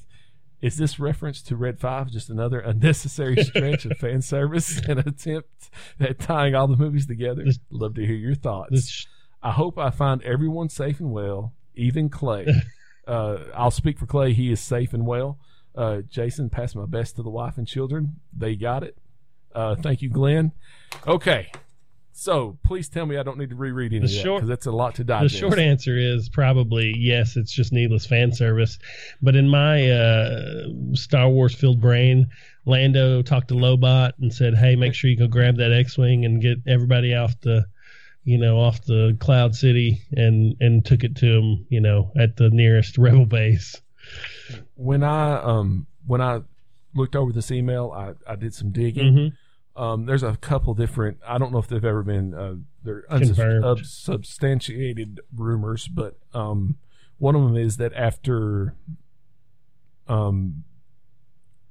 Is 0.61 0.77
this 0.77 0.99
reference 0.99 1.41
to 1.43 1.55
Red 1.55 1.79
Five 1.79 2.09
just 2.11 2.29
another 2.29 2.59
unnecessary 2.59 3.41
stretch 3.43 3.85
of 3.85 3.97
fan 3.97 4.21
service 4.21 4.79
and 4.87 4.99
attempt 4.99 5.69
at 5.99 6.19
tying 6.19 6.55
all 6.55 6.67
the 6.67 6.75
movies 6.75 7.05
together? 7.05 7.43
This- 7.45 7.59
Love 7.69 7.95
to 7.95 8.05
hear 8.05 8.15
your 8.15 8.35
thoughts. 8.35 8.71
This, 8.71 9.07
I 9.41 9.51
hope 9.51 9.77
I 9.77 9.89
find 9.89 10.21
everyone 10.23 10.69
safe 10.69 10.99
and 10.99 11.11
well, 11.11 11.53
even 11.75 12.09
Clay. 12.09 12.47
uh, 13.07 13.37
I'll 13.55 13.71
speak 13.71 13.97
for 13.97 14.05
Clay; 14.05 14.33
he 14.33 14.51
is 14.51 14.59
safe 14.59 14.93
and 14.93 15.05
well. 15.05 15.37
Uh, 15.75 16.01
Jason, 16.09 16.49
pass 16.49 16.75
my 16.75 16.85
best 16.85 17.15
to 17.15 17.23
the 17.23 17.29
wife 17.29 17.57
and 17.57 17.65
children. 17.65 18.19
They 18.35 18.55
got 18.55 18.83
it. 18.83 18.97
Uh, 19.55 19.75
thank 19.75 20.01
you, 20.01 20.09
Glenn. 20.09 20.51
Okay, 21.07 21.51
so 22.19 22.57
please 22.65 22.89
tell 22.89 23.05
me 23.05 23.17
I 23.17 23.23
don't 23.23 23.37
need 23.37 23.49
to 23.51 23.55
reread 23.55 23.93
any 23.93 24.05
The 24.05 24.05
of 24.19 24.23
that 24.23 24.33
because 24.35 24.49
that's 24.49 24.65
a 24.65 24.71
lot 24.71 24.95
to 24.95 25.03
digest. 25.03 25.33
the 25.33 25.39
short 25.39 25.59
answer 25.59 25.97
is 25.97 26.27
probably 26.29 26.93
yes. 26.97 27.37
It's 27.37 27.51
just 27.51 27.71
needless 27.71 28.05
fan 28.05 28.31
service. 28.33 28.77
But 29.21 29.35
in 29.35 29.47
my 29.47 29.89
uh, 29.89 30.63
Star 30.93 31.29
Wars 31.29 31.55
filled 31.55 31.79
brain, 31.79 32.29
Lando 32.65 33.21
talked 33.21 33.47
to 33.49 33.53
Lobot 33.53 34.11
and 34.19 34.33
said, 34.33 34.55
"Hey, 34.55 34.75
make 34.75 34.93
sure 34.93 35.09
you 35.09 35.17
go 35.17 35.27
grab 35.27 35.55
that 35.57 35.71
X-wing 35.71 36.25
and 36.25 36.41
get 36.41 36.57
everybody 36.67 37.15
off 37.15 37.39
the." 37.41 37.65
You 38.25 38.37
know, 38.37 38.59
off 38.59 38.83
the 38.83 39.15
Cloud 39.19 39.55
City, 39.55 40.01
and 40.11 40.55
and 40.59 40.85
took 40.85 41.03
it 41.03 41.15
to 41.15 41.25
him. 41.25 41.65
You 41.69 41.79
know, 41.79 42.11
at 42.19 42.35
the 42.35 42.49
nearest 42.49 42.97
rebel 43.05 43.25
base. 43.25 43.81
when 44.75 45.03
I 45.03 45.41
um 45.41 45.87
when 46.05 46.21
I 46.21 46.41
looked 46.93 47.15
over 47.15 47.31
this 47.31 47.49
email, 47.49 47.91
I, 47.95 48.31
I 48.31 48.35
did 48.35 48.53
some 48.53 48.71
digging. 48.71 49.13
hmm 49.13 49.27
Um, 49.79 50.05
there's 50.05 50.23
a 50.23 50.35
couple 50.35 50.73
different. 50.73 51.19
I 51.25 51.37
don't 51.37 51.53
know 51.53 51.59
if 51.59 51.69
they've 51.69 51.85
ever 51.85 52.03
been. 52.03 52.33
Uh, 52.33 52.55
they're 52.83 53.05
unsubstantiated 53.09 55.21
rumors, 55.33 55.87
but 55.87 56.17
um, 56.33 56.75
one 57.17 57.33
of 57.33 57.43
them 57.43 57.55
is 57.55 57.77
that 57.77 57.93
after, 57.93 58.75
um, 60.09 60.65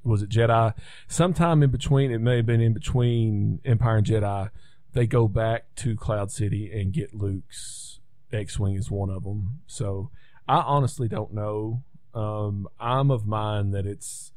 was 0.02 0.22
it 0.22 0.30
Jedi? 0.30 0.72
Sometime 1.06 1.62
in 1.62 1.70
between, 1.70 2.10
it 2.10 2.20
may 2.20 2.36
have 2.36 2.47
been 2.47 2.62
in 2.62 2.72
between 2.72 3.60
Empire 3.66 3.98
and 3.98 4.06
Jedi. 4.06 4.48
They 4.94 5.06
go 5.06 5.28
back 5.28 5.74
to 5.76 5.94
Cloud 5.94 6.32
City 6.32 6.72
and 6.72 6.94
get 6.94 7.14
Luke's 7.14 8.01
X-wing 8.32 8.74
is 8.74 8.90
one 8.90 9.10
of 9.10 9.24
them. 9.24 9.60
So 9.66 10.10
I 10.48 10.60
honestly 10.60 11.09
don't 11.09 11.35
know. 11.35 11.82
Um, 12.14 12.68
I'm 12.80 13.10
of 13.10 13.26
mind 13.26 13.74
that 13.74 13.85
it's. 13.85 14.32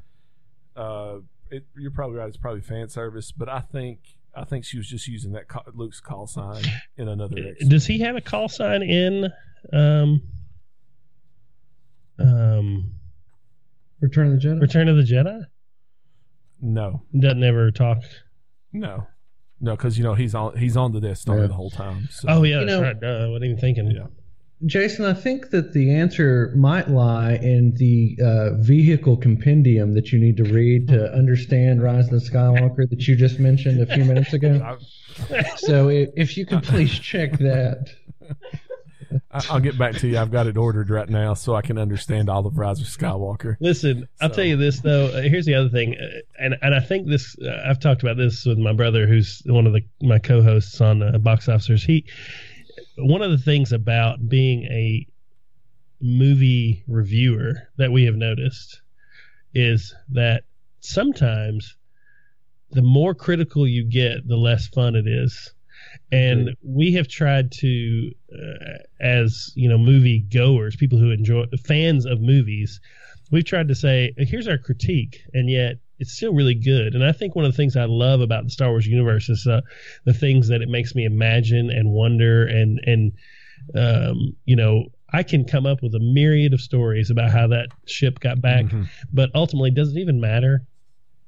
Uh, 0.76 1.19
it, 1.52 1.65
you're 1.78 1.91
probably 1.91 2.18
right. 2.18 2.28
It's 2.28 2.38
probably 2.38 2.61
fan 2.61 2.90
service, 2.90 3.32
but 3.32 3.48
I 3.49 3.60
think 3.60 3.99
I 4.36 4.44
think 4.45 4.64
she 4.65 4.78
was 4.78 4.88
just 4.88 5.07
using 5.07 5.34
that 5.34 5.48
ca- 5.48 5.64
Luke's 5.73 5.99
call 5.99 6.26
sign 6.28 6.64
in 6.98 7.07
another. 7.07 7.36
X. 7.38 7.65
Does 7.68 7.86
he 7.86 7.99
have 7.99 8.15
a 8.15 8.22
call 8.22 8.48
sign 8.49 8.82
in? 8.84 9.30
Um, 9.73 10.22
um, 12.19 12.91
Return 13.99 14.34
of 14.34 14.41
the 14.41 14.48
Jedi. 14.48 14.61
Return 14.61 14.88
of 14.90 14.95
the 14.98 15.03
Jedi 15.03 15.44
No, 16.61 17.03
doesn't 17.18 17.44
ever 17.44 17.72
talk. 17.72 17.99
no, 18.73 19.07
no, 19.60 19.76
because 19.76 19.98
you 19.98 20.03
know 20.03 20.14
he's 20.15 20.34
on 20.36 20.57
he's 20.57 20.76
on 20.78 20.91
the 20.91 20.99
Death 21.02 21.18
Star 21.19 21.40
Yeah. 21.40 21.48
the 21.48 21.53
whole 21.53 21.69
time. 21.69 22.07
So. 22.11 22.28
Oh 22.30 22.44
yeah, 22.44 22.61
You 22.61 22.65
that's 22.65 22.80
know- 22.80 22.82
right. 22.88 22.99
Duh, 22.99 23.26
I 23.26 23.28
wasn't 23.28 23.45
even 23.45 23.57
thinking. 23.57 23.91
Yeah. 23.91 24.07
Jason, 24.66 25.06
I 25.06 25.14
think 25.14 25.50
that 25.50 25.74
the 25.74 25.92
answer 25.96 26.54
might 26.56 26.90
lie 26.90 27.34
in 27.34 27.74
the 27.76 28.18
uh, 28.24 28.54
vehicle 28.62 29.18
compendium 29.18 29.94
that 29.96 30.12
you 30.12 30.20
need 30.20 30.38
to 30.38 30.44
read 30.44 30.88
to 30.90 31.12
understand 31.14 31.82
Rise 31.82 32.06
of 32.06 32.12
the 32.12 32.18
Skywalker 32.30 32.90
that 32.90 33.08
you 33.08 33.16
just 33.16 33.40
mentioned 33.40 33.82
a 33.82 33.86
few 33.94 34.06
minutes 34.06 34.34
ago. 34.34 34.78
So 35.58 35.90
if, 35.90 36.10
if 36.16 36.38
you 36.38 36.46
could 36.46 36.64
please 36.64 36.90
check 36.98 37.34
that. 37.40 37.90
I- 39.30 39.46
I'll 39.50 39.60
get 39.60 39.78
back 39.78 39.96
to 39.98 40.08
you. 40.08 40.18
I've 40.18 40.32
got 40.32 40.48
it 40.48 40.58
ordered 40.58 40.90
right 40.90 41.08
now 41.10 41.34
so 41.34 41.54
I 41.54 41.62
can 41.62 41.78
understand 41.78 42.30
all 42.30 42.46
of 42.48 42.58
Rise 42.58 42.80
of 42.80 42.88
Skywalker. 42.88 43.58
Listen, 43.60 44.08
I'll 44.22 44.30
tell 44.30 44.46
you 44.46 44.56
this 44.56 44.80
though. 44.80 45.08
Uh, 45.08 45.22
here's 45.22 45.46
the 45.46 45.56
other 45.56 45.70
thing, 45.70 45.96
uh, 45.96 46.20
and 46.40 46.56
and 46.62 46.74
I 46.74 46.80
think 46.80 47.08
this. 47.08 47.36
Uh, 47.38 47.62
I've 47.68 47.80
talked 47.80 48.04
about 48.04 48.16
this 48.18 48.46
with 48.46 48.58
my 48.58 48.72
brother, 48.74 49.06
who's 49.06 49.42
one 49.46 49.68
of 49.68 49.74
the 49.74 49.82
my 50.02 50.18
co-hosts 50.18 50.80
on 50.80 51.04
uh, 51.04 51.18
Box 51.18 51.50
Officers. 51.50 51.84
He, 51.84 52.06
one 53.02 53.22
of 53.22 53.32
the 53.32 53.38
things 53.38 53.72
about 53.72 54.28
being 54.30 54.64
a 54.64 55.06
movie 56.02 56.84
reviewer 56.88 57.53
that 57.78 57.91
we 57.91 58.06
have 58.06 58.15
noticed 58.15 58.82
is 59.53 59.94
that 60.10 60.44
sometimes 60.80 61.76
the 62.72 62.82
more 62.82 63.14
critical 63.14 63.68
you 63.68 63.84
get, 63.84 64.28
the 64.28 64.38
less 64.38 64.68
fun 64.68 64.95
it 64.95 65.07
is. 65.07 65.53
And 66.11 66.41
Agreed. 66.41 66.57
we 66.64 66.94
have 66.94 67.07
tried 67.07 67.52
to, 67.53 68.11
uh, 68.34 68.78
as 68.99 69.52
you 69.56 69.68
know, 69.68 69.78
movie 69.78 70.19
goers, 70.19 70.76
people 70.76 70.98
who 70.98 71.11
enjoy, 71.11 71.45
fans 71.65 72.06
of 72.06 72.22
movies, 72.22 72.80
we've 73.32 73.45
tried 73.45 73.68
to 73.68 73.76
say, 73.76 74.14
here's 74.18 74.48
our 74.48 74.57
critique, 74.57 75.22
and 75.34 75.49
yet 75.49 75.78
it's 76.02 76.11
still 76.14 76.34
really 76.34 76.56
good. 76.56 76.95
And 76.95 77.03
I 77.06 77.11
think 77.14 77.36
one 77.36 77.45
of 77.45 77.52
the 77.52 77.56
things 77.57 77.78
I 77.78 77.86
love 77.86 78.19
about 78.19 78.44
the 78.44 78.49
Star 78.49 78.69
Wars 78.72 78.86
universe 78.88 79.30
is 79.30 79.48
uh, 79.48 79.61
the 80.06 80.14
things 80.14 80.49
that 80.49 80.61
it 80.61 80.68
makes 80.68 80.94
me 80.95 81.06
imagine 81.06 81.69
and 81.69 81.91
wonder, 81.91 82.45
and 82.45 82.80
and 82.86 83.11
um, 83.76 84.36
you 84.45 84.56
know, 84.56 84.86
I 85.14 85.23
can 85.23 85.45
come 85.45 85.65
up 85.65 85.82
with 85.84 85.94
a 85.95 85.99
myriad 85.99 86.53
of 86.53 86.60
stories 86.61 87.10
about 87.11 87.32
how 87.32 87.48
that 87.48 87.68
ship 87.88 88.19
got 88.19 88.41
back, 88.41 88.65
Mhm. 88.65 88.88
but 89.14 89.30
ultimately, 89.36 89.72
does 89.72 89.95
it 89.95 89.99
even 89.99 90.19
matter? 90.19 90.65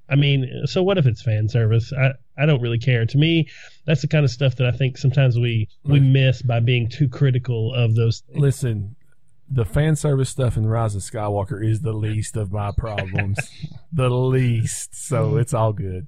I 0.10 0.16
mean, 0.16 0.64
so 0.66 0.84
what 0.84 0.98
if 0.98 1.06
it's 1.06 1.22
fan 1.22 1.48
service? 1.48 1.94
I, 1.94 2.12
I 2.38 2.46
don't 2.46 2.62
really 2.62 2.78
care. 2.80 3.06
To 3.06 3.18
me, 3.18 3.48
that's 3.86 4.02
the 4.02 4.08
kind 4.08 4.26
of 4.26 4.32
stuff 4.32 4.56
that 4.58 4.68
I 4.68 4.72
think 4.72 4.98
sometimes 4.98 5.38
we 5.40 5.70
we 5.84 6.00
miss 6.00 6.42
by 6.42 6.60
being 6.60 6.90
too 6.90 7.08
critical 7.08 7.74
of 7.74 7.96
those 7.96 8.20
things. 8.22 8.40
Listen, 8.42 8.96
the 9.54 9.66
fan 9.66 9.96
service 9.96 10.30
stuff 10.30 10.58
in 10.58 10.66
Rise 10.66 10.96
of 10.96 11.02
Skywalker 11.02 11.64
is 11.64 11.82
the 11.82 11.94
least 11.94 12.36
of 12.36 12.52
my 12.52 12.72
problems. 12.76 13.38
the 13.94 14.10
least. 14.10 14.96
So 14.96 15.38
it's 15.38 15.54
all 15.54 15.74
good. 15.74 16.08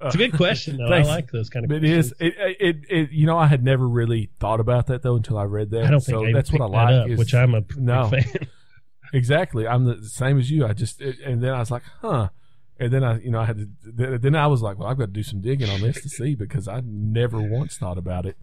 It's 0.00 0.14
a 0.14 0.18
good 0.18 0.34
question, 0.36 0.76
though. 0.76 0.86
I 0.92 1.02
like 1.02 1.30
those 1.30 1.48
kind 1.48 1.64
of 1.64 1.72
It 1.72 1.80
questions. 1.80 2.06
is. 2.06 2.14
It, 2.20 2.34
it, 2.60 2.76
it, 2.90 3.10
you 3.12 3.26
know, 3.26 3.38
I 3.38 3.46
had 3.46 3.64
never 3.64 3.88
really 3.88 4.28
thought 4.38 4.60
about 4.60 4.88
that 4.88 5.02
though 5.02 5.16
until 5.16 5.38
I 5.38 5.44
read 5.44 5.70
that. 5.70 5.84
I 5.84 5.90
don't 5.90 6.00
so 6.00 6.20
think 6.22 6.28
I 6.28 6.38
that's 6.38 6.52
what 6.52 6.60
I 6.60 6.66
like. 6.66 6.92
up, 6.94 7.08
is, 7.08 7.18
which 7.18 7.34
I'm 7.34 7.54
a 7.54 7.62
big 7.62 7.78
No. 7.78 8.08
fan. 8.10 8.22
exactly. 9.12 9.66
I'm 9.66 9.84
the 9.84 10.04
same 10.08 10.38
as 10.38 10.50
you. 10.50 10.66
I 10.66 10.72
just, 10.74 11.00
it, 11.00 11.18
and 11.20 11.42
then 11.42 11.52
I 11.54 11.58
was 11.60 11.70
like, 11.70 11.82
huh. 12.02 12.28
And 12.78 12.92
then 12.92 13.02
I, 13.04 13.18
you 13.20 13.30
know, 13.30 13.40
I 13.40 13.46
had 13.46 13.56
to, 13.84 14.18
then 14.18 14.34
I 14.36 14.46
was 14.48 14.60
like, 14.60 14.78
well, 14.78 14.86
I've 14.88 14.98
got 14.98 15.06
to 15.06 15.12
do 15.12 15.22
some 15.22 15.40
digging 15.40 15.70
on 15.70 15.80
this 15.80 16.02
to 16.02 16.10
see 16.10 16.34
because 16.34 16.68
I 16.68 16.82
never 16.84 17.40
once 17.40 17.78
thought 17.78 17.96
about 17.96 18.26
it. 18.26 18.36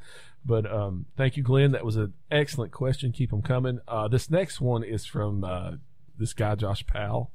But 0.46 0.72
um, 0.72 1.06
thank 1.16 1.38
you, 1.38 1.44
Glenn. 1.44 1.72
That 1.72 1.86
was 1.86 1.96
an 1.96 2.14
excellent 2.32 2.72
question. 2.72 3.12
Keep 3.12 3.32
them 3.32 3.42
coming. 3.42 3.80
Uh, 3.88 4.08
this 4.08 4.30
next 4.30 4.60
one 4.60 4.84
is 4.84 5.06
from 5.06 5.44
uh, 5.44 5.72
this 6.18 6.34
guy, 6.34 6.56
Josh 6.56 6.86
Powell. 6.86 7.32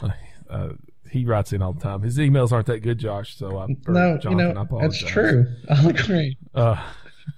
Uh, 0.00 0.08
uh, 0.48 0.68
he 1.10 1.24
writes 1.24 1.52
in 1.52 1.62
all 1.62 1.72
the 1.72 1.80
time. 1.80 2.02
His 2.02 2.18
emails 2.18 2.52
aren't 2.52 2.66
that 2.66 2.80
good, 2.80 2.98
Josh. 2.98 3.36
So 3.36 3.58
I, 3.58 3.66
no, 3.88 4.18
Jonathan, 4.18 4.30
you 4.38 4.46
I 4.50 4.52
know, 4.52 4.60
apologize. 4.62 5.00
that's 5.00 5.12
true. 5.12 5.46
I 5.70 5.88
agree. 5.88 6.36
Uh, 6.54 6.82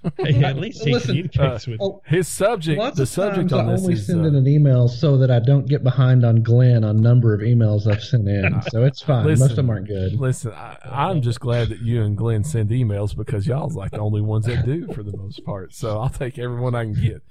Hey, 0.17 0.43
at 0.43 0.57
least 0.57 0.83
he 0.83 0.93
Listen, 0.93 1.07
communicates 1.07 1.67
uh, 1.67 1.71
with. 1.71 1.81
Oh, 1.81 2.01
his 2.05 2.27
subject, 2.27 2.79
Lots 2.79 2.97
the 2.97 3.03
of 3.03 3.09
subject 3.09 3.49
times 3.49 3.53
on 3.53 3.69
I 3.69 3.71
this 3.73 3.81
only 3.81 3.93
is 3.93 4.05
send 4.05 4.21
uh, 4.25 4.27
in 4.27 4.35
an 4.35 4.47
email 4.47 4.87
so 4.87 5.17
that 5.17 5.31
I 5.31 5.39
don't 5.39 5.67
get 5.67 5.83
behind 5.83 6.25
on 6.25 6.43
Glenn 6.43 6.83
on 6.83 7.01
number 7.01 7.33
of 7.33 7.41
emails 7.41 7.87
I've 7.87 8.03
sent 8.03 8.27
in. 8.27 8.61
So 8.69 8.83
it's 8.83 9.01
fine. 9.01 9.25
Most 9.25 9.41
of 9.41 9.55
them 9.55 9.69
aren't 9.69 9.87
good. 9.87 10.13
Listen, 10.13 10.51
I, 10.53 10.77
I'm 10.85 11.21
just 11.21 11.39
glad 11.39 11.69
that 11.69 11.79
you 11.81 12.03
and 12.03 12.17
Glenn 12.17 12.43
send 12.43 12.69
emails 12.69 13.15
because 13.15 13.47
y'all's 13.47 13.75
like 13.75 13.91
the 13.91 13.99
only 13.99 14.21
ones 14.21 14.45
that 14.45 14.65
do 14.65 14.87
for 14.93 15.03
the 15.03 15.15
most 15.15 15.43
part. 15.45 15.73
So 15.73 15.99
I'll 15.99 16.09
take 16.09 16.37
everyone 16.37 16.75
I 16.75 16.83
can 16.83 16.93
get. 16.93 17.23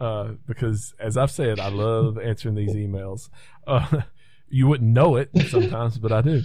Uh, 0.00 0.32
because 0.46 0.94
as 1.00 1.16
I've 1.16 1.30
said, 1.30 1.58
I 1.58 1.68
love 1.68 2.18
answering 2.18 2.54
these 2.54 2.74
emails. 2.74 3.30
Uh, 3.66 4.02
you 4.48 4.66
wouldn't 4.66 4.90
know 4.90 5.16
it 5.16 5.30
sometimes, 5.48 5.98
but 5.98 6.12
I 6.12 6.22
do. 6.22 6.42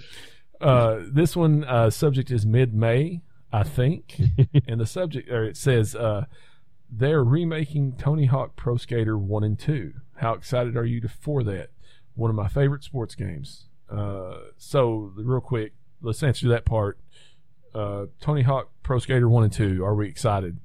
Uh, 0.60 1.00
this 1.12 1.36
one 1.36 1.64
uh, 1.64 1.90
subject 1.90 2.32
is 2.32 2.46
mid 2.46 2.74
May, 2.74 3.22
I 3.54 3.64
think, 3.64 4.20
and 4.68 4.80
the 4.80 4.86
subject 4.86 5.30
or 5.30 5.44
it 5.44 5.58
says 5.58 5.96
uh, 5.96 6.26
they're 6.90 7.24
remaking 7.24 7.94
Tony 7.98 8.26
Hawk 8.26 8.56
Pro 8.56 8.78
Skater 8.78 9.18
one 9.18 9.44
and 9.44 9.58
two. 9.60 9.94
How 10.18 10.34
excited 10.34 10.78
are 10.78 10.86
you 10.86 11.02
to, 11.02 11.10
for 11.10 11.44
that? 11.44 11.70
One 12.16 12.30
of 12.30 12.36
my 12.36 12.48
favorite 12.48 12.84
sports 12.84 13.16
games. 13.16 13.66
Uh, 13.90 14.38
so 14.58 15.12
real 15.16 15.42
quick, 15.42 15.74
let's 16.02 16.22
answer 16.24 16.48
that 16.50 16.66
part. 16.66 16.98
Uh, 17.74 18.06
Tony 18.20 18.42
Hawk 18.42 18.70
Pro 18.84 19.00
Skater 19.00 19.28
one 19.30 19.44
and 19.44 19.54
two. 19.54 19.84
Are 19.84 19.96
we 19.96 20.08
excited? 20.08 20.58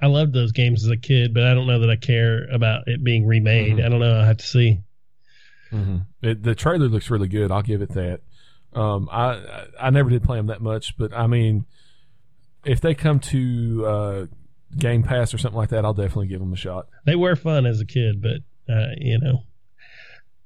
I 0.00 0.06
loved 0.08 0.34
those 0.34 0.52
games 0.52 0.84
as 0.84 0.90
a 0.90 0.96
kid, 0.96 1.32
but 1.32 1.44
I 1.44 1.54
don't 1.54 1.66
know 1.66 1.80
that 1.80 1.90
I 1.90 1.96
care 1.96 2.44
about 2.50 2.82
it 2.86 3.02
being 3.02 3.26
remade. 3.26 3.78
Mhm. 3.78 3.84
I 3.84 3.88
don't 3.88 4.00
know. 4.00 4.20
I 4.20 4.26
have 4.26 4.36
to 4.38 4.46
see. 4.46 4.80
Mm-hmm. 5.72 5.96
It, 6.22 6.42
the 6.42 6.54
trailer 6.54 6.88
looks 6.88 7.10
really 7.10 7.28
good. 7.28 7.50
I'll 7.50 7.62
give 7.62 7.82
it 7.82 7.90
that. 7.94 8.20
Um, 8.76 9.08
I 9.10 9.24
I- 9.34 9.66
I 9.80 9.90
never 9.90 10.10
did 10.10 10.22
play 10.22 10.36
them 10.38 10.46
that 10.46 10.60
much, 10.60 10.96
but 10.96 11.12
I 11.12 11.26
mean, 11.26 11.64
if 12.64 12.80
they 12.80 12.94
come 12.94 13.18
to 13.20 13.86
uh, 13.86 14.26
Game 14.76 15.02
Pass 15.02 15.32
or 15.34 15.38
something 15.38 15.56
like 15.58 15.70
that, 15.70 15.84
I'll 15.84 15.94
definitely 15.94 16.26
give 16.28 16.40
them 16.40 16.52
a 16.52 16.56
shot. 16.56 16.88
They 17.04 17.16
were 17.16 17.36
fun 17.36 17.64
as 17.66 17.80
a 17.80 17.86
kid, 17.86 18.20
but 18.22 18.38
uh, 18.72 18.88
you 18.98 19.18
know, 19.18 19.42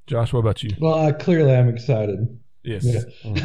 Josh, 0.07 0.32
what 0.32 0.40
about 0.40 0.62
you? 0.62 0.70
Well, 0.81 0.94
I 0.98 1.12
clearly 1.12 1.55
I'm 1.55 1.69
excited. 1.69 2.39
Yes. 2.62 2.85
Yeah. 2.85 3.32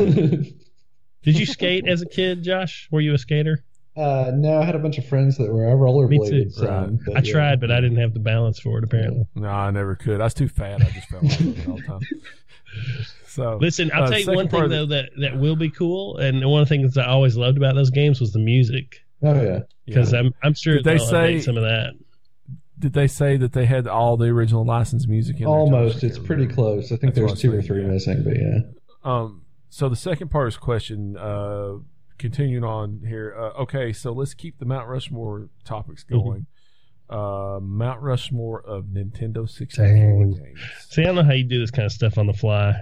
Did 1.23 1.39
you 1.39 1.45
skate 1.47 1.87
as 1.87 2.01
a 2.01 2.05
kid, 2.05 2.43
Josh? 2.43 2.87
Were 2.91 3.01
you 3.01 3.13
a 3.13 3.17
skater? 3.17 3.63
uh, 3.97 4.31
no, 4.35 4.59
I 4.59 4.65
had 4.65 4.75
a 4.75 4.79
bunch 4.79 4.97
of 4.97 5.07
friends 5.07 5.37
that 5.37 5.49
were. 5.51 5.67
I 5.69 5.73
rollerbladed. 5.73 6.09
Me 6.09 6.29
too. 6.43 6.49
some, 6.49 6.67
Right. 6.67 6.89
but 7.05 7.17
I 7.17 7.21
yeah. 7.21 7.31
tried, 7.31 7.61
but 7.61 7.71
I 7.71 7.79
didn't 7.81 7.97
have 7.97 8.13
the 8.13 8.19
balance 8.19 8.59
for 8.59 8.77
it. 8.77 8.83
Apparently. 8.83 9.23
No, 9.35 9.47
I 9.47 9.71
never 9.71 9.95
could. 9.95 10.19
I 10.21 10.25
was 10.25 10.33
too 10.33 10.49
fat. 10.49 10.81
I 10.81 10.89
just 10.91 11.07
felt 11.07 11.23
like 11.23 11.41
it 11.41 11.67
all 11.67 11.77
the 11.77 11.81
time. 11.83 11.99
So 13.35 13.57
Listen, 13.61 13.91
I'll 13.93 14.03
Uh, 14.03 14.09
tell 14.09 14.19
you 14.19 14.31
one 14.33 14.47
thing 14.47 14.69
though 14.69 14.85
that 14.85 15.09
that 15.19 15.37
will 15.37 15.55
be 15.57 15.69
cool, 15.69 16.17
and 16.17 16.43
one 16.49 16.61
of 16.61 16.69
the 16.69 16.75
things 16.75 16.97
I 16.97 17.05
always 17.07 17.35
loved 17.35 17.57
about 17.57 17.75
those 17.75 17.89
games 17.89 18.19
was 18.21 18.31
the 18.31 18.39
music 18.39 19.01
Oh 19.23 19.33
yeah. 19.41 19.59
because 19.85 20.13
yeah. 20.13 20.19
I'm 20.19 20.33
I'm 20.43 20.53
sure 20.53 20.75
Did 20.75 20.85
they 20.85 20.97
say- 20.97 21.39
some 21.41 21.57
of 21.57 21.63
that. 21.63 21.93
did 22.79 22.93
they 22.93 23.07
say 23.07 23.37
that 23.37 23.53
they 23.53 23.65
had 23.65 23.87
all 23.87 24.15
the 24.17 24.25
original 24.27 24.65
licensed 24.65 25.07
music 25.07 25.39
in? 25.39 25.45
Almost. 25.47 26.03
It's 26.03 26.15
can't 26.15 26.27
pretty 26.27 26.41
remember. 26.43 26.55
close. 26.61 26.85
I 26.91 26.97
think 26.97 27.13
That's 27.13 27.15
there's 27.19 27.31
was 27.31 27.41
two 27.41 27.53
or 27.53 27.61
three 27.61 27.81
yeah. 27.81 27.87
missing, 27.89 28.23
but 28.23 28.37
yeah. 28.37 28.59
Um, 29.03 29.41
so 29.69 29.87
the 29.89 29.95
second 29.95 30.29
part 30.29 30.47
of 30.47 30.53
his 30.53 30.57
question, 30.57 31.15
uh, 31.17 31.75
continuing 32.17 32.63
on 32.63 33.01
here. 33.07 33.35
Uh, 33.37 33.61
okay, 33.63 33.91
so 33.93 34.11
let's 34.13 34.33
keep 34.33 34.59
the 34.59 34.65
Mount 34.65 34.87
Rushmore 34.87 35.49
topics 35.65 36.03
Mm-hmm. 36.05 36.17
going. 36.27 36.45
Uh, 37.09 37.59
Mount 37.61 38.01
Rushmore 38.01 38.61
of 38.61 38.85
Nintendo 38.85 39.47
64 39.47 39.85
Dang. 39.85 40.31
games. 40.33 40.61
See, 40.89 41.01
I 41.01 41.05
don't 41.05 41.15
know 41.15 41.23
how 41.23 41.33
you 41.33 41.43
do 41.43 41.59
this 41.59 41.69
kind 41.71 41.85
of 41.85 41.91
stuff 41.91 42.17
on 42.17 42.25
the 42.27 42.33
fly. 42.33 42.73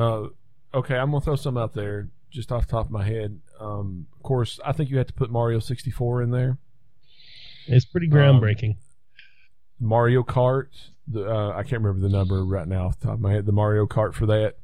Uh, 0.00 0.28
okay, 0.74 0.96
I'm 0.96 1.10
gonna 1.10 1.20
throw 1.20 1.36
some 1.36 1.56
out 1.58 1.74
there 1.74 2.08
just 2.30 2.52
off 2.52 2.66
the 2.66 2.70
top 2.72 2.86
of 2.86 2.92
my 2.92 3.04
head. 3.04 3.40
Um, 3.58 4.06
of 4.16 4.22
course, 4.22 4.58
I 4.64 4.72
think 4.72 4.88
you 4.90 4.98
have 4.98 5.08
to 5.08 5.12
put 5.12 5.30
Mario 5.30 5.58
64 5.58 6.22
in 6.22 6.30
there. 6.30 6.58
It's 7.66 7.84
pretty 7.84 8.06
Um, 8.06 8.12
groundbreaking. 8.12 8.76
Mario 9.78 10.22
Kart. 10.22 10.68
The, 11.08 11.28
uh, 11.28 11.50
I 11.56 11.62
can't 11.64 11.82
remember 11.82 12.06
the 12.06 12.12
number 12.14 12.44
right 12.44 12.68
now 12.68 12.86
off 12.86 13.00
the 13.00 13.06
top 13.06 13.14
of 13.14 13.20
my 13.20 13.32
head. 13.32 13.46
The 13.46 13.52
Mario 13.52 13.86
Kart 13.86 14.14
for 14.14 14.26
that. 14.26 14.56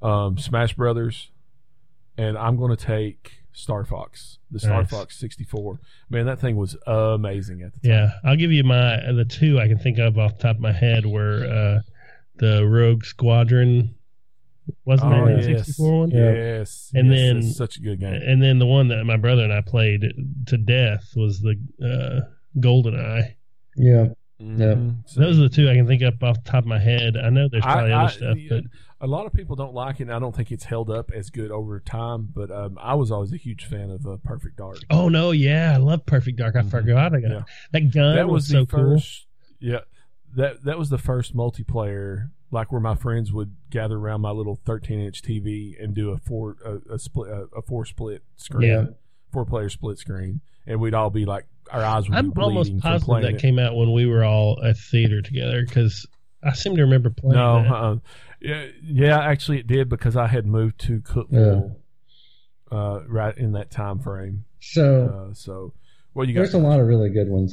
Um, 0.00 0.38
Smash 0.38 0.74
Brothers, 0.74 1.30
and 2.16 2.38
I'm 2.38 2.56
going 2.56 2.74
to 2.76 2.82
take 2.82 3.42
Star 3.52 3.84
Fox, 3.84 4.38
the 4.50 4.60
Star 4.60 4.82
Nice. 4.82 4.90
Fox 4.90 5.16
64. 5.18 5.80
Man, 6.08 6.26
that 6.26 6.38
thing 6.38 6.54
was 6.56 6.76
amazing 6.86 7.62
at 7.62 7.72
the 7.74 7.88
time. 7.88 7.90
yeah, 7.90 8.10
I'll 8.24 8.36
give 8.36 8.52
you 8.52 8.62
my 8.62 9.00
the 9.12 9.24
two 9.24 9.58
I 9.58 9.66
can 9.66 9.78
think 9.78 9.98
of 9.98 10.16
off 10.18 10.36
the 10.36 10.42
top 10.44 10.56
of 10.56 10.62
my 10.62 10.70
head 10.72 11.04
were 11.04 11.44
uh, 11.44 11.80
the 12.36 12.64
Rogue 12.64 13.04
Squadron. 13.04 13.96
Wasn't 14.84 15.12
Oh, 15.12 15.26
that 15.26 15.42
the 15.42 15.50
yes. 15.52 15.66
64 15.66 15.98
one? 15.98 16.10
Yes. 16.10 16.90
And 16.94 17.12
yes, 17.12 17.16
then- 17.32 17.42
such 17.42 17.76
a 17.76 17.80
good 17.80 18.00
game. 18.00 18.14
And 18.14 18.42
then 18.42 18.58
the 18.58 18.66
one 18.66 18.88
that 18.88 19.04
my 19.04 19.16
brother 19.16 19.42
and 19.44 19.52
I 19.52 19.60
played 19.60 20.12
to 20.46 20.56
death 20.58 21.12
was 21.16 21.40
the 21.40 21.56
uh, 21.82 22.28
GoldenEye. 22.60 23.34
Yeah. 23.76 24.08
Mhm. 24.40 25.02
So- 25.08 25.20
Those 25.20 25.38
are 25.38 25.42
the 25.42 25.48
two 25.48 25.68
I 25.68 25.74
can 25.74 25.86
think 25.86 26.02
of 26.02 26.22
off 26.22 26.42
the 26.44 26.50
top 26.50 26.62
of 26.64 26.68
my 26.68 26.78
head. 26.78 27.16
I 27.16 27.28
know 27.30 27.48
there's 27.48 27.62
probably 27.64 27.92
I- 27.92 28.04
other 28.04 28.12
stuff, 28.12 28.38
yeah, 28.38 28.48
but 28.50 28.64
a 29.00 29.06
lot 29.06 29.26
of 29.26 29.32
people 29.32 29.56
don't 29.56 29.74
like 29.74 29.98
it, 30.00 30.04
and 30.04 30.12
I 30.12 30.18
don't 30.20 30.34
think 30.34 30.52
it's 30.52 30.64
held 30.64 30.90
up 30.90 31.10
as 31.12 31.30
good 31.30 31.50
over 31.50 31.80
time. 31.80 32.28
But 32.32 32.50
um, 32.52 32.78
I 32.80 32.94
was 32.94 33.10
always 33.10 33.32
a 33.32 33.36
huge 33.36 33.64
fan 33.64 33.90
of 33.90 34.06
uh, 34.06 34.16
Perfect 34.22 34.56
Dark. 34.56 34.78
oh 34.90 35.08
no, 35.08 35.32
yeah, 35.32 35.72
I 35.74 35.78
love 35.78 36.06
Perfect 36.06 36.38
Dark. 36.38 36.54
I 36.56 36.60
Mhm. 36.62 36.70
forgot 36.70 37.14
I 37.14 37.20
got 37.20 37.30
Yeah. 37.30 37.42
that 37.72 37.90
gun. 37.92 38.14
that 38.16 38.26
was, 38.28 38.44
was, 38.44 38.48
so 38.48 38.60
the 38.60 38.66
cool. 38.66 38.94
first. 38.94 39.26
Yeah, 39.60 39.80
that 40.36 40.62
that 40.64 40.78
was 40.78 40.88
the 40.90 40.98
first 40.98 41.34
multiplayer, 41.36 42.30
like 42.50 42.72
where 42.72 42.80
my 42.80 42.94
friends 42.94 43.32
would 43.32 43.54
gather 43.70 43.96
around 43.96 44.20
my 44.22 44.30
little 44.30 44.58
13 44.64 45.00
inch 45.00 45.22
TV 45.22 45.74
and 45.82 45.94
do 45.94 46.10
a 46.10 46.18
four 46.18 46.56
a, 46.64 46.94
a 46.94 46.98
split 46.98 47.30
a, 47.30 47.46
a 47.56 47.62
four 47.62 47.84
split 47.84 48.22
screen, 48.36 48.70
Yeah. 48.70 48.84
four 49.32 49.44
player 49.44 49.68
split 49.68 49.98
screen, 49.98 50.40
and 50.66 50.80
we'd 50.80 50.94
all 50.94 51.10
be 51.10 51.24
like 51.24 51.44
our 51.70 51.84
eyes 51.84 52.08
would 52.08 52.16
I'm 52.16 52.30
be 52.30 52.40
almost 52.40 52.78
positive 52.80 53.22
that 53.22 53.34
it. 53.34 53.38
came 53.40 53.58
out 53.58 53.76
when 53.76 53.92
we 53.92 54.06
were 54.06 54.24
all 54.24 54.58
at 54.64 54.76
theater 54.78 55.20
together 55.20 55.62
because 55.66 56.06
I 56.42 56.52
seem 56.54 56.76
to 56.76 56.82
remember 56.82 57.10
playing. 57.10 57.36
no, 57.36 57.62
that. 57.62 57.74
uh, 57.74 57.96
yeah, 58.40 58.66
yeah, 58.82 59.18
actually 59.20 59.58
it 59.58 59.66
did 59.66 59.88
because 59.88 60.16
I 60.16 60.28
had 60.28 60.46
moved 60.46 60.78
to 60.86 61.00
Cookeville, 61.00 61.74
uh, 62.70 63.00
right 63.06 63.36
in 63.36 63.52
that 63.52 63.70
time 63.70 63.98
frame. 63.98 64.44
So 64.60 65.28
Uh, 65.30 65.34
so, 65.34 65.72
what 66.12 66.28
you 66.28 66.34
got? 66.34 66.40
there's 66.42 66.54
a 66.54 66.58
lot 66.58 66.80
of 66.80 66.86
really 66.86 67.10
good 67.10 67.28
ones. 67.28 67.52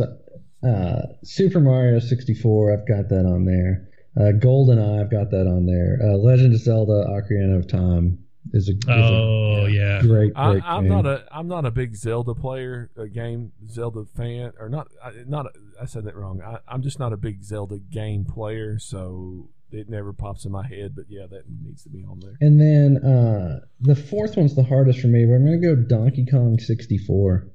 Uh, 0.63 1.01
Super 1.23 1.59
Mario 1.59 1.99
64, 1.99 2.73
I've 2.73 2.87
got 2.87 3.09
that 3.09 3.25
on 3.25 3.45
there. 3.45 3.89
Uh, 4.17 4.31
GoldenEye, 4.31 5.01
I've 5.01 5.11
got 5.11 5.31
that 5.31 5.45
on 5.47 5.65
there. 5.65 5.99
Uh, 6.01 6.15
Legend 6.17 6.53
of 6.53 6.61
Zelda: 6.61 7.05
Ocarina 7.09 7.57
of 7.57 7.67
Time 7.67 8.19
is 8.53 8.69
a, 8.69 8.73
is 8.73 8.79
Oh 8.87 9.65
yeah. 9.65 9.99
a 9.99 10.03
great, 10.03 10.31
I, 10.35 10.51
great 10.53 10.63
I'm 10.65 10.83
game. 10.83 10.91
not 10.91 11.05
a 11.05 11.25
I'm 11.31 11.47
not 11.47 11.65
a 11.65 11.71
big 11.71 11.95
Zelda 11.95 12.33
player, 12.33 12.91
a 12.95 13.07
game 13.07 13.51
Zelda 13.69 14.05
fan, 14.15 14.53
or 14.59 14.69
not. 14.69 14.87
I, 15.03 15.11
not 15.27 15.47
a, 15.47 15.49
I 15.81 15.85
said 15.85 16.05
that 16.05 16.15
wrong. 16.15 16.41
I, 16.41 16.59
I'm 16.67 16.81
just 16.81 16.99
not 16.99 17.11
a 17.11 17.17
big 17.17 17.43
Zelda 17.43 17.77
game 17.77 18.23
player, 18.23 18.79
so 18.79 19.49
it 19.71 19.89
never 19.89 20.13
pops 20.13 20.45
in 20.45 20.51
my 20.51 20.65
head. 20.65 20.95
But 20.95 21.05
yeah, 21.09 21.25
that 21.29 21.43
needs 21.63 21.83
to 21.83 21.89
be 21.89 22.03
on 22.05 22.19
there. 22.21 22.37
And 22.39 22.61
then 22.61 23.03
uh, 23.03 23.59
the 23.81 23.95
fourth 23.95 24.37
one's 24.37 24.55
the 24.55 24.63
hardest 24.63 24.99
for 25.01 25.07
me, 25.07 25.25
but 25.25 25.33
I'm 25.33 25.45
going 25.45 25.61
to 25.61 25.67
go 25.67 25.75
Donkey 25.75 26.25
Kong 26.25 26.57
64. 26.57 27.47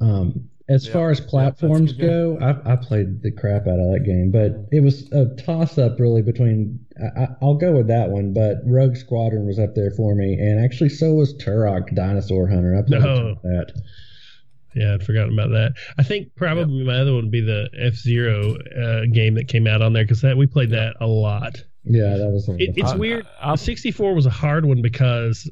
Um, 0.00 0.50
as 0.68 0.86
Yeah. 0.86 0.92
far 0.92 1.10
as 1.10 1.18
Yeah, 1.18 1.22
that's 1.24 1.28
a 1.28 1.30
platforms 1.30 1.92
good 1.92 2.00
game. 2.00 2.38
go, 2.38 2.38
I, 2.40 2.72
I 2.72 2.76
played 2.76 3.22
the 3.22 3.30
crap 3.32 3.66
out 3.66 3.78
of 3.78 3.92
that 3.92 4.02
game, 4.04 4.30
but 4.30 4.52
it 4.72 4.80
was 4.82 5.10
a 5.12 5.26
toss 5.36 5.76
up 5.78 6.00
really 6.00 6.22
between. 6.22 6.80
I, 6.98 7.22
I- 7.24 7.28
I'll 7.42 7.56
go 7.56 7.72
with 7.72 7.88
that 7.88 8.10
one, 8.10 8.32
but 8.32 8.58
Rogue 8.64 8.96
Squadron 8.96 9.46
was 9.46 9.58
up 9.58 9.74
there 9.74 9.90
for 9.90 10.14
me, 10.14 10.34
and 10.34 10.64
actually 10.64 10.88
so 10.90 11.12
was 11.14 11.34
Turok 11.34 11.94
Dinosaur 11.94 12.48
Hunter. 12.48 12.76
I 12.76 12.82
played 12.82 13.02
a 13.02 13.04
No. 13.04 13.34
that. 13.42 13.72
Yeah, 14.74 14.94
I'd 14.94 15.04
forgotten 15.04 15.32
about 15.34 15.50
that. 15.50 15.74
I 15.98 16.02
think 16.02 16.34
probably 16.34 16.82
my 16.84 16.96
other 16.98 17.12
one 17.12 17.24
would 17.24 17.30
be 17.30 17.40
the 17.42 17.68
F 17.78 17.94
Zero 17.94 18.56
uh, 18.56 19.02
game 19.12 19.34
that 19.34 19.46
came 19.46 19.66
out 19.68 19.82
on 19.82 19.92
there 19.92 20.02
because 20.04 20.22
that 20.22 20.36
we 20.36 20.46
played 20.46 20.70
that 20.70 20.96
a 21.00 21.06
lot. 21.06 21.62
Yeah, 21.84 22.16
that 22.16 22.28
was. 22.30 22.48
It, 22.48 22.72
it's 22.76 22.90
I- 22.92 22.96
weird. 22.96 23.26
I- 23.40 23.52
I- 23.52 23.54
64 23.56 24.14
was 24.14 24.26
a 24.26 24.30
hard 24.30 24.64
one 24.64 24.82
because 24.82 25.48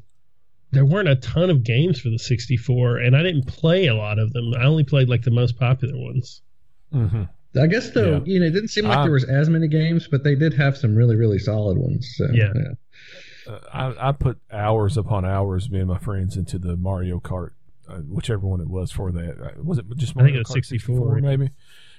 there 0.73 0.85
weren't 0.85 1.07
a 1.09 1.15
ton 1.15 1.49
of 1.49 1.63
games 1.63 1.99
for 1.99 2.09
the 2.09 2.19
64, 2.19 2.97
and 2.97 3.15
I 3.15 3.23
didn't 3.23 3.47
play 3.47 3.87
a 3.87 3.95
lot 3.95 4.19
of 4.19 4.33
them. 4.33 4.53
I 4.57 4.65
only 4.65 4.83
played 4.83 5.07
like 5.09 5.21
the 5.23 5.31
most 5.31 5.57
popular 5.57 5.97
ones. 5.97 6.41
hmm 6.91 7.23
I 7.59 7.67
guess 7.67 7.91
though, 7.91 8.13
Yeah. 8.13 8.19
you 8.25 8.39
know, 8.39 8.47
it 8.47 8.51
didn't 8.51 8.69
seem 8.69 8.85
like 8.85 8.97
I- 8.97 9.03
there 9.03 9.11
was 9.11 9.25
as 9.25 9.47
many 9.47 9.67
games, 9.67 10.07
but 10.09 10.23
they 10.23 10.33
did 10.35 10.53
have 10.55 10.75
some 10.75 10.95
really, 10.95 11.15
really 11.15 11.37
solid 11.37 11.77
ones. 11.77 12.11
So, 12.17 12.25
Yeah. 12.33 12.51
uh, 13.47 13.59
I, 13.71 14.09
I 14.09 14.11
put 14.11 14.39
hours 14.51 14.97
upon 14.97 15.23
hours, 15.23 15.69
me 15.69 15.79
and 15.79 15.87
my 15.87 15.99
friends, 15.99 16.35
into 16.35 16.57
the 16.57 16.75
Mario 16.77 17.19
Kart, 17.19 17.51
uh, 17.87 17.97
whichever 17.97 18.47
one 18.47 18.59
it 18.61 18.69
was 18.69 18.91
for 18.91 19.11
that. 19.11 19.39
Uh, 19.39 19.61
Was 19.63 19.77
it 19.77 19.85
just 19.97 20.17
I 20.17 20.23
think 20.23 20.35
it 20.35 20.39
was 20.39 20.47
Kart 20.47 20.53
64, 20.65 21.19
yeah. 21.19 21.21
maybe? 21.21 21.49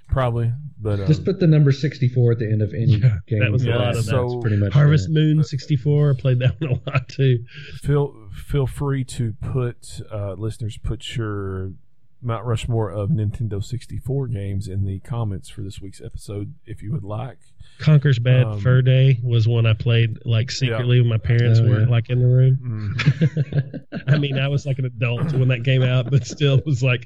Probably, 0.09 0.53
but 0.83 1.01
um, 1.01 1.07
Just 1.07 1.25
put 1.25 1.39
the 1.41 1.47
number 1.47 1.73
64 1.73 2.33
at 2.33 2.39
the 2.39 2.47
end 2.51 2.61
of 2.61 2.75
any 2.75 2.97
Yeah, 2.97 3.19
game. 3.27 3.39
that 3.39 3.51
was 3.53 3.65
a 3.65 3.71
lot 3.71 3.89
of 3.91 3.95
That's 3.95 4.07
that. 4.09 4.39
pretty 4.43 4.57
much 4.57 4.73
Harvest 4.75 5.09
it. 5.09 5.13
Moon 5.13 5.43
64. 5.43 6.11
I 6.19 6.21
played 6.21 6.41
that 6.41 6.61
one 6.61 6.73
a 6.73 6.91
lot 6.91 7.09
too. 7.09 7.45
feel 7.83 8.24
feel 8.35 8.67
free 8.67 9.05
to 9.05 9.33
put 9.41 10.01
uh, 10.13 10.33
listeners 10.35 10.77
put 10.79 11.17
your 11.17 11.73
Mount 12.21 12.45
Rushmore 12.47 12.91
of 12.91 13.11
Nintendo 13.11 13.63
64 13.63 14.29
games 14.29 14.67
in 14.67 14.85
the 14.87 14.99
comments 15.01 15.51
for 15.51 15.61
this 15.61 15.81
week's 15.81 16.01
episode 16.01 16.55
if 16.67 16.83
you 16.83 16.91
would 16.93 17.05
like. 17.05 17.37
Conker's 17.79 18.19
Bad 18.19 18.47
Um, 18.47 18.61
Fur 18.61 18.81
Day 18.83 19.19
was 19.23 19.47
one 19.47 19.67
I 19.67 19.75
played 19.75 20.19
like 20.25 20.51
secretly 20.51 21.01
when 21.01 21.11
my 21.11 21.19
parents 21.19 21.61
Oh, 21.61 21.69
weren't 21.69 21.89
yeah. 21.89 21.95
like 21.95 22.09
in 22.09 22.21
the 22.21 22.27
room. 22.27 22.97
Mm. 22.97 23.85
I 24.09 24.17
mean, 24.19 24.39
I 24.39 24.49
was 24.49 24.65
like 24.65 24.79
an 24.79 24.87
adult 24.87 25.33
when 25.35 25.49
that 25.49 25.65
came 25.65 25.83
out, 25.83 26.11
but 26.11 26.27
still 26.27 26.61
was 26.65 26.83
like, 26.83 27.05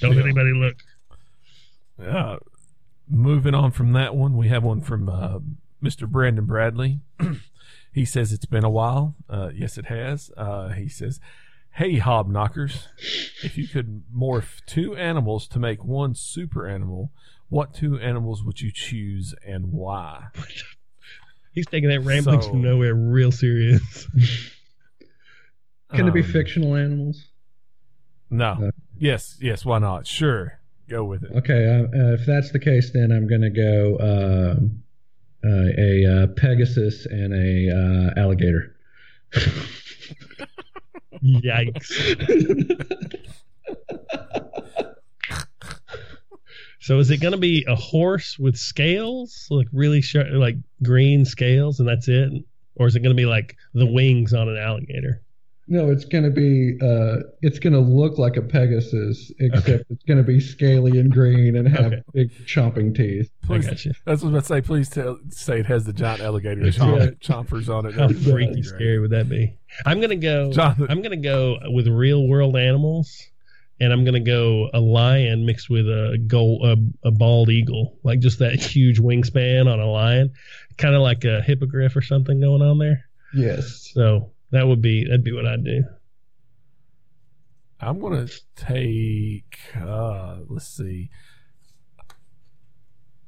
don't 0.00 0.18
anybody 0.18 0.52
look. 0.52 0.76
Uh, 2.00 2.36
moving 3.08 3.54
on 3.54 3.72
from 3.72 3.92
that 3.94 4.14
one, 4.14 4.36
we 4.36 4.48
have 4.48 4.62
one 4.62 4.80
from 4.82 5.08
uh, 5.08 5.38
Mr. 5.82 6.08
Brandon 6.08 6.44
Bradley. 6.44 7.00
he 7.92 8.04
says 8.04 8.32
it's 8.32 8.46
been 8.46 8.64
a 8.64 8.70
while. 8.70 9.16
Uh, 9.28 9.50
yes, 9.54 9.76
it 9.78 9.86
has. 9.86 10.30
Uh, 10.36 10.68
he 10.68 10.88
says, 10.88 11.20
"Hey, 11.72 11.98
hobknockers, 11.98 12.86
if 13.42 13.56
you 13.58 13.66
could 13.68 14.02
morph 14.14 14.64
two 14.66 14.94
animals 14.96 15.46
to 15.48 15.58
make 15.58 15.84
one 15.84 16.14
super 16.14 16.66
animal, 16.68 17.10
what 17.48 17.74
two 17.74 17.98
animals 17.98 18.42
would 18.44 18.60
you 18.60 18.70
choose 18.72 19.34
and 19.46 19.72
why?" 19.72 20.26
He's 21.52 21.66
taking 21.66 21.88
that 21.88 22.00
ramblings 22.02 22.44
So- 22.44 22.50
from 22.52 22.62
nowhere 22.62 22.94
real 22.94 23.32
serious. 23.32 24.06
Can 25.92 26.06
it 26.06 26.14
be 26.14 26.20
Um, 26.22 26.26
fictional 26.30 26.76
animals? 26.76 27.26
No. 28.30 28.54
No. 28.54 28.70
Yes. 28.96 29.36
Yes. 29.40 29.64
Why 29.64 29.80
not? 29.80 30.06
Sure. 30.06 30.60
Go 30.88 31.04
with 31.04 31.24
it. 31.24 31.32
Okay, 31.32 31.66
uh, 31.66 31.82
uh, 31.82 32.12
if 32.14 32.24
that's 32.26 32.52
the 32.52 32.60
case, 32.60 32.92
then 32.92 33.10
I'm 33.10 33.26
going 33.28 33.40
to 33.42 33.50
go 33.50 33.98
um 33.98 34.82
uh, 34.82 34.89
a 35.44 36.22
uh, 36.22 36.26
Pegasus 36.36 37.06
and 37.06 37.32
a 37.32 37.70
uh, 37.70 38.20
alligator. 38.20 38.76
Yikes. 41.22 41.90
So 46.82 46.98
is 46.98 47.10
it 47.10 47.18
going 47.18 47.32
to 47.32 47.38
be 47.38 47.64
a 47.68 47.76
horse 47.76 48.38
with 48.38 48.56
scales, 48.56 49.46
like 49.50 49.68
really 49.72 50.02
like 50.32 50.56
green 50.82 51.24
scales, 51.24 51.78
and 51.78 51.88
that's 51.88 52.08
it, 52.08 52.32
or 52.74 52.86
is 52.88 52.96
it 52.96 53.00
going 53.00 53.14
to 53.14 53.22
be 53.22 53.26
like 53.26 53.56
the 53.74 53.86
wings 53.86 54.32
on 54.32 54.48
an 54.48 54.56
alligator? 54.56 55.22
No, 55.72 55.88
it's 55.90 56.04
going 56.04 56.24
to 56.24 56.30
be. 56.30 56.76
Uh, 56.82 57.18
it's 57.42 57.60
going 57.60 57.72
to 57.74 57.78
look 57.78 58.18
like 58.18 58.36
a 58.36 58.42
Pegasus, 58.42 59.30
except 59.38 59.84
it's 59.88 60.02
going 60.02 60.18
to 60.18 60.24
be 60.24 60.40
scaly 60.40 60.98
and 60.98 61.12
green 61.12 61.54
and 61.56 61.68
have 61.68 61.92
Okay. 61.92 62.02
big 62.12 62.30
chomping 62.44 62.92
teeth. 62.92 63.30
Please, 63.44 63.66
I 63.68 63.70
got 63.70 63.84
you. 63.84 63.92
that's 64.04 64.22
what 64.22 64.30
I 64.30 64.32
was 64.32 64.34
about 64.34 64.40
to 64.40 64.46
say. 64.46 64.60
Please 64.66 64.88
tell, 64.88 65.18
say 65.28 65.60
it 65.60 65.66
has 65.66 65.84
the 65.84 65.92
giant 65.92 66.22
alligator 66.22 66.62
Yeah. 66.66 66.70
chompers 67.20 67.68
on 67.68 67.86
it. 67.86 67.94
How 67.94 68.08
freaky 68.08 68.52
great. 68.54 68.64
scary 68.64 68.98
would 68.98 69.10
that 69.12 69.28
be? 69.28 69.54
I'm 69.86 70.00
gonna 70.00 70.16
go. 70.16 70.50
Jonathan, 70.52 70.88
I'm 70.90 71.02
gonna 71.02 71.16
go 71.16 71.58
with 71.66 71.86
real 71.86 72.26
world 72.26 72.56
animals, 72.56 73.28
and 73.78 73.92
I'm 73.92 74.04
gonna 74.04 74.18
go 74.18 74.70
a 74.74 74.80
lion 74.80 75.46
mixed 75.46 75.70
with 75.70 75.86
a 75.86 76.18
gold, 76.26 76.64
a, 76.66 77.06
a 77.06 77.12
bald 77.12 77.48
eagle, 77.48 77.96
like 78.02 78.18
just 78.18 78.40
that 78.40 78.54
huge 78.60 78.98
wingspan 79.00 79.72
on 79.72 79.78
a 79.78 79.86
lion, 79.86 80.32
kind 80.78 80.96
of 80.96 81.02
like 81.02 81.24
a 81.24 81.40
hippogriff 81.42 81.94
or 81.94 82.02
something 82.02 82.40
going 82.40 82.60
on 82.60 82.78
there. 82.78 83.04
Yes. 83.32 83.88
So 83.94 84.32
that 84.50 84.66
would 84.66 84.82
be 84.82 85.04
that'd 85.04 85.24
be 85.24 85.32
what 85.32 85.46
I'd 85.46 85.64
do. 85.64 85.84
I'm 87.80 87.98
gonna 87.98 88.28
take. 88.56 89.58
Uh, 89.74 90.38
let's 90.48 90.68
see. 90.68 91.10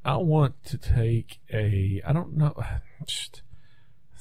I 0.04 0.16
want 0.16 0.62
to 0.64 0.78
take 0.78 1.38
a. 1.52 2.02
I 2.06 2.12
don't 2.12 2.36
know. 2.36 2.54
Just, 3.06 3.42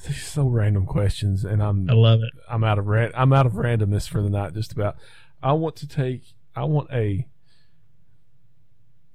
these 0.06 0.16
are 0.16 0.20
so 0.20 0.48
random 0.48 0.86
questions, 0.86 1.44
and 1.44 1.62
I'm 1.62 1.88
I 1.90 1.94
love 1.94 2.20
it. 2.20 2.32
I'm 2.48 2.64
out 2.64 2.78
of 2.78 2.86
ran- 2.86 3.12
I'm 3.14 3.32
out 3.32 3.46
of 3.46 3.52
randomness 3.52 4.08
for 4.08 4.22
the 4.22 4.30
night. 4.30 4.54
Just 4.54 4.72
about. 4.72 4.96
I 5.42 5.52
want 5.52 5.76
to 5.76 5.88
take. 5.88 6.22
I 6.56 6.64
want 6.64 6.88
a. 6.92 7.26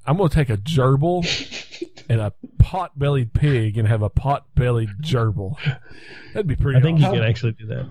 I'm 0.07 0.17
gonna 0.17 0.29
take 0.29 0.49
a 0.49 0.57
gerbil 0.57 1.25
and 2.09 2.21
a 2.21 2.33
pot-bellied 2.59 3.33
pig 3.33 3.77
and 3.77 3.87
have 3.87 4.01
a 4.01 4.09
pot-bellied 4.09 4.89
gerbil. 5.01 5.57
That'd 6.33 6.47
be 6.47 6.55
pretty. 6.55 6.79
I 6.79 6.81
think 6.81 6.99
you 6.99 7.05
awesome. 7.05 7.19
can 7.19 7.27
actually 7.29 7.51
do 7.53 7.65
that. 7.67 7.89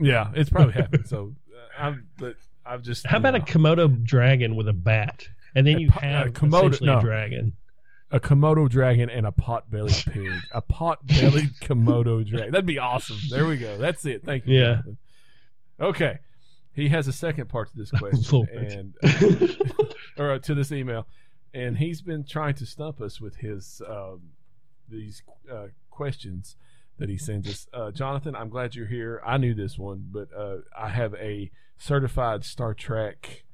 Yeah, 0.00 0.30
it's 0.34 0.50
probably 0.50 0.74
happened. 0.74 1.06
So 1.08 1.34
uh, 1.52 1.82
I'm. 1.82 2.06
But 2.18 2.36
I've 2.64 2.82
just. 2.82 3.06
How 3.06 3.18
about 3.18 3.34
a 3.34 3.40
Komodo 3.40 4.02
dragon 4.02 4.56
with 4.56 4.68
a 4.68 4.72
bat, 4.72 5.28
and 5.54 5.66
then 5.66 5.76
A 5.76 5.80
you 5.80 5.90
po- 5.90 6.00
have 6.00 6.26
a 6.28 6.30
Komodo- 6.30 6.80
no. 6.80 6.98
a 6.98 7.00
dragon? 7.00 7.52
a 8.10 8.18
Komodo 8.18 8.66
dragon 8.70 9.10
and 9.10 9.26
a 9.26 9.32
pot-bellied 9.32 9.92
pig? 10.10 10.30
a 10.52 10.62
pot-bellied 10.62 11.50
Komodo 11.60 12.26
dragon. 12.26 12.52
That'd 12.52 12.64
be 12.64 12.78
awesome. 12.78 13.18
There 13.28 13.44
we 13.46 13.58
go. 13.58 13.76
That's 13.76 14.06
it. 14.06 14.24
Thank 14.24 14.46
you. 14.46 14.58
Yeah. 14.60 14.66
Jonathan. 14.76 14.96
Okay. 15.80 16.18
He 16.72 16.88
has 16.88 17.08
a 17.08 17.12
second 17.12 17.48
part 17.48 17.70
to 17.70 17.76
this 17.76 17.90
question, 17.98 18.24
Lord. 18.32 18.48
and 18.50 18.94
or 20.18 20.32
uh, 20.32 20.38
to 20.40 20.54
this 20.54 20.70
email, 20.72 21.06
and 21.54 21.76
he's 21.78 22.02
been 22.02 22.24
trying 22.24 22.54
to 22.54 22.66
stump 22.66 23.00
us 23.00 23.20
with 23.20 23.36
his 23.36 23.82
um, 23.88 24.20
these 24.88 25.22
uh, 25.52 25.66
questions 25.90 26.56
that 26.98 27.08
he 27.08 27.16
sends 27.16 27.48
us. 27.48 27.66
Uh, 27.72 27.90
Jonathan, 27.90 28.34
I'm 28.34 28.48
glad 28.48 28.74
you're 28.74 28.86
here. 28.86 29.20
I 29.24 29.36
knew 29.38 29.54
this 29.54 29.78
one, 29.78 30.08
but 30.12 30.28
uh, 30.36 30.58
I 30.76 30.88
have 30.88 31.14
a 31.14 31.50
certified 31.78 32.44
Star 32.44 32.74
Trek 32.74 33.44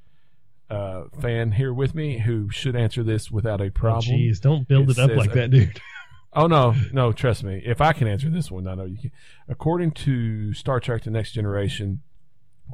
uh, 0.71 1.05
fan 1.21 1.53
here 1.53 1.73
with 1.73 1.95
me 1.95 2.19
who 2.21 2.51
should 2.51 2.75
answer 2.75 3.03
this 3.03 3.31
without 3.31 3.61
a 3.61 3.67
Oh, 3.67 3.71
problem. 3.71 4.17
Jeez, 4.17 4.41
don't 4.41 4.67
build 4.67 4.89
It 4.91 4.99
it 4.99 4.99
up 4.99 5.11
says 5.11 5.19
like 5.19 5.33
that, 5.33 5.51
dude. 5.51 5.81
Oh 6.37 6.49
no, 6.49 6.75
no, 6.93 7.13
trust 7.13 7.45
me. 7.45 7.63
If 7.65 7.81
I 7.81 7.93
can 7.93 8.09
answer 8.09 8.29
this 8.29 8.51
one, 8.51 8.67
I 8.67 8.75
know 8.75 8.87
you 8.87 8.99
can. 8.99 9.13
According 9.49 9.93
to 9.93 10.53
Star 10.53 10.81
Trek: 10.81 11.05
The 11.05 11.11
Next 11.13 11.31
Generation, 11.31 12.03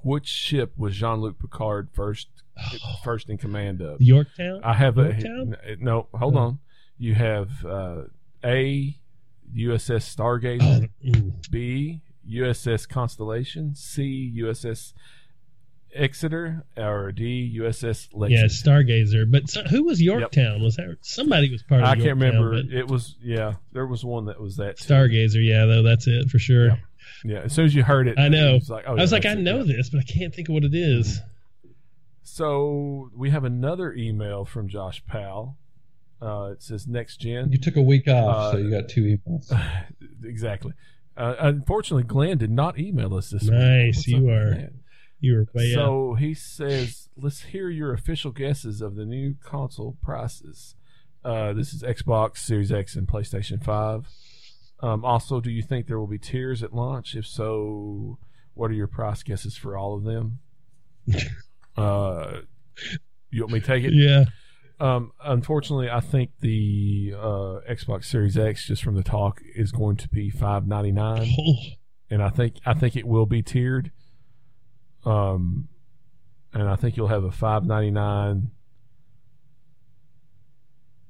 which 0.02 0.26
ship 0.26 0.72
was 0.76 0.94
Jean-Luc 0.96 1.38
Picard 1.38 1.88
first 1.92 2.28
first 3.04 3.28
in 3.28 3.38
command 3.38 3.80
of? 3.82 4.00
Yorktown. 4.00 4.60
I 4.64 4.74
have 4.74 4.98
a 4.98 5.04
Yorktown? 5.12 5.56
n- 5.66 5.78
no. 5.80 6.08
Hold 6.14 6.36
Oh. 6.36 6.38
on. 6.38 6.58
You 6.98 7.14
have 7.14 7.64
uh, 7.64 8.02
A 8.44 8.96
USS 9.56 10.14
Stargazer, 10.14 10.90
Mm. 11.04 11.50
B 11.50 12.02
USS 12.30 12.88
Constellation, 12.88 13.74
C 13.74 14.32
USS 14.38 14.92
Exeter, 15.92 16.64
or 16.76 17.10
D 17.10 17.56
USS 17.58 18.08
Yeah, 18.30 18.44
Stargazer. 18.44 19.28
But 19.28 19.50
so, 19.50 19.62
who 19.64 19.82
was 19.84 20.00
Yorktown? 20.00 20.62
Was 20.62 20.76
that 20.76 20.98
somebody 21.00 21.50
was 21.50 21.64
part 21.64 21.82
of? 21.82 21.88
It? 21.88 21.90
I 21.90 21.94
can't 21.96 22.20
remember. 22.20 22.54
It 22.54 22.86
was 22.86 23.16
yeah. 23.20 23.54
There 23.72 23.86
was 23.86 24.04
one 24.04 24.26
that 24.26 24.40
was 24.40 24.56
that. 24.56 24.76
too. 24.76 24.92
Stargazer. 24.92 25.44
Yeah, 25.44 25.64
though 25.66 25.82
that's 25.82 26.06
it 26.06 26.28
for 26.30 26.38
sure. 26.38 26.68
Yeah. 26.68 26.76
Yeah, 27.24 27.40
as 27.40 27.52
soon 27.54 27.64
as 27.66 27.74
you 27.74 27.82
heard 27.82 28.08
it, 28.08 28.18
I 28.18 28.28
know. 28.28 28.50
it 28.50 28.54
was 28.54 28.70
like, 28.70 28.84
oh, 28.86 28.92
I 28.92 29.00
was 29.00 29.12
like, 29.12 29.26
I 29.26 29.32
it, 29.32 29.38
know 29.38 29.58
yeah. 29.58 29.76
this, 29.76 29.90
but 29.90 29.98
I 30.00 30.02
can't 30.04 30.34
think 30.34 30.48
of 30.48 30.54
what 30.54 30.64
it 30.64 30.74
is. 30.74 31.20
So 32.22 33.10
we 33.16 33.30
have 33.30 33.44
another 33.44 33.92
email 33.92 34.44
from 34.44 34.68
Josh 34.68 35.04
Powell. 35.06 35.56
Uh, 36.22 36.50
it 36.52 36.62
says 36.62 36.86
next 36.86 37.16
gen. 37.18 37.50
You 37.50 37.58
took 37.58 37.76
a 37.76 37.82
week 37.82 38.06
off, 38.08 38.36
Uh, 38.36 38.52
so 38.52 38.58
you 38.58 38.70
got 38.70 38.88
two 38.88 39.02
emails. 39.02 39.52
exactly. 40.24 40.72
Uh, 41.16 41.34
unfortunately, 41.38 42.04
Glenn 42.04 42.38
did 42.38 42.50
not 42.50 42.78
email 42.78 43.14
us 43.14 43.30
this 43.30 43.42
week. 43.42 43.52
Nice, 43.52 44.06
you 44.06 44.28
are 44.28 44.50
that? 44.50 44.72
You 45.18 45.34
were 45.34 45.46
way 45.52 45.74
up. 45.74 45.78
So 45.80 46.14
he 46.14 46.34
says, 46.34 47.08
let's 47.16 47.42
hear 47.42 47.68
your 47.68 47.92
official 47.92 48.30
guesses 48.30 48.80
of 48.80 48.96
the 48.96 49.04
new 49.04 49.34
console 49.42 49.96
prices. 50.02 50.76
Uh, 51.24 51.52
this 51.52 51.74
is 51.74 51.82
Xbox 51.82 52.38
Series 52.38 52.72
X 52.72 52.96
and 52.96 53.06
PlayStation 53.06 53.62
5. 53.62 54.06
Um, 54.82 55.04
also, 55.04 55.40
do 55.40 55.50
you 55.50 55.62
think 55.62 55.86
there 55.86 55.98
will 55.98 56.06
be 56.06 56.18
tiers 56.18 56.62
at 56.62 56.72
launch? 56.72 57.14
If 57.14 57.26
so, 57.26 58.18
what 58.54 58.70
are 58.70 58.74
your 58.74 58.86
price 58.86 59.22
guesses 59.22 59.56
for 59.56 59.76
all 59.76 59.96
of 59.96 60.04
them? 60.04 60.38
uh, 61.76 62.40
you 63.30 63.42
want 63.42 63.52
me 63.52 63.60
to 63.60 63.66
take 63.66 63.84
it? 63.84 63.92
Yeah. 63.92 64.24
Um, 64.80 65.12
unfortunately, 65.22 65.90
I 65.90 66.00
think 66.00 66.30
the 66.40 67.14
uh, 67.14 67.60
Xbox 67.70 68.06
Series 68.06 68.38
X, 68.38 68.66
just 68.66 68.82
from 68.82 68.94
the 68.94 69.02
talk, 69.02 69.42
is 69.54 69.72
going 69.72 69.96
to 69.96 70.08
be 70.08 70.30
five 70.30 70.66
ninety 70.66 70.90
nine, 70.90 71.30
and 72.10 72.22
I 72.22 72.30
think 72.30 72.56
I 72.64 72.72
think 72.72 72.96
it 72.96 73.06
will 73.06 73.26
be 73.26 73.42
tiered. 73.42 73.92
Um, 75.04 75.68
and 76.54 76.68
I 76.68 76.76
think 76.76 76.96
you'll 76.96 77.08
have 77.08 77.24
a 77.24 77.30
five 77.30 77.66
ninety 77.66 77.90
nine. 77.90 78.52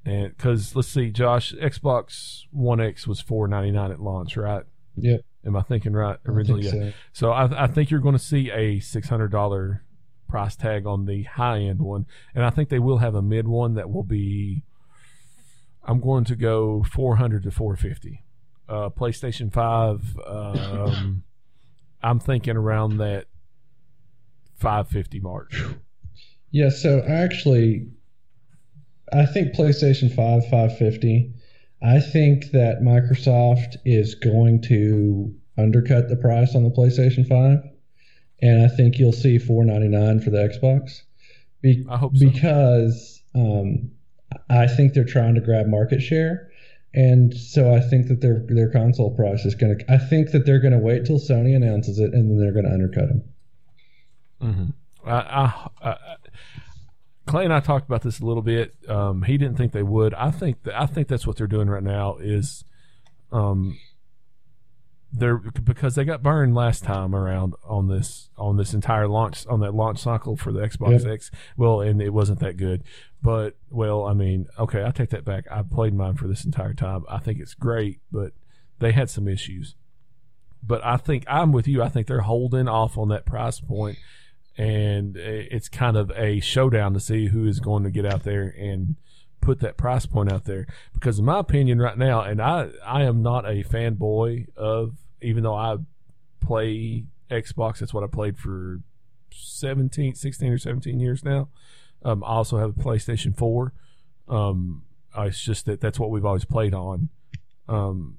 And 0.04 0.34
because 0.36 0.74
let's 0.74 0.88
see, 0.88 1.10
Josh, 1.10 1.52
Xbox 1.54 2.42
One 2.50 2.80
X 2.80 3.06
was 3.06 3.20
four 3.20 3.46
ninety 3.48 3.70
nine 3.70 3.90
at 3.92 4.00
launch, 4.00 4.36
right? 4.36 4.64
Yep. 4.96 5.20
Am 5.44 5.56
I 5.56 5.62
thinking 5.62 5.92
right 5.92 6.18
I 6.26 6.30
originally? 6.30 6.62
think 6.62 6.74
yeah. 6.74 6.90
so. 6.90 6.94
So 7.12 7.30
I, 7.32 7.64
I 7.64 7.66
think 7.66 7.90
you're 7.90 8.00
going 8.00 8.16
to 8.16 8.18
see 8.18 8.50
a 8.50 8.80
six 8.80 9.08
hundred 9.08 9.30
dollar 9.32 9.84
price 10.28 10.56
tag 10.56 10.86
on 10.86 11.06
the 11.06 11.24
high 11.24 11.58
end 11.60 11.80
one, 11.80 12.06
and 12.34 12.44
I 12.44 12.50
think 12.50 12.68
they 12.68 12.78
will 12.78 12.98
have 12.98 13.14
a 13.14 13.22
mid 13.22 13.46
one 13.48 13.74
that 13.74 13.90
will 13.90 14.02
be. 14.04 14.64
I'm 15.82 16.00
going 16.00 16.24
to 16.24 16.36
go 16.36 16.82
four 16.82 17.16
hundred 17.16 17.42
to 17.44 17.50
four 17.50 17.76
fifty. 17.76 18.24
uh, 18.68 18.88
PlayStation 18.90 19.52
Five. 19.52 20.16
Um, 20.26 21.24
I'm 22.02 22.20
thinking 22.20 22.56
around 22.56 22.96
that 22.98 23.26
550 24.56 25.20
mark. 25.20 25.52
Yeah, 26.50 26.68
so 26.70 27.02
actually, 27.06 27.88
I 29.12 29.26
think 29.26 29.54
PlayStation 29.54 30.08
5, 30.14 30.44
550. 30.44 31.32
I 31.82 32.00
think 32.00 32.50
that 32.52 32.80
Microsoft 32.82 33.76
is 33.84 34.14
going 34.14 34.62
to 34.62 35.34
undercut 35.56 36.08
the 36.08 36.16
price 36.16 36.54
on 36.54 36.62
the 36.62 36.70
PlayStation 36.70 37.26
5, 37.26 37.58
and 38.42 38.62
I 38.62 38.68
think 38.68 38.98
you'll 38.98 39.12
see 39.12 39.38
499 39.38 40.20
for 40.20 40.30
the 40.30 40.38
Xbox. 40.38 41.02
Be- 41.62 41.86
I 41.88 41.96
hope 41.96 42.16
so. 42.16 42.26
Because 42.26 43.22
um, 43.34 43.90
I 44.48 44.66
think 44.66 44.94
they're 44.94 45.04
trying 45.04 45.34
to 45.34 45.40
grab 45.40 45.66
market 45.66 46.00
share. 46.00 46.50
And 46.92 47.32
so 47.34 47.72
I 47.72 47.80
think 47.80 48.08
that 48.08 48.20
their 48.20 48.44
their 48.48 48.68
console 48.68 49.14
price 49.14 49.44
is 49.44 49.54
going 49.54 49.78
to. 49.78 49.92
I 49.92 49.98
think 49.98 50.32
that 50.32 50.44
they're 50.44 50.58
going 50.58 50.72
to 50.72 50.78
wait 50.78 51.04
till 51.04 51.20
Sony 51.20 51.54
announces 51.54 52.00
it, 52.00 52.12
and 52.12 52.28
then 52.28 52.38
they're 52.38 52.52
going 52.52 52.64
to 52.64 52.72
undercut 52.72 53.08
them. 53.08 53.22
Mm-hmm. 54.42 55.08
I, 55.08 55.52
I, 55.82 55.96
Clay 57.30 57.44
and 57.44 57.52
I 57.52 57.60
talked 57.60 57.86
about 57.86 58.02
this 58.02 58.20
a 58.20 58.24
little 58.26 58.42
bit. 58.42 58.74
Um, 58.88 59.22
he 59.22 59.38
didn't 59.38 59.56
think 59.56 59.72
they 59.72 59.82
would. 59.82 60.14
I 60.14 60.30
think 60.30 60.64
that 60.64 60.78
I 60.80 60.86
think 60.86 61.08
that's 61.08 61.26
what 61.26 61.36
they're 61.36 61.46
doing 61.46 61.68
right 61.70 61.82
now 61.82 62.16
is, 62.18 62.64
um, 63.32 63.78
they're 65.12 65.38
because 65.38 65.94
they 65.94 66.04
got 66.04 66.22
burned 66.22 66.54
last 66.54 66.84
time 66.84 67.14
around 67.14 67.54
on 67.64 67.88
this 67.88 68.30
on 68.36 68.56
this 68.56 68.74
entire 68.74 69.08
launch 69.08 69.46
on 69.48 69.60
that 69.60 69.74
launch 69.74 69.98
cycle 69.98 70.36
for 70.36 70.52
the 70.52 70.60
Xbox 70.60 71.02
Yep. 71.04 71.12
X. 71.12 71.30
Well, 71.56 71.80
and 71.80 72.00
it 72.00 72.10
wasn't 72.10 72.40
that 72.40 72.56
good. 72.56 72.82
But 73.22 73.56
well, 73.70 74.06
I 74.06 74.12
mean, 74.12 74.46
okay, 74.58 74.84
I 74.84 74.90
take 74.90 75.10
that 75.10 75.24
back. 75.24 75.44
I 75.50 75.62
played 75.62 75.94
mine 75.94 76.14
for 76.14 76.28
this 76.28 76.44
entire 76.44 76.74
time. 76.74 77.04
I 77.08 77.18
think 77.18 77.38
it's 77.40 77.54
great, 77.54 78.00
but 78.12 78.32
they 78.78 78.92
had 78.92 79.10
some 79.10 79.26
issues. 79.28 79.74
But 80.62 80.84
I 80.84 80.96
think 80.96 81.24
I'm 81.26 81.52
with 81.52 81.66
you. 81.66 81.82
I 81.82 81.88
think 81.88 82.06
they're 82.06 82.20
holding 82.20 82.68
off 82.68 82.96
on 82.98 83.08
that 83.08 83.24
price 83.26 83.60
point, 83.60 83.98
and 84.56 85.16
it's 85.16 85.68
kind 85.68 85.96
of 85.96 86.10
a 86.16 86.40
showdown 86.40 86.92
to 86.94 87.00
see 87.00 87.28
who 87.28 87.46
is 87.46 87.60
going 87.60 87.84
to 87.84 87.90
get 87.90 88.04
out 88.04 88.24
there 88.24 88.54
and 88.58 88.96
put 89.40 89.60
that 89.60 89.76
price 89.76 90.06
point 90.06 90.30
out 90.30 90.44
there. 90.44 90.66
Because 90.92 91.18
in 91.18 91.24
my 91.24 91.38
opinion, 91.38 91.78
right 91.78 91.96
now, 91.96 92.22
and 92.22 92.40
I 92.40 92.70
I 92.84 93.04
am 93.04 93.22
not 93.22 93.46
a 93.46 93.64
fanboy 93.64 94.48
of, 94.56 94.96
even 95.22 95.42
though 95.42 95.54
I 95.54 95.78
play 96.40 97.04
Xbox. 97.30 97.78
That's 97.78 97.94
what 97.94 98.04
I 98.04 98.06
played 98.06 98.38
for 98.38 98.80
17, 99.32 100.14
16 100.14 100.52
or 100.52 100.58
17 100.58 101.00
years 101.00 101.24
now. 101.24 101.48
Um, 102.02 102.24
I 102.24 102.28
also 102.28 102.58
have 102.58 102.70
a 102.70 102.82
PlayStation 102.82 103.36
4. 103.36 103.72
Um, 104.28 104.82
uh, 105.16 105.22
it's 105.22 105.42
just 105.42 105.66
that 105.66 105.80
that's 105.80 105.98
what 105.98 106.10
we've 106.10 106.24
always 106.24 106.44
played 106.44 106.74
on. 106.74 107.08
Um, 107.68 108.18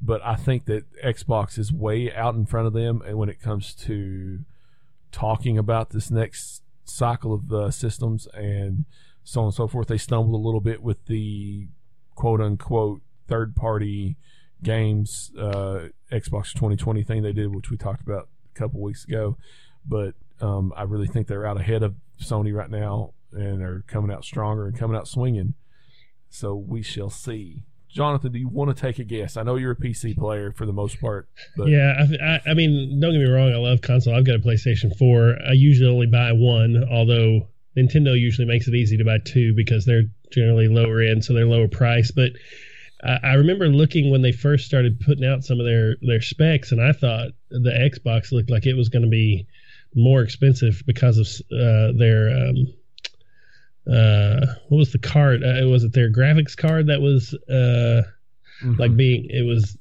but 0.00 0.24
I 0.24 0.36
think 0.36 0.66
that 0.66 0.84
Xbox 1.02 1.58
is 1.58 1.72
way 1.72 2.12
out 2.12 2.34
in 2.34 2.46
front 2.46 2.66
of 2.66 2.72
them, 2.72 3.02
and 3.06 3.18
when 3.18 3.28
it 3.28 3.40
comes 3.40 3.74
to 3.74 4.40
talking 5.16 5.56
about 5.56 5.90
this 5.90 6.10
next 6.10 6.62
cycle 6.84 7.32
of 7.32 7.50
uh, 7.50 7.70
systems 7.70 8.28
and 8.34 8.84
so 9.24 9.40
on 9.40 9.46
and 9.46 9.54
so 9.54 9.66
forth, 9.66 9.88
they 9.88 9.96
stumbled 9.96 10.34
a 10.34 10.44
little 10.44 10.60
bit 10.60 10.82
with 10.82 11.06
the 11.06 11.68
quote 12.14 12.38
unquote 12.38 13.00
third 13.26 13.56
party 13.56 14.16
games 14.62 15.32
uh, 15.38 15.88
Xbox 16.12 16.52
2020 16.52 17.02
thing 17.02 17.22
they 17.22 17.32
did, 17.32 17.54
which 17.54 17.70
we 17.70 17.78
talked 17.78 18.02
about 18.02 18.28
a 18.54 18.58
couple 18.58 18.78
weeks 18.82 19.04
ago. 19.04 19.38
But 19.86 20.14
um, 20.42 20.74
I 20.76 20.82
really 20.82 21.06
think 21.06 21.28
they're 21.28 21.46
out 21.46 21.58
ahead 21.58 21.82
of 21.82 21.94
Sony 22.20 22.54
right 22.54 22.70
now, 22.70 23.14
and 23.32 23.62
are 23.62 23.84
coming 23.86 24.14
out 24.14 24.22
stronger 24.22 24.66
and 24.66 24.78
coming 24.78 24.98
out 24.98 25.08
swinging. 25.08 25.54
So 26.28 26.54
we 26.54 26.82
shall 26.82 27.10
see. 27.10 27.62
Jonathan, 27.88 28.32
do 28.32 28.38
you 28.38 28.48
want 28.48 28.74
to 28.74 28.80
take 28.80 28.98
a 28.98 29.04
guess? 29.04 29.36
I 29.36 29.42
know 29.42 29.56
you're 29.56 29.72
a 29.72 29.76
PC 29.76 30.16
player 30.16 30.52
for 30.52 30.66
the 30.66 30.72
most 30.72 31.00
part, 31.00 31.28
but 31.56 31.68
yeah, 31.68 31.94
I, 31.98 32.24
I, 32.24 32.50
I 32.50 32.54
mean, 32.54 33.00
don't 33.00 33.12
get 33.12 33.18
me 33.18 33.30
wrong. 33.30 33.52
I 33.52 33.56
love 33.56 33.80
console. 33.80 34.14
I've 34.14 34.26
got 34.26 34.36
a 34.36 34.40
PlayStation 34.40 34.96
4. 34.96 35.38
I 35.48 35.52
usually 35.52 35.88
only 35.88 36.06
buy 36.06 36.32
one, 36.32 36.84
although 36.90 37.48
Nintendo 37.76 38.18
usually 38.18 38.46
makes 38.46 38.68
it 38.68 38.74
easy 38.74 38.96
to 38.96 39.04
buy 39.04 39.18
two 39.24 39.54
because 39.54 39.84
they're 39.84 40.04
generally 40.30 40.68
lower 40.68 41.00
end, 41.00 41.24
so 41.24 41.32
they're 41.32 41.46
lower 41.46 41.68
price. 41.68 42.10
But 42.10 42.32
I, 43.02 43.18
I 43.22 43.34
remember 43.34 43.68
looking 43.68 44.10
when 44.10 44.22
they 44.22 44.32
first 44.32 44.66
started 44.66 45.00
putting 45.00 45.24
out 45.24 45.44
some 45.44 45.60
of 45.60 45.66
their 45.66 45.96
their 46.02 46.22
specs, 46.22 46.72
and 46.72 46.80
I 46.80 46.92
thought 46.92 47.32
the 47.50 47.70
Xbox 47.70 48.32
looked 48.32 48.50
like 48.50 48.66
it 48.66 48.74
was 48.74 48.88
going 48.88 49.04
to 49.04 49.10
be 49.10 49.46
more 49.94 50.22
expensive 50.22 50.82
because 50.86 51.18
of 51.18 51.26
uh, 51.52 51.92
their 51.96 52.48
um, 52.48 52.66
uh, 53.90 54.46
what 54.68 54.78
was 54.78 54.92
the 54.92 54.98
card? 54.98 55.42
Uh, 55.42 55.66
was 55.68 55.84
it 55.84 55.92
their 55.92 56.10
graphics 56.10 56.56
card 56.56 56.86
that 56.88 57.00
was 57.00 57.34
uh, 57.48 58.02
mhm. 58.62 58.78
like 58.78 58.96
being 58.96 59.26
it 59.30 59.46
was 59.46 59.76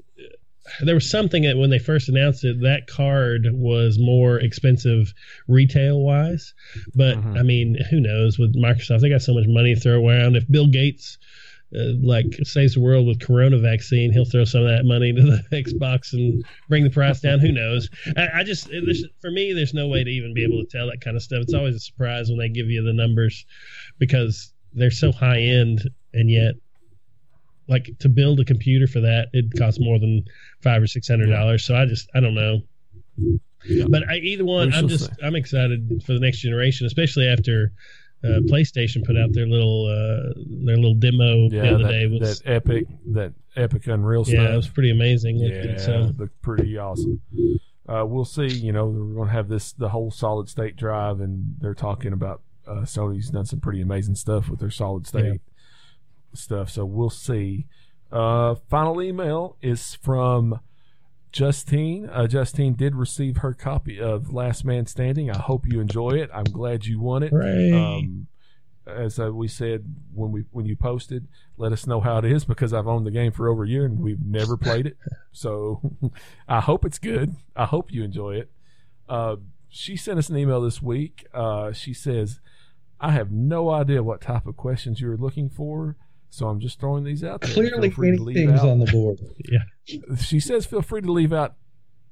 there 0.81 0.95
was 0.95 1.09
something 1.09 1.43
that 1.43 1.57
when 1.57 1.69
they 1.69 1.79
first 1.79 2.09
announced 2.09 2.43
it 2.43 2.61
that 2.61 2.87
card 2.87 3.47
was 3.51 3.99
more 3.99 4.39
expensive 4.39 5.13
retail 5.47 6.01
wise 6.01 6.53
but 6.95 7.17
Mhm. 7.17 7.39
i 7.39 7.43
mean 7.43 7.77
who 7.91 7.99
knows 7.99 8.39
with 8.39 8.55
microsoft 8.55 9.01
they 9.01 9.09
got 9.09 9.21
so 9.21 9.33
much 9.33 9.45
money 9.47 9.75
to 9.75 9.79
throw 9.79 10.07
around 10.07 10.35
if 10.35 10.49
bill 10.49 10.67
gates 10.67 11.17
uh, 11.77 11.93
like 12.01 12.25
saves 12.43 12.75
the 12.75 12.79
world 12.81 13.05
with 13.07 13.19
corona 13.19 13.57
vaccine. 13.57 14.11
He'll 14.11 14.25
throw 14.25 14.45
some 14.45 14.61
of 14.61 14.69
that 14.69 14.85
money 14.85 15.13
to 15.13 15.21
the 15.21 15.43
xbox 15.63 16.13
and 16.13 16.43
bring 16.69 16.83
the 16.83 16.89
price 16.89 17.19
down. 17.21 17.39
Who 17.39 17.51
knows? 17.51 17.89
I, 18.17 18.27
I 18.35 18.43
just 18.43 18.67
it- 18.71 19.11
for 19.21 19.31
me 19.31 19.53
there's 19.53 19.73
no 19.73 19.87
way 19.87 20.03
to 20.03 20.09
even 20.09 20.33
be 20.33 20.43
able 20.43 20.63
to 20.63 20.69
tell 20.77 20.87
that 20.87 21.01
kind 21.01 21.15
of 21.15 21.23
stuff. 21.23 21.39
It's 21.41 21.53
always 21.53 21.75
a 21.75 21.79
surprise 21.79 22.29
when 22.29 22.37
they 22.39 22.49
give 22.49 22.67
you 22.67 22.83
the 22.83 22.93
numbers 22.93 23.45
because 23.99 24.53
they're 24.73 24.91
so 24.91 25.11
high 25.11 25.39
end 25.41 25.81
and 26.13 26.29
yet 26.29 26.55
like 27.67 27.89
to 27.99 28.09
build 28.09 28.39
a 28.39 28.45
computer 28.45 28.85
for 28.87 28.99
that 29.01 29.27
it 29.33 29.45
costs 29.57 29.79
more 29.79 29.99
than 29.99 30.23
five 30.61 30.81
or 30.81 30.87
six 30.87 31.07
hundred 31.07 31.27
dollars. 31.31 31.65
So 31.65 31.75
i 31.75 31.85
just 31.85 32.07
i 32.13 32.19
don't 32.19 32.35
know. 32.35 32.59
Yeah. 33.67 33.85
but 33.89 34.03
I, 34.07 34.17
either 34.17 34.45
one 34.45 34.73
i'm 34.73 34.87
just 34.87 35.05
see. 35.05 35.11
i'm 35.23 35.33
excited 35.35 36.03
for 36.05 36.13
the 36.13 36.19
next 36.19 36.39
generation 36.41 36.85
especially 36.85 37.25
after 37.27 37.71
uh, 38.25 38.39
playstation 38.41 39.03
put 39.03 39.17
out 39.17 39.29
their 39.33 39.47
little 39.47 39.85
uh, 39.85 40.33
their 40.65 40.75
little 40.75 40.95
demo 40.95 41.49
the 41.49 41.59
other 41.75 41.83
that, 41.83 41.91
day 41.91 42.07
was 42.07 42.39
that 42.39 42.49
epic, 42.49 42.85
that 43.13 43.33
epic 43.55 43.87
Unreal 43.87 44.25
stuff. 44.25 44.35
yeah 44.35 44.53
it 44.53 44.55
was 44.55 44.67
pretty 44.67 44.91
amazing 44.91 45.37
Yeah, 45.37 45.77
so 45.77 46.11
looked 46.17 46.41
pretty 46.41 46.77
awesome. 46.77 47.21
Uh, 47.87 48.03
we'll 48.05 48.25
see. 48.25 48.47
You 48.47 48.71
know, 48.71 48.87
we're 48.87 49.15
going 49.15 49.27
to 49.27 49.33
have 49.33 49.47
this 49.47 49.71
the 49.71 49.89
whole 49.89 50.09
solid 50.09 50.49
state 50.49 50.75
drive, 50.75 51.19
and 51.19 51.55
they're 51.59 51.75
talking 51.75 52.13
about 52.13 52.41
uh, 52.67 52.81
Sony's 52.81 53.29
done 53.29 53.45
some 53.45 53.59
pretty 53.59 53.81
amazing 53.81 54.15
stuff 54.15 54.49
with 54.49 54.59
their 54.59 54.71
solid 54.71 55.05
state 55.05 55.41
stuff. 56.33 56.69
So 56.69 56.85
we'll 56.85 57.09
see. 57.09 57.67
Uh, 58.11 58.55
final 58.69 59.01
email 59.01 59.57
is 59.61 59.95
from 59.95 60.59
Justine. 61.35 62.09
Uh, 62.09 62.27
Justine 62.27 62.75
did 62.75 62.95
receive 62.95 63.37
her 63.37 63.53
copy 63.53 63.99
of 63.99 64.31
Last 64.31 64.63
Man 64.63 64.85
Standing. 64.85 65.29
I 65.29 65.37
hope 65.37 65.67
you 65.67 65.81
enjoy 65.81 66.11
it. 66.11 66.29
I'm 66.33 66.45
glad 66.45 66.85
you 66.85 67.01
won 67.01 67.23
it. 67.23 67.33
Um, 67.73 68.27
as 68.87 69.19
uh, 69.19 69.33
we 69.33 69.49
said 69.49 69.83
when 70.13 70.31
we 70.31 70.45
when 70.51 70.65
you 70.65 70.77
posted, 70.77 71.27
let 71.57 71.73
us 71.73 71.85
know 71.85 71.99
how 71.99 72.19
it 72.19 72.23
is 72.23 72.45
because 72.45 72.71
I've 72.71 72.87
owned 72.87 73.05
the 73.05 73.11
game 73.11 73.33
for 73.33 73.49
over 73.49 73.65
a 73.65 73.67
year 73.67 73.83
and 73.83 73.99
we've 73.99 74.25
never 74.25 74.55
played 74.55 74.87
it. 74.87 74.97
So 75.37 75.81
I 76.47 76.61
hope 76.61 76.85
it's 76.85 76.97
good. 76.97 77.35
I 77.57 77.65
hope 77.65 77.91
you 77.91 78.05
enjoy 78.05 78.35
it. 78.35 78.51
Uh, 79.09 79.35
she 79.67 79.97
sent 79.97 80.17
us 80.17 80.29
an 80.29 80.37
email 80.37 80.61
this 80.61 80.81
week. 80.81 81.27
Uh, 81.33 81.73
she 81.73 81.93
says, 81.93 82.39
"I 83.01 83.11
have 83.11 83.33
no 83.33 83.69
idea 83.69 84.01
what 84.01 84.21
type 84.21 84.47
of 84.47 84.55
questions 84.55 85.01
you're 85.01 85.17
looking 85.17 85.49
for, 85.49 85.97
so 86.35 86.47
I'm 86.47 86.59
just 86.59 86.79
throwing 86.79 87.03
these 87.03 87.23
out 87.23 87.41
there. 87.41 87.53
Clearly, 87.53 87.89
Feel 87.89 87.95
free 87.95 88.15
to 88.17 88.21
leave 88.23 88.37
anything's 88.37 88.61
on 88.61 88.79
the 88.79 88.85
board. 88.91 89.19
Yeah. 89.49 89.59
She 90.19 90.39
says 90.39 90.65
feel 90.65 90.81
free 90.81 91.01
to 91.01 91.11
leave 91.11 91.31
out 91.33 91.55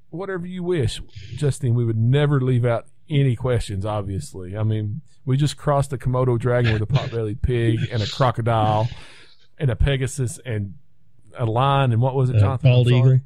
whatever 0.10 0.46
you 0.46 0.62
wish 0.64 1.02
justine 1.38 1.74
we 1.74 1.84
would 1.84 1.98
never 1.98 2.40
leave 2.40 2.66
out 2.66 2.86
any 3.10 3.36
questions 3.36 3.84
obviously 3.84 4.56
i 4.56 4.62
mean 4.62 5.02
we 5.26 5.36
just 5.36 5.58
crossed 5.58 5.92
a 5.92 5.98
komodo 5.98 6.38
dragon 6.38 6.72
with 6.72 6.84
a 6.84 6.86
pot-bellied 6.86 7.42
pig 7.42 7.80
and 7.92 8.04
a 8.04 8.06
crocodile 8.06 8.88
and 9.58 9.72
a 9.72 9.76
pegasus 9.76 10.40
and 10.46 10.76
a 11.36 11.46
lion 11.48 11.92
and 11.92 12.00
what 12.00 12.14
was 12.14 12.30
it 12.30 12.36
Uh, 12.36 12.40
jonathan 12.42 12.68
I'm 12.70 12.74
bald 12.76 12.88
eagle. 12.92 13.20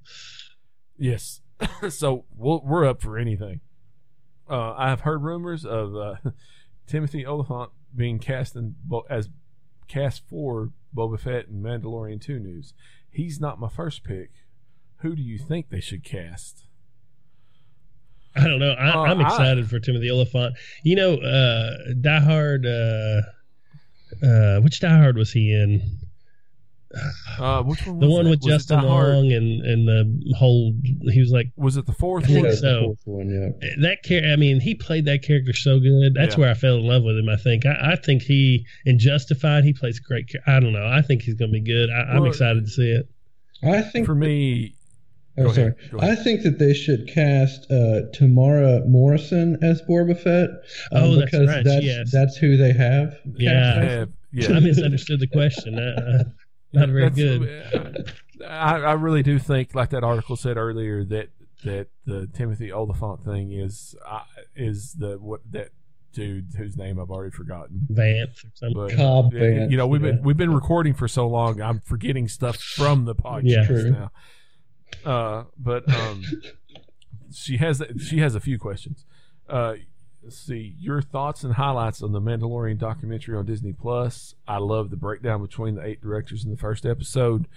yes 0.98 1.41
so 1.90 2.24
we'll, 2.38 2.61
we're 2.64 2.86
up 2.86 3.02
for 3.02 3.18
anything 3.18 3.60
uh, 4.49 4.72
i 4.78 4.88
have 4.90 5.02
heard 5.02 5.22
rumors 5.24 5.65
of 5.65 5.94
uh, 5.94 6.15
timothy 6.88 7.26
olyphant 7.26 7.69
being 7.94 8.18
cast 8.18 8.56
in, 8.56 8.76
as 9.10 9.28
cast 9.90 10.24
for 10.30 10.72
boba 10.95 11.19
fett 11.19 11.47
and 11.47 11.64
mandalorian 11.64 12.22
2 12.22 12.39
news 12.39 12.73
he's 13.09 13.39
not 13.39 13.59
my 13.59 13.69
first 13.69 14.03
pick 14.03 14.31
who 14.97 15.15
do 15.15 15.22
you 15.22 15.38
think 15.38 15.69
they 15.69 15.80
should 15.81 16.03
cast 16.03 16.64
I 18.35 18.43
don't 18.43 18.59
know. 18.59 18.73
I, 18.73 18.91
Uh, 18.93 19.01
I'm 19.01 19.19
I- 19.19 19.26
excited 19.27 19.68
for 19.68 19.80
Timothy 19.80 20.11
Olyphant. 20.11 20.55
You 20.84 20.95
know, 20.95 21.15
uh, 21.15 21.72
Die 21.99 22.19
Hard. 22.19 22.68
Uh, 22.68 23.22
uh, 24.23 24.59
which 24.59 24.80
Die 24.80 24.88
Hard 24.95 25.18
was 25.18 25.31
he 25.31 25.51
in? 25.51 25.81
Uh, 27.38 27.61
which 27.64 27.85
one 27.85 27.99
The 27.99 28.07
one 28.09 28.23
that? 28.26 28.30
with 28.31 28.39
Was 28.43 28.53
Justin 28.53 28.81
Long 28.84 29.31
and 29.34 29.61
and 29.65 29.88
the 29.88 30.35
whole. 30.38 30.73
He 31.11 31.19
was 31.19 31.31
like 31.31 31.47
was 31.57 31.76
it 31.77 31.85
the 31.85 31.91
fourth 31.93 32.23
I 32.26 32.27
think 32.27 32.45
one 32.47 32.55
so. 32.55 32.81
fourth 32.85 33.01
one, 33.05 33.30
yeah. 33.30 33.69
that 33.81 34.03
character. 34.03 34.30
I 34.31 34.35
mean, 34.38 34.59
he 34.59 34.73
played 34.76 35.05
that 35.05 35.22
character 35.23 35.53
so 35.53 35.80
good. 35.80 36.14
That's 36.14 36.35
Yeah. 36.35 36.41
where 36.41 36.49
I 36.51 36.53
fell 36.53 36.76
in 36.77 36.84
love 36.88 37.03
with 37.03 37.18
him. 37.18 37.30
I 37.30 37.35
think. 37.35 37.65
I, 37.65 37.91
I 37.93 37.95
think 37.97 38.22
he 38.23 38.65
in 38.85 38.99
Justified 38.99 39.64
he 39.64 39.73
plays 39.73 39.99
great. 39.99 40.27
char- 40.27 40.41
I 40.47 40.59
don't 40.59 40.73
know. 40.73 40.88
I 40.88 41.01
think 41.01 41.23
he's 41.23 41.35
going 41.35 41.51
to 41.51 41.59
be 41.59 41.61
good. 41.65 41.89
I, 41.89 42.14
I'm 42.14 42.22
Well, 42.22 42.31
excited 42.31 42.64
to 42.65 42.69
see 42.72 42.89
it. 42.91 43.07
I 43.64 43.81
think 43.81 44.05
For 44.05 44.15
me, 44.15 44.73
Oh, 45.39 45.43
Go 45.43 45.51
sorry. 45.53 45.73
ahead. 45.93 46.09
I 46.11 46.15
think 46.15 46.41
that 46.43 46.57
they 46.57 46.73
should 46.73 47.07
cast 47.07 47.69
uh, 47.69 48.09
Temuera 48.15 48.88
Morrison 48.88 49.55
as 49.61 49.84
Boba 49.84 50.19
Fett. 50.19 50.49
um, 50.91 51.03
Oh, 51.03 51.15
that's 51.15 51.30
because 51.31 51.47
right, 51.47 51.64
that's 51.64 51.85
yes. 51.85 52.09
that's 52.11 52.38
who 52.38 52.57
they 52.57 52.72
have. 52.73 53.14
Yeah. 53.35 53.76
I 53.80 53.84
have, 53.85 54.09
yeah, 54.34 54.55
I 54.55 54.59
misunderstood 54.61 55.19
the 55.19 55.27
question. 55.27 55.77
Uh, 55.77 56.23
not 56.73 56.89
very 56.89 57.10
That's- 57.10 57.15
good. 57.15 58.14
I, 58.48 58.76
I 58.76 58.94
really 58.94 59.23
do 59.23 59.39
think, 59.39 59.73
like 59.73 59.89
that 59.91 60.03
article 60.03 60.35
said 60.35 60.57
earlier, 60.57 61.03
that 61.06 61.30
that 61.64 61.88
the 62.06 62.27
Timothy 62.27 62.72
Olyphant 62.72 63.26
thing 63.26 63.52
is 63.52 63.95
uh, 64.07 64.22
is 64.56 64.94
the 64.94 65.18
what 65.18 65.41
that 65.52 65.69
dude 66.14 66.53
whose 66.57 66.77
name 66.77 66.99
I've 66.99 67.10
already 67.10 67.31
forgotten. 67.31 67.88
Vance 67.89 68.44
or 68.45 68.49
something. 68.53 68.73
But 68.76 68.95
Cobb 68.95 69.34
Vanth, 69.34 69.72
you 69.72 69.77
know, 69.77 69.88
we've 69.88 70.02
been 70.02 70.22
we've 70.22 70.38
been 70.38 70.53
recording 70.53 70.94
for 70.94 71.07
so 71.07 71.27
long, 71.27 71.61
I'm 71.61 71.80
forgetting 71.81 72.27
stuff 72.27 72.57
from 72.57 73.06
the 73.06 73.15
podcast 73.15 73.41
Yeah. 73.44 73.65
True. 73.65 73.91
now. 73.91 74.11
Uh, 75.03 75.44
but 75.57 75.91
um, 75.94 76.23
she 77.34 77.57
has 77.57 77.81
she 78.07 78.19
has 78.19 78.35
a 78.35 78.39
few 78.39 78.60
questions. 78.60 79.03
Uh, 79.49 79.76
let's 80.28 80.38
see 80.38 80.76
your 80.78 81.02
thoughts 81.02 81.45
and 81.45 81.54
highlights 81.54 82.02
on 82.02 82.12
the 82.12 82.20
Mandalorian 82.20 82.78
documentary 82.78 83.38
on 83.38 83.45
Disney 83.45 83.72
Plus. 83.72 84.36
I 84.45 84.58
love 84.58 84.90
the 84.90 84.98
breakdown 84.98 85.41
between 85.41 85.76
the 85.76 85.86
eight 85.86 86.02
directors 86.02 86.44
in 86.44 86.52
the 86.52 86.58
first 86.58 86.86
episode. 86.86 87.48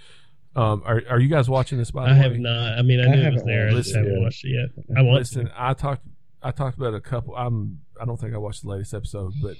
Um, 0.55 0.81
are 0.85 1.01
are 1.09 1.19
you 1.19 1.27
guys 1.27 1.49
watching 1.49 1.77
this? 1.77 1.91
By 1.91 2.05
the 2.05 2.09
I 2.11 2.13
way, 2.13 2.19
I 2.19 2.23
have 2.23 2.37
not. 2.37 2.79
I 2.79 2.81
mean, 2.81 3.01
I 3.01 3.03
I 3.11 3.15
knew 3.15 3.21
it 3.27 3.33
was 3.33 3.43
there. 3.43 3.67
I 3.67 3.71
just 3.71 3.93
haven't 3.93 4.13
yet. 4.13 4.21
watched 4.21 4.45
it 4.45 4.49
yet. 4.77 4.97
I 4.97 5.01
want 5.01 5.19
Listen, 5.19 5.45
to. 5.47 5.53
I 5.57 5.73
talked 5.73 6.05
I 6.41 6.51
talked 6.51 6.77
about 6.77 6.93
a 6.93 7.01
couple. 7.01 7.35
I'm 7.35 7.81
I 7.99 8.05
don't 8.05 8.17
think 8.19 8.33
I 8.33 8.37
watched 8.37 8.61
the 8.63 8.69
latest 8.69 8.93
episode, 8.93 9.33
but 9.41 9.57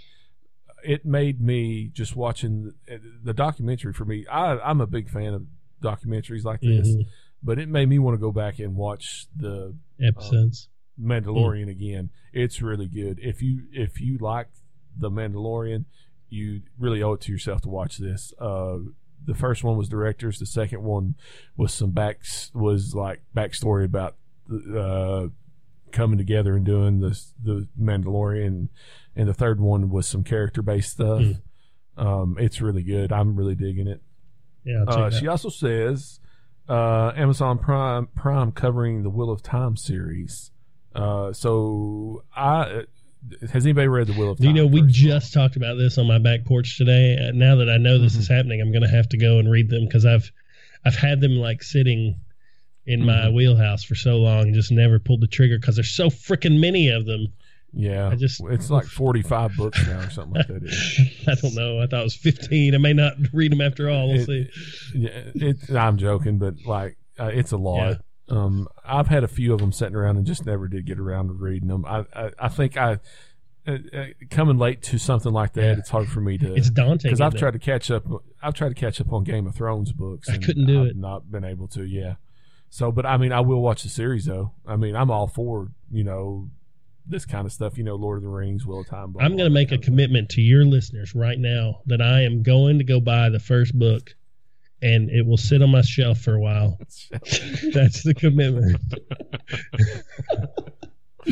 it 0.85 1.05
made 1.05 1.41
me 1.41 1.89
just 1.93 2.15
watching 2.15 2.73
the, 2.87 3.01
the 3.25 3.33
documentary. 3.33 3.91
For 3.91 4.05
me, 4.05 4.25
I 4.27 4.57
I'm 4.59 4.79
a 4.79 4.87
big 4.87 5.09
fan 5.09 5.33
of 5.33 5.45
documentaries 5.83 6.45
like 6.45 6.61
this, 6.61 6.87
Mhm. 6.87 7.05
but 7.43 7.59
it 7.59 7.67
made 7.67 7.89
me 7.89 7.99
want 7.99 8.15
to 8.15 8.21
go 8.21 8.31
back 8.31 8.59
and 8.59 8.75
watch 8.77 9.27
the 9.35 9.75
episodes. 10.01 10.69
Mandalorian 11.01 11.69
again. 11.69 12.09
It's 12.33 12.61
really 12.61 12.87
good. 12.87 13.19
If 13.21 13.41
you 13.41 13.63
if 13.73 13.99
you 13.99 14.17
like 14.19 14.47
the 14.97 15.09
Mandalorian, 15.09 15.85
you 16.29 16.61
really 16.79 17.01
owe 17.03 17.13
it 17.13 17.21
to 17.21 17.31
yourself 17.31 17.61
to 17.61 17.69
watch 17.69 17.97
this. 17.97 18.33
Uh, 18.39 18.77
the 19.25 19.35
first 19.35 19.63
one 19.63 19.77
was 19.77 19.89
directors. 19.89 20.39
The 20.39 20.45
second 20.45 20.83
one 20.83 21.15
was 21.57 21.73
some 21.73 21.91
back 21.91 22.21
was 22.53 22.95
like 22.95 23.21
backstory 23.35 23.85
about 23.85 24.15
uh, 24.75 25.27
coming 25.91 26.17
together 26.17 26.55
and 26.55 26.65
doing 26.65 26.99
the 26.99 27.19
the 27.43 27.67
Mandalorian, 27.79 28.69
and 29.15 29.27
the 29.29 29.33
third 29.33 29.59
one 29.59 29.89
was 29.89 30.07
some 30.07 30.23
character 30.23 30.61
based 30.61 30.91
stuff. 30.91 31.21
Hmm. 31.21 31.31
Um, 31.97 32.37
it's 32.39 32.61
really 32.61 32.83
good. 32.83 33.11
I'm 33.11 33.35
really 33.35 33.55
digging 33.55 33.87
it. 33.87 34.01
yeah, 34.63 34.83
Uh, 34.87 35.09
she 35.11 35.27
also 35.27 35.49
says 35.49 36.19
uh, 36.69 37.11
Amazon 37.15 37.59
Prime 37.59 38.07
Prime 38.15 38.51
covering 38.53 39.03
the 39.03 39.09
Wheel 39.09 39.29
of 39.29 39.43
Time 39.43 39.75
series. 39.75 40.51
Uh, 40.95 41.31
so 41.33 42.23
I 42.35 42.83
has 43.51 43.65
anybody 43.65 43.87
read 43.87 44.07
the 44.07 44.13
Wheel 44.13 44.31
of 44.31 44.39
Time? 44.39 44.47
You 44.47 44.53
know 44.53 44.65
we 44.67 44.81
just 44.87 45.33
talked 45.33 45.55
about 45.55 45.75
this 45.75 45.97
on 45.97 46.07
my 46.07 46.17
back 46.17 46.43
porch 46.45 46.77
today? 46.77 47.17
Uh, 47.17 47.31
Now 47.33 47.55
that 47.57 47.69
I 47.69 47.77
know 47.77 47.99
this 47.99 48.15
Mhm. 48.15 48.19
is 48.19 48.27
happening, 48.27 48.61
I'm 48.61 48.71
going 48.71 48.81
to 48.83 48.89
have 48.89 49.07
to 49.09 49.17
go 49.17 49.37
and 49.39 49.49
read 49.49 49.69
them 49.69 49.85
because 49.85 50.05
I've 50.05 50.31
I've 50.83 50.95
had 50.95 51.21
them 51.21 51.33
like 51.35 51.61
sitting 51.63 52.15
in 52.87 53.05
my 53.05 53.27
Mhm. 53.27 53.33
wheelhouse 53.35 53.83
for 53.83 53.93
so 53.95 54.17
long 54.17 54.45
and 54.47 54.55
just 54.55 54.71
never 54.71 54.97
pulled 54.99 55.21
the 55.21 55.27
trigger 55.27 55.59
because 55.59 55.75
there's 55.75 55.91
so 55.91 56.09
freaking 56.09 56.59
many 56.59 56.89
of 56.89 57.05
them. 57.05 57.27
yeah. 57.73 58.09
I 58.09 58.15
just- 58.15 58.41
it's 58.49 58.69
like 58.71 58.85
forty 58.85 59.21
five 59.21 59.55
books 59.55 59.85
now 59.87 59.99
or 59.99 60.09
something 60.09 60.33
like 60.33 60.47
that. 60.47 61.07
I 61.27 61.35
don't 61.35 61.53
know. 61.55 61.79
I 61.79 61.85
thought 61.87 62.01
it 62.01 62.03
was 62.03 62.15
15. 62.15 62.73
I 62.75 62.79
may 62.79 62.91
not 62.93 63.13
read 63.31 63.51
them 63.51 63.61
after 63.61 63.89
all. 63.89 64.09
We'll 64.09 64.21
It- 64.21 64.25
see. 64.25 64.49
yeah, 64.95 65.09
it, 65.35 65.69
I'm 65.69 65.97
joking, 65.97 66.37
but 66.39 66.55
like 66.65 66.97
uh, 67.19 67.27
it's 67.33 67.51
a 67.51 67.57
lot. 67.57 68.01
Um, 68.31 68.67
I've 68.85 69.07
had 69.07 69.23
a 69.23 69.27
few 69.27 69.53
of 69.53 69.59
them 69.59 69.71
sitting 69.71 69.95
around 69.95 70.17
and 70.17 70.25
just 70.25 70.45
never 70.45 70.67
did 70.67 70.85
get 70.85 70.99
around 70.99 71.27
to 71.27 71.33
reading 71.33 71.67
them. 71.67 71.85
I 71.85 72.05
I, 72.15 72.31
I 72.39 72.47
think 72.49 72.77
I. 72.77 72.99
Uh, 73.67 73.77
uh, 73.93 74.05
coming 74.31 74.57
late 74.57 74.81
to 74.81 74.97
something 74.97 75.31
like 75.31 75.53
that, 75.53 75.61
Yeah. 75.63 75.77
it's 75.77 75.89
hard 75.91 76.07
for 76.07 76.19
me 76.19 76.35
to. 76.39 76.55
It's 76.55 76.71
daunting. 76.71 77.09
because 77.11 77.21
I've 77.21 77.27
isn't 77.35 77.37
it? 77.37 77.39
tried 77.41 77.51
to 77.53 77.59
catch 77.59 77.91
up. 77.91 78.05
I've 78.41 78.55
tried 78.55 78.69
to 78.69 78.73
catch 78.75 78.99
up 78.99 79.13
on 79.13 79.23
Game 79.23 79.45
of 79.45 79.53
Thrones 79.53 79.91
books. 79.93 80.27
I 80.27 80.33
and 80.33 80.43
couldn't 80.43 80.65
do 80.65 80.81
I've 80.81 80.87
it. 80.87 80.95
Not 80.97 81.31
been 81.31 81.43
able 81.43 81.67
to. 81.67 81.83
Yeah. 81.83 82.15
So, 82.71 82.91
but 82.91 83.05
I 83.05 83.17
mean, 83.17 83.31
I 83.31 83.41
will 83.41 83.61
watch 83.61 83.83
the 83.83 83.89
series 83.89 84.25
though. 84.25 84.53
I 84.65 84.77
mean, 84.77 84.95
I'm 84.95 85.11
all 85.11 85.27
for 85.27 85.67
you 85.91 86.03
know 86.03 86.49
this 87.05 87.23
kind 87.25 87.45
of 87.45 87.51
stuff. 87.53 87.77
You 87.77 87.83
know, 87.83 87.93
Lord 87.95 88.17
of 88.17 88.23
the 88.23 88.29
Rings, 88.29 88.65
Wheel 88.65 88.79
of 88.79 88.87
Time. 88.87 89.11
Blah, 89.11 89.23
I'm 89.23 89.37
going 89.37 89.47
to 89.49 89.53
make 89.53 89.71
a 89.71 89.77
commitment 89.77 90.29
to 90.29 90.41
your 90.41 90.65
listeners 90.65 91.13
right 91.13 91.37
now 91.37 91.81
that 91.85 92.01
I 92.01 92.21
am 92.21 92.41
going 92.41 92.79
to 92.79 92.83
go 92.83 92.99
buy 92.99 93.29
the 93.29 93.39
first 93.39 93.77
book 93.77 94.15
and 94.81 95.09
it 95.09 95.25
will 95.25 95.37
sit 95.37 95.61
on 95.61 95.69
my 95.71 95.81
shelf 95.81 96.19
for 96.19 96.33
a 96.35 96.39
while. 96.39 96.77
That's 97.11 98.03
the 98.03 98.13
commitment. 98.17 98.81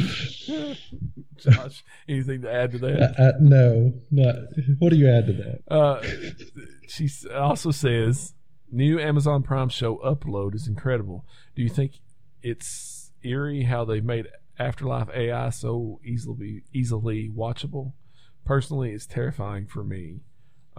Josh, 1.37 1.83
anything 2.07 2.41
to 2.41 2.51
add 2.51 2.71
to 2.73 2.77
Uh, 2.77 2.79
that? 2.97 3.19
uh, 3.19 3.31
no, 3.39 3.93
not. 4.11 4.35
What 4.79 4.89
do 4.91 4.97
you 4.97 5.09
add 5.09 5.27
to 5.27 5.33
that? 5.33 5.61
Uh, 5.73 6.01
she 6.87 7.09
also 7.33 7.71
says 7.71 8.33
new 8.71 8.99
Amazon 8.99 9.41
Prime 9.41 9.69
show 9.69 9.97
upload 9.97 10.53
is 10.53 10.67
incredible. 10.67 11.25
Do 11.55 11.61
you 11.63 11.69
think 11.69 11.93
it's 12.41 13.11
eerie 13.23 13.63
how 13.63 13.85
they 13.85 14.01
made 14.01 14.27
Afterlife 14.57 15.09
AI 15.15 15.49
so 15.49 15.99
easily 16.03 16.63
easily 16.73 17.29
watchable? 17.33 17.93
Personally, 18.45 18.91
it's 18.91 19.05
terrifying 19.05 19.65
for 19.67 19.83
me. 19.83 20.21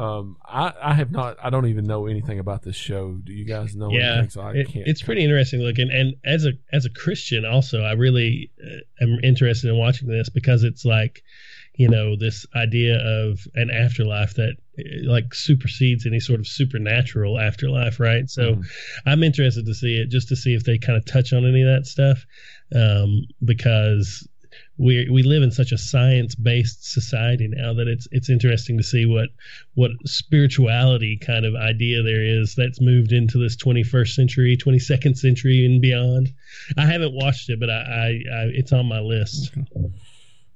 Um, 0.00 0.36
I, 0.46 0.72
I 0.82 0.94
have 0.94 1.10
not. 1.10 1.36
I 1.42 1.50
don't 1.50 1.66
even 1.66 1.84
know 1.84 2.06
anything 2.06 2.38
about 2.38 2.62
this 2.62 2.76
show. 2.76 3.14
Do 3.22 3.32
you 3.32 3.44
guys 3.44 3.76
know 3.76 3.90
yeah, 3.90 4.12
anything? 4.14 4.30
So 4.30 4.40
I 4.40 4.52
it- 4.54 4.68
can't. 4.68 4.86
it's 4.88 5.02
pretty 5.02 5.22
interesting 5.22 5.60
looking. 5.60 5.90
And 5.90 6.14
as 6.24 6.46
a 6.46 6.52
as 6.72 6.86
a 6.86 6.90
Christian, 6.90 7.44
also, 7.44 7.82
I 7.82 7.92
really 7.92 8.50
uh, 8.64 9.04
am 9.04 9.18
interested 9.22 9.68
in 9.68 9.76
watching 9.76 10.08
this 10.08 10.30
because 10.30 10.64
it's 10.64 10.84
like, 10.84 11.22
you 11.74 11.88
know, 11.88 12.16
this 12.16 12.46
idea 12.56 12.96
of 12.98 13.40
an 13.54 13.70
afterlife 13.70 14.34
that 14.34 14.54
uh, 14.78 14.82
like 15.10 15.34
supersedes 15.34 16.06
any 16.06 16.20
sort 16.20 16.40
of 16.40 16.46
supernatural 16.46 17.38
afterlife, 17.38 18.00
right? 18.00 18.28
So. 18.30 18.54
Mhm. 18.54 18.64
I'm 19.06 19.22
interested 19.22 19.66
to 19.66 19.74
see 19.74 19.96
it 19.96 20.08
just 20.10 20.28
to 20.28 20.36
see 20.36 20.54
if 20.54 20.64
they 20.64 20.78
kind 20.78 20.96
of 20.96 21.04
touch 21.04 21.32
on 21.32 21.44
any 21.46 21.62
of 21.62 21.68
that 21.68 21.86
stuff, 21.86 22.24
um, 22.74 23.26
because 23.44 24.26
we 24.80 25.08
we 25.10 25.22
live 25.22 25.42
in 25.42 25.50
such 25.50 25.72
a 25.72 25.78
science 25.78 26.34
based 26.34 26.90
society 26.90 27.48
now 27.48 27.74
that 27.74 27.86
it's 27.86 28.08
it's 28.10 28.30
interesting 28.30 28.78
to 28.78 28.82
see 28.82 29.04
what 29.04 29.28
what 29.74 29.90
spirituality 30.06 31.18
kind 31.18 31.44
of 31.44 31.54
idea 31.54 32.02
there 32.02 32.22
is 32.22 32.54
that's 32.54 32.80
moved 32.80 33.12
into 33.12 33.38
this 33.38 33.56
21st 33.56 34.14
century, 34.14 34.56
22nd 34.56 35.16
century, 35.16 35.66
and 35.66 35.82
beyond. 35.82 36.32
I 36.78 36.86
haven't 36.86 37.14
watched 37.14 37.50
it, 37.50 37.60
but 37.60 37.68
I, 37.68 37.74
I, 37.74 38.06
I 38.08 38.44
it's 38.54 38.72
on 38.72 38.86
my 38.86 39.00
list. 39.00 39.52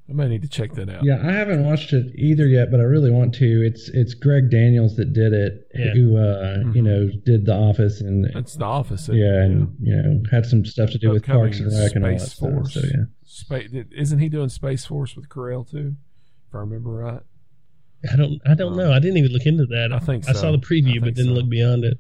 I 0.09 0.13
might 0.13 0.29
need 0.29 0.43
to 0.43 0.49
check 0.49 0.75
that 0.75 0.91
out. 0.91 1.03
Yeah, 1.03 1.19
I 1.27 1.33
haven't 1.33 1.65
watched 1.65 1.95
it 1.95 2.13
either 2.15 2.47
yet, 2.47 2.71
but 2.71 2.79
I 2.79 2.83
really 2.83 3.11
want 3.11 3.35
to. 3.37 3.67
It's 3.67 3.89
it's 3.89 4.13
Greg 4.13 4.51
Daniels 4.51 4.97
that 4.97 5.15
did 5.15 5.33
it, 5.33 5.67
Yeah. 5.75 5.93
who 5.95 6.17
uh, 6.19 6.59
Mhm. 6.59 6.75
you 6.77 6.83
know 6.83 7.09
did 7.25 7.47
The 7.47 7.55
Office 7.55 8.03
and 8.03 8.31
That's 8.35 8.55
the 8.57 8.65
Office. 8.67 9.09
yeah, 9.11 9.43
and 9.45 9.75
you 9.81 9.97
know 9.97 10.23
had 10.31 10.45
some 10.45 10.65
stuff 10.67 10.91
to 10.91 10.99
do 10.99 11.11
with 11.11 11.25
Parks 11.25 11.59
and 11.59 11.73
Rec 11.73 11.95
and 11.95 12.05
all 12.05 12.11
that 12.13 12.21
Space 12.21 12.33
stuff. 12.35 12.51
Force. 12.53 12.75
So 12.75 12.81
yeah, 12.81 13.05
Space, 13.25 13.71
isn't 13.97 14.19
he 14.19 14.29
doing 14.29 14.51
Space 14.51 14.85
Force 14.85 15.17
with 15.17 15.29
Carell 15.31 15.69
too? 15.69 15.97
If 16.49 16.55
I 16.55 16.59
remember 16.59 16.91
right. 16.91 17.21
I 18.13 18.17
don't 18.17 18.39
I 18.45 18.53
don't 18.53 18.77
know. 18.77 18.93
I 18.93 18.99
didn't 18.99 19.17
even 19.17 19.33
look 19.33 19.47
into 19.47 19.65
that. 19.67 19.91
I 19.91 19.99
think 20.01 20.29
I 20.29 20.33
saw 20.33 20.53
the 20.53 20.59
preview, 20.59 21.01
but 21.01 21.15
didn't 21.15 21.35
so. 21.35 21.41
look 21.41 21.49
beyond 21.49 21.85
it. 21.85 21.99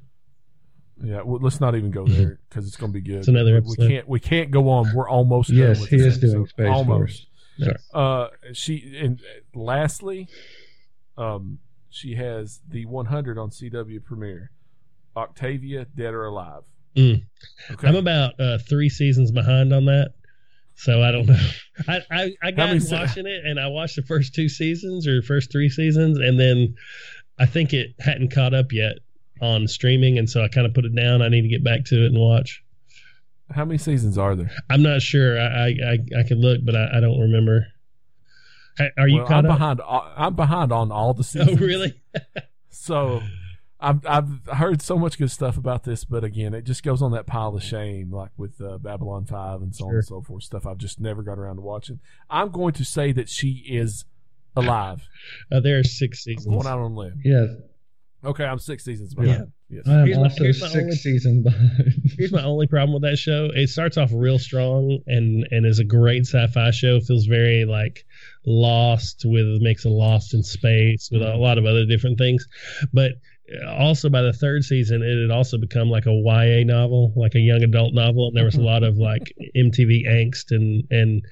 Yeah, 1.02 1.22
well, 1.22 1.40
let's 1.40 1.60
not 1.60 1.74
even 1.74 1.90
go 1.90 2.06
there 2.06 2.38
because 2.48 2.66
it's 2.66 2.76
going 2.76 2.92
to 2.92 2.94
be 2.94 3.00
good. 3.00 3.18
It's 3.20 3.28
another 3.28 3.52
we, 3.52 3.56
episode. 3.58 3.78
we 3.78 3.88
can't. 3.88 4.08
We 4.08 4.20
can't 4.20 4.50
go 4.50 4.68
on. 4.68 4.94
We're 4.94 5.08
almost. 5.08 5.48
done 5.48 5.58
yes, 5.58 5.80
with 5.80 5.88
he 5.88 5.96
this 5.96 6.14
is 6.14 6.20
doing 6.20 6.34
episode. 6.42 6.48
Space 6.50 6.68
almost. 6.68 6.98
Force. 6.98 7.26
Sorry. 7.58 7.76
Uh, 7.92 8.28
she 8.52 8.96
and 9.00 9.20
lastly, 9.54 10.28
um, 11.16 11.58
she 11.90 12.14
has 12.16 12.60
the 12.68 12.86
100 12.86 13.38
on 13.38 13.50
CW 13.50 14.04
premiere. 14.04 14.50
Octavia, 15.16 15.86
Dead 15.94 16.12
or 16.12 16.26
Alive. 16.26 16.62
Mm. 16.96 17.24
Okay. 17.70 17.88
I'm 17.88 17.96
about 17.96 18.38
uh, 18.40 18.58
three 18.58 18.88
seasons 18.88 19.30
behind 19.30 19.72
on 19.72 19.84
that, 19.86 20.12
so 20.74 21.02
I 21.02 21.10
don't 21.12 21.26
know. 21.26 21.48
I 21.88 22.00
I, 22.10 22.32
I 22.42 22.50
got 22.50 22.76
watching 22.90 23.26
it, 23.26 23.44
and 23.44 23.58
I 23.58 23.68
watched 23.68 23.96
the 23.96 24.02
first 24.02 24.34
two 24.34 24.48
seasons 24.48 25.06
or 25.06 25.22
first 25.22 25.50
three 25.50 25.68
seasons, 25.68 26.18
and 26.18 26.38
then 26.38 26.74
I 27.38 27.46
think 27.46 27.72
it 27.72 27.94
hadn't 27.98 28.32
caught 28.32 28.54
up 28.54 28.72
yet 28.72 28.98
on 29.40 29.66
streaming, 29.66 30.18
and 30.18 30.30
so 30.30 30.42
I 30.42 30.48
kind 30.48 30.66
of 30.66 30.74
put 30.74 30.84
it 30.84 30.94
down. 30.94 31.22
I 31.22 31.28
need 31.28 31.42
to 31.42 31.48
get 31.48 31.64
back 31.64 31.84
to 31.86 32.04
it 32.04 32.06
and 32.06 32.18
watch. 32.18 32.62
How 33.54 33.64
many 33.64 33.78
seasons 33.78 34.18
are 34.18 34.34
there? 34.36 34.50
I'm 34.68 34.82
not 34.82 35.00
sure. 35.02 35.38
I 35.40 35.44
I, 35.46 35.66
I, 35.66 36.20
I 36.20 36.22
can 36.28 36.40
look, 36.40 36.60
but 36.64 36.74
I, 36.76 36.98
I 36.98 37.00
don't 37.00 37.20
remember. 37.20 37.66
Are 38.98 39.06
you 39.08 39.18
well, 39.18 39.26
caught 39.26 39.44
I'm 39.46 39.50
up? 39.52 39.58
behind. 39.58 39.80
I'm 40.16 40.34
behind 40.34 40.72
on 40.72 40.90
all 40.90 41.14
the 41.14 41.20
Oh, 41.20 41.22
seasons. 41.22 41.60
really? 41.60 41.94
So 42.76 43.22
I've, 43.80 44.04
I've 44.04 44.46
heard 44.52 44.82
so 44.82 44.98
much 44.98 45.16
good 45.16 45.30
stuff 45.30 45.56
about 45.56 45.84
this, 45.84 46.04
but 46.04 46.22
again, 46.24 46.52
it 46.52 46.62
just 46.64 46.82
goes 46.82 47.00
on 47.00 47.12
that 47.12 47.24
pile 47.26 47.54
of 47.54 47.62
shame, 47.62 48.10
like 48.10 48.30
with 48.36 48.60
uh, 48.60 48.76
Babylon 48.78 49.24
5 49.26 49.62
and 49.62 49.74
so 49.74 49.86
on 49.86 49.94
and 49.94 50.04
so 50.04 50.20
forth, 50.20 50.42
stuff 50.42 50.66
I've 50.66 50.76
just 50.78 51.00
never 51.00 51.22
got 51.22 51.38
around 51.38 51.56
to 51.56 51.62
watching. 51.62 52.00
I'm 52.28 52.50
going 52.50 52.72
to 52.74 52.84
say 52.84 53.12
that 53.12 53.28
she 53.30 53.64
is 53.68 54.04
alive, 54.56 55.08
Uh, 55.52 55.60
there 55.60 55.78
are 55.78 55.84
six 55.84 56.26
I'm 56.26 56.34
seasons. 56.36 56.46
going 56.54 56.66
out 56.66 56.78
on 56.80 56.90
a 56.92 56.94
limb. 56.94 57.20
Yeah, 57.24 57.46
Okay, 58.24 58.44
I'm 58.44 58.58
six 58.58 58.84
seasons 58.84 59.14
behind. 59.14 59.52
Yes. 59.68 59.86
I'm 59.86 60.06
Here's 60.06 60.18
also 60.18 60.44
my 60.44 60.50
six 60.52 60.74
only- 60.74 60.92
season 60.92 61.42
behind. 61.42 61.94
Here's 62.18 62.32
my 62.32 62.42
only 62.42 62.66
problem 62.66 62.94
with 62.94 63.02
that 63.10 63.16
show. 63.16 63.50
It 63.54 63.68
starts 63.68 63.98
off 63.98 64.10
real 64.12 64.38
strong 64.38 65.00
and 65.06 65.46
and 65.50 65.66
is 65.66 65.78
a 65.78 65.84
great 65.84 66.26
sci-fi 66.26 66.70
show. 66.70 67.00
Feels 67.00 67.26
very 67.26 67.64
like 67.64 68.04
Lost 68.46 69.22
with 69.24 69.44
a 69.44 69.58
mix 69.60 69.84
of 69.84 69.92
Lost 69.92 70.34
in 70.34 70.42
space 70.42 71.08
with 71.10 71.22
a 71.22 71.26
mm-hmm. 71.26 71.40
lot 71.40 71.58
of 71.58 71.66
other 71.66 71.86
different 71.86 72.18
things. 72.18 72.46
But 72.92 73.12
also 73.68 74.08
by 74.08 74.22
the 74.22 74.32
third 74.32 74.64
season, 74.64 75.02
it 75.02 75.20
had 75.20 75.36
also 75.36 75.58
become 75.58 75.90
like 75.90 76.06
a 76.06 76.12
YA 76.12 76.64
novel, 76.64 77.12
like 77.14 77.34
a 77.34 77.40
young 77.40 77.62
adult 77.62 77.94
novel, 77.94 78.28
and 78.28 78.36
there 78.36 78.44
was 78.44 78.54
a 78.54 78.58
mm-hmm. 78.58 78.66
lot 78.66 78.82
of 78.82 78.96
like 78.96 79.32
MTV 79.56 80.06
angst 80.06 80.50
and 80.50 80.84
and 80.90 81.22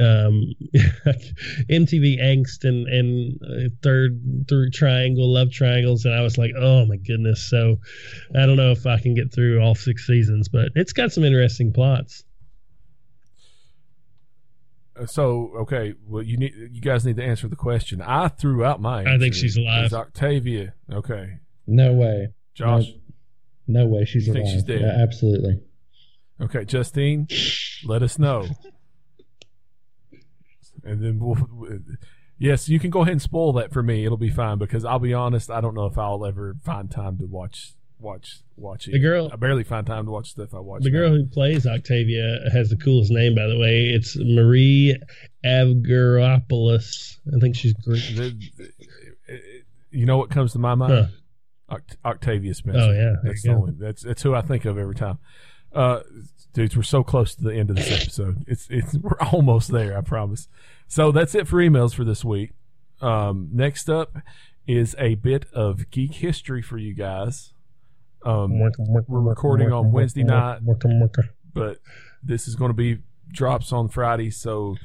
um 0.00 0.54
MTV 1.70 2.20
angst 2.22 2.64
and 2.64 2.86
and 2.88 3.38
uh, 3.42 3.68
third 3.82 4.46
third 4.48 4.72
triangle 4.72 5.32
love 5.32 5.50
triangles 5.50 6.04
and 6.04 6.14
I 6.14 6.22
was 6.22 6.38
like 6.38 6.52
oh 6.58 6.86
my 6.86 6.96
goodness 6.96 7.48
so 7.50 7.76
I 8.34 8.46
don't 8.46 8.56
know 8.56 8.70
if 8.72 8.86
I 8.86 8.98
can 8.98 9.14
get 9.14 9.32
through 9.32 9.60
all 9.60 9.74
six 9.74 10.06
seasons 10.06 10.48
but 10.48 10.70
it's 10.74 10.92
got 10.92 11.12
some 11.12 11.22
interesting 11.24 11.72
plots 11.72 12.24
Uh, 14.98 15.06
So 15.06 15.52
okay, 15.62 15.94
well 16.06 16.22
you 16.22 16.36
need 16.38 16.54
you 16.72 16.80
guys 16.80 17.04
need 17.04 17.16
to 17.16 17.24
answer 17.24 17.46
the 17.48 17.56
question. 17.56 18.00
I 18.02 18.28
threw 18.28 18.64
out 18.64 18.80
my. 18.80 19.02
I 19.04 19.18
think 19.18 19.34
she's 19.34 19.56
alive. 19.56 19.84
Is 19.86 19.92
Octavia. 19.94 20.74
Okay, 20.92 21.38
No 21.66 21.92
way. 21.92 22.28
Josh. 22.54 22.86
No 23.66 23.86
way. 23.86 24.04
She's 24.06 24.26
You 24.26 24.32
think 24.32 24.44
alive. 24.46 24.54
she's 24.54 24.62
dead? 24.64 24.80
Yeah, 24.80 24.96
absolutely. 25.02 25.60
Okay, 26.40 26.64
Justine, 26.64 27.28
let 27.84 28.02
us 28.02 28.18
know. 28.18 28.46
And 30.84 31.02
then 31.04 31.18
we'll. 31.18 31.36
Yes, 32.40 32.68
you 32.68 32.78
can 32.78 32.90
go 32.90 33.00
ahead 33.00 33.12
and 33.12 33.22
spoil 33.22 33.52
that 33.54 33.72
for 33.72 33.82
me. 33.82 34.04
It'll 34.04 34.16
be 34.16 34.30
fine 34.30 34.58
because 34.58 34.84
I'll 34.84 35.00
be 35.00 35.12
honest, 35.12 35.50
I 35.50 35.60
don't 35.60 35.74
know 35.74 35.86
if 35.86 35.98
I'll 35.98 36.24
ever 36.24 36.54
find 36.62 36.88
time 36.90 37.18
to 37.18 37.26
watch 37.26 37.72
watch 37.98 38.42
watch 38.56 38.86
it. 38.86 38.92
The 38.92 39.00
girl- 39.00 39.28
I 39.32 39.36
barely 39.36 39.64
find 39.64 39.84
time 39.84 40.04
to 40.06 40.12
watch 40.12 40.30
stuff 40.30 40.54
I 40.54 40.60
watch. 40.60 40.84
the 40.84 40.90
now. 40.90 40.98
girl 41.00 41.10
who 41.10 41.26
plays 41.26 41.66
Octavia 41.66 42.38
has 42.52 42.68
the 42.70 42.76
coolest 42.76 43.10
name 43.10 43.34
by 43.34 43.48
the 43.48 43.58
way 43.58 43.86
it's 43.92 44.16
Marie 44.16 44.96
Avgeropoulos 45.44 47.16
I 47.34 47.40
think 47.40 47.56
she's 47.56 47.72
Greek 47.74 48.02
the- 48.16 48.38
you 49.90 50.06
know 50.06 50.16
what 50.18 50.30
comes 50.30 50.52
to 50.52 50.58
my 50.58 50.74
mind? 50.74 51.08
Oct- 51.70 51.96
Octavia 52.04 52.54
Spencer. 52.54 52.80
Oh, 52.80 52.92
yeah, 52.92 53.14
that's 53.22 53.42
the 53.42 53.50
only, 53.50 53.72
that's 53.78 54.02
that's 54.02 54.22
who 54.22 54.34
I 54.34 54.42
think 54.42 54.64
of 54.64 54.78
every 54.78 54.94
time. 54.94 55.18
Uh, 55.72 56.00
dudes, 56.52 56.76
we're 56.76 56.82
so 56.82 57.02
close 57.02 57.34
to 57.34 57.44
the 57.44 57.54
end 57.54 57.70
of 57.70 57.76
this 57.76 57.90
episode. 57.90 58.44
It's 58.46 58.66
it's 58.70 58.94
we're 59.02 59.18
almost 59.32 59.70
there. 59.70 59.96
I 59.96 60.00
promise. 60.00 60.48
So 60.86 61.12
that's 61.12 61.34
it 61.34 61.46
for 61.46 61.56
emails 61.56 61.94
for 61.94 62.04
this 62.04 62.24
week. 62.24 62.52
Um, 63.00 63.48
next 63.52 63.88
up 63.88 64.16
is 64.66 64.94
a 64.98 65.14
bit 65.16 65.46
of 65.52 65.90
geek 65.90 66.14
history 66.14 66.62
for 66.62 66.78
you 66.78 66.94
guys. 66.94 67.52
Um, 68.24 68.58
we're 68.58 69.20
recording 69.20 69.72
on 69.72 69.92
Wednesday 69.92 70.24
night. 70.24 70.60
but 71.54 71.78
this 72.22 72.48
is 72.48 72.56
going 72.56 72.70
to 72.70 72.74
be 72.74 72.98
drops 73.30 73.72
on 73.72 73.88
Friday. 73.88 74.30
So 74.30 74.76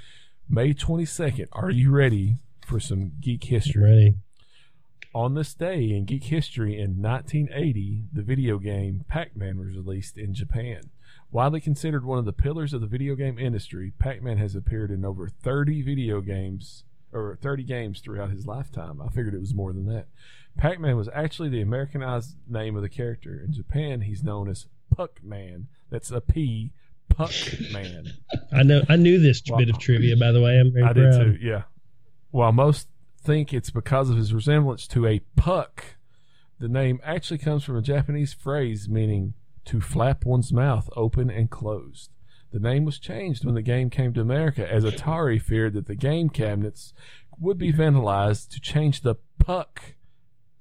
May 0.50 0.74
22nd. 0.74 1.48
Are 1.52 1.72
you 1.72 1.92
ready 1.92 2.38
for 2.66 2.80
some 2.80 3.14
geek 3.20 3.46
history? 3.46 3.84
ready 3.84 4.16
On 5.16 5.34
this 5.34 5.54
day 5.54 5.92
in 5.92 6.06
geek 6.06 6.26
history 6.26 6.80
in 6.80 7.02
1980, 7.02 8.04
the 8.12 8.22
video 8.22 8.60
game 8.60 9.04
Pac 9.08 9.36
Man 9.36 9.58
was 9.58 9.76
released 9.76 10.18
in 10.18 10.34
Japan. 10.34 10.90
Widely 11.34 11.62
considered 11.62 12.06
one 12.06 12.20
of 12.20 12.26
the 12.26 12.32
pillars 12.32 12.74
of 12.74 12.82
the 12.82 12.86
video 12.86 13.16
game 13.16 13.40
industry, 13.40 13.92
Pac 13.98 14.22
Man 14.22 14.38
has 14.38 14.56
appeared 14.56 14.92
in 14.92 15.04
over 15.04 15.28
30 15.28 15.82
video 15.82 16.22
games, 16.22 16.84
or 17.12 17.40
30 17.42 17.64
games 17.64 18.00
throughout 18.02 18.30
his 18.30 18.46
lifetime. 18.46 19.02
I 19.02 19.08
figured 19.08 19.34
it 19.34 19.40
was 19.40 19.56
more 19.56 19.74
than 19.74 19.88
that. 19.88 20.06
Pac 20.58 20.80
Man 20.80 20.96
was 20.96 21.10
actually 21.12 21.50
the 21.50 21.62
Americanized 21.62 22.36
name 22.48 22.76
of 22.76 22.84
the 22.84 22.90
character. 22.90 23.42
In 23.44 23.52
Japan, 23.52 24.02
he's 24.02 24.24
known 24.24 24.48
as 24.48 24.68
Puck 24.96 25.24
Man. 25.24 25.70
That's 25.90 26.12
a 26.12 26.22
P, 26.22 26.72
Puck 27.10 27.34
Man. 27.72 28.14
I 28.54 28.62
know 28.62 28.84
I 28.88 28.96
knew 28.96 29.20
this 29.20 29.42
bit 29.42 29.72
of 29.72 29.80
trivia 29.80 30.16
by 30.16 30.32
the 30.32 30.40
way 30.42 30.60
I'm 30.60 30.72
very 30.72 30.86
I 30.86 30.94
did 30.94 31.14
too. 31.14 31.38
Yeah. 31.42 31.64
While 32.30 32.52
most 32.52 32.90
think 33.20 33.56
it's 33.56 33.72
because 33.72 34.12
of 34.12 34.18
his 34.18 34.36
resemblance 34.36 34.86
to 34.90 35.08
a 35.08 35.20
puck, 35.36 35.96
the 36.60 36.68
name 36.68 37.02
actually 37.04 37.40
comes 37.40 37.64
from 37.64 37.76
a 37.76 37.82
Japanese 37.82 38.34
phrase 38.34 38.88
meaning 38.88 39.34
to 39.66 39.80
flap 39.82 40.26
one's 40.26 40.52
mouth 40.54 40.90
open 40.96 41.30
and 41.30 41.50
closed. 41.50 42.10
The 42.52 42.60
name 42.60 42.86
was 42.86 43.00
changed 43.00 43.46
when 43.46 43.56
the 43.56 43.62
game 43.62 43.90
came 43.90 44.14
to 44.14 44.22
America 44.22 44.70
as 44.72 44.84
Atari 44.86 45.42
feared 45.42 45.74
that 45.74 45.88
the 45.88 45.96
game 45.96 46.30
cabinets 46.30 46.94
would 47.40 47.58
be 47.58 47.74
vandalized 47.74 48.50
to 48.52 48.60
change 48.62 49.02
the 49.02 49.16
puck 49.40 49.96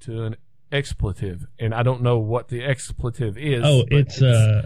to 0.00 0.22
an 0.24 0.36
expletive. 0.70 1.46
And 1.58 1.74
I 1.74 1.82
don't 1.82 2.00
know 2.02 2.18
what 2.18 2.48
the 2.48 2.62
expletive 2.64 3.36
is. 3.36 3.62
oh 3.64 3.84
it's 3.90 4.22
uh 4.22 4.62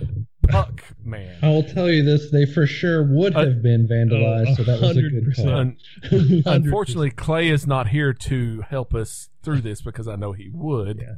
puck 0.49 0.85
man. 1.05 1.37
I 1.43 1.49
will 1.49 1.65
tell 1.65 1.91
you 1.91 2.05
this: 2.05 2.31
they 2.31 2.47
for 2.47 2.65
sure 2.67 3.03
would 3.03 3.35
Uh, 3.35 3.47
have 3.47 3.61
been 3.63 3.89
vandalized. 3.89 4.51
oh, 4.51 4.55
so 4.55 4.63
that 4.63 4.81
was 4.81 4.97
a 4.97 5.03
good 5.03 5.25
100%. 5.27 5.37
call. 5.37 5.49
Un- 5.51 6.43
Unfortunately, 6.47 7.11
Clay 7.11 7.49
is 7.49 7.67
not 7.67 7.89
here 7.89 8.13
to 8.13 8.61
help 8.69 8.95
us 8.95 9.31
through 9.43 9.63
this 9.63 9.83
because 9.83 10.07
I 10.07 10.15
know 10.15 10.31
he 10.33 10.49
would. 10.53 10.99
Yeah. 10.99 11.15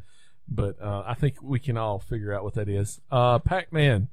But 0.51 0.81
uh, 0.81 1.05
I 1.07 1.15
think 1.15 1.43
we 1.43 1.59
can 1.59 1.77
all 1.77 1.99
figure 1.99 2.33
out 2.33 2.43
what 2.45 2.55
that 2.55 2.69
is. 2.69 3.01
Uh, 3.11 3.39
Pac 3.39 3.73
Man, 3.73 4.09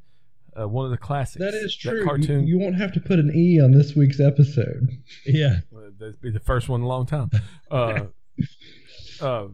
uh, 0.60 0.68
one 0.68 0.86
of 0.86 0.92
the 0.92 0.98
classics. 0.98 1.40
That 1.44 1.54
is 1.54 1.76
true. 1.76 2.00
You- 2.00 2.04
cartoon. 2.06 2.46
You, 2.48 2.60
won't 2.60 2.76
have 2.78 2.92
to 2.94 3.00
put 3.00 3.20
an 3.20 3.32
E 3.34 3.60
on 3.62 3.72
this 3.72 3.96
week's 3.96 4.20
episode. 4.20 4.90
yeah 5.26 5.60
uh, 5.76 5.90
that'd 5.98 6.22
be 6.22 6.32
the 6.32 6.40
first 6.42 6.68
one 6.70 6.82
in 6.82 6.86
a 6.86 6.90
long 6.90 7.06
time. 7.06 7.30
Uh, 7.72 8.06
uh, 9.22 9.48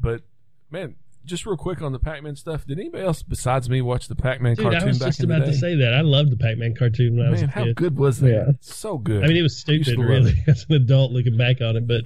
but 0.00 0.22
man, 0.70 0.94
just 1.24 1.44
real 1.46 1.56
quick 1.56 1.82
on 1.82 1.92
the 1.92 1.98
Pac 1.98 2.22
Man 2.22 2.36
stuff. 2.36 2.64
Did 2.64 2.78
anybody 2.78 3.04
else 3.04 3.22
besides 3.22 3.68
me 3.68 3.82
watch 3.82 4.08
the 4.08 4.14
Pac 4.14 4.40
Man 4.40 4.54
Dude, 4.54 4.62
cartoon 4.64 4.82
I 4.82 4.86
was 4.86 4.98
back 4.98 5.08
just 5.08 5.20
in 5.20 5.28
the 5.28 5.34
about 5.34 5.46
day? 5.46 5.52
to 5.52 5.58
say 5.58 5.74
that. 5.76 5.94
I 5.94 6.00
loved 6.00 6.30
the 6.30 6.36
Pac-Man 6.36 6.74
cartoon 6.76 7.16
when 7.16 7.26
I 7.26 7.30
was 7.30 7.40
man, 7.42 7.50
a 7.50 7.52
how 7.52 7.64
kid. 7.64 7.76
good 7.76 7.96
was 7.98 8.20
that? 8.20 8.30
Yeah. 8.30 8.52
So 8.60 8.98
good. 8.98 9.24
I 9.24 9.26
mean, 9.28 9.36
it 9.36 9.42
was 9.42 9.56
stupid, 9.58 9.98
really, 9.98 10.34
as 10.46 10.64
an 10.68 10.76
adult 10.76 11.12
looking 11.12 11.36
back 11.36 11.60
on 11.60 11.76
it, 11.76 11.86
but 11.88 12.02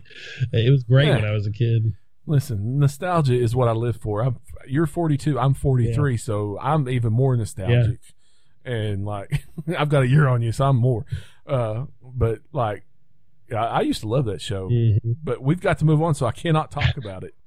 it 0.52 0.70
was 0.70 0.82
great 0.85 1.09
Yeah. 1.09 1.16
when 1.16 1.24
I 1.27 1.32
was 1.32 1.47
a 1.47 1.52
kid. 1.52 1.93
Listen, 2.27 2.78
nostalgia 2.78 3.35
is 3.35 3.55
what 3.57 3.69
I 3.69 3.73
live 3.73 3.97
for. 3.97 4.23
I'm, 4.23 4.39
you're 4.66 4.86
42. 4.86 5.39
I'm 5.39 5.55
43, 5.55 6.16
so 6.16 6.59
I'm 6.61 6.89
even 6.89 7.12
more 7.12 7.36
nostalgic. 7.36 7.99
And 8.65 9.05
like, 9.05 9.44
I've 9.78 9.89
got 9.89 10.03
a 10.05 10.09
year 10.09 10.28
on 10.28 10.40
you, 10.43 10.53
so 10.53 10.66
I'm 10.66 10.77
more. 10.77 11.05
Uh, 11.47 11.86
but 12.01 12.39
like, 12.53 12.85
I, 13.51 13.57
I 13.57 13.81
used 13.81 14.03
to 14.03 14.09
love 14.09 14.27
that 14.27 14.40
show. 14.40 14.69
Mhm. 14.69 15.16
But 15.24 15.43
we've 15.43 15.61
got 15.61 15.78
to 15.81 15.85
move 15.85 16.01
on, 16.01 16.15
so 16.15 16.27
I 16.27 16.32
cannot 16.32 16.70
talk 16.70 16.97
about 16.97 17.24
it. 17.24 17.35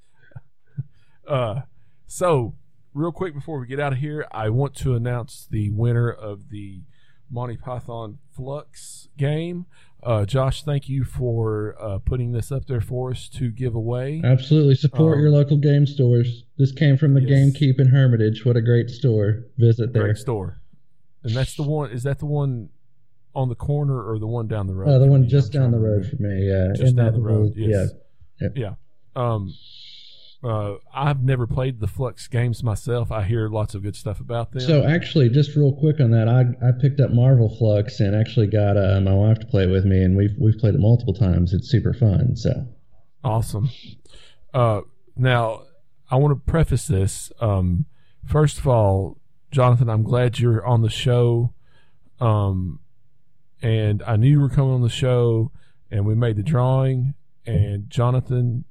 Uh, 1.27 1.61
so 2.06 2.53
real 2.93 3.11
quick 3.11 3.34
before 3.34 3.60
we 3.60 3.65
get 3.65 3.80
out 3.80 3.91
of 3.91 3.97
here, 3.97 4.27
I 4.31 4.49
want 4.49 4.76
to 4.76 4.93
announce 4.93 5.47
the 5.49 5.72
winner 5.72 6.11
of 6.11 6.49
the 6.52 6.84
Monty 7.31 7.57
Python 7.57 8.19
Fluxx 8.38 9.07
game. 9.18 9.65
Uh, 10.06 10.23
Josh, 10.23 10.61
thank 10.64 10.88
you 10.88 11.03
for 11.03 11.76
uh, 11.80 11.98
putting 11.98 12.32
this 12.32 12.52
up 12.52 12.68
there 12.68 12.80
for 12.82 13.10
us 13.10 13.27
to 13.30 13.49
give 13.49 13.73
away. 13.73 14.22
Absolutely 14.23 14.76
support 14.76 15.15
Um, 15.15 15.22
your 15.22 15.32
local 15.32 15.57
game 15.57 15.88
stores. 15.88 16.44
This 16.60 16.72
came 16.72 16.95
from 16.95 17.15
the 17.15 17.22
yes. 17.22 17.32
Gamekeep 17.57 17.80
in 17.80 17.88
Hermitage. 17.88 18.45
What 18.45 18.56
a 18.56 18.61
great 18.61 18.90
store! 18.91 19.45
Visit 19.57 19.94
there. 19.94 20.03
Great 20.03 20.18
store. 20.18 20.61
And 21.23 21.34
that's 21.36 21.56
the 21.56 21.64
one. 21.64 21.90
Is 21.90 22.03
that 22.03 22.19
the 22.19 22.27
one 22.27 22.69
on 23.34 23.49
the 23.49 23.56
corner 23.56 23.99
or 24.07 24.19
the 24.19 24.27
one 24.27 24.48
down 24.48 24.68
the 24.68 24.76
road? 24.76 24.90
Oh, 24.90 24.99
the 24.99 25.07
one 25.07 25.23
you? 25.23 25.30
just 25.30 25.56
I'm 25.56 25.61
down 25.64 25.72
the 25.72 25.80
road 25.80 26.06
from 26.07 26.22
me. 26.22 26.48
Yeah, 26.49 26.68
Just 26.76 26.91
in 26.91 26.95
down 26.98 27.14
the 27.14 27.19
road, 27.22 27.56
little- 27.57 27.69
yes. 27.69 27.90
Yeah. 28.40 28.48
Yeah. 28.56 28.73
Um, 29.15 29.52
uh, 30.45 30.77
I've 30.93 31.23
never 31.23 31.47
played 31.47 31.80
the 31.80 31.88
Fluxx 31.88 32.30
games 32.30 32.63
myself. 32.63 33.11
I 33.11 33.23
hear 33.23 33.49
lots 33.49 33.73
of 33.73 33.81
good 33.81 33.95
stuff 33.95 34.19
about 34.19 34.51
them. 34.51 34.61
So 34.61 34.84
actually, 34.84 35.30
just 35.30 35.55
real 35.55 35.73
quick 35.73 35.99
on 35.99 36.11
that, 36.11 36.27
I, 36.27 36.41
I 36.67 36.72
picked 36.80 36.99
up 36.99 37.11
Marvel 37.11 37.49
Fluxx 37.59 37.99
and 37.99 38.15
actually 38.15 38.47
got 38.47 38.77
uh, 38.77 39.01
my 39.01 39.13
wife 39.13 39.39
to 39.39 39.45
play 39.47 39.63
it 39.63 39.69
with 39.72 39.85
me, 39.85 40.03
and 40.03 40.15
we've 40.15 40.35
we've 40.39 40.57
played 40.57 40.76
it 40.76 40.80
multiple 40.80 41.13
times. 41.13 41.53
It's 41.53 41.69
super 41.69 41.93
fun. 41.93 42.35
So 42.35 42.67
Awesome. 43.23 43.72
Uh, 44.53 44.81
now, 45.17 45.63
I 46.11 46.17
want 46.17 46.31
to 46.31 46.51
preface 46.51 46.88
this. 46.88 47.31
Um, 47.41 47.88
first 48.23 48.59
of 48.59 48.67
all, 48.67 49.17
Jonathan, 49.51 49.89
I'm 49.89 50.03
glad 50.03 50.38
you're 50.38 50.63
on 50.65 50.84
the 50.84 50.89
show. 50.89 51.53
Um, 52.19 52.80
and 53.61 54.03
I 54.03 54.15
knew 54.15 54.30
you 54.30 54.39
were 54.39 54.49
coming 54.49 54.73
on 54.73 54.81
the 54.81 54.89
show, 54.89 55.51
and 55.89 56.05
we 56.05 56.13
made 56.13 56.35
the 56.35 56.43
drawing. 56.43 57.15
And 57.47 57.89
Jonathan, 57.89 58.65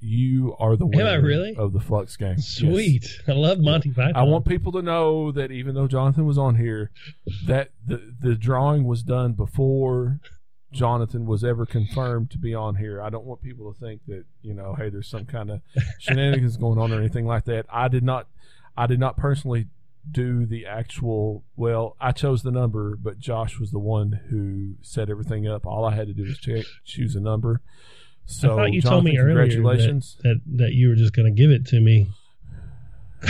you 0.00 0.54
are 0.58 0.76
the 0.76 0.86
winner 0.86 1.22
really? 1.22 1.56
of 1.56 1.72
the 1.72 1.78
Fluxx 1.78 2.18
game. 2.18 2.34
Yes. 2.36 2.48
Sweet. 2.48 3.22
I 3.26 3.32
love 3.32 3.58
Monty 3.58 3.90
Python. 3.90 4.12
I 4.14 4.22
want 4.22 4.44
people 4.44 4.72
to 4.72 4.82
know 4.82 5.32
that 5.32 5.50
even 5.50 5.74
though 5.74 5.88
Jonathan 5.88 6.26
was 6.26 6.38
on 6.38 6.56
here, 6.56 6.90
that 7.46 7.70
the 7.84 8.14
the 8.20 8.34
drawing 8.34 8.84
was 8.84 9.02
done 9.02 9.32
before 9.32 10.20
Jonathan 10.72 11.26
was 11.26 11.42
ever 11.42 11.64
confirmed 11.64 12.30
to 12.30 12.38
be 12.38 12.54
on 12.54 12.76
here. 12.76 13.00
I 13.00 13.08
don't 13.08 13.24
want 13.24 13.40
people 13.42 13.72
to 13.72 13.80
think 13.80 14.02
that 14.06 14.24
you 14.42 14.54
know, 14.54 14.74
hey, 14.74 14.90
there's 14.90 15.08
some 15.08 15.24
kind 15.24 15.50
of 15.50 15.60
shenanigans 15.98 16.56
going 16.56 16.78
on 16.78 16.92
or 16.92 16.98
anything 16.98 17.26
like 17.26 17.44
that. 17.46 17.66
I 17.70 17.88
did 17.88 18.04
not, 18.04 18.28
I 18.76 18.86
did 18.86 19.00
not 19.00 19.16
personally 19.16 19.66
do 20.10 20.46
the 20.46 20.66
actual. 20.66 21.44
Well, 21.56 21.96
I 22.00 22.12
chose 22.12 22.42
the 22.42 22.50
number, 22.50 22.96
but 22.96 23.18
Josh 23.18 23.58
was 23.58 23.70
the 23.70 23.78
one 23.78 24.20
who 24.30 24.74
set 24.82 25.08
everything 25.08 25.48
up. 25.48 25.66
All 25.66 25.84
I 25.84 25.94
had 25.94 26.06
to 26.08 26.14
do 26.14 26.24
was 26.24 26.38
check, 26.38 26.66
choose 26.84 27.16
a 27.16 27.20
number. 27.20 27.62
So, 28.26 28.52
I 28.52 28.56
thought 28.56 28.72
you 28.72 28.80
Jonathan, 28.80 28.90
told 28.90 29.04
me 29.04 29.18
earlier 29.18 29.46
congratulations. 29.48 30.16
that, 30.22 30.40
that 30.46 30.58
that 30.58 30.72
you 30.72 30.88
were 30.88 30.96
just 30.96 31.14
going 31.14 31.26
to 31.34 31.40
give 31.42 31.50
it 31.50 31.66
to 31.66 31.80
me. 31.80 32.08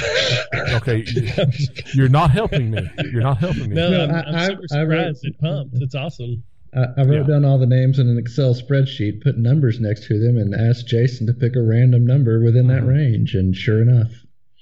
okay, 0.75 1.05
you- 1.15 1.49
you're 1.95 2.09
not 2.09 2.31
helping 2.31 2.71
me. 2.71 2.89
You're 3.13 3.23
not 3.23 3.39
helping 3.39 3.69
me. 3.71 3.75
No, 3.77 3.91
No, 3.91 4.05
I'm, 4.05 4.11
I- 4.11 4.23
I'm 4.25 4.35
I- 4.35 4.47
super 4.47 4.63
I 4.73 4.83
wrote- 4.83 5.17
surprised. 5.17 5.25
It 5.25 5.41
pumped. 5.41 5.77
It's 5.77 5.95
awesome. 5.95 6.43
I, 6.75 6.85
I 6.99 7.05
wrote 7.05 7.27
Yeah. 7.29 7.35
down 7.35 7.45
all 7.45 7.59
the 7.59 7.67
names 7.67 7.99
in 7.99 8.09
an 8.09 8.19
Excel 8.19 8.55
spreadsheet, 8.55 9.23
put 9.23 9.39
numbers 9.39 9.81
next 9.81 10.07
to 10.09 10.19
them, 10.19 10.37
and 10.37 10.55
asked 10.55 10.87
Jason 10.89 11.27
to 11.27 11.33
pick 11.33 11.57
a 11.57 11.63
random 11.63 12.07
number 12.07 12.41
within 12.43 12.67
that 12.69 12.83
Mhm. 12.83 12.89
range. 12.89 13.35
And 13.35 13.57
sure 13.57 13.81
enough, 13.83 14.11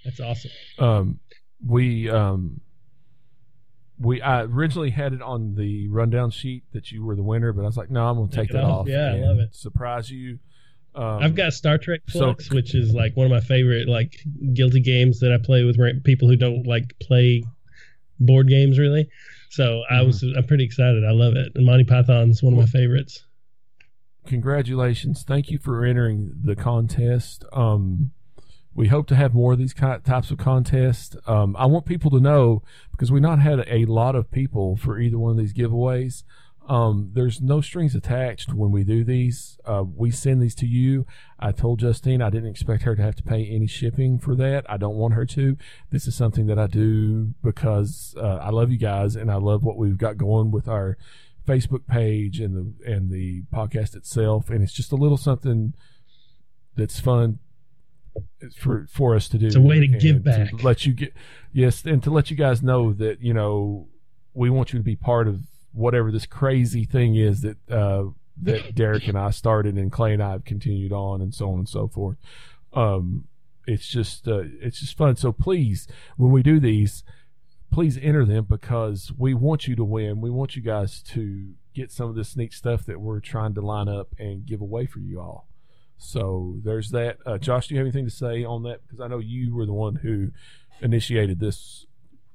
That's 0.05 0.21
awesome. 0.21 0.51
um, 0.79 1.21
we 1.67 2.09
um, 2.11 2.61
we 3.99 4.21
I 4.23 4.43
originally 4.43 4.91
had 4.91 5.13
it 5.13 5.23
on 5.23 5.55
the 5.55 5.89
rundown 5.89 6.31
sheet 6.31 6.65
that 6.73 6.91
you 6.91 7.05
were 7.05 7.15
the 7.17 7.23
winner, 7.23 7.53
but 7.53 7.63
I 7.63 7.67
was 7.67 7.77
like, 7.77 7.91
no, 7.91 8.07
I'm 8.07 8.17
going 8.17 8.29
to 8.29 8.37
Take 8.37 8.49
take 8.49 8.53
that 8.57 8.65
off. 8.65 8.81
off. 8.83 8.89
Yeah, 8.89 9.13
I 9.15 9.21
love 9.21 9.39
it. 9.39 9.55
Surprise 9.55 10.11
you. 10.11 10.39
Um, 10.97 11.23
I've 11.23 11.35
got 11.35 11.53
Star 11.53 11.77
Trek 11.79 12.01
so- 12.09 12.35
Fluxx, 12.35 12.53
which 12.55 12.75
is 12.75 12.93
like 12.95 13.17
one 13.17 13.27
of 13.27 13.31
my 13.33 13.41
favorite 13.41 13.89
like 13.89 14.21
guilty 14.53 14.81
games 14.81 15.21
that 15.21 15.33
I 15.33 15.39
play 15.39 15.65
with 15.65 15.77
people 16.05 16.29
who 16.29 16.37
don't 16.37 16.67
like 16.67 16.95
play 17.01 17.45
board 18.21 18.49
games 18.49 18.79
really. 18.79 19.09
So 19.51 19.83
I 19.91 19.95
Mm-hmm. 19.95 20.07
was 20.07 20.23
I'm 20.23 20.45
pretty 20.45 20.65
excited. 20.65 21.05
I 21.05 21.11
love 21.13 21.35
it. 21.37 21.53
And 21.55 21.65
Monty 21.67 21.85
Python's 21.85 22.43
one 22.43 22.53
of 22.53 22.59
my 22.59 22.67
favorites. 22.67 23.25
congratulations. 24.27 25.23
Thank 25.23 25.51
you 25.51 25.59
for 25.59 25.85
entering 25.85 26.33
the 26.43 26.57
contest. 26.57 27.45
Um, 27.53 28.11
we 28.75 28.89
hope 28.89 29.07
to 29.09 29.17
have 29.17 29.35
more 29.35 29.53
of 29.53 29.59
these 29.59 29.75
types 29.75 30.31
of 30.31 30.39
contests. 30.39 31.17
Um, 31.27 31.55
I 31.57 31.67
want 31.67 31.87
people 31.87 32.11
to 32.11 32.21
know 32.21 32.63
because 32.91 33.13
we've 33.13 33.23
not 33.23 33.39
had 33.39 33.65
a 33.69 33.85
lot 33.87 34.17
of 34.17 34.31
people 34.31 34.77
for 34.77 34.99
either 34.99 35.19
one 35.19 35.33
of 35.33 35.39
these 35.39 35.55
giveaways. 35.55 36.25
Um, 36.67 37.11
there's 37.13 37.43
no 37.43 37.61
strings 37.61 37.95
attached 37.95 38.55
when 38.55 38.73
we 38.73 38.85
do 38.85 39.05
these. 39.05 39.59
Uh, 39.67 39.85
we 39.85 40.11
send 40.11 40.43
these 40.43 40.55
to 40.57 40.67
you. 40.67 41.07
I 41.39 41.53
told 41.53 41.81
Justine 41.81 42.23
I 42.23 42.31
didn't 42.31 42.51
expect 42.51 42.85
her 42.85 42.97
to 42.97 43.03
have 43.03 43.17
to 43.17 43.23
pay 43.23 43.47
any 43.47 43.67
shipping 43.67 44.19
for 44.19 44.35
that. 44.37 44.65
I 44.69 44.79
don't 44.79 44.97
want 44.97 45.15
her 45.15 45.27
to. 45.27 45.59
This 45.91 46.07
is 46.07 46.15
something 46.15 46.47
that 46.47 46.59
I 46.59 46.67
do 46.67 47.35
because 47.43 48.15
uh, 48.17 48.39
I 48.41 48.49
love 48.49 48.73
you 48.73 48.79
guys 48.79 49.15
and 49.15 49.31
I 49.31 49.37
love 49.37 49.63
what 49.63 49.77
we've 49.77 49.99
got 49.99 50.17
going 50.17 50.51
with 50.51 50.67
our 50.67 50.97
Facebook 51.47 51.87
page 51.87 52.41
and 52.41 52.57
the 52.57 52.91
and 52.91 53.11
the 53.11 53.43
podcast 53.53 53.95
itself. 53.95 54.49
And 54.49 54.63
it's 54.63 54.73
just 54.73 54.93
a 54.93 54.97
little 54.97 55.19
something 55.19 55.75
that's 56.77 56.99
fun 56.99 57.41
for 58.59 58.87
for 58.91 59.15
us 59.15 59.29
to 59.29 59.39
do. 59.39 59.47
It's 59.47 59.57
a 59.57 59.61
way 59.61 59.81
to 59.81 59.87
give 59.89 60.23
back. 60.23 60.63
let 60.63 60.87
you 60.87 60.93
get 60.93 61.15
yes, 61.53 61.85
and 61.85 62.03
to 62.03 62.11
let 62.11 62.31
you 62.31 62.37
guys 62.37 62.63
know 62.63 62.93
that 62.93 63.21
you 63.21 63.35
know 63.35 63.89
we 64.33 64.51
want 64.51 64.73
you 64.73 64.79
to 64.79 64.85
be 64.85 64.97
part 64.97 65.29
of 65.29 65.43
whatever 65.73 66.11
this 66.13 66.27
crazy 66.27 66.85
thing 66.85 67.17
is 67.17 67.43
that 67.43 67.57
uh, 67.71 68.05
that 68.43 68.75
Derek 68.75 69.09
and 69.09 69.19
I 69.19 69.31
started, 69.31 69.77
and 69.77 69.91
Clay 69.91 70.13
and 70.13 70.23
I 70.23 70.33
have 70.33 70.45
continued 70.45 70.93
on, 70.93 71.21
and 71.21 71.35
so 71.35 71.51
on 71.51 71.61
and 71.61 71.69
so 71.69 71.89
forth. 71.89 72.17
Um, 72.73 73.25
it's 73.67 73.87
just 73.87 74.29
uh, 74.29 74.43
it's 74.61 74.81
just 74.81 74.97
fun. 74.97 75.17
So 75.17 75.33
please, 75.33 75.89
when 76.17 76.31
we 76.31 76.43
do 76.43 76.61
these, 76.61 77.03
please 77.73 77.99
enter 77.99 78.25
them 78.25 78.47
because 78.49 79.13
we 79.17 79.35
want 79.35 79.67
you 79.67 79.77
to 79.77 79.85
win. 79.85 80.21
We 80.21 80.31
want 80.31 80.57
you 80.57 80.63
guys 80.63 81.03
to 81.09 81.55
get 81.75 81.91
some 81.91 82.09
of 82.09 82.15
this 82.15 82.37
neat 82.37 82.53
stuff 82.53 82.87
that 82.87 83.01
we're 83.01 83.21
trying 83.21 83.55
to 83.55 83.61
line 83.61 83.89
up 83.89 84.15
and 84.19 84.47
give 84.47 84.61
away 84.61 84.87
for 84.87 85.01
you 85.01 85.21
all. 85.21 85.49
So 86.05 86.57
there's 86.63 86.91
that. 86.91 87.19
Uh, 87.25 87.39
Josh, 87.39 87.69
do 87.69 87.75
you 87.75 87.79
have 87.79 87.87
anything 87.87 88.05
to 88.05 88.11
say 88.11 88.45
on 88.45 88.63
that? 88.65 88.81
Because 88.83 89.01
I 89.01 89.09
know 89.09 89.19
you 89.19 89.55
were 89.55 89.67
the 89.67 89.73
one 89.73 89.97
who 89.97 90.31
initiated 90.81 91.41
this 91.41 91.87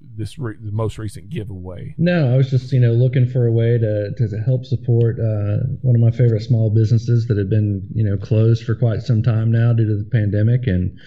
this 0.02 0.40
re- 0.40 0.56
the 0.60 0.72
most 0.72 0.98
recent 0.98 1.30
giveaway. 1.30 1.94
No, 1.98 2.34
I 2.34 2.38
was 2.38 2.50
just 2.50 2.72
you 2.72 2.80
know 2.80 2.94
looking 2.94 3.28
for 3.28 3.46
a 3.46 3.52
way 3.52 3.78
to 3.78 4.12
to, 4.16 4.38
help 4.46 4.66
support 4.66 5.20
uh, 5.20 5.68
one 5.82 5.96
of 5.96 6.02
my 6.02 6.12
favorite 6.12 6.41
small 6.41 6.70
businesses 6.70 7.28
that 7.28 7.38
had 7.38 7.50
been 7.50 7.88
you 7.94 8.04
know 8.04 8.18
closed 8.18 8.64
for 8.64 8.76
quite 8.76 9.02
some 9.02 9.22
time 9.22 9.52
now 9.52 9.74
due 9.74 9.86
to 9.86 10.04
the 10.04 10.10
pandemic, 10.10 10.66
and 10.66 10.98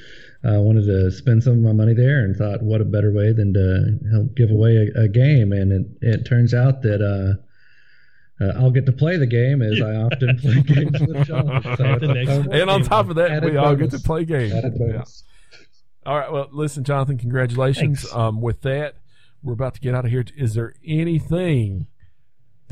I 0.45 0.57
uh, 0.57 0.61
wanted 0.61 0.85
to 0.87 1.11
spend 1.11 1.43
some 1.43 1.55
of 1.55 1.59
my 1.61 1.73
money 1.73 1.95
there, 1.95 2.25
and 2.25 2.37
thought 2.37 2.63
what 2.63 2.81
a 2.81 2.85
better 2.85 3.13
way 3.13 3.33
than 3.33 3.53
to 3.55 3.99
help 4.13 4.37
give 4.37 4.51
away 4.51 4.77
a, 4.95 5.05
a 5.05 5.09
game, 5.09 5.53
and 5.53 5.73
it, 5.73 5.87
it 6.01 6.25
turns 6.25 6.55
out 6.55 6.83
that. 6.83 7.03
Uh, 7.03 7.43
uh, 8.43 8.53
I'll 8.61 8.71
get 8.71 8.87
to 8.87 8.93
play 8.93 9.17
the 9.17 9.27
game 9.27 9.63
as 9.63 9.81
I 9.81 9.95
often 10.05 10.39
play 10.39 10.63
games 10.63 11.01
with 11.01 11.27
John. 11.27 11.63
So 11.63 11.99
The 11.99 12.13
next 12.15 12.31
it's 12.31 12.47
a 12.47 12.49
one. 12.49 12.61
And 12.61 12.71
on 12.71 12.83
top 12.83 13.09
of 13.09 13.17
that, 13.17 13.31
Added 13.31 13.53
we 13.53 13.57
all 13.57 13.77
get 13.77 13.91
to 13.93 13.99
play 13.99 14.25
games. 14.25 14.53
Yeah. 14.53 15.05
All 16.05 16.19
right. 16.19 16.33
Well, 16.33 16.49
listen, 16.51 16.85
Jonathan, 16.85 17.19
congratulations. 17.19 18.11
Um, 18.13 18.41
with 18.41 18.63
that, 18.63 18.97
we're 19.43 19.53
about 19.53 19.75
to 19.75 19.81
get 19.81 19.95
out 19.95 20.05
of 20.05 20.11
here. 20.11 20.25
Is 20.37 20.55
there 20.55 20.75
anything 20.87 21.87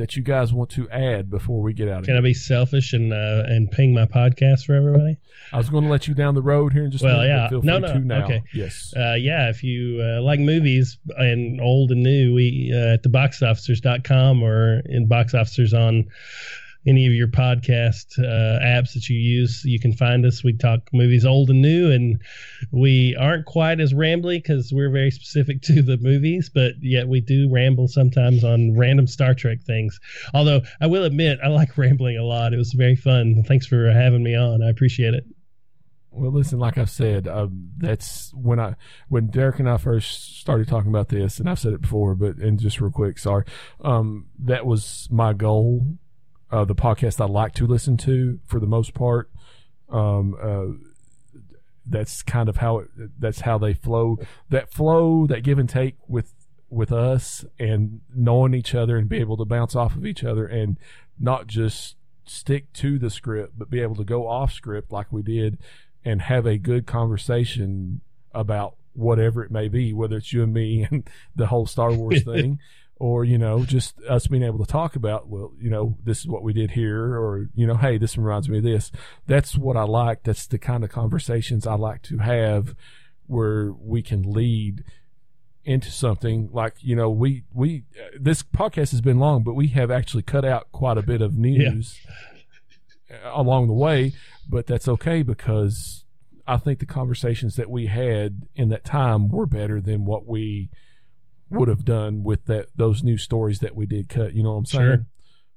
that 0.00 0.16
you 0.16 0.22
guys 0.22 0.52
want 0.52 0.70
to 0.70 0.88
add 0.90 1.30
before 1.30 1.60
we 1.62 1.72
get 1.72 1.88
out 1.88 2.00
of 2.00 2.06
Can 2.06 2.16
I 2.16 2.20
be 2.20 2.34
selfish 2.34 2.92
and 2.92 3.12
uh, 3.12 3.44
and 3.46 3.70
ping 3.70 3.94
my 3.94 4.06
podcast 4.06 4.64
for 4.64 4.74
everybody? 4.74 5.18
I 5.52 5.58
was 5.58 5.68
going 5.70 5.84
to 5.84 5.90
let 5.90 6.08
you 6.08 6.14
down 6.14 6.34
the 6.34 6.42
road 6.42 6.72
here 6.72 6.84
in 6.84 6.90
just 6.90 7.04
Well, 7.04 7.20
a 7.20 7.22
minute. 7.22 7.34
yeah. 7.36 7.48
Feel 7.48 7.62
No, 7.62 7.78
free 7.80 7.88
no, 7.88 7.92
to 7.94 7.98
now. 8.00 8.24
okay. 8.24 8.42
Yes. 8.54 8.92
Uh, 8.96 9.14
yeah, 9.14 9.48
if 9.50 9.62
you 9.62 10.00
uh, 10.02 10.22
like 10.22 10.40
movies 10.40 10.98
and 11.16 11.60
old 11.60 11.90
and 11.92 12.02
new, 12.02 12.34
we 12.34 12.72
uh, 12.74 12.94
at 12.94 13.02
the 13.02 13.08
boxofficers.com 13.08 14.42
or 14.42 14.80
in 14.86 15.06
box 15.06 15.34
officers 15.34 15.74
on 15.74 16.06
any 16.86 17.06
of 17.06 17.12
your 17.12 17.28
podcast 17.28 18.18
uh, 18.18 18.58
apps 18.64 18.94
that 18.94 19.08
you 19.08 19.18
use, 19.18 19.62
you 19.64 19.78
can 19.78 19.92
find 19.92 20.24
us. 20.24 20.42
We 20.42 20.54
talk 20.54 20.88
movies 20.92 21.24
old 21.24 21.50
and 21.50 21.60
new, 21.60 21.90
and 21.90 22.20
we 22.72 23.16
aren't 23.16 23.46
quite 23.46 23.80
as 23.80 23.92
rambly 23.92 24.38
because 24.38 24.72
we're 24.72 24.90
very 24.90 25.10
specific 25.10 25.62
to 25.62 25.82
the 25.82 25.98
movies, 25.98 26.50
but 26.52 26.72
yet 26.80 27.08
we 27.08 27.20
do 27.20 27.50
ramble 27.50 27.88
sometimes 27.88 28.44
on 28.44 28.76
random 28.76 29.06
Star 29.06 29.34
Trek 29.34 29.62
things. 29.62 29.98
Although 30.34 30.62
I 30.80 30.86
will 30.86 31.04
admit, 31.04 31.38
I 31.44 31.48
like 31.48 31.76
rambling 31.76 32.16
a 32.16 32.24
lot. 32.24 32.52
It 32.52 32.58
was 32.58 32.72
very 32.72 32.96
fun. 32.96 33.44
Thanks 33.46 33.66
for 33.66 33.90
having 33.90 34.22
me 34.22 34.34
on. 34.34 34.62
I 34.62 34.70
appreciate 34.70 35.14
it. 35.14 35.24
Well, 36.12 36.32
listen, 36.32 36.58
like 36.58 36.76
I've 36.76 36.90
said, 36.90 37.28
um, 37.28 37.70
that's 37.78 38.32
when 38.34 38.58
I 38.58 38.74
when 39.08 39.28
Derek 39.28 39.60
and 39.60 39.68
I 39.68 39.76
first 39.76 40.40
started 40.40 40.66
talking 40.66 40.90
about 40.90 41.08
this, 41.08 41.38
and 41.38 41.48
I've 41.48 41.60
said 41.60 41.72
it 41.72 41.82
before, 41.82 42.16
but 42.16 42.36
and 42.38 42.58
just 42.58 42.80
real 42.80 42.90
quick, 42.90 43.16
sorry, 43.16 43.44
um, 43.82 44.26
that 44.40 44.66
was 44.66 45.06
my 45.10 45.32
goal. 45.32 45.86
Uh, 46.50 46.64
the 46.64 46.74
podcast 46.74 47.20
I 47.20 47.26
like 47.26 47.54
to 47.54 47.66
listen 47.66 47.96
to 47.98 48.40
for 48.46 48.58
the 48.58 48.66
most 48.66 48.92
part. 48.92 49.30
Um, 49.88 50.36
uh, 50.40 50.88
that's 51.86 52.22
kind 52.22 52.48
of 52.48 52.58
how 52.58 52.78
it, 52.78 52.88
that's 53.18 53.40
how 53.40 53.58
they 53.58 53.74
flow. 53.74 54.18
That 54.48 54.72
flow, 54.72 55.26
that 55.26 55.42
give 55.42 55.58
and 55.58 55.68
take 55.68 55.96
with 56.08 56.32
with 56.68 56.92
us, 56.92 57.44
and 57.58 58.00
knowing 58.14 58.54
each 58.54 58.74
other, 58.74 58.96
and 58.96 59.08
be 59.08 59.18
able 59.18 59.36
to 59.36 59.44
bounce 59.44 59.74
off 59.74 59.96
of 59.96 60.06
each 60.06 60.24
other, 60.24 60.46
and 60.46 60.78
not 61.18 61.46
just 61.46 61.96
stick 62.24 62.72
to 62.72 62.98
the 62.98 63.10
script, 63.10 63.54
but 63.58 63.70
be 63.70 63.80
able 63.80 63.96
to 63.96 64.04
go 64.04 64.26
off 64.28 64.52
script 64.52 64.92
like 64.92 65.12
we 65.12 65.22
did 65.22 65.58
and 66.04 66.22
have 66.22 66.46
a 66.46 66.56
good 66.56 66.86
conversation 66.86 68.00
about 68.32 68.76
whatever 68.92 69.42
it 69.44 69.50
may 69.50 69.68
be, 69.68 69.92
whether 69.92 70.16
it's 70.16 70.32
you 70.32 70.42
and 70.42 70.54
me 70.54 70.82
and 70.90 71.08
the 71.34 71.46
whole 71.46 71.66
Star 71.66 71.92
Wars 71.92 72.22
thing, 72.24 72.58
or 73.00 73.24
you 73.24 73.38
know, 73.38 73.64
just 73.64 74.00
us 74.02 74.28
being 74.28 74.44
able 74.44 74.58
to 74.58 74.70
talk 74.70 74.94
about, 74.94 75.28
well, 75.28 75.52
you 75.58 75.70
know, 75.70 75.96
this 76.04 76.20
is 76.20 76.28
what 76.28 76.44
we 76.44 76.52
did 76.52 76.70
here, 76.70 77.16
or 77.16 77.48
you 77.54 77.66
know, 77.66 77.74
hey, 77.74 77.98
this 77.98 78.16
reminds 78.16 78.48
me 78.48 78.58
of 78.58 78.64
this. 78.64 78.92
That's 79.26 79.56
what 79.56 79.76
I 79.76 79.82
like. 79.82 80.22
That's 80.22 80.46
the 80.46 80.58
kind 80.58 80.84
of 80.84 80.90
conversations 80.90 81.66
I 81.66 81.74
like 81.74 82.02
to 82.02 82.18
have, 82.18 82.76
where 83.26 83.72
we 83.72 84.02
can 84.02 84.30
lead 84.30 84.84
into 85.62 85.90
something 85.90 86.48
like 86.52 86.74
you 86.80 86.96
know 86.96 87.10
we 87.10 87.44
we 87.52 87.84
uh, 87.98 88.16
this 88.18 88.42
podcast 88.42 88.92
has 88.92 89.02
been 89.02 89.18
long 89.18 89.42
but 89.42 89.52
we 89.52 89.68
have 89.68 89.90
actually 89.90 90.22
cut 90.22 90.42
out 90.42 90.72
quite 90.72 90.96
a 90.96 91.02
bit 91.02 91.20
of 91.20 91.36
news 91.36 92.00
along 93.24 93.66
the 93.66 93.72
way, 93.72 94.12
but 94.48 94.66
that's 94.66 94.88
okay 94.88 95.22
because 95.22 96.04
I 96.46 96.56
think 96.56 96.78
the 96.78 96.86
conversations 96.86 97.56
that 97.56 97.70
we 97.70 97.86
had 97.86 98.42
in 98.54 98.68
that 98.70 98.84
time 98.84 99.28
were 99.28 99.46
better 99.46 99.80
than 99.80 100.04
what 100.04 100.26
we 100.26 100.70
would 101.50 101.68
have 101.68 101.84
done 101.84 102.22
with 102.22 102.44
that 102.46 102.68
those 102.76 103.02
new 103.02 103.16
stories 103.18 103.58
that 103.60 103.74
we 103.74 103.86
did 103.86 104.08
cut. 104.08 104.34
You 104.34 104.42
know 104.42 104.52
what 104.52 104.58
I'm 104.58 104.66
saying? 104.66 104.84
Sure. 104.86 105.06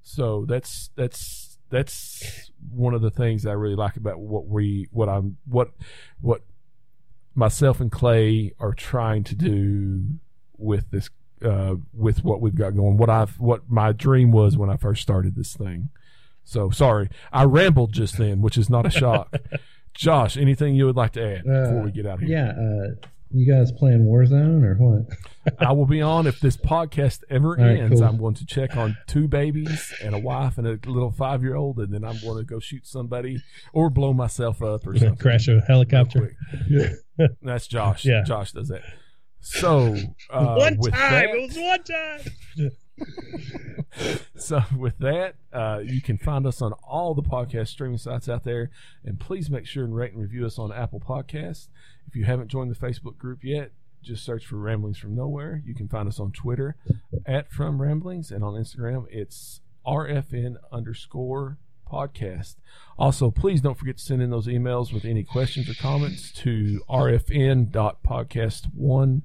So 0.01 0.45
that's 0.47 0.89
that's 0.95 1.57
that's 1.69 2.51
one 2.71 2.93
of 2.93 3.01
the 3.01 3.09
things 3.11 3.45
I 3.45 3.53
really 3.53 3.75
like 3.75 3.95
about 3.95 4.19
what 4.19 4.47
we 4.47 4.87
what 4.91 5.09
I'm 5.09 5.37
what 5.45 5.71
what 6.21 6.41
myself 7.35 7.79
and 7.79 7.91
Clay 7.91 8.53
are 8.59 8.73
trying 8.73 9.23
to 9.25 9.35
do 9.35 10.03
with 10.57 10.91
this 10.91 11.09
uh, 11.43 11.75
with 11.93 12.23
what 12.23 12.41
we've 12.41 12.55
got 12.55 12.75
going. 12.75 12.97
What 12.97 13.09
I've 13.09 13.39
what 13.39 13.69
my 13.69 13.91
dream 13.91 14.31
was 14.31 14.57
when 14.57 14.69
I 14.69 14.77
first 14.77 15.01
started 15.01 15.35
this 15.35 15.55
thing. 15.55 15.89
So 16.43 16.69
sorry, 16.69 17.09
I 17.31 17.43
rambled 17.45 17.93
just 17.93 18.17
then, 18.17 18.41
which 18.41 18.57
is 18.57 18.69
not 18.69 18.85
a 18.85 18.89
shock. 18.89 19.33
Josh, 19.93 20.37
anything 20.37 20.73
you 20.75 20.85
would 20.87 20.95
like 20.95 21.11
to 21.13 21.23
add 21.23 21.43
before 21.43 21.81
Uh, 21.81 21.83
we 21.83 21.91
get 21.91 22.05
out 22.07 22.15
of 22.15 22.21
here? 22.21 22.29
Yeah, 22.29 22.49
uh, 23.03 23.07
you 23.33 23.51
guys 23.51 23.71
playing 23.71 24.05
Warzone 24.05 24.63
or 24.63 24.75
what? 24.75 25.57
I 25.59 25.71
will 25.73 25.85
be 25.85 26.01
on 26.01 26.27
if 26.27 26.39
this 26.39 26.55
podcast 26.55 27.19
ever 27.29 27.59
All 27.59 27.65
right, 27.65 27.79
ends. 27.79 27.99
cool. 27.99 28.07
I'm 28.07 28.17
going 28.17 28.35
to 28.35 28.45
check 28.45 28.77
on 28.77 28.95
two 29.07 29.27
babies 29.27 29.93
and 30.01 30.15
a 30.15 30.19
wife 30.19 30.57
and 30.57 30.65
a 30.67 30.79
little 30.89 31.11
five 31.11 31.41
year 31.43 31.55
old, 31.55 31.79
and 31.79 31.93
then 31.93 32.03
I'm 32.05 32.19
going 32.21 32.37
to 32.37 32.43
go 32.45 32.59
shoot 32.59 32.85
somebody 32.87 33.41
or 33.73 33.89
blow 33.89 34.13
myself 34.13 34.61
up 34.61 34.87
or 34.87 34.97
something. 34.97 35.17
Crash 35.17 35.47
a 35.47 35.59
helicopter. 35.61 36.35
quick. 36.69 37.31
That's 37.41 37.67
Josh. 37.67 38.05
Yeah. 38.05 38.23
Josh 38.25 38.51
does 38.53 38.69
that. 38.69 38.83
So 39.41 39.95
uh, 40.29 40.55
one 40.55 40.77
time. 40.77 40.91
that- 40.91 41.25
It 41.29 41.41
was 41.47 41.57
one 41.57 41.83
time. 41.83 42.71
So 44.35 44.61
with 44.77 44.97
that, 44.99 45.35
uh, 45.51 45.81
you 45.83 46.01
can 46.01 46.17
find 46.17 46.45
us 46.45 46.61
on 46.61 46.73
all 46.87 47.13
the 47.13 47.23
podcast 47.23 47.69
streaming 47.69 47.97
sites 47.97 48.29
out 48.29 48.43
there, 48.43 48.69
and 49.03 49.19
please 49.19 49.49
make 49.49 49.65
sure 49.65 49.83
and 49.83 49.95
rate 49.95 50.13
and 50.13 50.21
review 50.21 50.45
us 50.45 50.59
on 50.59 50.71
Apple 50.71 50.99
Podcasts. 50.99 51.67
If 52.07 52.15
you 52.15 52.25
haven't 52.25 52.49
joined 52.49 52.71
the 52.71 52.75
Facebook 52.75 53.17
group 53.17 53.43
yet, 53.43 53.71
just 54.01 54.25
search 54.25 54.45
for 54.45 54.57
Ramblings 54.57 54.97
from 54.97 55.15
Nowhere. 55.15 55.63
You 55.65 55.73
can 55.73 55.87
find 55.87 56.07
us 56.07 56.19
on 56.19 56.31
Twitter 56.31 56.75
at 57.25 57.51
From 57.51 57.81
Ramblings, 57.81 58.31
and 58.31 58.43
on 58.43 58.53
Instagram 58.53 59.05
it's 59.09 59.61
RFN 59.85 60.57
underscore 60.71 61.57
podcast. 61.89 62.55
Also, 62.97 63.31
please 63.31 63.61
don't 63.61 63.77
forget 63.77 63.97
to 63.97 64.03
send 64.03 64.21
in 64.21 64.29
those 64.29 64.47
emails 64.47 64.93
with 64.93 65.05
any 65.05 65.23
questions 65.23 65.69
or 65.69 65.73
comments 65.75 66.31
to 66.31 66.81
rfn.podcast1 66.89 69.21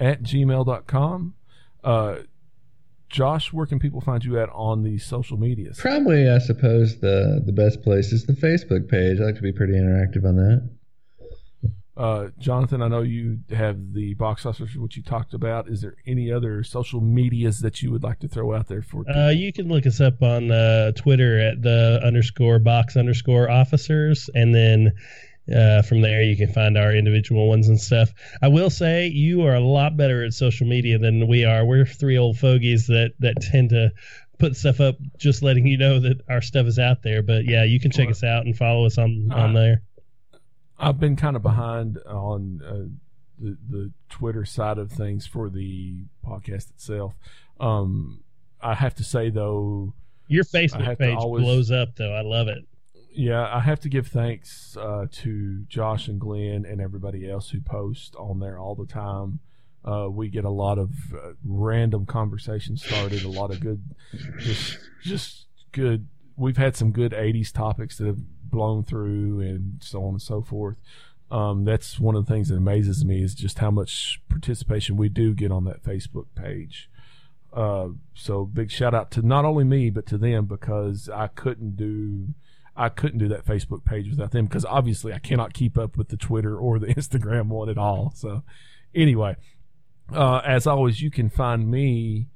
at 0.00 0.22
gmail.com. 0.22 1.34
Uh, 1.82 2.16
Josh, 3.14 3.52
where 3.52 3.64
can 3.64 3.78
people 3.78 4.00
find 4.00 4.24
you 4.24 4.40
at 4.40 4.48
on 4.52 4.82
the 4.82 4.98
social 4.98 5.36
medias? 5.36 5.78
Probably, 5.78 6.28
I 6.28 6.38
suppose 6.38 6.98
the 6.98 7.40
the 7.46 7.52
best 7.52 7.80
place 7.82 8.12
is 8.12 8.26
the 8.26 8.32
Facebook 8.32 8.88
page. 8.88 9.20
I 9.20 9.24
like 9.26 9.36
to 9.36 9.42
be 9.42 9.52
pretty 9.52 9.74
interactive 9.74 10.24
on 10.24 10.34
that. 10.34 10.68
Uh, 11.96 12.30
Jonathan, 12.40 12.82
I 12.82 12.88
know 12.88 13.02
you 13.02 13.38
have 13.50 13.92
the 13.92 14.14
box 14.14 14.44
office, 14.44 14.74
which 14.74 14.96
you 14.96 15.04
talked 15.04 15.32
about. 15.32 15.68
Is 15.68 15.80
there 15.80 15.94
any 16.08 16.32
other 16.32 16.64
social 16.64 17.00
medias 17.00 17.60
that 17.60 17.82
you 17.82 17.92
would 17.92 18.02
like 18.02 18.18
to 18.18 18.26
throw 18.26 18.52
out 18.52 18.66
there 18.66 18.82
for? 18.82 19.08
Uh, 19.08 19.30
you 19.30 19.52
can 19.52 19.68
look 19.68 19.86
us 19.86 20.00
up 20.00 20.20
on 20.20 20.50
uh, 20.50 20.90
Twitter 20.96 21.38
at 21.38 21.62
the 21.62 22.00
underscore 22.02 22.58
box 22.58 22.96
underscore 22.96 23.48
officers, 23.48 24.28
and 24.34 24.52
then 24.52 24.92
uh, 25.52 25.82
from 25.82 26.00
there 26.00 26.22
you 26.22 26.36
can 26.36 26.52
find 26.52 26.78
our 26.78 26.94
individual 26.94 27.48
ones 27.48 27.68
and 27.68 27.80
stuff. 27.80 28.12
I 28.40 28.48
will 28.48 28.70
say 28.70 29.08
you 29.08 29.42
are 29.42 29.54
a 29.54 29.60
lot 29.60 29.96
better 29.96 30.24
at 30.24 30.32
social 30.32 30.66
media 30.66 30.98
than 30.98 31.26
we 31.26 31.44
are. 31.44 31.64
We're 31.64 31.84
three 31.86 32.16
old 32.16 32.38
fogies 32.38 32.86
that 32.86 33.12
that 33.20 33.34
tend 33.40 33.70
to 33.70 33.90
put 34.38 34.56
stuff 34.56 34.80
up, 34.80 34.96
just 35.18 35.42
letting 35.42 35.66
you 35.66 35.78
know 35.78 36.00
that 36.00 36.20
our 36.28 36.40
stuff 36.42 36.66
is 36.66 36.78
out 36.78 37.02
there. 37.02 37.22
But 37.22 37.44
yeah, 37.44 37.64
you 37.64 37.78
can 37.80 37.90
check 37.90 38.08
us 38.08 38.24
out 38.24 38.46
and 38.46 38.56
follow 38.56 38.86
us 38.86 38.98
on 38.98 39.30
on 39.32 39.54
there. 39.54 39.82
I've 40.78 40.98
been 40.98 41.16
kind 41.16 41.36
of 41.36 41.42
behind 41.42 41.98
on 42.06 42.60
uh, 42.66 42.88
the 43.38 43.56
the 43.68 43.92
Twitter 44.08 44.44
side 44.44 44.78
of 44.78 44.90
things 44.90 45.26
for 45.26 45.48
the 45.50 46.04
podcast 46.26 46.70
itself. 46.70 47.14
Um, 47.60 48.22
I 48.60 48.74
have 48.74 48.94
to 48.96 49.04
say 49.04 49.30
though, 49.30 49.92
your 50.26 50.44
Facebook 50.44 50.98
page 50.98 51.16
always- 51.16 51.44
blows 51.44 51.70
up 51.70 51.96
though. 51.96 52.12
I 52.12 52.22
love 52.22 52.48
it. 52.48 52.64
Yeah, 53.14 53.48
I 53.54 53.60
have 53.60 53.80
to 53.80 53.88
give 53.88 54.08
thanks 54.08 54.76
uh, 54.76 55.06
to 55.10 55.64
Josh 55.68 56.08
and 56.08 56.20
Glenn 56.20 56.66
and 56.66 56.80
everybody 56.80 57.30
else 57.30 57.50
who 57.50 57.60
post 57.60 58.16
on 58.16 58.40
there 58.40 58.58
all 58.58 58.74
the 58.74 58.86
time. 58.86 59.40
Uh, 59.84 60.08
we 60.10 60.28
get 60.28 60.44
a 60.44 60.50
lot 60.50 60.78
of 60.78 60.90
uh, 61.14 61.32
random 61.44 62.06
conversations 62.06 62.84
started, 62.84 63.22
a 63.22 63.28
lot 63.28 63.50
of 63.50 63.60
good, 63.60 63.82
just 64.38 64.78
just 65.02 65.46
good. 65.72 66.08
We've 66.36 66.56
had 66.56 66.74
some 66.74 66.90
good 66.90 67.12
'80s 67.12 67.52
topics 67.52 67.98
that 67.98 68.06
have 68.06 68.50
blown 68.50 68.82
through, 68.82 69.40
and 69.40 69.82
so 69.82 70.02
on 70.04 70.14
and 70.14 70.22
so 70.22 70.42
forth. 70.42 70.76
Um, 71.30 71.64
that's 71.64 72.00
one 72.00 72.14
of 72.14 72.26
the 72.26 72.32
things 72.32 72.48
that 72.48 72.56
amazes 72.56 73.04
me 73.04 73.22
is 73.22 73.34
just 73.34 73.58
how 73.58 73.70
much 73.70 74.20
participation 74.28 74.96
we 74.96 75.08
do 75.08 75.34
get 75.34 75.52
on 75.52 75.64
that 75.64 75.82
Facebook 75.82 76.26
page. 76.34 76.88
Uh, 77.52 77.88
so 78.14 78.44
big 78.44 78.70
shout 78.70 78.94
out 78.94 79.10
to 79.12 79.22
not 79.22 79.44
only 79.44 79.64
me 79.64 79.88
but 79.88 80.06
to 80.06 80.18
them 80.18 80.46
because 80.46 81.08
I 81.08 81.28
couldn't 81.28 81.76
do 81.76 82.34
I 82.76 82.88
couldn't 82.88 83.18
do 83.18 83.28
that 83.28 83.44
Facebook 83.44 83.84
page 83.84 84.08
without 84.08 84.32
them 84.32 84.46
because 84.46 84.64
obviously 84.64 85.12
I 85.12 85.18
cannot 85.18 85.54
keep 85.54 85.78
up 85.78 85.96
with 85.96 86.08
the 86.08 86.16
Twitter 86.16 86.56
or 86.56 86.78
the 86.78 86.86
Instagram 86.94 87.46
one 87.48 87.68
at 87.68 87.78
all. 87.78 88.12
So 88.16 88.42
anyway, 88.94 89.36
uh, 90.12 90.38
as 90.44 90.66
always, 90.66 91.00
you 91.00 91.10
can 91.10 91.30
find 91.30 91.70
me 91.70 92.28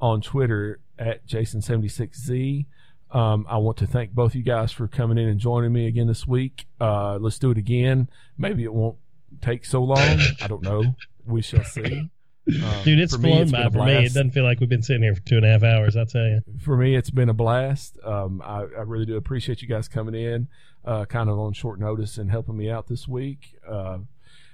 on 0.00 0.20
Twitter 0.20 0.80
at 0.98 1.26
Jason76Z. 1.26 2.66
Um, 3.10 3.46
I 3.48 3.58
want 3.58 3.76
to 3.78 3.86
thank 3.86 4.12
both 4.12 4.34
you 4.34 4.42
guys 4.42 4.72
for 4.72 4.88
coming 4.88 5.18
in 5.18 5.28
and 5.28 5.38
joining 5.38 5.72
me 5.72 5.86
again 5.86 6.08
this 6.08 6.26
week. 6.26 6.66
Uh, 6.80 7.16
let's 7.16 7.38
do 7.38 7.50
it 7.50 7.58
again. 7.58 8.08
Maybe 8.36 8.64
it 8.64 8.72
won't 8.72 8.96
take 9.40 9.64
so 9.64 9.84
long. 9.84 10.18
I 10.40 10.46
don't 10.48 10.62
know. 10.62 10.96
We 11.24 11.42
shall 11.42 11.64
see. 11.64 12.10
Um, 12.46 12.84
Dude, 12.84 13.00
it's 13.00 13.14
for 13.14 13.20
me, 13.22 13.30
flown 13.30 13.50
been 13.50 13.52
by 13.52 13.70
for 13.70 13.86
me. 13.86 14.04
It 14.04 14.08
doesn't 14.08 14.32
feel 14.32 14.44
like 14.44 14.60
we've 14.60 14.68
been 14.68 14.82
sitting 14.82 15.02
here 15.02 15.14
for 15.14 15.22
two 15.22 15.36
and 15.36 15.46
a 15.46 15.48
half 15.48 15.62
hours. 15.62 15.96
I'll 15.96 16.04
tell 16.04 16.26
you. 16.26 16.42
for 16.62 16.76
me, 16.76 16.94
it's 16.94 17.10
been 17.10 17.30
a 17.30 17.34
blast. 17.34 17.98
Um, 18.04 18.42
I, 18.44 18.60
I 18.60 18.82
really 18.82 19.06
do 19.06 19.16
appreciate 19.16 19.62
you 19.62 19.68
guys 19.68 19.88
coming 19.88 20.14
in, 20.14 20.48
uh, 20.84 21.06
kind 21.06 21.30
of 21.30 21.38
on 21.38 21.54
short 21.54 21.80
notice 21.80 22.18
and 22.18 22.30
helping 22.30 22.56
me 22.56 22.70
out 22.70 22.86
this 22.86 23.08
week. 23.08 23.56
Uh, 23.66 23.98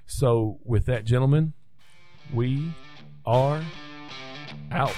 so, 0.07 0.59
with 0.65 0.87
that, 0.87 1.05
gentlemen, 1.05 1.53
we 2.33 2.73
are 3.27 3.63
out. 4.71 4.95